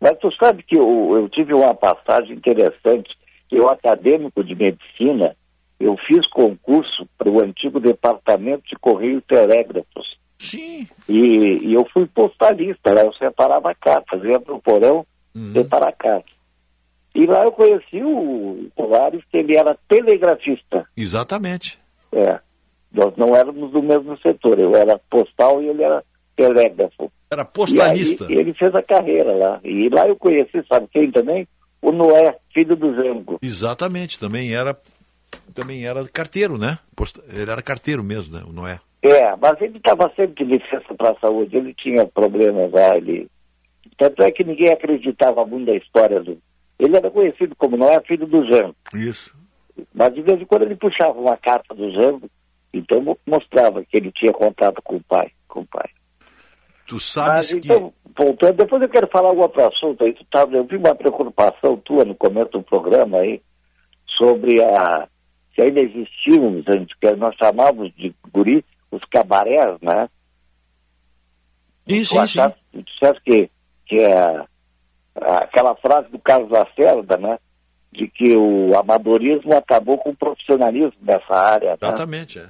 Mas 0.00 0.18
tu 0.18 0.30
sabe 0.36 0.62
que 0.62 0.78
eu, 0.78 1.16
eu 1.16 1.28
tive 1.28 1.52
uma 1.52 1.74
passagem 1.74 2.36
interessante, 2.36 3.16
que 3.48 3.56
eu, 3.56 3.68
acadêmico 3.68 4.44
de 4.44 4.54
medicina, 4.54 5.34
eu 5.78 5.96
fiz 6.06 6.26
concurso 6.28 7.06
para 7.16 7.30
o 7.30 7.40
antigo 7.40 7.78
departamento 7.78 8.64
de 8.68 8.76
Correio 8.76 9.18
e 9.18 9.22
Telégrafos. 9.22 10.18
Sim. 10.38 10.88
E, 11.08 11.66
e, 11.66 11.74
eu 11.74 11.86
fui 11.92 12.06
postalista, 12.06 12.92
lá 12.92 13.02
eu 13.02 13.12
separava 13.14 13.74
cartas, 13.74 14.22
ia 14.24 14.38
para 14.38 14.54
o 14.54 14.62
porão 14.62 15.06
uhum. 15.34 15.52
separar 15.52 15.92
cartas. 15.92 16.32
E 17.14 17.26
lá 17.26 17.44
eu 17.44 17.52
conheci 17.52 18.02
o 18.02 18.68
Colares, 18.76 19.22
que 19.30 19.38
ele 19.38 19.56
era 19.56 19.76
telegrafista. 19.88 20.86
Exatamente. 20.96 21.78
É. 22.12 22.38
Nós 22.92 23.14
não 23.16 23.34
éramos 23.34 23.72
do 23.72 23.82
mesmo 23.82 24.16
setor, 24.18 24.58
eu 24.58 24.74
era 24.74 25.00
postal 25.10 25.62
e 25.62 25.68
ele 25.68 25.82
era 25.82 26.04
telégrafo. 26.36 27.10
Era 27.30 27.44
postalista. 27.44 28.24
E 28.28 28.34
aí, 28.34 28.38
ele 28.38 28.54
fez 28.54 28.74
a 28.74 28.82
carreira 28.82 29.34
lá. 29.34 29.60
E 29.64 29.88
lá 29.88 30.06
eu 30.06 30.16
conheci, 30.16 30.64
sabe 30.68 30.86
quem 30.92 31.10
também? 31.10 31.46
O 31.82 31.92
Noé, 31.92 32.36
filho 32.54 32.76
do 32.76 32.94
Zango. 32.94 33.38
Exatamente, 33.42 34.18
também 34.18 34.54
era 34.54 34.76
também 35.54 35.86
era 35.86 36.06
carteiro, 36.08 36.56
né? 36.58 36.78
Ele 37.32 37.50
era 37.50 37.62
carteiro 37.62 38.02
mesmo, 38.02 38.36
né? 38.36 38.44
O 38.46 38.52
Noé. 38.52 38.80
É, 39.02 39.34
mas 39.36 39.60
ele 39.60 39.78
estava 39.78 40.12
sempre 40.16 40.44
de 40.44 40.52
licença 40.52 40.94
para 40.96 41.10
a 41.10 41.20
saúde, 41.20 41.56
ele 41.56 41.74
tinha 41.74 42.06
problemas 42.06 42.70
lá, 42.72 42.96
ele... 42.96 43.28
Tanto 43.96 44.22
é 44.22 44.30
que 44.30 44.44
ninguém 44.44 44.70
acreditava 44.70 45.44
muito 45.44 45.70
na 45.70 45.76
história 45.76 46.20
do... 46.20 46.38
Ele 46.78 46.96
era 46.96 47.10
conhecido 47.10 47.54
como 47.56 47.76
Noé, 47.76 48.00
filho 48.06 48.26
do 48.26 48.44
Jango. 48.46 48.76
Isso. 48.94 49.36
Mas 49.94 50.14
de 50.14 50.22
vez 50.22 50.40
em 50.40 50.44
quando 50.44 50.62
ele 50.62 50.76
puxava 50.76 51.18
uma 51.18 51.36
carta 51.36 51.74
do 51.74 51.90
Jango, 51.92 52.28
então 52.72 53.00
mo- 53.00 53.18
mostrava 53.26 53.84
que 53.84 53.96
ele 53.96 54.12
tinha 54.12 54.32
contato 54.32 54.80
com 54.82 54.96
o 54.96 55.02
pai, 55.02 55.30
com 55.48 55.60
o 55.60 55.66
pai. 55.66 55.88
Tu 56.86 56.98
sabes 57.00 57.52
Mas 57.52 57.52
que. 57.52 57.58
então, 57.58 57.92
voltando, 58.16 58.56
depois 58.56 58.80
eu 58.82 58.88
quero 58.88 59.06
falar 59.08 59.32
um 59.32 59.38
outro 59.38 59.64
assunto 59.66 60.02
aí. 60.04 60.12
Tu 60.14 60.24
tava, 60.30 60.56
eu 60.56 60.64
vi 60.64 60.76
uma 60.76 60.94
preocupação 60.94 61.76
tua 61.78 62.04
no 62.04 62.14
começo 62.14 62.50
do 62.52 62.62
programa 62.62 63.18
aí 63.18 63.42
sobre 64.16 64.62
a. 64.62 65.08
que 65.58 65.62
ainda 65.62 65.80
existiam, 65.80 66.62
a 66.68 66.72
gente, 66.78 66.96
que 67.00 67.10
nós 67.16 67.34
chamávamos 67.34 67.92
de 67.96 68.14
guri, 68.32 68.64
os 68.92 69.02
cabarés, 69.10 69.76
né? 69.82 70.08
Sim, 71.88 72.02
Tu 72.02 72.04
sim, 72.06 72.18
achaste- 72.18 72.58
Tu 72.72 72.82
disseste 72.84 73.20
que, 73.24 73.50
que 73.86 73.96
é 73.98 74.44
aquela 75.20 75.74
frase 75.74 76.08
do 76.10 76.18
Carlos 76.20 76.48
Lacerda, 76.48 77.16
né? 77.16 77.38
De 77.92 78.06
que 78.06 78.36
o 78.36 78.78
amadorismo 78.78 79.52
acabou 79.56 79.98
com 79.98 80.10
o 80.10 80.16
profissionalismo 80.16 80.92
nessa 81.02 81.34
área. 81.34 81.70
né? 81.70 81.76
Exatamente, 81.82 82.38
é. 82.38 82.46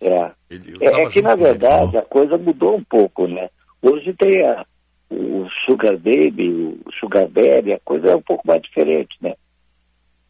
É. 0.00 0.30
Ele- 0.48 0.78
É, 0.80 1.02
é 1.02 1.10
que, 1.10 1.20
na 1.20 1.32
ele, 1.32 1.42
verdade, 1.42 1.86
falou. 1.92 1.98
a 1.98 2.02
coisa 2.02 2.38
mudou 2.38 2.76
um 2.76 2.84
pouco, 2.84 3.26
né? 3.26 3.50
Hoje 3.82 4.14
tem 4.14 4.42
a, 4.46 4.64
o 5.10 5.46
Sugar 5.66 5.98
Baby, 5.98 6.80
o 6.86 6.92
Sugar 6.98 7.28
Daddy, 7.28 7.74
a 7.74 7.80
coisa 7.80 8.08
é 8.12 8.16
um 8.16 8.22
pouco 8.22 8.46
mais 8.46 8.62
diferente, 8.62 9.18
né? 9.20 9.34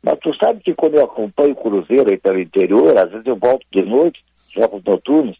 Mas 0.03 0.19
tu 0.21 0.35
sabe 0.37 0.61
que 0.61 0.75
quando 0.75 0.95
eu 0.95 1.05
acompanho 1.05 1.53
o 1.53 1.57
Cruzeiro 1.57 2.11
aí 2.11 2.19
pelo 2.19 2.41
interior, 2.41 2.97
às 2.97 3.11
vezes 3.11 3.27
eu 3.27 3.37
volto 3.37 3.67
de 3.73 3.83
noite, 3.83 4.25
jogos 4.55 4.83
noturnos, 4.85 5.37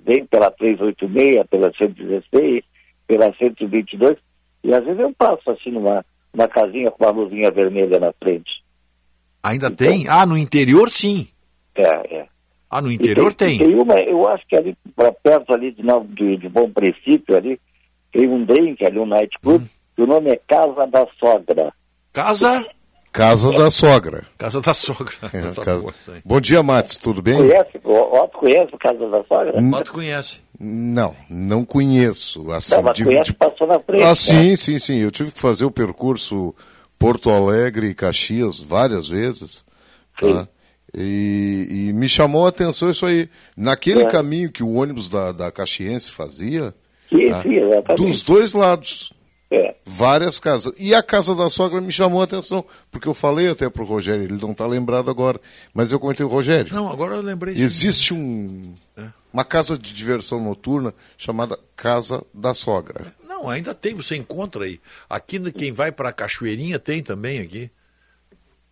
vem 0.00 0.24
pela 0.24 0.50
386, 0.50 1.46
pela 1.48 1.72
116, 1.72 2.64
pela 3.06 3.34
122, 3.34 4.16
e 4.64 4.74
às 4.74 4.84
vezes 4.84 5.00
eu 5.00 5.12
passo 5.14 5.50
assim 5.50 5.70
numa, 5.70 6.04
numa 6.32 6.48
casinha 6.48 6.90
com 6.90 7.04
uma 7.04 7.12
luzinha 7.12 7.50
vermelha 7.50 8.00
na 8.00 8.12
frente. 8.12 8.62
Ainda 9.42 9.70
tem? 9.70 10.08
Ah, 10.08 10.26
no 10.26 10.36
interior 10.36 10.90
sim. 10.90 11.28
É, 11.74 12.16
é. 12.16 12.26
Ah, 12.70 12.82
no 12.82 12.90
interior 12.90 13.32
tem. 13.32 13.58
Tem 13.58 13.74
uma, 13.74 13.98
eu 14.00 14.28
acho 14.28 14.46
que 14.46 14.56
ali, 14.56 14.76
pra 14.94 15.12
perto 15.12 15.54
ali 15.54 15.72
de, 15.72 15.82
de, 16.14 16.36
de 16.36 16.48
Bom 16.48 16.70
Princípio, 16.70 17.36
ali, 17.36 17.58
tem 18.12 18.28
um 18.28 18.44
drink 18.44 18.84
ali, 18.84 18.98
um 18.98 19.06
night 19.06 19.38
club, 19.40 19.64
que 19.94 20.02
o 20.02 20.06
nome 20.06 20.30
é 20.30 20.36
Casa 20.36 20.86
da 20.86 21.06
Sogra. 21.18 21.72
Casa? 22.12 22.68
Casa 23.18 23.50
da 23.52 23.68
sogra. 23.68 24.22
Casa 24.38 24.60
da 24.60 24.72
sogra. 24.72 25.12
É, 25.32 25.60
casa-. 25.60 25.92
Bom 26.24 26.40
dia, 26.40 26.62
Matos, 26.62 26.96
tudo 26.98 27.20
bem? 27.20 27.36
Conhece? 27.36 27.80
O 27.82 27.92
Otto 28.16 28.38
conhece 28.38 28.72
o 28.72 28.78
Casa 28.78 29.08
da 29.08 29.24
Sogra? 29.24 29.52
Hum. 29.60 29.72
Quanto 29.72 29.90
conhece? 29.92 30.38
Não, 30.60 31.16
não 31.28 31.64
conheço. 31.64 32.48
Assim, 32.52 32.76
Não, 32.76 32.82
mas 32.82 32.96
de- 32.96 33.04
conhece, 33.04 33.24
de- 33.32 33.34
passou 33.34 33.66
na 33.66 33.80
frente. 33.80 34.04
Ah, 34.04 34.10
né? 34.10 34.14
sim, 34.14 34.54
sim, 34.54 34.78
sim. 34.78 34.98
Eu 34.98 35.10
tive 35.10 35.32
que 35.32 35.40
fazer 35.40 35.64
o 35.64 35.70
percurso 35.70 36.54
Porto 36.96 37.28
Alegre 37.30 37.88
e 37.88 37.94
Caxias 37.94 38.60
várias 38.60 39.08
vezes. 39.08 39.64
tá? 40.16 40.46
E, 40.96 41.88
e 41.88 41.92
me 41.94 42.08
chamou 42.08 42.46
a 42.46 42.50
atenção 42.50 42.88
isso 42.88 43.04
aí. 43.04 43.28
Naquele 43.56 44.02
É. 44.02 44.06
caminho 44.06 44.50
que 44.52 44.62
o 44.62 44.74
ônibus 44.74 45.08
da, 45.08 45.32
da 45.32 45.50
Caxiense 45.50 46.12
fazia, 46.12 46.72
Sim, 47.12 47.30
tá? 47.30 47.42
sim, 47.42 47.94
dos 47.96 48.22
dois 48.22 48.52
lados. 48.54 49.12
É. 49.50 49.74
Várias 49.84 50.38
casas. 50.38 50.72
E 50.78 50.94
a 50.94 51.02
casa 51.02 51.34
da 51.34 51.48
sogra 51.48 51.80
me 51.80 51.90
chamou 51.90 52.20
a 52.20 52.24
atenção, 52.24 52.64
porque 52.90 53.08
eu 53.08 53.14
falei 53.14 53.48
até 53.48 53.68
pro 53.70 53.84
Rogério, 53.84 54.24
ele 54.24 54.38
não 54.40 54.52
está 54.52 54.66
lembrado 54.66 55.10
agora, 55.10 55.40
mas 55.72 55.90
eu 55.90 55.98
comentei, 55.98 56.26
Rogério, 56.26 56.74
Não, 56.74 56.90
agora 56.90 57.14
eu 57.14 57.22
lembrei. 57.22 57.54
existe 57.54 58.12
um, 58.12 58.74
uma 59.32 59.44
casa 59.44 59.78
de 59.78 59.92
diversão 59.92 60.42
noturna 60.42 60.94
chamada 61.16 61.58
Casa 61.74 62.22
da 62.34 62.52
Sogra. 62.52 63.14
Não, 63.26 63.48
ainda 63.48 63.74
tem, 63.74 63.94
você 63.94 64.16
encontra 64.16 64.64
aí. 64.64 64.80
Aqui 65.08 65.38
quem 65.52 65.72
vai 65.72 65.92
para 65.92 66.12
Cachoeirinha 66.12 66.78
tem 66.78 67.02
também 67.02 67.40
aqui. 67.40 67.70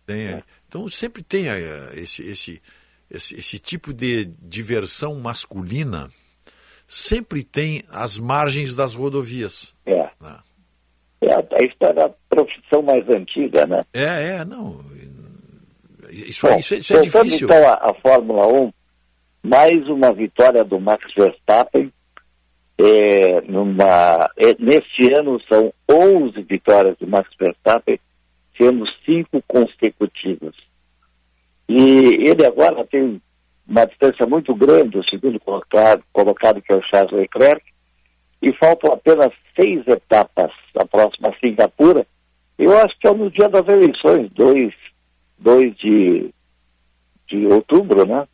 Tem 0.05 0.27
aí. 0.27 0.43
Então 0.67 0.87
sempre 0.89 1.23
tem 1.23 1.47
eh, 1.47 1.91
esse, 1.95 2.21
esse, 2.23 2.61
esse, 3.09 3.35
esse 3.35 3.59
tipo 3.59 3.93
de 3.93 4.25
diversão 4.41 5.15
masculina. 5.15 6.09
Sempre 6.87 7.43
tem 7.43 7.83
as 7.89 8.17
margens 8.17 8.75
das 8.75 8.93
rodovias. 8.93 9.73
É. 9.85 10.06
É, 11.21 11.33
a 11.33 11.65
história 11.65 11.95
da 11.95 12.09
profissão 12.29 12.81
mais 12.83 13.07
antiga, 13.09 13.65
né? 13.65 13.81
É, 13.93 14.37
é, 14.37 14.45
não. 14.45 14.79
Isso, 16.09 16.45
Bom, 16.47 16.53
aí, 16.53 16.59
isso, 16.59 16.73
é- 16.75 16.77
isso 16.77 16.95
é 16.97 17.01
difícil. 17.01 17.47
então 17.47 17.67
à, 17.67 17.73
à 17.73 17.93
Fórmula 17.95 18.47
1, 18.47 18.71
mais 19.43 19.87
uma 19.89 20.13
vitória 20.13 20.63
do 20.63 20.79
Max 20.79 21.03
Verstappen. 21.15 21.91
É, 22.79 23.41
numa, 23.41 24.29
é, 24.37 24.55
neste 24.59 25.11
ano 25.11 25.41
são 25.51 25.73
11 25.91 26.39
vitórias 26.43 26.95
do 26.99 27.07
Max 27.07 27.27
Verstappen, 27.39 27.99
sendo 28.55 28.85
cinco 29.03 29.41
consecutivas. 29.47 30.53
E 31.67 32.29
ele 32.29 32.45
agora 32.45 32.85
tem 32.85 33.19
uma 33.67 33.85
distância 33.85 34.27
muito 34.27 34.53
grande, 34.53 34.99
o 34.99 35.09
segundo 35.09 35.39
colocado, 35.39 36.03
colocado 36.13 36.61
que 36.61 36.71
é 36.71 36.75
o 36.75 36.83
Charles 36.83 37.11
Leclerc, 37.11 37.65
e 38.41 38.53
faltam 38.53 38.91
apenas 38.91 39.31
seis 39.55 39.85
etapas, 39.87 40.51
a 40.77 40.85
próxima 40.85 41.33
Singapura. 41.39 42.05
Eu 42.57 42.77
acho 42.77 42.97
que 42.99 43.07
é 43.07 43.13
no 43.13 43.29
dia 43.29 43.49
das 43.49 43.67
eleições, 43.67 44.31
2, 44.31 44.73
2 45.39 45.77
de, 45.77 46.29
de 47.27 47.47
outubro, 47.47 48.05
né? 48.05 48.27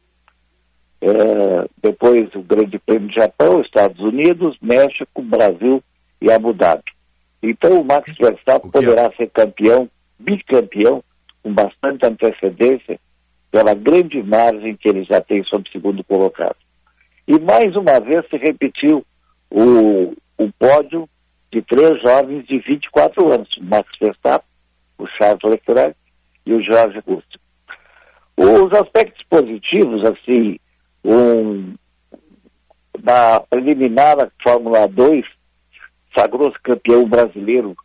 É, 1.01 1.69
depois 1.82 2.33
o 2.33 2.41
Grande 2.41 2.80
Prêmio 2.80 3.09
do 3.09 3.14
Japão, 3.14 3.61
Estados 3.61 3.99
Unidos, 3.99 4.57
México, 4.61 5.22
Brasil 5.22 5.83
e 6.22 6.32
Abu 6.32 6.53
Dhabi. 6.53 6.83
Então 7.41 7.82
o 7.82 7.83
Max 7.83 8.14
Verstappen 8.17 8.72
poderá 8.72 9.11
ser 9.17 9.30
campeão, 9.32 9.90
bicampeão, 10.17 11.03
com 11.41 11.53
bastante 11.53 12.06
antecedência, 12.06 12.98
pela 13.51 13.73
grande 13.73 14.23
margem 14.23 14.77
que 14.77 14.88
ele 14.88 15.03
já 15.03 15.19
tem 15.19 15.43
sobre 15.43 15.67
o 15.67 15.72
segundo 15.73 16.03
colocado. 16.06 16.56
E 17.27 17.38
mais 17.40 17.75
uma 17.75 17.99
vez 17.99 18.25
se 18.30 18.38
repetiu 18.38 19.06
o, 19.53 20.15
o 20.38 20.51
pódio 20.57 21.07
de 21.51 21.61
três 21.61 22.01
jovens 22.01 22.43
de 22.48 22.57
24 22.57 23.32
anos, 23.32 23.56
o 23.57 23.64
Max 23.64 23.88
Verstappen, 24.01 24.49
o 24.98 25.06
Charles 25.07 25.43
Leclerc 25.43 25.95
e 26.45 26.53
o 26.53 26.64
Jorge 26.64 26.99
Russell. 27.06 27.40
Os 28.35 28.73
aspectos 28.73 29.23
positivos, 29.30 30.03
assim, 30.06 30.57
um, 31.06 31.75
na 33.03 33.40
preliminar 33.41 34.17
da 34.17 34.32
Fórmula 34.41 34.88
2, 34.88 35.23
sagrou-se 36.17 36.59
campeão 36.64 37.07
brasileiro 37.07 37.75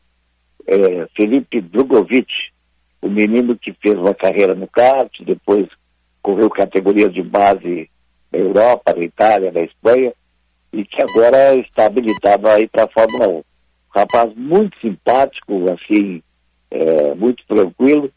eh, 0.67 1.07
Felipe 1.15 1.61
Drogovic, 1.61 2.33
o 3.03 3.09
menino 3.11 3.59
que 3.59 3.75
fez 3.75 3.95
uma 3.95 4.15
carreira 4.15 4.55
no 4.55 4.67
kart, 4.67 5.11
depois 5.21 5.69
correu 6.23 6.49
categoria 6.49 7.11
de 7.11 7.23
base 7.23 7.91
na 8.33 8.39
Europa, 8.39 8.95
na 8.97 9.05
Itália, 9.05 9.53
na 9.53 9.61
Espanha, 9.61 10.13
e 10.73 10.85
que 10.85 11.03
agora 11.03 11.55
está 11.57 11.87
habilitado 11.87 12.49
aí 12.49 12.69
para 12.69 12.85
a 12.85 12.89
Fórmula 12.89 13.29
1. 13.29 13.43
Rapaz 13.95 14.35
muito 14.37 14.79
simpático, 14.81 15.65
assim, 15.73 16.23
eh, 16.71 17.15
muito 17.15 17.45
tranquilo, 17.47 18.11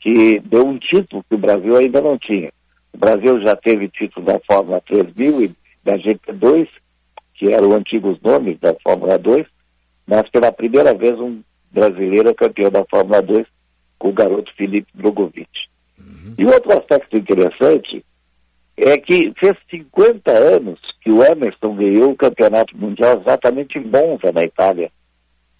que 0.00 0.38
deu 0.40 0.66
um 0.66 0.78
título 0.78 1.24
que 1.28 1.34
o 1.34 1.38
Brasil 1.38 1.76
ainda 1.76 2.00
não 2.00 2.16
tinha. 2.16 2.52
O 2.92 2.98
Brasil 2.98 3.40
já 3.40 3.56
teve 3.56 3.88
título 3.88 4.24
da 4.24 4.38
Fórmula 4.46 4.80
3000 4.82 5.42
e 5.42 5.56
da 5.84 5.96
GP2, 5.96 6.68
que 7.34 7.52
eram 7.52 7.72
antigos 7.72 8.18
nomes 8.22 8.58
da 8.60 8.74
Fórmula 8.82 9.18
2, 9.18 9.46
mas 10.06 10.28
pela 10.30 10.52
primeira 10.52 10.94
vez 10.94 11.18
um 11.18 11.42
brasileiro 11.70 12.30
é 12.30 12.34
campeão 12.34 12.70
da 12.70 12.84
Fórmula 12.84 13.20
2 13.20 13.46
com 13.98 14.08
o 14.08 14.12
garoto 14.12 14.52
Felipe 14.56 14.88
Drogovic. 14.94 15.50
E 16.38 16.44
outro 16.44 16.78
aspecto 16.78 17.16
interessante 17.16 18.04
é 18.76 18.98
que 18.98 19.32
fez 19.38 19.56
50 19.70 20.30
anos 20.30 20.78
que 21.00 21.10
o 21.10 21.24
Emerson 21.24 21.74
ganhou 21.74 22.10
o 22.10 22.16
campeonato 22.16 22.76
mundial 22.76 23.20
exatamente 23.20 23.78
em 23.78 23.84
Monza, 23.84 24.30
na 24.32 24.44
Itália. 24.44 24.90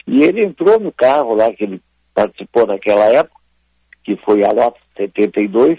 E 0.06 0.22
ele 0.22 0.44
entrou 0.44 0.78
no 0.78 0.92
carro 0.92 1.34
lá 1.34 1.52
que 1.52 1.64
ele 1.64 1.82
participou 2.14 2.66
naquela 2.66 3.06
época, 3.06 3.40
que 4.04 4.16
foi 4.16 4.44
a 4.44 4.52
Lotus 4.52 4.82
72, 4.96 5.78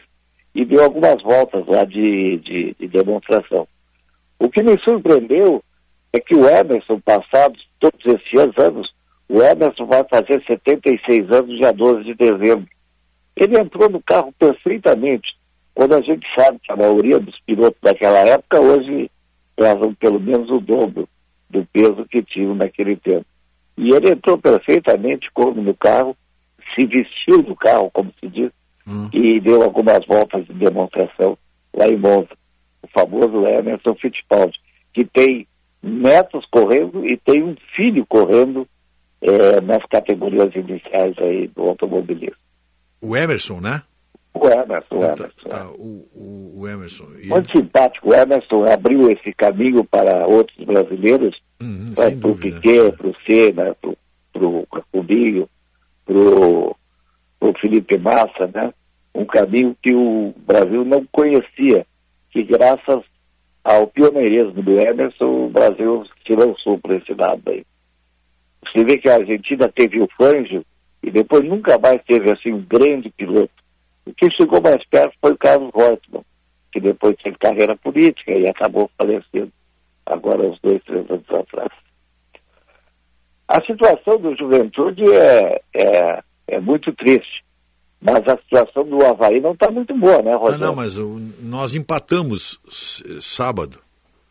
e 0.54 0.66
deu 0.66 0.84
algumas 0.84 1.22
voltas 1.22 1.66
lá 1.68 1.84
de, 1.84 2.38
de, 2.40 2.76
de 2.80 2.88
demonstração. 2.88 3.68
O 4.40 4.50
que 4.50 4.64
me 4.64 4.78
surpreendeu 4.84 5.64
é 6.12 6.20
que 6.20 6.36
o 6.36 6.48
Emerson, 6.48 7.00
passados 7.00 7.68
todos 7.80 8.04
esses 8.06 8.58
anos, 8.58 8.92
o 9.30 9.42
Emerson 9.42 9.86
vai 9.86 10.04
fazer 10.06 10.44
76 10.46 11.32
anos 11.32 11.58
dia 11.58 11.72
12 11.72 12.04
de 12.04 12.14
dezembro. 12.16 12.68
Ele 13.36 13.60
entrou 13.60 13.90
no 13.90 14.02
carro 14.02 14.34
perfeitamente, 14.40 15.37
quando 15.78 15.94
a 15.94 16.02
gente 16.02 16.26
sabe 16.36 16.58
que 16.64 16.72
a 16.72 16.76
maioria 16.76 17.20
dos 17.20 17.40
pilotos 17.42 17.80
daquela 17.84 18.18
época 18.18 18.60
hoje 18.60 19.12
pesam 19.56 19.94
pelo 19.94 20.20
menos 20.20 20.50
o 20.50 20.60
dobro 20.60 21.08
do 21.52 21.64
peso 21.72 22.04
que 22.10 22.24
tinham 22.24 22.56
naquele 22.56 22.96
tempo. 22.96 23.28
E 23.78 23.94
ele 23.94 24.10
entrou 24.10 24.40
perfeitamente 24.40 25.30
como 25.36 25.62
no 25.62 25.76
carro, 25.76 26.18
se 26.74 26.84
vestiu 26.84 27.44
do 27.44 27.56
carro, 27.56 27.92
como 27.92 28.12
se 28.20 28.28
diz, 28.28 28.50
e 29.14 29.40
deu 29.40 29.62
algumas 29.62 30.04
voltas 30.08 30.48
de 30.48 30.54
demonstração 30.54 31.38
lá 31.72 31.88
em 31.88 31.96
Monza. 31.96 32.36
O 32.82 32.88
famoso 32.88 33.46
Emerson 33.46 33.94
Fittipaldi, 34.02 34.58
que 34.92 35.06
tem 35.06 35.48
netos 35.84 36.44
correndo 36.50 37.06
e 37.06 37.18
tem 37.18 37.44
um 37.44 37.56
filho 37.76 38.04
correndo 38.08 38.68
é, 39.22 39.62
nas 39.62 39.86
categorias 39.86 40.56
iniciais 40.56 41.16
aí 41.20 41.48
do 41.50 41.62
automobilismo. 41.68 42.36
O 43.00 43.16
Emerson, 43.16 43.60
né? 43.62 43.84
O 44.46 44.50
Emerson, 44.50 44.96
o 44.96 45.04
Emerson. 45.04 45.50
Tá, 45.50 45.68
o, 45.70 46.08
o, 46.16 46.54
o 46.62 46.68
Emerson. 46.68 47.06
Muito 47.26 47.52
simpático. 47.52 48.10
O 48.10 48.14
Emerson 48.14 48.66
abriu 48.66 49.10
esse 49.12 49.34
caminho 49.34 49.84
para 49.84 50.26
outros 50.28 50.58
brasileiros, 50.66 51.40
Uhum, 51.62 51.92
para 51.96 52.10
sem 52.10 52.20
o. 52.20 52.36
Piquet, 52.36 52.92
para 52.96 53.08
o 53.08 53.16
Senna, 53.26 53.76
para 54.32 54.48
o 54.48 54.68
Rubinho, 54.94 55.50
para 56.06 56.16
o 56.16 57.54
Felipe 57.60 57.98
Massa, 57.98 58.50
né? 58.54 58.74
Um 59.16 59.26
caminho 59.26 59.76
que 59.82 59.94
o 59.94 60.34
Brasil 60.46 60.86
não 60.86 61.04
conhecia, 61.12 61.86
que 62.30 62.44
graças 62.44 63.04
ao 63.64 63.88
pioneirismo 63.88 64.62
do 64.62 64.80
Emerson, 64.80 65.48
o 65.48 65.50
Brasil 65.50 66.06
se 66.26 66.36
lançou 66.36 66.78
para 66.78 66.96
esse 66.96 67.14
lado 67.14 67.42
aí. 67.48 67.66
Você 68.64 68.84
vê 68.84 68.98
que 68.98 69.10
a 69.10 69.16
Argentina 69.16 69.68
teve 69.68 70.00
o 70.00 70.08
Fangio 70.18 70.64
e 71.02 71.10
depois 71.10 71.44
nunca 71.44 71.78
mais 71.80 72.02
teve 72.08 72.32
assim 72.32 72.54
um 72.54 72.62
grande 72.62 73.10
piloto. 73.10 73.52
O 74.08 74.14
que 74.14 74.32
chegou 74.32 74.62
mais 74.62 74.84
perto 74.88 75.14
foi 75.22 75.32
o 75.34 75.38
Carlos 75.38 75.72
Reutemann, 75.76 76.24
que 76.72 76.80
depois 76.80 77.16
teve 77.24 77.38
carreira 77.38 77.76
política 77.76 78.32
e 78.32 78.48
acabou 78.50 78.90
falecendo 78.98 79.52
agora 80.06 80.42
uns 80.48 80.60
dois, 80.62 80.82
três 80.84 81.10
anos 81.10 81.30
atrás. 81.30 81.70
A 83.48 83.62
situação 83.62 84.20
do 84.20 84.36
Juventude 84.36 85.04
é, 85.14 85.62
é, 85.74 86.24
é 86.50 86.60
muito 86.60 86.94
triste, 86.94 87.44
mas 88.02 88.20
a 88.28 88.38
situação 88.38 88.84
do 88.86 89.06
Havaí 89.06 89.40
não 89.40 89.54
está 89.54 89.72
muito 89.72 89.94
boa, 89.98 90.22
né, 90.22 90.34
Rogério? 90.36 90.66
não, 90.66 90.76
mas 90.76 90.98
o- 90.98 91.20
nós 91.42 91.74
empatamos 91.76 92.60
sábado. 93.22 93.80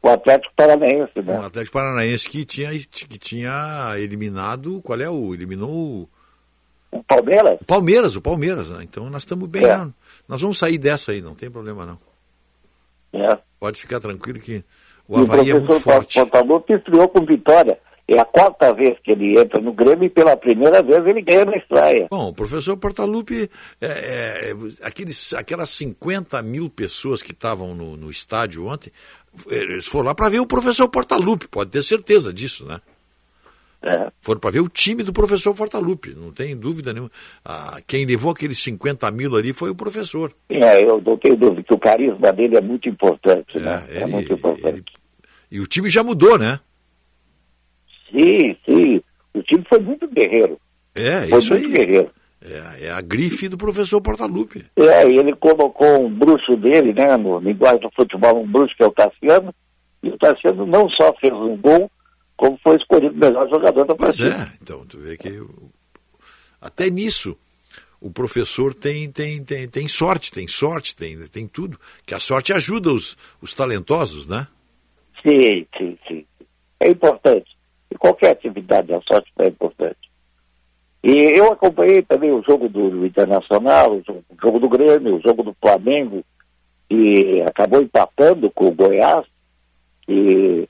O 0.02 0.08
Atlético 0.08 0.52
Paranaense, 0.54 1.20
né? 1.22 1.38
O 1.40 1.46
Atlético 1.46 1.72
Paranaense 1.78 2.28
que 2.28 2.44
tinha, 2.44 2.70
que 2.70 3.18
tinha 3.18 3.94
eliminado. 3.96 4.80
Qual 4.82 5.00
é 5.00 5.10
o. 5.10 5.34
Eliminou 5.34 6.08
o. 6.96 7.00
O 7.00 7.04
Palmeiras? 7.04 7.60
O 7.60 7.64
Palmeiras, 7.64 8.16
o 8.16 8.20
Palmeiras, 8.20 8.70
né? 8.70 8.82
Então 8.82 9.08
nós 9.10 9.22
estamos 9.22 9.48
bem. 9.48 9.64
É. 9.64 9.78
né? 9.78 9.92
Nós 10.28 10.40
vamos 10.40 10.58
sair 10.58 10.78
dessa 10.78 11.12
aí, 11.12 11.20
não 11.20 11.34
tem 11.34 11.50
problema 11.50 11.86
não. 11.86 11.98
É. 13.12 13.38
Pode 13.58 13.80
ficar 13.80 14.00
tranquilo 14.00 14.38
que 14.38 14.64
o 15.08 15.18
e 15.18 15.20
o 15.20 15.24
Havaí 15.24 15.50
é 15.50 15.54
muito 15.54 15.66
professor 15.66 15.92
forte. 15.92 16.18
Portaluppi 16.18 16.72
estreou 16.74 17.08
com 17.08 17.24
vitória. 17.24 17.78
É 18.08 18.20
a 18.20 18.24
quarta 18.24 18.72
vez 18.72 18.96
que 19.02 19.10
ele 19.10 19.38
entra 19.38 19.60
no 19.60 19.72
Grêmio 19.72 20.04
e 20.04 20.10
pela 20.10 20.36
primeira 20.36 20.80
vez 20.80 21.04
ele 21.06 21.20
ganha 21.22 21.44
na 21.44 21.56
estreia. 21.56 22.06
Bom, 22.08 22.28
o 22.28 22.32
professor 22.32 22.76
Portaluppi, 22.76 23.50
é, 23.80 23.86
é, 23.86 24.50
é, 24.50 24.54
aqueles, 24.82 25.34
aquelas 25.34 25.70
50 25.70 26.40
mil 26.42 26.70
pessoas 26.70 27.20
que 27.20 27.32
estavam 27.32 27.74
no, 27.74 27.96
no 27.96 28.08
estádio 28.08 28.66
ontem, 28.68 28.92
eles 29.48 29.86
foram 29.86 30.06
lá 30.06 30.14
para 30.14 30.28
ver 30.28 30.38
o 30.38 30.46
professor 30.46 30.88
Portaluppi, 30.88 31.48
pode 31.48 31.70
ter 31.70 31.82
certeza 31.82 32.32
disso, 32.32 32.64
né? 32.64 32.80
É. 33.82 34.10
Foram 34.20 34.40
para 34.40 34.50
ver 34.50 34.60
o 34.60 34.68
time 34.68 35.02
do 35.02 35.12
professor 35.12 35.54
Portaluppi, 35.54 36.14
não 36.16 36.32
tem 36.32 36.56
dúvida 36.56 36.92
nenhuma. 36.92 37.10
Ah, 37.44 37.78
quem 37.86 38.04
levou 38.04 38.32
aqueles 38.32 38.58
50 38.58 39.08
mil 39.12 39.36
ali 39.36 39.52
foi 39.52 39.70
o 39.70 39.74
professor. 39.76 40.32
É, 40.48 40.82
eu 40.82 41.00
não 41.00 41.16
tenho 41.16 41.36
dúvida 41.36 41.62
que 41.62 41.72
o 41.74 41.78
carisma 41.78 42.32
dele 42.32 42.56
é 42.56 42.60
muito 42.60 42.88
importante, 42.88 43.58
né? 43.60 43.84
É 43.90 43.96
ele- 44.02 44.06
muito 44.06 44.32
importante. 44.32 44.92
E 45.50 45.60
o 45.60 45.66
time 45.66 45.88
já 45.88 46.02
mudou, 46.02 46.36
né? 46.38 46.58
Sim, 48.10 48.56
sim. 48.64 49.00
O 49.34 49.42
time 49.42 49.64
foi 49.68 49.78
muito 49.80 50.08
guerreiro. 50.08 50.58
É, 50.94 51.26
Foi 51.28 51.38
isso 51.38 51.52
muito 51.52 51.66
aí. 51.66 51.72
guerreiro. 51.72 52.10
É, 52.42 52.86
é 52.86 52.90
a 52.90 53.00
grife 53.00 53.48
do 53.48 53.56
professor 53.56 54.00
Portaluppi. 54.00 54.64
É, 54.76 55.08
e 55.08 55.18
ele 55.18 55.34
colocou 55.36 56.06
um 56.06 56.10
bruxo 56.12 56.56
dele, 56.56 56.92
né, 56.92 57.16
no 57.16 57.38
linguagem 57.40 57.80
do 57.80 57.90
futebol, 57.94 58.42
um 58.42 58.46
bruxo 58.46 58.74
que 58.76 58.82
é 58.82 58.86
o 58.86 58.92
Tassiano, 58.92 59.54
e 60.02 60.08
o 60.08 60.18
Tassiano 60.18 60.64
não 60.66 60.88
só 60.90 61.12
fez 61.20 61.32
um 61.32 61.56
gol, 61.56 61.90
como 62.36 62.58
foi 62.62 62.76
escolhido 62.76 63.14
o 63.14 63.18
melhor 63.18 63.48
jogador 63.48 63.84
da 63.86 63.94
Pois 63.94 64.18
partida. 64.18 64.42
é, 64.42 64.56
então 64.62 64.84
tu 64.86 64.98
vê 64.98 65.16
que 65.16 65.42
até 66.60 66.90
nisso 66.90 67.36
o 68.00 68.10
professor 68.10 68.74
tem, 68.74 69.10
tem, 69.10 69.42
tem, 69.42 69.68
tem 69.68 69.88
sorte, 69.88 70.30
tem 70.30 70.46
sorte, 70.46 70.94
tem, 70.94 71.16
tem 71.28 71.46
tudo. 71.46 71.78
Que 72.04 72.14
a 72.14 72.20
sorte 72.20 72.52
ajuda 72.52 72.90
os, 72.90 73.16
os 73.40 73.54
talentosos, 73.54 74.28
né? 74.28 74.46
Sim, 75.22 75.66
sim, 75.76 75.98
sim. 76.06 76.26
É 76.78 76.90
importante. 76.90 77.56
Em 77.90 77.96
qualquer 77.96 78.32
atividade, 78.32 78.92
a 78.92 79.00
sorte 79.00 79.30
é 79.38 79.46
importante. 79.48 79.98
E 81.02 81.38
eu 81.38 81.52
acompanhei 81.52 82.02
também 82.02 82.32
o 82.32 82.42
jogo 82.42 82.68
do, 82.68 82.90
do 82.90 83.06
Internacional, 83.06 83.96
o 83.96 84.02
jogo, 84.04 84.24
o 84.28 84.36
jogo 84.42 84.58
do 84.58 84.68
Grêmio, 84.68 85.16
o 85.16 85.22
jogo 85.22 85.42
do 85.42 85.56
Flamengo, 85.60 86.24
e 86.90 87.40
acabou 87.42 87.80
empatando 87.80 88.50
com 88.50 88.66
o 88.66 88.74
Goiás, 88.74 89.24
e 90.08 90.68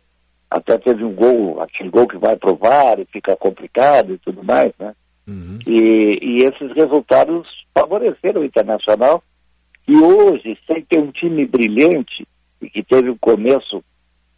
até 0.57 0.78
teve 0.78 1.05
um 1.05 1.12
gol, 1.12 1.60
aquele 1.60 1.91
gol 1.91 2.09
que 2.09 2.17
vai 2.17 2.36
pro 2.36 2.57
VAR 2.57 2.99
e 2.99 3.05
fica 3.07 3.36
complicado 3.36 4.15
e 4.15 4.18
tudo 4.18 4.43
mais, 4.43 4.73
né? 4.78 4.94
E, 5.67 6.18
e 6.23 6.39
esses 6.44 6.73
resultados 6.75 7.47
favoreceram 7.75 8.41
o 8.41 8.44
Internacional, 8.44 9.23
e 9.86 9.97
hoje, 9.97 10.59
sem 10.67 10.83
ter 10.83 10.99
um 10.99 11.10
time 11.10 11.47
brilhante, 11.47 12.26
e 12.60 12.70
que 12.70 12.83
teve 12.83 13.10
um 13.10 13.18
começo 13.18 13.85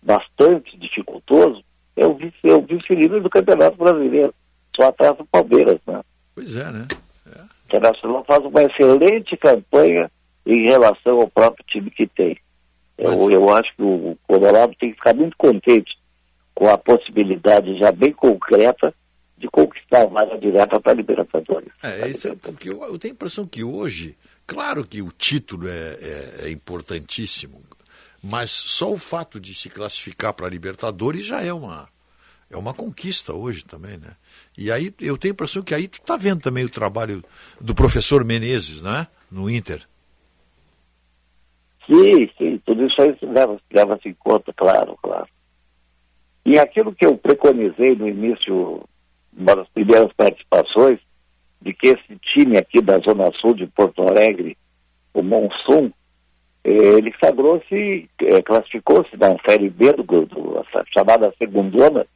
bastante 0.02 0.76
dificultoso, 0.76 1.62
é 1.96 2.06
o 2.06 2.12
é 2.12 2.60
vice-líder 2.60 3.20
do 3.20 3.30
Campeonato 3.30 3.76
Brasileiro, 3.76 4.34
só 4.74 4.88
atrás 4.88 5.16
do 5.16 5.26
Palmeiras, 5.26 5.78
né? 5.86 6.00
Pois 6.34 6.56
é, 6.56 6.70
né? 6.70 6.86
O 7.26 7.66
Internacional 7.66 8.24
faz 8.24 8.44
uma 8.44 8.62
excelente 8.62 9.36
campanha 9.36 10.10
em 10.46 10.66
relação 10.66 11.20
ao 11.20 11.28
próprio 11.28 11.64
time 11.66 11.90
que 11.90 12.06
tem. 12.06 12.38
Eu, 12.96 13.30
eu 13.30 13.54
acho 13.54 13.70
que 13.76 13.82
o 13.82 14.16
Colorado 14.26 14.74
tem 14.78 14.90
que 14.90 14.96
ficar 14.96 15.14
muito 15.14 15.36
contente 15.36 15.97
com 16.58 16.68
a 16.68 16.76
possibilidade 16.76 17.78
já 17.78 17.92
bem 17.92 18.12
concreta 18.12 18.92
de 19.36 19.46
conquistar 19.48 20.02
a 20.02 20.06
vaga 20.06 20.36
direta 20.36 20.80
para 20.80 20.90
a 20.90 20.94
Libertadores. 20.96 21.70
É, 21.80 22.08
isso 22.08 22.26
é 22.26 22.34
porque 22.34 22.68
eu, 22.68 22.82
eu 22.82 22.98
tenho 22.98 23.12
a 23.12 23.14
impressão 23.14 23.46
que 23.46 23.62
hoje, 23.62 24.16
claro 24.44 24.84
que 24.84 25.00
o 25.00 25.12
título 25.12 25.68
é, 25.68 25.96
é- 26.00 26.34
é 26.46 26.50
importantíssimo, 26.50 27.62
mas 28.20 28.50
só 28.50 28.90
o 28.90 28.98
fato 28.98 29.38
de 29.38 29.54
se 29.54 29.70
classificar 29.70 30.34
para 30.34 30.46
a 30.46 30.50
Libertadores 30.50 31.24
já 31.24 31.40
é 31.44 31.52
uma, 31.52 31.88
é 32.50 32.56
uma 32.56 32.74
conquista 32.74 33.32
hoje 33.32 33.64
também, 33.64 33.96
né? 33.96 34.16
E 34.56 34.72
aí 34.72 34.92
eu 35.00 35.16
tenho 35.16 35.30
a 35.32 35.36
impressão 35.36 35.62
que 35.62 35.72
aí 35.76 35.86
tu 35.86 36.00
tá 36.00 36.16
vendo 36.16 36.40
também 36.40 36.64
o 36.64 36.68
trabalho 36.68 37.22
do 37.60 37.72
professor 37.72 38.24
Menezes, 38.24 38.82
né? 38.82 39.06
No 39.30 39.48
Inter. 39.48 39.80
Sim, 41.86 42.28
sim, 42.36 42.60
tudo 42.66 42.84
isso 42.84 43.00
aí 43.00 43.16
leva- 43.22 43.60
leva-se 43.72 44.08
em 44.08 44.14
conta, 44.14 44.52
claro, 44.52 44.98
claro. 45.00 45.28
E 46.48 46.58
aquilo 46.58 46.94
que 46.94 47.04
eu 47.04 47.14
preconizei 47.14 47.94
no 47.94 48.08
início, 48.08 48.82
uma 49.36 49.54
das 49.54 49.68
primeiras 49.68 50.10
participações, 50.14 50.98
de 51.60 51.74
que 51.74 51.88
esse 51.88 52.18
time 52.32 52.56
aqui 52.56 52.80
da 52.80 52.98
Zona 53.00 53.30
Sul 53.38 53.52
de 53.52 53.66
Porto 53.66 54.00
Alegre, 54.00 54.56
o 55.12 55.22
Monsun, 55.22 55.92
eh, 56.64 56.70
ele 56.70 57.12
sagrou-se, 57.22 58.08
eh, 58.22 58.42
classificou-se 58.42 59.14
na 59.18 59.36
Série 59.46 59.68
B, 59.68 59.92
do, 59.92 60.24
do, 60.24 60.64
chamada 60.90 61.30
segundona, 61.36 62.06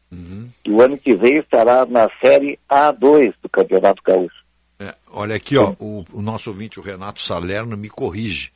e 0.64 0.70
o 0.70 0.80
ano 0.80 0.96
que 0.96 1.14
vem 1.14 1.36
estará 1.36 1.84
na 1.84 2.08
Série 2.24 2.58
A2 2.70 3.34
do 3.42 3.50
Campeonato 3.50 4.02
Gaúcho. 4.02 4.42
É, 4.80 4.94
olha 5.12 5.36
aqui, 5.36 5.58
ó, 5.58 5.74
o, 5.78 6.06
o 6.10 6.22
nosso 6.22 6.48
ouvinte, 6.48 6.80
o 6.80 6.82
Renato 6.82 7.20
Salerno, 7.20 7.76
me 7.76 7.90
corrige 7.90 8.50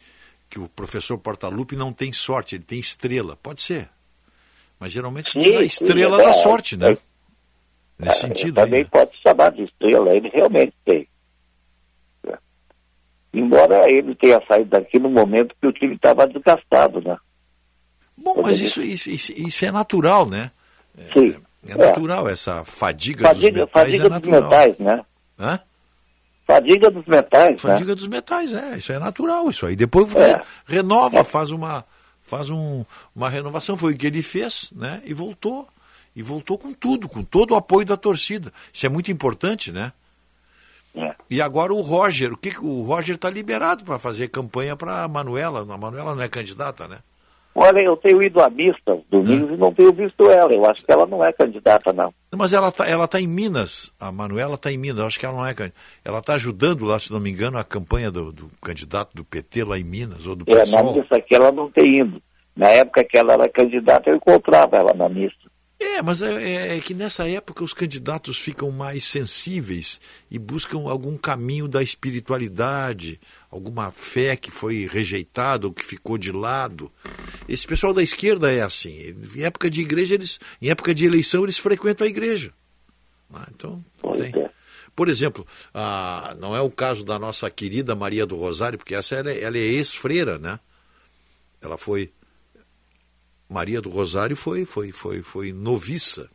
que 0.48 0.58
o 0.58 0.70
professor 0.70 1.18
Portaluppi 1.18 1.76
não 1.76 1.92
tem 1.92 2.14
sorte, 2.14 2.54
ele 2.54 2.64
tem 2.64 2.78
estrela. 2.78 3.36
Pode 3.36 3.60
ser. 3.60 3.90
Mas 4.78 4.92
geralmente 4.92 5.30
se 5.30 5.56
a 5.56 5.62
estrela 5.62 6.20
é, 6.20 6.24
da 6.24 6.30
é, 6.30 6.32
sorte, 6.34 6.76
né? 6.76 6.96
Nesse 7.98 8.18
Ah, 8.24 8.28
sentido. 8.28 8.58
aí, 8.60 8.64
Também 8.66 8.82
né? 8.84 8.88
pode 8.90 9.10
chamar 9.22 9.50
de 9.52 9.62
estrela, 9.64 10.14
ele 10.14 10.28
realmente 10.28 10.74
tem. 10.84 11.08
É. 12.26 12.36
Embora 13.32 13.90
ele 13.90 14.14
tenha 14.14 14.40
saído 14.46 14.70
daqui 14.70 14.98
no 14.98 15.08
momento 15.08 15.54
que 15.60 15.66
o 15.66 15.72
time 15.72 15.94
estava 15.94 16.26
desgastado, 16.26 17.00
né? 17.00 17.16
Bom, 18.16 18.42
mas 18.42 18.58
isso, 18.60 18.82
isso, 18.82 19.10
isso, 19.10 19.64
é 19.64 19.70
natural, 19.70 20.26
né? 20.28 20.50
É, 20.98 21.12
Sim. 21.12 21.36
é 21.68 21.74
natural, 21.76 22.28
essa 22.28 22.64
fadiga, 22.64 23.22
Fadiga, 23.28 23.50
dos 23.50 23.60
metais 23.60 23.84
fadiga 23.86 24.04
é 24.04 24.08
dos 24.08 24.10
natural. 24.10 24.42
metais, 24.50 24.78
né? 24.78 25.04
Hã? 25.38 25.60
Fadiga 26.46 26.90
dos 26.90 27.04
metais, 27.06 27.60
Fadiga 27.60 27.88
né? 27.90 27.94
dos 27.94 28.08
metais, 28.08 28.52
é, 28.54 28.76
isso 28.78 28.92
é 28.92 28.98
natural, 28.98 29.50
isso 29.50 29.66
aí. 29.66 29.74
Depois 29.74 30.14
É. 30.14 30.34
re- 30.36 30.40
renova, 30.66 31.24
faz 31.24 31.50
uma 31.50 31.84
faz 32.26 32.50
um, 32.50 32.84
uma 33.14 33.28
renovação, 33.28 33.76
foi 33.76 33.94
o 33.94 33.96
que 33.96 34.06
ele 34.06 34.22
fez, 34.22 34.70
né? 34.74 35.02
E 35.04 35.12
voltou. 35.14 35.68
E 36.14 36.22
voltou 36.22 36.56
com 36.56 36.72
tudo, 36.72 37.08
com 37.08 37.22
todo 37.22 37.50
o 37.52 37.56
apoio 37.56 37.84
da 37.84 37.96
torcida. 37.96 38.52
Isso 38.72 38.86
é 38.86 38.88
muito 38.88 39.10
importante, 39.12 39.70
né? 39.70 39.92
É. 40.94 41.14
E 41.28 41.42
agora 41.42 41.74
o 41.74 41.82
Roger, 41.82 42.32
o 42.32 42.36
que 42.38 42.50
que- 42.52 42.64
o 42.64 42.82
Roger 42.84 43.16
está 43.16 43.28
liberado 43.28 43.84
para 43.84 43.98
fazer 43.98 44.28
campanha 44.28 44.74
para 44.74 45.02
a 45.04 45.08
Manuela. 45.08 45.60
A 45.60 45.76
Manuela 45.76 46.14
não 46.14 46.22
é 46.22 46.28
candidata, 46.28 46.88
né? 46.88 47.00
Olha, 47.58 47.80
eu 47.80 47.96
tenho 47.96 48.22
ido 48.22 48.40
à 48.40 48.50
mista 48.50 48.92
aos 48.92 49.02
domingos 49.10 49.50
e 49.50 49.56
não 49.56 49.72
tenho 49.72 49.92
visto 49.92 50.30
ela. 50.30 50.52
Eu 50.52 50.66
acho 50.66 50.84
que 50.84 50.92
ela 50.92 51.06
não 51.06 51.24
é 51.24 51.32
candidata, 51.32 51.92
não. 51.92 52.12
Mas 52.34 52.52
ela 52.52 52.68
está 52.68 52.86
ela 52.86 53.08
tá 53.08 53.18
em 53.18 53.26
Minas, 53.26 53.92
a 53.98 54.12
Manuela 54.12 54.56
está 54.56 54.70
em 54.70 54.76
Minas, 54.76 54.98
eu 54.98 55.06
acho 55.06 55.18
que 55.18 55.24
ela 55.24 55.36
não 55.36 55.46
é 55.46 55.54
candidata. 55.54 55.80
Ela 56.04 56.18
está 56.18 56.34
ajudando 56.34 56.84
lá, 56.84 56.98
se 56.98 57.10
não 57.10 57.18
me 57.18 57.30
engano, 57.30 57.56
a 57.56 57.64
campanha 57.64 58.10
do, 58.10 58.30
do 58.30 58.46
candidato 58.62 59.14
do 59.14 59.24
PT 59.24 59.64
lá 59.64 59.78
em 59.78 59.84
Minas, 59.84 60.26
ou 60.26 60.36
do 60.36 60.44
É, 60.46 60.54
na 60.54 60.60
PSOL. 60.60 60.94
mista 60.96 61.16
aqui 61.16 61.34
ela 61.34 61.50
não 61.50 61.70
tem 61.70 62.00
ido. 62.00 62.20
Na 62.54 62.68
época 62.68 63.04
que 63.04 63.18
ela 63.18 63.34
era 63.34 63.48
candidata, 63.48 64.10
eu 64.10 64.16
encontrava 64.16 64.76
ela 64.76 64.92
na 64.94 65.08
mista. 65.08 65.45
É, 65.78 66.00
mas 66.00 66.22
é, 66.22 66.32
é- 66.42 66.76
é 66.78 66.80
que 66.80 66.94
nessa 66.94 67.28
época 67.28 67.62
os 67.62 67.74
candidatos 67.74 68.38
ficam 68.38 68.70
mais 68.70 69.04
sensíveis 69.04 70.00
e 70.30 70.38
buscam 70.38 70.78
algum 70.88 71.16
caminho 71.18 71.68
da 71.68 71.82
espiritualidade, 71.82 73.20
alguma 73.50 73.90
fé 73.90 74.36
que 74.36 74.50
foi 74.50 74.86
rejeitada 74.90 75.66
ou 75.66 75.72
que 75.72 75.84
ficou 75.84 76.16
de 76.16 76.32
lado. 76.32 76.90
Esse 77.46 77.66
pessoal 77.66 77.92
da 77.92 78.02
esquerda 78.02 78.50
é 78.52 78.62
assim. 78.62 79.14
Em 79.34 79.42
época 79.42 79.68
de 79.70 79.82
igreja, 79.82 80.14
eles, 80.14 80.40
em 80.62 80.70
época 80.70 80.94
de 80.94 81.04
eleição, 81.04 81.42
eles 81.44 81.58
frequentam 81.58 82.06
a 82.06 82.10
igreja. 82.10 82.52
Ah, 83.32 83.46
Então, 83.54 83.84
tem. 84.16 84.32
Por 84.94 85.08
exemplo, 85.10 85.46
ah, 85.74 86.34
não 86.40 86.56
é 86.56 86.60
o 86.62 86.70
caso 86.70 87.04
da 87.04 87.18
nossa 87.18 87.50
querida 87.50 87.94
Maria 87.94 88.24
do 88.24 88.34
Rosário, 88.36 88.78
porque 88.78 88.94
essa 88.94 89.14
ela 89.14 89.30
é, 89.30 89.42
ela 89.42 89.58
é 89.58 89.60
ex-freira, 89.60 90.38
né? 90.38 90.58
Ela 91.60 91.76
foi 91.76 92.10
Maria 93.48 93.80
do 93.80 93.88
Rosário 93.88 94.36
foi 94.36 94.64
foi 94.64 94.92
foi 94.92 95.22
foi 95.22 95.52
noviça 95.52 96.28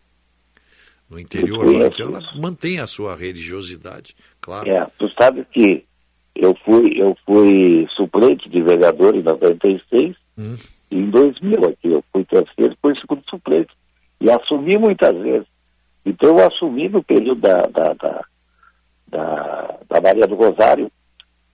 no 1.10 1.20
interior, 1.20 1.66
então 1.76 2.08
ela 2.08 2.22
mantém 2.36 2.80
a 2.80 2.88
sua 2.88 3.16
religiosidade, 3.16 4.16
claro. 4.40 4.70
É, 4.70 4.88
tu 4.98 5.12
sabe 5.20 5.46
que 5.52 5.84
eu 6.36 6.56
fui, 6.64 6.94
eu 6.96 7.18
fui 7.26 7.86
suplente 7.96 8.50
de 8.50 8.62
vereador 8.62 9.16
em 9.16 9.22
96 9.22 10.16
Hum. 10.38 10.56
e 10.90 10.98
em 10.98 11.10
2000 11.10 11.66
aqui. 11.66 11.88
Eu 11.88 12.04
fui 12.12 12.24
terceiro, 12.26 12.76
fui 12.82 12.96
segundo 13.00 13.24
suplente. 13.30 13.72
E 14.20 14.30
assumi 14.30 14.78
muitas 14.78 15.16
vezes. 15.18 15.48
Então 16.06 16.38
eu 16.38 16.48
assumi 16.48 16.90
no 16.90 17.04
período 17.04 17.42
da, 17.42 17.58
da, 17.58 17.94
da, 17.94 18.26
da, 19.08 19.78
da 19.90 20.02
Maria 20.02 20.26
do 20.28 20.36
Rosário. 20.36 20.92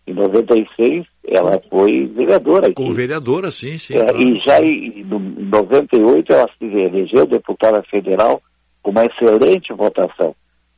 Em 0.07 0.13
96 0.13 1.05
ela 1.27 1.61
foi 1.69 2.05
vereadora 2.07 2.67
aqui. 2.67 2.75
Como 2.75 2.93
vereadora, 2.93 3.51
sim, 3.51 3.77
sim. 3.77 3.97
É, 3.97 4.03
claro. 4.05 4.21
E 4.21 4.39
já 4.39 4.61
em, 4.61 5.03
no- 5.03 5.17
em 5.17 5.45
98 5.45 6.31
ela 6.33 6.49
se 6.57 6.65
elegeu 6.65 7.25
deputada 7.25 7.83
federal 7.83 8.41
com 8.81 8.91
uma 8.91 9.05
excelente 9.05 9.73
votação. 9.73 10.33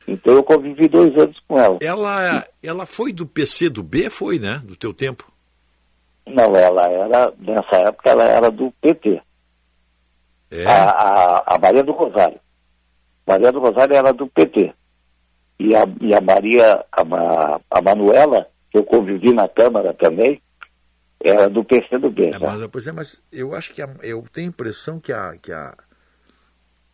Então 0.08 0.34
eu 0.34 0.42
convivi 0.42 0.88
dois 0.88 1.16
anos 1.16 1.38
com 1.46 1.56
ela. 1.58 1.78
Ela 1.80 2.44
ela 2.62 2.86
foi 2.86 3.12
do 3.12 3.24
PC 3.24 3.68
do 3.70 3.82
B, 3.84 4.10
foi, 4.10 4.38
né? 4.40 4.60
Do 4.64 4.74
teu 4.74 4.92
tempo. 4.92 5.30
Não, 6.26 6.54
ela 6.56 6.88
era, 6.88 7.32
nessa 7.38 7.76
época 7.76 8.10
ela 8.10 8.24
era 8.24 8.50
do 8.50 8.72
PT. 8.80 9.20
É. 10.50 10.66
A, 10.66 10.90
a, 10.90 11.54
a 11.54 11.58
Maria 11.58 11.84
do 11.84 11.92
Rosário. 11.92 12.38
Maria 13.26 13.52
do 13.52 13.60
Rosário 13.60 13.94
era 13.94 14.12
do 14.12 14.26
PT. 14.26 14.72
E 15.60 15.76
a, 15.76 15.84
e 16.00 16.12
a 16.14 16.20
Maria, 16.20 16.84
a, 16.90 17.60
a 17.70 17.82
Manuela, 17.82 18.46
que 18.70 18.78
eu 18.78 18.84
convivi 18.84 19.32
na 19.32 19.48
Câmara 19.48 19.92
também, 19.94 20.40
era 21.22 21.48
do 21.48 21.64
PCdoB. 21.64 22.30
É, 22.34 22.38
mas, 22.38 22.66
pois 22.68 22.86
é, 22.86 22.92
mas 22.92 23.20
eu 23.32 23.54
acho 23.54 23.72
que 23.74 23.82
a- 23.82 23.94
eu 24.02 24.24
tenho 24.32 24.46
a 24.46 24.50
impressão 24.50 24.98
que 25.00 25.12
a, 25.12 25.36
que 25.36 25.52
a 25.52 25.76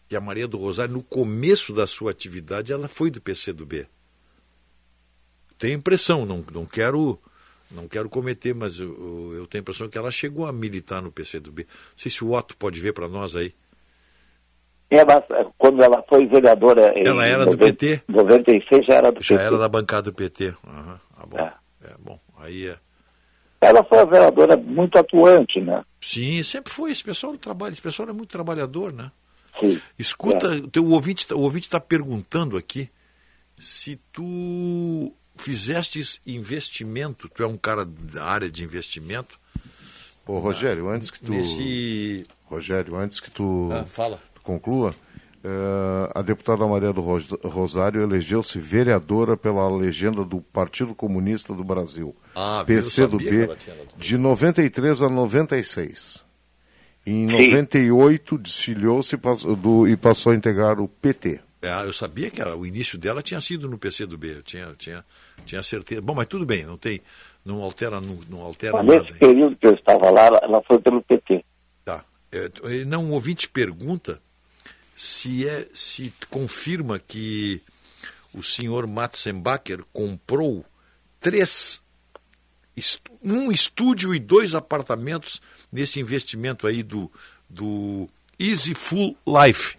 que 0.08 0.14
a 0.14 0.20
Maria 0.20 0.46
do 0.46 0.56
Rosário, 0.56 0.94
no 0.94 1.02
começo 1.02 1.72
da 1.72 1.84
sua 1.84 2.12
atividade, 2.12 2.72
ela 2.72 2.86
foi 2.86 3.10
do 3.10 3.20
PCdoB. 3.20 3.86
Tenho 5.58 5.74
impressão, 5.78 6.24
não, 6.24 6.44
não 6.52 6.64
quero 6.64 7.18
não 7.68 7.88
quero 7.88 8.08
cometer, 8.08 8.55
mas 8.55 8.78
eu, 8.78 9.34
eu- 9.34 9.46
tenho 9.48 9.60
a 9.60 9.62
impressão 9.62 9.88
que 9.88 9.98
ela 9.98 10.10
chegou 10.12 10.46
a 10.46 10.52
militar 10.52 11.02
no 11.02 11.10
PCdoB. 11.10 11.64
Não 11.64 11.98
sei 11.98 12.10
se 12.10 12.22
o 12.24 12.30
Otto 12.32 12.56
pode 12.56 12.78
ver 12.80 12.92
para 12.92 13.08
nós 13.08 13.34
aí. 13.34 13.52
É, 14.88 15.05
mas 15.05 15.24
eh, 15.30 15.46
quando 15.58 15.82
ela 15.82 16.00
foi 16.08 16.24
vereadora 16.26 16.96
em 16.96 17.05
Ela 17.05 17.26
era 17.26 17.44
do 17.44 17.56
90 17.58 17.64
PT? 17.76 18.02
96 18.08 18.86
já 18.86 18.94
era 18.94 19.10
do 19.10 19.20
Já 19.20 19.34
PT. 19.36 19.44
era 19.46 19.58
da 19.58 19.68
bancada 19.68 20.02
do 20.02 20.14
PT. 20.14 20.55
Aham, 20.64 21.00
ah, 21.16 21.26
bom. 21.26 21.38
É, 21.38 21.52
bom. 21.98 22.18
Aí 22.39 22.68
é. 22.68 22.78
Ela 23.60 23.82
foi 23.84 23.98
uma 23.98 24.06
vereadora 24.06 24.56
muito 24.56 24.98
atuante, 24.98 25.60
né? 25.60 25.82
Sim, 26.00 26.42
sempre 26.42 26.73
foi. 26.73 26.90
Esse 26.92 27.02
pessoal 27.02 27.32
do 27.32 27.39
trabalho, 27.39 27.73
esse 27.73 27.82
pessoal 27.82 28.08
é 28.08 28.12
muito 28.12 28.28
trabalhador, 28.31 28.92
né? 28.92 29.10
Sim. 29.58 29.81
Escuta, 29.98 30.48
o 30.48 30.68
teu 30.68 30.84
ouvinte, 30.86 31.32
o 31.32 31.40
ouvinte 31.40 31.66
está 31.66 31.81
perguntando 31.81 32.56
aqui 32.56 32.90
se 33.58 33.97
tu 34.12 35.12
fizestes 35.36 36.20
investimento, 36.26 37.28
tu 37.28 37.42
é 37.42 37.47
um 37.47 37.56
cara 37.56 37.84
da 37.86 38.24
área 38.24 38.50
de 38.50 38.62
investimento. 38.62 39.39
Ô, 40.26 40.39
Rogério, 40.39 40.89
antes 40.89 41.10
que 41.10 41.20
tu. 41.20 41.32
Nesse- 41.32 42.26
Rogério, 42.44 42.97
antes 42.97 43.18
que 43.20 43.31
tu 43.31 43.70
Ah, 43.73 43.84
fala. 43.86 44.20
conclua, 44.42 44.90
eh, 44.90 44.94
a 46.15 46.23
deputada 46.23 46.66
Maria 46.66 46.92
do 46.92 47.00
Ros- 47.00 47.31
Rosário 47.44 48.02
elegeu-se 48.02 48.58
vereadora 48.58 49.36
pela 49.36 49.68
legenda 49.68 50.25
do 50.25 50.41
Partido 50.41 50.94
Comunista 50.94 51.55
do 51.55 51.62
Brasil, 51.65 52.15
Ah, 52.34 52.62
viu? 52.66 52.76
Eu 52.76 52.83
PC 52.83 53.07
do 53.07 53.12
sabia 53.12 53.31
que 53.31 53.36
B, 53.36 53.42
ela 53.44 53.57
tinha 53.57 53.76
lá. 53.76 53.83
de 53.97 54.18
93 54.18 55.02
a 55.02 55.08
96. 55.08 56.25
Em 57.07 57.26
Sim. 57.28 57.33
98 57.33 58.36
desfiliou-se 58.39 59.15
e 59.15 59.18
passou- 59.18 59.57
e 59.89 59.97
a 60.33 60.36
integrar 60.36 60.81
o 60.81 60.89
PT. 60.89 61.41
É, 61.62 61.73
eu 61.84 61.92
sabia 61.92 62.31
que 62.31 62.41
era, 62.41 62.57
o 62.57 62.66
início 62.66 62.99
dela 62.99 63.23
tinha 63.23 63.41
sido 63.41 63.68
no 63.68 63.78
PCdoB, 63.78 64.36
eu 64.36 64.42
tinha, 64.42 64.75
tinha, 64.78 65.05
tinha 65.44 65.62
certeza. 65.62 66.00
Bom, 66.02 66.15
mas 66.15 66.26
tudo 66.28 66.44
bem, 66.44 66.65
não 66.65 66.76
tem, 66.76 67.00
não 67.44 67.62
altera, 67.62 68.00
não, 68.00 68.18
não 68.28 68.41
altera 68.41 68.75
Mas 68.75 68.86
nada. 68.86 69.00
nesse 69.02 69.18
período 69.18 69.57
que 69.57 69.66
eu 69.66 69.75
estava 69.75 70.10
lá, 70.10 70.26
ela, 70.26 70.39
foi 70.66 70.78
pelo 70.81 71.02
PT. 71.02 71.44
Tá. 71.84 72.05
É, 72.33 72.84
não, 72.84 73.05
um 73.05 73.12
ouvinte 73.12 73.49
pergunta 73.49 74.20
se 74.97 75.47
é 75.47 75.68
se 75.75 76.12
confirma 76.31 76.99
que 76.99 77.62
o 78.33 78.42
senhor 78.42 78.86
Matzenbacher 78.86 79.84
comprou 79.92 80.65
três 81.20 81.83
um 83.23 83.50
estúdio 83.52 84.15
e 84.15 84.18
dois 84.18 84.55
apartamentos 84.55 85.41
nesse 85.70 86.00
investimento 86.00 86.66
aí 86.66 86.83
do 86.83 87.10
do 87.49 88.08
Easy 88.39 88.75
Full 88.75 89.16
Life. 89.26 89.76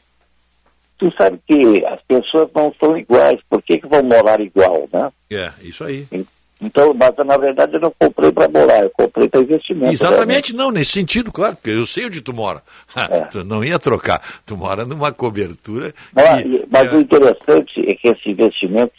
Tu 0.97 1.11
sabe 1.15 1.39
que 1.45 1.85
as 1.85 2.01
pessoas 2.03 2.49
não 2.55 2.73
são 2.79 2.97
iguais, 2.97 3.39
por 3.49 3.61
que, 3.61 3.77
que 3.77 3.87
vão 3.87 4.01
morar 4.03 4.39
igual, 4.39 4.89
né? 4.91 5.11
É, 5.29 5.53
isso 5.61 5.83
aí. 5.83 6.07
Então, 6.11 6.36
mas 6.59 7.25
na 7.27 7.37
verdade 7.37 7.75
eu 7.75 7.79
não 7.79 7.93
comprei 7.99 8.31
para 8.31 8.47
morar, 8.49 8.83
eu 8.83 8.89
comprei 8.89 9.27
para 9.29 9.41
investimento. 9.41 9.91
Exatamente, 9.91 10.55
não, 10.55 10.71
nesse 10.71 10.91
sentido, 10.91 11.31
claro, 11.31 11.55
porque 11.55 11.69
eu 11.69 11.85
sei 11.85 12.05
onde 12.07 12.21
tu 12.21 12.33
mora. 12.33 12.61
É. 12.97 13.21
tu 13.25 13.43
não 13.43 13.63
ia 13.63 13.77
trocar. 13.77 14.21
Tu 14.45 14.57
mora 14.57 14.83
numa 14.85 15.11
cobertura. 15.11 15.93
Mas, 16.13 16.41
que- 16.41 16.65
mas 16.71 16.89
que 16.89 16.95
o 16.95 17.01
interessante 17.01 17.79
é 17.87 17.93
que 17.93 18.07
esse 18.07 18.29
investimento 18.29 18.93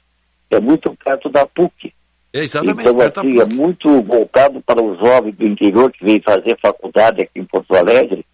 é 0.51 0.61
muito 0.61 0.95
perto 1.05 1.29
da 1.29 1.45
PUC. 1.47 1.93
é, 2.33 2.41
exatamente, 2.41 2.89
então, 2.89 3.01
assim, 3.01 3.41
é 3.41 3.45
muito 3.55 4.03
voltado 4.03 4.61
para 4.63 4.83
os 4.83 4.99
jovens 4.99 5.35
do 5.37 5.45
interior 5.47 5.91
que 5.91 6.05
vêm 6.05 6.21
fazer 6.21 6.57
faculdade 6.63 7.23
aqui 7.23 7.41
em 7.41 7.45
Porto 7.45 7.75
Alegre. 7.75 8.25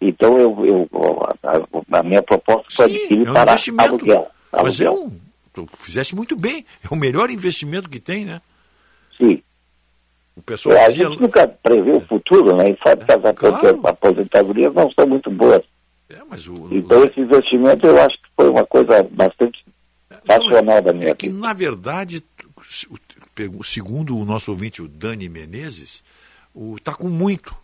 Então, 0.00 0.38
eu, 0.38 0.64
eu, 0.64 0.88
a, 1.42 1.98
a 1.98 2.02
minha 2.04 2.22
proposta 2.22 2.66
foi 2.70 2.84
adquirir 2.84 3.26
é 3.26 3.30
um 3.30 3.34
para 3.34 3.56
aluguel. 3.84 4.28
Mas 4.52 4.80
é 4.80 4.90
um. 4.90 5.10
Tu 5.66 5.76
fizeste 5.78 6.14
muito 6.14 6.36
bem. 6.36 6.64
É 6.84 6.92
o 6.92 6.96
melhor 6.96 7.30
investimento 7.30 7.88
que 7.88 7.98
tem, 8.00 8.24
né? 8.24 8.40
Sim. 9.16 9.42
O 10.36 10.42
pessoal 10.42 10.76
É, 10.76 10.84
a 10.84 10.88
dizia. 10.90 11.08
gente 11.08 11.20
nunca 11.20 11.48
prevê 11.48 11.90
o 11.92 12.00
futuro, 12.00 12.56
né? 12.56 12.70
E 12.70 12.78
sabe 12.86 13.04
que 13.04 13.12
as 13.12 13.24
aposent- 13.24 13.84
aposentadorias 13.84 14.72
não 14.74 14.90
são 14.92 15.06
muito 15.06 15.30
boas. 15.30 15.62
É, 16.08 16.18
mas 16.30 16.46
o, 16.46 16.68
Então, 16.72 17.04
esse 17.04 17.20
investimento 17.20 17.84
eu 17.86 18.00
acho 18.00 18.16
que 18.16 18.28
foi 18.36 18.48
uma 18.48 18.64
coisa 18.64 19.02
bastante 19.10 19.64
racional 20.28 20.80
da 20.80 20.92
minha 20.92 21.10
é 21.10 21.14
que, 21.14 21.28
na 21.28 21.52
verdade, 21.52 22.22
segundo 23.64 24.16
o 24.16 24.24
nosso 24.24 24.50
ouvinte, 24.50 24.80
o 24.82 24.88
Dani 24.88 25.28
Menezes, 25.28 26.02
o, 26.54 26.78
tá 26.78 26.94
com 26.94 27.08
muito. 27.08 27.54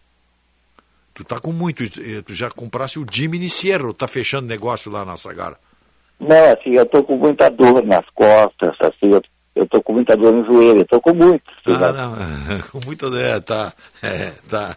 Tu 1.15 1.25
tá 1.25 1.39
com 1.39 1.53
muito. 1.53 1.83
Tu 2.25 2.35
já 2.35 2.51
compraste 2.51 2.99
o 2.99 3.07
Jimmy 3.11 3.49
Sierra, 3.49 3.95
tá 3.95 4.09
fechando 4.09 4.49
negócio 4.49 4.91
lá 4.91 5.05
na 5.05 5.17
Sagara. 5.17 5.59
Não, 6.29 6.53
assim, 6.53 6.71
eu 6.71 6.87
tô 6.87 7.03
com 7.03 7.17
muita 7.17 7.51
dor 7.51 7.85
nas 7.85 8.05
costas, 8.15 8.75
assim, 8.81 9.13
eu, 9.13 9.23
eu 9.55 9.67
tô 9.67 9.83
com 9.83 9.93
muita 9.93 10.17
dor 10.17 10.33
no 10.33 10.45
joelho, 10.45 10.81
eu 10.81 10.87
tô 10.87 11.01
com 11.01 11.13
muito, 11.15 11.43
assim, 11.51 11.77
Ah, 11.77 11.93
né? 11.93 12.01
não, 12.01 12.61
com 12.73 12.87
muita. 12.87 13.07
É, 13.19 13.41
tá. 13.41 13.73
É, 14.03 14.33
tá. 14.51 14.77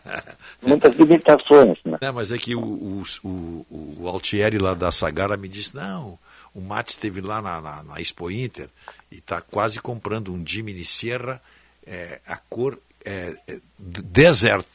muitas 0.61 0.95
limitações, 0.95 1.77
né? 1.83 1.97
É, 1.99 2.11
mas 2.11 2.31
é 2.31 2.37
que 2.37 2.55
o, 2.55 2.61
o, 2.61 3.03
o, 3.23 3.97
o 4.01 4.07
Altieri 4.07 4.57
lá 4.57 4.73
da 4.73 4.89
Sagara 4.91 5.35
me 5.35 5.49
disse, 5.49 5.75
não, 5.75 6.17
o 6.55 6.61
Mate 6.61 6.91
esteve 6.91 7.21
lá 7.21 7.41
na, 7.41 7.61
na, 7.61 7.83
na 7.83 7.99
Expo 7.99 8.31
Inter 8.31 8.69
e 9.11 9.17
está 9.17 9.41
quase 9.41 9.79
comprando 9.81 10.31
um 10.31 10.41
Jimny 10.45 10.83
Sierra, 10.85 11.41
é, 11.85 12.19
a 12.25 12.37
cor 12.37 12.77
é, 13.05 13.33
é, 13.47 13.59
Desert, 13.77 14.65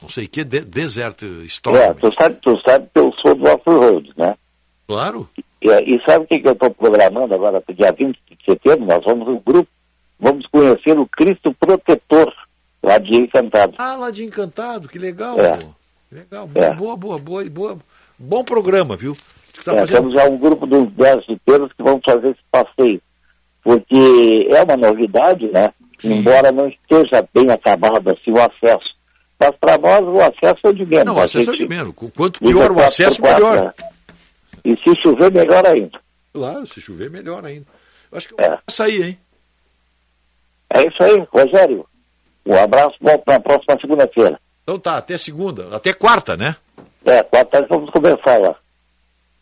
não 0.00 0.08
sei 0.08 0.24
o 0.24 0.28
que, 0.28 0.44
de, 0.44 0.60
Desert 0.60 1.22
Storm. 1.46 1.76
É, 1.76 1.92
tu 1.94 2.10
sabe, 2.18 2.36
tu 2.42 2.58
sabe 2.66 2.88
que 2.92 3.00
eu 3.00 3.12
sou 3.20 3.34
do 3.34 3.44
off-road, 3.48 4.12
né? 4.16 4.34
Claro. 4.94 5.28
E, 5.62 5.68
e 5.68 6.02
sabe 6.04 6.24
o 6.24 6.26
que, 6.28 6.40
que 6.40 6.48
eu 6.48 6.52
estou 6.52 6.70
programando 6.70 7.32
agora 7.34 7.60
para 7.60 7.72
o 7.72 7.76
dia 7.76 7.92
20 7.92 8.18
de 8.30 8.44
setembro? 8.44 8.86
Nós 8.86 9.04
vamos 9.04 9.26
no 9.28 9.38
grupo, 9.40 9.68
vamos 10.18 10.46
conhecer 10.46 10.98
o 10.98 11.06
Cristo 11.06 11.54
Protetor, 11.60 12.32
lá 12.82 12.98
de 12.98 13.14
Encantado. 13.16 13.74
Ah, 13.78 13.94
lá 13.94 14.10
de 14.10 14.24
Encantado, 14.24 14.88
que 14.88 14.98
legal. 14.98 15.38
É. 15.38 15.58
Legal, 16.10 16.46
boa, 16.48 16.66
É. 16.66 16.74
boa, 16.74 16.96
boa, 16.96 17.18
boa, 17.18 17.44
boa. 17.50 17.78
Bom 18.18 18.42
programa, 18.42 18.96
viu? 18.96 19.16
Tá 19.64 19.72
É, 19.74 19.78
fazendo- 19.80 19.96
Temos 20.10 20.14
já 20.14 20.24
um 20.28 20.38
grupo 20.38 20.66
de 20.66 20.74
uns 20.74 20.90
10 20.92 21.24
jipeiros 21.26 21.70
que 21.72 21.82
vão 21.82 22.00
fazer 22.04 22.30
esse 22.30 22.40
passeio. 22.50 23.00
Porque 23.62 24.48
é 24.50 24.62
uma 24.62 24.76
novidade, 24.76 25.46
né? 25.52 25.70
Embora 26.02 26.50
não 26.50 26.66
esteja 26.68 27.26
bem 27.34 27.50
acabado 27.50 28.08
assim 28.10 28.30
o 28.30 28.40
acesso. 28.40 28.88
Mas 29.38 29.50
para 29.60 29.76
nós 29.78 30.00
o 30.02 30.20
acesso 30.20 30.60
é 30.66 30.72
de 30.72 30.84
menos. 30.86 31.04
Não, 31.04 31.16
o 31.16 31.20
acesso 31.20 31.50
é 31.50 31.52
gente 31.52 31.58
de 31.58 31.68
menos. 31.68 31.94
Qu- 31.94 32.10
Quanto 32.16 32.40
pior 32.40 32.72
o 32.72 32.80
acesso, 32.80 33.20
por 33.20 33.28
quatro, 33.28 33.44
melhor. 33.50 33.64
né? 33.66 33.72
E 34.64 34.76
se 34.76 35.00
chover, 35.00 35.32
melhor 35.32 35.66
ainda. 35.66 35.98
Claro, 36.32 36.66
se 36.66 36.80
chover, 36.80 37.10
melhor 37.10 37.44
ainda. 37.44 37.66
Eu 38.10 38.18
acho 38.18 38.28
que 38.28 38.34
eu 38.34 38.48
vou 38.48 38.58
sair, 38.68 39.02
hein? 39.04 39.18
É 40.72 40.86
isso 40.86 41.02
aí, 41.02 41.26
Rogério. 41.32 41.86
Um 42.46 42.54
abraço, 42.54 42.96
volto 43.00 43.24
na 43.26 43.40
próxima 43.40 43.78
segunda-feira. 43.80 44.40
Então 44.62 44.78
tá, 44.78 44.98
até 44.98 45.18
segunda, 45.18 45.74
até 45.74 45.92
quarta, 45.92 46.36
né? 46.36 46.56
É, 47.04 47.22
quarta 47.22 47.66
vamos 47.68 47.90
começar 47.90 48.38
lá. 48.38 48.54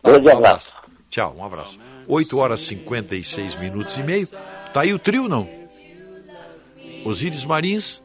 Grande 0.02 0.30
abraço. 0.30 0.74
Tchau, 1.10 1.34
um 1.36 1.44
abraço. 1.44 1.78
8 2.06 2.38
horas 2.38 2.60
e 2.60 2.66
56 2.66 3.56
minutos 3.56 3.96
e 3.98 4.02
meio. 4.02 4.26
Tá 4.72 4.82
aí 4.82 4.92
o 4.92 4.98
trio, 4.98 5.28
não? 5.28 5.48
Osíris 7.04 7.44
Marins, 7.44 8.02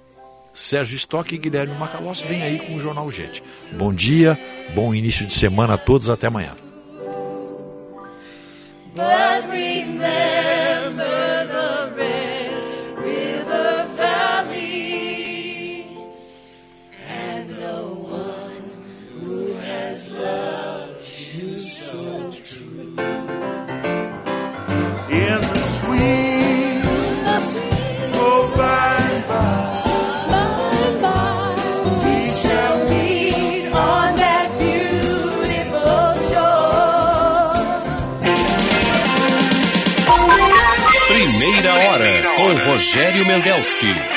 Sérgio 0.54 0.96
Stock 0.98 1.34
e 1.34 1.38
Guilherme 1.38 1.76
Macalossi. 1.76 2.26
Vem 2.26 2.42
aí 2.42 2.60
com 2.60 2.76
o 2.76 2.80
Jornal 2.80 3.10
Gente. 3.10 3.44
Bom 3.72 3.94
dia, 3.94 4.38
bom 4.74 4.94
início 4.94 5.26
de 5.26 5.34
semana 5.34 5.76
a 5.76 5.78
todos. 5.78 6.10
Até 6.10 6.28
amanhã. 6.28 6.56
But 8.96 9.50
remember 9.50 10.53
Rogério 42.58 43.26
Mendelski. 43.26 44.13